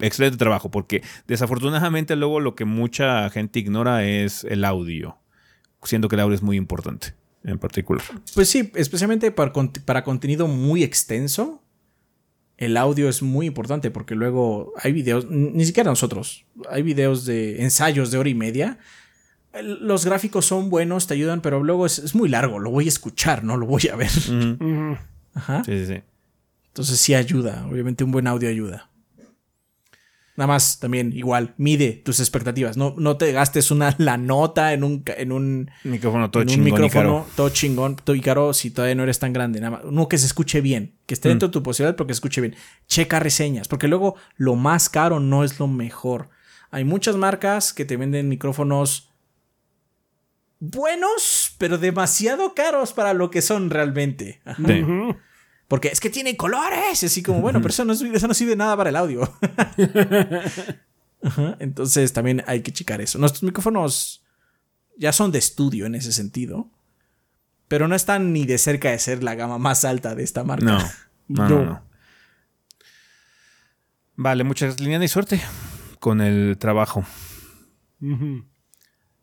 excelente 0.00 0.36
trabajo, 0.36 0.70
porque 0.70 1.02
desafortunadamente 1.26 2.16
luego 2.16 2.40
lo 2.40 2.54
que 2.54 2.64
mucha 2.64 3.28
gente 3.30 3.58
ignora 3.58 4.04
es 4.04 4.44
el 4.44 4.64
audio, 4.64 5.18
siendo 5.82 6.08
que 6.08 6.16
el 6.16 6.20
audio 6.20 6.34
es 6.34 6.42
muy 6.42 6.56
importante. 6.56 7.14
en 7.44 7.58
particular. 7.58 8.04
Pues 8.34 8.48
sí, 8.48 8.70
especialmente 8.74 9.30
para, 9.30 9.52
para 9.84 10.04
contenido 10.04 10.46
muy 10.46 10.82
extenso. 10.82 11.62
El 12.56 12.76
audio 12.76 13.08
es 13.08 13.22
muy 13.22 13.46
importante 13.46 13.90
porque 13.90 14.14
luego 14.14 14.74
hay 14.76 14.92
videos, 14.92 15.26
ni 15.30 15.64
siquiera 15.64 15.88
nosotros, 15.88 16.44
hay 16.68 16.82
videos 16.82 17.24
de 17.24 17.62
ensayos 17.62 18.10
de 18.10 18.18
hora 18.18 18.28
y 18.28 18.34
media. 18.34 18.78
Los 19.62 20.04
gráficos 20.04 20.44
son 20.44 20.68
buenos, 20.68 21.06
te 21.06 21.14
ayudan, 21.14 21.40
pero 21.40 21.62
luego 21.64 21.86
es, 21.86 22.14
muy 22.14 22.28
largo, 22.28 22.58
lo 22.58 22.70
voy 22.70 22.84
a 22.84 22.88
escuchar, 22.88 23.44
no 23.44 23.56
lo 23.56 23.64
voy 23.64 23.88
a 23.90 23.96
ver. 23.96 24.10
Ajá. 25.34 25.64
Sí, 25.64 25.78
sí, 25.78 25.86
sí. 25.86 26.02
Entonces 26.66 27.00
sí 27.00 27.14
ayuda, 27.14 27.66
obviamente 27.66 28.04
un 28.04 28.12
buen 28.12 28.26
audio 28.26 28.50
ayuda. 28.50 28.89
Nada 30.36 30.48
más, 30.48 30.78
también, 30.78 31.12
igual, 31.12 31.54
mide 31.58 31.92
tus 32.04 32.20
expectativas. 32.20 32.76
No, 32.76 32.94
no 32.96 33.16
te 33.16 33.32
gastes 33.32 33.70
una 33.70 33.94
la 33.98 34.16
nota 34.16 34.72
en 34.72 34.84
un, 34.84 35.04
en 35.06 35.32
un 35.32 35.70
micrófono 35.84 36.30
todo 36.30 36.44
chingón. 36.44 36.60
Un 36.60 36.72
micrófono 36.72 37.26
todo 37.36 37.48
chingón, 37.50 37.96
todo 37.96 38.16
y 38.16 38.20
caro 38.20 38.54
si 38.54 38.70
todavía 38.70 38.94
no 38.94 39.02
eres 39.02 39.18
tan 39.18 39.32
grande. 39.32 39.60
Nada 39.60 39.78
más, 39.78 39.84
uno 39.84 40.08
que 40.08 40.18
se 40.18 40.26
escuche 40.26 40.60
bien, 40.60 40.94
que 41.06 41.14
esté 41.14 41.28
dentro 41.28 41.48
mm. 41.48 41.50
de 41.50 41.52
tu 41.52 41.62
posibilidad, 41.62 41.96
pero 41.96 42.06
que 42.06 42.14
se 42.14 42.18
escuche 42.18 42.40
bien. 42.40 42.56
Checa 42.86 43.20
reseñas, 43.20 43.68
porque 43.68 43.88
luego 43.88 44.16
lo 44.36 44.54
más 44.54 44.88
caro 44.88 45.20
no 45.20 45.44
es 45.44 45.58
lo 45.58 45.66
mejor. 45.66 46.30
Hay 46.70 46.84
muchas 46.84 47.16
marcas 47.16 47.72
que 47.72 47.84
te 47.84 47.96
venden 47.96 48.28
micrófonos 48.28 49.10
buenos, 50.60 51.54
pero 51.58 51.78
demasiado 51.78 52.54
caros 52.54 52.92
para 52.92 53.14
lo 53.14 53.30
que 53.30 53.42
son 53.42 53.70
realmente. 53.70 54.40
Porque 55.70 55.86
es 55.86 56.00
que 56.00 56.10
tiene 56.10 56.36
colores. 56.36 57.04
Así 57.04 57.22
como, 57.22 57.40
bueno, 57.40 57.62
pero 57.62 57.70
eso 57.70 57.84
no, 57.84 57.94
sirve 57.94 58.56
nada 58.56 58.76
para 58.76 58.90
el 58.90 58.96
audio. 58.96 59.32
Entonces 61.60 62.12
también 62.12 62.42
hay 62.48 62.62
que 62.62 62.72
checar 62.72 63.00
eso. 63.00 63.20
Nuestros 63.20 63.44
micrófonos 63.44 64.24
ya 64.98 65.12
son 65.12 65.30
de 65.30 65.38
estudio 65.38 65.86
en 65.86 65.94
ese 65.94 66.10
sentido. 66.10 66.68
Pero 67.68 67.86
no 67.86 67.94
están 67.94 68.32
ni 68.32 68.46
de 68.46 68.58
cerca 68.58 68.90
de 68.90 68.98
ser 68.98 69.22
la 69.22 69.36
gama 69.36 69.58
más 69.58 69.84
alta 69.84 70.16
de 70.16 70.24
esta 70.24 70.42
marca. 70.42 70.64
No. 70.64 70.78
No, 71.28 71.48
no, 71.48 71.80
Vale, 74.16 74.42
muchas 74.42 74.80
líneas 74.80 75.04
y 75.04 75.06
suerte 75.06 75.40
con 76.00 76.20
el 76.20 76.58
trabajo. 76.58 77.04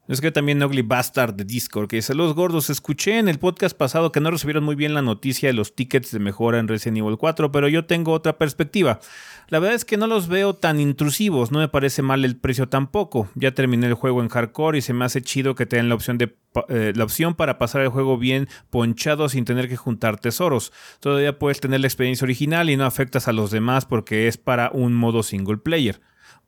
Es 0.08 0.22
que 0.22 0.32
también 0.32 0.64
Ugly 0.64 0.84
Bastard 0.84 1.34
de 1.34 1.44
Discord 1.44 1.90
que 1.90 1.98
dice: 1.98 2.16
Los 2.16 2.34
gordos, 2.34 2.70
escuché 2.70 3.20
en 3.20 3.28
el 3.28 3.40
podcast 3.40 3.78
pasado 3.78 4.14
que 4.14 4.22
no 4.22 4.32
recibieron 4.32 4.64
muy 4.64 4.76
bien 4.76 4.94
la 4.94 5.02
noticia 5.02 5.50
de 5.50 5.54
los 5.54 5.76
tickets 5.76 6.12
de 6.12 6.20
mejora 6.20 6.60
en 6.60 6.70
Resident 6.70 7.00
Evil 7.00 7.18
4, 7.18 7.52
pero 7.52 7.68
yo 7.68 7.86
tengo 7.86 8.14
otra 8.14 8.38
perspectiva. 8.38 9.02
La 9.50 9.60
verdad 9.60 9.76
es 9.76 9.84
que 9.84 9.98
no 9.98 10.08
los 10.08 10.30
veo 10.30 10.54
tan 10.54 10.80
intrusivos, 10.80 11.52
no 11.52 11.60
me 11.60 11.68
parece 11.68 12.02
mal 12.02 12.24
el 12.24 12.38
precio 12.38 12.70
tampoco. 12.70 13.30
Ya 13.36 13.52
terminé 13.52 13.88
el 13.88 13.96
juego 13.96 14.22
en 14.22 14.30
hardcore 14.30 14.78
y 14.78 14.82
se 14.82 14.94
me 14.94 15.04
hace 15.04 15.22
chido 15.22 15.56
que 15.56 15.66
tengan 15.66 15.90
la 15.90 15.96
opción, 15.96 16.18
de, 16.18 16.38
eh, 16.70 16.94
la 16.96 17.04
opción 17.04 17.36
para 17.36 17.58
pasar 17.58 17.82
el 17.82 17.90
juego 17.90 18.18
bien 18.18 18.48
ponchado 18.70 19.28
sin 19.28 19.44
tener 19.44 19.68
que 19.68 19.76
juntar 19.76 20.20
tesoros. 20.20 20.72
Todavía 21.02 21.38
puedes 21.38 21.60
tener 21.60 21.82
la 21.82 21.88
experiencia 21.88 22.24
original 22.24 22.70
y 22.70 22.78
no 22.78 22.86
afectas 22.86 23.28
a 23.28 23.34
los 23.34 23.52
demás 23.52 23.86
porque 23.86 24.30
es 24.30 24.38
para 24.38 24.70
un 24.72 24.94
modo 24.94 25.22
single 25.22 25.58
player. 25.58 26.00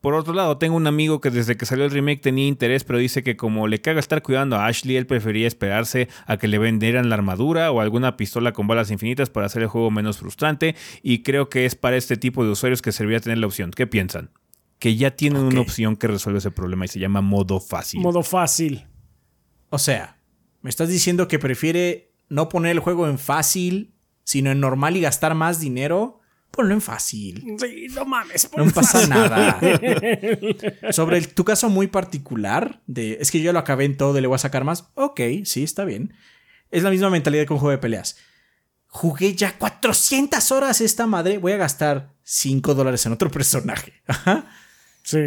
Por 0.02 0.14
otro 0.14 0.34
lado, 0.34 0.58
tengo 0.58 0.78
un 0.78 0.88
amigo 0.88 1.20
que 1.20 1.30
desde 1.30 1.58
que 1.58 1.66
salió 1.66 1.84
el 1.84 1.92
remake 1.92 2.22
tenía 2.22 2.48
interés, 2.48 2.86
pero 2.86 3.00
dice 3.00 3.22
que 3.22 3.36
como 3.36 3.68
le 3.68 3.82
caga 3.82 4.00
estar 4.00 4.22
cuidando 4.22 4.56
a 4.56 4.68
Ashley, 4.68 4.96
él 4.96 5.06
prefería 5.06 5.46
esperarse 5.46 6.08
a 6.26 6.38
que 6.38 6.48
le 6.48 6.58
vendieran 6.58 7.10
la 7.10 7.16
armadura 7.16 7.70
o 7.72 7.82
alguna 7.82 8.16
pistola 8.16 8.54
con 8.54 8.66
balas 8.66 8.92
infinitas 8.92 9.30
para 9.30 9.48
hacer 9.48 9.62
el 9.62 9.68
juego 9.68 9.92
menos 9.92 10.18
frustrante. 10.18 10.76
Y 11.04 11.22
creo 11.24 11.50
que 11.50 11.66
es 11.66 11.76
para 11.76 11.98
este 11.98 12.16
tipo 12.16 12.46
de 12.46 12.52
usuarios 12.52 12.82
que 12.82 12.94
serviría 12.94 13.20
tener 13.20 13.40
la 13.40 13.48
opción. 13.48 13.72
¿Qué 13.72 13.88
piensan? 13.88 14.32
Que 14.80 14.96
ya 14.96 15.18
tienen 15.18 15.42
una 15.42 15.60
opción 15.60 15.98
que 15.98 16.08
resuelve 16.08 16.40
ese 16.40 16.52
problema 16.52 16.86
y 16.86 16.88
se 16.88 17.00
llama 17.00 17.20
modo 17.20 17.60
fácil. 17.60 18.00
Modo 18.00 18.24
fácil. 18.24 18.88
O 19.70 19.80
sea, 19.80 20.18
me 20.62 20.70
estás 20.70 20.88
diciendo 20.88 21.28
que 21.28 21.40
prefiere 21.40 22.14
no 22.30 22.48
poner 22.48 22.72
el 22.72 22.80
juego 22.80 23.10
en 23.10 23.20
fácil, 23.20 23.94
sino 24.24 24.50
en 24.50 24.62
normal 24.62 24.96
y 24.96 25.02
gastar 25.02 25.36
más 25.36 25.60
dinero 25.60 26.19
ponlo 26.52 26.74
en 26.74 26.82
fácil. 26.82 27.56
Sí, 27.60 27.88
no 27.92 28.06
mames. 28.06 28.50
No 28.56 28.66
pasa 28.72 29.08
nada. 29.08 29.60
Sobre 30.92 31.22
tu 31.22 31.46
caso 31.46 31.70
muy 31.70 31.88
particular, 31.88 32.82
de 32.88 33.18
es 33.22 33.32
que 33.32 33.42
yo 33.42 33.54
lo 33.54 33.60
acabé 33.60 33.86
en 33.86 33.98
todo 33.98 34.18
y 34.18 34.22
le 34.22 34.28
voy 34.28 34.36
a 34.36 34.40
sacar 34.40 34.64
más. 34.64 34.90
Ok, 34.96 35.22
sí, 35.46 35.64
está 35.64 35.86
bien. 35.86 36.14
Es 36.72 36.84
la 36.84 36.90
misma 36.90 37.10
mentalidad 37.10 37.46
que 37.46 37.54
un 37.54 37.60
juego 37.60 37.72
de 37.72 37.78
peleas. 37.78 38.18
Jugué 38.88 39.36
ya 39.36 39.58
400 39.58 40.52
horas 40.52 40.82
esta 40.82 41.06
madre. 41.06 41.38
Voy 41.38 41.52
a 41.52 41.58
gastar 41.58 42.14
5 42.24 42.74
dólares 42.74 43.06
en 43.06 43.14
otro 43.14 43.30
personaje. 43.32 43.94
Ajá. 44.08 44.46
Sí. 45.04 45.20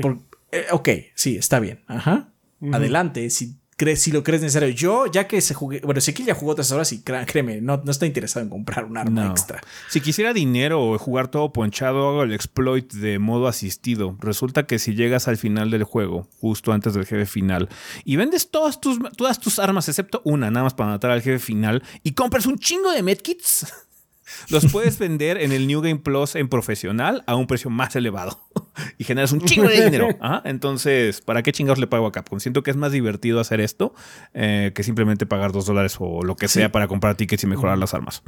Eh, 0.51 0.66
ok, 0.70 0.89
sí, 1.15 1.36
está 1.36 1.61
bien. 1.61 1.82
Ajá. 1.86 2.32
Adelante. 2.73 3.28
Si 3.31 3.61
si 3.96 4.12
lo 4.12 4.22
crees 4.22 4.42
necesario. 4.42 4.68
Yo, 4.70 5.06
ya 5.06 5.26
que 5.26 5.40
se 5.40 5.54
jugué, 5.54 5.80
bueno, 5.80 6.00
que 6.00 6.24
ya 6.24 6.34
jugó 6.34 6.52
otras 6.52 6.70
horas 6.72 6.92
y 6.92 7.02
créeme, 7.02 7.60
no, 7.60 7.80
no 7.84 7.90
estoy 7.90 8.09
interesado 8.09 8.44
en 8.44 8.50
comprar 8.50 8.84
un 8.84 8.96
arma 8.96 9.28
extra. 9.28 9.60
Si 9.88 10.00
quisiera 10.00 10.32
dinero 10.32 10.82
o 10.82 10.98
jugar 10.98 11.28
todo 11.28 11.52
ponchado, 11.52 12.09
hago 12.09 12.22
el 12.22 12.32
exploit 12.32 12.92
de 12.92 13.18
modo 13.18 13.48
asistido. 13.48 14.16
Resulta 14.20 14.66
que 14.66 14.78
si 14.78 14.94
llegas 14.94 15.28
al 15.28 15.36
final 15.36 15.70
del 15.70 15.84
juego, 15.84 16.28
justo 16.40 16.72
antes 16.72 16.94
del 16.94 17.06
jefe 17.06 17.26
final, 17.26 17.68
y 18.04 18.16
vendes 18.16 18.50
todas 18.50 18.80
tus, 18.80 18.98
todas 19.16 19.40
tus 19.40 19.59
armas, 19.59 19.88
excepto 19.88 20.22
una, 20.24 20.50
nada 20.50 20.64
más 20.64 20.74
para 20.74 20.90
matar 20.90 21.10
al 21.10 21.22
jefe 21.22 21.38
final, 21.38 21.82
y 22.02 22.12
compras 22.12 22.46
un 22.46 22.59
chingo 22.59 22.90
de 22.92 23.02
medkits. 23.02 23.66
Los 24.48 24.70
puedes 24.70 24.98
vender 24.98 25.38
en 25.38 25.52
el 25.52 25.66
New 25.66 25.82
Game 25.82 25.98
Plus 25.98 26.36
en 26.36 26.48
profesional 26.48 27.22
a 27.26 27.34
un 27.34 27.46
precio 27.46 27.68
más 27.68 27.94
elevado 27.96 28.40
y 28.99 29.05
generas 29.05 29.32
un 29.32 29.40
chingo 29.40 29.69
de 29.69 29.85
dinero. 29.85 30.09
Entonces, 30.44 31.20
¿para 31.20 31.43
qué 31.43 31.53
chingados 31.53 31.78
le 31.78 31.86
pago 31.86 32.07
a 32.07 32.12
Capcom? 32.12 32.40
Siento 32.40 32.62
que 32.62 32.70
es 32.70 32.77
más 32.77 32.93
divertido 32.93 33.40
hacer 33.40 33.61
esto 33.61 33.94
eh, 34.35 34.73
que 34.74 34.82
simplemente 34.82 35.27
pagar 35.27 35.53
dos 35.53 35.66
dólares 35.66 35.97
o 35.99 36.23
lo 36.23 36.36
que 36.36 36.49
sea 36.49 36.73
para 36.73 36.89
comprar 36.89 37.16
tickets 37.16 37.44
y 37.44 37.47
mejorar 37.47 37.78
las 37.78 37.94
armas. 37.94 38.23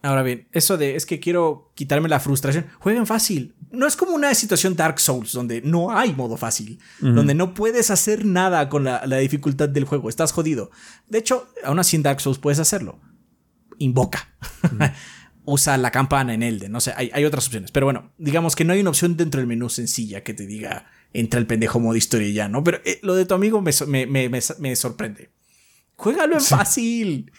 Ahora 0.00 0.22
bien, 0.22 0.46
eso 0.52 0.76
de 0.76 0.94
es 0.94 1.06
que 1.06 1.18
quiero 1.18 1.72
quitarme 1.74 2.08
la 2.08 2.20
frustración. 2.20 2.66
Jueguen 2.78 3.04
fácil. 3.04 3.54
No 3.72 3.86
es 3.86 3.96
como 3.96 4.12
una 4.12 4.32
situación 4.34 4.76
Dark 4.76 5.00
Souls 5.00 5.32
donde 5.32 5.60
no 5.60 5.90
hay 5.90 6.14
modo 6.14 6.36
fácil, 6.36 6.78
donde 7.00 7.34
no 7.34 7.52
puedes 7.52 7.90
hacer 7.90 8.24
nada 8.24 8.68
con 8.68 8.84
la, 8.84 9.04
dificultad 9.18 9.68
del 9.68 9.84
juego. 9.84 10.08
Estás 10.08 10.32
jodido. 10.32 10.70
De 11.08 11.18
hecho, 11.18 11.48
aún 11.64 11.80
así 11.80 11.96
en 11.96 12.04
Dark 12.04 12.20
Souls 12.20 12.38
puedes 12.38 12.60
hacerlo. 12.60 13.00
Invoca 13.78 14.28
usa 15.48 15.78
la 15.78 15.90
campana 15.90 16.34
en 16.34 16.42
Elden. 16.42 16.70
No 16.70 16.80
sé, 16.80 16.92
hay, 16.96 17.10
hay, 17.12 17.24
otras 17.24 17.46
opciones. 17.46 17.70
Pero 17.70 17.86
bueno, 17.86 18.12
digamos 18.18 18.54
que 18.54 18.64
no 18.64 18.74
hay 18.74 18.80
una 18.80 18.90
opción 18.90 19.16
dentro 19.16 19.40
del 19.40 19.48
menú 19.48 19.70
sencilla 19.70 20.22
que 20.22 20.34
te 20.34 20.46
diga 20.46 20.86
entra 21.12 21.40
el 21.40 21.46
pendejo 21.46 21.80
modo 21.80 21.96
historia 21.96 22.28
y 22.28 22.34
ya, 22.34 22.48
¿no? 22.48 22.62
Pero 22.62 22.80
eh, 22.84 23.00
lo 23.02 23.14
de 23.14 23.24
tu 23.24 23.34
amigo 23.34 23.62
me, 23.62 24.06
me, 24.06 24.28
me, 24.28 24.76
sorprende. 24.76 25.30
Juégalo 25.96 26.34
en 26.34 26.42
fácil. 26.42 27.32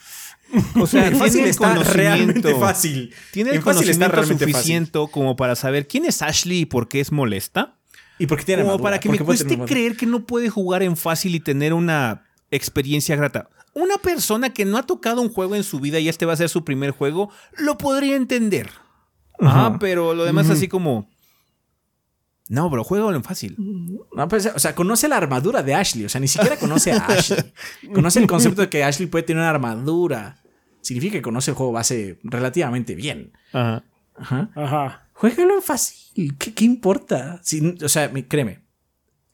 O 0.76 0.88
sea, 0.88 1.08
en 1.08 1.18
fácil 1.18 1.46
está 1.46 1.76
realmente 1.76 2.56
fácil. 2.56 3.14
Tiene 3.32 3.52
el 3.52 3.62
conocimiento 3.62 4.24
suficiente 4.24 5.00
como 5.12 5.36
para 5.36 5.56
saber 5.56 5.88
quién 5.88 6.06
es 6.06 6.22
Ashley 6.22 6.62
y 6.62 6.66
por 6.66 6.88
qué 6.88 7.00
es 7.00 7.12
molesta. 7.12 7.76
Y 8.18 8.26
por 8.26 8.40
qué 8.40 8.46
tiene 8.46 8.64
Como 8.64 8.80
para 8.80 9.00
que 9.00 9.08
me 9.08 9.20
cueste 9.20 9.58
creer 9.60 9.96
que 9.96 10.06
no 10.06 10.26
puede 10.26 10.50
jugar 10.50 10.84
en 10.84 10.98
fácil 10.98 11.36
y 11.36 11.40
tener 11.40 11.74
una 11.74 12.26
experiencia 12.52 13.16
grata 13.16 13.50
una 13.82 13.98
persona 13.98 14.52
que 14.52 14.66
no 14.66 14.78
ha 14.78 14.84
tocado 14.84 15.22
un 15.22 15.30
juego 15.30 15.56
en 15.56 15.64
su 15.64 15.80
vida 15.80 16.00
y 16.00 16.10
este 16.10 16.26
va 16.26 16.34
a 16.34 16.38
ser 16.38 16.50
su 16.50 16.64
primer 16.64 16.92
juego, 16.92 17.32
lo 17.58 17.78
podría 17.78 18.16
entender. 18.16 18.70
Ah, 19.42 19.78
pero 19.80 20.14
lo 20.14 20.26
demás 20.26 20.50
así 20.50 20.68
como... 20.68 21.10
No, 22.50 22.70
pero 22.72 22.84
juega 22.84 23.16
en 23.16 23.24
fácil. 23.24 23.56
No, 24.12 24.28
pues, 24.28 24.48
o 24.48 24.58
sea, 24.58 24.74
conoce 24.74 25.08
la 25.08 25.18
armadura 25.18 25.62
de 25.62 25.76
Ashley. 25.76 26.06
O 26.06 26.10
sea, 26.10 26.20
ni 26.20 26.28
siquiera 26.28 26.58
conoce 26.58 26.92
a 26.92 27.06
Ashley. 27.06 27.54
conoce 27.94 28.20
el 28.20 28.28
concepto 28.28 28.64
de 28.64 28.70
que 28.70 28.84
Ashley 28.84 29.08
puede 29.08 29.24
tener 29.24 29.42
una 29.42 29.52
armadura. 29.52 30.42
Significa 30.82 31.14
que 31.14 31.22
conoce 31.22 31.52
el 31.52 31.58
juego 31.58 31.72
base 31.72 32.20
relativamente 32.24 32.96
bien. 32.96 33.34
Ajá. 33.54 33.84
Ajá. 34.16 34.50
Ajá. 34.56 35.10
Juégalo 35.14 35.56
en 35.56 35.62
fácil. 35.62 36.38
¿Qué, 36.38 36.66
importa? 36.66 37.40
o 37.84 37.90
sea, 37.90 38.12
créeme. 38.28 38.64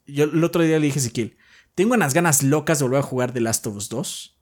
Yo 0.06 0.24
el 0.24 0.44
otro 0.44 0.62
día 0.62 0.78
le 0.78 0.86
dije 0.86 0.98
a 0.98 1.02
Ezequiel, 1.02 1.36
tengo 1.74 1.94
unas 1.94 2.12
ganas 2.12 2.42
locas 2.42 2.78
de 2.78 2.84
volver 2.84 3.00
a 3.00 3.02
jugar 3.02 3.32
The 3.32 3.40
Last 3.40 3.66
of 3.66 3.76
Us 3.76 3.88
2. 3.88 4.35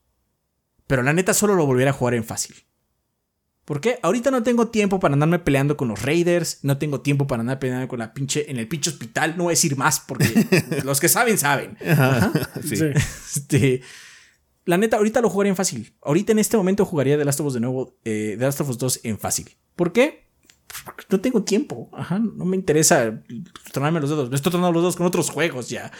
Pero 0.87 1.03
la 1.03 1.13
neta 1.13 1.33
solo 1.33 1.55
lo 1.55 1.65
volviera 1.65 1.91
a 1.91 1.93
jugar 1.93 2.13
en 2.13 2.23
fácil. 2.23 2.55
¿Por 3.65 3.81
qué? 3.81 3.97
Ahorita 4.03 4.29
no 4.29 4.43
tengo 4.43 4.67
tiempo 4.67 4.99
para 4.99 5.13
andarme 5.13 5.39
peleando 5.39 5.75
con 5.75 5.87
los 5.87 6.03
Raiders, 6.03 6.59
no 6.61 6.77
tengo 6.77 7.01
tiempo 7.01 7.25
para 7.25 7.41
andar 7.41 7.57
peleando 7.57 7.87
con 7.87 7.97
la 7.97 8.13
pinche 8.13 8.49
en 8.49 8.57
el 8.57 8.67
pinche 8.67 8.91
hospital, 8.91 9.35
no 9.37 9.45
voy 9.45 9.51
a 9.51 9.57
decir 9.57 9.75
más 9.75 9.99
porque 9.99 10.27
los 10.83 10.99
que 10.99 11.09
saben 11.09 11.37
saben. 11.37 11.77
Sí. 12.63 12.75
Este, 13.35 13.81
la 14.65 14.77
neta, 14.77 14.97
ahorita 14.97 15.21
lo 15.21 15.29
jugaría 15.29 15.49
en 15.49 15.55
fácil. 15.55 15.95
Ahorita 16.01 16.31
en 16.31 16.39
este 16.39 16.57
momento 16.57 16.85
jugaría 16.85 17.17
The 17.17 17.25
Last 17.25 17.39
of 17.39 17.47
Us 17.47 17.53
de 17.55 17.59
nuevo, 17.59 17.97
eh, 18.05 18.35
The 18.37 18.45
Last 18.45 18.61
of 18.61 18.69
Us 18.69 18.77
2 18.77 19.01
en 19.03 19.19
fácil. 19.19 19.49
¿Por 19.75 19.91
qué? 19.91 20.24
No 21.09 21.19
tengo 21.19 21.43
tiempo. 21.43 21.89
Ajá, 21.93 22.19
no 22.19 22.45
me 22.45 22.55
interesa 22.55 23.21
tronarme 23.71 23.99
los 23.99 24.09
dedos. 24.09 24.29
Me 24.29 24.35
estoy 24.35 24.51
tronando 24.51 24.73
los 24.73 24.83
dedos 24.83 24.95
con 24.95 25.05
otros 25.05 25.29
juegos 25.29 25.69
ya. 25.69 25.91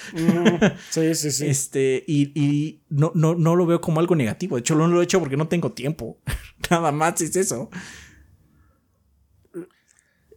sí, 0.90 1.16
sí, 1.16 1.32
sí. 1.32 1.46
Este, 1.56 2.04
y, 2.08 2.82
no, 2.90 3.12
no, 3.16 3.36
no, 3.36 3.56
lo 3.56 3.66
veo 3.66 3.82
como 3.82 4.00
algo 4.00 4.16
negativo. 4.16 4.56
De 4.56 4.62
hecho, 4.62 4.76
no 4.76 4.88
lo 4.88 5.02
he 5.02 5.04
hecho 5.04 5.20
porque 5.20 5.38
no 5.38 5.48
tengo 5.48 5.72
tiempo. 5.72 6.20
Nada 6.70 6.92
más 6.92 7.22
es 7.22 7.36
eso. 7.36 7.70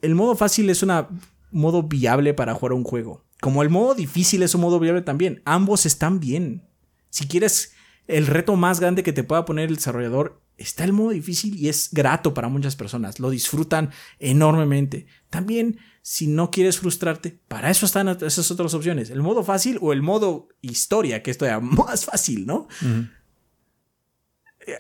El 0.01 0.15
modo 0.15 0.37
fácil 0.37 0.71
es 0.71 0.83
un 0.83 0.93
modo 1.51 1.83
viable 1.83 2.35
para 2.35 2.55
jugar 2.55 2.73
un 2.73 2.85
juego. 2.85 3.25
Como 3.41 3.63
el 3.63 3.69
modo 3.69 3.95
difícil 3.95 4.43
es 4.43 4.55
un 4.55 4.61
modo 4.61 4.79
viable 4.81 5.03
también. 5.03 5.43
Ambos 5.45 5.87
están 5.87 6.21
bien. 6.21 6.69
Si 7.11 7.27
quieres 7.27 7.75
el 8.07 8.27
reto 8.27 8.57
más 8.57 8.81
grande 8.81 9.03
que 9.03 9.13
te 9.13 9.25
pueda 9.25 9.45
poner 9.45 9.69
el 9.69 9.77
desarrollador 9.77 10.41
está 10.59 10.85
el 10.85 10.93
modo 10.93 11.11
difícil 11.11 11.57
y 11.57 11.69
es 11.69 11.89
grato 11.93 12.35
para 12.35 12.49
muchas 12.49 12.77
personas. 12.77 13.21
Lo 13.21 13.31
disfrutan 13.31 13.91
enormemente. 14.19 15.07
También, 15.31 15.79
si 16.03 16.27
no 16.27 16.51
quieres 16.51 16.79
frustrarte, 16.79 17.39
para 17.49 17.71
eso 17.71 17.87
están 17.87 18.09
esas 18.09 18.51
otras 18.51 18.75
opciones. 18.75 19.11
El 19.11 19.23
modo 19.23 19.45
fácil 19.45 19.79
o 19.81 19.93
el 19.93 20.03
modo 20.03 20.49
historia, 20.61 21.23
que 21.23 21.31
es 21.31 21.39
todavía 21.39 21.61
más 21.87 22.05
fácil, 22.05 22.45
¿no? 22.45 22.69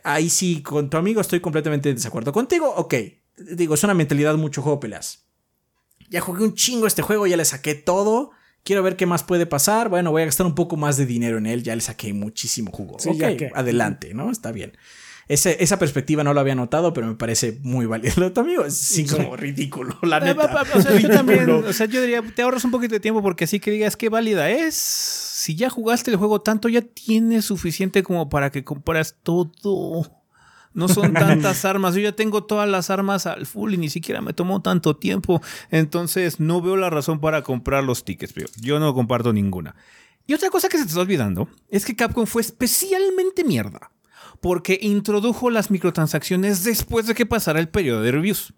Ahí 0.05 0.28
sí, 0.28 0.62
con 0.62 0.90
tu 0.90 0.96
amigo 0.96 1.20
estoy 1.20 1.40
completamente 1.40 1.88
en 1.88 1.94
desacuerdo. 1.94 2.32
Contigo, 2.32 2.70
ok. 2.76 2.94
Digo, 3.36 3.74
es 3.74 3.84
una 3.84 3.94
mentalidad 3.94 4.36
mucho 4.36 4.60
juego 4.62 4.80
peleas. 4.80 5.26
Ya 6.10 6.20
jugué 6.20 6.42
un 6.42 6.55
chingo 6.55 6.86
este 6.86 7.02
juego, 7.02 7.26
ya 7.26 7.36
le 7.36 7.44
saqué 7.44 7.74
todo. 7.74 8.32
Quiero 8.64 8.82
ver 8.82 8.96
qué 8.96 9.06
más 9.06 9.22
puede 9.22 9.46
pasar. 9.46 9.88
Bueno, 9.88 10.10
voy 10.10 10.22
a 10.22 10.24
gastar 10.24 10.44
un 10.44 10.56
poco 10.56 10.76
más 10.76 10.96
de 10.96 11.06
dinero 11.06 11.38
en 11.38 11.46
él. 11.46 11.62
Ya 11.62 11.74
le 11.74 11.80
saqué 11.80 12.12
muchísimo 12.12 12.72
jugo. 12.72 12.96
ok, 12.96 13.52
adelante, 13.55 14.12
¿no? 14.12 14.30
Está 14.30 14.50
bien. 14.50 14.72
Esa 15.28 15.78
perspectiva 15.78 16.24
no 16.24 16.32
lo 16.32 16.40
había 16.40 16.55
notado, 16.55 16.94
pero 16.94 17.06
me 17.06 17.14
parece 17.14 17.59
muy 17.62 17.86
válido. 17.86 18.32
Amigo 18.36 18.64
es 18.64 18.76
sí, 18.76 19.05
como 19.06 19.36
ridículo, 19.36 19.98
la 20.02 20.20
neta. 20.20 20.64
O 20.74 20.80
sea, 20.80 20.98
yo 20.98 21.10
también, 21.10 21.50
o 21.66 21.72
sea, 21.72 21.86
yo 21.86 22.00
diría, 22.00 22.22
te 22.34 22.42
ahorras 22.42 22.64
un 22.64 22.70
poquito 22.70 22.94
de 22.94 23.00
tiempo 23.00 23.22
porque 23.22 23.44
así 23.44 23.60
que 23.60 23.70
digas 23.70 23.96
qué 23.96 24.09
válida 24.09 24.48
es. 24.50 24.74
Si 24.74 25.55
ya 25.55 25.70
jugaste 25.70 26.10
el 26.10 26.16
juego 26.16 26.40
tanto, 26.40 26.68
ya 26.68 26.82
tienes 26.82 27.44
suficiente 27.44 28.02
como 28.02 28.28
para 28.28 28.50
que 28.50 28.64
compras 28.64 29.16
todo. 29.22 30.10
No 30.72 30.88
son 30.88 31.12
tantas 31.14 31.64
armas. 31.64 31.94
Yo 31.94 32.00
ya 32.00 32.12
tengo 32.12 32.44
todas 32.44 32.68
las 32.68 32.88
armas 32.88 33.26
al 33.26 33.46
full 33.46 33.74
y 33.74 33.76
ni 33.76 33.90
siquiera 33.90 34.22
me 34.22 34.32
tomó 34.32 34.62
tanto 34.62 34.96
tiempo. 34.96 35.42
Entonces 35.70 36.40
no 36.40 36.62
veo 36.62 36.76
la 36.76 36.90
razón 36.90 37.20
para 37.20 37.42
comprar 37.42 37.84
los 37.84 38.05
tickets. 38.05 38.34
Yo 38.60 38.78
no 38.78 38.94
comparto 38.94 39.32
ninguna. 39.32 39.74
Y 40.26 40.34
otra 40.34 40.50
cosa 40.50 40.68
que 40.68 40.78
se 40.78 40.84
te 40.84 40.90
está 40.90 41.00
olvidando 41.00 41.48
es 41.68 41.84
que 41.84 41.96
Capcom 41.96 42.26
fue 42.26 42.42
especialmente 42.42 43.44
mierda. 43.44 43.90
Porque 44.40 44.78
introdujo 44.81 45.51
las 45.51 45.70
microtransacciones 45.70 46.65
después 46.65 47.06
de 47.06 47.15
que 47.15 47.27
pasara 47.27 47.60
el 47.60 47.69
periodo 47.69 48.02
de 48.02 48.12
reviews. 48.12 48.55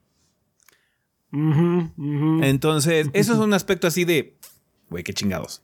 Entonces, 1.32 3.08
eso 3.12 3.32
es 3.32 3.38
un 3.38 3.54
aspecto 3.54 3.86
así 3.86 4.04
de. 4.04 4.36
Güey, 4.88 5.04
qué 5.04 5.14
chingados. 5.14 5.62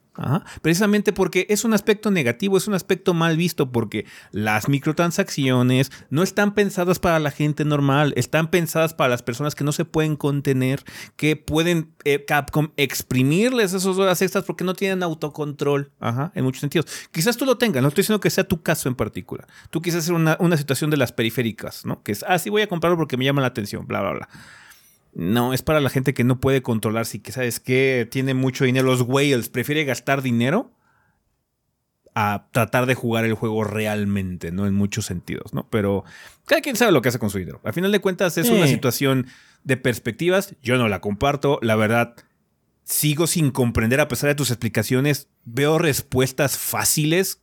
Precisamente 0.62 1.12
porque 1.12 1.46
es 1.50 1.64
un 1.64 1.74
aspecto 1.74 2.10
negativo, 2.10 2.56
es 2.56 2.66
un 2.66 2.74
aspecto 2.74 3.14
mal 3.14 3.36
visto, 3.36 3.70
porque 3.70 4.06
las 4.32 4.68
microtransacciones 4.68 5.92
no 6.10 6.22
están 6.22 6.54
pensadas 6.54 6.98
para 6.98 7.18
la 7.18 7.30
gente 7.30 7.64
normal, 7.64 8.12
están 8.16 8.50
pensadas 8.50 8.94
para 8.94 9.10
las 9.10 9.22
personas 9.22 9.54
que 9.54 9.64
no 9.64 9.72
se 9.72 9.84
pueden 9.84 10.16
contener, 10.16 10.84
que 11.16 11.36
pueden 11.36 11.92
eh, 12.04 12.24
Capcom 12.24 12.70
exprimirles 12.76 13.72
esas 13.72 13.98
horas 13.98 14.22
extras 14.22 14.44
porque 14.44 14.64
no 14.64 14.74
tienen 14.74 15.02
autocontrol, 15.02 15.90
Ajá, 16.00 16.32
en 16.34 16.44
muchos 16.44 16.60
sentidos. 16.60 16.86
Quizás 17.12 17.36
tú 17.36 17.44
lo 17.44 17.58
tengas, 17.58 17.82
no 17.82 17.88
estoy 17.88 18.02
diciendo 18.02 18.20
que 18.20 18.30
sea 18.30 18.44
tu 18.44 18.62
caso 18.62 18.88
en 18.88 18.94
particular. 18.94 19.46
Tú 19.70 19.82
quizás 19.82 20.04
ser 20.04 20.14
una, 20.14 20.36
una 20.40 20.56
situación 20.56 20.90
de 20.90 20.96
las 20.96 21.12
periféricas, 21.12 21.84
¿no? 21.84 22.02
Que 22.02 22.12
es, 22.12 22.24
ah, 22.28 22.38
sí 22.38 22.50
voy 22.50 22.62
a 22.62 22.68
comprarlo 22.68 22.96
porque 22.96 23.16
me 23.16 23.24
llama 23.24 23.40
la 23.40 23.48
atención, 23.48 23.86
bla, 23.86 24.00
bla, 24.00 24.12
bla. 24.12 24.28
No, 25.18 25.54
es 25.54 25.62
para 25.62 25.80
la 25.80 25.88
gente 25.88 26.12
que 26.12 26.24
no 26.24 26.40
puede 26.40 26.60
controlarse 26.60 27.16
y 27.16 27.20
que 27.20 27.32
sabes 27.32 27.58
que 27.58 28.06
tiene 28.10 28.34
mucho 28.34 28.66
dinero. 28.66 28.84
Los 28.86 29.00
whales 29.00 29.48
prefiere 29.48 29.86
gastar 29.86 30.20
dinero 30.20 30.72
a 32.14 32.48
tratar 32.52 32.84
de 32.84 32.94
jugar 32.94 33.24
el 33.24 33.32
juego 33.32 33.64
realmente, 33.64 34.52
¿no? 34.52 34.66
En 34.66 34.74
muchos 34.74 35.06
sentidos, 35.06 35.54
¿no? 35.54 35.66
Pero 35.70 36.04
cada 36.44 36.60
quien 36.60 36.76
sabe 36.76 36.92
lo 36.92 37.00
que 37.00 37.08
hace 37.08 37.18
con 37.18 37.30
su 37.30 37.38
dinero. 37.38 37.62
Al 37.64 37.72
final 37.72 37.92
de 37.92 38.00
cuentas 38.00 38.36
es 38.36 38.50
una 38.50 38.66
situación 38.66 39.26
de 39.64 39.78
perspectivas. 39.78 40.54
Yo 40.62 40.76
no 40.76 40.86
la 40.86 41.00
comparto. 41.00 41.60
La 41.62 41.76
verdad, 41.76 42.14
sigo 42.84 43.26
sin 43.26 43.50
comprender 43.50 44.00
a 44.00 44.08
pesar 44.08 44.28
de 44.28 44.34
tus 44.34 44.50
explicaciones. 44.50 45.30
Veo 45.46 45.78
respuestas 45.78 46.58
fáciles 46.58 47.40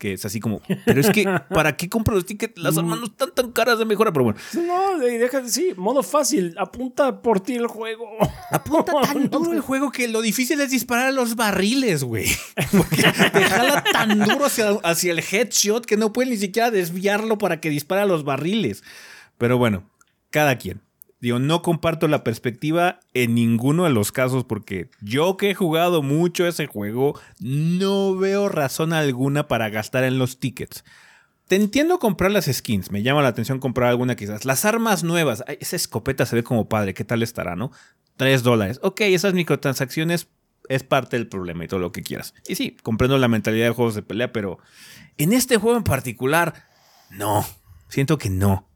que 0.00 0.14
es 0.14 0.24
así 0.24 0.40
como, 0.40 0.62
pero 0.86 0.98
es 0.98 1.10
que, 1.10 1.24
¿para 1.50 1.76
qué 1.76 1.90
compro 1.90 2.14
los 2.14 2.24
tickets? 2.24 2.58
Las 2.58 2.78
armas 2.78 2.98
no 2.98 3.04
están 3.04 3.32
tan 3.34 3.52
caras 3.52 3.78
de 3.78 3.84
mejora, 3.84 4.10
pero 4.10 4.24
bueno. 4.24 4.40
No, 4.54 4.98
deja, 4.98 5.46
sí, 5.46 5.74
modo 5.76 6.02
fácil, 6.02 6.54
apunta 6.58 7.20
por 7.20 7.40
ti 7.40 7.56
el 7.56 7.66
juego. 7.66 8.08
Apunta 8.50 8.94
tan 9.02 9.28
duro 9.30 9.52
el 9.52 9.60
juego 9.60 9.92
que 9.92 10.08
lo 10.08 10.22
difícil 10.22 10.58
es 10.62 10.70
disparar 10.70 11.08
a 11.08 11.12
los 11.12 11.36
barriles, 11.36 12.02
güey. 12.02 12.26
Porque 12.72 13.02
te 13.02 13.44
jala 13.44 13.84
tan 13.92 14.18
duro 14.18 14.46
hacia, 14.46 14.70
hacia 14.82 15.12
el 15.12 15.18
headshot 15.18 15.84
que 15.84 15.98
no 15.98 16.14
puedes 16.14 16.30
ni 16.30 16.38
siquiera 16.38 16.70
desviarlo 16.70 17.36
para 17.36 17.60
que 17.60 17.68
dispare 17.68 18.00
a 18.00 18.06
los 18.06 18.24
barriles. 18.24 18.82
Pero 19.36 19.58
bueno, 19.58 19.84
cada 20.30 20.56
quien. 20.56 20.80
Digo, 21.20 21.38
no 21.38 21.60
comparto 21.60 22.08
la 22.08 22.24
perspectiva 22.24 23.00
en 23.12 23.34
ninguno 23.34 23.84
de 23.84 23.90
los 23.90 24.10
casos 24.10 24.44
porque 24.44 24.88
yo 25.02 25.36
que 25.36 25.50
he 25.50 25.54
jugado 25.54 26.02
mucho 26.02 26.46
ese 26.46 26.66
juego, 26.66 27.18
no 27.38 28.16
veo 28.16 28.48
razón 28.48 28.94
alguna 28.94 29.46
para 29.46 29.68
gastar 29.68 30.04
en 30.04 30.18
los 30.18 30.40
tickets. 30.40 30.82
Te 31.46 31.56
entiendo 31.56 31.98
comprar 31.98 32.30
las 32.30 32.46
skins, 32.46 32.90
me 32.90 33.02
llama 33.02 33.22
la 33.22 33.28
atención 33.28 33.58
comprar 33.58 33.90
alguna 33.90 34.16
quizás. 34.16 34.44
Las 34.44 34.64
armas 34.64 35.04
nuevas, 35.04 35.44
esa 35.58 35.76
escopeta 35.76 36.24
se 36.24 36.36
ve 36.36 36.42
como 36.42 36.68
padre, 36.68 36.94
¿qué 36.94 37.04
tal 37.04 37.22
estará, 37.22 37.54
no? 37.54 37.70
Tres 38.16 38.42
dólares. 38.42 38.78
Ok, 38.82 39.02
esas 39.02 39.34
microtransacciones 39.34 40.28
es 40.68 40.84
parte 40.84 41.18
del 41.18 41.26
problema 41.26 41.64
y 41.64 41.68
todo 41.68 41.80
lo 41.80 41.92
que 41.92 42.02
quieras. 42.02 42.32
Y 42.46 42.54
sí, 42.54 42.76
comprendo 42.82 43.18
la 43.18 43.28
mentalidad 43.28 43.66
de 43.66 43.72
juegos 43.72 43.94
de 43.96 44.02
pelea, 44.02 44.32
pero 44.32 44.58
en 45.18 45.32
este 45.32 45.56
juego 45.56 45.76
en 45.76 45.84
particular, 45.84 46.54
no. 47.10 47.44
Siento 47.88 48.16
que 48.16 48.30
no. 48.30 48.69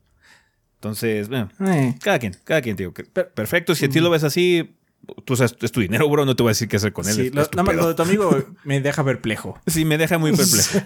Entonces, 0.84 1.30
bueno, 1.30 1.48
eh. 1.66 1.94
cada 2.02 2.18
quien, 2.18 2.36
cada 2.44 2.60
quien, 2.60 2.76
digo. 2.76 2.92
Perfecto, 2.92 3.74
si 3.74 3.86
a 3.86 3.88
ti 3.88 4.00
lo 4.00 4.10
ves 4.10 4.22
así, 4.22 4.76
tú 5.24 5.34
sabes, 5.34 5.56
es 5.62 5.72
tu 5.72 5.80
dinero, 5.80 6.06
bro, 6.10 6.26
no 6.26 6.36
te 6.36 6.42
voy 6.42 6.50
a 6.50 6.52
decir 6.52 6.68
qué 6.68 6.76
hacer 6.76 6.92
con 6.92 7.08
él. 7.08 7.14
Sí, 7.14 7.30
lo, 7.30 7.40
nada 7.40 7.62
más 7.62 7.74
lo 7.74 7.88
de 7.88 7.94
tu 7.94 8.02
amigo 8.02 8.44
me 8.64 8.82
deja 8.82 9.02
perplejo. 9.02 9.58
Sí, 9.66 9.86
me 9.86 9.96
deja 9.96 10.18
muy 10.18 10.36
perplejo. 10.36 10.80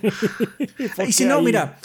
y 1.09 1.13
si 1.13 1.25
no, 1.25 1.43
mira, 1.43 1.81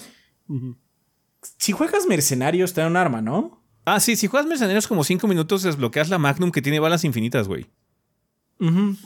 si 1.58 1.72
juegas 1.72 2.06
mercenarios 2.06 2.74
te 2.74 2.82
da 2.82 2.88
un 2.88 2.98
arma, 2.98 3.24
¿no? 3.24 3.64
Ah, 3.84 4.00
sí, 4.00 4.16
si 4.16 4.28
juegas 4.28 4.48
mercenarios 4.48 4.88
como 4.88 5.04
cinco 5.04 5.28
minutos 5.28 5.64
desbloqueas 5.64 6.10
la 6.10 6.20
Magnum 6.20 6.52
que 6.52 6.62
tiene 6.62 6.80
balas 6.80 7.04
infinitas, 7.06 7.48
güey. 7.48 7.66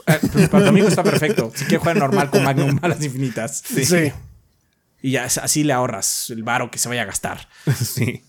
Ah, 0.06 0.18
pues 0.34 0.50
para 0.50 0.66
tu 0.66 0.70
amigo 0.70 0.90
está 0.90 1.02
perfecto. 1.02 1.54
Si 1.56 1.64
quieres 1.64 1.80
jugar 1.80 1.96
normal 1.96 2.30
con 2.30 2.44
Magnum, 2.44 2.76
balas 2.82 3.02
infinitas. 3.02 3.64
Sí. 3.66 3.86
sí. 3.86 4.12
Y 5.02 5.12
ya 5.12 5.24
así 5.24 5.64
le 5.64 5.72
ahorras 5.72 6.30
el 6.30 6.44
varo 6.44 6.70
que 6.70 6.78
se 6.78 6.90
vaya 6.90 7.04
a 7.04 7.06
gastar. 7.06 7.48
Sí. 7.74 8.24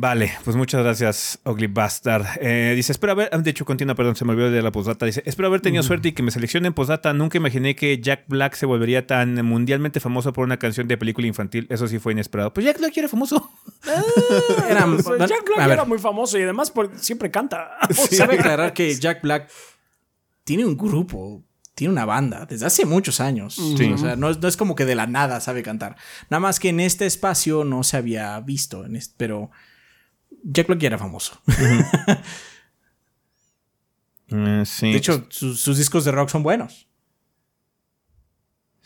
Vale, 0.00 0.32
pues 0.44 0.56
muchas 0.56 0.82
gracias, 0.82 1.40
Ugly 1.44 1.66
Bastard. 1.66 2.24
Eh, 2.40 2.72
dice, 2.74 2.90
espero 2.90 3.12
haber, 3.12 3.28
de 3.30 3.50
hecho 3.50 3.66
continúa, 3.66 3.94
perdón, 3.94 4.16
se 4.16 4.24
me 4.24 4.32
olvidó 4.32 4.50
de 4.50 4.62
la 4.62 4.72
postdata. 4.72 5.04
Dice, 5.04 5.22
espero 5.26 5.48
haber 5.48 5.60
tenido 5.60 5.82
suerte 5.82 6.08
y 6.08 6.12
que 6.12 6.22
me 6.22 6.30
seleccionen 6.30 6.72
postdata. 6.72 7.12
Nunca 7.12 7.36
imaginé 7.36 7.76
que 7.76 8.00
Jack 8.00 8.24
Black 8.26 8.54
se 8.54 8.64
volvería 8.64 9.06
tan 9.06 9.44
mundialmente 9.44 10.00
famoso 10.00 10.32
por 10.32 10.46
una 10.46 10.58
canción 10.58 10.88
de 10.88 10.96
película 10.96 11.26
infantil. 11.26 11.66
Eso 11.68 11.86
sí 11.86 11.98
fue 11.98 12.12
inesperado. 12.12 12.50
Pues 12.54 12.64
Jack 12.64 12.78
Black 12.78 12.96
era 12.96 13.08
famoso. 13.08 13.52
era, 14.70 14.86
Jack 15.26 15.44
Black 15.54 15.70
era 15.70 15.84
muy 15.84 15.98
famoso 15.98 16.38
y 16.38 16.44
además 16.44 16.72
siempre 16.96 17.30
canta. 17.30 17.68
Sabe 17.90 18.38
aclarar 18.38 18.72
que 18.72 18.94
Jack 18.94 19.20
Black 19.20 19.50
tiene 20.44 20.64
un 20.64 20.78
grupo 20.78 21.44
tiene 21.74 21.92
una 21.92 22.06
banda 22.06 22.46
desde 22.46 22.64
hace 22.64 22.86
muchos 22.86 23.20
años. 23.20 23.58
O 23.58 23.98
sea, 23.98 24.16
no, 24.16 24.30
es 24.30 24.56
como 24.56 24.74
que 24.74 24.86
de 24.86 24.94
la 24.94 25.06
nada 25.06 25.40
sabe 25.40 25.62
cantar. 25.62 25.96
Nada 26.30 26.40
más 26.40 26.58
que 26.58 26.70
en 26.70 26.80
este 26.80 27.04
espacio 27.04 27.64
no 27.64 27.84
se 27.84 27.98
había 27.98 28.40
visto, 28.40 28.86
en 28.86 28.98
pero 29.18 29.50
Jack 30.42 30.66
Black 30.66 30.80
ya 30.80 30.88
era 30.88 30.98
famoso. 30.98 31.40
Eh, 34.32 34.62
de 34.82 34.96
hecho, 34.96 35.26
sus 35.30 35.76
discos 35.76 36.04
de 36.04 36.12
rock 36.12 36.28
son 36.28 36.44
buenos. 36.44 36.86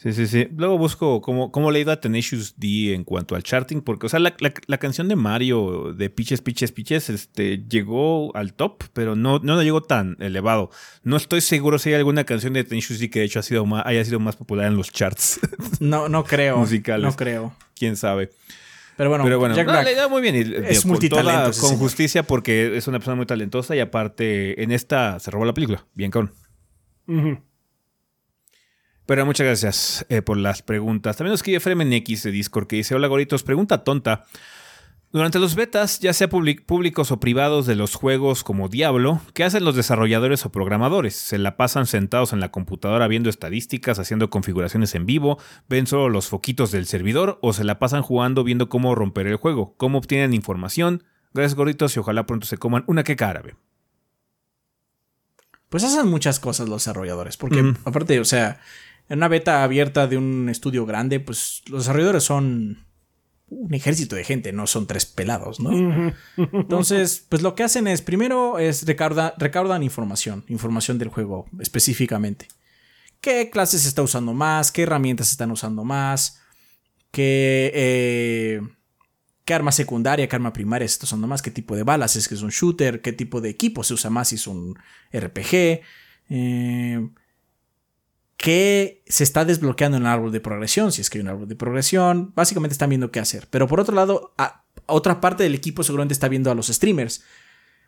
Sí, 0.05 0.12
sí, 0.12 0.26
sí. 0.26 0.48
Luego 0.55 0.76
busco 0.76 1.23
cómo, 1.23 1.50
cómo 1.50 1.70
le 1.70 1.78
ha 1.78 1.82
ido 1.82 1.90
a 1.90 1.98
Tenacious 1.98 2.58
D 2.58 2.92
en 2.92 3.05
cuanto 3.05 3.36
al 3.36 3.42
charting, 3.42 3.81
porque, 3.81 4.05
o 4.05 4.08
sea, 4.10 4.20
la, 4.20 4.32
canción 4.78 5.08
de 5.08 5.16
Mario 5.16 5.94
de 5.97 6.10
Piches, 6.10 6.42
Piches, 6.42 6.73
Piches, 6.73 7.08
este, 7.08 7.64
llegó 7.66 8.36
al 8.36 8.52
top, 8.52 8.84
pero 8.92 9.16
no, 9.16 9.39
no 9.39 9.62
llegó 9.62 9.81
tan 9.82 10.18
elevado. 10.20 10.68
No 11.05 11.16
estoy 11.16 11.40
seguro 11.40 11.78
si 11.78 11.89
hay 11.89 11.94
alguna 11.94 12.24
canción 12.24 12.52
de 12.52 12.64
Tenacious 12.64 12.98
D 12.98 13.08
que 13.08 13.20
de 13.20 13.24
hecho 13.24 13.39
ha 13.39 13.42
sido 13.42 13.64
más, 13.64 13.86
haya 13.86 14.05
sido 14.05 14.20
más 14.20 14.36
popular 14.36 14.66
en 14.66 14.76
los 14.76 14.92
charts. 14.92 15.40
No, 15.81 16.10
no 16.10 16.24
creo. 16.24 16.58
musicales. 16.58 17.05
No 17.05 17.16
creo. 17.16 17.55
Quién 17.74 17.97
sabe. 17.97 18.31
Pero 18.97 19.10
bueno, 19.10 19.24
Pero 19.24 19.39
bueno 19.39 19.55
le 19.55 20.08
muy 20.08 20.23
bien. 20.23 20.36
es 20.66 20.86
multitalento. 20.86 21.50
Con, 21.60 21.76
justicia 21.76 22.23
porque 22.23 22.76
es 22.76 22.86
una 22.86 22.98
persona 22.98 23.16
muy 23.16 23.26
talentosa 23.26 23.74
y 23.74 23.81
aparte 23.81 24.62
en 24.62 24.70
esta 24.70 25.18
se 25.18 25.31
robó 25.31 25.44
la 25.44 25.55
película. 25.55 25.86
Bien 25.94 26.10
con. 26.10 26.32
Pero 29.06 29.26
muchas 29.26 29.47
gracias 29.47 30.06
eh, 30.08 30.23
por 30.23 30.36
las 30.36 30.62
preguntas. 30.62 31.16
También 31.16 31.32
nos 31.32 31.40
escribe 31.40 31.60
Fremen 31.60 31.92
X 31.92 32.23
de 32.23 32.31
Discord 32.31 32.66
que 32.66 32.76
dice: 32.76 32.94
Hola 32.94 33.08
goritos, 33.08 33.42
pregunta 33.42 33.84
tonta. 33.84 34.26
Durante 35.15 35.39
los 35.39 35.55
betas, 35.55 36.01
ya 36.01 36.12
sea 36.12 36.28
públicos 36.28 37.12
o 37.12 37.20
privados 37.20 37.67
de 37.67 37.76
los 37.76 37.94
juegos 37.94 38.43
como 38.43 38.68
Diablo, 38.68 39.20
¿qué 39.33 39.44
hacen 39.44 39.65
los 39.65 39.76
desarrolladores 39.76 40.44
o 40.44 40.51
programadores? 40.51 41.15
¿Se 41.15 41.39
la 41.39 41.57
pasan 41.57 41.86
sentados 41.86 42.33
en 42.33 42.41
la 42.41 42.51
computadora 42.51 43.07
viendo 43.07 43.31
estadísticas, 43.31 44.01
haciendo 44.01 44.28
configuraciones 44.28 44.93
en 44.97 45.07
vivo? 45.07 45.39
¿Ven 45.68 45.86
solo 45.86 46.09
los 46.09 46.26
foquitos 46.26 46.73
del 46.73 46.86
servidor? 46.86 47.39
¿O 47.43 47.52
se 47.52 47.62
la 47.62 47.78
pasan 47.78 48.02
jugando 48.02 48.43
viendo 48.43 48.68
cómo 48.68 48.97
romper 48.97 49.28
el 49.28 49.36
juego? 49.36 49.76
¿Cómo 49.76 49.99
obtienen 49.99 50.34
información? 50.34 51.05
Gracias 51.33 51.55
gorditos 51.55 51.94
y 51.94 52.01
ojalá 52.01 52.26
pronto 52.26 52.49
se 52.49 52.59
coman 52.59 52.83
una 52.89 53.05
queca 53.05 53.31
árabe. 53.31 53.55
Pues 55.68 55.84
hacen 55.84 56.09
muchas 56.09 56.41
cosas 56.41 56.68
los 56.68 56.83
desarrolladores, 56.83 57.36
porque 57.36 57.75
aparte, 57.84 58.18
o 58.18 58.25
sea, 58.25 58.59
En 59.09 59.18
una 59.18 59.28
beta 59.28 59.62
abierta 59.62 60.09
de 60.09 60.17
un 60.17 60.49
estudio 60.49 60.86
grande, 60.86 61.20
pues 61.20 61.62
los 61.68 61.83
desarrolladores 61.83 62.25
son 62.25 62.84
un 63.60 63.74
ejército 63.74 64.16
de 64.16 64.24
gente, 64.24 64.52
no 64.52 64.66
son 64.66 64.86
tres 64.86 65.07
pelados, 65.07 65.60
¿no? 65.60 66.12
Entonces, 66.36 67.24
pues 67.28 67.42
lo 67.42 67.55
que 67.55 67.62
hacen 67.62 67.86
es, 67.86 68.02
primero 68.02 68.58
es 68.58 68.84
recaudan 69.39 69.83
información, 69.83 70.44
información 70.49 70.99
del 70.99 71.08
juego 71.08 71.47
específicamente. 71.60 72.49
¿Qué 73.20 73.49
clases 73.50 73.83
se 73.83 73.89
está 73.89 74.02
usando 74.02 74.34
más? 74.34 74.70
¿Qué 74.70 74.83
herramientas 74.83 75.28
se 75.28 75.33
están 75.33 75.50
usando 75.50 75.84
más? 75.84 76.42
¿Qué, 77.10 77.70
eh, 77.74 78.60
qué 79.44 79.55
arma 79.55 79.73
secundaria, 79.73 80.28
qué 80.28 80.36
arma 80.36 80.52
primaria 80.52 80.86
se 80.86 80.92
está 80.92 81.05
usando 81.05 81.26
más? 81.26 81.41
¿Qué 81.41 81.50
tipo 81.50 81.74
de 81.76 81.84
balas? 81.84 82.16
¿Es 82.16 82.28
que 82.28 82.34
es 82.34 82.42
un 82.42 82.50
shooter? 82.50 83.00
¿Qué 83.00 83.12
tipo 83.12 83.41
de 83.41 83.49
equipo 83.49 83.83
se 83.83 83.94
usa 83.94 84.10
más 84.10 84.28
si 84.28 84.34
es 84.34 84.47
un 84.47 84.78
RPG? 85.12 85.81
Eh, 86.28 87.08
que 88.36 89.02
se 89.06 89.24
está 89.24 89.44
desbloqueando 89.44 89.96
en 89.96 90.04
el 90.04 90.08
árbol 90.08 90.32
de 90.32 90.40
progresión, 90.40 90.92
si 90.92 91.00
es 91.00 91.10
que 91.10 91.18
hay 91.18 91.22
un 91.22 91.28
árbol 91.28 91.48
de 91.48 91.56
progresión, 91.56 92.32
básicamente 92.34 92.72
están 92.72 92.90
viendo 92.90 93.10
qué 93.10 93.20
hacer. 93.20 93.46
Pero 93.50 93.68
por 93.68 93.80
otro 93.80 93.94
lado, 93.94 94.34
a, 94.38 94.64
otra 94.86 95.20
parte 95.20 95.42
del 95.42 95.54
equipo 95.54 95.82
seguramente 95.82 96.14
está 96.14 96.28
viendo 96.28 96.50
a 96.50 96.54
los 96.54 96.68
streamers. 96.68 97.22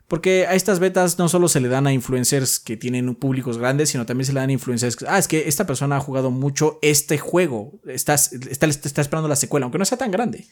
Porque 0.07 0.47
a 0.47 0.53
estas 0.53 0.79
betas 0.79 1.19
no 1.19 1.27
solo 1.27 1.49
se 1.49 1.59
le 1.59 1.67
dan 1.67 1.85
a 1.85 1.91
influencers 1.91 2.59
que 2.59 2.77
tienen 2.77 3.13
públicos 3.15 3.57
grandes, 3.57 3.89
sino 3.89 4.05
también 4.05 4.25
se 4.25 4.31
le 4.31 4.39
dan 4.39 4.49
a 4.49 4.53
influencers 4.53 4.95
que, 4.95 5.05
ah, 5.05 5.17
es 5.17 5.27
que 5.27 5.49
esta 5.49 5.67
persona 5.67 5.97
ha 5.97 5.99
jugado 5.99 6.31
mucho 6.31 6.79
este 6.81 7.17
juego, 7.17 7.81
está, 7.85 8.13
está, 8.13 8.67
está 8.67 9.01
esperando 9.01 9.27
la 9.27 9.35
secuela, 9.35 9.65
aunque 9.65 9.77
no 9.77 9.83
sea 9.83 9.97
tan 9.97 10.11
grande. 10.11 10.47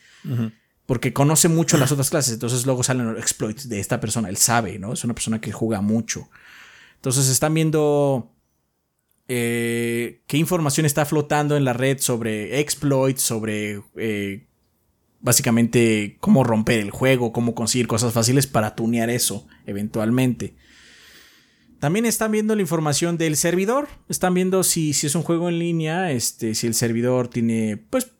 Porque 0.85 1.13
conoce 1.13 1.47
mucho 1.47 1.77
las 1.77 1.93
otras 1.93 2.09
clases, 2.09 2.33
entonces 2.33 2.65
luego 2.65 2.83
salen 2.83 3.13
los 3.13 3.17
exploits 3.17 3.69
de 3.69 3.79
esta 3.79 4.01
persona, 4.01 4.27
él 4.27 4.35
sabe, 4.35 4.77
¿no? 4.77 4.91
Es 4.91 5.05
una 5.05 5.13
persona 5.13 5.39
que 5.39 5.53
juega 5.53 5.79
mucho. 5.79 6.29
Entonces 6.95 7.29
están 7.29 7.53
viendo 7.53 8.34
eh, 9.27 10.21
qué 10.27 10.37
información 10.37 10.85
está 10.85 11.05
flotando 11.05 11.57
en 11.57 11.65
la 11.65 11.73
red 11.73 11.99
sobre 11.99 12.59
exploits, 12.59 13.21
sobre 13.21 13.81
eh, 13.95 14.47
básicamente 15.19 16.17
cómo 16.19 16.43
romper 16.43 16.79
el 16.79 16.91
juego, 16.91 17.33
cómo 17.33 17.55
conseguir 17.55 17.87
cosas 17.87 18.13
fáciles 18.13 18.45
para 18.47 18.75
tunear 18.75 19.09
eso 19.09 19.47
eventualmente. 19.65 20.55
También 21.79 22.05
están 22.05 22.31
viendo 22.31 22.55
la 22.55 22.61
información 22.61 23.17
del 23.17 23.35
servidor, 23.35 23.87
están 24.09 24.33
viendo 24.33 24.63
si, 24.63 24.93
si 24.93 25.07
es 25.07 25.15
un 25.15 25.23
juego 25.23 25.49
en 25.49 25.59
línea, 25.59 26.11
este, 26.11 26.55
si 26.55 26.67
el 26.67 26.73
servidor 26.73 27.27
tiene 27.27 27.77
pues 27.77 28.11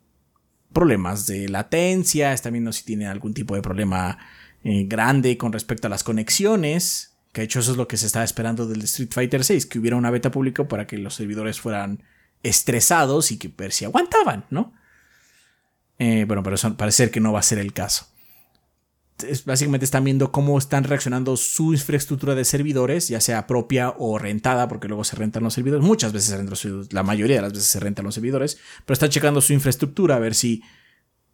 problemas 0.72 1.26
de 1.26 1.48
latencia, 1.48 2.32
están 2.32 2.52
viendo 2.52 2.72
si 2.72 2.84
tiene 2.84 3.06
algún 3.06 3.32
tipo 3.32 3.54
de 3.54 3.62
problema 3.62 4.18
eh, 4.62 4.84
grande 4.86 5.38
con 5.38 5.52
respecto 5.52 5.86
a 5.86 5.90
las 5.90 6.04
conexiones, 6.04 7.15
que 7.36 7.42
de 7.42 7.44
hecho 7.44 7.60
eso 7.60 7.72
es 7.72 7.76
lo 7.76 7.86
que 7.86 7.98
se 7.98 8.06
estaba 8.06 8.24
esperando 8.24 8.66
del 8.66 8.80
Street 8.84 9.10
Fighter 9.12 9.44
6, 9.44 9.66
que 9.66 9.78
hubiera 9.78 9.98
una 9.98 10.10
beta 10.10 10.30
pública 10.30 10.66
para 10.68 10.86
que 10.86 10.96
los 10.96 11.16
servidores 11.16 11.60
fueran 11.60 12.02
estresados 12.42 13.30
y 13.30 13.36
que 13.36 13.48
ver 13.48 13.72
si 13.72 13.84
aguantaban, 13.84 14.46
¿no? 14.48 14.72
Eh, 15.98 16.24
bueno, 16.26 16.42
pero 16.42 16.56
parece 16.78 16.96
ser 16.96 17.10
que 17.10 17.20
no 17.20 17.34
va 17.34 17.40
a 17.40 17.42
ser 17.42 17.58
el 17.58 17.74
caso. 17.74 18.06
básicamente 19.44 19.84
están 19.84 20.04
viendo 20.04 20.32
cómo 20.32 20.56
están 20.56 20.84
reaccionando 20.84 21.36
su 21.36 21.74
infraestructura 21.74 22.34
de 22.34 22.46
servidores, 22.46 23.08
ya 23.08 23.20
sea 23.20 23.46
propia 23.46 23.90
o 23.98 24.16
rentada, 24.16 24.66
porque 24.66 24.88
luego 24.88 25.04
se 25.04 25.16
rentan 25.16 25.42
los 25.42 25.52
servidores. 25.52 25.84
Muchas 25.84 26.14
veces 26.14 26.30
se 26.30 26.36
rentan 26.38 26.50
los 26.52 26.60
servidores, 26.60 26.94
la 26.94 27.02
mayoría 27.02 27.36
de 27.36 27.42
las 27.42 27.52
veces 27.52 27.68
se 27.68 27.80
rentan 27.80 28.06
los 28.06 28.14
servidores, 28.14 28.58
pero 28.86 28.94
están 28.94 29.10
checando 29.10 29.42
su 29.42 29.52
infraestructura 29.52 30.16
a 30.16 30.20
ver 30.20 30.34
si 30.34 30.62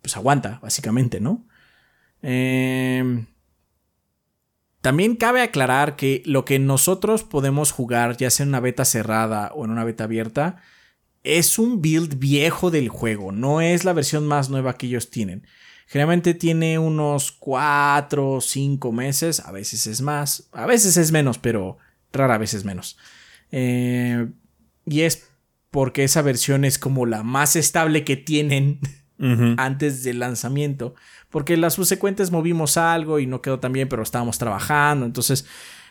pues 0.00 0.16
aguanta, 0.16 0.58
básicamente, 0.60 1.20
¿no? 1.20 1.46
Eh, 2.22 3.24
también 4.82 5.14
cabe 5.16 5.40
aclarar 5.42 5.96
que 5.96 6.22
lo 6.26 6.44
que 6.44 6.58
nosotros 6.58 7.22
podemos 7.22 7.70
jugar, 7.70 8.16
ya 8.16 8.30
sea 8.30 8.44
en 8.44 8.50
una 8.50 8.60
beta 8.60 8.84
cerrada 8.84 9.52
o 9.54 9.64
en 9.64 9.70
una 9.70 9.84
beta 9.84 10.04
abierta, 10.04 10.56
es 11.22 11.58
un 11.58 11.80
build 11.80 12.18
viejo 12.18 12.72
del 12.72 12.88
juego, 12.88 13.30
no 13.30 13.60
es 13.60 13.84
la 13.84 13.92
versión 13.92 14.26
más 14.26 14.50
nueva 14.50 14.76
que 14.76 14.88
ellos 14.88 15.08
tienen. 15.08 15.46
Generalmente 15.86 16.34
tiene 16.34 16.80
unos 16.80 17.30
4 17.30 18.28
o 18.28 18.40
5 18.40 18.92
meses, 18.92 19.40
a 19.40 19.52
veces 19.52 19.86
es 19.86 20.00
más, 20.00 20.48
a 20.52 20.66
veces 20.66 20.96
es 20.96 21.12
menos, 21.12 21.38
pero 21.38 21.78
rara 22.12 22.38
vez 22.38 22.52
es 22.54 22.64
menos. 22.64 22.98
Eh, 23.52 24.26
y 24.84 25.02
es 25.02 25.28
porque 25.70 26.02
esa 26.02 26.22
versión 26.22 26.64
es 26.64 26.78
como 26.78 27.06
la 27.06 27.22
más 27.22 27.54
estable 27.54 28.04
que 28.04 28.16
tienen 28.16 28.80
antes 29.56 30.02
del 30.02 30.18
lanzamiento 30.18 30.94
porque 31.32 31.56
las 31.56 31.74
subsecuentes 31.74 32.30
movimos 32.30 32.76
algo 32.76 33.18
y 33.18 33.26
no 33.26 33.40
quedó 33.40 33.58
tan 33.58 33.72
bien, 33.72 33.88
pero 33.88 34.02
estábamos 34.02 34.36
trabajando, 34.38 35.06
entonces 35.06 35.46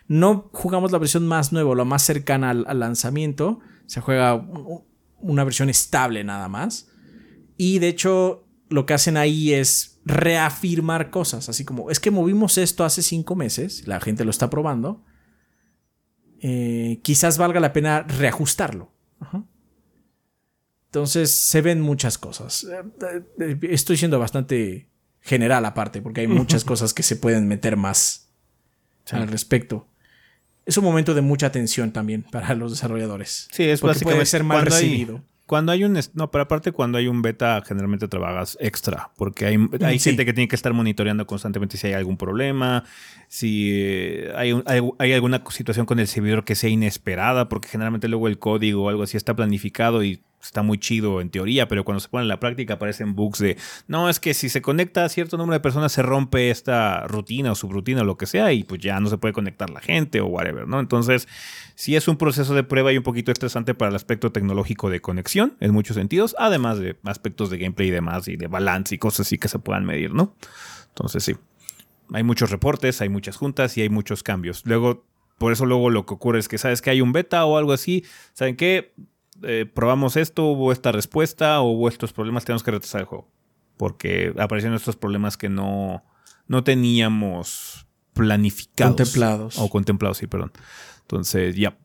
no 0.08 0.50
jugamos 0.53 0.92
la 0.92 1.00
versión 1.00 1.27
más 1.27 1.51
nueva, 1.51 1.76
la 1.76 1.84
más 1.84 2.03
cercana 2.03 2.51
al, 2.51 2.80
lanzamiento, 2.80 3.60
se 3.88 4.01
juega 4.01 4.35
una 5.18 5.43
versión 5.43 5.69
estable 5.69 6.24
nada 6.24 6.48
más. 6.48 6.92
Y 7.58 7.80
de 7.80 7.88
hecho, 7.88 8.48
lo 8.69 8.85
que 8.85 8.93
hacen 8.93 9.18
ahí 9.18 9.51
es 9.51 10.00
reafirmar 10.06 11.10
cosas, 11.10 11.50
así 11.50 11.66
como, 11.66 11.90
es 11.90 12.00
que 12.00 12.11
movimos 12.11 12.60
esto 12.60 12.85
hace 12.85 13.01
cinco 13.01 13.35
meses, 13.35 13.88
la 13.88 14.00
gente 14.00 14.24
lo 14.24 14.30
está 14.30 14.50
probando, 14.50 15.03
eh, 16.40 17.00
quizás 17.01 17.40
valga 17.40 17.60
la 17.60 17.74
pena 17.74 18.03
reajustarlo. 18.03 18.92
Entonces 20.91 21.33
se 21.33 21.61
ven 21.61 21.79
muchas 21.79 22.17
cosas. 22.17 22.65
Eh, 22.65 23.21
eh, 23.39 23.57
estoy 23.69 23.95
siendo 23.95 24.19
bastante 24.19 24.87
general 25.21 25.63
aparte, 25.63 26.01
porque 26.01 26.19
hay 26.19 26.27
muchas 26.27 26.63
cosas 26.65 26.93
que 26.93 27.01
se 27.01 27.15
pueden 27.15 27.47
meter 27.47 27.77
más 27.77 28.27
al 29.09 29.29
respecto. 29.29 29.87
Es 30.65 30.77
un 30.77 30.83
momento 30.83 31.13
de 31.13 31.21
mucha 31.21 31.49
tensión 31.49 31.93
también 31.93 32.23
para 32.23 32.55
los 32.55 32.71
desarrolladores. 32.71 33.47
Sí, 33.53 33.63
es 33.63 33.79
porque 33.79 34.01
puede 34.01 34.25
ser 34.25 34.43
mal 34.43 34.65
recibido. 34.65 35.23
cuando 35.45 35.71
hay 35.71 35.85
un 35.85 35.97
no, 36.13 36.29
pero 36.29 36.43
aparte 36.43 36.73
cuando 36.73 36.97
hay 36.97 37.07
un 37.07 37.21
beta 37.21 37.63
generalmente 37.65 38.09
trabajas 38.09 38.57
extra, 38.59 39.11
porque 39.15 39.45
hay, 39.45 39.57
hay 39.85 39.97
gente 39.97 40.25
que 40.25 40.33
tiene 40.33 40.49
que 40.49 40.57
estar 40.57 40.73
monitoreando 40.73 41.25
constantemente 41.25 41.77
si 41.77 41.87
hay 41.87 41.93
algún 41.93 42.17
problema, 42.17 42.83
si 43.29 43.69
eh, 43.71 44.33
hay, 44.35 44.61
hay, 44.65 44.81
hay, 44.99 45.13
alguna 45.13 45.41
situación 45.51 45.85
con 45.85 45.99
el 45.99 46.07
servidor 46.07 46.43
que 46.43 46.55
sea 46.55 46.69
inesperada, 46.69 47.47
porque 47.47 47.69
generalmente 47.69 48.09
luego 48.09 48.27
el 48.27 48.39
código 48.39 48.83
o 48.83 48.89
algo 48.89 49.03
así 49.03 49.15
está 49.15 49.33
planificado 49.37 50.03
y 50.03 50.21
está 50.41 50.63
muy 50.63 50.77
chido 50.77 51.21
en 51.21 51.29
teoría, 51.29 51.67
pero 51.67 51.83
cuando 51.83 51.99
se 51.99 52.09
pone 52.09 52.23
en 52.23 52.27
la 52.27 52.39
práctica 52.39 52.75
aparecen 52.75 53.15
bugs 53.15 53.39
de, 53.39 53.57
no, 53.87 54.09
es 54.09 54.19
que 54.19 54.33
si 54.33 54.49
se 54.49 54.61
conecta 54.61 55.05
a 55.05 55.09
cierto 55.09 55.37
número 55.37 55.53
de 55.53 55.59
personas 55.59 55.91
se 55.91 56.01
rompe 56.01 56.49
esta 56.49 57.07
rutina 57.07 57.51
o 57.51 57.55
subrutina 57.55 58.01
o 58.01 58.05
lo 58.05 58.17
que 58.17 58.25
sea 58.25 58.51
y 58.53 58.63
pues 58.63 58.81
ya 58.81 58.99
no 58.99 59.09
se 59.09 59.17
puede 59.17 59.33
conectar 59.33 59.69
la 59.69 59.81
gente 59.81 60.21
o 60.21 60.27
whatever, 60.27 60.67
¿no? 60.67 60.79
Entonces, 60.79 61.27
sí 61.75 61.95
es 61.95 62.07
un 62.07 62.17
proceso 62.17 62.53
de 62.55 62.63
prueba 62.63 62.91
y 62.91 62.97
un 62.97 63.03
poquito 63.03 63.31
estresante 63.31 63.73
para 63.73 63.89
el 63.89 63.95
aspecto 63.95 64.31
tecnológico 64.31 64.89
de 64.89 65.01
conexión 65.01 65.55
en 65.59 65.71
muchos 65.71 65.95
sentidos, 65.95 66.35
además 66.39 66.79
de 66.79 66.97
aspectos 67.03 67.49
de 67.49 67.57
gameplay 67.57 67.89
y 67.89 67.91
demás 67.91 68.27
y 68.27 68.37
de 68.37 68.47
balance 68.47 68.95
y 68.95 68.97
cosas 68.97 69.27
así 69.27 69.37
que 69.37 69.47
se 69.47 69.59
puedan 69.59 69.85
medir, 69.85 70.13
¿no? 70.13 70.35
Entonces, 70.89 71.23
sí. 71.23 71.35
Hay 72.13 72.23
muchos 72.23 72.51
reportes, 72.51 72.99
hay 73.01 73.07
muchas 73.07 73.37
juntas 73.37 73.77
y 73.77 73.81
hay 73.81 73.89
muchos 73.89 74.21
cambios. 74.21 74.63
Luego, 74.65 75.05
por 75.37 75.53
eso 75.53 75.65
luego 75.65 75.89
lo 75.89 76.05
que 76.05 76.13
ocurre 76.13 76.39
es 76.39 76.49
que 76.49 76.57
sabes 76.57 76.81
que 76.81 76.89
hay 76.89 76.99
un 76.99 77.13
beta 77.13 77.45
o 77.45 77.57
algo 77.57 77.71
así, 77.71 78.03
¿saben 78.33 78.57
qué? 78.57 78.93
Eh, 79.43 79.65
probamos 79.71 80.17
esto, 80.17 80.45
hubo 80.45 80.71
esta 80.71 80.91
respuesta, 80.91 81.61
hubo 81.61 81.87
estos 81.87 82.13
problemas, 82.13 82.45
tenemos 82.45 82.63
que 82.63 82.71
retrasar 82.71 83.01
el 83.01 83.07
juego. 83.07 83.27
Porque 83.77 84.33
aparecieron 84.37 84.75
estos 84.75 84.95
problemas 84.95 85.37
que 85.37 85.49
no, 85.49 86.03
no 86.47 86.63
teníamos 86.63 87.87
planificados. 88.13 88.95
Contemplados. 88.95 89.57
O 89.57 89.69
contemplados, 89.69 90.17
sí, 90.17 90.27
perdón. 90.27 90.51
Entonces, 91.01 91.55
ya. 91.55 91.77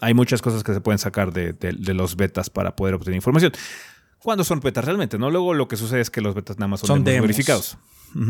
Hay 0.00 0.14
muchas 0.14 0.42
cosas 0.42 0.64
que 0.64 0.74
se 0.74 0.80
pueden 0.80 0.98
sacar 0.98 1.32
de, 1.32 1.54
los 1.94 2.16
betas 2.16 2.50
para 2.50 2.74
poder 2.74 2.94
obtener 2.94 3.14
información. 3.14 3.52
¿Cuándo 4.18 4.42
son 4.42 4.60
betas 4.60 4.84
realmente? 4.84 5.16
¿No? 5.16 5.30
Luego 5.30 5.54
lo 5.54 5.68
que 5.68 5.76
sucede 5.76 6.00
es 6.00 6.10
que 6.10 6.20
los 6.20 6.34
betas 6.34 6.58
nada 6.58 6.68
más 6.68 6.80
son, 6.80 7.04
demos, 7.04 7.22
verificados. 7.22 7.78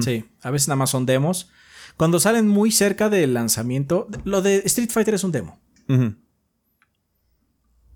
Sí, 0.00 0.26
a 0.42 0.50
veces 0.50 0.68
nada 0.68 0.76
más 0.76 0.90
son 0.90 1.06
demos. 1.06 1.48
Cuando 1.96 2.20
salen 2.20 2.46
muy 2.46 2.72
cerca 2.72 3.08
del 3.08 3.34
lanzamiento, 3.34 4.06
lo 4.24 4.42
de 4.42 4.58
Street 4.66 4.90
Fighter 4.90 5.14
es 5.14 5.24
un 5.24 5.32
demo. 5.32 5.58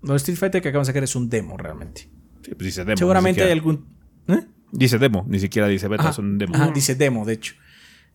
Lo 0.01 0.13
de 0.13 0.17
Street 0.17 0.37
Fighter 0.37 0.61
que 0.61 0.69
acabamos 0.69 0.87
de 0.87 0.91
sacar 0.91 1.03
es 1.03 1.15
un 1.15 1.29
demo 1.29 1.57
realmente. 1.57 2.09
Sí, 2.43 2.51
pues 2.55 2.65
dice 2.65 2.85
demo. 2.85 2.97
Seguramente 2.97 3.43
hay 3.43 3.51
algún. 3.51 3.85
¿eh? 4.27 4.45
Dice 4.71 4.97
demo, 4.97 5.25
ni 5.27 5.39
siquiera 5.39 5.67
dice 5.67 5.87
beta, 5.87 6.09
es 6.09 6.17
un 6.17 6.37
demo. 6.37 6.55
Ajá, 6.55 6.71
dice 6.71 6.95
demo, 6.95 7.25
de 7.25 7.33
hecho. 7.33 7.55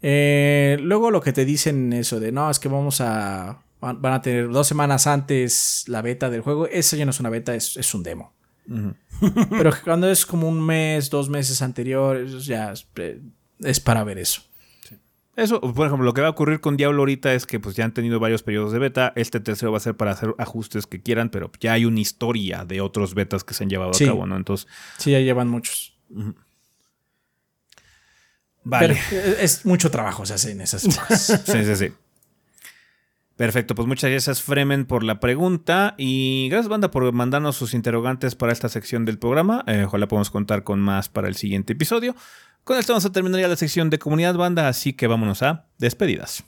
Eh, 0.01 0.79
luego 0.81 1.11
lo 1.11 1.21
que 1.21 1.33
te 1.33 1.45
dicen 1.45 1.93
eso 1.93 2.21
de 2.21 2.33
no, 2.33 2.51
es 2.51 2.59
que 2.59 2.69
vamos 2.69 3.01
a. 3.01 3.63
Van 3.81 4.13
a 4.13 4.23
tener 4.23 4.49
dos 4.49 4.69
semanas 4.69 5.09
antes 5.09 5.85
la 5.89 6.03
beta 6.03 6.31
del 6.31 6.43
juego. 6.43 6.69
Eso 6.69 6.95
ya 6.95 7.05
no 7.05 7.11
es 7.11 7.19
una 7.19 7.31
beta, 7.31 7.53
es, 7.57 7.95
un 7.95 8.05
demo. 8.05 8.33
Pero 9.51 9.73
cuando 9.83 10.09
es 10.09 10.25
como 10.25 10.49
un 10.49 10.65
mes, 10.65 11.11
dos 11.11 11.29
meses 11.29 11.63
anterior, 11.63 12.25
ya 12.39 12.75
eh, 12.97 13.21
es 13.59 13.81
para 13.81 14.05
ver 14.05 14.19
eso. 14.19 14.43
Eso, 15.35 15.61
por 15.61 15.87
ejemplo, 15.87 16.05
lo 16.05 16.13
que 16.13 16.21
va 16.21 16.27
a 16.27 16.31
ocurrir 16.31 16.61
con 16.61 16.77
Diablo 16.77 17.01
ahorita 17.01 17.33
es 17.33 17.47
que 17.47 17.59
pues 17.59 17.75
ya 17.75 17.85
han 17.85 17.95
tenido 17.95 18.21
varios 18.21 18.43
periodos 18.43 18.73
de 18.73 18.79
beta. 18.79 19.13
Este 19.17 19.41
tercero 19.41 19.73
va 19.73 19.79
a 19.79 19.81
ser 19.81 19.97
para 19.97 20.11
hacer 20.11 20.35
ajustes 20.39 20.87
que 20.87 21.01
quieran, 21.01 21.31
pero 21.31 21.51
ya 21.59 21.73
hay 21.73 21.87
una 21.87 22.01
historia 22.01 22.65
de 22.67 22.83
otros 22.83 23.15
betas 23.15 23.43
que 23.43 23.55
se 23.55 23.65
han 23.65 23.71
llevado 23.71 23.93
a 23.93 24.07
cabo, 24.07 24.27
¿no? 24.27 24.37
Entonces. 24.37 24.69
Sí, 24.99 25.13
ya 25.13 25.21
llevan 25.21 25.49
muchos. 25.49 25.97
Vale. 28.65 28.99
es 29.41 29.65
mucho 29.65 29.91
trabajo 29.91 30.25
se 30.25 30.35
hace 30.35 30.53
en 30.53 30.61
esas 30.61 30.85
cosas. 31.09 31.43
sí, 31.47 31.65
sí, 31.65 31.77
sí. 31.77 31.93
Perfecto, 33.37 33.75
pues 33.75 33.89
muchas 33.89 34.11
gracias 34.11 34.43
Fremen 34.43 34.85
por 34.85 35.03
la 35.03 35.19
pregunta 35.19 35.95
y 35.97 36.49
gracias 36.51 36.69
banda 36.69 36.91
por 36.91 37.11
mandarnos 37.13 37.57
sus 37.57 37.73
interrogantes 37.75 38.37
para 38.37 38.53
esta 38.53 38.69
sección 38.69 39.05
del 39.07 39.19
programa. 39.19 39.65
Eh, 39.67 39.85
ojalá 39.87 40.07
podamos 40.07 40.31
contar 40.31 40.63
con 40.63 40.81
más 40.81 41.09
para 41.09 41.29
el 41.29 41.35
siguiente 41.35 41.73
episodio. 41.73 42.15
Con 42.65 42.79
esto 42.79 42.93
vamos 42.93 43.05
a 43.05 43.13
terminar 43.13 43.41
ya 43.41 43.49
la 43.49 43.57
sección 43.57 43.91
de 43.91 43.99
comunidad 43.99 44.35
banda, 44.35 44.69
así 44.69 44.93
que 44.93 45.09
vámonos 45.09 45.43
a 45.43 45.67
despedidas. 45.79 46.45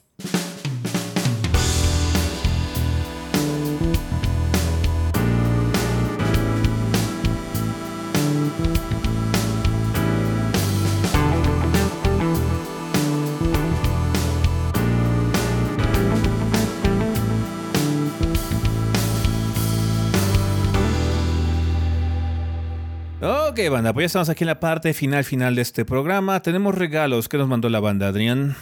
Banda, 23.69 23.93
pues 23.93 24.05
ya 24.05 24.07
estamos 24.07 24.29
aquí 24.29 24.45
en 24.45 24.49
la 24.49 24.61
parte 24.61 24.93
final 24.93 25.25
final 25.25 25.55
de 25.55 25.63
este 25.63 25.85
programa. 25.85 26.43
Tenemos 26.43 26.75
regalos 26.75 27.29
que 27.29 27.39
nos 27.39 27.49
mandó 27.49 27.69
la 27.69 27.81
banda, 27.81 28.09
Adrián. 28.09 28.57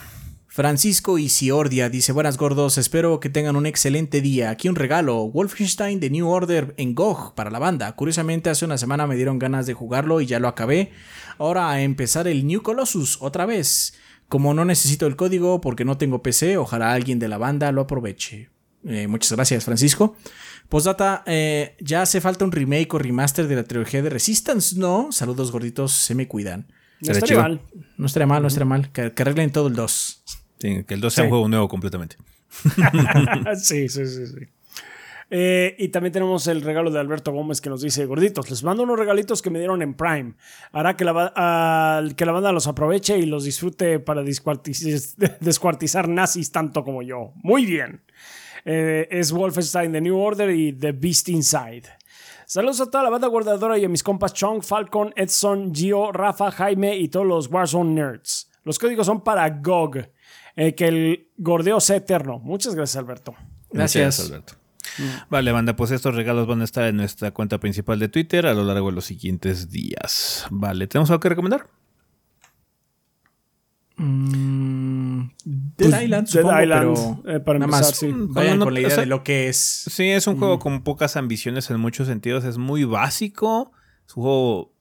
Francisco 0.47 1.17
Isiordia 1.17 1.89
dice, 1.89 2.11
buenas 2.11 2.37
gordos, 2.37 2.77
espero 2.77 3.19
que 3.19 3.29
tengan 3.29 3.55
un 3.55 3.65
excelente 3.65 4.21
día. 4.21 4.49
Aquí 4.49 4.69
un 4.69 4.75
regalo, 4.75 5.27
Wolfenstein 5.29 5.99
de 5.99 6.09
New 6.09 6.29
Order 6.29 6.73
en 6.77 6.95
GOG 6.95 7.35
para 7.35 7.49
la 7.49 7.59
banda. 7.59 7.91
Curiosamente 7.93 8.49
hace 8.49 8.63
una 8.63 8.77
semana 8.77 9.07
me 9.07 9.15
dieron 9.15 9.39
ganas 9.39 9.65
de 9.65 9.73
jugarlo 9.73 10.21
y 10.21 10.25
ya 10.25 10.39
lo 10.39 10.47
acabé. 10.47 10.91
Ahora 11.37 11.71
a 11.71 11.81
empezar 11.81 12.27
el 12.27 12.47
New 12.47 12.61
Colossus 12.61 13.17
otra 13.19 13.45
vez. 13.45 13.95
Como 14.29 14.53
no 14.53 14.63
necesito 14.63 15.05
el 15.05 15.15
código 15.15 15.59
porque 15.59 15.85
no 15.85 15.97
tengo 15.97 16.23
PC, 16.23 16.57
ojalá 16.57 16.93
alguien 16.93 17.19
de 17.19 17.27
la 17.27 17.37
banda 17.37 17.71
lo 17.71 17.81
aproveche. 17.81 18.49
Eh, 18.85 19.07
muchas 19.07 19.31
gracias 19.33 19.65
Francisco. 19.65 20.15
Postdata, 20.69 21.23
eh, 21.25 21.75
ya 21.79 22.01
hace 22.01 22.19
falta 22.21 22.45
un 22.45 22.51
remake 22.51 22.93
o 22.93 22.99
remaster 22.99 23.47
de 23.47 23.55
la 23.55 23.63
trilogía 23.63 24.01
de 24.01 24.09
Resistance, 24.09 24.77
¿no? 24.77 25.11
Saludos 25.11 25.51
gorditos, 25.51 25.91
se 25.91 26.15
me 26.15 26.27
cuidan. 26.27 26.67
No 27.01 27.11
estaría 27.11 27.27
chido. 27.27 27.41
mal. 27.41 27.61
No 27.97 28.05
estaría 28.05 28.27
mal, 28.27 28.41
no 28.41 28.47
estaría 28.47 28.65
mal. 28.65 28.91
Que, 28.91 29.11
que 29.11 29.21
arreglen 29.21 29.51
todo 29.51 29.67
el 29.67 29.75
2. 29.75 30.23
Sí, 30.59 30.83
que 30.87 30.93
el 30.93 31.01
2 31.01 31.13
sea 31.13 31.23
Sí. 31.23 31.25
un 31.25 31.29
juego 31.29 31.47
nuevo 31.49 31.67
completamente. 31.67 32.15
sí, 33.61 33.89
sí, 33.89 34.05
sí, 34.07 34.27
sí. 34.27 34.37
Eh, 35.35 35.75
y 35.79 35.87
también 35.87 36.13
tenemos 36.13 36.45
el 36.47 36.61
regalo 36.61 36.91
de 36.91 36.99
Alberto 36.99 37.31
Gómez 37.31 37.59
que 37.59 37.69
nos 37.69 37.81
dice, 37.81 38.05
gorditos, 38.05 38.49
les 38.51 38.63
mando 38.63 38.83
unos 38.83 38.99
regalitos 38.99 39.41
que 39.41 39.49
me 39.49 39.57
dieron 39.57 39.81
en 39.81 39.95
Prime. 39.95 40.33
Hará 40.71 40.95
que 40.95 41.03
la, 41.05 41.25
al- 41.97 42.15
que 42.15 42.25
la 42.25 42.31
banda 42.33 42.51
los 42.51 42.67
aproveche 42.67 43.17
y 43.17 43.25
los 43.25 43.43
disfrute 43.43 43.99
para 43.99 44.21
descuartiz- 44.21 45.15
descuartizar 45.39 46.07
nazis 46.07 46.51
tanto 46.51 46.83
como 46.83 47.01
yo. 47.01 47.31
Muy 47.41 47.65
bien. 47.65 48.01
Eh, 48.65 49.07
es 49.11 49.31
Wolfenstein 49.31 49.91
The 49.91 50.01
New 50.01 50.17
Order 50.17 50.49
y 50.51 50.73
The 50.73 50.91
Beast 50.91 51.29
Inside. 51.29 51.83
Saludos 52.45 52.81
a 52.81 52.85
toda 52.89 53.03
la 53.03 53.09
banda 53.09 53.27
guardadora 53.27 53.77
y 53.77 53.85
a 53.85 53.89
mis 53.89 54.03
compas 54.03 54.33
Chong, 54.33 54.61
Falcon, 54.63 55.13
Edson, 55.15 55.73
Gio, 55.73 56.11
Rafa, 56.11 56.51
Jaime 56.51 56.97
y 56.97 57.07
todos 57.07 57.25
los 57.25 57.47
Warzone 57.47 57.93
Nerds. 57.93 58.49
Los 58.63 58.79
códigos 58.79 59.05
son 59.05 59.21
para 59.21 59.49
GOG. 59.49 60.07
Eh, 60.55 60.75
que 60.75 60.87
el 60.87 61.29
gordeo 61.37 61.79
sea 61.79 61.95
eterno. 61.95 62.39
Muchas 62.39 62.75
gracias, 62.75 62.97
Alberto. 62.97 63.33
Gracias. 63.71 64.19
Alberto. 64.19 64.53
Vale, 65.29 65.51
banda, 65.51 65.75
pues 65.75 65.91
estos 65.91 66.13
regalos 66.13 66.45
van 66.45 66.61
a 66.61 66.63
estar 66.63 66.83
en 66.85 66.97
nuestra 66.97 67.31
cuenta 67.31 67.59
principal 67.59 67.97
de 67.99 68.09
Twitter 68.09 68.45
a 68.45 68.53
lo 68.53 68.63
largo 68.63 68.89
de 68.89 68.95
los 68.95 69.05
siguientes 69.05 69.71
días. 69.71 70.45
Vale, 70.51 70.87
¿tenemos 70.87 71.09
algo 71.09 71.21
que 71.21 71.29
recomendar? 71.29 71.67
Mm, 73.95 75.02
Dead 75.43 75.89
Pues, 75.89 76.03
Island, 76.03 76.27
Dead 76.27 76.41
supongo, 76.41 76.61
Island, 76.61 77.21
pero 77.23 77.35
eh, 77.35 77.39
para 77.39 77.59
nada 77.59 77.77
empezar, 77.77 77.91
más 77.91 77.97
sí. 77.97 78.11
vayan 78.33 78.59
No, 78.59 78.65
con 78.65 78.73
la 78.73 78.79
o 78.79 78.81
idea 78.81 78.89
sea, 78.91 78.99
de 79.01 79.05
lo 79.07 79.23
que 79.23 79.47
es. 79.49 79.57
Sí, 79.57 80.09
es 80.09 80.27
un 80.27 80.37
juego 80.37 80.59
con 80.59 80.83
pocas 80.83 81.15
ambiciones 81.17 81.69
en 81.69 81.79
muchos 81.79 82.07
sentidos. 82.07 82.43
Es 82.45 82.57
muy 82.57 82.83
básico. 82.83 83.71
Es 84.07 84.15
un 84.17 84.23
juego 84.23 84.73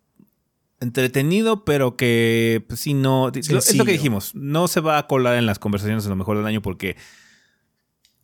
entretenido, 0.80 1.64
pero 1.64 1.96
que 1.96 2.64
pues, 2.68 2.80
sí 2.80 2.94
no. 2.94 3.28
Es 3.28 3.50
lo 3.50 3.60
Sencillo. 3.60 3.84
que 3.84 3.92
dijimos. 3.92 4.34
No 4.34 4.68
se 4.68 4.80
va 4.80 4.98
a 4.98 5.06
colar 5.06 5.36
en 5.36 5.46
las 5.46 5.58
conversaciones 5.58 6.06
a 6.06 6.08
lo 6.08 6.16
mejor 6.16 6.36
del 6.36 6.46
año 6.46 6.60
porque 6.62 6.96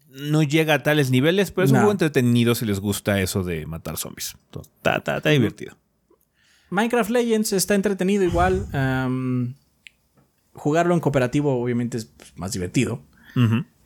no 0.08 0.42
llega 0.42 0.74
a 0.74 0.82
tales 0.82 1.10
niveles, 1.10 1.50
pero 1.52 1.66
es 1.66 1.70
un 1.70 1.76
juego 1.78 1.92
entretenido 1.92 2.54
si 2.54 2.64
les 2.64 2.80
gusta 2.80 3.20
eso 3.20 3.44
de 3.44 3.66
matar 3.66 3.96
zombies. 3.98 4.36
Está, 4.78 4.96
está- 4.96 5.16
está 5.18 5.30
divertido. 5.30 5.76
Minecraft 6.70 7.10
Legends 7.10 7.52
está 7.52 7.74
entretenido 7.74 8.24
igual. 8.24 8.66
Jugarlo 10.58 10.94
en 10.94 11.00
cooperativo 11.00 11.60
obviamente 11.60 11.96
es 11.96 12.04
pues, 12.06 12.32
más 12.36 12.52
divertido. 12.52 13.02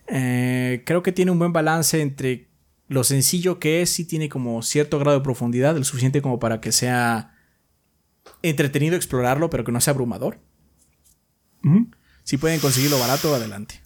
Eh, 0.09 0.83
creo 0.85 1.03
que 1.03 1.13
tiene 1.13 1.31
un 1.31 1.39
buen 1.39 1.53
balance 1.53 2.01
entre 2.01 2.49
lo 2.89 3.05
sencillo 3.05 3.59
que 3.59 3.83
es, 3.83 3.91
sí 3.91 4.05
tiene 4.05 4.29
como 4.29 4.63
cierto 4.63 4.99
grado 4.99 5.19
de 5.19 5.23
profundidad, 5.25 5.77
el 5.77 5.85
suficiente 5.85 6.21
como 6.23 6.39
para 6.39 6.61
que 6.61 6.73
sea 6.73 7.35
entretenido 8.43 8.97
explorarlo, 8.97 9.49
pero 9.51 9.65
que 9.65 9.73
no 9.73 9.81
sea 9.81 9.93
abrumador. 9.93 10.39
Si 12.25 12.37
pueden 12.39 12.61
conseguirlo 12.61 12.99
barato, 12.99 13.35
adelante. 13.35 13.81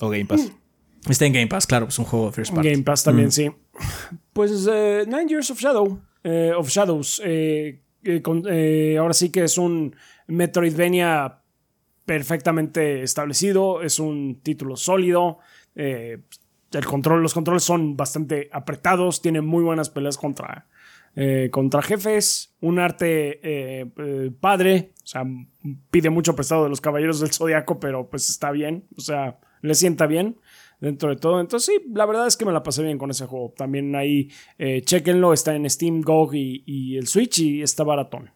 O 0.00 0.08
Game 0.08 0.24
Pass. 0.26 0.50
Está 1.08 1.26
en 1.26 1.32
Game 1.32 1.46
Pass, 1.48 1.66
claro, 1.66 1.86
es 1.88 1.98
un 1.98 2.04
juego 2.04 2.26
de 2.26 2.32
first 2.32 2.52
party. 2.54 2.70
Game 2.70 2.82
Pass 2.84 3.04
también, 3.04 3.32
sí. 3.32 3.50
Pues 4.32 4.66
eh, 4.70 5.04
Nine 5.06 5.26
Years 5.28 5.50
of 5.50 5.60
Shadow. 5.60 6.00
eh, 6.24 6.52
of 6.56 6.68
Shadows. 6.68 7.20
eh, 7.24 7.82
eh, 8.04 8.22
con- 8.22 8.44
eh, 8.48 8.96
ahora 8.98 9.14
sí 9.14 9.30
que 9.30 9.44
es 9.44 9.58
un 9.58 9.94
Metroidvania 10.26 11.41
perfectamente 12.12 13.02
establecido. 13.02 13.80
Es 13.80 13.98
un 13.98 14.42
título 14.42 14.76
sólido. 14.76 15.38
eh, 15.74 16.18
el 16.70 16.84
control, 16.84 17.22
los 17.22 17.32
controles 17.32 17.64
son 17.64 17.96
bastante 17.96 18.50
apretados. 18.52 19.22
Tiene 19.22 19.40
muy 19.40 19.64
buenas 19.64 19.88
peleas 19.88 20.18
contra, 20.18 20.66
eh, 21.16 21.48
contra 21.50 21.80
jefes. 21.80 22.54
Un 22.60 22.78
arte 22.78 23.40
eh, 23.42 24.30
padre. 24.40 24.92
O 25.02 25.06
sea, 25.06 25.22
pide 25.90 26.10
mucho 26.10 26.36
prestado 26.36 26.64
de 26.64 26.68
los 26.68 26.82
caballeros 26.82 27.18
del 27.20 27.32
zodiaco, 27.32 27.80
pero 27.80 28.10
pues 28.10 28.28
está 28.28 28.50
bien. 28.50 28.84
O 28.94 29.00
sea, 29.00 29.38
le 29.62 29.74
sienta 29.74 30.06
bien 30.06 30.36
dentro 30.80 31.08
de 31.08 31.16
todo. 31.16 31.40
Entonces, 31.40 31.74
sí, 31.74 31.90
la 31.94 32.04
verdad 32.04 32.26
es 32.26 32.36
que 32.36 32.44
me 32.44 32.52
la 32.52 32.62
pasé 32.62 32.82
bien 32.82 32.98
con 32.98 33.10
ese 33.10 33.24
juego. 33.24 33.54
También 33.56 33.96
ahí, 33.96 34.30
eh, 34.58 34.82
chequenlo, 34.82 35.32
está 35.32 35.54
en 35.54 35.68
Steam, 35.70 36.02
GOG 36.02 36.34
y 36.34 36.98
el 36.98 37.06
Switch 37.06 37.38
y 37.38 37.62
está 37.62 37.84
baratón. 37.84 38.30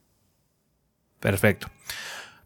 Perfecto. 1.20 1.68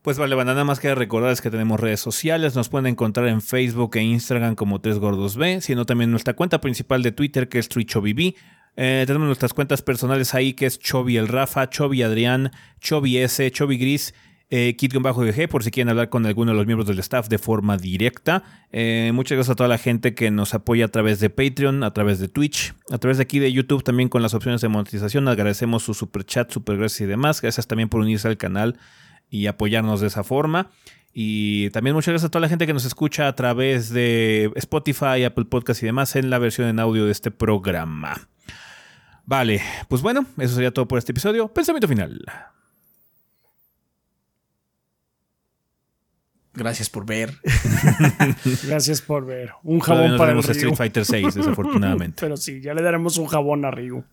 Pues 0.02 0.16
vale, 0.16 0.34
banda, 0.34 0.54
nada 0.54 0.64
más 0.64 0.80
que 0.80 0.94
recordarles 0.94 1.42
que 1.42 1.50
tenemos 1.50 1.78
redes 1.78 2.00
sociales, 2.00 2.56
nos 2.56 2.70
pueden 2.70 2.86
encontrar 2.86 3.28
en 3.28 3.42
Facebook 3.42 3.96
e 3.96 4.02
Instagram 4.02 4.54
como 4.54 4.80
Tres 4.80 4.98
Gordos 4.98 5.36
B, 5.36 5.60
sino 5.60 5.84
también 5.84 6.10
nuestra 6.10 6.32
cuenta 6.32 6.58
principal 6.62 7.02
de 7.02 7.12
Twitter 7.12 7.50
que 7.50 7.58
es 7.58 7.68
TreeChobiB. 7.68 8.34
Eh, 8.76 9.04
tenemos 9.06 9.26
nuestras 9.26 9.52
cuentas 9.52 9.82
personales 9.82 10.34
ahí 10.34 10.54
que 10.54 10.64
es 10.64 10.78
Chobi 10.78 11.18
el 11.18 11.28
Rafa, 11.28 11.68
Chobi 11.68 12.02
Adrián, 12.02 12.50
Chobi 12.80 13.18
S, 13.18 13.50
Chobi 13.50 13.76
Gris, 13.76 14.14
eh, 14.48 14.74
Kit-GG 14.74 15.48
por 15.48 15.62
si 15.62 15.70
quieren 15.70 15.90
hablar 15.90 16.08
con 16.08 16.24
alguno 16.24 16.52
de 16.52 16.56
los 16.56 16.66
miembros 16.66 16.88
del 16.88 16.98
staff 17.00 17.28
de 17.28 17.36
forma 17.36 17.76
directa. 17.76 18.42
Eh, 18.72 19.10
muchas 19.12 19.36
gracias 19.36 19.52
a 19.52 19.54
toda 19.54 19.68
la 19.68 19.76
gente 19.76 20.14
que 20.14 20.30
nos 20.30 20.54
apoya 20.54 20.86
a 20.86 20.88
través 20.88 21.20
de 21.20 21.28
Patreon, 21.28 21.84
a 21.84 21.92
través 21.92 22.20
de 22.20 22.28
Twitch, 22.28 22.72
a 22.90 22.96
través 22.96 23.18
de 23.18 23.24
aquí 23.24 23.38
de 23.38 23.52
YouTube 23.52 23.84
también 23.84 24.08
con 24.08 24.22
las 24.22 24.32
opciones 24.32 24.62
de 24.62 24.68
monetización. 24.68 25.28
Agradecemos 25.28 25.82
su 25.82 25.92
super 25.92 26.24
chat, 26.24 26.50
super 26.50 26.78
gracias 26.78 27.02
y 27.02 27.06
demás. 27.06 27.42
Gracias 27.42 27.66
también 27.66 27.90
por 27.90 28.00
unirse 28.00 28.28
al 28.28 28.38
canal 28.38 28.78
y 29.30 29.46
apoyarnos 29.46 30.00
de 30.00 30.08
esa 30.08 30.24
forma. 30.24 30.70
Y 31.12 31.70
también 31.70 31.94
muchas 31.94 32.12
gracias 32.12 32.28
a 32.28 32.30
toda 32.30 32.42
la 32.42 32.48
gente 32.48 32.66
que 32.66 32.72
nos 32.72 32.84
escucha 32.84 33.26
a 33.26 33.34
través 33.34 33.90
de 33.90 34.52
Spotify, 34.56 35.24
Apple 35.24 35.46
Podcast 35.46 35.82
y 35.82 35.86
demás 35.86 36.14
en 36.16 36.30
la 36.30 36.38
versión 36.38 36.68
en 36.68 36.78
audio 36.78 37.06
de 37.06 37.12
este 37.12 37.30
programa. 37.30 38.28
Vale, 39.24 39.60
pues 39.88 40.02
bueno, 40.02 40.26
eso 40.38 40.54
sería 40.54 40.72
todo 40.72 40.86
por 40.86 40.98
este 40.98 41.12
episodio. 41.12 41.48
Pensamiento 41.48 41.88
final. 41.88 42.20
Gracias 46.52 46.90
por 46.90 47.06
ver. 47.06 47.38
Gracias 48.64 49.00
por 49.02 49.24
ver. 49.24 49.52
Un 49.62 49.80
jabón 49.80 50.12
no 50.12 50.16
para 50.16 50.32
el 50.32 50.38
Street 50.40 50.64
Ryu. 50.64 50.76
Fighter 50.76 51.04
6, 51.04 51.34
desafortunadamente. 51.34 52.16
Pero 52.20 52.36
sí, 52.36 52.60
ya 52.60 52.74
le 52.74 52.82
daremos 52.82 53.18
un 53.18 53.26
jabón 53.26 53.64
a 53.64 53.70
Ryu. 53.70 54.04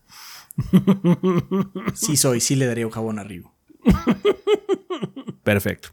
Sí 1.94 2.16
soy, 2.16 2.40
sí 2.40 2.56
le 2.56 2.66
daría 2.66 2.86
un 2.86 2.92
jabón 2.92 3.18
arriba. 3.18 3.52
Perfecto. 5.42 5.90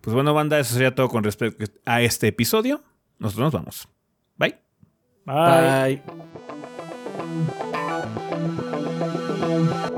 Pues 0.00 0.14
bueno, 0.14 0.34
banda, 0.34 0.58
eso 0.58 0.74
sería 0.74 0.94
todo 0.94 1.08
con 1.08 1.24
respecto 1.24 1.64
a 1.84 2.00
este 2.02 2.28
episodio. 2.28 2.82
Nosotros 3.18 3.52
nos 3.52 3.52
vamos. 3.52 3.88
Bye. 4.36 4.56
Bye. 5.24 6.02
Bye. 9.40 9.95